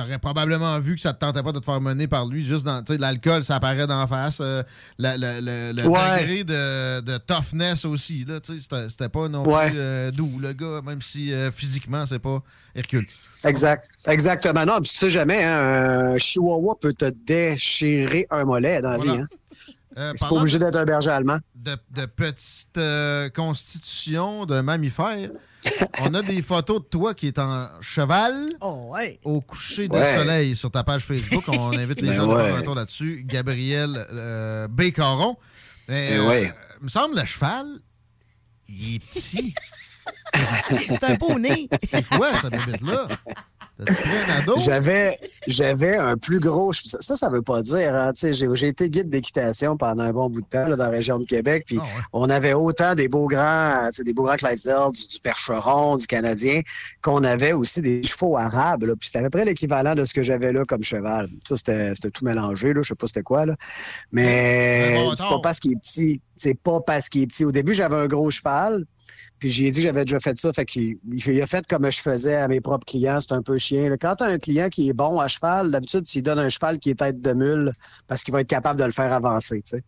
t'aurais 0.01 0.19
probablement 0.19 0.79
vu 0.79 0.95
que 0.95 1.01
ça 1.01 1.13
te 1.13 1.19
tentait 1.19 1.41
pas 1.43 1.51
de 1.51 1.59
te 1.59 1.65
faire 1.65 1.81
mener 1.81 2.07
par 2.07 2.25
lui. 2.27 2.45
Juste 2.45 2.65
dans, 2.65 2.83
l'alcool, 2.99 3.43
ça 3.43 3.55
apparaît 3.55 3.87
d'en 3.87 4.05
face. 4.07 4.37
euh, 4.41 4.63
la- 4.97 5.17
la- 5.17 5.41
le 5.41 5.71
le 5.73 5.87
Ouais. 5.87 6.19
degré 6.21 6.43
de, 6.43 7.01
de 7.01 7.17
toughness 7.17 7.83
aussi, 7.85 8.25
c'était- 8.89 9.09
pas 9.09 9.27
non 9.27 9.43
Ouais. 9.43 9.69
plus 9.69 9.79
euh, 9.79 10.11
doux, 10.11 10.39
le 10.39 10.53
gars, 10.53 10.81
même 10.85 11.01
si 11.01 11.33
euh, 11.33 11.51
physiquement, 11.51 12.05
c'est 12.05 12.19
pas 12.19 12.41
Hercule. 12.75 13.05
Exact. 13.45 13.89
Exactement. 14.05 14.63
Non, 14.65 14.79
tu 14.81 14.89
sais 14.93 15.09
jamais, 15.09 15.43
hein, 15.43 16.13
un 16.13 16.17
chihuahua 16.19 16.75
peut 16.79 16.93
te 16.93 17.05
déchirer 17.25 18.27
un 18.29 18.43
mollet 18.45 18.81
dans 18.81 18.91
la 18.91 18.97
Voilà. 18.97 19.13
vie. 19.13 19.19
Hein. 19.21 19.27
Euh, 19.97 20.11
C'est 20.11 20.19
pas 20.19 20.25
parlant 20.27 20.41
obligé 20.41 20.59
d'être 20.59 20.75
un 20.75 20.85
berger 20.85 21.09
allemand. 21.09 21.39
de, 21.55 21.75
de 21.95 22.05
petite 22.05 22.77
euh, 22.77 23.29
constitution 23.31 24.45
de 24.45 24.61
mammifère. 24.61 25.29
On 25.99 26.13
a 26.13 26.21
des 26.21 26.41
photos 26.41 26.79
de 26.81 26.85
toi 26.85 27.13
qui 27.13 27.27
est 27.27 27.39
en 27.39 27.67
cheval 27.81 28.49
Oh, 28.61 28.89
ouais. 28.91 29.19
au 29.23 29.41
coucher 29.41 29.87
de 29.87 29.93
Ouais. 29.93 30.15
soleil 30.15 30.55
sur 30.55 30.71
ta 30.71 30.83
page 30.83 31.03
Facebook. 31.03 31.43
On 31.47 31.71
invite 31.77 32.01
les 32.01 32.09
Ben 32.09 32.15
gens 32.17 32.31
à 32.31 32.43
faire 32.43 32.55
un 32.55 32.61
tour 32.61 32.75
là-dessus. 32.75 33.23
Gabriel 33.25 34.05
euh, 34.11 34.67
B. 34.67 34.91
Caron. 34.91 35.37
Mais, 35.87 36.17
Ben 36.17 36.29
euh, 36.29 36.47
il 36.81 36.83
me 36.85 36.89
semble 36.89 37.17
le 37.19 37.25
cheval, 37.25 37.65
il 38.67 38.95
est 38.95 38.99
petit. 38.99 39.53
C'est 40.87 41.03
un 41.03 41.15
poney. 41.15 41.67
C'est 41.89 42.05
quoi, 42.07 42.35
cette 42.35 42.51
bébête-là? 42.51 43.07
J'avais, 44.57 45.17
j'avais 45.47 45.97
un 45.97 46.17
plus 46.17 46.39
gros. 46.39 46.73
Ça, 46.73 47.15
ça, 47.15 47.29
veut 47.29 47.41
pas 47.41 47.61
dire. 47.61 47.93
Hein, 47.93 48.11
j'ai, 48.15 48.67
été 48.67 48.89
guide 48.89 49.09
d'équitation 49.09 49.77
pendant 49.77 50.03
un 50.03 50.11
bon 50.11 50.29
bout 50.29 50.41
de 50.41 50.47
temps 50.47 50.67
là, 50.67 50.75
dans 50.75 50.85
la 50.85 50.89
région 50.89 51.19
de 51.19 51.25
Québec. 51.25 51.63
Puis 51.67 51.79
on 52.11 52.29
avait 52.29 52.53
autant 52.53 52.95
des 52.95 53.07
beaux 53.07 53.27
grands, 53.27 53.89
des 54.03 54.13
beaux 54.13 54.23
grands 54.23 54.35
Clydesdale, 54.35 54.91
du, 54.91 55.07
du 55.07 55.19
percheron, 55.23 55.97
du 55.97 56.07
canadien, 56.07 56.61
qu'on 57.01 57.23
avait 57.23 57.53
aussi 57.53 57.81
des 57.81 58.01
chevaux 58.03 58.37
arabes. 58.37 58.83
Là, 58.83 58.95
puis 58.95 59.07
c'était 59.07 59.19
à 59.19 59.23
peu 59.23 59.29
près 59.29 59.45
l'équivalent 59.45 59.95
de 59.95 60.05
ce 60.05 60.13
que 60.13 60.23
j'avais 60.23 60.51
là 60.51 60.65
comme 60.65 60.83
cheval. 60.83 61.29
Ça, 61.47 61.55
c'était, 61.57 61.93
tout 62.11 62.25
mélangé. 62.25 62.73
Là, 62.73 62.81
je 62.81 62.89
sais 62.89 62.95
pas 62.95 63.07
c'était 63.07 63.23
quoi. 63.23 63.45
Là. 63.45 63.55
Mais 64.11 64.97
c'est 65.15 65.27
pas 65.27 65.39
parce 65.39 65.59
qu'il 65.59 65.73
est 65.73 65.79
petit. 65.79 66.21
C'est 66.35 66.59
pas 66.59 66.79
parce 66.81 67.09
qu'il 67.09 67.23
est 67.23 67.27
petit. 67.27 67.45
Au 67.45 67.51
début, 67.51 67.73
j'avais 67.73 67.95
un 67.95 68.07
gros 68.07 68.31
cheval. 68.31 68.85
Puis 69.39 69.49
j'ai 69.51 69.71
dit 69.71 69.79
que 69.81 69.87
j'avais 69.87 70.05
déjà 70.05 70.19
fait 70.19 70.37
ça. 70.37 70.51
Fait 70.53 70.65
qu'il 70.65 70.97
il 71.05 71.41
a 71.41 71.47
fait 71.47 71.65
comme 71.67 71.89
je 71.89 71.99
faisais 71.99 72.35
à 72.35 72.47
mes 72.47 72.61
propres 72.61 72.85
clients. 72.85 73.19
C'est 73.19 73.33
un 73.33 73.41
peu 73.41 73.57
chien. 73.57 73.93
Quand 73.99 74.15
tu 74.15 74.23
as 74.23 74.27
un 74.27 74.37
client 74.37 74.69
qui 74.69 74.89
est 74.89 74.93
bon 74.93 75.19
à 75.19 75.27
cheval, 75.27 75.71
d'habitude, 75.71 76.05
tu 76.05 76.17
lui 76.17 76.23
donnes 76.23 76.39
un 76.39 76.49
cheval 76.49 76.79
qui 76.79 76.89
est 76.89 76.95
tête 76.95 77.21
de 77.21 77.33
mule 77.33 77.71
parce 78.07 78.23
qu'il 78.23 78.33
va 78.33 78.41
être 78.41 78.49
capable 78.49 78.79
de 78.79 78.85
le 78.85 78.91
faire 78.91 79.13
avancer. 79.13 79.61
tu 79.61 79.77
sais. 79.77 79.83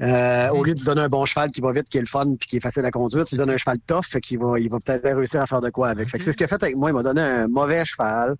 Euh, 0.00 0.48
Au 0.50 0.64
lieu 0.64 0.74
de 0.74 0.78
lui 0.78 0.86
donner 0.86 1.02
un 1.02 1.08
bon 1.08 1.24
cheval 1.24 1.50
qui 1.50 1.60
va 1.60 1.72
vite, 1.72 1.88
qui 1.88 1.98
est 1.98 2.00
le 2.02 2.06
fun 2.06 2.34
puis 2.38 2.48
qui 2.48 2.56
est 2.56 2.60
facile 2.60 2.84
à 2.84 2.90
conduire, 2.90 3.24
tu 3.24 3.34
lui 3.34 3.38
donnes 3.38 3.50
un 3.50 3.56
cheval 3.56 3.78
tough, 3.86 4.04
fait 4.04 4.20
qu'il 4.20 4.38
va, 4.38 4.58
il 4.58 4.68
va 4.68 4.78
peut-être 4.80 5.04
réussir 5.04 5.40
à 5.40 5.46
faire 5.46 5.60
de 5.60 5.70
quoi 5.70 5.90
avec. 5.90 6.08
Fait 6.08 6.18
que 6.18 6.24
c'est 6.24 6.32
ce 6.32 6.36
qu'il 6.36 6.44
a 6.44 6.48
fait 6.48 6.62
avec 6.62 6.76
moi. 6.76 6.90
Il 6.90 6.94
m'a 6.94 7.02
donné 7.02 7.20
un 7.20 7.48
mauvais 7.48 7.84
cheval. 7.84 8.34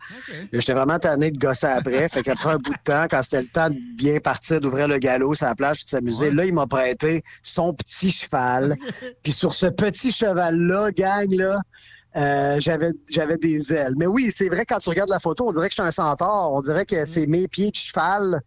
J'étais 0.52 0.72
vraiment 0.72 0.98
tanné 0.98 1.30
de 1.30 1.38
gosser 1.38 1.66
après. 1.66 2.08
fait 2.08 2.22
qu'après 2.22 2.50
un 2.50 2.58
bout 2.58 2.72
de 2.72 2.82
temps, 2.84 3.06
quand 3.10 3.22
c'était 3.22 3.42
le 3.42 3.48
temps 3.48 3.70
de 3.70 3.76
bien 3.96 4.18
partir, 4.18 4.60
d'ouvrir 4.60 4.88
le 4.88 4.98
galop 4.98 5.34
sur 5.34 5.46
la 5.46 5.54
plage 5.54 5.76
puis 5.76 5.84
de 5.84 5.90
s'amuser, 5.90 6.30
là, 6.30 6.44
il 6.44 6.54
m'a 6.54 6.66
prêté 6.66 7.22
son 7.42 7.74
petit 7.74 8.10
cheval. 8.10 8.74
Puis 9.22 9.32
sur 9.32 9.54
ce 9.54 9.66
petit 9.66 10.12
cheval-là, 10.26 10.90
gang, 10.92 11.30
là, 11.32 11.60
euh, 12.16 12.60
j'avais 12.60 12.92
j'avais 13.10 13.38
des 13.38 13.72
ailes. 13.72 13.94
Mais 13.96 14.06
oui, 14.06 14.30
c'est 14.34 14.48
vrai, 14.48 14.64
quand 14.66 14.78
tu 14.78 14.88
regardes 14.90 15.10
la 15.10 15.18
photo, 15.18 15.48
on 15.48 15.52
dirait 15.52 15.68
que 15.68 15.74
je 15.74 15.82
suis 15.82 15.88
un 15.88 15.90
centaure. 15.90 16.52
On 16.52 16.60
dirait 16.60 16.84
que 16.84 17.06
c'est 17.06 17.26
mes 17.26 17.48
pieds 17.48 17.70
de 17.70 17.76
cheval. 17.76 18.40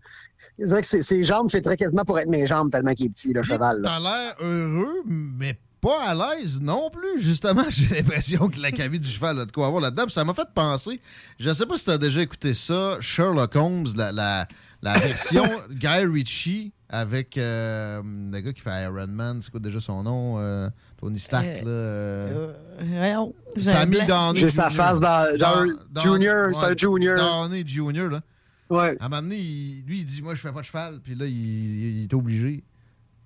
On 0.60 0.66
dirait 0.66 0.82
que 0.82 0.88
ses, 0.88 1.02
ses 1.02 1.24
jambes 1.24 1.50
fêteraient 1.52 1.78
quasiment 1.78 2.04
pour 2.04 2.20
être 2.20 2.30
mes 2.30 2.45
jambes 2.45 2.72
tellement 2.72 2.94
qu'il 2.94 3.08
est 3.08 3.10
petit, 3.10 3.34
le 3.34 3.42
cheval. 3.42 3.82
là. 3.82 3.90
T'as 3.90 4.00
l'air 4.00 4.36
heureux, 4.40 5.02
mais 5.06 5.58
pas 5.82 6.04
à 6.04 6.14
l'aise 6.14 6.62
non 6.62 6.90
plus. 6.92 7.20
Justement, 7.22 7.66
j'ai 7.70 7.88
l'impression 7.95 8.50
que 8.50 8.60
la 8.60 8.72
cabine 8.72 9.02
du 9.02 9.10
cheval 9.10 9.40
a 9.40 9.45
de 9.45 9.52
quoi 9.52 9.68
avoir 9.68 9.82
là-dedans. 9.82 10.08
Ça 10.10 10.24
m'a 10.24 10.34
fait 10.34 10.48
penser, 10.54 11.02
je 11.40 11.52
sais 11.54 11.66
pas 11.66 11.78
si 11.78 11.86
t'as 11.86 11.98
déjà 11.98 12.22
écouté 12.22 12.54
ça, 12.54 12.98
Sherlock 13.02 13.56
Holmes, 13.56 13.88
la, 13.95 14.12
la, 14.12 14.48
la 14.82 14.94
version 14.94 15.45
Guy 15.72 16.06
Ritchie 16.06 16.72
avec 16.90 17.38
euh, 17.38 18.02
le 18.04 18.40
gars 18.40 18.54
qui 18.54 18.62
fait 18.62 18.84
Iron 18.84 19.08
Man, 19.08 19.40
c'est 19.42 19.50
quoi 19.52 19.60
déjà 19.60 19.80
son 19.82 20.04
nom? 20.04 20.36
Euh, 20.40 20.70
Tony 20.98 21.20
Stark, 21.20 21.46
là. 21.46 21.68
euh, 21.68 22.54
Voyons, 22.80 23.34
j'ai 23.56 23.72
un 23.72 23.74
Sammy. 23.74 23.98
J'ai 24.36 24.50
sa 24.50 24.70
face 24.70 25.00
dans- 25.00 25.38
dans- 25.38 26.02
Junior, 26.02 26.54
c'est 26.54 26.64
un 26.66 26.76
Junior. 26.78 27.18
Downey 27.18 27.64
Junior, 27.68 28.10
là. 28.10 28.22
Ouais. 28.70 28.98
À 29.00 29.06
un 29.06 29.10
moment 29.10 29.22
donné, 29.22 29.38
il- 29.38 29.84
lui, 29.86 30.00
il 30.00 30.06
dit 30.06 30.22
Moi, 30.22 30.36
je 30.36 30.42
fais 30.42 30.52
pas 30.52 30.62
de 30.62 30.66
cheval. 30.66 31.00
Puis 31.04 31.16
là, 31.16 31.26
il, 31.26 31.98
il 32.00 32.04
est 32.04 32.14
obligé. 32.14 32.64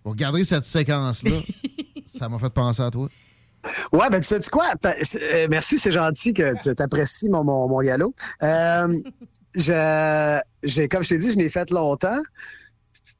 Vous 0.04 0.12
regardez 0.12 0.44
cette 0.44 0.66
séquence-là. 0.66 1.32
ça 2.18 2.28
m'a 2.30 2.40
fait 2.40 2.54
penser 2.54 2.82
à 2.82 2.90
toi. 2.92 3.08
Ouais, 3.92 4.10
ben 4.10 4.22
tu 4.22 4.28
sais 4.28 4.40
quoi? 4.50 4.66
Pa- 4.82 4.96
c'est- 5.02 5.22
euh, 5.22 5.48
merci, 5.50 5.78
c'est 5.78 5.92
gentil 5.92 6.34
que 6.34 6.54
tu 6.62 6.82
apprécies 6.82 7.28
mon, 7.30 7.44
mon, 7.44 7.68
mon 7.68 7.82
galop. 7.82 8.14
Euh, 8.42 8.98
je, 9.56 10.40
j'ai, 10.64 10.88
comme 10.88 11.04
je 11.04 11.10
t'ai 11.10 11.18
dit, 11.18 11.32
je 11.32 11.38
l'ai 11.38 11.50
fait 11.50 11.70
longtemps. 11.72 12.20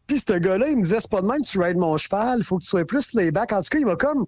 Puis 0.10 0.20
ce 0.28 0.34
gars-là, 0.34 0.68
il 0.70 0.76
me 0.78 0.82
disait, 0.82 0.98
c'est 1.00 1.10
pas 1.10 1.22
de 1.22 1.28
même 1.28 1.42
que 1.42 1.48
tu 1.48 1.60
rides 1.62 1.78
mon 1.78 1.96
cheval, 1.96 2.40
il 2.40 2.44
faut 2.44 2.58
que 2.58 2.64
tu 2.64 2.70
sois 2.70 2.84
plus 2.84 3.14
layback. 3.14 3.54
En 3.54 3.62
tout 3.62 3.70
cas, 3.70 3.78
il 3.80 3.86
m'a 3.86 3.96
comme... 3.96 4.26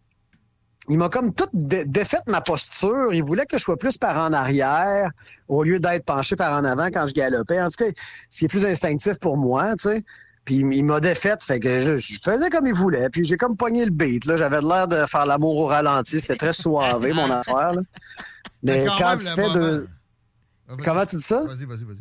Il 0.90 0.98
m'a 0.98 1.10
comme 1.10 1.32
tout 1.34 1.48
dé- 1.54 1.86
défait 1.86 2.18
ma 2.28 2.42
posture. 2.42 3.14
Il 3.14 3.24
voulait 3.24 3.46
que 3.46 3.58
je 3.58 3.64
sois 3.64 3.78
plus 3.78 3.98
par 3.98 4.18
en 4.18 4.34
arrière 4.34 5.10
au 5.48 5.64
lieu 5.64 5.80
d'être 5.80 6.06
penché 6.06 6.36
par 6.36 6.54
en 6.54 6.64
avant 6.64 6.88
quand 6.88 7.06
je 7.06 7.14
galopais. 7.14 7.62
En 7.62 7.68
tout 7.70 7.84
cas, 7.86 7.92
ce 8.32 8.40
qui 8.40 8.46
est 8.46 8.48
plus 8.48 8.66
instinctif 8.66 9.18
pour 9.20 9.38
moi, 9.38 9.76
tu 9.76 9.90
sais. 9.90 10.04
Puis 10.44 10.56
il 10.56 10.84
m'a 10.84 11.00
défaite, 11.00 11.44
fait 11.44 11.60
que 11.60 11.80
je, 11.80 11.98
je 11.98 12.16
faisais 12.26 12.50
comme 12.50 12.66
il 12.66 12.74
voulait. 12.74 13.10
Puis 13.12 13.24
j'ai 13.24 13.38
comme 13.38 13.56
pogné 13.58 13.86
le 13.86 13.92
beat. 13.92 14.26
Là. 14.26 14.38
J'avais 14.38 14.60
l'air 14.62 14.88
de 14.88 15.06
faire 15.06 15.28
l'amour 15.28 15.58
au 15.58 15.66
ralenti. 15.66 16.20
C'était 16.20 16.36
très 16.36 16.54
soivé, 16.54 17.14
mon 17.14 17.30
affaire. 17.32 17.74
là. 17.74 17.82
Mais 18.64 18.86
quand 18.98 19.18
tu 19.18 19.28
fais 19.36 19.48
moment. 19.50 19.54
de... 19.56 19.88
Comment 20.84 21.06
tu 21.06 21.18
dis 21.18 21.22
ça? 21.24 21.44
Vas-y, 21.44 21.66
vas-y, 21.66 21.84
vas-y. 21.84 21.98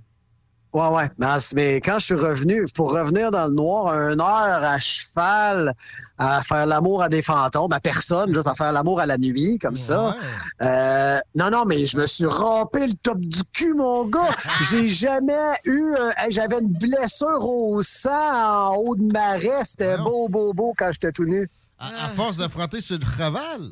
Ouais, 0.73 0.87
ouais. 0.89 1.11
Mais, 1.55 1.81
quand 1.81 1.99
je 1.99 2.05
suis 2.05 2.15
revenu, 2.15 2.65
pour 2.75 2.93
revenir 2.93 3.31
dans 3.31 3.49
le 3.49 3.55
noir, 3.55 3.89
une 3.93 4.21
heure 4.21 4.27
à 4.65 4.79
cheval, 4.79 5.75
à 6.17 6.43
faire 6.43 6.67
l'amour 6.67 7.03
à 7.03 7.09
des 7.09 7.23
fantômes, 7.23 7.73
à 7.73 7.81
personne, 7.81 8.33
juste 8.33 8.47
à 8.47 8.55
faire 8.55 8.71
l'amour 8.71 9.01
à 9.01 9.07
la 9.07 9.19
nuit, 9.19 9.59
comme 9.59 9.77
ça. 9.77 10.17
Euh, 10.63 11.19
non, 11.35 11.51
non, 11.51 11.65
mais 11.65 11.87
je 11.87 11.97
me 11.97 12.07
suis 12.07 12.27
rampé 12.27 12.87
le 12.87 12.93
top 13.03 13.19
du 13.19 13.43
cul, 13.53 13.75
mon 13.75 14.05
gars. 14.05 14.29
J'ai 14.71 14.87
jamais 14.87 15.33
eu. 15.65 15.95
euh, 15.99 16.11
J'avais 16.29 16.59
une 16.61 16.73
blessure 16.73 17.43
au 17.45 17.83
sang 17.83 18.71
en 18.71 18.75
haut 18.77 18.95
de 18.97 19.11
marais. 19.13 19.63
C'était 19.65 19.97
beau, 19.97 20.29
beau, 20.29 20.53
beau 20.53 20.73
quand 20.77 20.91
j'étais 20.93 21.11
tout 21.13 21.25
nu. 21.25 21.49
À, 21.79 22.05
à 22.05 22.09
force 22.09 22.37
de 22.37 22.47
frotter 22.47 22.81
sur 22.81 22.99
le 22.99 23.05
cheval. 23.07 23.71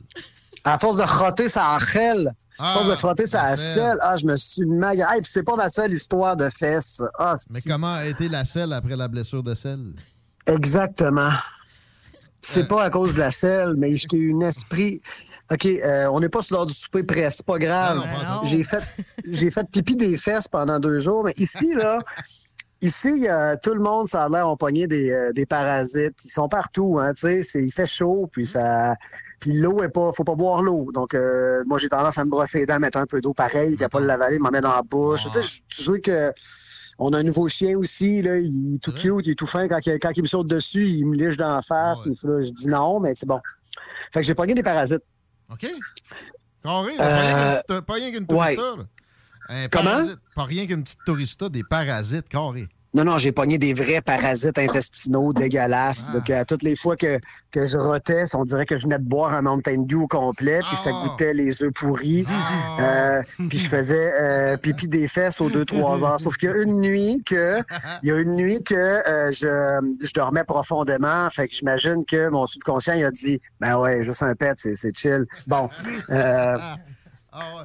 À 0.64 0.78
force 0.78 0.96
de 0.96 1.04
frotter 1.06 1.48
sa 1.48 1.76
rêle. 1.76 2.32
Ah, 2.58 2.74
force 2.74 2.88
de 2.88 2.96
frotter 2.96 3.26
sa 3.26 3.54
selle. 3.56 3.98
Ah, 4.02 4.16
je 4.16 4.26
me 4.26 4.36
suis 4.36 4.66
maga. 4.66 5.08
Hey, 5.14 5.20
puis 5.22 5.30
c'est 5.32 5.42
pas 5.42 5.56
ma 5.56 5.70
seule 5.70 5.92
histoire 5.92 6.36
de 6.36 6.48
fesses. 6.50 7.02
Ah, 7.18 7.36
Mais 7.50 7.60
comment 7.66 7.94
a 7.94 8.06
été 8.06 8.28
la 8.28 8.44
selle 8.44 8.72
après 8.72 8.96
la 8.96 9.06
blessure 9.08 9.42
de 9.42 9.54
selle? 9.54 9.94
Exactement. 10.46 11.30
C'est 12.40 12.62
Euh. 12.64 12.66
pas 12.66 12.84
à 12.84 12.90
cause 12.90 13.14
de 13.14 13.18
la 13.18 13.32
selle, 13.32 13.74
mais 13.76 13.96
j'ai 13.96 14.06
eu 14.12 14.34
un 14.34 14.40
esprit. 14.40 15.02
OK, 15.50 15.64
euh, 15.66 16.06
on 16.12 16.20
n'est 16.20 16.28
pas 16.28 16.42
sur 16.42 16.56
l'heure 16.56 16.66
du 16.66 16.74
souper 16.74 17.02
près, 17.02 17.30
c'est 17.30 17.44
pas 17.46 17.58
grave. 17.58 18.04
J'ai 18.44 18.62
fait, 18.62 18.82
j'ai 19.30 19.50
fait 19.50 19.66
pipi 19.70 19.96
des 19.96 20.16
fesses 20.16 20.46
pendant 20.46 20.78
deux 20.78 20.98
jours, 20.98 21.24
mais 21.24 21.32
ici, 21.38 21.72
là, 21.74 21.98
ici, 22.80 23.28
euh, 23.28 23.56
tout 23.62 23.74
le 23.74 23.80
monde, 23.80 24.08
ça 24.08 24.24
a 24.24 24.28
l'air, 24.28 24.54
des, 24.86 25.10
euh, 25.10 25.32
des 25.32 25.46
parasites. 25.46 26.24
Ils 26.24 26.30
sont 26.30 26.48
partout, 26.48 26.98
hein, 27.00 27.12
tu 27.12 27.42
sais, 27.42 27.60
il 27.62 27.72
fait 27.72 27.86
chaud, 27.86 28.28
puis 28.30 28.46
ça... 28.46 28.94
Puis 29.40 29.52
l'eau 29.52 29.82
est 29.82 29.88
pas... 29.88 30.12
Faut 30.12 30.24
pas 30.24 30.34
boire 30.34 30.62
l'eau. 30.62 30.90
Donc, 30.92 31.14
euh, 31.14 31.62
moi, 31.66 31.78
j'ai 31.78 31.88
tendance 31.88 32.18
à 32.18 32.24
me 32.24 32.30
brosser 32.30 32.60
les 32.60 32.66
dents, 32.66 32.78
mettre 32.80 32.98
un 32.98 33.06
peu 33.06 33.20
d'eau 33.20 33.32
pareil, 33.34 33.76
puis 33.76 33.84
à 33.84 33.88
pas 33.88 34.00
le 34.00 34.06
lavaler, 34.06 34.38
m'en 34.38 34.50
mettre 34.50 34.68
dans 34.68 34.74
la 34.74 34.82
bouche. 34.82 35.24
Tu 35.32 35.40
sais, 35.42 35.62
je- 35.68 35.92
que... 36.00 36.32
On 37.00 37.12
a 37.12 37.18
un 37.18 37.22
nouveau 37.22 37.46
chien 37.46 37.78
aussi, 37.78 38.22
là, 38.22 38.38
il 38.38 38.74
est 38.74 38.78
tout 38.78 38.92
cute, 38.92 39.26
il 39.26 39.30
est 39.30 39.34
tout 39.38 39.46
fin. 39.46 39.68
Quand, 39.68 39.78
il- 39.86 40.00
quand 40.00 40.10
il 40.16 40.22
me 40.22 40.26
saute 40.26 40.48
dessus, 40.48 40.84
il 40.84 41.06
me 41.06 41.14
liche 41.14 41.36
dans 41.36 41.54
la 41.54 41.62
face. 41.62 42.00
puis 42.00 42.12
là, 42.24 42.42
je 42.42 42.50
dis 42.50 42.66
non, 42.66 42.98
mais 42.98 43.14
c'est 43.14 43.26
bon. 43.26 43.40
Fait 44.12 44.20
que 44.20 44.26
j'ai 44.26 44.34
pogné 44.34 44.54
des 44.54 44.62
parasites. 44.64 45.02
OK? 45.50 45.66
Carré, 46.64 46.96
là, 46.96 47.04
pas 47.04 47.20
rien 47.20 47.62
Euh, 47.70 47.80
pas 47.82 47.94
rien 47.94 48.10
qu'une 48.10 48.26
ouais. 48.36 48.56
Un 49.48 49.68
Comment? 49.68 49.84
parasite. 49.84 50.18
Pas 50.34 50.44
rien 50.44 50.66
qu'une 50.66 50.82
petite 50.82 51.00
tourista, 51.06 51.48
des 51.48 51.62
parasites, 51.68 52.28
carré. 52.28 52.68
Non, 52.94 53.04
non, 53.04 53.18
j'ai 53.18 53.32
pogné 53.32 53.58
des 53.58 53.74
vrais 53.74 54.00
parasites 54.00 54.58
intestinaux 54.58 55.34
dégueulasses. 55.34 56.10
Donc, 56.10 56.30
à 56.30 56.46
toutes 56.46 56.62
les 56.62 56.74
fois 56.74 56.96
que, 56.96 57.18
que 57.50 57.68
je 57.68 57.76
rotais, 57.76 58.24
on 58.32 58.44
dirait 58.44 58.64
que 58.64 58.76
je 58.78 58.84
venais 58.84 58.98
de 58.98 59.04
boire 59.04 59.34
un 59.34 59.42
Mountain 59.42 59.82
Dew 59.82 59.96
au 60.04 60.06
complet, 60.06 60.60
puis 60.66 60.76
ça 60.76 60.90
goûtait 60.92 61.34
les 61.34 61.62
œufs 61.62 61.70
pourris. 61.74 62.24
Euh, 62.80 63.22
puis 63.50 63.58
je 63.58 63.68
faisais 63.68 64.10
euh, 64.18 64.56
pipi 64.56 64.88
des 64.88 65.06
fesses 65.06 65.38
aux 65.42 65.50
2-3 65.50 66.02
heures. 66.04 66.18
Sauf 66.18 66.38
qu'il 66.38 66.48
y 66.48 66.52
a 66.52 66.56
une 66.56 66.80
nuit 66.80 67.22
que 67.26 67.60
il 68.02 68.08
y 68.08 68.10
a 68.10 68.16
une 68.18 68.34
nuit 68.36 68.62
que 68.64 68.74
euh, 68.74 69.30
je, 69.32 70.06
je 70.06 70.12
dormais 70.14 70.44
profondément. 70.44 71.28
Fait 71.28 71.46
que 71.46 71.54
j'imagine 71.54 72.06
que 72.06 72.30
mon 72.30 72.46
subconscient 72.46 72.94
il 72.94 73.04
a 73.04 73.10
dit 73.10 73.38
Ben 73.60 73.76
ouais, 73.76 74.02
juste 74.02 74.22
un 74.22 74.34
pet, 74.34 74.54
c'est 74.56 74.96
chill. 74.96 75.26
Bon. 75.46 75.68
Euh, 76.08 76.56
Ouais, 77.34 77.64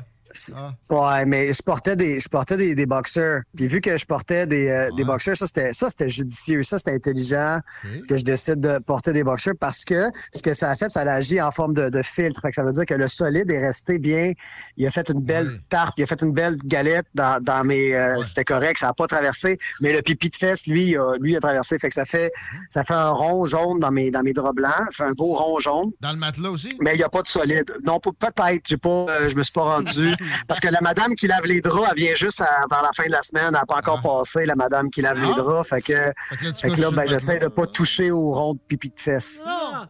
mais 1.25 1.53
je 1.53 1.61
portais 1.61 1.95
des, 1.95 2.19
je 2.19 2.27
portais 2.29 2.57
des, 2.57 2.75
des 2.75 2.85
boxers. 2.85 3.41
Puis 3.55 3.67
vu 3.67 3.81
que 3.81 3.97
je 3.97 4.05
portais 4.05 4.45
des, 4.47 4.67
euh, 4.69 4.89
des 4.97 5.03
boxers, 5.03 5.37
ça 5.37 5.47
c'était, 5.47 5.73
ça 5.73 5.89
c'était 5.89 6.09
judicieux, 6.09 6.63
ça 6.63 6.77
c'était 6.77 6.93
intelligent 6.93 7.59
que 8.07 8.15
je 8.17 8.23
décide 8.23 8.59
de 8.59 8.79
porter 8.79 9.13
des 9.13 9.23
boxers 9.23 9.53
parce 9.59 9.85
que 9.85 10.09
ce 10.33 10.41
que 10.41 10.53
ça 10.53 10.71
a 10.71 10.75
fait, 10.75 10.89
ça 10.89 11.01
a 11.01 11.11
agi 11.13 11.41
en 11.41 11.51
forme 11.51 11.73
de, 11.73 11.89
de 11.89 12.01
filtre. 12.01 12.41
Fait 12.41 12.49
que 12.49 12.55
ça 12.55 12.63
veut 12.63 12.71
dire 12.71 12.85
que 12.85 12.93
le 12.93 13.07
solide 13.07 13.49
est 13.51 13.59
resté 13.65 13.99
bien. 13.99 14.33
Il 14.77 14.87
a 14.87 14.91
fait 14.91 15.07
une 15.09 15.21
belle 15.21 15.59
tarte, 15.69 15.93
il 15.97 16.03
a 16.03 16.07
fait 16.07 16.21
une 16.21 16.31
belle 16.31 16.57
galette 16.65 17.05
dans, 17.13 17.41
dans 17.41 17.63
mes, 17.63 17.93
euh, 17.95 18.21
c'était 18.25 18.45
correct, 18.45 18.79
ça 18.79 18.89
a 18.89 18.93
pas 18.93 19.07
traversé. 19.07 19.57
Mais 19.81 19.93
le 19.93 20.01
pipi 20.01 20.29
de 20.29 20.35
fesse, 20.35 20.65
lui, 20.67 20.89
il 20.91 20.97
a, 20.97 21.15
lui 21.19 21.35
a 21.35 21.39
traversé. 21.39 21.77
Fait 21.79 21.89
que 21.89 21.93
ça 21.93 22.05
fait, 22.05 22.31
ça 22.69 22.83
fait 22.83 22.93
un 22.93 23.09
rond 23.09 23.45
jaune 23.45 23.79
dans 23.79 23.91
mes, 23.91 24.11
dans 24.11 24.21
mes 24.23 24.33
draps 24.33 24.55
blancs. 24.55 24.73
Ça 24.91 25.03
fait 25.05 25.09
un 25.09 25.13
beau 25.13 25.33
rond 25.33 25.59
jaune. 25.59 25.91
Dans 26.01 26.11
le 26.11 26.17
matelas 26.17 26.49
aussi? 26.49 26.75
Mais 26.81 26.93
il 26.93 26.97
n'y 26.97 27.03
a 27.03 27.09
pas 27.09 27.21
de 27.21 27.27
solide. 27.27 27.71
Non, 27.85 27.99
peut- 27.99 28.11
peut-être. 28.17 28.63
J'ai 28.67 28.77
pas, 28.77 29.05
euh, 29.09 29.29
je 29.29 29.35
me 29.35 29.43
suis 29.43 29.53
pas 29.53 29.63
rendu. 29.63 30.13
Parce 30.47 30.59
que 30.59 30.67
la 30.67 30.81
madame 30.81 31.15
qui 31.15 31.27
lave 31.27 31.45
les 31.45 31.61
draps, 31.61 31.87
elle 31.91 31.97
vient 32.03 32.15
juste 32.15 32.41
à- 32.41 32.65
vers 32.69 32.81
la 32.81 32.91
fin 32.95 33.05
de 33.05 33.11
la 33.11 33.21
semaine. 33.21 33.45
Elle 33.47 33.51
n'a 33.53 33.65
pas 33.65 33.77
encore 33.77 34.01
passé, 34.01 34.45
la 34.45 34.55
madame 34.55 34.89
qui 34.89 35.01
lave 35.01 35.19
les 35.19 35.33
draps. 35.33 35.69
Fait 35.69 35.81
que, 35.81 35.93
là, 35.93 36.13
fait 36.53 36.69
que 36.71 36.81
là, 36.81 36.91
ben, 36.91 37.07
j'essaie 37.07 37.39
de 37.39 37.47
pas 37.47 37.67
toucher 37.67 38.11
au 38.11 38.31
rond 38.31 38.53
de 38.55 38.59
pipi 38.59 38.89
de 38.89 38.99
fesses. 38.99 39.41
Non! 39.45 39.87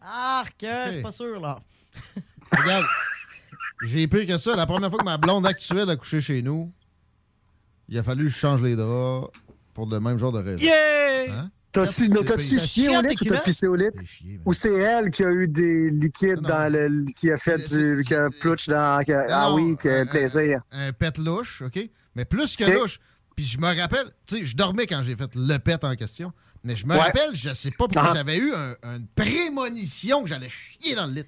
Arc, 0.00 0.56
je 0.60 0.92
suis 0.92 1.02
pas 1.02 1.12
sûr, 1.12 1.40
là. 1.40 1.58
Regarde, 2.56 2.84
j'ai 3.84 4.06
pire 4.06 4.26
que 4.26 4.38
ça. 4.38 4.54
La 4.56 4.66
première 4.66 4.90
fois 4.90 4.98
que 4.98 5.04
ma 5.04 5.16
blonde 5.16 5.46
actuelle 5.46 5.88
a 5.90 5.96
couché 5.96 6.20
chez 6.20 6.42
nous, 6.42 6.72
il 7.88 7.98
a 7.98 8.02
fallu 8.02 8.24
que 8.24 8.30
je 8.30 8.36
change 8.38 8.62
les 8.62 8.76
draps 8.76 9.28
pour 9.72 9.86
le 9.88 10.00
même 10.00 10.18
genre 10.18 10.32
de 10.32 10.38
raison. 10.42 10.62
Yeah! 10.64 11.32
Hein? 11.32 11.50
T'as-tu, 11.74 12.08
mais 12.08 12.24
t'as-tu 12.24 12.56
T'as 12.56 12.64
chié 12.66 12.88
au 12.96 13.02
lit 13.02 13.16
ou 13.20 13.24
t'as 13.24 13.40
pissé 13.40 13.66
au 13.66 13.74
lit? 13.74 13.86
Ou 14.44 14.52
c'est 14.52 14.72
elle 14.72 15.10
qui 15.10 15.24
a 15.24 15.30
eu 15.30 15.48
des 15.48 15.90
liquides 15.90 16.40
dans 16.40 16.72
le. 16.72 17.04
qui 17.14 17.30
a 17.30 17.36
fait 17.36 17.58
du. 17.58 18.02
qui 18.06 18.14
a 18.14 18.30
plouch 18.30 18.68
dans. 18.68 19.02
qui 19.04 19.12
a- 19.12 19.26
ah 19.30 19.52
oui, 19.54 19.76
que 19.76 20.02
un- 20.02 20.06
plaisir. 20.06 20.60
Un, 20.70 20.88
un 20.88 20.92
pet 20.92 21.18
louche, 21.18 21.62
OK? 21.62 21.78
Mais 22.14 22.24
plus 22.24 22.56
que 22.56 22.64
louche. 22.64 22.98
Puis 23.36 23.44
je 23.44 23.58
me 23.58 23.66
rappelle, 23.66 24.06
tu 24.26 24.36
sais, 24.38 24.44
je 24.44 24.56
dormais 24.56 24.86
quand 24.86 25.02
j'ai 25.02 25.16
fait 25.16 25.30
le 25.34 25.58
pet 25.58 25.82
en 25.84 25.94
question. 25.96 26.32
Mais 26.62 26.76
je 26.76 26.86
me 26.86 26.94
Ouais. 26.94 27.00
rappelle, 27.00 27.34
je 27.34 27.52
sais 27.52 27.70
pas 27.72 27.88
pourquoi 27.88 28.10
Ah. 28.12 28.14
j'avais 28.14 28.38
eu 28.38 28.54
un- 28.54 28.76
une 28.96 29.06
prémonition 29.08 30.22
que 30.22 30.28
j'allais 30.28 30.48
chier 30.48 30.94
dans 30.94 31.06
le 31.06 31.12
lit. 31.14 31.20
OK? 31.20 31.26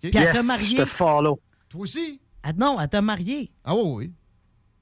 Puis 0.00 0.10
elle 0.14 0.32
t'a 0.32 0.42
marié. 0.42 0.84
follow. 0.86 1.38
Toi 1.68 1.80
aussi? 1.82 2.20
Ah 2.42 2.52
non, 2.52 2.80
elle 2.80 2.88
t'a 2.88 3.00
marié. 3.02 3.52
Ah 3.64 3.74
oui, 3.76 3.82
oui. 3.84 4.12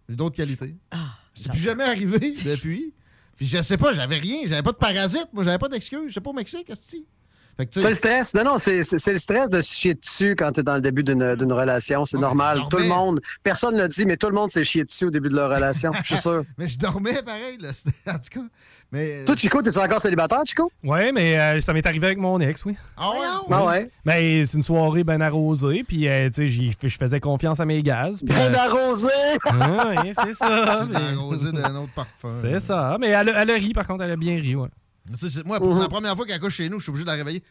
J'ai 0.08 0.16
d'autres 0.16 0.36
qualités. 0.36 0.76
Ah, 0.90 1.14
C'est 1.34 1.50
plus 1.50 1.60
jamais 1.60 1.84
arrivé 1.84 2.18
depuis. 2.44 2.94
Puis 3.42 3.48
je 3.48 3.60
sais 3.60 3.76
pas, 3.76 3.92
j'avais 3.92 4.18
rien, 4.18 4.42
j'avais 4.46 4.62
pas 4.62 4.70
de 4.70 4.76
parasite, 4.76 5.26
moi 5.32 5.42
j'avais 5.42 5.58
pas 5.58 5.68
d'excuses, 5.68 6.04
je 6.06 6.14
sais 6.14 6.20
pas 6.20 6.30
au 6.30 6.32
Mexique, 6.32 6.64
qu'est-ce 6.64 6.92
que 6.92 7.66
tu 7.66 7.80
C'est 7.80 7.88
le 7.88 7.94
stress. 7.96 8.34
Non, 8.34 8.44
non, 8.44 8.58
c'est 8.60 8.76
le 8.78 9.18
stress 9.18 9.50
de 9.50 9.62
se 9.62 9.74
chier 9.74 9.94
dessus 9.94 10.36
quand 10.36 10.52
t'es 10.52 10.62
dans 10.62 10.76
le 10.76 10.80
début 10.80 11.02
d'une 11.02 11.52
relation. 11.52 12.04
C'est 12.04 12.18
normal. 12.18 12.60
Tout 12.70 12.76
le 12.76 12.84
monde, 12.86 13.20
personne 13.42 13.74
ne 13.74 13.80
l'a 13.80 13.88
dit, 13.88 14.06
mais 14.06 14.16
tout 14.16 14.28
le 14.28 14.36
monde 14.36 14.52
s'est 14.52 14.64
chié 14.64 14.84
dessus 14.84 15.06
au 15.06 15.10
début 15.10 15.28
de 15.28 15.34
leur 15.34 15.50
relation. 15.50 15.90
Je 16.04 16.14
suis 16.14 16.16
sûr. 16.22 16.44
mais 16.56 16.68
je 16.68 16.78
dormais 16.78 17.20
pareil, 17.20 17.58
là, 17.58 17.70
en 18.06 18.18
tout 18.20 18.30
cas. 18.30 18.46
Mais, 18.92 19.24
Toi, 19.24 19.34
Chico, 19.36 19.62
t'es-tu 19.62 19.78
encore 19.78 20.02
célibataire, 20.02 20.42
Chico? 20.44 20.70
Ouais, 20.84 21.12
mais 21.12 21.38
euh, 21.38 21.60
ça 21.60 21.72
m'est 21.72 21.86
arrivé 21.86 22.08
avec 22.08 22.18
mon 22.18 22.38
ex, 22.40 22.62
oui. 22.66 22.76
Ah 22.96 23.10
ouais? 23.10 23.18
Ah 23.50 23.64
ouais? 23.66 23.90
Ben, 24.04 24.44
c'est 24.44 24.58
une 24.58 24.62
soirée 24.62 25.02
bien 25.02 25.18
arrosée, 25.22 25.82
puis 25.82 26.06
euh, 26.06 26.28
tu 26.28 26.34
sais, 26.34 26.46
j'y- 26.46 26.76
je 26.82 26.96
faisais 26.98 27.18
confiance 27.18 27.58
à 27.60 27.64
mes 27.64 27.82
gaz. 27.82 28.22
puis, 28.22 28.34
Bien 28.34 28.52
euh, 28.52 28.58
arrosé! 28.58 29.08
ah, 29.46 29.88
oui, 30.04 30.12
c'est 30.14 30.34
ça. 30.34 30.86
C'est 30.92 30.96
arrosé 31.14 31.52
d'un 31.52 31.74
autre 31.76 31.92
parfum. 31.94 32.38
C'est 32.42 32.60
ça. 32.60 32.98
Mais 33.00 33.08
elle, 33.08 33.30
a- 33.30 33.42
elle 33.42 33.50
a 33.50 33.54
ri, 33.54 33.72
par 33.72 33.86
contre, 33.86 34.04
elle 34.04 34.10
a 34.10 34.16
bien 34.16 34.36
ri, 34.38 34.54
ouais. 34.56 34.68
Mais 35.08 35.14
tu 35.16 35.20
sais, 35.20 35.30
c'est- 35.38 35.46
moi, 35.46 35.58
pour- 35.58 35.74
c'est 35.74 35.82
la 35.82 35.88
première 35.88 36.14
fois 36.14 36.26
qu'elle 36.26 36.38
couche 36.40 36.56
chez 36.56 36.68
nous, 36.68 36.78
je 36.78 36.82
suis 36.84 36.90
obligé 36.90 37.04
de 37.04 37.10
la 37.10 37.16
réveiller. 37.16 37.42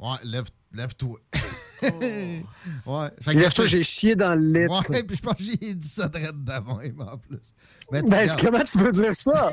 Ouais, 0.00 0.16
lève, 0.24 0.46
lève-toi. 0.72 1.20
ouais. 1.82 3.08
Fait 3.20 3.34
que- 3.34 3.66
j'ai 3.66 3.82
chié 3.82 4.16
dans 4.16 4.34
le 4.34 4.40
lit. 4.60 4.66
Ouais, 4.66 5.02
puis 5.02 5.16
je 5.16 5.22
pense 5.22 5.34
que 5.34 5.42
j'ai 5.42 5.74
dit 5.74 5.88
ça 5.88 6.08
de 6.32 6.52
même 6.52 7.00
en 7.00 7.16
plus. 7.18 7.38
Mais 7.90 8.00
Ben, 8.02 8.26
comment 8.40 8.60
tu 8.64 8.78
peux 8.78 8.90
dire 8.90 9.14
ça? 9.14 9.52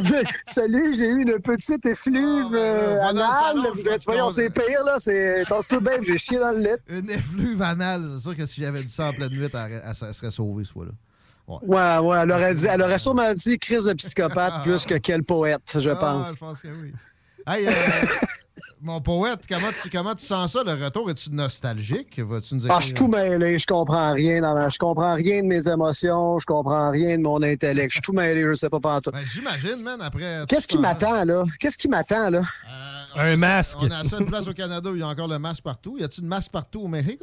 Dire, 0.00 0.22
salut, 0.44 0.94
j'ai 0.94 1.08
eu 1.08 1.22
une 1.22 1.38
petite 1.40 1.86
effluve 1.86 2.52
euh, 2.54 2.98
va 3.00 3.12
dans 3.12 3.18
le 3.18 3.22
anale. 3.22 3.44
salon, 3.64 3.72
ben, 3.84 3.98
tu 3.98 4.04
voyons, 4.06 4.28
c'est 4.28 4.50
pire, 4.50 4.82
là. 4.84 4.96
C'est, 4.98 5.44
t'en 5.48 5.62
bien, 5.80 5.92
j'ai 6.02 6.18
chié 6.18 6.38
dans 6.38 6.50
le 6.50 6.58
lit. 6.58 6.68
Une 6.88 7.08
effluve 7.10 7.62
anale. 7.62 8.10
C'est 8.16 8.22
sûr 8.22 8.36
que 8.36 8.44
si 8.46 8.60
j'avais 8.60 8.82
dit 8.82 8.92
ça 8.92 9.06
en 9.08 9.12
pleine 9.12 9.30
nuit, 9.30 9.44
elle, 9.44 9.82
elle 9.84 9.94
se- 9.94 10.12
serait 10.12 10.30
sauvée, 10.30 10.64
ce 10.64 10.72
fois-là. 10.72 10.90
Ouais, 11.46 12.06
ouais, 12.06 12.18
elle 12.22 12.30
aurait 12.32 12.54
dit, 12.54 12.66
elle 12.66 12.82
aurait 12.82 12.98
sûrement 12.98 13.32
dit 13.32 13.58
crise 13.58 13.84
de 13.84 13.94
psychopathe 13.94 14.62
plus 14.64 14.84
que 14.84 14.94
quel 14.98 15.22
poète, 15.22 15.78
je 15.78 15.88
Ah, 15.88 15.96
pense. 15.96 16.32
je 16.34 16.36
pense 16.36 16.60
que 16.60 16.68
oui. 16.68 16.92
Hey, 17.50 17.66
euh, 17.66 17.70
mon 18.82 19.00
poète, 19.00 19.40
comment 19.48 19.70
tu, 19.82 19.88
comment 19.88 20.14
tu 20.14 20.24
sens 20.24 20.52
ça, 20.52 20.62
le 20.64 20.72
retour? 20.84 21.10
Es-tu 21.10 21.30
nostalgique? 21.30 22.18
Vas-tu 22.20 22.56
nous 22.56 22.66
Ah, 22.70 22.76
je 22.80 22.86
suis 22.86 22.94
tout 22.94 23.08
mêlé, 23.08 23.58
je 23.58 23.66
comprends 23.66 24.12
rien. 24.12 24.42
dans 24.42 24.54
ma- 24.54 24.68
je 24.68 24.78
comprends 24.78 25.14
rien 25.14 25.42
de 25.42 25.46
mes 25.46 25.66
émotions, 25.66 26.38
je 26.38 26.44
comprends 26.44 26.90
rien 26.90 27.16
de 27.16 27.22
mon 27.22 27.42
intellect. 27.42 27.90
Je 27.90 27.94
suis 27.94 28.02
tout 28.02 28.12
mêlé, 28.12 28.42
je 28.44 28.52
sais 28.52 28.68
pas 28.68 28.80
pantoute. 28.80 29.14
Ben, 29.14 29.22
J'imagine, 29.24 29.82
man, 29.82 30.00
après... 30.02 30.44
Qu'est-ce 30.48 30.68
qui 30.68 30.76
m'attend, 30.78 31.24
là? 31.24 31.42
Qu'est-ce 31.58 31.78
qui 31.78 31.88
m'attend, 31.88 32.28
là? 32.30 32.42
Un 33.16 33.36
masque. 33.36 33.78
On 33.80 33.86
a 33.86 34.02
la 34.02 34.08
seule 34.08 34.26
place 34.26 34.46
au 34.46 34.52
Canada 34.52 34.90
où 34.90 34.94
il 34.94 35.00
y 35.00 35.02
a 35.02 35.08
encore 35.08 35.28
le 35.28 35.38
masque 35.38 35.62
partout. 35.62 35.96
Y 35.98 36.04
a-tu 36.04 36.20
de 36.20 36.26
masque 36.26 36.50
partout 36.52 36.80
au 36.82 36.88
Mexique? 36.88 37.20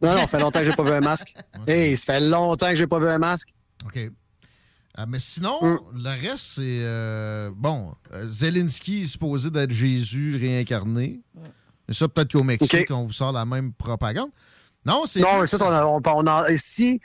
Non, 0.00 0.14
non, 0.14 0.20
ça 0.20 0.26
fait 0.26 0.40
longtemps 0.40 0.58
que 0.60 0.64
j'ai 0.64 0.72
pas 0.72 0.82
vu 0.82 0.92
un 0.92 1.00
masque. 1.00 1.34
Hey, 1.66 1.96
ça 1.96 2.14
fait 2.14 2.20
longtemps 2.20 2.70
que 2.70 2.74
j'ai 2.74 2.86
pas 2.86 2.98
vu 2.98 3.08
un 3.08 3.18
masque. 3.18 3.50
OK. 3.84 4.10
Euh, 4.98 5.06
mais 5.08 5.18
sinon, 5.18 5.58
Mm. 5.62 5.78
le 6.04 6.10
reste, 6.28 6.44
c'est. 6.56 6.80
euh, 6.82 7.50
bon, 7.54 7.94
euh, 8.12 8.28
Zelensky 8.30 9.02
est 9.02 9.06
supposé 9.06 9.50
d'être 9.50 9.70
Jésus 9.70 10.36
réincarné. 10.36 11.20
Mais 11.88 11.94
ça, 11.94 12.08
peut-être 12.08 12.32
qu'au 12.32 12.42
Mexique, 12.42 12.90
on 12.90 13.04
vous 13.06 13.12
sort 13.12 13.32
la 13.32 13.44
même 13.46 13.72
propagande. 13.72 14.30
Non, 14.84 15.04
c'est. 15.06 15.20
Non, 15.20 15.28
mais 15.34 15.40
juste- 15.40 15.56
ça, 15.56 15.66
on 15.66 15.72
a, 15.72 15.84
on, 15.86 16.00
on 16.04 16.26
a- 16.26 16.50
ici, 16.52 17.00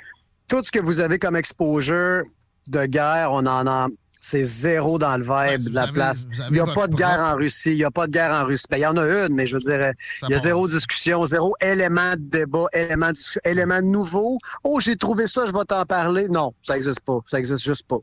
tout 0.48 0.61
ce 0.64 0.72
que 0.72 0.80
vous 0.80 0.99
avez 0.99 1.17
comme 1.17 1.35
exposure 1.38 2.24
de 2.67 2.85
guerre, 2.88 3.30
on 3.32 3.45
en 3.45 3.66
a. 3.67 3.88
C'est 4.30 4.43
zéro 4.43 4.97
dans 4.99 5.15
le 5.15 5.23
vibe 5.23 5.69
de 5.69 5.73
la 5.73 5.83
avez- 5.83 5.93
place. 5.93 6.27
Il 6.49 6.53
n'y 6.53 6.59
a 6.59 6.65
pas 6.65 6.88
de 6.88 6.95
guerre 6.95 7.17
propre- 7.17 7.33
en 7.33 7.35
Russie. 7.38 7.72
Il 7.72 7.75
n'y 7.77 7.83
a 7.85 7.91
pas 7.91 8.07
de 8.07 8.11
guerre 8.11 8.31
en 8.31 8.45
Russie. 8.45 8.65
Ben, 8.69 8.75
il 8.77 8.81
y 8.81 8.85
en 8.85 8.97
a 8.97 9.06
une, 9.25 9.33
mais 9.33 9.47
je 9.47 9.56
veux 9.56 9.61
dire, 9.61 9.91
Ça 10.19 10.27
il 10.27 10.33
y 10.33 10.35
a 10.35 10.41
zéro 10.41 10.67
discussion, 10.67 11.25
zéro 11.25 11.56
élément 11.61 12.11
de 12.11 12.30
débat, 12.39 12.65
élément, 12.73 13.11
de 13.11 13.17
élément 13.49 13.81
nouveau. 13.81 14.38
Oh, 14.65 14.81
j'ai 14.81 14.97
trouvé 14.97 15.27
ça, 15.27 15.45
je 15.47 15.53
vais 15.53 15.64
t'en 15.64 15.85
parler. 15.85 16.27
Non, 16.27 16.53
ça 16.61 16.73
n'existe 16.73 16.99
pas. 16.99 17.19
Ça 17.25 17.38
n'existe 17.38 17.64
juste 17.64 17.88
pas. 17.88 17.99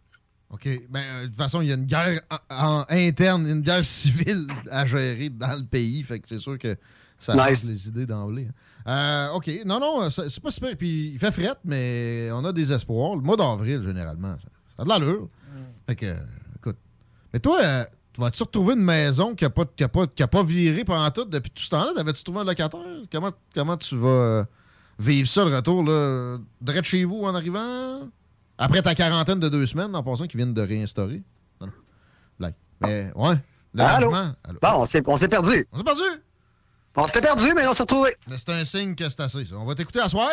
OK. 0.49 0.67
Ben, 0.89 1.01
euh, 1.01 1.23
de 1.25 1.27
toute 1.27 1.37
façon, 1.37 1.61
il 1.61 1.69
y 1.69 1.73
a 1.73 1.75
une 1.75 1.85
guerre 1.85 2.21
en- 2.49 2.79
en 2.79 2.85
interne, 2.89 3.47
une 3.47 3.61
guerre 3.61 3.85
civile 3.85 4.47
à 4.71 4.87
gérer 4.87 5.29
dans 5.29 5.59
le 5.59 5.65
pays. 5.67 6.03
Fait 6.05 6.21
que 6.21 6.29
c'est 6.29 6.39
sûr 6.39 6.59
que 6.59 6.75
ça 7.21 7.35
Nice. 7.35 7.69
les 7.69 7.87
idées 7.89 8.07
d'emblée. 8.07 8.49
hein. 8.87 9.31
Euh, 9.31 9.35
OK. 9.37 9.51
Non, 9.67 9.79
non, 9.79 10.09
ça- 10.11 10.31
c'est 10.31 10.43
pas 10.43 10.51
super. 10.51 10.75
Puis 10.77 11.11
il 11.13 11.19
fait 11.19 11.33
frette, 11.33 11.59
mais 11.67 12.31
on 12.33 12.43
a 12.47 12.53
des 12.53 12.73
espoirs. 12.73 13.15
Le 13.15 13.21
mois 13.23 13.37
d'avril, 13.37 13.83
généralement, 13.85 14.37
ça, 14.43 14.49
ça 14.77 14.83
a 14.83 14.85
de 14.85 14.89
l'allure. 14.89 15.29
Fait 15.87 15.97
que, 15.97 16.17
écoute. 16.57 16.77
Mais 17.33 17.41
toi, 17.41 17.61
euh, 17.63 17.85
tu 18.13 18.21
vas-tu 18.21 18.43
retrouver 18.43 18.75
une 18.75 18.85
maison 18.85 19.35
qui 19.35 19.45
n'a 19.45 19.51
pas, 19.51 19.65
qui 19.65 19.85
a 19.85 19.89
pas, 19.89 20.07
qui 20.07 20.23
a 20.23 20.29
pas 20.29 20.43
viré 20.43 20.85
pendant 20.85 21.11
tout 21.11 21.25
depuis 21.25 21.51
tout 21.51 21.63
ce 21.63 21.71
temps-là? 21.71 21.93
T'avais-tu 21.95 22.23
trouvé 22.25 22.41
un 22.41 22.45
locataire? 22.45 22.81
Comment, 23.11 23.33
comment 23.55 23.77
tu 23.77 23.97
vas 23.97 24.09
euh, 24.09 24.45
vivre 24.99 25.29
ça, 25.29 25.45
le 25.45 25.55
retour, 25.55 25.85
là? 25.85 26.39
Direct 26.61 26.87
chez 26.87 27.05
vous 27.05 27.23
en 27.25 27.35
arrivant? 27.35 28.09
Après 28.57 28.83
ta 28.83 28.95
quarantaine 28.95 29.41
de 29.41 29.49
deux 29.49 29.67
semaines, 29.67 29.95
en 29.95 30.03
passant, 30.03 30.27
qu'ils 30.27 30.39
viennent 30.39 30.55
de 30.55 30.63
réinstaurer? 30.63 31.23
Non, 31.61 31.67
non. 31.67 31.73
Blague. 32.39 32.55
Mais, 32.81 33.13
ouais. 33.15 33.35
Le 33.75 33.83
Allô? 33.83 34.11
Bon, 34.11 34.29
on 34.63 34.87
s'est 34.87 35.03
perdu. 35.03 35.67
On 35.73 35.79
s'est 35.79 35.85
perdu! 35.85 36.03
On 36.97 37.09
s'est 37.09 37.21
perdu, 37.21 37.53
mais 37.57 37.67
on 37.67 37.75
s'est 37.75 37.83
retrouvé. 37.83 38.15
C'est 38.37 38.51
un 38.51 38.65
signe 38.65 38.95
que 38.95 39.09
c'est 39.09 39.21
assez, 39.21 39.45
ça. 39.45 39.57
On 39.57 39.65
va 39.65 39.75
t'écouter 39.75 39.99
à 39.99 40.09
soir. 40.09 40.31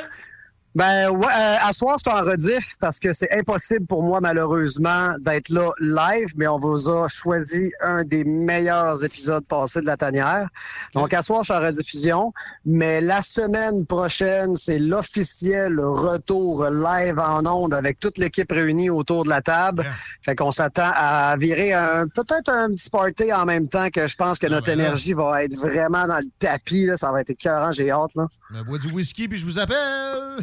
Ben, 0.74 1.09
ouais, 1.09 1.25
euh, 1.25 1.58
à 1.59 1.74
soir, 1.74 1.98
je 1.98 2.09
suis 2.09 2.17
en 2.17 2.24
rediff 2.24 2.75
parce 2.80 2.98
que 2.98 3.11
c'est 3.11 3.30
impossible 3.38 3.85
pour 3.88 4.03
moi, 4.03 4.22
malheureusement, 4.22 5.14
d'être 5.19 5.50
là 5.50 5.69
live, 5.82 6.30
mais 6.38 6.48
on 6.48 6.58
vous 6.58 6.90
a 6.90 7.09
choisi 7.09 7.72
un 7.82 8.06
des 8.06 8.24
meilleurs 8.24 9.03
épisodes 9.03 9.45
passés 9.45 9.82
de 9.82 9.85
la 9.85 9.98
tanière. 9.98 10.48
Donc, 10.95 11.14
à 11.14 11.22
soir, 11.22 11.41
je 11.43 11.51
suis 11.51 11.53
en 11.53 11.59
rediffusion, 11.66 12.33
mais 12.66 13.01
la 13.01 13.22
semaine 13.22 13.85
prochaine, 13.85 14.56
c'est 14.56 14.80
l'officiel 14.80 15.77
retour 15.80 16.69
live 16.69 17.19
en 17.19 17.45
ondes 17.45 17.74
avec 17.74 18.00
toute 18.00 18.17
l'équipe 18.17 18.50
réunie 18.50 18.90
autour 18.90 19.25
de 19.25 19.30
la 19.30 19.41
table. 19.41 19.85
Fait 20.22 20.35
qu'on 20.38 20.53
s'attend 20.53 20.91
à 20.95 21.35
virer 21.38 21.74
un, 21.74 22.08
peut-être 22.08 22.50
un 22.50 22.69
petit 22.69 22.90
party 22.90 23.33
en 23.33 23.43
même 23.43 23.67
temps 23.67 23.90
que 23.90 24.08
je 24.08 24.16
pense 24.16 24.40
que 24.40 24.48
notre 24.48 24.69
énergie 24.69 25.14
va 25.14 25.43
être 25.43 25.56
vraiment 25.56 26.08
dans 26.08 26.19
le 26.19 26.30
tapis, 26.40 26.85
là. 26.85 26.95
Ça 26.95 27.11
va 27.11 27.19
être 27.22 27.32
écœurant, 27.32 27.74
j'ai 27.74 27.91
hâte, 27.91 28.16
là. 28.16 28.27
Je 28.52 28.58
me 28.58 28.64
bois 28.64 28.78
du 28.78 28.88
whisky 28.88 29.28
puis 29.28 29.40
je 29.40 29.46
vous 29.46 29.60
appelle. 29.60 29.78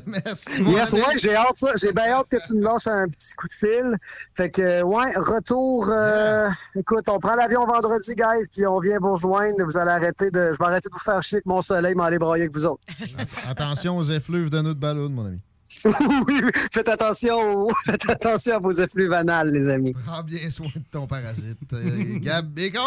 Merci. 0.07 0.63
Yes, 0.63 0.93
ouais, 0.93 1.03
j'ai 1.21 1.35
hâte, 1.35 1.57
ça. 1.57 1.73
J'ai 1.77 1.93
bien 1.93 2.09
hâte 2.09 2.29
que 2.31 2.39
tu 2.47 2.55
me 2.55 2.63
lâches 2.63 2.87
un 2.87 3.07
petit 3.09 3.35
coup 3.35 3.47
de 3.49 3.53
fil. 3.53 3.97
Fait 4.35 4.51
que, 4.51 4.83
ouais, 4.83 5.13
retour. 5.17 5.89
euh, 5.91 6.49
écoute, 6.75 7.05
on 7.09 7.19
prend 7.19 7.35
l'avion 7.35 7.67
vendredi, 7.67 8.15
guys, 8.15 8.49
puis 8.51 8.67
on 8.67 8.81
vient 8.81 8.99
vous 9.01 9.13
rejoindre. 9.13 9.63
Vous 9.65 9.77
allez 9.77 9.91
arrêter 9.91 10.31
de. 10.31 10.53
Je 10.55 10.59
vais 10.59 10.65
arrêter 10.65 10.89
de 10.89 10.95
vous 10.95 11.01
faire 11.01 11.23
chier 11.23 11.37
avec 11.37 11.47
mon 11.47 11.61
soleil, 11.61 11.95
m'aller 11.95 12.19
broyer 12.19 12.45
avec 12.45 12.55
vous 12.55 12.65
autres. 12.65 12.83
Attention 13.51 13.99
aux 13.99 14.05
effluves 14.05 14.49
de 14.49 14.61
notre 14.61 14.81
ballon, 14.81 15.11
mon 15.11 15.27
ami. 15.27 15.41
oui, 15.85 16.41
oui, 16.43 16.51
faites 16.73 16.89
attention, 16.89 17.69
faites 17.85 18.09
attention 18.11 18.57
à 18.57 18.59
vos 18.59 18.73
effluves 18.73 19.13
anales, 19.13 19.53
les 19.53 19.69
amis. 19.69 19.95
Prends 20.07 20.25
bien 20.25 20.51
soin 20.51 20.67
de 20.75 20.83
ton 20.91 21.07
parasite. 21.07 21.57
Euh, 21.73 22.19
Gab 22.19 22.47
Bacon, 22.49 22.83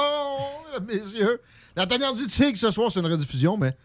messieurs. 0.85 1.39
La 1.73 1.85
dernière 1.85 2.13
du 2.13 2.25
tigre 2.27 2.57
ce 2.57 2.69
soir, 2.69 2.91
c'est 2.91 2.99
une 2.99 3.05
rediffusion, 3.05 3.55
mais 3.55 3.77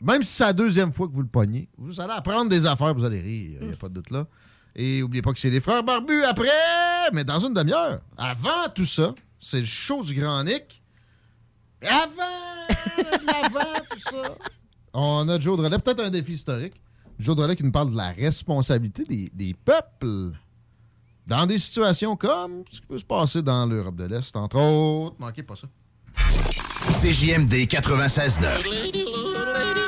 même 0.00 0.22
si 0.22 0.32
c'est 0.32 0.44
la 0.44 0.52
deuxième 0.52 0.92
fois 0.92 1.08
que 1.08 1.12
vous 1.12 1.22
le 1.22 1.28
pognez, 1.28 1.68
vous 1.76 2.00
allez 2.00 2.12
apprendre 2.12 2.50
des 2.50 2.66
affaires, 2.66 2.94
vous 2.94 3.04
allez 3.04 3.20
rire, 3.20 3.58
il 3.60 3.66
n'y 3.68 3.72
a 3.72 3.76
pas 3.76 3.88
de 3.88 3.94
doute 3.94 4.10
là. 4.10 4.26
Et 4.76 5.00
n'oubliez 5.00 5.22
pas 5.22 5.32
que 5.32 5.40
c'est 5.40 5.50
les 5.50 5.60
frères 5.60 5.82
barbus 5.82 6.22
après, 6.24 6.48
mais 7.12 7.24
dans 7.24 7.40
une 7.40 7.54
demi-heure. 7.54 8.00
Avant 8.16 8.68
tout 8.74 8.84
ça, 8.84 9.12
c'est 9.40 9.60
le 9.60 9.66
show 9.66 10.04
du 10.04 10.14
Grand 10.14 10.44
Nick. 10.44 10.82
Avant, 11.82 12.06
avant 13.26 13.80
tout 13.90 13.98
ça, 13.98 14.34
on 14.92 15.28
a 15.28 15.38
Joe 15.38 15.56
Drolet, 15.56 15.78
peut-être 15.78 16.04
un 16.04 16.10
défi 16.10 16.32
historique. 16.32 16.74
Joe 17.18 17.34
Drolet 17.34 17.56
qui 17.56 17.64
nous 17.64 17.72
parle 17.72 17.90
de 17.90 17.96
la 17.96 18.10
responsabilité 18.10 19.04
des, 19.04 19.30
des 19.32 19.54
peuples 19.54 20.32
dans 21.26 21.46
des 21.46 21.58
situations 21.58 22.16
comme 22.16 22.62
ce 22.70 22.80
qui 22.80 22.86
peut 22.86 22.98
se 22.98 23.04
passer 23.04 23.42
dans 23.42 23.66
l'Europe 23.66 23.96
de 23.96 24.04
l'Est, 24.04 24.34
entre 24.36 24.58
autres. 24.58 25.16
Manquez 25.18 25.42
pas 25.42 25.56
ça. 25.56 25.66
CJMD 27.00 27.52
96.9. 27.68 29.87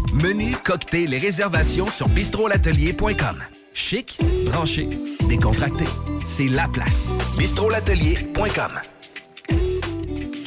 Menu, 0.13 0.55
cocktail 0.63 1.13
et 1.13 1.17
réservations 1.17 1.87
sur 1.87 2.09
bistrolatelier.com. 2.09 3.43
Chic, 3.73 4.19
branché, 4.45 4.89
décontracté. 5.29 5.85
C'est 6.25 6.47
la 6.47 6.67
place. 6.67 7.09
bistrolatelier.com. 7.37 8.71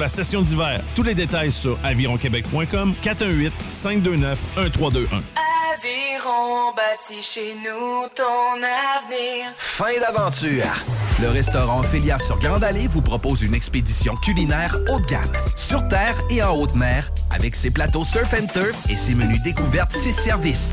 la 0.00 0.08
session 0.08 0.40
d'hiver. 0.40 0.80
Tous 0.96 1.02
les 1.02 1.14
détails 1.14 1.52
sur 1.52 1.78
avironquebec.com 1.84 2.94
418 3.02 3.52
529 3.68 4.38
1321. 4.56 5.22
Aviron 5.74 6.72
bâti 6.74 7.22
chez 7.22 7.54
nous 7.54 8.08
ton 8.14 8.56
avenir. 8.56 9.52
Fin 9.56 10.00
d'aventure! 10.00 10.64
Le 11.20 11.28
restaurant 11.28 11.80
Ophélia 11.80 12.18
sur 12.18 12.38
Grande 12.38 12.64
Allée 12.64 12.88
vous 12.88 13.02
propose 13.02 13.42
une 13.42 13.54
expédition 13.54 14.16
culinaire 14.16 14.74
haut 14.88 15.00
de 15.00 15.06
gamme, 15.06 15.32
sur 15.54 15.86
terre 15.88 16.16
et 16.30 16.42
en 16.42 16.56
haute 16.56 16.74
mer, 16.74 17.10
avec 17.30 17.54
ses 17.54 17.70
plateaux 17.70 18.04
surf 18.04 18.32
and 18.32 18.46
turf 18.46 18.88
et 18.88 18.96
ses 18.96 19.14
menus 19.14 19.42
découvertes, 19.42 19.92
ses 19.92 20.12
services. 20.12 20.72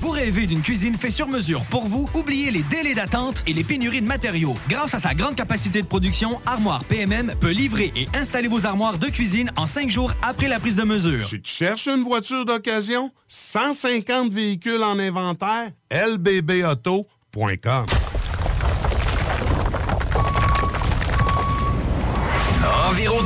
Vous 0.00 0.10
rêvez 0.10 0.46
d'une 0.46 0.62
cuisine 0.62 0.94
faite 0.94 1.12
sur 1.12 1.26
mesure 1.26 1.62
pour 1.70 1.86
vous? 1.86 2.08
Oubliez 2.14 2.52
les 2.52 2.62
délais 2.62 2.94
d'attente 2.94 3.42
et 3.46 3.52
les 3.52 3.64
pénuries 3.64 4.00
de 4.00 4.06
matériaux. 4.06 4.54
Grâce 4.68 4.94
à 4.94 5.00
sa 5.00 5.12
grande 5.12 5.34
capacité 5.34 5.82
de 5.82 5.86
production, 5.86 6.38
Armoire 6.46 6.84
PMM 6.84 7.34
peut 7.40 7.50
livrer 7.50 7.92
et 7.96 8.06
installer 8.14 8.46
vos 8.46 8.64
armoires 8.64 8.98
de 8.98 9.06
cuisine 9.08 9.50
en 9.56 9.66
cinq 9.66 9.90
jours 9.90 10.12
après 10.22 10.46
la 10.46 10.60
prise 10.60 10.76
de 10.76 10.84
mesure. 10.84 11.26
Tu 11.26 11.42
te 11.42 11.48
cherches 11.48 11.88
une 11.88 12.04
voiture 12.04 12.44
d'occasion? 12.44 13.10
150 13.26 14.32
véhicules 14.32 14.82
en 14.84 14.98
inventaire? 15.00 15.72
lbbauto.com 15.90 17.86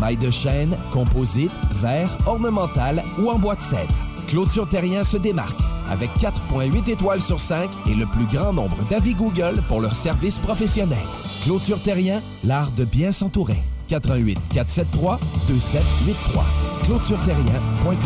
Maille 0.00 0.16
de 0.16 0.30
chêne, 0.30 0.76
composite, 0.92 1.52
verre, 1.74 2.16
ornemental 2.26 3.04
ou 3.18 3.30
en 3.30 3.38
bois 3.38 3.56
de 3.56 3.62
cèdre. 3.62 3.94
Clôture 4.26 4.68
Terrien 4.68 5.04
se 5.04 5.16
démarque 5.16 5.60
avec 5.90 6.08
4.8 6.20 6.90
étoiles 6.90 7.20
sur 7.20 7.40
5 7.40 7.68
et 7.88 7.94
le 7.94 8.06
plus 8.06 8.24
grand 8.26 8.52
nombre 8.52 8.76
d'avis 8.88 9.14
Google 9.14 9.60
pour 9.68 9.80
leur 9.80 9.94
service 9.94 10.38
professionnel. 10.38 10.98
Clôture 11.42 11.82
Terrien, 11.82 12.22
l'art 12.44 12.70
de 12.72 12.84
bien 12.84 13.12
s'entourer. 13.12 13.58
88 13.88 14.38
473 14.54 15.18
2783. 15.48 16.44
ClôtureTerrien.com. 16.84 17.96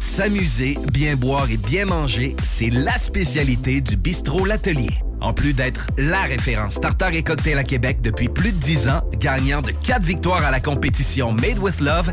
S'amuser, 0.00 0.76
bien 0.92 1.14
boire 1.14 1.48
et 1.50 1.56
bien 1.56 1.86
manger, 1.86 2.34
c'est 2.42 2.70
la 2.70 2.98
spécialité 2.98 3.80
du 3.80 3.96
bistrot 3.96 4.44
L'Atelier. 4.44 4.90
En 5.20 5.32
plus 5.32 5.52
d'être 5.52 5.86
la 5.98 6.22
référence 6.22 6.80
tartare 6.80 7.12
et 7.12 7.22
cocktail 7.22 7.58
à 7.58 7.64
Québec 7.64 8.00
depuis 8.00 8.28
plus 8.28 8.52
de 8.52 8.58
10 8.58 8.88
ans, 8.88 9.02
gagnant 9.18 9.60
de 9.62 9.70
4 9.70 10.02
victoires 10.02 10.44
à 10.44 10.50
la 10.50 10.60
compétition 10.60 11.32
Made 11.32 11.58
with 11.58 11.80
Love, 11.80 12.12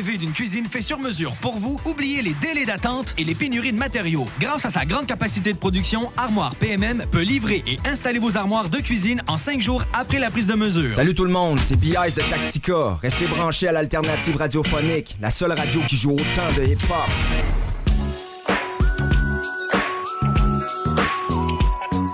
Rêvez 0.00 0.16
d'une 0.16 0.32
cuisine 0.32 0.64
faite 0.64 0.84
sur 0.84 0.98
mesure 0.98 1.32
pour 1.42 1.58
vous? 1.58 1.78
Oubliez 1.84 2.22
les 2.22 2.32
délais 2.32 2.64
d'attente 2.64 3.12
et 3.18 3.24
les 3.24 3.34
pénuries 3.34 3.72
de 3.72 3.76
matériaux. 3.76 4.24
Grâce 4.40 4.64
à 4.64 4.70
sa 4.70 4.86
grande 4.86 5.04
capacité 5.04 5.52
de 5.52 5.58
production, 5.58 6.10
Armoire 6.16 6.54
PMM 6.56 7.04
peut 7.10 7.20
livrer 7.20 7.62
et 7.66 7.78
installer 7.86 8.18
vos 8.18 8.34
armoires 8.38 8.70
de 8.70 8.78
cuisine 8.78 9.20
en 9.28 9.36
cinq 9.36 9.60
jours 9.60 9.84
après 9.92 10.18
la 10.18 10.30
prise 10.30 10.46
de 10.46 10.54
mesure. 10.54 10.94
Salut 10.94 11.12
tout 11.12 11.26
le 11.26 11.30
monde, 11.30 11.58
c'est 11.58 11.76
B.I.S. 11.76 12.14
de 12.14 12.22
Tactica. 12.22 12.98
Restez 13.02 13.26
branchés 13.26 13.68
à 13.68 13.72
l'alternative 13.72 14.36
radiophonique, 14.38 15.16
la 15.20 15.30
seule 15.30 15.52
radio 15.52 15.82
qui 15.86 15.98
joue 15.98 16.12
autant 16.12 16.50
de 16.56 16.62
hip-hop. 16.62 16.96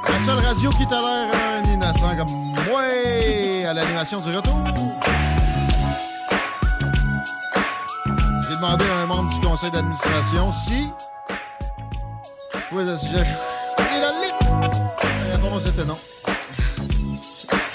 La 0.08 0.24
seule 0.26 0.44
radio 0.44 0.70
qui 0.70 0.86
tolère 0.88 1.30
un 1.32 1.72
innocent 1.72 2.16
comme 2.16 2.32
moi 2.68 2.82
à 2.82 3.72
l'animation 3.72 4.20
du 4.22 4.36
retour. 4.36 4.58
J'ai 8.56 8.62
demandé 8.62 8.84
à 8.86 9.00
un 9.02 9.06
membre 9.06 9.34
du 9.34 9.46
conseil 9.46 9.70
d'administration 9.70 10.50
si. 10.50 10.88
Oui. 12.72 12.82
Et 12.82 14.00
la 14.00 15.32
réponse 15.32 15.66
était 15.66 15.84
non. 15.84 15.98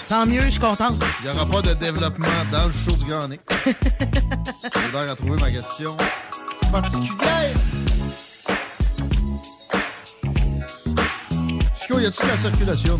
Tant 0.08 0.26
mieux, 0.26 0.42
je 0.42 0.50
suis 0.50 0.60
contente. 0.60 0.95
Il 1.19 1.30
n'y 1.30 1.38
aura 1.38 1.45
pas 1.45 1.61
de 1.61 1.76
développement 1.76 2.27
dans 2.51 2.66
le 2.66 2.72
show 2.72 2.95
du 2.95 3.06
Grand 3.06 3.27
Nick. 3.27 3.42
J'ai 3.66 4.92
l'air 4.92 5.11
à 5.11 5.16
trouver 5.16 5.40
ma 5.40 5.51
question 5.51 5.95
particulière. 6.72 7.53
Chico, 11.80 12.00
y 12.00 12.06
a-t-il 12.08 12.27
la 12.27 12.38
circulation? 12.38 13.00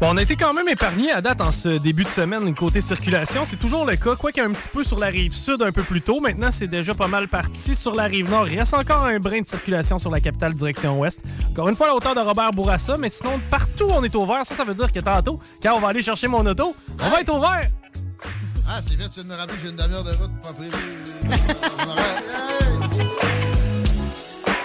Bon, 0.00 0.14
on 0.14 0.16
a 0.16 0.22
été 0.22 0.34
quand 0.34 0.54
même 0.54 0.66
épargné 0.66 1.12
à 1.12 1.20
date 1.20 1.42
en 1.42 1.52
ce 1.52 1.68
début 1.68 2.04
de 2.04 2.08
semaine 2.08 2.54
côté 2.54 2.80
circulation. 2.80 3.44
C'est 3.44 3.58
toujours 3.58 3.84
le 3.84 3.96
cas, 3.96 4.16
quoi 4.16 4.32
qu'il 4.32 4.42
y 4.42 4.46
ait 4.46 4.48
un 4.48 4.52
petit 4.54 4.70
peu 4.70 4.82
sur 4.82 4.98
la 4.98 5.08
rive 5.08 5.34
sud 5.34 5.60
un 5.60 5.72
peu 5.72 5.82
plus 5.82 6.00
tôt. 6.00 6.20
Maintenant, 6.20 6.50
c'est 6.50 6.68
déjà 6.68 6.94
pas 6.94 7.06
mal 7.06 7.28
parti. 7.28 7.74
Sur 7.74 7.94
la 7.94 8.04
rive 8.04 8.30
nord, 8.30 8.48
il 8.48 8.58
reste 8.58 8.72
encore 8.72 9.04
un 9.04 9.18
brin 9.18 9.42
de 9.42 9.46
circulation 9.46 9.98
sur 9.98 10.10
la 10.10 10.20
capitale 10.20 10.54
direction 10.54 10.98
ouest. 10.98 11.20
Encore 11.50 11.68
une 11.68 11.76
fois, 11.76 11.88
à 11.88 11.90
la 11.90 11.96
hauteur 11.96 12.14
de 12.14 12.20
Robert 12.20 12.50
Bourassa, 12.54 12.96
mais 12.96 13.10
sinon, 13.10 13.38
partout 13.50 13.88
on 13.90 14.02
est 14.02 14.14
ouvert. 14.14 14.46
Ça, 14.46 14.54
ça 14.54 14.64
veut 14.64 14.72
dire 14.72 14.90
que 14.90 15.00
tantôt, 15.00 15.38
quand 15.62 15.74
on 15.76 15.80
va 15.80 15.88
aller 15.88 16.00
chercher 16.00 16.28
mon 16.28 16.46
auto, 16.46 16.74
on 16.98 17.10
va 17.10 17.20
être 17.20 17.36
ouvert. 17.36 17.68
Ah, 18.66 18.80
c'est 18.80 18.94
vite, 18.94 19.10
tu 19.12 19.20
viens 19.20 19.24
de 19.24 19.28
me 19.28 19.34
rappeler 19.34 19.56
que 19.56 19.62
j'ai 19.64 19.68
une 19.68 19.76
demi-heure 19.76 20.04
de 20.04 20.12
route 20.12 20.30
pas 20.42 20.54
prévue. 20.54 20.70
Hey! 23.02 23.06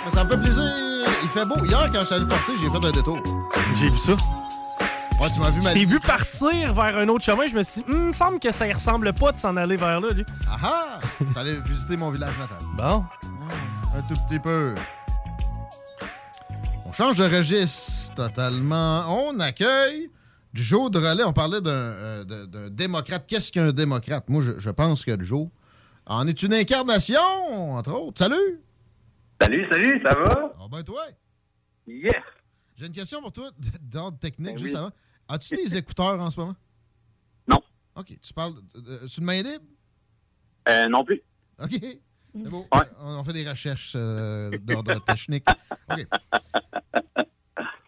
Mais 0.05 0.11
ça 0.11 0.23
me 0.23 0.29
fait 0.29 0.37
plaisir. 0.37 0.63
Il 1.23 1.29
fait 1.29 1.45
beau. 1.45 1.55
Hier, 1.65 1.89
quand 1.91 2.01
je 2.01 2.05
suis 2.05 2.15
allé 2.15 2.23
le 2.23 2.29
porter, 2.29 2.51
j'ai 2.61 2.69
fait 2.69 2.87
un 2.87 2.91
détour. 2.91 3.19
J'ai 3.75 3.87
vu 3.87 3.97
ça. 3.97 4.13
Ouais, 5.21 5.29
tu 5.33 5.39
m'as 5.39 5.49
vu 5.49 5.59
Je 5.61 5.63
ma 5.63 5.73
t'ai 5.73 5.85
vu 5.85 5.99
partir 5.99 6.73
vers 6.73 6.97
un 6.97 7.07
autre 7.07 7.23
chemin. 7.23 7.47
Je 7.47 7.55
me 7.55 7.63
suis 7.63 7.81
dit, 7.81 7.89
Hum, 7.89 7.95
il 7.97 8.07
me 8.07 8.13
semble 8.13 8.39
que 8.39 8.51
ça 8.51 8.67
ne 8.67 8.73
ressemble 8.73 9.13
pas 9.13 9.31
de 9.31 9.37
s'en 9.37 9.55
aller 9.55 9.77
vers 9.77 9.99
là, 10.01 10.11
lui. 10.11 10.25
Ah 10.49 10.57
ah! 10.61 10.99
J'allais 11.33 11.59
visiter 11.61 11.95
mon 11.97 12.11
village 12.11 12.37
natal. 12.37 12.57
Bon. 12.75 13.03
Un 13.95 14.01
tout 14.13 14.19
petit 14.27 14.39
peu. 14.39 14.75
On 16.85 16.91
change 16.91 17.17
de 17.17 17.23
registre 17.23 18.13
totalement. 18.15 19.05
On 19.07 19.39
accueille 19.39 20.09
du 20.53 20.63
jour 20.63 20.89
de 20.89 20.99
relais. 20.99 21.23
On 21.23 21.33
parlait 21.33 21.61
d'un 21.61 21.69
euh, 21.71 22.69
démocrate. 22.69 23.25
Qu'est-ce 23.25 23.51
qu'un 23.53 23.71
démocrate? 23.71 24.27
Moi, 24.29 24.41
je, 24.43 24.59
je 24.59 24.69
pense 24.69 25.05
que 25.05 25.11
le 25.11 25.23
jour 25.23 25.49
en 26.05 26.27
est 26.27 26.43
une 26.43 26.53
incarnation, 26.53 27.73
entre 27.75 27.93
autres. 27.93 28.19
Salut! 28.19 28.61
Salut, 29.41 29.65
salut, 29.71 30.01
ça 30.05 30.13
va? 30.13 30.53
Ah 30.59 30.65
ben 30.71 30.83
toi! 30.83 31.01
Yes! 31.87 32.13
J'ai 32.77 32.85
une 32.87 32.91
question 32.91 33.21
pour 33.21 33.31
toi 33.31 33.49
d'ordre 33.81 34.17
technique, 34.19 34.55
Ben 34.55 34.57
juste 34.57 34.75
oui. 34.75 34.79
avant. 34.79 34.91
As-tu 35.27 35.55
des 35.55 35.77
écouteurs 35.77 36.19
en 36.19 36.29
ce 36.31 36.39
moment? 36.39 36.55
Non. 37.47 37.61
OK. 37.95 38.17
Tu 38.21 38.33
parles. 38.33 38.53
Euh, 38.75 39.07
sur 39.07 39.21
une 39.21 39.25
main 39.27 39.41
libre? 39.41 39.65
Euh, 40.69 40.87
non 40.89 41.03
plus. 41.03 41.21
OK. 41.61 41.71
C'est 41.79 42.49
beau. 42.49 42.65
On, 42.71 43.19
on 43.19 43.23
fait 43.23 43.33
des 43.33 43.47
recherches 43.49 43.93
euh, 43.95 44.51
d'ordre 44.63 44.99
technique. 45.05 45.45
OK. 45.89 46.05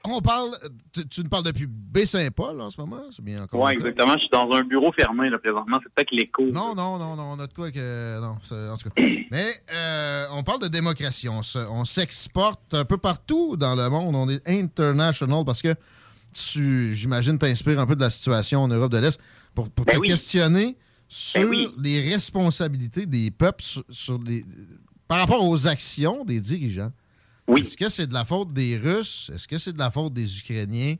On 0.09 0.21
parle. 0.21 0.51
Tu, 0.93 1.05
tu 1.09 1.21
nous 1.21 1.29
parles 1.29 1.43
depuis 1.43 1.65
Baie-Saint-Paul 1.67 2.61
en 2.61 2.69
ce 2.69 2.79
moment? 2.79 3.01
C'est 3.11 3.21
bien 3.21 3.43
encore. 3.43 3.59
Ouais, 3.59 3.73
cas? 3.73 3.79
exactement. 3.79 4.13
Je 4.13 4.19
suis 4.19 4.29
dans 4.29 4.49
un 4.53 4.63
bureau 4.63 4.89
fermé, 4.93 5.29
là, 5.29 5.37
présentement. 5.37 5.79
C'est 5.83 5.93
peut-être 5.93 6.11
l'écho. 6.11 6.45
Non, 6.45 6.73
non, 6.75 6.97
non, 6.97 7.17
non, 7.17 7.23
on 7.35 7.39
a 7.39 7.47
de 7.47 7.53
quoi 7.53 7.71
que. 7.71 8.19
Non, 8.21 8.37
en 8.73 8.77
tout 8.77 8.89
cas. 8.89 9.03
Mais 9.31 9.47
euh, 9.73 10.27
on 10.31 10.43
parle 10.43 10.61
de 10.61 10.69
démocratie. 10.69 11.27
On 11.27 11.41
se- 11.43 11.57
on 11.57 11.83
s'exporte 11.83 12.73
un 12.73 12.85
peu 12.85 12.97
partout 12.97 13.57
dans 13.57 13.75
le 13.75 13.89
monde. 13.89 14.15
On 14.15 14.29
est 14.29 14.47
international 14.47 15.43
parce 15.45 15.61
que 15.61 15.75
tu, 16.37 16.95
j'imagine, 16.95 17.37
t'inspires 17.37 17.79
un 17.79 17.85
peu 17.87 17.95
de 17.95 18.01
la 18.01 18.09
situation 18.09 18.61
en 18.61 18.67
Europe 18.67 18.91
de 18.91 18.99
l'Est 18.99 19.19
pour, 19.55 19.69
pour 19.69 19.85
Ben 19.85 19.95
te 19.95 19.99
oui. 19.99 20.07
questionner 20.09 20.77
sur 21.07 21.41
Ben 21.41 21.49
oui. 21.49 21.67
les 21.79 22.13
responsabilités 22.13 23.05
des 23.05 23.31
peuples 23.31 23.63
sur, 23.63 23.83
sur 23.89 24.21
les, 24.23 24.43
par 25.07 25.19
rapport 25.19 25.43
aux 25.45 25.67
actions 25.67 26.25
des 26.25 26.39
dirigeants. 26.39 26.91
Est-ce 27.55 27.77
que 27.77 27.87
c'est 27.89 28.07
de 28.07 28.13
la 28.13 28.25
faute 28.25 28.51
des 28.51 28.77
Russes? 28.77 29.31
Est-ce 29.33 29.47
que 29.47 29.57
c'est 29.57 29.71
de 29.73 29.79
la 29.79 29.89
faute 29.89 30.13
des 30.13 30.39
Ukrainiens? 30.39 30.95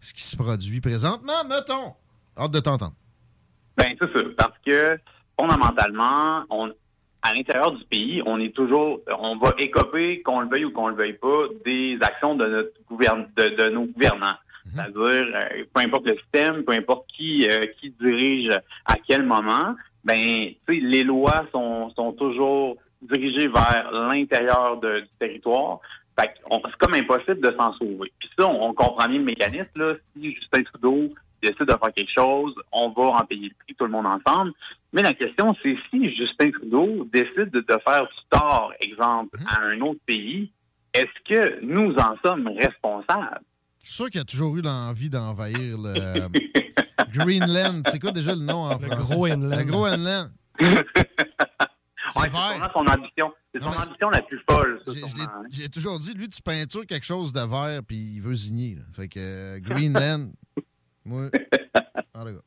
Ce 0.00 0.14
qui 0.14 0.22
se 0.22 0.36
produit 0.36 0.80
présentement, 0.80 1.44
mettons. 1.48 1.94
Hâte 2.38 2.52
de 2.52 2.60
t'entendre. 2.60 2.94
Ben, 3.76 3.94
c'est 4.00 4.12
ça. 4.12 4.20
Parce 4.36 4.58
que, 4.64 4.98
fondamentalement, 5.38 6.44
on, 6.50 6.72
à 7.22 7.34
l'intérieur 7.34 7.72
du 7.72 7.84
pays, 7.84 8.22
on 8.26 8.38
est 8.40 8.54
toujours, 8.54 9.00
on 9.18 9.36
va 9.38 9.54
écoper, 9.58 10.22
qu'on 10.22 10.40
le 10.40 10.48
veuille 10.48 10.64
ou 10.66 10.72
qu'on 10.72 10.88
le 10.88 10.94
veuille 10.96 11.18
pas, 11.18 11.46
des 11.64 11.98
actions 12.00 12.34
de 12.36 12.46
notre 12.46 12.72
gouverne, 12.88 13.28
de, 13.36 13.48
de 13.48 13.68
nos 13.70 13.86
gouvernants. 13.86 14.36
C'est-à-dire, 14.72 15.26
euh, 15.34 15.64
peu 15.72 15.80
importe 15.82 16.06
le 16.06 16.16
système, 16.18 16.64
peu 16.64 16.72
importe 16.72 17.06
qui, 17.08 17.46
euh, 17.48 17.60
qui 17.78 17.90
dirige 18.00 18.50
à 18.86 18.94
quel 19.06 19.24
moment, 19.24 19.74
ben, 20.04 20.16
tu 20.16 20.56
sais, 20.68 20.80
les 20.80 21.04
lois 21.04 21.46
sont, 21.52 21.90
sont 21.90 22.12
toujours 22.12 22.76
dirigées 23.02 23.48
vers 23.48 23.90
l'intérieur 23.92 24.80
du 24.80 25.08
territoire. 25.18 25.80
Fait 26.18 26.30
c'est 26.46 26.76
comme 26.78 26.94
impossible 26.94 27.40
de 27.40 27.56
s'en 27.56 27.72
sauver. 27.74 28.12
Puis 28.18 28.28
ça, 28.38 28.46
on, 28.48 28.68
on 28.68 28.74
comprend 28.74 29.06
bien 29.08 29.18
le 29.18 29.24
mécanisme. 29.24 29.70
Là. 29.76 29.94
Si 30.14 30.34
Justin 30.34 30.62
Trudeau 30.62 31.14
décide 31.42 31.66
de 31.66 31.72
faire 31.72 31.92
quelque 31.94 32.12
chose, 32.12 32.54
on 32.70 32.90
va 32.90 33.02
en 33.02 33.24
payer 33.24 33.48
le 33.48 33.54
prix 33.64 33.74
tout 33.74 33.84
le 33.84 33.90
monde 33.90 34.06
ensemble. 34.06 34.52
Mais 34.92 35.02
la 35.02 35.14
question, 35.14 35.54
c'est 35.62 35.76
si 35.90 36.14
Justin 36.14 36.50
Trudeau 36.50 37.08
décide 37.12 37.50
de, 37.50 37.60
de 37.60 37.78
faire 37.84 38.02
du 38.02 38.28
tort, 38.30 38.72
exemple, 38.80 39.38
à 39.48 39.62
un 39.62 39.80
autre 39.80 40.00
pays, 40.06 40.50
est-ce 40.94 41.34
que 41.34 41.60
nous 41.62 41.94
en 41.96 42.16
sommes 42.24 42.48
responsables? 42.48 43.40
Je 43.82 43.88
suis 43.88 43.94
sûr 43.94 44.10
qu'il 44.10 44.20
a 44.20 44.24
toujours 44.24 44.56
eu 44.56 44.62
l'envie 44.62 45.10
d'envahir 45.10 45.76
le 45.78 46.28
Greenland. 47.12 47.82
C'est 47.90 47.98
quoi 47.98 48.12
déjà 48.12 48.34
le 48.34 48.42
nom 48.42 48.64
en 48.64 48.78
français? 48.78 48.94
Groenland. 49.14 49.58
Le 49.58 49.64
Groenland. 49.64 50.32
C'est 50.58 52.30
son 52.30 52.86
ambition. 52.86 53.32
C'est 53.54 53.62
son 53.62 53.68
ambition 53.68 54.10
la 54.10 54.22
plus 54.22 54.40
folle, 54.48 54.80
J'ai- 54.86 55.02
hein. 55.22 55.42
J'ai 55.50 55.68
toujours 55.68 55.98
dit, 55.98 56.14
lui, 56.14 56.28
tu 56.28 56.40
peintures 56.42 56.86
quelque 56.86 57.04
chose 57.04 57.32
de 57.32 57.40
vert, 57.40 57.80
puis 57.86 57.96
il 58.14 58.20
veut 58.20 58.36
signer. 58.36 58.76
là. 58.76 58.82
Fait 58.94 59.08
que 59.08 59.18
euh, 59.20 59.58
Greenland, 59.60 60.32
moi. 61.04 61.28
En 62.14 62.20
tout 62.24 62.26
cas. 62.34 62.40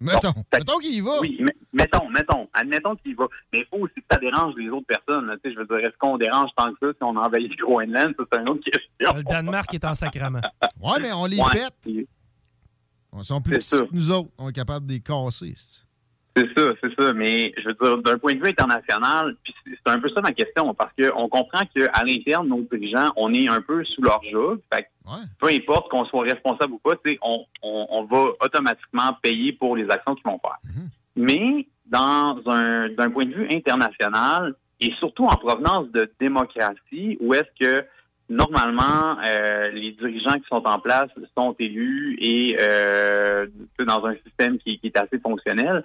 Mettons, 0.00 0.32
mettons 0.52 0.78
qu'il 0.78 0.94
y 0.94 1.00
va. 1.00 1.20
Oui, 1.20 1.42
mettons, 1.72 2.08
mettons, 2.10 2.46
admettons 2.52 2.94
qu'il 2.96 3.12
y 3.12 3.14
va. 3.14 3.26
Mais 3.52 3.60
il 3.60 3.66
faut 3.70 3.78
aussi 3.84 3.94
que 3.94 4.04
ça 4.10 4.18
dérange 4.18 4.54
les 4.58 4.68
autres 4.68 4.86
personnes. 4.86 5.26
là. 5.26 5.36
Tu 5.42 5.48
sais, 5.48 5.54
je 5.54 5.58
veux 5.60 5.66
dire, 5.66 5.78
est-ce 5.88 5.96
qu'on 5.98 6.18
dérange 6.18 6.50
tant 6.56 6.70
que 6.74 6.78
ça 6.82 6.92
si 6.92 7.02
on 7.02 7.16
envahit 7.16 7.48
le 7.50 7.64
Groenland? 7.64 8.14
Ça, 8.18 8.24
c'est 8.30 8.38
une 8.40 8.48
autre 8.50 8.62
question. 8.64 9.14
Le 9.16 9.22
Danemark 9.22 9.72
est 9.72 9.84
en 9.84 9.94
sacrament. 9.94 10.42
Ouais, 10.80 11.00
mais 11.00 11.12
on 11.12 11.24
les 11.26 11.38
Ouais, 11.40 11.50
pète. 11.52 11.74
Ils 11.86 12.04
sont 13.24 13.40
plus 13.40 13.58
petits 13.58 13.70
que 13.78 13.84
nous 13.92 14.10
autres. 14.10 14.28
On 14.36 14.50
est 14.50 14.52
capable 14.52 14.86
de 14.86 14.92
les 14.92 15.00
casser. 15.00 15.54
C'est- 16.36 16.58
ça, 16.58 16.72
c'est 16.82 17.00
ça. 17.00 17.12
Mais 17.12 17.52
je 17.58 17.68
veux 17.68 17.74
dire, 17.74 17.98
d'un 18.02 18.18
point 18.18 18.34
de 18.34 18.38
vue 18.40 18.48
international, 18.48 19.34
c'est 19.66 19.92
un 19.92 19.98
peu 19.98 20.08
ça 20.10 20.20
ma 20.20 20.32
question, 20.32 20.74
parce 20.74 20.92
qu'on 20.94 21.28
comprend 21.28 21.60
qu'à 21.74 22.04
l'interne, 22.04 22.48
nos 22.48 22.60
dirigeants, 22.70 23.12
on 23.16 23.32
est 23.34 23.48
un 23.48 23.60
peu 23.62 23.82
sous 23.84 24.02
leur 24.02 24.20
joug. 24.30 24.58
Fait 24.72 24.82
que 24.82 24.88
peu 25.40 25.48
importe 25.48 25.90
qu'on 25.90 26.04
soit 26.04 26.24
responsable 26.24 26.74
ou 26.74 26.78
pas, 26.78 26.94
on, 27.22 27.44
on, 27.62 27.86
on 27.90 28.04
va 28.04 28.26
automatiquement 28.40 29.16
payer 29.22 29.52
pour 29.52 29.76
les 29.76 29.88
actions 29.90 30.14
qu'ils 30.14 30.24
vont 30.30 30.40
faire. 30.40 30.58
Mais 31.16 31.66
dans 31.86 32.38
un 32.46 32.88
d'un 32.90 33.10
point 33.10 33.24
de 33.24 33.32
vue 33.34 33.48
international, 33.50 34.54
et 34.80 34.92
surtout 34.98 35.24
en 35.24 35.36
provenance 35.36 35.88
de 35.92 36.10
démocratie, 36.20 37.16
où 37.20 37.32
est-ce 37.32 37.48
que 37.64 37.84
normalement 38.28 39.16
euh, 39.24 39.70
les 39.70 39.92
dirigeants 39.92 40.34
qui 40.34 40.44
sont 40.48 40.62
en 40.66 40.78
place 40.80 41.08
sont 41.38 41.54
élus 41.58 42.18
et 42.20 42.56
euh, 42.60 43.46
dans 43.86 44.04
un 44.04 44.14
système 44.24 44.58
qui, 44.58 44.78
qui 44.80 44.88
est 44.88 44.98
assez 44.98 45.18
fonctionnel. 45.20 45.84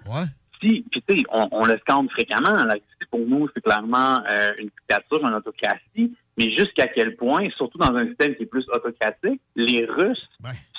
Si, 0.61 0.85
puis 0.91 1.03
tu 1.07 1.17
sais, 1.17 1.23
on, 1.31 1.47
on 1.51 1.65
le 1.65 1.77
scande 1.79 2.09
fréquemment. 2.11 2.53
La 2.53 2.73
Russie, 2.73 3.09
pour 3.09 3.19
nous, 3.19 3.47
c'est 3.53 3.61
clairement 3.61 4.21
euh, 4.29 4.51
une 4.59 4.69
dictature, 4.69 5.19
une 5.27 5.33
autocratie. 5.33 6.15
Mais 6.37 6.51
jusqu'à 6.51 6.87
quel 6.87 7.15
point, 7.15 7.49
surtout 7.57 7.77
dans 7.77 7.93
un 7.95 8.07
système 8.07 8.35
qui 8.35 8.43
est 8.43 8.47
plus 8.47 8.65
autocratique, 8.69 9.41
les 9.55 9.85
Russes 9.85 10.29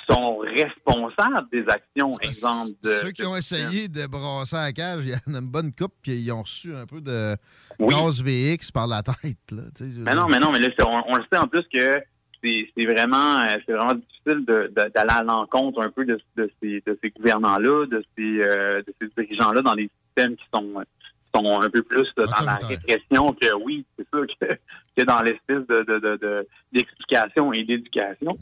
sont 0.09 0.39
responsables 0.39 1.47
des 1.51 1.63
actions, 1.69 2.17
exemple 2.19 2.71
de 2.83 2.89
Ceux 2.89 3.11
qui 3.11 3.25
ont 3.25 3.35
essayé 3.35 3.87
de 3.87 4.05
brasser 4.07 4.55
la 4.57 4.73
cage, 4.73 5.03
il 5.05 5.11
y 5.11 5.13
en 5.13 5.35
a 5.35 5.39
une 5.39 5.49
bonne 5.49 5.71
coupe, 5.71 5.93
puis 6.01 6.13
ils 6.13 6.31
ont 6.31 6.41
reçu 6.41 6.75
un 6.75 6.85
peu 6.85 6.99
de 6.99 7.35
gaz 7.79 8.21
VX 8.21 8.71
par 8.71 8.87
la 8.87 9.03
tête. 9.03 9.51
Là, 9.51 9.63
Mais 9.79 10.15
non, 10.15 10.27
mais 10.27 10.39
non, 10.39 10.51
mais 10.51 10.59
là, 10.59 10.69
on 11.07 11.15
le 11.15 11.23
sait 11.31 11.39
en 11.39 11.47
plus 11.47 11.63
que 11.73 12.01
c'est 12.43 12.85
vraiment, 12.85 13.39
euh, 13.39 13.57
c'est 13.65 13.73
vraiment 13.73 13.93
difficile 13.95 14.45
d'aller 14.45 14.91
à 15.09 15.23
l'encontre 15.23 15.81
un 15.81 15.89
peu 15.89 16.05
de, 16.05 16.19
de 16.35 16.51
ces, 16.61 16.83
de 16.85 16.97
ces 17.01 17.09
gouvernants-là, 17.11 17.85
de 17.85 18.03
ces, 18.17 18.41
euh, 18.41 18.81
de 18.81 18.93
ces 19.01 19.07
dirigeants-là 19.23 19.61
dans 19.61 19.75
des 19.75 19.89
systèmes 20.07 20.35
qui 20.35 20.45
sont, 20.53 20.83
qui 20.83 21.39
sont 21.39 21.61
un 21.61 21.69
peu 21.69 21.81
plus 21.83 22.07
dans 22.17 22.25
la 22.45 22.55
répression 22.55 23.33
que 23.33 23.53
oui, 23.63 23.85
c'est 23.97 24.07
sûr 24.13 24.25
que, 24.39 24.45
que 24.97 25.03
dans 25.05 25.21
l'espèce 25.21 25.65
de, 25.67 25.83
de, 25.83 25.99
de, 25.99 26.17
de- 26.17 26.47
d'explication 26.73 27.53
et 27.53 27.63
d'éducation. 27.63 28.37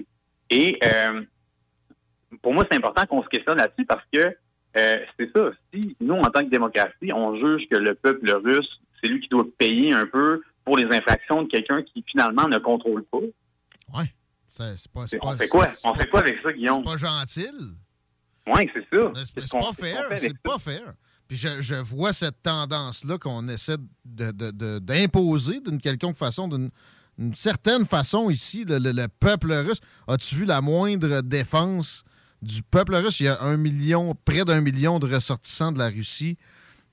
et 0.50 0.78
euh, 0.84 1.22
pour 2.42 2.54
moi, 2.54 2.66
c'est 2.70 2.76
important 2.76 3.06
qu'on 3.06 3.22
se 3.22 3.28
questionne 3.28 3.58
là-dessus 3.58 3.86
parce 3.86 4.04
que 4.12 4.34
euh, 4.76 4.96
c'est 5.18 5.30
ça. 5.32 5.50
Si 5.72 5.96
nous, 6.00 6.14
en 6.16 6.30
tant 6.30 6.40
que 6.40 6.50
démocratie, 6.50 7.12
on 7.12 7.36
juge 7.36 7.68
que 7.70 7.76
le 7.76 7.94
peuple 7.94 8.28
russe, 8.44 8.80
c'est 9.00 9.08
lui 9.08 9.20
qui 9.20 9.28
doit 9.28 9.46
payer 9.58 9.92
un 9.92 10.06
peu 10.06 10.42
pour 10.64 10.76
les 10.76 10.86
infractions 10.86 11.42
de 11.42 11.48
quelqu'un 11.48 11.82
qui 11.82 12.02
finalement 12.10 12.48
ne 12.48 12.58
contrôle 12.58 13.04
pas. 13.04 13.18
C'est 14.56 14.76
c'est 14.76 14.92
pas, 14.92 15.06
c'est 15.08 15.18
on 15.20 15.30
pas- 15.30 15.36
fait 15.36 15.48
quoi? 15.48 15.68
On 15.82 15.92
pas- 15.92 15.98
fait 15.98 16.08
quoi 16.08 16.20
avec 16.20 16.36
ça, 16.40 16.52
Guillaume? 16.52 16.82
C'est 16.86 16.92
pas 16.92 16.96
gentil. 16.96 17.46
Oui, 18.46 18.70
c'est 18.72 18.96
ça. 18.96 19.12
C'est 19.24 19.50
pas 19.58 19.72
fair. 19.72 20.04
C'est 20.16 20.38
pas 20.38 20.58
fair. 20.60 20.94
Puis 21.26 21.36
je, 21.36 21.60
je 21.60 21.74
vois 21.74 22.12
cette 22.12 22.40
tendance-là 22.42 23.18
qu'on 23.18 23.48
essaie 23.48 23.78
de- 24.04 24.30
de- 24.30 24.50
de- 24.52 24.78
d'imposer 24.78 25.60
d'une 25.60 25.80
quelconque 25.80 26.16
façon, 26.16 26.46
d'une 26.48 26.70
une 27.18 27.34
certaine 27.34 27.84
façon 27.86 28.28
ici, 28.30 28.64
le, 28.64 28.78
le- 28.78 28.92
le 28.92 29.06
peuple 29.08 29.52
russe. 29.52 29.80
As-tu 30.08 30.34
vu 30.34 30.44
la 30.44 30.60
moindre 30.60 31.20
défense 31.22 32.02
du 32.42 32.62
peuple 32.62 32.94
russe? 32.96 33.18
Il 33.20 33.24
y 33.26 33.28
a 33.28 33.40
un 33.40 33.56
million, 33.56 34.14
près 34.24 34.44
d'un 34.44 34.60
million 34.60 34.98
de 34.98 35.12
ressortissants 35.12 35.72
de 35.72 35.78
la 35.78 35.88
Russie 35.88 36.36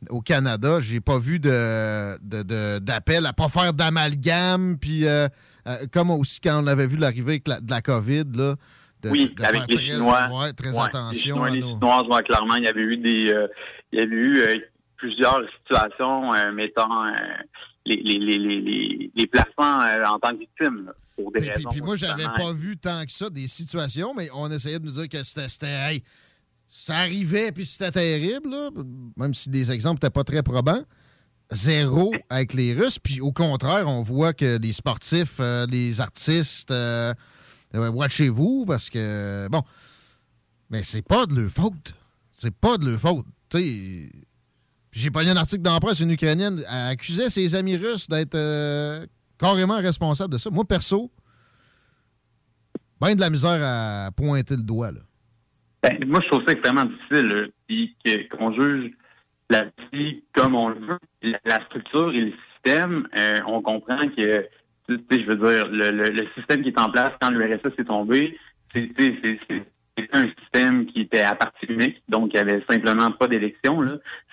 au 0.09 0.21
Canada. 0.21 0.79
J'ai 0.79 1.01
pas 1.01 1.17
vu 1.19 1.39
de, 1.39 2.17
de- 2.21 2.43
de- 2.43 2.79
d'appel 2.79 3.25
à 3.25 3.33
pas 3.33 3.49
faire 3.49 3.73
d'amalgame. 3.73 4.77
Puis 4.79 5.05
euh, 5.07 5.27
euh, 5.67 5.85
comme 5.91 6.11
aussi 6.11 6.39
quand 6.39 6.63
on 6.63 6.67
avait 6.67 6.87
vu 6.87 6.97
l'arrivée 6.97 7.39
de 7.39 7.69
la 7.71 7.81
COVID, 7.81 8.23
là. 8.35 8.55
de- 9.03 9.09
oui, 9.09 9.33
de 9.35 9.43
avec 9.43 9.63
les 9.67 9.75
très- 9.77 9.85
Chinois. 9.85 10.27
ouais, 10.31 10.53
très 10.53 10.69
Ouais, 10.77 10.83
attention 10.85 11.11
Les 11.11 11.19
Chinois 11.19 11.49
les 11.49 11.61
Chinoises, 11.61 12.07
ouais, 12.09 12.23
clairement, 12.23 12.55
il 12.55 12.63
y 12.63 12.67
avait 12.67 12.81
eu 12.81 12.97
des, 12.97 13.31
euh, 13.33 13.47
il 13.91 13.99
y 13.99 14.01
avait 14.03 14.15
eu 14.15 14.39
euh, 14.41 14.55
plusieurs 14.97 15.41
situations 15.59 16.33
euh, 16.35 16.51
mettant 16.51 16.87
les, 17.85 17.95
les, 17.95 18.19
les, 18.19 18.37
les, 18.37 18.61
les, 18.61 19.11
les 19.15 19.27
plaçants 19.27 19.79
en 20.13 20.19
tant 20.19 20.29
que 20.33 20.39
victimes 20.39 20.85
là, 20.85 20.93
pour 21.15 21.31
des 21.31 21.39
Puis, 21.39 21.47
puis- 21.49 21.55
raisons. 21.55 21.69
puis 21.71 21.81
moi, 21.81 21.95
j'avais 21.95 22.25
pas 22.25 22.51
vu 22.53 22.77
tant 22.77 23.03
que 23.05 23.11
ça 23.11 23.29
des 23.31 23.47
situations, 23.47 24.13
mais 24.15 24.29
on 24.35 24.49
essayait 24.51 24.77
de 24.79 24.85
nous 24.85 24.91
dire 24.91 25.09
que 25.09 25.23
c'était. 25.23 25.49
c'était, 25.49 25.67
hey, 25.67 26.03
ça 26.67 26.97
arrivait, 26.97 27.51
puis 27.51 27.65
c'était 27.65 27.91
terrible, 27.91 28.49
là, 28.49 28.69
même 29.17 29.33
si 29.33 29.49
des 29.49 29.71
exemples 29.71 29.95
n'étaient 29.95 30.13
pas 30.13 30.23
très 30.23 30.41
probants. 30.43 30.83
Zéro 31.51 32.13
avec 32.29 32.53
les 32.53 32.73
Russes. 32.73 32.99
Puis 32.99 33.21
au 33.21 33.31
contraire, 33.31 33.87
on 33.87 34.01
voit 34.01 34.33
que 34.33 34.57
les 34.57 34.73
sportifs, 34.73 35.37
euh, 35.39 35.65
les 35.67 35.99
artistes, 36.01 36.71
euh, 36.71 37.13
watchez-vous, 37.73 38.65
parce 38.65 38.89
que, 38.89 39.47
bon, 39.49 39.61
mais 40.69 40.83
c'est 40.83 41.05
pas 41.05 41.25
de 41.25 41.35
leur 41.35 41.49
faute. 41.49 41.93
C'est 42.31 42.55
pas 42.55 42.77
de 42.77 42.89
leur 42.89 42.99
faute. 42.99 43.25
J'ai 44.93 45.11
pas 45.11 45.23
un 45.27 45.35
article 45.35 45.61
dans 45.61 45.73
la 45.73 45.79
presse, 45.79 45.99
une 45.99 46.11
Ukrainienne 46.11 46.63
accusait 46.67 47.29
ses 47.29 47.55
amis 47.55 47.77
russes 47.77 48.07
d'être 48.07 48.35
euh, 48.35 49.05
carrément 49.37 49.77
responsables 49.77 50.33
de 50.33 50.37
ça. 50.37 50.49
Moi, 50.49 50.65
perso, 50.65 51.11
ben 52.99 53.15
de 53.15 53.21
la 53.21 53.29
misère 53.29 53.59
à 53.61 54.11
pointer 54.11 54.55
le 54.55 54.63
doigt. 54.63 54.91
Là. 54.91 55.01
Ben, 55.83 55.97
moi, 56.07 56.19
je 56.23 56.27
trouve 56.27 56.45
ça 56.45 56.53
extrêmement 56.53 56.85
difficile, 56.85 57.51
qu'on 58.31 58.53
juge 58.53 58.91
la 59.51 59.65
vie 59.91 60.23
comme 60.33 60.55
on 60.55 60.69
le 60.69 60.79
veut. 60.79 60.99
La, 61.21 61.63
structure 61.65 62.11
et 62.13 62.21
le 62.21 62.33
système, 62.53 63.07
euh, 63.17 63.39
on 63.45 63.61
comprend 63.61 64.07
que, 64.07 64.47
tu 64.87 64.95
sais, 65.09 65.21
je 65.21 65.27
veux 65.27 65.35
dire, 65.35 65.67
le, 65.69 66.25
système 66.35 66.63
qui 66.63 66.69
est 66.69 66.79
en 66.79 66.89
place 66.89 67.11
quand 67.21 67.29
l'URSS 67.29 67.77
est 67.77 67.83
tombé, 67.83 68.37
c'est 68.73 68.89
un 70.13 70.27
système 70.39 70.85
qui 70.85 71.01
était 71.01 71.21
à 71.21 71.35
parti 71.35 71.65
unique, 71.67 72.01
donc 72.07 72.31
il 72.33 72.41
n'y 72.41 72.49
avait 72.49 72.63
simplement 72.67 73.11
pas 73.11 73.27
d'élection. 73.27 73.81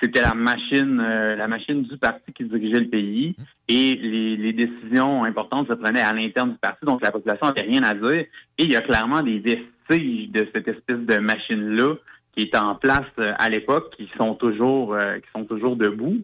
C'était 0.01 0.23
la 0.23 0.35
machine, 0.35 1.01
euh, 1.01 1.35
la 1.35 1.49
machine 1.49 1.83
du 1.83 1.99
parti 1.99 2.33
qui 2.33 2.45
dirigeait 2.45 2.81
le 2.81 2.89
pays 2.89 3.35
et 3.67 3.97
les, 3.97 4.37
les 4.37 4.53
décisions 4.53 5.25
importantes 5.25 5.69
se 5.69 5.75
prenaient 5.75 6.01
à 6.01 6.13
l'interne 6.13 6.53
du 6.53 6.59
parti, 6.59 6.87
donc 6.87 7.03
la 7.03 7.11
population 7.11 7.49
n'avait 7.49 7.69
rien 7.69 7.83
à 7.83 7.95
dire. 7.95 8.25
Et 8.59 8.65
il 8.65 8.73
y 8.73 8.77
a 8.77 8.81
clairement 8.81 9.23
des 9.23 9.41
vestiges 9.41 10.31
de 10.31 10.47
cette 10.55 10.69
espèce 10.69 11.01
de 11.01 11.19
machine-là 11.19 11.97
qui 12.39 12.45
est 12.45 12.57
en 12.57 12.77
place 12.77 13.11
euh, 13.19 13.33
à 13.37 13.49
l'époque, 13.49 13.93
qui 13.97 14.09
sont 14.17 14.35
toujours, 14.35 14.95
euh, 14.95 15.19
qui 15.19 15.29
sont 15.35 15.45
toujours 15.45 15.75
debout. 15.75 16.19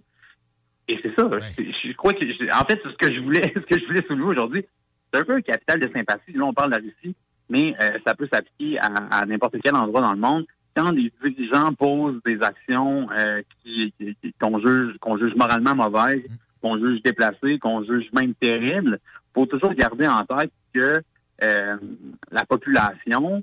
Et 0.86 0.96
c'est 1.02 1.12
ça. 1.16 1.28
Je 1.58 1.92
crois 1.94 2.12
que, 2.12 2.24
en 2.54 2.64
fait, 2.66 2.80
ce 2.84 2.96
que 2.96 3.12
je 3.12 3.20
voulais, 3.20 3.42
ce 3.54 3.60
que 3.60 3.80
je 3.80 3.84
voulais 3.86 4.04
soulever 4.06 4.28
aujourd'hui, 4.28 4.64
c'est 5.12 5.20
un 5.20 5.24
peu 5.24 5.34
un 5.34 5.40
capital 5.40 5.80
de 5.80 5.90
sympathie. 5.92 6.32
Là, 6.34 6.44
on 6.44 6.52
parle 6.52 6.70
de 6.70 6.76
la 6.76 6.82
Russie, 6.82 7.16
mais 7.48 7.74
euh, 7.80 7.98
ça 8.06 8.14
peut 8.14 8.28
s'appliquer 8.32 8.78
à, 8.78 8.86
à 9.10 9.26
n'importe 9.26 9.56
quel 9.60 9.74
endroit 9.74 10.02
dans 10.02 10.12
le 10.12 10.20
monde. 10.20 10.46
Quand 10.76 10.92
des 10.92 11.12
dirigeants 11.20 11.72
posent 11.72 12.20
des 12.24 12.40
actions 12.42 13.08
euh, 13.10 13.42
qui, 13.64 13.92
qu'on 14.40 14.60
juge, 14.60 14.96
qu'on 15.00 15.18
juge 15.18 15.34
moralement 15.34 15.74
mauvaises, 15.74 16.22
qu'on 16.62 16.78
juge 16.78 17.02
déplacées, 17.02 17.58
qu'on 17.58 17.82
juge 17.82 18.06
même 18.12 18.34
terribles, 18.34 19.00
faut 19.34 19.46
toujours 19.46 19.74
garder 19.74 20.06
en 20.06 20.24
tête 20.24 20.52
que 20.72 21.02
la 21.40 22.46
population, 22.48 23.42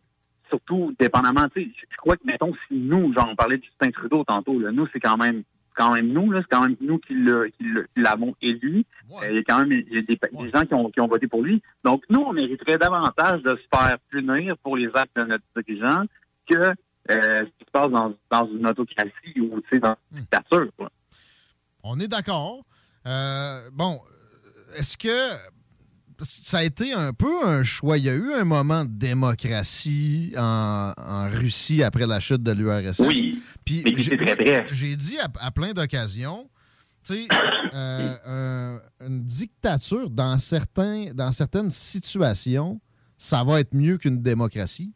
surtout 0.52 0.94
dépendamment, 1.00 1.48
tu 1.50 1.64
sais, 1.64 1.72
je 1.92 1.98
crois 1.98 2.16
que, 2.18 2.26
mettons, 2.26 2.54
si 2.68 2.76
nous, 2.76 3.12
genre, 3.14 3.30
on 3.32 3.36
parlait 3.36 3.58
de 3.58 3.64
Justin 3.64 3.90
Trudeau 3.92 4.24
tantôt, 4.24 4.60
là, 4.60 4.72
nous, 4.72 4.88
c'est 4.94 5.00
quand 5.00 5.18
même 5.18 5.42
quand 5.74 5.94
même 5.94 6.10
nous, 6.12 6.30
là, 6.32 6.42
c'est 6.42 6.50
quand 6.54 6.64
même 6.64 6.76
nous 6.82 7.00
qui 7.00 7.14
l'a- 7.16 7.50
qui 7.50 7.64
l'a- 7.64 7.84
qui 7.84 8.02
l'avons 8.02 8.36
élu. 8.42 8.84
Euh, 9.24 9.30
il 9.30 9.36
y 9.38 9.40
a 9.40 9.44
quand 9.44 9.60
même 9.66 9.72
il 9.72 9.94
y 9.94 9.98
a 9.98 10.02
des, 10.02 10.16
des 10.18 10.52
gens 10.54 10.66
qui 10.66 10.74
ont, 10.74 10.92
qui 10.92 11.00
ont 11.00 11.08
voté 11.08 11.28
pour 11.28 11.42
lui. 11.42 11.62
Donc, 11.86 12.04
nous, 12.10 12.20
on 12.20 12.34
mériterait 12.34 12.78
davantage 12.78 13.42
de 13.42 13.56
se 13.56 13.78
faire 13.78 13.98
punir 14.10 14.58
pour 14.58 14.76
les 14.76 14.90
actes 14.94 15.16
de 15.16 15.24
notre 15.24 15.44
dirigeant 15.66 16.04
que 16.48 16.56
euh, 16.58 16.74
ce 17.10 17.46
qui 17.46 17.66
se 17.66 17.72
passe 17.72 17.90
dans, 17.90 18.14
dans 18.30 18.48
une 18.52 18.68
autocratie 18.68 19.40
ou 19.40 19.62
tu 19.62 19.68
sais, 19.72 19.80
dans 19.80 19.96
une 20.12 20.20
dictature. 20.20 20.68
quoi. 20.78 20.92
On 21.84 21.98
est 22.00 22.08
d'accord. 22.10 22.64
Euh, 23.08 23.62
bon, 23.74 23.98
est-ce 24.78 24.98
que 24.98 25.30
ça 26.22 26.60
a 26.60 26.64
été 26.64 26.94
un 26.94 27.14
peu 27.14 27.46
un 27.48 27.64
choix. 27.64 27.98
Il 27.98 28.06
y 28.06 28.10
a 28.10 28.14
eu 28.16 28.34
un 28.34 28.44
moment 28.44 28.86
de 28.86 28.90
démocratie 28.92 30.34
en, 30.38 30.94
en 30.98 31.30
Russie 31.30 31.84
après 31.84 32.08
la 32.08 32.20
chute 32.20 32.44
de 32.44 32.52
l'URSS. 32.52 33.00
Oui, 33.00 33.42
Puis 33.66 33.84
mais 33.86 34.02
c'est 34.02 34.18
très 34.18 34.36
bref. 34.36 34.68
j'ai 34.72 34.96
dit 34.96 35.18
à, 35.20 35.28
à 35.40 35.52
plein 35.52 35.72
d'occasions, 35.74 36.50
tu 37.06 37.14
sais, 37.16 37.28
euh, 37.74 38.16
un- 38.26 39.06
une 39.08 39.24
dictature 39.24 40.10
dans, 40.10 40.38
certains, 40.38 41.06
dans 41.14 41.32
certaines 41.32 41.70
situations, 41.72 42.80
ça 43.18 43.44
va 43.44 43.60
être 43.60 43.74
mieux 43.74 43.98
qu'une 43.98 44.22
démocratie. 44.22 44.94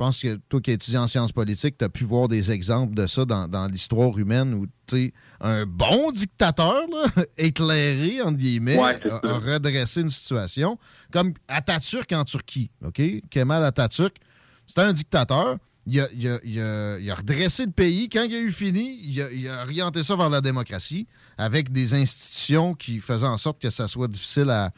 Je 0.00 0.04
pense 0.06 0.22
que 0.22 0.36
toi 0.48 0.62
qui 0.62 0.70
es 0.70 0.74
étudiant 0.74 1.02
en 1.02 1.06
sciences 1.06 1.30
politiques, 1.30 1.76
tu 1.76 1.84
as 1.84 1.90
pu 1.90 2.04
voir 2.04 2.26
des 2.26 2.50
exemples 2.50 2.94
de 2.94 3.06
ça 3.06 3.26
dans, 3.26 3.46
dans 3.46 3.66
l'histoire 3.66 4.16
humaine 4.16 4.54
où, 4.54 4.66
un 5.42 5.66
bon 5.66 6.10
dictateur, 6.10 6.86
là, 6.90 7.04
éclairé, 7.36 8.22
entre 8.22 8.38
guillemets, 8.38 8.78
Ouais, 8.78 8.98
a, 9.10 9.38
redressé 9.38 10.00
une 10.00 10.08
situation, 10.08 10.78
comme 11.12 11.34
Atatürk 11.48 12.10
en 12.12 12.24
Turquie, 12.24 12.70
OK? 12.82 13.02
Kemal 13.28 13.62
Atatürk, 13.62 14.16
c'était 14.66 14.80
un 14.80 14.94
dictateur. 14.94 15.58
Il 15.86 16.00
a, 16.00 16.08
il 16.14 16.28
a- 16.28 16.40
il 16.44 16.60
a- 16.62 16.98
il 16.98 17.10
a 17.10 17.14
redressé 17.14 17.66
le 17.66 17.72
pays. 17.72 18.08
Quand 18.08 18.22
il 18.24 18.34
a 18.34 18.40
eu 18.40 18.52
fini, 18.52 19.00
il 19.04 19.20
a, 19.20 19.30
il 19.30 19.46
a 19.50 19.64
orienté 19.64 20.02
ça 20.02 20.16
vers 20.16 20.30
la 20.30 20.40
démocratie 20.40 21.06
avec 21.36 21.70
des 21.72 21.92
institutions 21.92 22.72
qui 22.74 23.00
faisaient 23.00 23.26
en 23.26 23.36
sorte 23.36 23.60
que 23.60 23.68
ça 23.68 23.86
soit 23.86 24.08
difficile 24.08 24.48
à, 24.48 24.72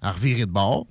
à 0.00 0.12
revirer 0.12 0.46
de 0.46 0.52
bord. 0.52 0.86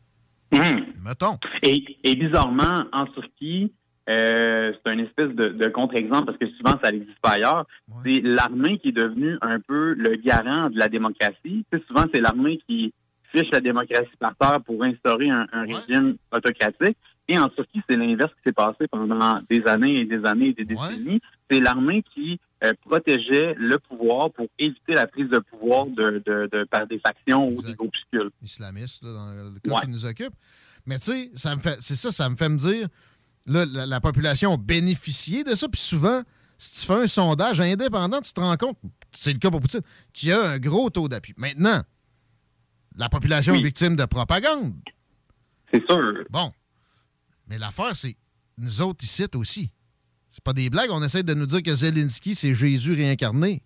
Mettons. 0.52 1.38
Et, 1.64 1.84
et 2.04 2.16
bizarrement, 2.16 2.86
en 2.92 3.06
Turquie, 3.06 3.72
euh, 4.10 4.74
c'est 4.84 4.94
une 4.94 5.02
espèce 5.02 5.30
de, 5.30 5.50
de 5.50 5.68
contre-exemple 5.68 6.26
parce 6.26 6.38
que 6.40 6.48
souvent 6.58 6.80
ça 6.84 6.92
n'existe 6.92 7.20
pas 7.22 7.32
ailleurs. 7.32 7.66
C'est 8.04 8.22
l'armée 8.24 8.80
qui 8.80 8.90
est 8.90 8.94
devenue 8.94 9.38
un 9.42 9.60
peu 9.60 9.94
le 9.94 10.16
garant 10.16 10.70
de 10.70 10.80
la 10.80 10.88
démocratie. 10.88 11.66
Tu 11.72 11.78
sais, 11.78 11.84
souvent, 11.88 12.06
c'est 12.12 12.20
l'armée 12.22 12.60
qui 12.68 12.92
fiche 13.32 13.52
la 13.52 13.62
démocratie 13.62 14.10
par 14.20 14.36
terre 14.36 14.62
pour 14.66 14.84
instaurer 14.84 15.30
un, 15.30 15.46
un 15.52 15.62
régime 15.62 16.16
autocratique. 16.32 16.98
Et 17.32 17.38
en 17.38 17.48
Turquie, 17.48 17.80
c'est 17.88 17.96
l'inverse 17.96 18.32
qui 18.34 18.42
s'est 18.48 18.54
passé 18.54 18.88
pendant 18.92 19.40
des 19.50 19.64
années 19.68 20.02
et 20.02 20.06
des 20.06 20.26
années 20.26 20.48
et 20.50 20.54
des 20.54 20.66
décennies. 20.66 21.22
C'est 21.50 21.60
l'armée 21.60 22.04
qui 22.14 22.40
euh, 22.64 22.74
protégeait 22.86 23.54
le 23.56 23.78
pouvoir 23.78 24.32
pour 24.32 24.48
éviter 24.58 24.94
la 24.96 25.06
prise 25.08 25.30
de 25.30 25.38
pouvoir 25.40 25.86
de, 25.86 26.22
de- 26.26 26.50
de- 26.52 26.64
par 26.66 26.88
des 26.88 27.00
factions 27.00 27.48
ou 27.48 27.62
des 27.62 27.76
groupuscules. 27.76 28.32
Islamistes, 28.42 29.04
là, 29.04 29.14
dans 29.14 29.34
le 29.54 29.60
cas 29.60 29.82
qui 29.82 29.90
nous 29.92 30.06
occupe. 30.06 30.34
Mais 30.88 30.98
tu 30.98 31.06
sais, 31.06 31.32
ça 31.36 31.56
me 31.56 31.62
fait, 31.62 31.78
c'est 31.80 31.96
ça, 31.96 32.12
ça 32.12 32.28
me 32.30 32.36
fait 32.36 32.50
me 32.50 32.58
dire, 32.58 32.88
là, 33.46 33.66
la, 33.66 33.86
la 33.86 34.02
population 34.02 34.54
a 34.54 34.58
bénéficié 34.58 35.44
de 35.44 35.54
ça. 35.56 35.70
Puis 35.70 35.80
souvent, 35.82 36.24
si 36.58 36.82
tu 36.82 36.88
fais 36.88 37.04
un 37.04 37.08
sondage 37.08 37.62
indépendant, 37.62 38.22
tu 38.22 38.34
te 38.34 38.40
rends 38.40 38.58
compte, 38.58 38.78
c'est 39.12 39.32
le 39.34 39.40
cas 39.40 39.52
pour 39.52 39.60
Poutine, 39.62 39.82
qu'il 40.14 40.30
y 40.30 40.32
a 40.34 40.44
un 40.50 40.58
gros 40.60 40.90
taux 40.90 41.08
d'appui. 41.08 41.34
Maintenant, 41.38 41.84
la 42.98 43.08
population 43.08 43.54
est 43.54 43.62
victime 43.62 43.96
de 43.96 44.06
propagande. 44.06 44.74
C'est 45.72 45.84
sûr. 45.90 46.24
Bon. 46.32 46.52
Mais 47.50 47.58
l'affaire, 47.58 47.96
c'est 47.96 48.16
nous 48.58 48.82
autres 48.82 49.04
ici 49.04 49.26
aussi. 49.36 49.72
C'est 50.32 50.44
pas 50.44 50.54
des 50.54 50.70
blagues, 50.70 50.90
on 50.92 51.02
essaie 51.04 51.24
de 51.24 51.34
nous 51.34 51.46
dire 51.48 51.64
que 51.64 51.74
Zelensky, 51.74 52.36
c'est 52.36 52.54
Jésus 52.54 52.94
réincarné. 52.94 53.62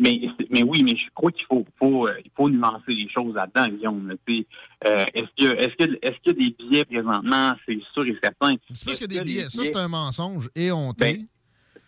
Mais, 0.00 0.20
mais 0.50 0.62
oui, 0.62 0.84
mais 0.84 0.92
je 0.96 1.10
crois 1.12 1.32
qu'il 1.32 1.44
faut, 1.46 1.66
faut, 1.76 2.06
euh, 2.06 2.14
il 2.24 2.30
faut 2.36 2.48
nuancer 2.48 2.92
les 2.94 3.08
choses 3.08 3.34
là-dedans, 3.34 3.66
Guillaume. 3.76 4.14
Euh, 4.86 5.04
est-ce 5.12 5.26
qu'il 5.36 5.98
y 5.98 6.30
a 6.30 6.32
des 6.32 6.54
billets 6.56 6.84
présentement? 6.84 7.52
C'est 7.66 7.80
sûr 7.92 8.06
et 8.06 8.16
certain. 8.22 8.54
C'est 8.72 8.84
parce 8.84 8.98
qu'il 8.98 9.12
y 9.12 9.16
a 9.16 9.18
des 9.18 9.24
billets. 9.24 9.48
Ça, 9.48 9.64
c'est 9.64 9.76
un 9.76 9.88
mensonge 9.88 10.48
et 10.54 10.70
on 10.70 10.92
Ben, 10.92 11.26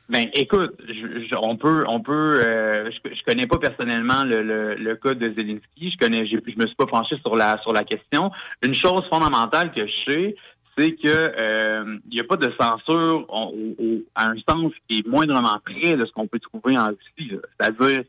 Ben, 0.09 0.29
écoute, 0.35 0.73
je- 0.89 1.25
je- 1.31 1.37
on 1.41 1.57
peut, 1.57 1.85
on 1.87 2.01
peut. 2.01 2.41
euh, 2.43 2.91
je, 2.91 3.15
je 3.15 3.23
connais 3.25 3.47
pas 3.47 3.59
personnellement 3.59 4.25
le, 4.25 4.43
le, 4.43 4.75
le 4.75 4.97
cas 4.97 5.15
de 5.15 5.33
Zelensky. 5.33 5.93
Je 5.93 5.97
connais, 5.99 6.27
je 6.27 6.35
me 6.57 6.67
suis 6.67 6.75
pas 6.77 6.87
penché 6.87 7.15
sur 7.25 7.37
la 7.37 7.63
sur 7.63 7.73
la 7.73 7.85
question. 7.85 8.33
Une 8.67 8.75
chose 8.75 9.03
fondamentale 9.09 9.73
que 9.73 9.87
je 9.87 9.93
sais, 10.11 10.37
c'est 10.81 10.93
que 10.97 11.09
euh, 11.09 11.99
il 12.07 12.15
n'y 12.15 12.21
a 12.21 12.25
pas 12.25 12.37
de 12.37 12.51
censure 12.59 13.27
au- 13.29 13.75
au- 13.79 14.03
à 14.15 14.29
un 14.31 14.35
sens 14.49 14.73
qui 14.89 14.99
est 14.99 15.07
moindrement 15.07 15.59
près 15.65 15.97
de 15.97 16.07
ce 16.07 16.13
qu'on 16.13 16.27
peut 16.27 16.41
trouver 16.41 16.79
en 16.79 16.89
Russie. 16.89 17.33
C'est-à-dire, 17.61 18.05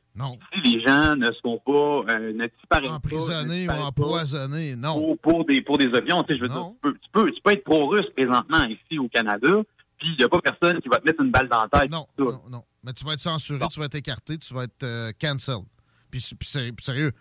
si 0.53 0.71
les 0.71 0.81
gens 0.81 1.15
ne 1.15 1.31
sont 1.43 1.59
pas, 1.65 2.11
euh, 2.13 2.33
ne 2.33 2.47
disparaissent 2.47 2.89
Emprisonnés 2.91 3.63
ou 3.63 3.67
pas, 3.67 3.73
disparaissent 3.73 3.77
pas 3.81 3.83
empoisonnés, 3.85 4.75
non. 4.77 4.93
pour, 4.93 5.17
pour 5.19 5.45
des 5.45 5.61
pour 5.61 5.77
des 5.77 5.87
opinions. 5.87 6.23
Tu 6.23 6.33
sais, 6.33 6.37
je 6.39 6.43
veux 6.43 6.49
dire, 6.49 6.69
tu 6.71 6.79
peux, 6.81 6.93
tu 6.93 7.09
peux, 7.11 7.31
tu 7.31 7.41
peux 7.41 7.51
être 7.51 7.63
pro-russe 7.63 8.07
présentement 8.15 8.63
ici 8.65 8.97
au 8.99 9.07
Canada, 9.09 9.49
puis 9.99 10.09
il 10.13 10.17
n'y 10.17 10.23
a 10.23 10.29
pas 10.29 10.39
personne 10.41 10.79
qui 10.81 10.87
va 10.89 10.97
te 10.99 11.05
mettre 11.05 11.21
une 11.21 11.31
balle 11.31 11.47
dans 11.49 11.61
la 11.71 11.79
tête. 11.81 11.91
Non, 11.91 12.05
non, 12.17 12.31
non. 12.49 12.63
Mais 12.83 12.93
tu 12.93 13.05
vas 13.05 13.13
être 13.13 13.19
censuré, 13.19 13.59
tu 13.71 13.79
vas 13.79 13.85
être 13.85 13.95
écarté, 13.95 14.37
tu 14.37 14.53
vas 14.53 14.63
être 14.63 14.83
euh, 14.83 15.11
cancelled. 15.19 15.65
Puis, 16.09 16.19
sérieux, 16.41 16.71
puis 16.75 16.83
sérieux, 16.85 17.11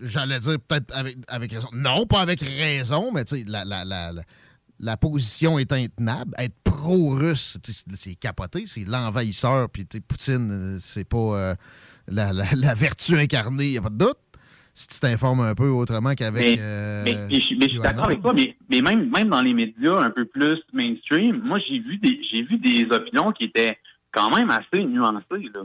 j'allais 0.00 0.38
dire 0.38 0.56
peut-être 0.66 0.94
avec, 0.94 1.16
avec 1.28 1.52
raison. 1.52 1.68
Non, 1.72 2.06
pas 2.06 2.20
avec 2.20 2.40
raison, 2.40 3.10
mais 3.12 3.24
tu 3.24 3.38
sais, 3.38 3.44
la, 3.46 3.64
la, 3.64 3.84
la, 3.84 4.12
la, 4.80 4.96
position 4.96 5.58
est 5.58 5.72
intenable. 5.72 6.32
Être 6.38 6.54
pro-russe, 6.64 7.58
c'est 7.94 8.14
capoté, 8.14 8.64
c'est 8.66 8.86
l'envahisseur, 8.88 9.68
puis 9.70 9.86
Poutine, 10.06 10.50
euh, 10.50 10.78
c'est 10.80 11.08
pas 11.08 11.16
euh, 11.16 11.54
la, 12.08 12.32
la, 12.32 12.44
la 12.54 12.74
vertu 12.74 13.16
incarnée, 13.16 13.66
il 13.66 13.70
n'y 13.72 13.78
a 13.78 13.82
pas 13.82 13.90
de 13.90 13.98
doute. 13.98 14.18
Si 14.76 14.88
tu 14.88 14.98
t'informes 14.98 15.40
un 15.40 15.54
peu 15.54 15.68
autrement 15.68 16.14
qu'avec. 16.14 16.42
Mais, 16.42 16.56
euh, 16.58 17.02
mais, 17.04 17.14
mais 17.28 17.40
je, 17.40 17.54
mais 17.54 17.66
je 17.66 17.74
suis 17.74 17.80
d'accord 17.80 18.06
avec 18.06 18.20
toi, 18.20 18.34
mais, 18.34 18.80
même, 18.80 19.08
même 19.08 19.28
dans 19.28 19.40
les 19.40 19.54
médias 19.54 20.00
un 20.00 20.10
peu 20.10 20.24
plus 20.24 20.58
mainstream, 20.72 21.40
moi 21.44 21.60
j'ai 21.60 21.78
vu 21.78 21.96
des 21.98 22.20
j'ai 22.32 22.42
vu 22.42 22.58
des 22.58 22.84
opinions 22.90 23.30
qui 23.30 23.44
étaient 23.44 23.78
quand 24.10 24.34
même 24.34 24.50
assez 24.50 24.84
nuancées 24.84 25.48
là, 25.54 25.62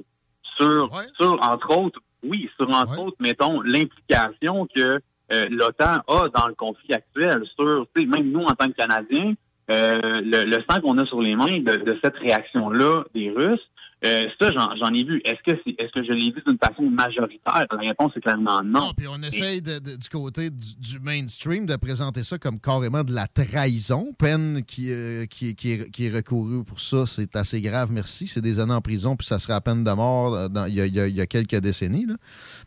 sur, 0.57 0.91
sur 1.19 1.41
entre 1.41 1.75
autres, 1.75 1.99
oui, 2.23 2.49
sur 2.55 2.69
entre 2.69 2.99
autres, 2.99 3.17
mettons, 3.19 3.61
l'implication 3.61 4.67
que 4.75 4.99
euh, 5.31 5.47
l'OTAN 5.49 6.01
a 6.07 6.29
dans 6.29 6.47
le 6.47 6.55
conflit 6.55 6.93
actuel, 6.93 7.43
sur 7.55 7.85
même 7.95 8.31
nous 8.31 8.41
en 8.41 8.53
tant 8.53 8.67
que 8.67 8.75
Canadiens, 8.75 9.33
euh, 9.69 10.21
le, 10.23 10.45
le 10.45 10.63
sang 10.69 10.81
qu'on 10.81 10.97
a 10.97 11.05
sur 11.05 11.21
les 11.21 11.35
mains 11.35 11.59
de, 11.59 11.75
de 11.75 11.99
cette 12.03 12.17
réaction-là 12.17 13.03
des 13.13 13.29
Russes, 13.29 13.69
euh, 14.05 14.23
ça, 14.39 14.49
j'en 14.51 14.93
ai 14.93 15.03
vu. 15.03 15.21
Est-ce 15.25 15.41
que 15.45 15.59
est-ce 15.77 15.91
que 15.91 16.03
je 16.05 16.13
l'ai 16.13 16.31
vu 16.31 16.41
d'une 16.47 16.57
façon 16.57 16.83
majoritaire? 16.89 17.65
La 17.71 17.77
réponse 17.79 18.13
est 18.15 18.21
clairement 18.21 18.63
non. 18.63 18.93
Puis 18.95 19.07
on 19.09 19.21
essaye 19.21 19.61
de- 19.61 19.79
du 19.97 20.09
côté 20.09 20.49
du, 20.49 20.99
mainstream 21.01 21.65
de 21.65 21.75
présenter 21.75 22.23
ça 22.23 22.37
comme 22.37 22.59
carrément 22.61 23.03
de 23.03 23.13
la 23.13 23.27
trahison. 23.27 24.13
Peine 24.17 24.63
qui, 24.65 24.91
euh, 24.91 25.25
qui, 25.25 25.53
qui 25.55 25.71
est, 25.73 25.99
est 25.99 26.09
recourue 26.15 26.63
pour 26.63 26.79
ça, 26.79 27.05
c'est 27.05 27.35
assez 27.35 27.61
grave, 27.61 27.91
merci. 27.91 28.25
C'est 28.27 28.41
des 28.41 28.59
années 28.61 28.73
en 28.73 28.81
prison, 28.81 29.15
puis 29.17 29.27
ça 29.27 29.37
serait 29.37 29.53
à 29.53 29.61
peine 29.61 29.83
de 29.83 29.91
mort 29.91 30.33
euh, 30.33 30.47
il 30.69 30.75
y, 30.75 30.81
a, 30.81 31.07
y 31.07 31.21
a- 31.21 31.25
quelques 31.27 31.57
décennies. 31.57 32.05
là. 32.05 32.15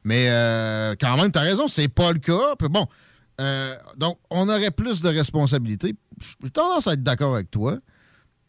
Mais 0.05 0.27
euh, 0.29 0.95
quand 1.01 1.17
même, 1.17 1.33
tu 1.33 1.39
as 1.39 1.43
raison, 1.43 1.67
c'est 1.67 1.89
pas 1.89 2.13
le 2.13 2.19
cas. 2.19 2.55
Bon, 2.71 2.87
euh, 3.41 3.75
donc 3.97 4.19
on 4.29 4.49
aurait 4.51 4.71
plus 4.71 5.01
de 5.01 5.09
responsabilités. 5.09 5.95
J'ai 6.43 6.51
tendance 6.51 6.87
à 6.89 6.93
être 6.93 7.03
d'accord 7.03 7.35
avec 7.35 7.51
toi. 7.51 7.79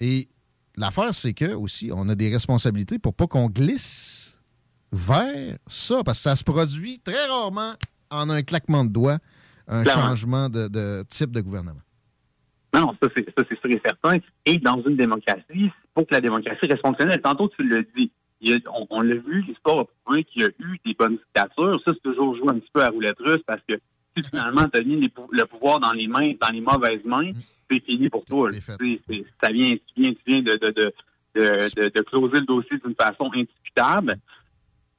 Et 0.02 0.28
l'affaire, 0.78 1.14
c'est 1.14 1.34
que 1.34 1.54
aussi, 1.54 1.92
on 1.94 2.08
a 2.10 2.16
des 2.16 2.30
responsabilités 2.30 3.00
pour 3.00 3.14
pas 3.14 3.28
qu'on 3.28 3.48
glisse 3.48 4.40
vers 4.92 5.58
ça, 5.68 6.04
parce 6.04 6.20
que 6.20 6.24
ça 6.24 6.36
se 6.36 6.44
produit 6.44 7.00
très 7.00 7.26
rarement 7.28 7.74
en 8.12 8.30
un 8.30 8.44
claquement 8.44 8.86
de 8.86 8.92
doigts, 8.92 9.18
un 9.68 9.84
Clairement. 9.84 10.10
changement 10.10 10.50
de, 10.50 10.68
de 10.68 11.04
type 11.10 11.32
de 11.32 11.42
gouvernement. 11.42 11.80
Non, 12.76 12.96
ça 13.02 13.10
c'est 13.16 13.26
ça 13.38 13.44
c'est 13.50 13.60
sûr 13.60 13.72
et 13.72 13.82
certain. 13.86 14.20
Et 14.46 14.58
dans 14.58 14.82
une 14.84 14.96
démocratie, 14.98 15.70
pour 15.94 16.08
que 16.08 16.14
la 16.14 16.22
démocratie 16.22 16.66
reste 16.68 16.82
fonctionnelle, 16.82 17.22
tantôt 17.22 17.48
tu 17.50 17.64
le 17.64 17.86
dis, 17.96 18.12
a- 18.52 18.58
on 18.90 19.02
l'a 19.02 19.16
vu, 19.16 19.44
l'histoire 19.44 19.80
a 19.80 19.86
prouvé 20.04 20.24
qu'il 20.26 20.42
y 20.42 20.46
a 20.46 20.50
eu 20.60 20.80
des 20.86 20.94
bonnes 20.96 21.18
dictatures. 21.18 21.80
Ça, 21.86 21.92
c'est 21.94 22.02
toujours 22.04 22.36
joué 22.36 22.50
un 22.50 22.60
petit 22.60 22.70
peu 22.74 22.84
à 22.84 22.90
roulette 22.90 23.18
russe 23.20 23.42
parce 23.48 23.62
que 23.68 23.76
si 24.16 24.24
finalement 24.30 24.68
tu 24.70 24.80
as 24.80 24.84
mis 24.84 25.00
le 25.32 25.46
pouvoir 25.46 25.80
dans 25.80 25.92
les 25.94 26.08
mains, 26.08 26.34
dans 26.40 26.50
les 26.52 26.62
mauvaises 26.62 27.04
mains, 27.06 27.32
c'est 27.70 27.84
fini 27.84 28.10
pour 28.10 28.24
toi. 28.26 28.50
ça 29.42 29.52
vient, 29.52 29.72
tu 29.74 30.02
viens, 30.02 30.14
tu 30.14 30.22
viens 30.28 30.42
de, 30.42 30.54
de, 30.56 30.68
de, 30.72 30.94
de, 31.36 31.82
de- 31.82 31.90
de 31.90 32.02
closer 32.04 32.40
le 32.40 32.46
dossier 32.46 32.78
d'une 32.84 32.96
façon 32.96 33.30
indiscutable. 33.34 34.18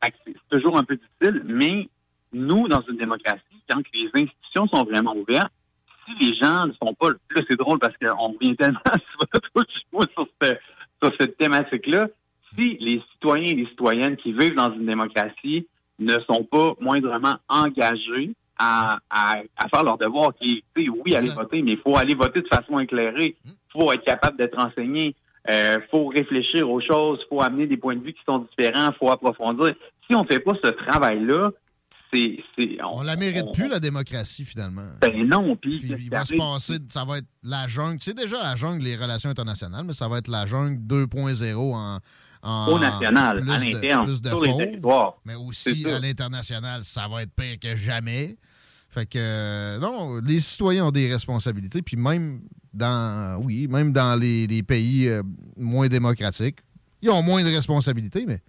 C'est 0.02 0.12
c'est 0.26 0.58
toujours 0.58 0.76
un 0.78 0.84
peu 0.84 0.96
difficile, 0.96 1.42
mais 1.46 1.88
nous, 2.32 2.68
dans 2.68 2.82
une 2.88 2.96
démocratie, 2.96 3.40
quand 3.70 3.80
les 3.94 4.10
institutions 4.14 4.66
sont 4.68 4.84
vraiment 4.84 5.16
ouvertes, 5.16 5.52
si 6.06 6.26
les 6.30 6.36
gens 6.36 6.66
ne 6.66 6.72
sont 6.72 6.92
pas... 6.94 7.10
Là, 7.10 7.42
c'est 7.48 7.56
drôle 7.56 7.78
parce 7.78 7.94
qu'on 7.96 8.32
revient 8.34 8.54
tellement 8.56 8.80
souvent 9.92 10.04
sur, 10.14 10.26
ce- 10.42 10.56
sur 11.02 11.12
cette 11.18 11.38
thématique-là. 11.38 12.08
Si 12.58 12.76
les 12.80 13.02
citoyens 13.12 13.52
et 13.52 13.54
les 13.54 13.66
citoyennes 13.68 14.16
qui 14.16 14.32
vivent 14.32 14.54
dans 14.56 14.72
une 14.74 14.84
démocratie 14.86 15.66
ne 15.98 16.14
sont 16.28 16.44
pas 16.44 16.74
moindrement 16.80 17.36
engagés 17.48 18.32
à, 18.58 18.98
à, 19.10 19.36
à 19.56 19.68
faire 19.68 19.82
leur 19.84 19.98
devoir, 19.98 20.32
qui 20.34 20.62
est, 20.76 20.88
oui, 20.88 21.14
aller 21.14 21.28
voter, 21.30 21.62
mais 21.62 21.72
il 21.72 21.78
faut 21.78 21.96
aller 21.96 22.14
voter 22.14 22.42
de 22.42 22.48
façon 22.48 22.78
éclairée. 22.78 23.36
Il 23.46 23.52
faut 23.72 23.92
être 23.92 24.04
capable 24.04 24.36
d'être 24.38 24.58
enseigné. 24.58 25.14
Il 25.48 25.82
faut 25.90 26.06
réfléchir 26.06 26.70
aux 26.70 26.80
choses. 26.80 27.18
Il 27.22 27.28
faut 27.28 27.42
amener 27.42 27.66
des 27.66 27.76
points 27.76 27.96
de 27.96 28.02
vue 28.04 28.12
qui 28.14 28.22
sont 28.26 28.38
différents. 28.38 28.90
Il 28.92 28.96
faut 28.98 29.10
approfondir. 29.10 29.74
Si 30.08 30.14
on 30.16 30.22
ne 30.22 30.26
fait 30.28 30.40
pas 30.40 30.52
ce 30.62 30.70
travail-là, 30.70 31.50
c'est... 32.12 32.38
c'est- 32.56 32.78
On 32.84 33.02
la 33.02 33.16
mérite 33.16 33.52
plus, 33.52 33.68
la 33.68 33.80
démocratie, 33.80 34.44
finalement. 34.44 34.82
Ben 35.00 35.26
non, 35.28 35.56
puis... 35.56 35.80
il 35.82 36.10
va 36.10 36.24
se 36.24 36.34
passer, 36.36 36.78
ça 36.88 37.04
va 37.04 37.18
être 37.18 37.26
la 37.42 37.66
jungle. 37.66 37.98
Tu 37.98 38.10
sais 38.10 38.14
déjà 38.14 38.42
la 38.42 38.54
jungle, 38.54 38.84
les 38.84 38.96
relations 38.96 39.30
internationales, 39.30 39.84
mais 39.84 39.92
ça 39.94 40.08
va 40.08 40.18
être 40.18 40.28
la 40.28 40.46
jungle 40.46 40.78
2.0 40.86 41.54
en, 41.74 41.98
en 42.44 42.68
Au 42.68 42.78
national, 42.78 43.40
plus 43.40 43.50
à 43.50 43.58
l'interne, 43.58 44.10
les 44.10 44.56
territoires. 44.56 45.14
Mais 45.24 45.34
aussi 45.34 45.84
à 45.88 45.98
l'international, 45.98 46.84
ça 46.84 47.08
va 47.08 47.22
être 47.22 47.32
pire 47.34 47.58
que 47.58 47.74
jamais. 47.74 48.36
Fait 48.90 49.06
que, 49.06 49.18
euh, 49.18 49.78
non, 49.78 50.20
les 50.20 50.40
citoyens 50.40 50.86
ont 50.86 50.90
des 50.90 51.10
responsabilités, 51.10 51.80
puis 51.80 51.96
même 51.96 52.42
dans, 52.72 53.40
oui, 53.42 53.66
même 53.66 53.92
dans 53.92 54.14
les, 54.20 54.46
les 54.46 54.62
pays 54.62 55.08
euh, 55.08 55.22
moins 55.56 55.88
démocratiques, 55.88 56.58
ils 57.00 57.10
ont 57.10 57.22
moins 57.22 57.42
de 57.42 57.48
responsabilités, 57.48 58.24
mais 58.26 58.40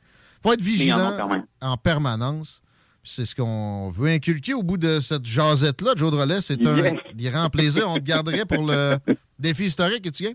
faut 0.43 0.51
être 0.51 0.59
en 0.59 0.63
vigilant 0.63 1.37
en 1.61 1.77
permanence. 1.77 2.61
C'est 3.03 3.25
ce 3.25 3.35
qu'on 3.35 3.91
veut 3.91 4.09
inculquer 4.09 4.53
au 4.53 4.63
bout 4.63 4.77
de 4.77 4.99
cette 4.99 5.25
jasette-là. 5.25 5.93
Joe 5.95 6.11
Drolet, 6.11 6.41
c'est 6.41 6.65
un 6.65 6.95
grand 7.15 7.49
plaisir. 7.49 7.89
On 7.89 7.95
te 7.95 8.03
garderait 8.03 8.45
pour 8.45 8.65
le 8.65 8.97
défi 9.39 9.65
historique. 9.65 10.05
Es-tu 10.05 10.23
game? 10.23 10.33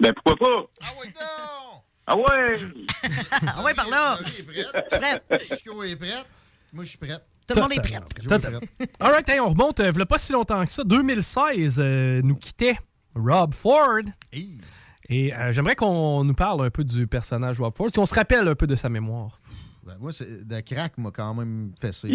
Ben 0.00 0.12
pourquoi 0.12 0.36
pas? 0.36 0.66
Ah 0.82 0.92
ouais! 2.08 2.58
ah 3.46 3.62
ouais, 3.64 3.74
par 3.74 3.88
là! 3.88 4.18
Prête. 4.90 5.24
Chico 5.56 5.82
est 5.82 5.96
prête. 5.96 6.26
Moi, 6.72 6.84
je 6.84 6.90
suis 6.90 6.98
prête. 6.98 7.24
Tout 7.46 7.54
le 7.56 7.62
monde 7.62 7.72
est 7.72 7.80
prêt. 7.80 8.00
All 9.00 9.12
right, 9.12 9.28
hey, 9.28 9.40
on 9.40 9.48
remonte, 9.48 9.80
euh, 9.80 9.90
v'là 9.90 10.06
pas 10.06 10.18
si 10.18 10.32
longtemps 10.32 10.64
que 10.64 10.72
ça. 10.72 10.82
2016 10.84 11.76
euh, 11.78 12.20
nous 12.22 12.36
quittait 12.36 12.78
Rob 13.14 13.52
Ford. 13.54 14.00
Et 15.10 15.34
euh, 15.34 15.52
j'aimerais 15.52 15.76
qu'on 15.76 16.24
nous 16.24 16.34
parle 16.34 16.64
un 16.66 16.70
peu 16.70 16.84
du 16.84 17.06
personnage 17.06 17.60
Rob 17.60 17.74
Ford, 17.76 17.90
qu'on 17.92 18.06
se 18.06 18.14
rappelle 18.14 18.48
un 18.48 18.54
peu 18.54 18.66
de 18.66 18.74
sa 18.74 18.88
mémoire. 18.88 19.40
Ben, 19.86 19.96
moi, 20.00 20.12
c'est- 20.12 20.40
le 20.48 20.60
crack 20.62 20.96
m'a 20.96 21.10
quand 21.10 21.34
même 21.34 21.72
fessé 21.78 22.08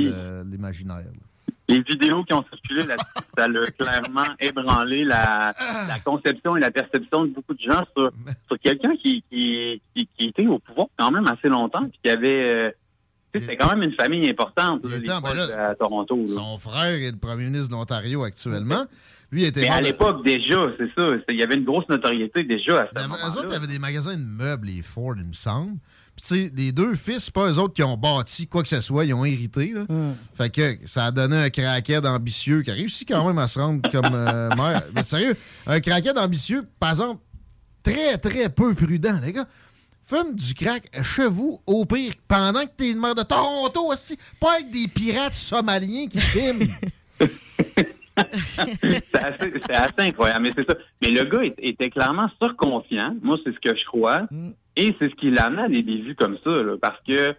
l'imaginaire. 0.45 0.97
là. 0.97 1.28
Les 1.69 1.81
vidéos 1.81 2.23
qui 2.23 2.33
ont 2.33 2.43
circulé 2.51 2.83
là-dessus, 2.83 3.05
ça 3.37 3.43
a 3.45 3.71
clairement 3.71 4.25
ébranlé 4.39 5.03
la, 5.05 5.53
la 5.87 5.99
conception 5.99 6.57
et 6.57 6.59
la 6.59 6.71
perception 6.71 7.25
de 7.25 7.29
beaucoup 7.29 7.53
de 7.53 7.61
gens 7.61 7.83
sur, 7.95 8.11
sur 8.47 8.59
quelqu'un 8.59 8.95
qui, 8.97 9.23
qui, 9.31 9.81
qui, 9.95 10.09
qui 10.17 10.27
était 10.27 10.47
au 10.47 10.59
pouvoir 10.59 10.87
quand 10.97 11.11
même 11.11 11.27
assez 11.27 11.47
longtemps, 11.47 11.81
puis 11.87 11.99
qui 12.03 12.09
avait... 12.09 12.43
euh, 12.43 12.71
tu 13.31 13.39
sais, 13.39 13.45
c'était 13.45 13.57
quand 13.57 13.69
même 13.75 13.83
une 13.83 13.93
famille 13.93 14.27
importante, 14.27 14.83
là, 14.83 14.97
les 14.97 15.07
Attends, 15.07 15.21
ben 15.21 15.35
Ford 15.35 15.47
là, 15.47 15.69
à 15.69 15.75
Toronto. 15.75 16.15
là. 16.17 16.27
Son 16.33 16.57
frère 16.57 16.85
est 16.95 17.11
le 17.11 17.17
premier 17.17 17.45
ministre 17.45 17.67
de 17.69 17.73
l'Ontario 17.73 18.23
actuellement. 18.23 18.85
Lui 19.31 19.43
était 19.45 19.61
Mais 19.61 19.69
à 19.69 19.79
de- 19.79 19.85
l'époque, 19.85 20.25
déjà, 20.25 20.57
c'est 20.79 20.87
ça. 20.97 21.07
c'est- 21.19 21.25
Il 21.35 21.39
y 21.39 21.43
avait 21.43 21.53
une 21.53 21.63
grosse 21.65 21.87
notoriété 21.87 22.41
déjà 22.41 22.81
à 22.81 22.87
ce 22.87 22.93
Ben, 22.95 23.03
moment-là. 23.03 23.23
eux 23.27 23.37
autres, 23.37 23.45
il 23.49 23.53
y 23.53 23.55
avait 23.55 23.67
des 23.67 23.77
magasins 23.77 24.17
de 24.17 24.23
meubles, 24.25 24.65
les 24.65 24.81
Ford, 24.81 25.13
il 25.15 25.25
me 25.27 25.33
semble. 25.33 25.73
Puis, 26.19 26.27
tu 26.27 26.47
sais, 26.47 26.51
les 26.53 26.73
deux 26.73 26.95
fils, 26.95 27.25
c'est 27.25 27.33
pas 27.33 27.49
eux 27.49 27.59
autres 27.59 27.73
qui 27.73 27.83
ont 27.83 27.95
bâti 27.95 28.45
quoi 28.47 28.61
que 28.61 28.67
ce 28.67 28.81
soit, 28.81 29.05
ils 29.05 29.13
ont 29.13 29.23
hérité. 29.23 29.71
Là. 29.73 29.85
Fait 30.35 30.49
que 30.49 30.75
ça 30.85 31.05
a 31.05 31.11
donné 31.11 31.37
un 31.37 31.49
craquette 31.49 32.05
ambitieux 32.05 32.61
qui 32.61 32.71
a 32.71 32.73
réussi 32.73 33.05
quand 33.05 33.25
même 33.25 33.37
à 33.37 33.47
se 33.47 33.57
rendre 33.57 33.89
comme 33.89 34.13
euh, 34.13 34.49
maire. 34.57 34.83
Mais 34.93 35.03
sérieux, 35.03 35.35
un 35.65 35.79
craquette 35.79 36.17
ambitieux, 36.17 36.67
par 36.77 36.89
exemple, 36.89 37.21
très, 37.83 38.17
très 38.17 38.49
peu 38.49 38.73
prudent, 38.73 39.17
les 39.23 39.31
gars. 39.31 39.45
Fume 40.07 40.35
du 40.35 40.53
crack 40.55 40.89
chez 41.03 41.27
vous, 41.27 41.61
au 41.65 41.85
pire, 41.85 42.13
pendant 42.27 42.65
que 42.65 42.71
t'es 42.75 42.91
le 42.91 42.99
maire 42.99 43.15
de 43.15 43.23
Toronto 43.23 43.91
aussi. 43.93 44.17
Pas 44.41 44.55
avec 44.55 44.71
des 44.71 44.87
pirates 44.89 45.35
somaliens 45.35 46.07
qui 46.07 46.19
filment. 46.19 46.67
c'est 48.47 49.73
assez, 49.73 49.93
incroyable, 49.99 50.47
mais 50.47 50.51
c'est 50.53 50.67
ça. 50.67 50.75
Mais 51.01 51.11
le 51.11 51.23
gars 51.23 51.49
était 51.59 51.89
clairement 51.89 52.29
surconfiant. 52.41 53.15
Moi, 53.21 53.37
c'est 53.45 53.53
ce 53.53 53.59
que 53.59 53.77
je 53.77 53.85
crois. 53.85 54.27
Et 54.79 54.95
c'est 54.97 55.09
ce 55.09 55.15
qui 55.15 55.29
l'amène 55.31 55.65
à 55.65 55.67
des 55.69 55.83
débuts 55.83 56.15
comme 56.15 56.37
ça, 56.43 56.49
là, 56.51 56.75
parce 56.81 56.99
que 57.07 57.35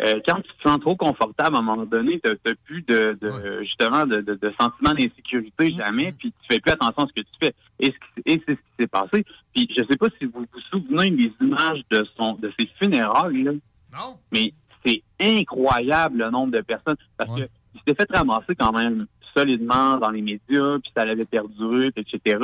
euh, 0.00 0.20
quand 0.26 0.40
tu 0.40 0.50
te 0.54 0.68
sens 0.68 0.80
trop 0.80 0.96
confortable, 0.96 1.54
à 1.56 1.60
un 1.60 1.62
moment 1.62 1.84
donné, 1.84 2.20
tu 2.20 2.30
n'as 2.30 2.54
plus 2.64 2.82
de, 2.82 3.16
de- 3.20 3.62
justement 3.62 4.04
de, 4.04 4.20
de, 4.20 4.34
de 4.34 4.52
sentiment 4.60 4.92
d'insécurité 4.92 5.72
jamais, 5.72 6.12
puis 6.18 6.32
tu 6.32 6.46
fais 6.48 6.58
plus 6.60 6.72
attention 6.72 7.04
à 7.04 7.06
ce 7.06 7.12
que 7.12 7.20
tu 7.20 7.36
fais. 7.40 7.54
Et, 7.78 7.94
c'est 8.26 8.40
ce 8.48 8.52
qui 8.54 8.58
s'est 8.80 8.86
passé. 8.86 9.24
Puis 9.54 9.68
je 9.76 9.84
sais 9.88 9.96
pas 9.96 10.06
si 10.18 10.24
vous 10.26 10.40
vous 10.52 10.60
souvenez 10.72 11.10
des 11.10 11.32
images 11.40 11.82
de 11.90 12.04
son 12.16 12.34
de 12.34 12.52
ses 12.58 12.66
funérailles, 12.80 13.42
là. 13.44 13.52
Non. 13.92 14.16
Mais 14.32 14.52
c'est 14.84 15.02
incroyable 15.20 16.18
le 16.18 16.30
nombre 16.30 16.52
de 16.52 16.60
personnes. 16.60 16.96
Parce 17.16 17.30
que 17.40 17.48
il 17.74 17.80
s'était 17.86 18.04
fait 18.06 18.16
ramasser 18.16 18.54
quand 18.56 18.72
même 18.72 19.06
solidement 19.36 19.98
dans 19.98 20.10
les 20.10 20.22
médias, 20.22 20.78
puis 20.82 20.90
ça 20.96 21.04
l'avait 21.04 21.24
perduré, 21.24 21.90
etc. 21.96 22.38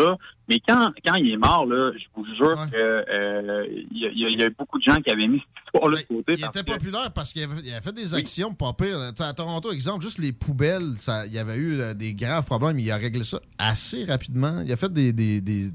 Mais 0.48 0.60
quand, 0.66 0.92
quand 1.04 1.14
il 1.14 1.30
est 1.30 1.36
mort, 1.36 1.66
là, 1.66 1.92
je 1.96 2.04
vous 2.14 2.24
jure 2.34 2.56
que 2.70 2.76
euh, 2.76 3.66
il 3.92 3.96
y, 3.98 4.24
y 4.34 4.36
y 4.38 4.42
a 4.42 4.50
beaucoup 4.50 4.78
de 4.78 4.84
gens 4.84 4.96
qui 5.00 5.10
avaient 5.10 5.28
mis 5.28 5.38
cette 5.38 5.64
histoire-là 5.74 6.00
de 6.00 6.06
côté. 6.06 6.32
Il 6.34 6.40
parce 6.40 6.56
était 6.56 6.70
que- 6.70 6.76
populaire 6.76 7.12
parce 7.14 7.32
qu'il 7.32 7.42
avait, 7.44 7.80
fait 7.82 7.94
des 7.94 8.14
actions 8.14 8.52
pas 8.54 8.72
pires. 8.72 8.98
À 9.20 9.32
Toronto, 9.34 9.70
exemple, 9.72 10.04
juste 10.04 10.18
les 10.18 10.32
poubelles, 10.32 10.94
ça, 10.96 11.26
il 11.26 11.32
y 11.32 11.38
avait 11.38 11.56
eu 11.56 11.80
euh, 11.80 11.94
des 11.94 12.14
graves 12.14 12.44
problèmes. 12.46 12.78
Il 12.78 12.90
a 12.90 12.96
réglé 12.96 13.22
ça 13.24 13.40
assez 13.58 14.04
rapidement. 14.04 14.60
Il 14.64 14.72
a 14.72 14.76
fait 14.76 14.92
des, 14.92 15.12
des- 15.12 15.40
des 15.40 15.70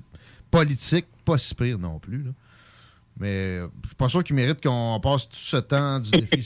politiques 0.51 1.07
pas 1.23 1.37
si 1.37 1.55
pires 1.55 1.79
non 1.79 1.99
plus. 1.99 2.23
là. 2.23 2.31
Mais 3.17 3.59
euh, 3.59 3.67
je 3.83 3.87
suis 3.87 3.95
pas 3.95 4.09
sûr 4.09 4.23
qu'il 4.23 4.35
mérite 4.35 4.61
qu'on 4.61 4.99
passe 5.01 5.29
tout 5.29 5.37
ce 5.37 5.57
temps 5.57 5.99
du 5.99 6.11
défi 6.11 6.45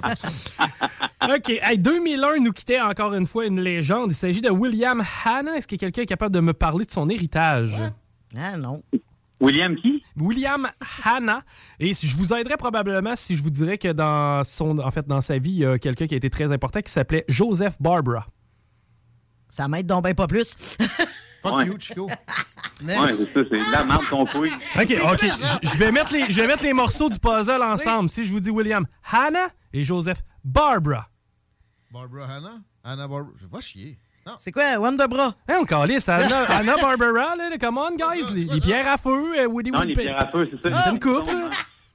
passe. 0.00 0.56
OK. 1.24 1.50
Hey, 1.60 1.78
2001 1.78 2.38
nous 2.38 2.52
quittait 2.52 2.80
encore 2.80 3.12
une 3.14 3.26
fois 3.26 3.46
une 3.46 3.60
légende. 3.60 4.12
Il 4.12 4.14
s'agit 4.14 4.40
de 4.40 4.50
William 4.50 5.02
Hanna. 5.24 5.56
Est-ce 5.56 5.66
que 5.66 5.76
quelqu'un 5.76 6.02
est 6.02 6.06
capable 6.06 6.34
de 6.34 6.40
me 6.40 6.52
parler 6.52 6.84
de 6.84 6.90
son 6.90 7.08
héritage? 7.08 7.76
Ah 8.36 8.56
non. 8.56 8.82
William 9.40 9.76
qui? 9.76 10.02
William 10.16 10.68
Hanna. 11.04 11.42
Et 11.80 11.92
je 11.94 12.16
vous 12.16 12.32
aiderais 12.32 12.56
probablement 12.56 13.16
si 13.16 13.34
je 13.34 13.42
vous 13.42 13.50
dirais 13.50 13.78
que 13.78 13.92
dans 13.92 14.44
son, 14.44 14.78
en 14.78 14.90
fait, 14.90 15.06
dans 15.06 15.20
sa 15.20 15.38
vie, 15.38 15.50
il 15.50 15.58
y 15.58 15.66
a 15.66 15.78
quelqu'un 15.78 16.06
qui 16.06 16.14
a 16.14 16.16
été 16.16 16.30
très 16.30 16.52
important 16.52 16.80
qui 16.80 16.92
s'appelait 16.92 17.24
Joseph 17.28 17.76
Barbara. 17.80 18.26
Ça 19.50 19.66
m'aide 19.66 19.86
donc 19.86 20.04
ben 20.04 20.14
pas 20.14 20.26
plus. 20.28 20.56
Fuck 21.42 21.56
Ouais. 21.56 21.66
you, 21.66 21.76
Chico. 21.78 22.08
Ouais, 22.80 22.94
c'est 23.08 23.24
ça, 23.24 23.40
c'est 23.50 23.58
de 23.58 23.72
la 23.72 23.84
merde 23.84 24.04
ton 24.08 24.24
couille. 24.24 24.52
OK, 24.76 24.94
OK. 25.12 25.18
Je- 25.20 25.68
Je 25.68 25.78
vais, 25.78 25.90
mettre 25.90 26.12
les, 26.12 26.30
je 26.30 26.40
vais 26.40 26.46
mettre 26.46 26.62
les 26.62 26.72
morceaux 26.72 27.08
du 27.10 27.18
puzzle 27.18 27.60
ensemble. 27.60 28.08
Si 28.08 28.22
je 28.22 28.30
vous 28.32 28.38
dis 28.38 28.50
William 28.50 28.86
Hanna 29.12 29.48
et 29.72 29.82
Joseph 29.82 30.18
Barbara. 30.44 31.08
Barbara 31.90 32.26
Hanna? 32.36 32.50
Anna 32.84 33.08
Barbara. 33.08 33.32
Je 33.36 33.44
vais 33.46 33.50
pas 33.50 33.60
chier. 33.60 33.98
Non. 34.24 34.34
C'est 34.38 34.52
quoi, 34.52 34.78
Wonderbra? 34.78 35.34
Hein, 35.48 35.56
on 35.60 35.64
calisse 35.64 36.08
Anna, 36.08 36.42
Anna 36.50 36.76
Barbara, 36.80 37.34
là, 37.34 37.50
come 37.58 37.78
on, 37.78 37.96
guys. 37.96 38.32
Les, 38.32 38.44
les 38.44 38.60
pierres 38.60 38.86
à 38.88 38.96
feu, 38.96 39.40
euh, 39.40 39.46
Woody 39.46 39.70
Non, 39.72 39.80
les 39.80 39.86
Woodpecker. 39.88 40.08
pierres 40.10 40.20
à 40.22 40.26
feu, 40.26 40.48
c'est 40.52 40.70
ça. 40.70 40.76
C'était 40.78 40.90
une 40.90 41.00
coupe, 41.00 41.26
là. 41.26 41.50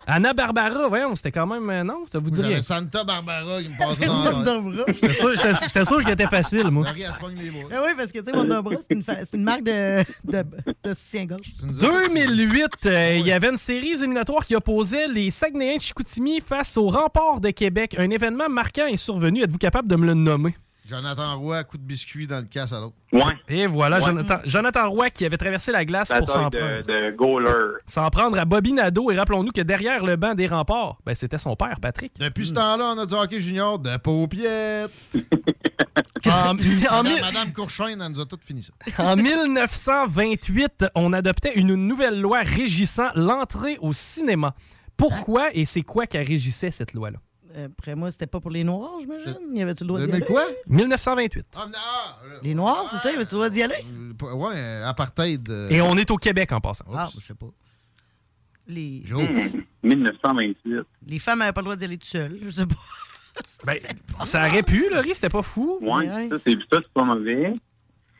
Anna 0.05 0.33
Barbara, 0.33 0.87
voyons, 0.87 1.15
c'était 1.15 1.31
quand 1.31 1.47
même. 1.47 1.69
euh, 1.69 1.83
non, 1.83 2.03
ça 2.11 2.19
vous 2.19 2.29
dit 2.29 2.39
Moi, 2.41 2.49
rien. 2.49 2.61
j'avais 2.61 2.81
Santa 2.81 3.03
Barbara 3.03 3.61
qui 3.61 3.69
me 3.69 3.77
passait 3.77 4.05
dans. 4.05 4.93
J'étais 4.93 5.13
sûr, 5.13 5.35
j'étais- 5.35 5.53
j'étais 5.63 5.85
sûr 5.85 6.03
qu'elle 6.03 6.13
était 6.13 6.27
facile, 6.27 6.69
moi. 6.71 6.83
Marie, 6.83 7.03
elle 7.03 7.13
se 7.13 7.19
pogne 7.19 7.37
les. 7.37 7.51
Ah 7.71 7.81
oui, 7.85 7.91
parce 7.95 8.11
que 8.11 8.19
tu 8.19 8.25
sais, 8.25 8.35
Wonderbra, 8.35 8.75
c'est 8.87 8.95
une, 8.95 9.03
c'est 9.07 9.33
une 9.33 9.43
marque 9.43 9.63
de, 9.63 10.03
de, 10.25 10.43
de 10.83 10.93
soutien-gorge. 10.93 11.53
2008, 11.61 12.85
euh, 12.85 13.15
il 13.17 13.25
y 13.25 13.31
avait 13.31 13.49
une 13.49 13.57
série 13.57 13.91
éliminatoire 13.91 14.45
qui 14.45 14.55
opposait 14.55 15.07
les 15.07 15.29
Saguenayens 15.31 15.77
de 15.77 15.81
Chicoutimi 15.81 16.41
face 16.41 16.75
au 16.77 16.89
Rempart 16.89 17.39
de 17.39 17.49
Québec. 17.51 17.95
Un 17.97 18.09
événement 18.09 18.49
marquant 18.49 18.85
est 18.87 18.97
survenu. 18.97 19.43
Êtes-vous 19.43 19.57
capable 19.57 19.87
de 19.87 19.95
me 19.95 20.05
le 20.05 20.13
nommer? 20.13 20.55
Jonathan 20.87 21.39
Roy, 21.39 21.63
coup 21.63 21.77
de 21.77 21.83
biscuit 21.83 22.27
dans 22.27 22.39
le 22.39 22.45
casse 22.45 22.73
à 22.73 22.79
l'autre. 22.81 22.95
Ouais. 23.13 23.21
Et 23.47 23.65
voilà, 23.67 23.97
Ouais. 23.99 24.05
Jonathan, 24.05 24.39
Jonathan 24.43 24.89
Roy 24.89 25.09
qui 25.11 25.25
avait 25.25 25.37
traversé 25.37 25.71
la 25.71 25.85
glace 25.85 26.11
pour 26.17 26.29
s'en 26.29 26.49
prendre. 26.49 26.51
de, 26.51 26.81
de 27.11 27.15
goaler. 27.15 27.77
S'en 27.85 28.09
prendre 28.09 28.37
à 28.37 28.43
Bobby 28.45 28.73
Nadeau. 28.73 29.09
Et 29.11 29.15
rappelons-nous 29.17 29.51
que 29.51 29.61
derrière 29.61 30.03
le 30.03 30.15
banc 30.17 30.33
des 30.33 30.47
remparts, 30.47 30.97
ben, 31.05 31.15
c'était 31.15 31.37
son 31.37 31.55
père, 31.55 31.79
Patrick. 31.81 32.13
Depuis 32.19 32.47
ce 32.47 32.53
temps-là, 32.53 32.93
on 32.95 32.99
a 32.99 33.05
du 33.05 33.13
hockey 33.13 33.39
junior 33.39 33.79
de 33.79 33.95
paupiètes. 33.97 34.91
En, 36.25 36.29
en 36.29 36.53
Madame, 36.53 37.03
mille- 37.07 37.21
Madame 37.21 37.51
Courchaine, 37.51 38.01
elle 38.01 38.11
nous 38.13 38.21
a 38.21 38.25
tout 38.25 38.39
fini 38.43 38.63
ça. 38.63 38.71
En 39.03 39.17
1928, 39.17 40.85
on 40.95 41.11
adoptait 41.11 41.53
une 41.55 41.75
nouvelle 41.75 42.19
loi 42.19 42.39
régissant 42.39 43.09
l'entrée 43.15 43.77
au 43.81 43.91
cinéma. 43.93 44.55
Pourquoi 44.95 45.49
et 45.53 45.65
c'est 45.65 45.81
quoi 45.81 46.07
qui 46.07 46.17
régissait 46.17 46.71
cette 46.71 46.93
loi-là? 46.93 47.17
Après 47.55 47.95
moi, 47.95 48.09
c'était 48.11 48.27
pas 48.27 48.39
pour 48.39 48.51
les 48.51 48.63
Noirs, 48.63 48.93
j'imagine. 48.99 49.35
Y 49.55 49.61
avait-tu 49.61 49.83
le 49.83 49.87
droit 49.89 49.99
d'y 50.05 50.11
aller? 50.11 50.25
quoi? 50.25 50.45
1928. 50.67 51.45
Ah, 51.55 51.67
euh, 52.25 52.39
Les 52.43 52.53
Noirs, 52.55 52.87
c'est 52.89 52.97
ça? 52.97 53.11
Y 53.11 53.15
avait-tu 53.15 53.31
le 53.35 53.37
droit 53.37 53.49
d'y 53.49 53.61
aller? 53.63 53.75
euh, 54.23 54.33
ouais, 54.33 54.53
euh, 54.55 54.85
apartheid. 54.87 55.41
euh, 55.49 55.69
Et 55.69 55.81
on 55.81 55.95
est 55.97 56.09
au 56.11 56.17
Québec 56.17 56.51
en 56.51 56.59
passant. 56.61 56.85
Ah, 56.93 57.09
je 57.19 57.25
sais 57.25 57.33
pas. 57.35 57.47
Les, 58.67 59.01
Joe. 59.05 59.21
Hmm. 59.83 59.89
1928. 59.89 60.77
les 61.07 61.19
femmes 61.19 61.39
n'avaient 61.39 61.51
pas 61.51 61.59
le 61.59 61.65
droit 61.65 61.75
d'y 61.75 61.83
aller 61.83 61.97
tout 61.97 62.07
seules, 62.07 62.39
je 62.41 62.49
sais 62.49 62.65
pas. 62.65 62.75
Ben, 63.65 63.77
ça 64.25 64.47
aurait 64.47 64.61
pu, 64.63 64.89
Laurie, 64.91 65.13
c'était 65.15 65.29
pas 65.29 65.41
fou. 65.41 65.79
Ouais, 65.81 66.07
Ouais. 66.09 66.29
ça, 66.29 66.35
c'est 66.45 66.51
ça, 66.71 66.79
c'est 66.81 66.93
pas 66.93 67.03
mauvais. 67.03 67.53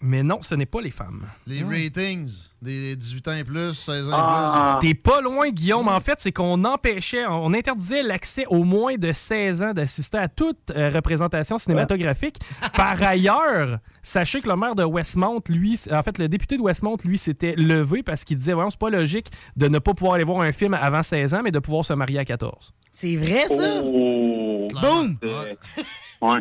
Mais 0.06 0.22
non, 0.22 0.41
ce 0.41 0.53
n'est 0.56 0.65
pas 0.65 0.82
les 0.82 0.91
femmes. 0.91 1.25
Les 1.48 1.64
ratings 1.64 2.30
des 2.61 2.93
18 2.98 3.27
ans 3.30 3.33
et 3.35 3.43
plus, 3.45 3.73
16 3.73 4.07
ans 4.07 4.11
Ah, 4.11 4.77
T'es 4.82 4.93
pas 4.95 5.22
loin, 5.22 5.49
Guillaume. 5.49 5.88
En 5.88 5.99
fait, 6.01 6.15
c'est 6.19 6.33
qu'on 6.33 6.65
empêchait, 6.65 7.25
on 7.25 7.53
interdisait 7.53 8.03
l'accès 8.03 8.45
aux 8.48 8.65
moins 8.65 8.95
de 8.95 9.14
16 9.14 9.64
ans 9.64 9.73
d'assister 9.73 10.17
à 10.17 10.27
toute 10.27 10.72
euh, 10.72 10.90
représentation 10.90 11.57
cinématographique. 11.57 12.35
Par 12.75 13.01
ailleurs, 13.03 13.80
sachez 14.01 14.41
que 14.41 14.49
le 14.49 14.57
maire 14.57 14.75
de 14.75 14.83
Westmount, 14.83 15.40
lui, 15.48 15.80
en 15.90 16.01
fait, 16.01 16.17
le 16.17 16.27
député 16.27 16.57
de 16.57 16.61
Westmount, 16.61 16.98
lui, 17.06 17.17
s'était 17.17 17.56
levé 17.56 18.03
parce 18.03 18.25
qu'il 18.25 18.35
disait, 18.35 18.51
voyons, 18.53 18.69
c'est 18.72 18.80
pas 18.80 18.90
logique 18.90 19.27
de 19.56 19.69
ne 19.69 19.80
pas 19.80 19.93
pouvoir 19.93 20.15
aller 20.15 20.25
voir 20.25 20.41
un 20.41 20.51
film 20.51 20.73
avant 20.73 21.01
16 21.01 21.33
ans, 21.33 21.41
mais 21.45 21.51
de 21.51 21.59
pouvoir 21.59 21.85
se 21.85 21.93
marier 21.93 22.19
à 22.19 22.25
14. 22.25 22.73
C'est 22.91 23.15
vrai, 23.15 23.48
ça? 23.48 23.82
Oh! 23.85 24.67
Boum! 24.82 25.17
C'est- 25.23 25.85
Ouais. 26.22 26.40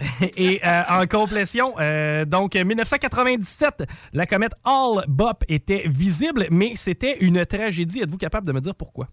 Et 0.36 0.60
euh, 0.64 0.82
en 0.88 1.06
complétion, 1.06 1.74
euh, 1.78 2.24
donc 2.24 2.54
1997, 2.54 3.84
la 4.12 4.26
comète 4.26 4.52
Hall 4.64 5.04
Bop 5.08 5.44
était 5.48 5.82
visible, 5.86 6.46
mais 6.50 6.72
c'était 6.76 7.18
une 7.20 7.44
tragédie. 7.46 8.00
Êtes-vous 8.00 8.18
capable 8.18 8.46
de 8.46 8.52
me 8.52 8.60
dire 8.60 8.74
pourquoi? 8.74 9.08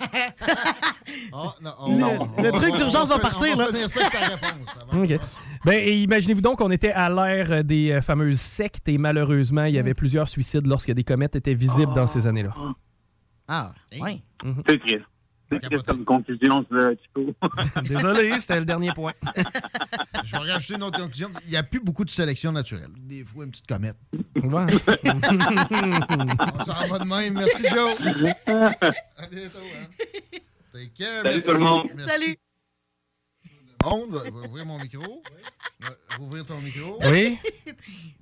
Ah, 0.00 1.54
non, 1.62 1.72
Le- 1.98 2.04
on- 2.04 2.42
le 2.42 2.48
on- 2.52 2.56
truc 2.56 2.70
on- 2.72 2.76
d'urgence 2.78 3.04
on 3.04 3.16
va 3.16 3.18
partir, 3.18 3.52
On 3.54 3.56
va 3.56 3.70
là. 3.70 3.88
ça 3.88 4.08
réponse. 4.08 5.20
Ben, 5.64 5.86
imaginez-vous 5.88 6.40
donc 6.40 6.58
qu'on 6.58 6.70
était 6.72 6.90
à 6.92 7.08
l'ère 7.08 7.52
euh, 7.52 7.62
des 7.62 7.92
euh, 7.92 8.00
fameuses 8.00 8.40
sectes 8.40 8.88
et 8.88 8.98
malheureusement, 8.98 9.64
il 9.64 9.74
y 9.74 9.78
avait 9.78 9.94
plusieurs 9.94 10.26
suicides 10.26 10.66
lorsque 10.66 10.90
des 10.90 11.04
comètes 11.04 11.36
étaient 11.36 11.54
visibles 11.54 11.92
dans 11.92 12.06
ces 12.08 12.26
années-là. 12.26 12.52
Ah, 13.46 13.72
oui. 14.00 14.22
C'est 14.66 14.78
triste. 14.80 15.02
C'est 15.60 15.86
comme 15.86 16.04
conclusion. 16.04 16.64
Désolé, 17.84 18.38
c'était 18.38 18.60
le 18.60 18.64
dernier 18.64 18.92
point. 18.94 19.12
Je 20.24 20.32
vais 20.32 20.52
rajouter 20.52 20.74
une 20.74 20.82
autre 20.84 20.98
conclusion. 20.98 21.30
Il 21.44 21.50
n'y 21.50 21.56
a 21.56 21.62
plus 21.62 21.80
beaucoup 21.80 22.04
de 22.04 22.10
sélection 22.10 22.52
naturelle. 22.52 22.90
Des 22.96 23.24
fois, 23.24 23.44
une 23.44 23.50
petite 23.50 23.66
comète. 23.66 23.96
Ouais. 24.36 24.66
on 26.54 26.64
s'en 26.64 26.86
va 26.88 26.98
de 26.98 27.04
même. 27.04 27.34
Merci, 27.34 27.64
Joe. 27.68 27.94
À 28.46 29.26
bientôt. 29.26 29.58
Hein. 29.58 30.38
Take 30.72 30.92
care. 30.96 31.22
Salut 31.22 31.34
Merci. 31.34 31.46
tout 31.46 31.52
le 31.54 31.58
monde. 31.60 31.86
Merci. 31.94 32.10
Salut. 32.10 32.36
Monde, 33.84 34.10
va, 34.12 34.22
va 34.30 34.48
ouvrir 34.48 34.66
mon 34.66 34.78
micro. 34.78 35.22
Va 35.80 35.90
ouvrir 36.20 36.46
ton 36.46 36.60
micro. 36.60 36.98
Oui. 37.04 37.36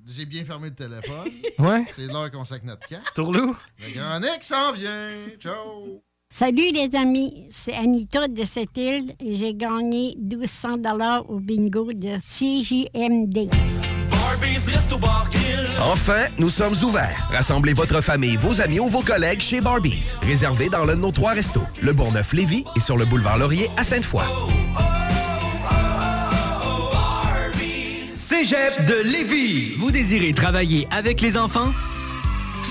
J'ai 0.07 0.25
bien 0.25 0.45
fermé 0.45 0.71
le 0.71 0.75
téléphone. 0.75 1.31
Ouais. 1.59 1.85
C'est 1.91 2.07
l'heure 2.07 2.31
qu'on 2.31 2.45
sac 2.45 2.65
notre 2.65 2.89
camp. 2.89 3.03
Tourlou. 3.15 3.57
Le 3.79 3.95
grand 3.95 4.21
Nick 4.21 4.43
s'en 4.43 4.73
vient. 4.73 5.11
Ciao. 5.39 6.03
Salut 6.33 6.71
les 6.73 6.97
amis, 6.97 7.49
c'est 7.51 7.75
Anita 7.75 8.29
de 8.29 8.45
cette 8.45 8.77
île 8.77 9.13
et 9.21 9.35
j'ai 9.35 9.53
gagné 9.53 10.15
1200 10.17 10.79
dollars 10.79 11.29
au 11.29 11.41
bingo 11.41 11.91
de 11.93 12.17
CJMD. 12.19 13.51
Enfin, 15.83 16.27
nous 16.39 16.49
sommes 16.49 16.77
ouverts. 16.85 17.29
Rassemblez 17.33 17.73
votre 17.75 18.01
famille, 18.01 18.37
vos 18.37 18.61
amis 18.61 18.79
ou 18.79 18.87
vos 18.87 19.03
collègues 19.03 19.41
chez 19.41 19.61
Barbies. 19.61 20.15
Réservé 20.23 20.69
dans 20.69 20.85
l'un 20.85 20.95
de 20.97 21.01
nos 21.01 21.11
trois 21.11 21.33
restos, 21.33 21.65
le 21.83 21.93
Bourgneuf-Lévis 21.93 22.65
et 22.77 22.81
sur 22.81 22.97
le 22.97 23.05
boulevard 23.07 23.37
Laurier 23.37 23.69
à 23.77 23.83
Sainte-Foy. 23.83 24.23
Cégep 28.15 28.87
de 28.87 29.03
Lévis. 29.11 29.75
Vous 29.77 29.91
désirez 29.91 30.33
travailler 30.33 30.87
avec 30.93 31.21
les 31.21 31.37
enfants? 31.37 31.73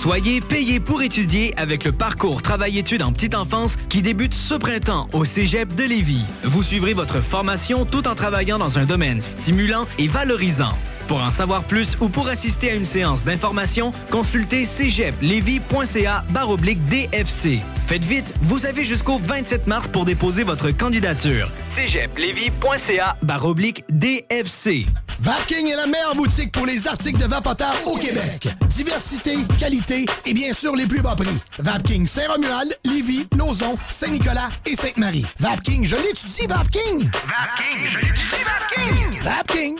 Soyez 0.02 0.40
payé 0.40 0.80
pour 0.80 1.02
étudier 1.02 1.54
avec 1.58 1.84
le 1.84 1.92
parcours 1.92 2.42
Travail-études 2.42 3.02
en 3.02 3.12
petite 3.12 3.36
enfance 3.36 3.76
qui 3.90 4.02
débute 4.02 4.34
ce 4.34 4.54
printemps 4.54 5.10
au 5.12 5.26
Cégep 5.26 5.76
de 5.76 5.84
Lévis. 5.84 6.24
Vous 6.46 6.64
suivrez 6.64 6.94
votre 6.94 7.20
formation 7.20 7.84
tout 7.84 8.08
en 8.08 8.16
travaillant 8.16 8.58
dans 8.58 8.80
un 8.80 8.86
domaine 8.86 9.20
stimulant 9.20 9.88
et 9.98 10.08
valorisant. 10.08 10.72
Pour 11.10 11.24
en 11.24 11.32
savoir 11.32 11.64
plus 11.64 11.98
ou 12.02 12.08
pour 12.08 12.28
assister 12.28 12.70
à 12.70 12.76
une 12.76 12.86
séance 12.86 13.24
d'information, 13.24 13.94
consultez 14.12 14.64
cégeplevy.ca 14.64 16.24
baroblique 16.30 16.86
DFC. 16.86 17.62
Faites 17.88 18.06
vite, 18.06 18.32
vous 18.44 18.68
avez 18.68 18.86
jusqu'au 18.86 19.18
27 19.18 19.66
mars 19.66 19.88
pour 19.88 20.06
déposer 20.06 20.44
votre 20.44 20.70
candidature. 20.70 21.50
cégeplevy.ca 21.68 23.18
baroblique 23.24 23.84
DFC. 23.90 24.86
Vapking 25.20 25.72
est 25.72 25.76
la 25.76 25.88
meilleure 25.88 26.14
boutique 26.14 26.52
pour 26.52 26.68
les 26.68 26.88
articles 26.88 27.20
de 27.20 27.26
vapoteurs 27.26 27.76
au 27.88 27.98
Québec. 27.98 28.48
Diversité, 28.68 29.36
qualité 29.58 30.06
et 30.28 30.34
bien 30.36 30.54
sûr 30.54 30.76
les 30.76 30.86
plus 30.86 31.02
bas 31.02 31.16
prix. 31.16 31.40
Vapking 31.58 32.06
Saint-Romuald, 32.06 32.78
Lévis, 32.86 33.26
Lauson, 33.36 33.76
Saint-Nicolas 33.90 34.50
et 34.68 34.76
Sainte-Marie. 34.76 35.26
Vapking, 35.40 35.86
je 35.86 35.96
l'étudie, 35.96 36.46
Vapking! 36.46 37.10
Vapking, 37.26 37.88
je 37.88 37.98
l'étudie, 37.98 38.44
Vapking! 38.46 39.22
Vapking! 39.24 39.80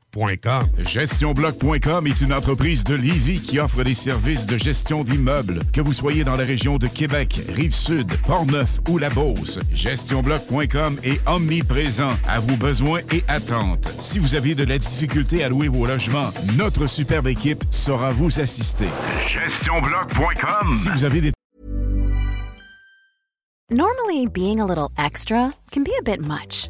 GestionBloc.com 0.77 2.07
est 2.07 2.21
une 2.21 2.33
entreprise 2.33 2.83
de 2.83 2.95
Lévis 2.95 3.41
qui 3.41 3.59
offre 3.59 3.83
des 3.83 3.93
services 3.93 4.45
de 4.45 4.57
gestion 4.57 5.03
d'immeubles, 5.03 5.59
que 5.73 5.81
vous 5.81 5.93
soyez 5.93 6.23
dans 6.23 6.35
la 6.35 6.43
région 6.43 6.77
de 6.77 6.87
Québec, 6.87 7.39
Rive-Sud, 7.49 8.11
Portneuf 8.27 8.79
ou 8.89 8.97
La 8.97 9.09
Beauce. 9.09 9.59
GestionBloc.com 9.71 10.99
est 11.03 11.21
omniprésent 11.27 12.11
à 12.27 12.39
vos 12.39 12.57
besoins 12.57 12.99
et 13.11 13.23
attentes. 13.27 13.87
Si 13.99 14.19
vous 14.19 14.35
avez 14.35 14.53
de 14.53 14.63
la 14.65 14.77
difficulté 14.77 15.43
à 15.43 15.49
louer 15.49 15.69
vos 15.69 15.85
logements, 15.85 16.31
notre 16.57 16.87
superbe 16.87 17.27
équipe 17.27 17.63
saura 17.71 18.11
vous 18.11 18.39
assister. 18.39 18.87
GestionBloc.com 19.27 20.75
Si 20.75 20.89
vous 20.89 21.05
avez 21.05 21.21
des 21.21 21.31
Normally, 23.69 24.27
being 24.27 24.59
a 24.59 24.65
little 24.65 24.89
extra 24.97 25.53
can 25.71 25.83
be 25.83 25.93
a 25.97 26.01
bit 26.03 26.19
much, 26.19 26.69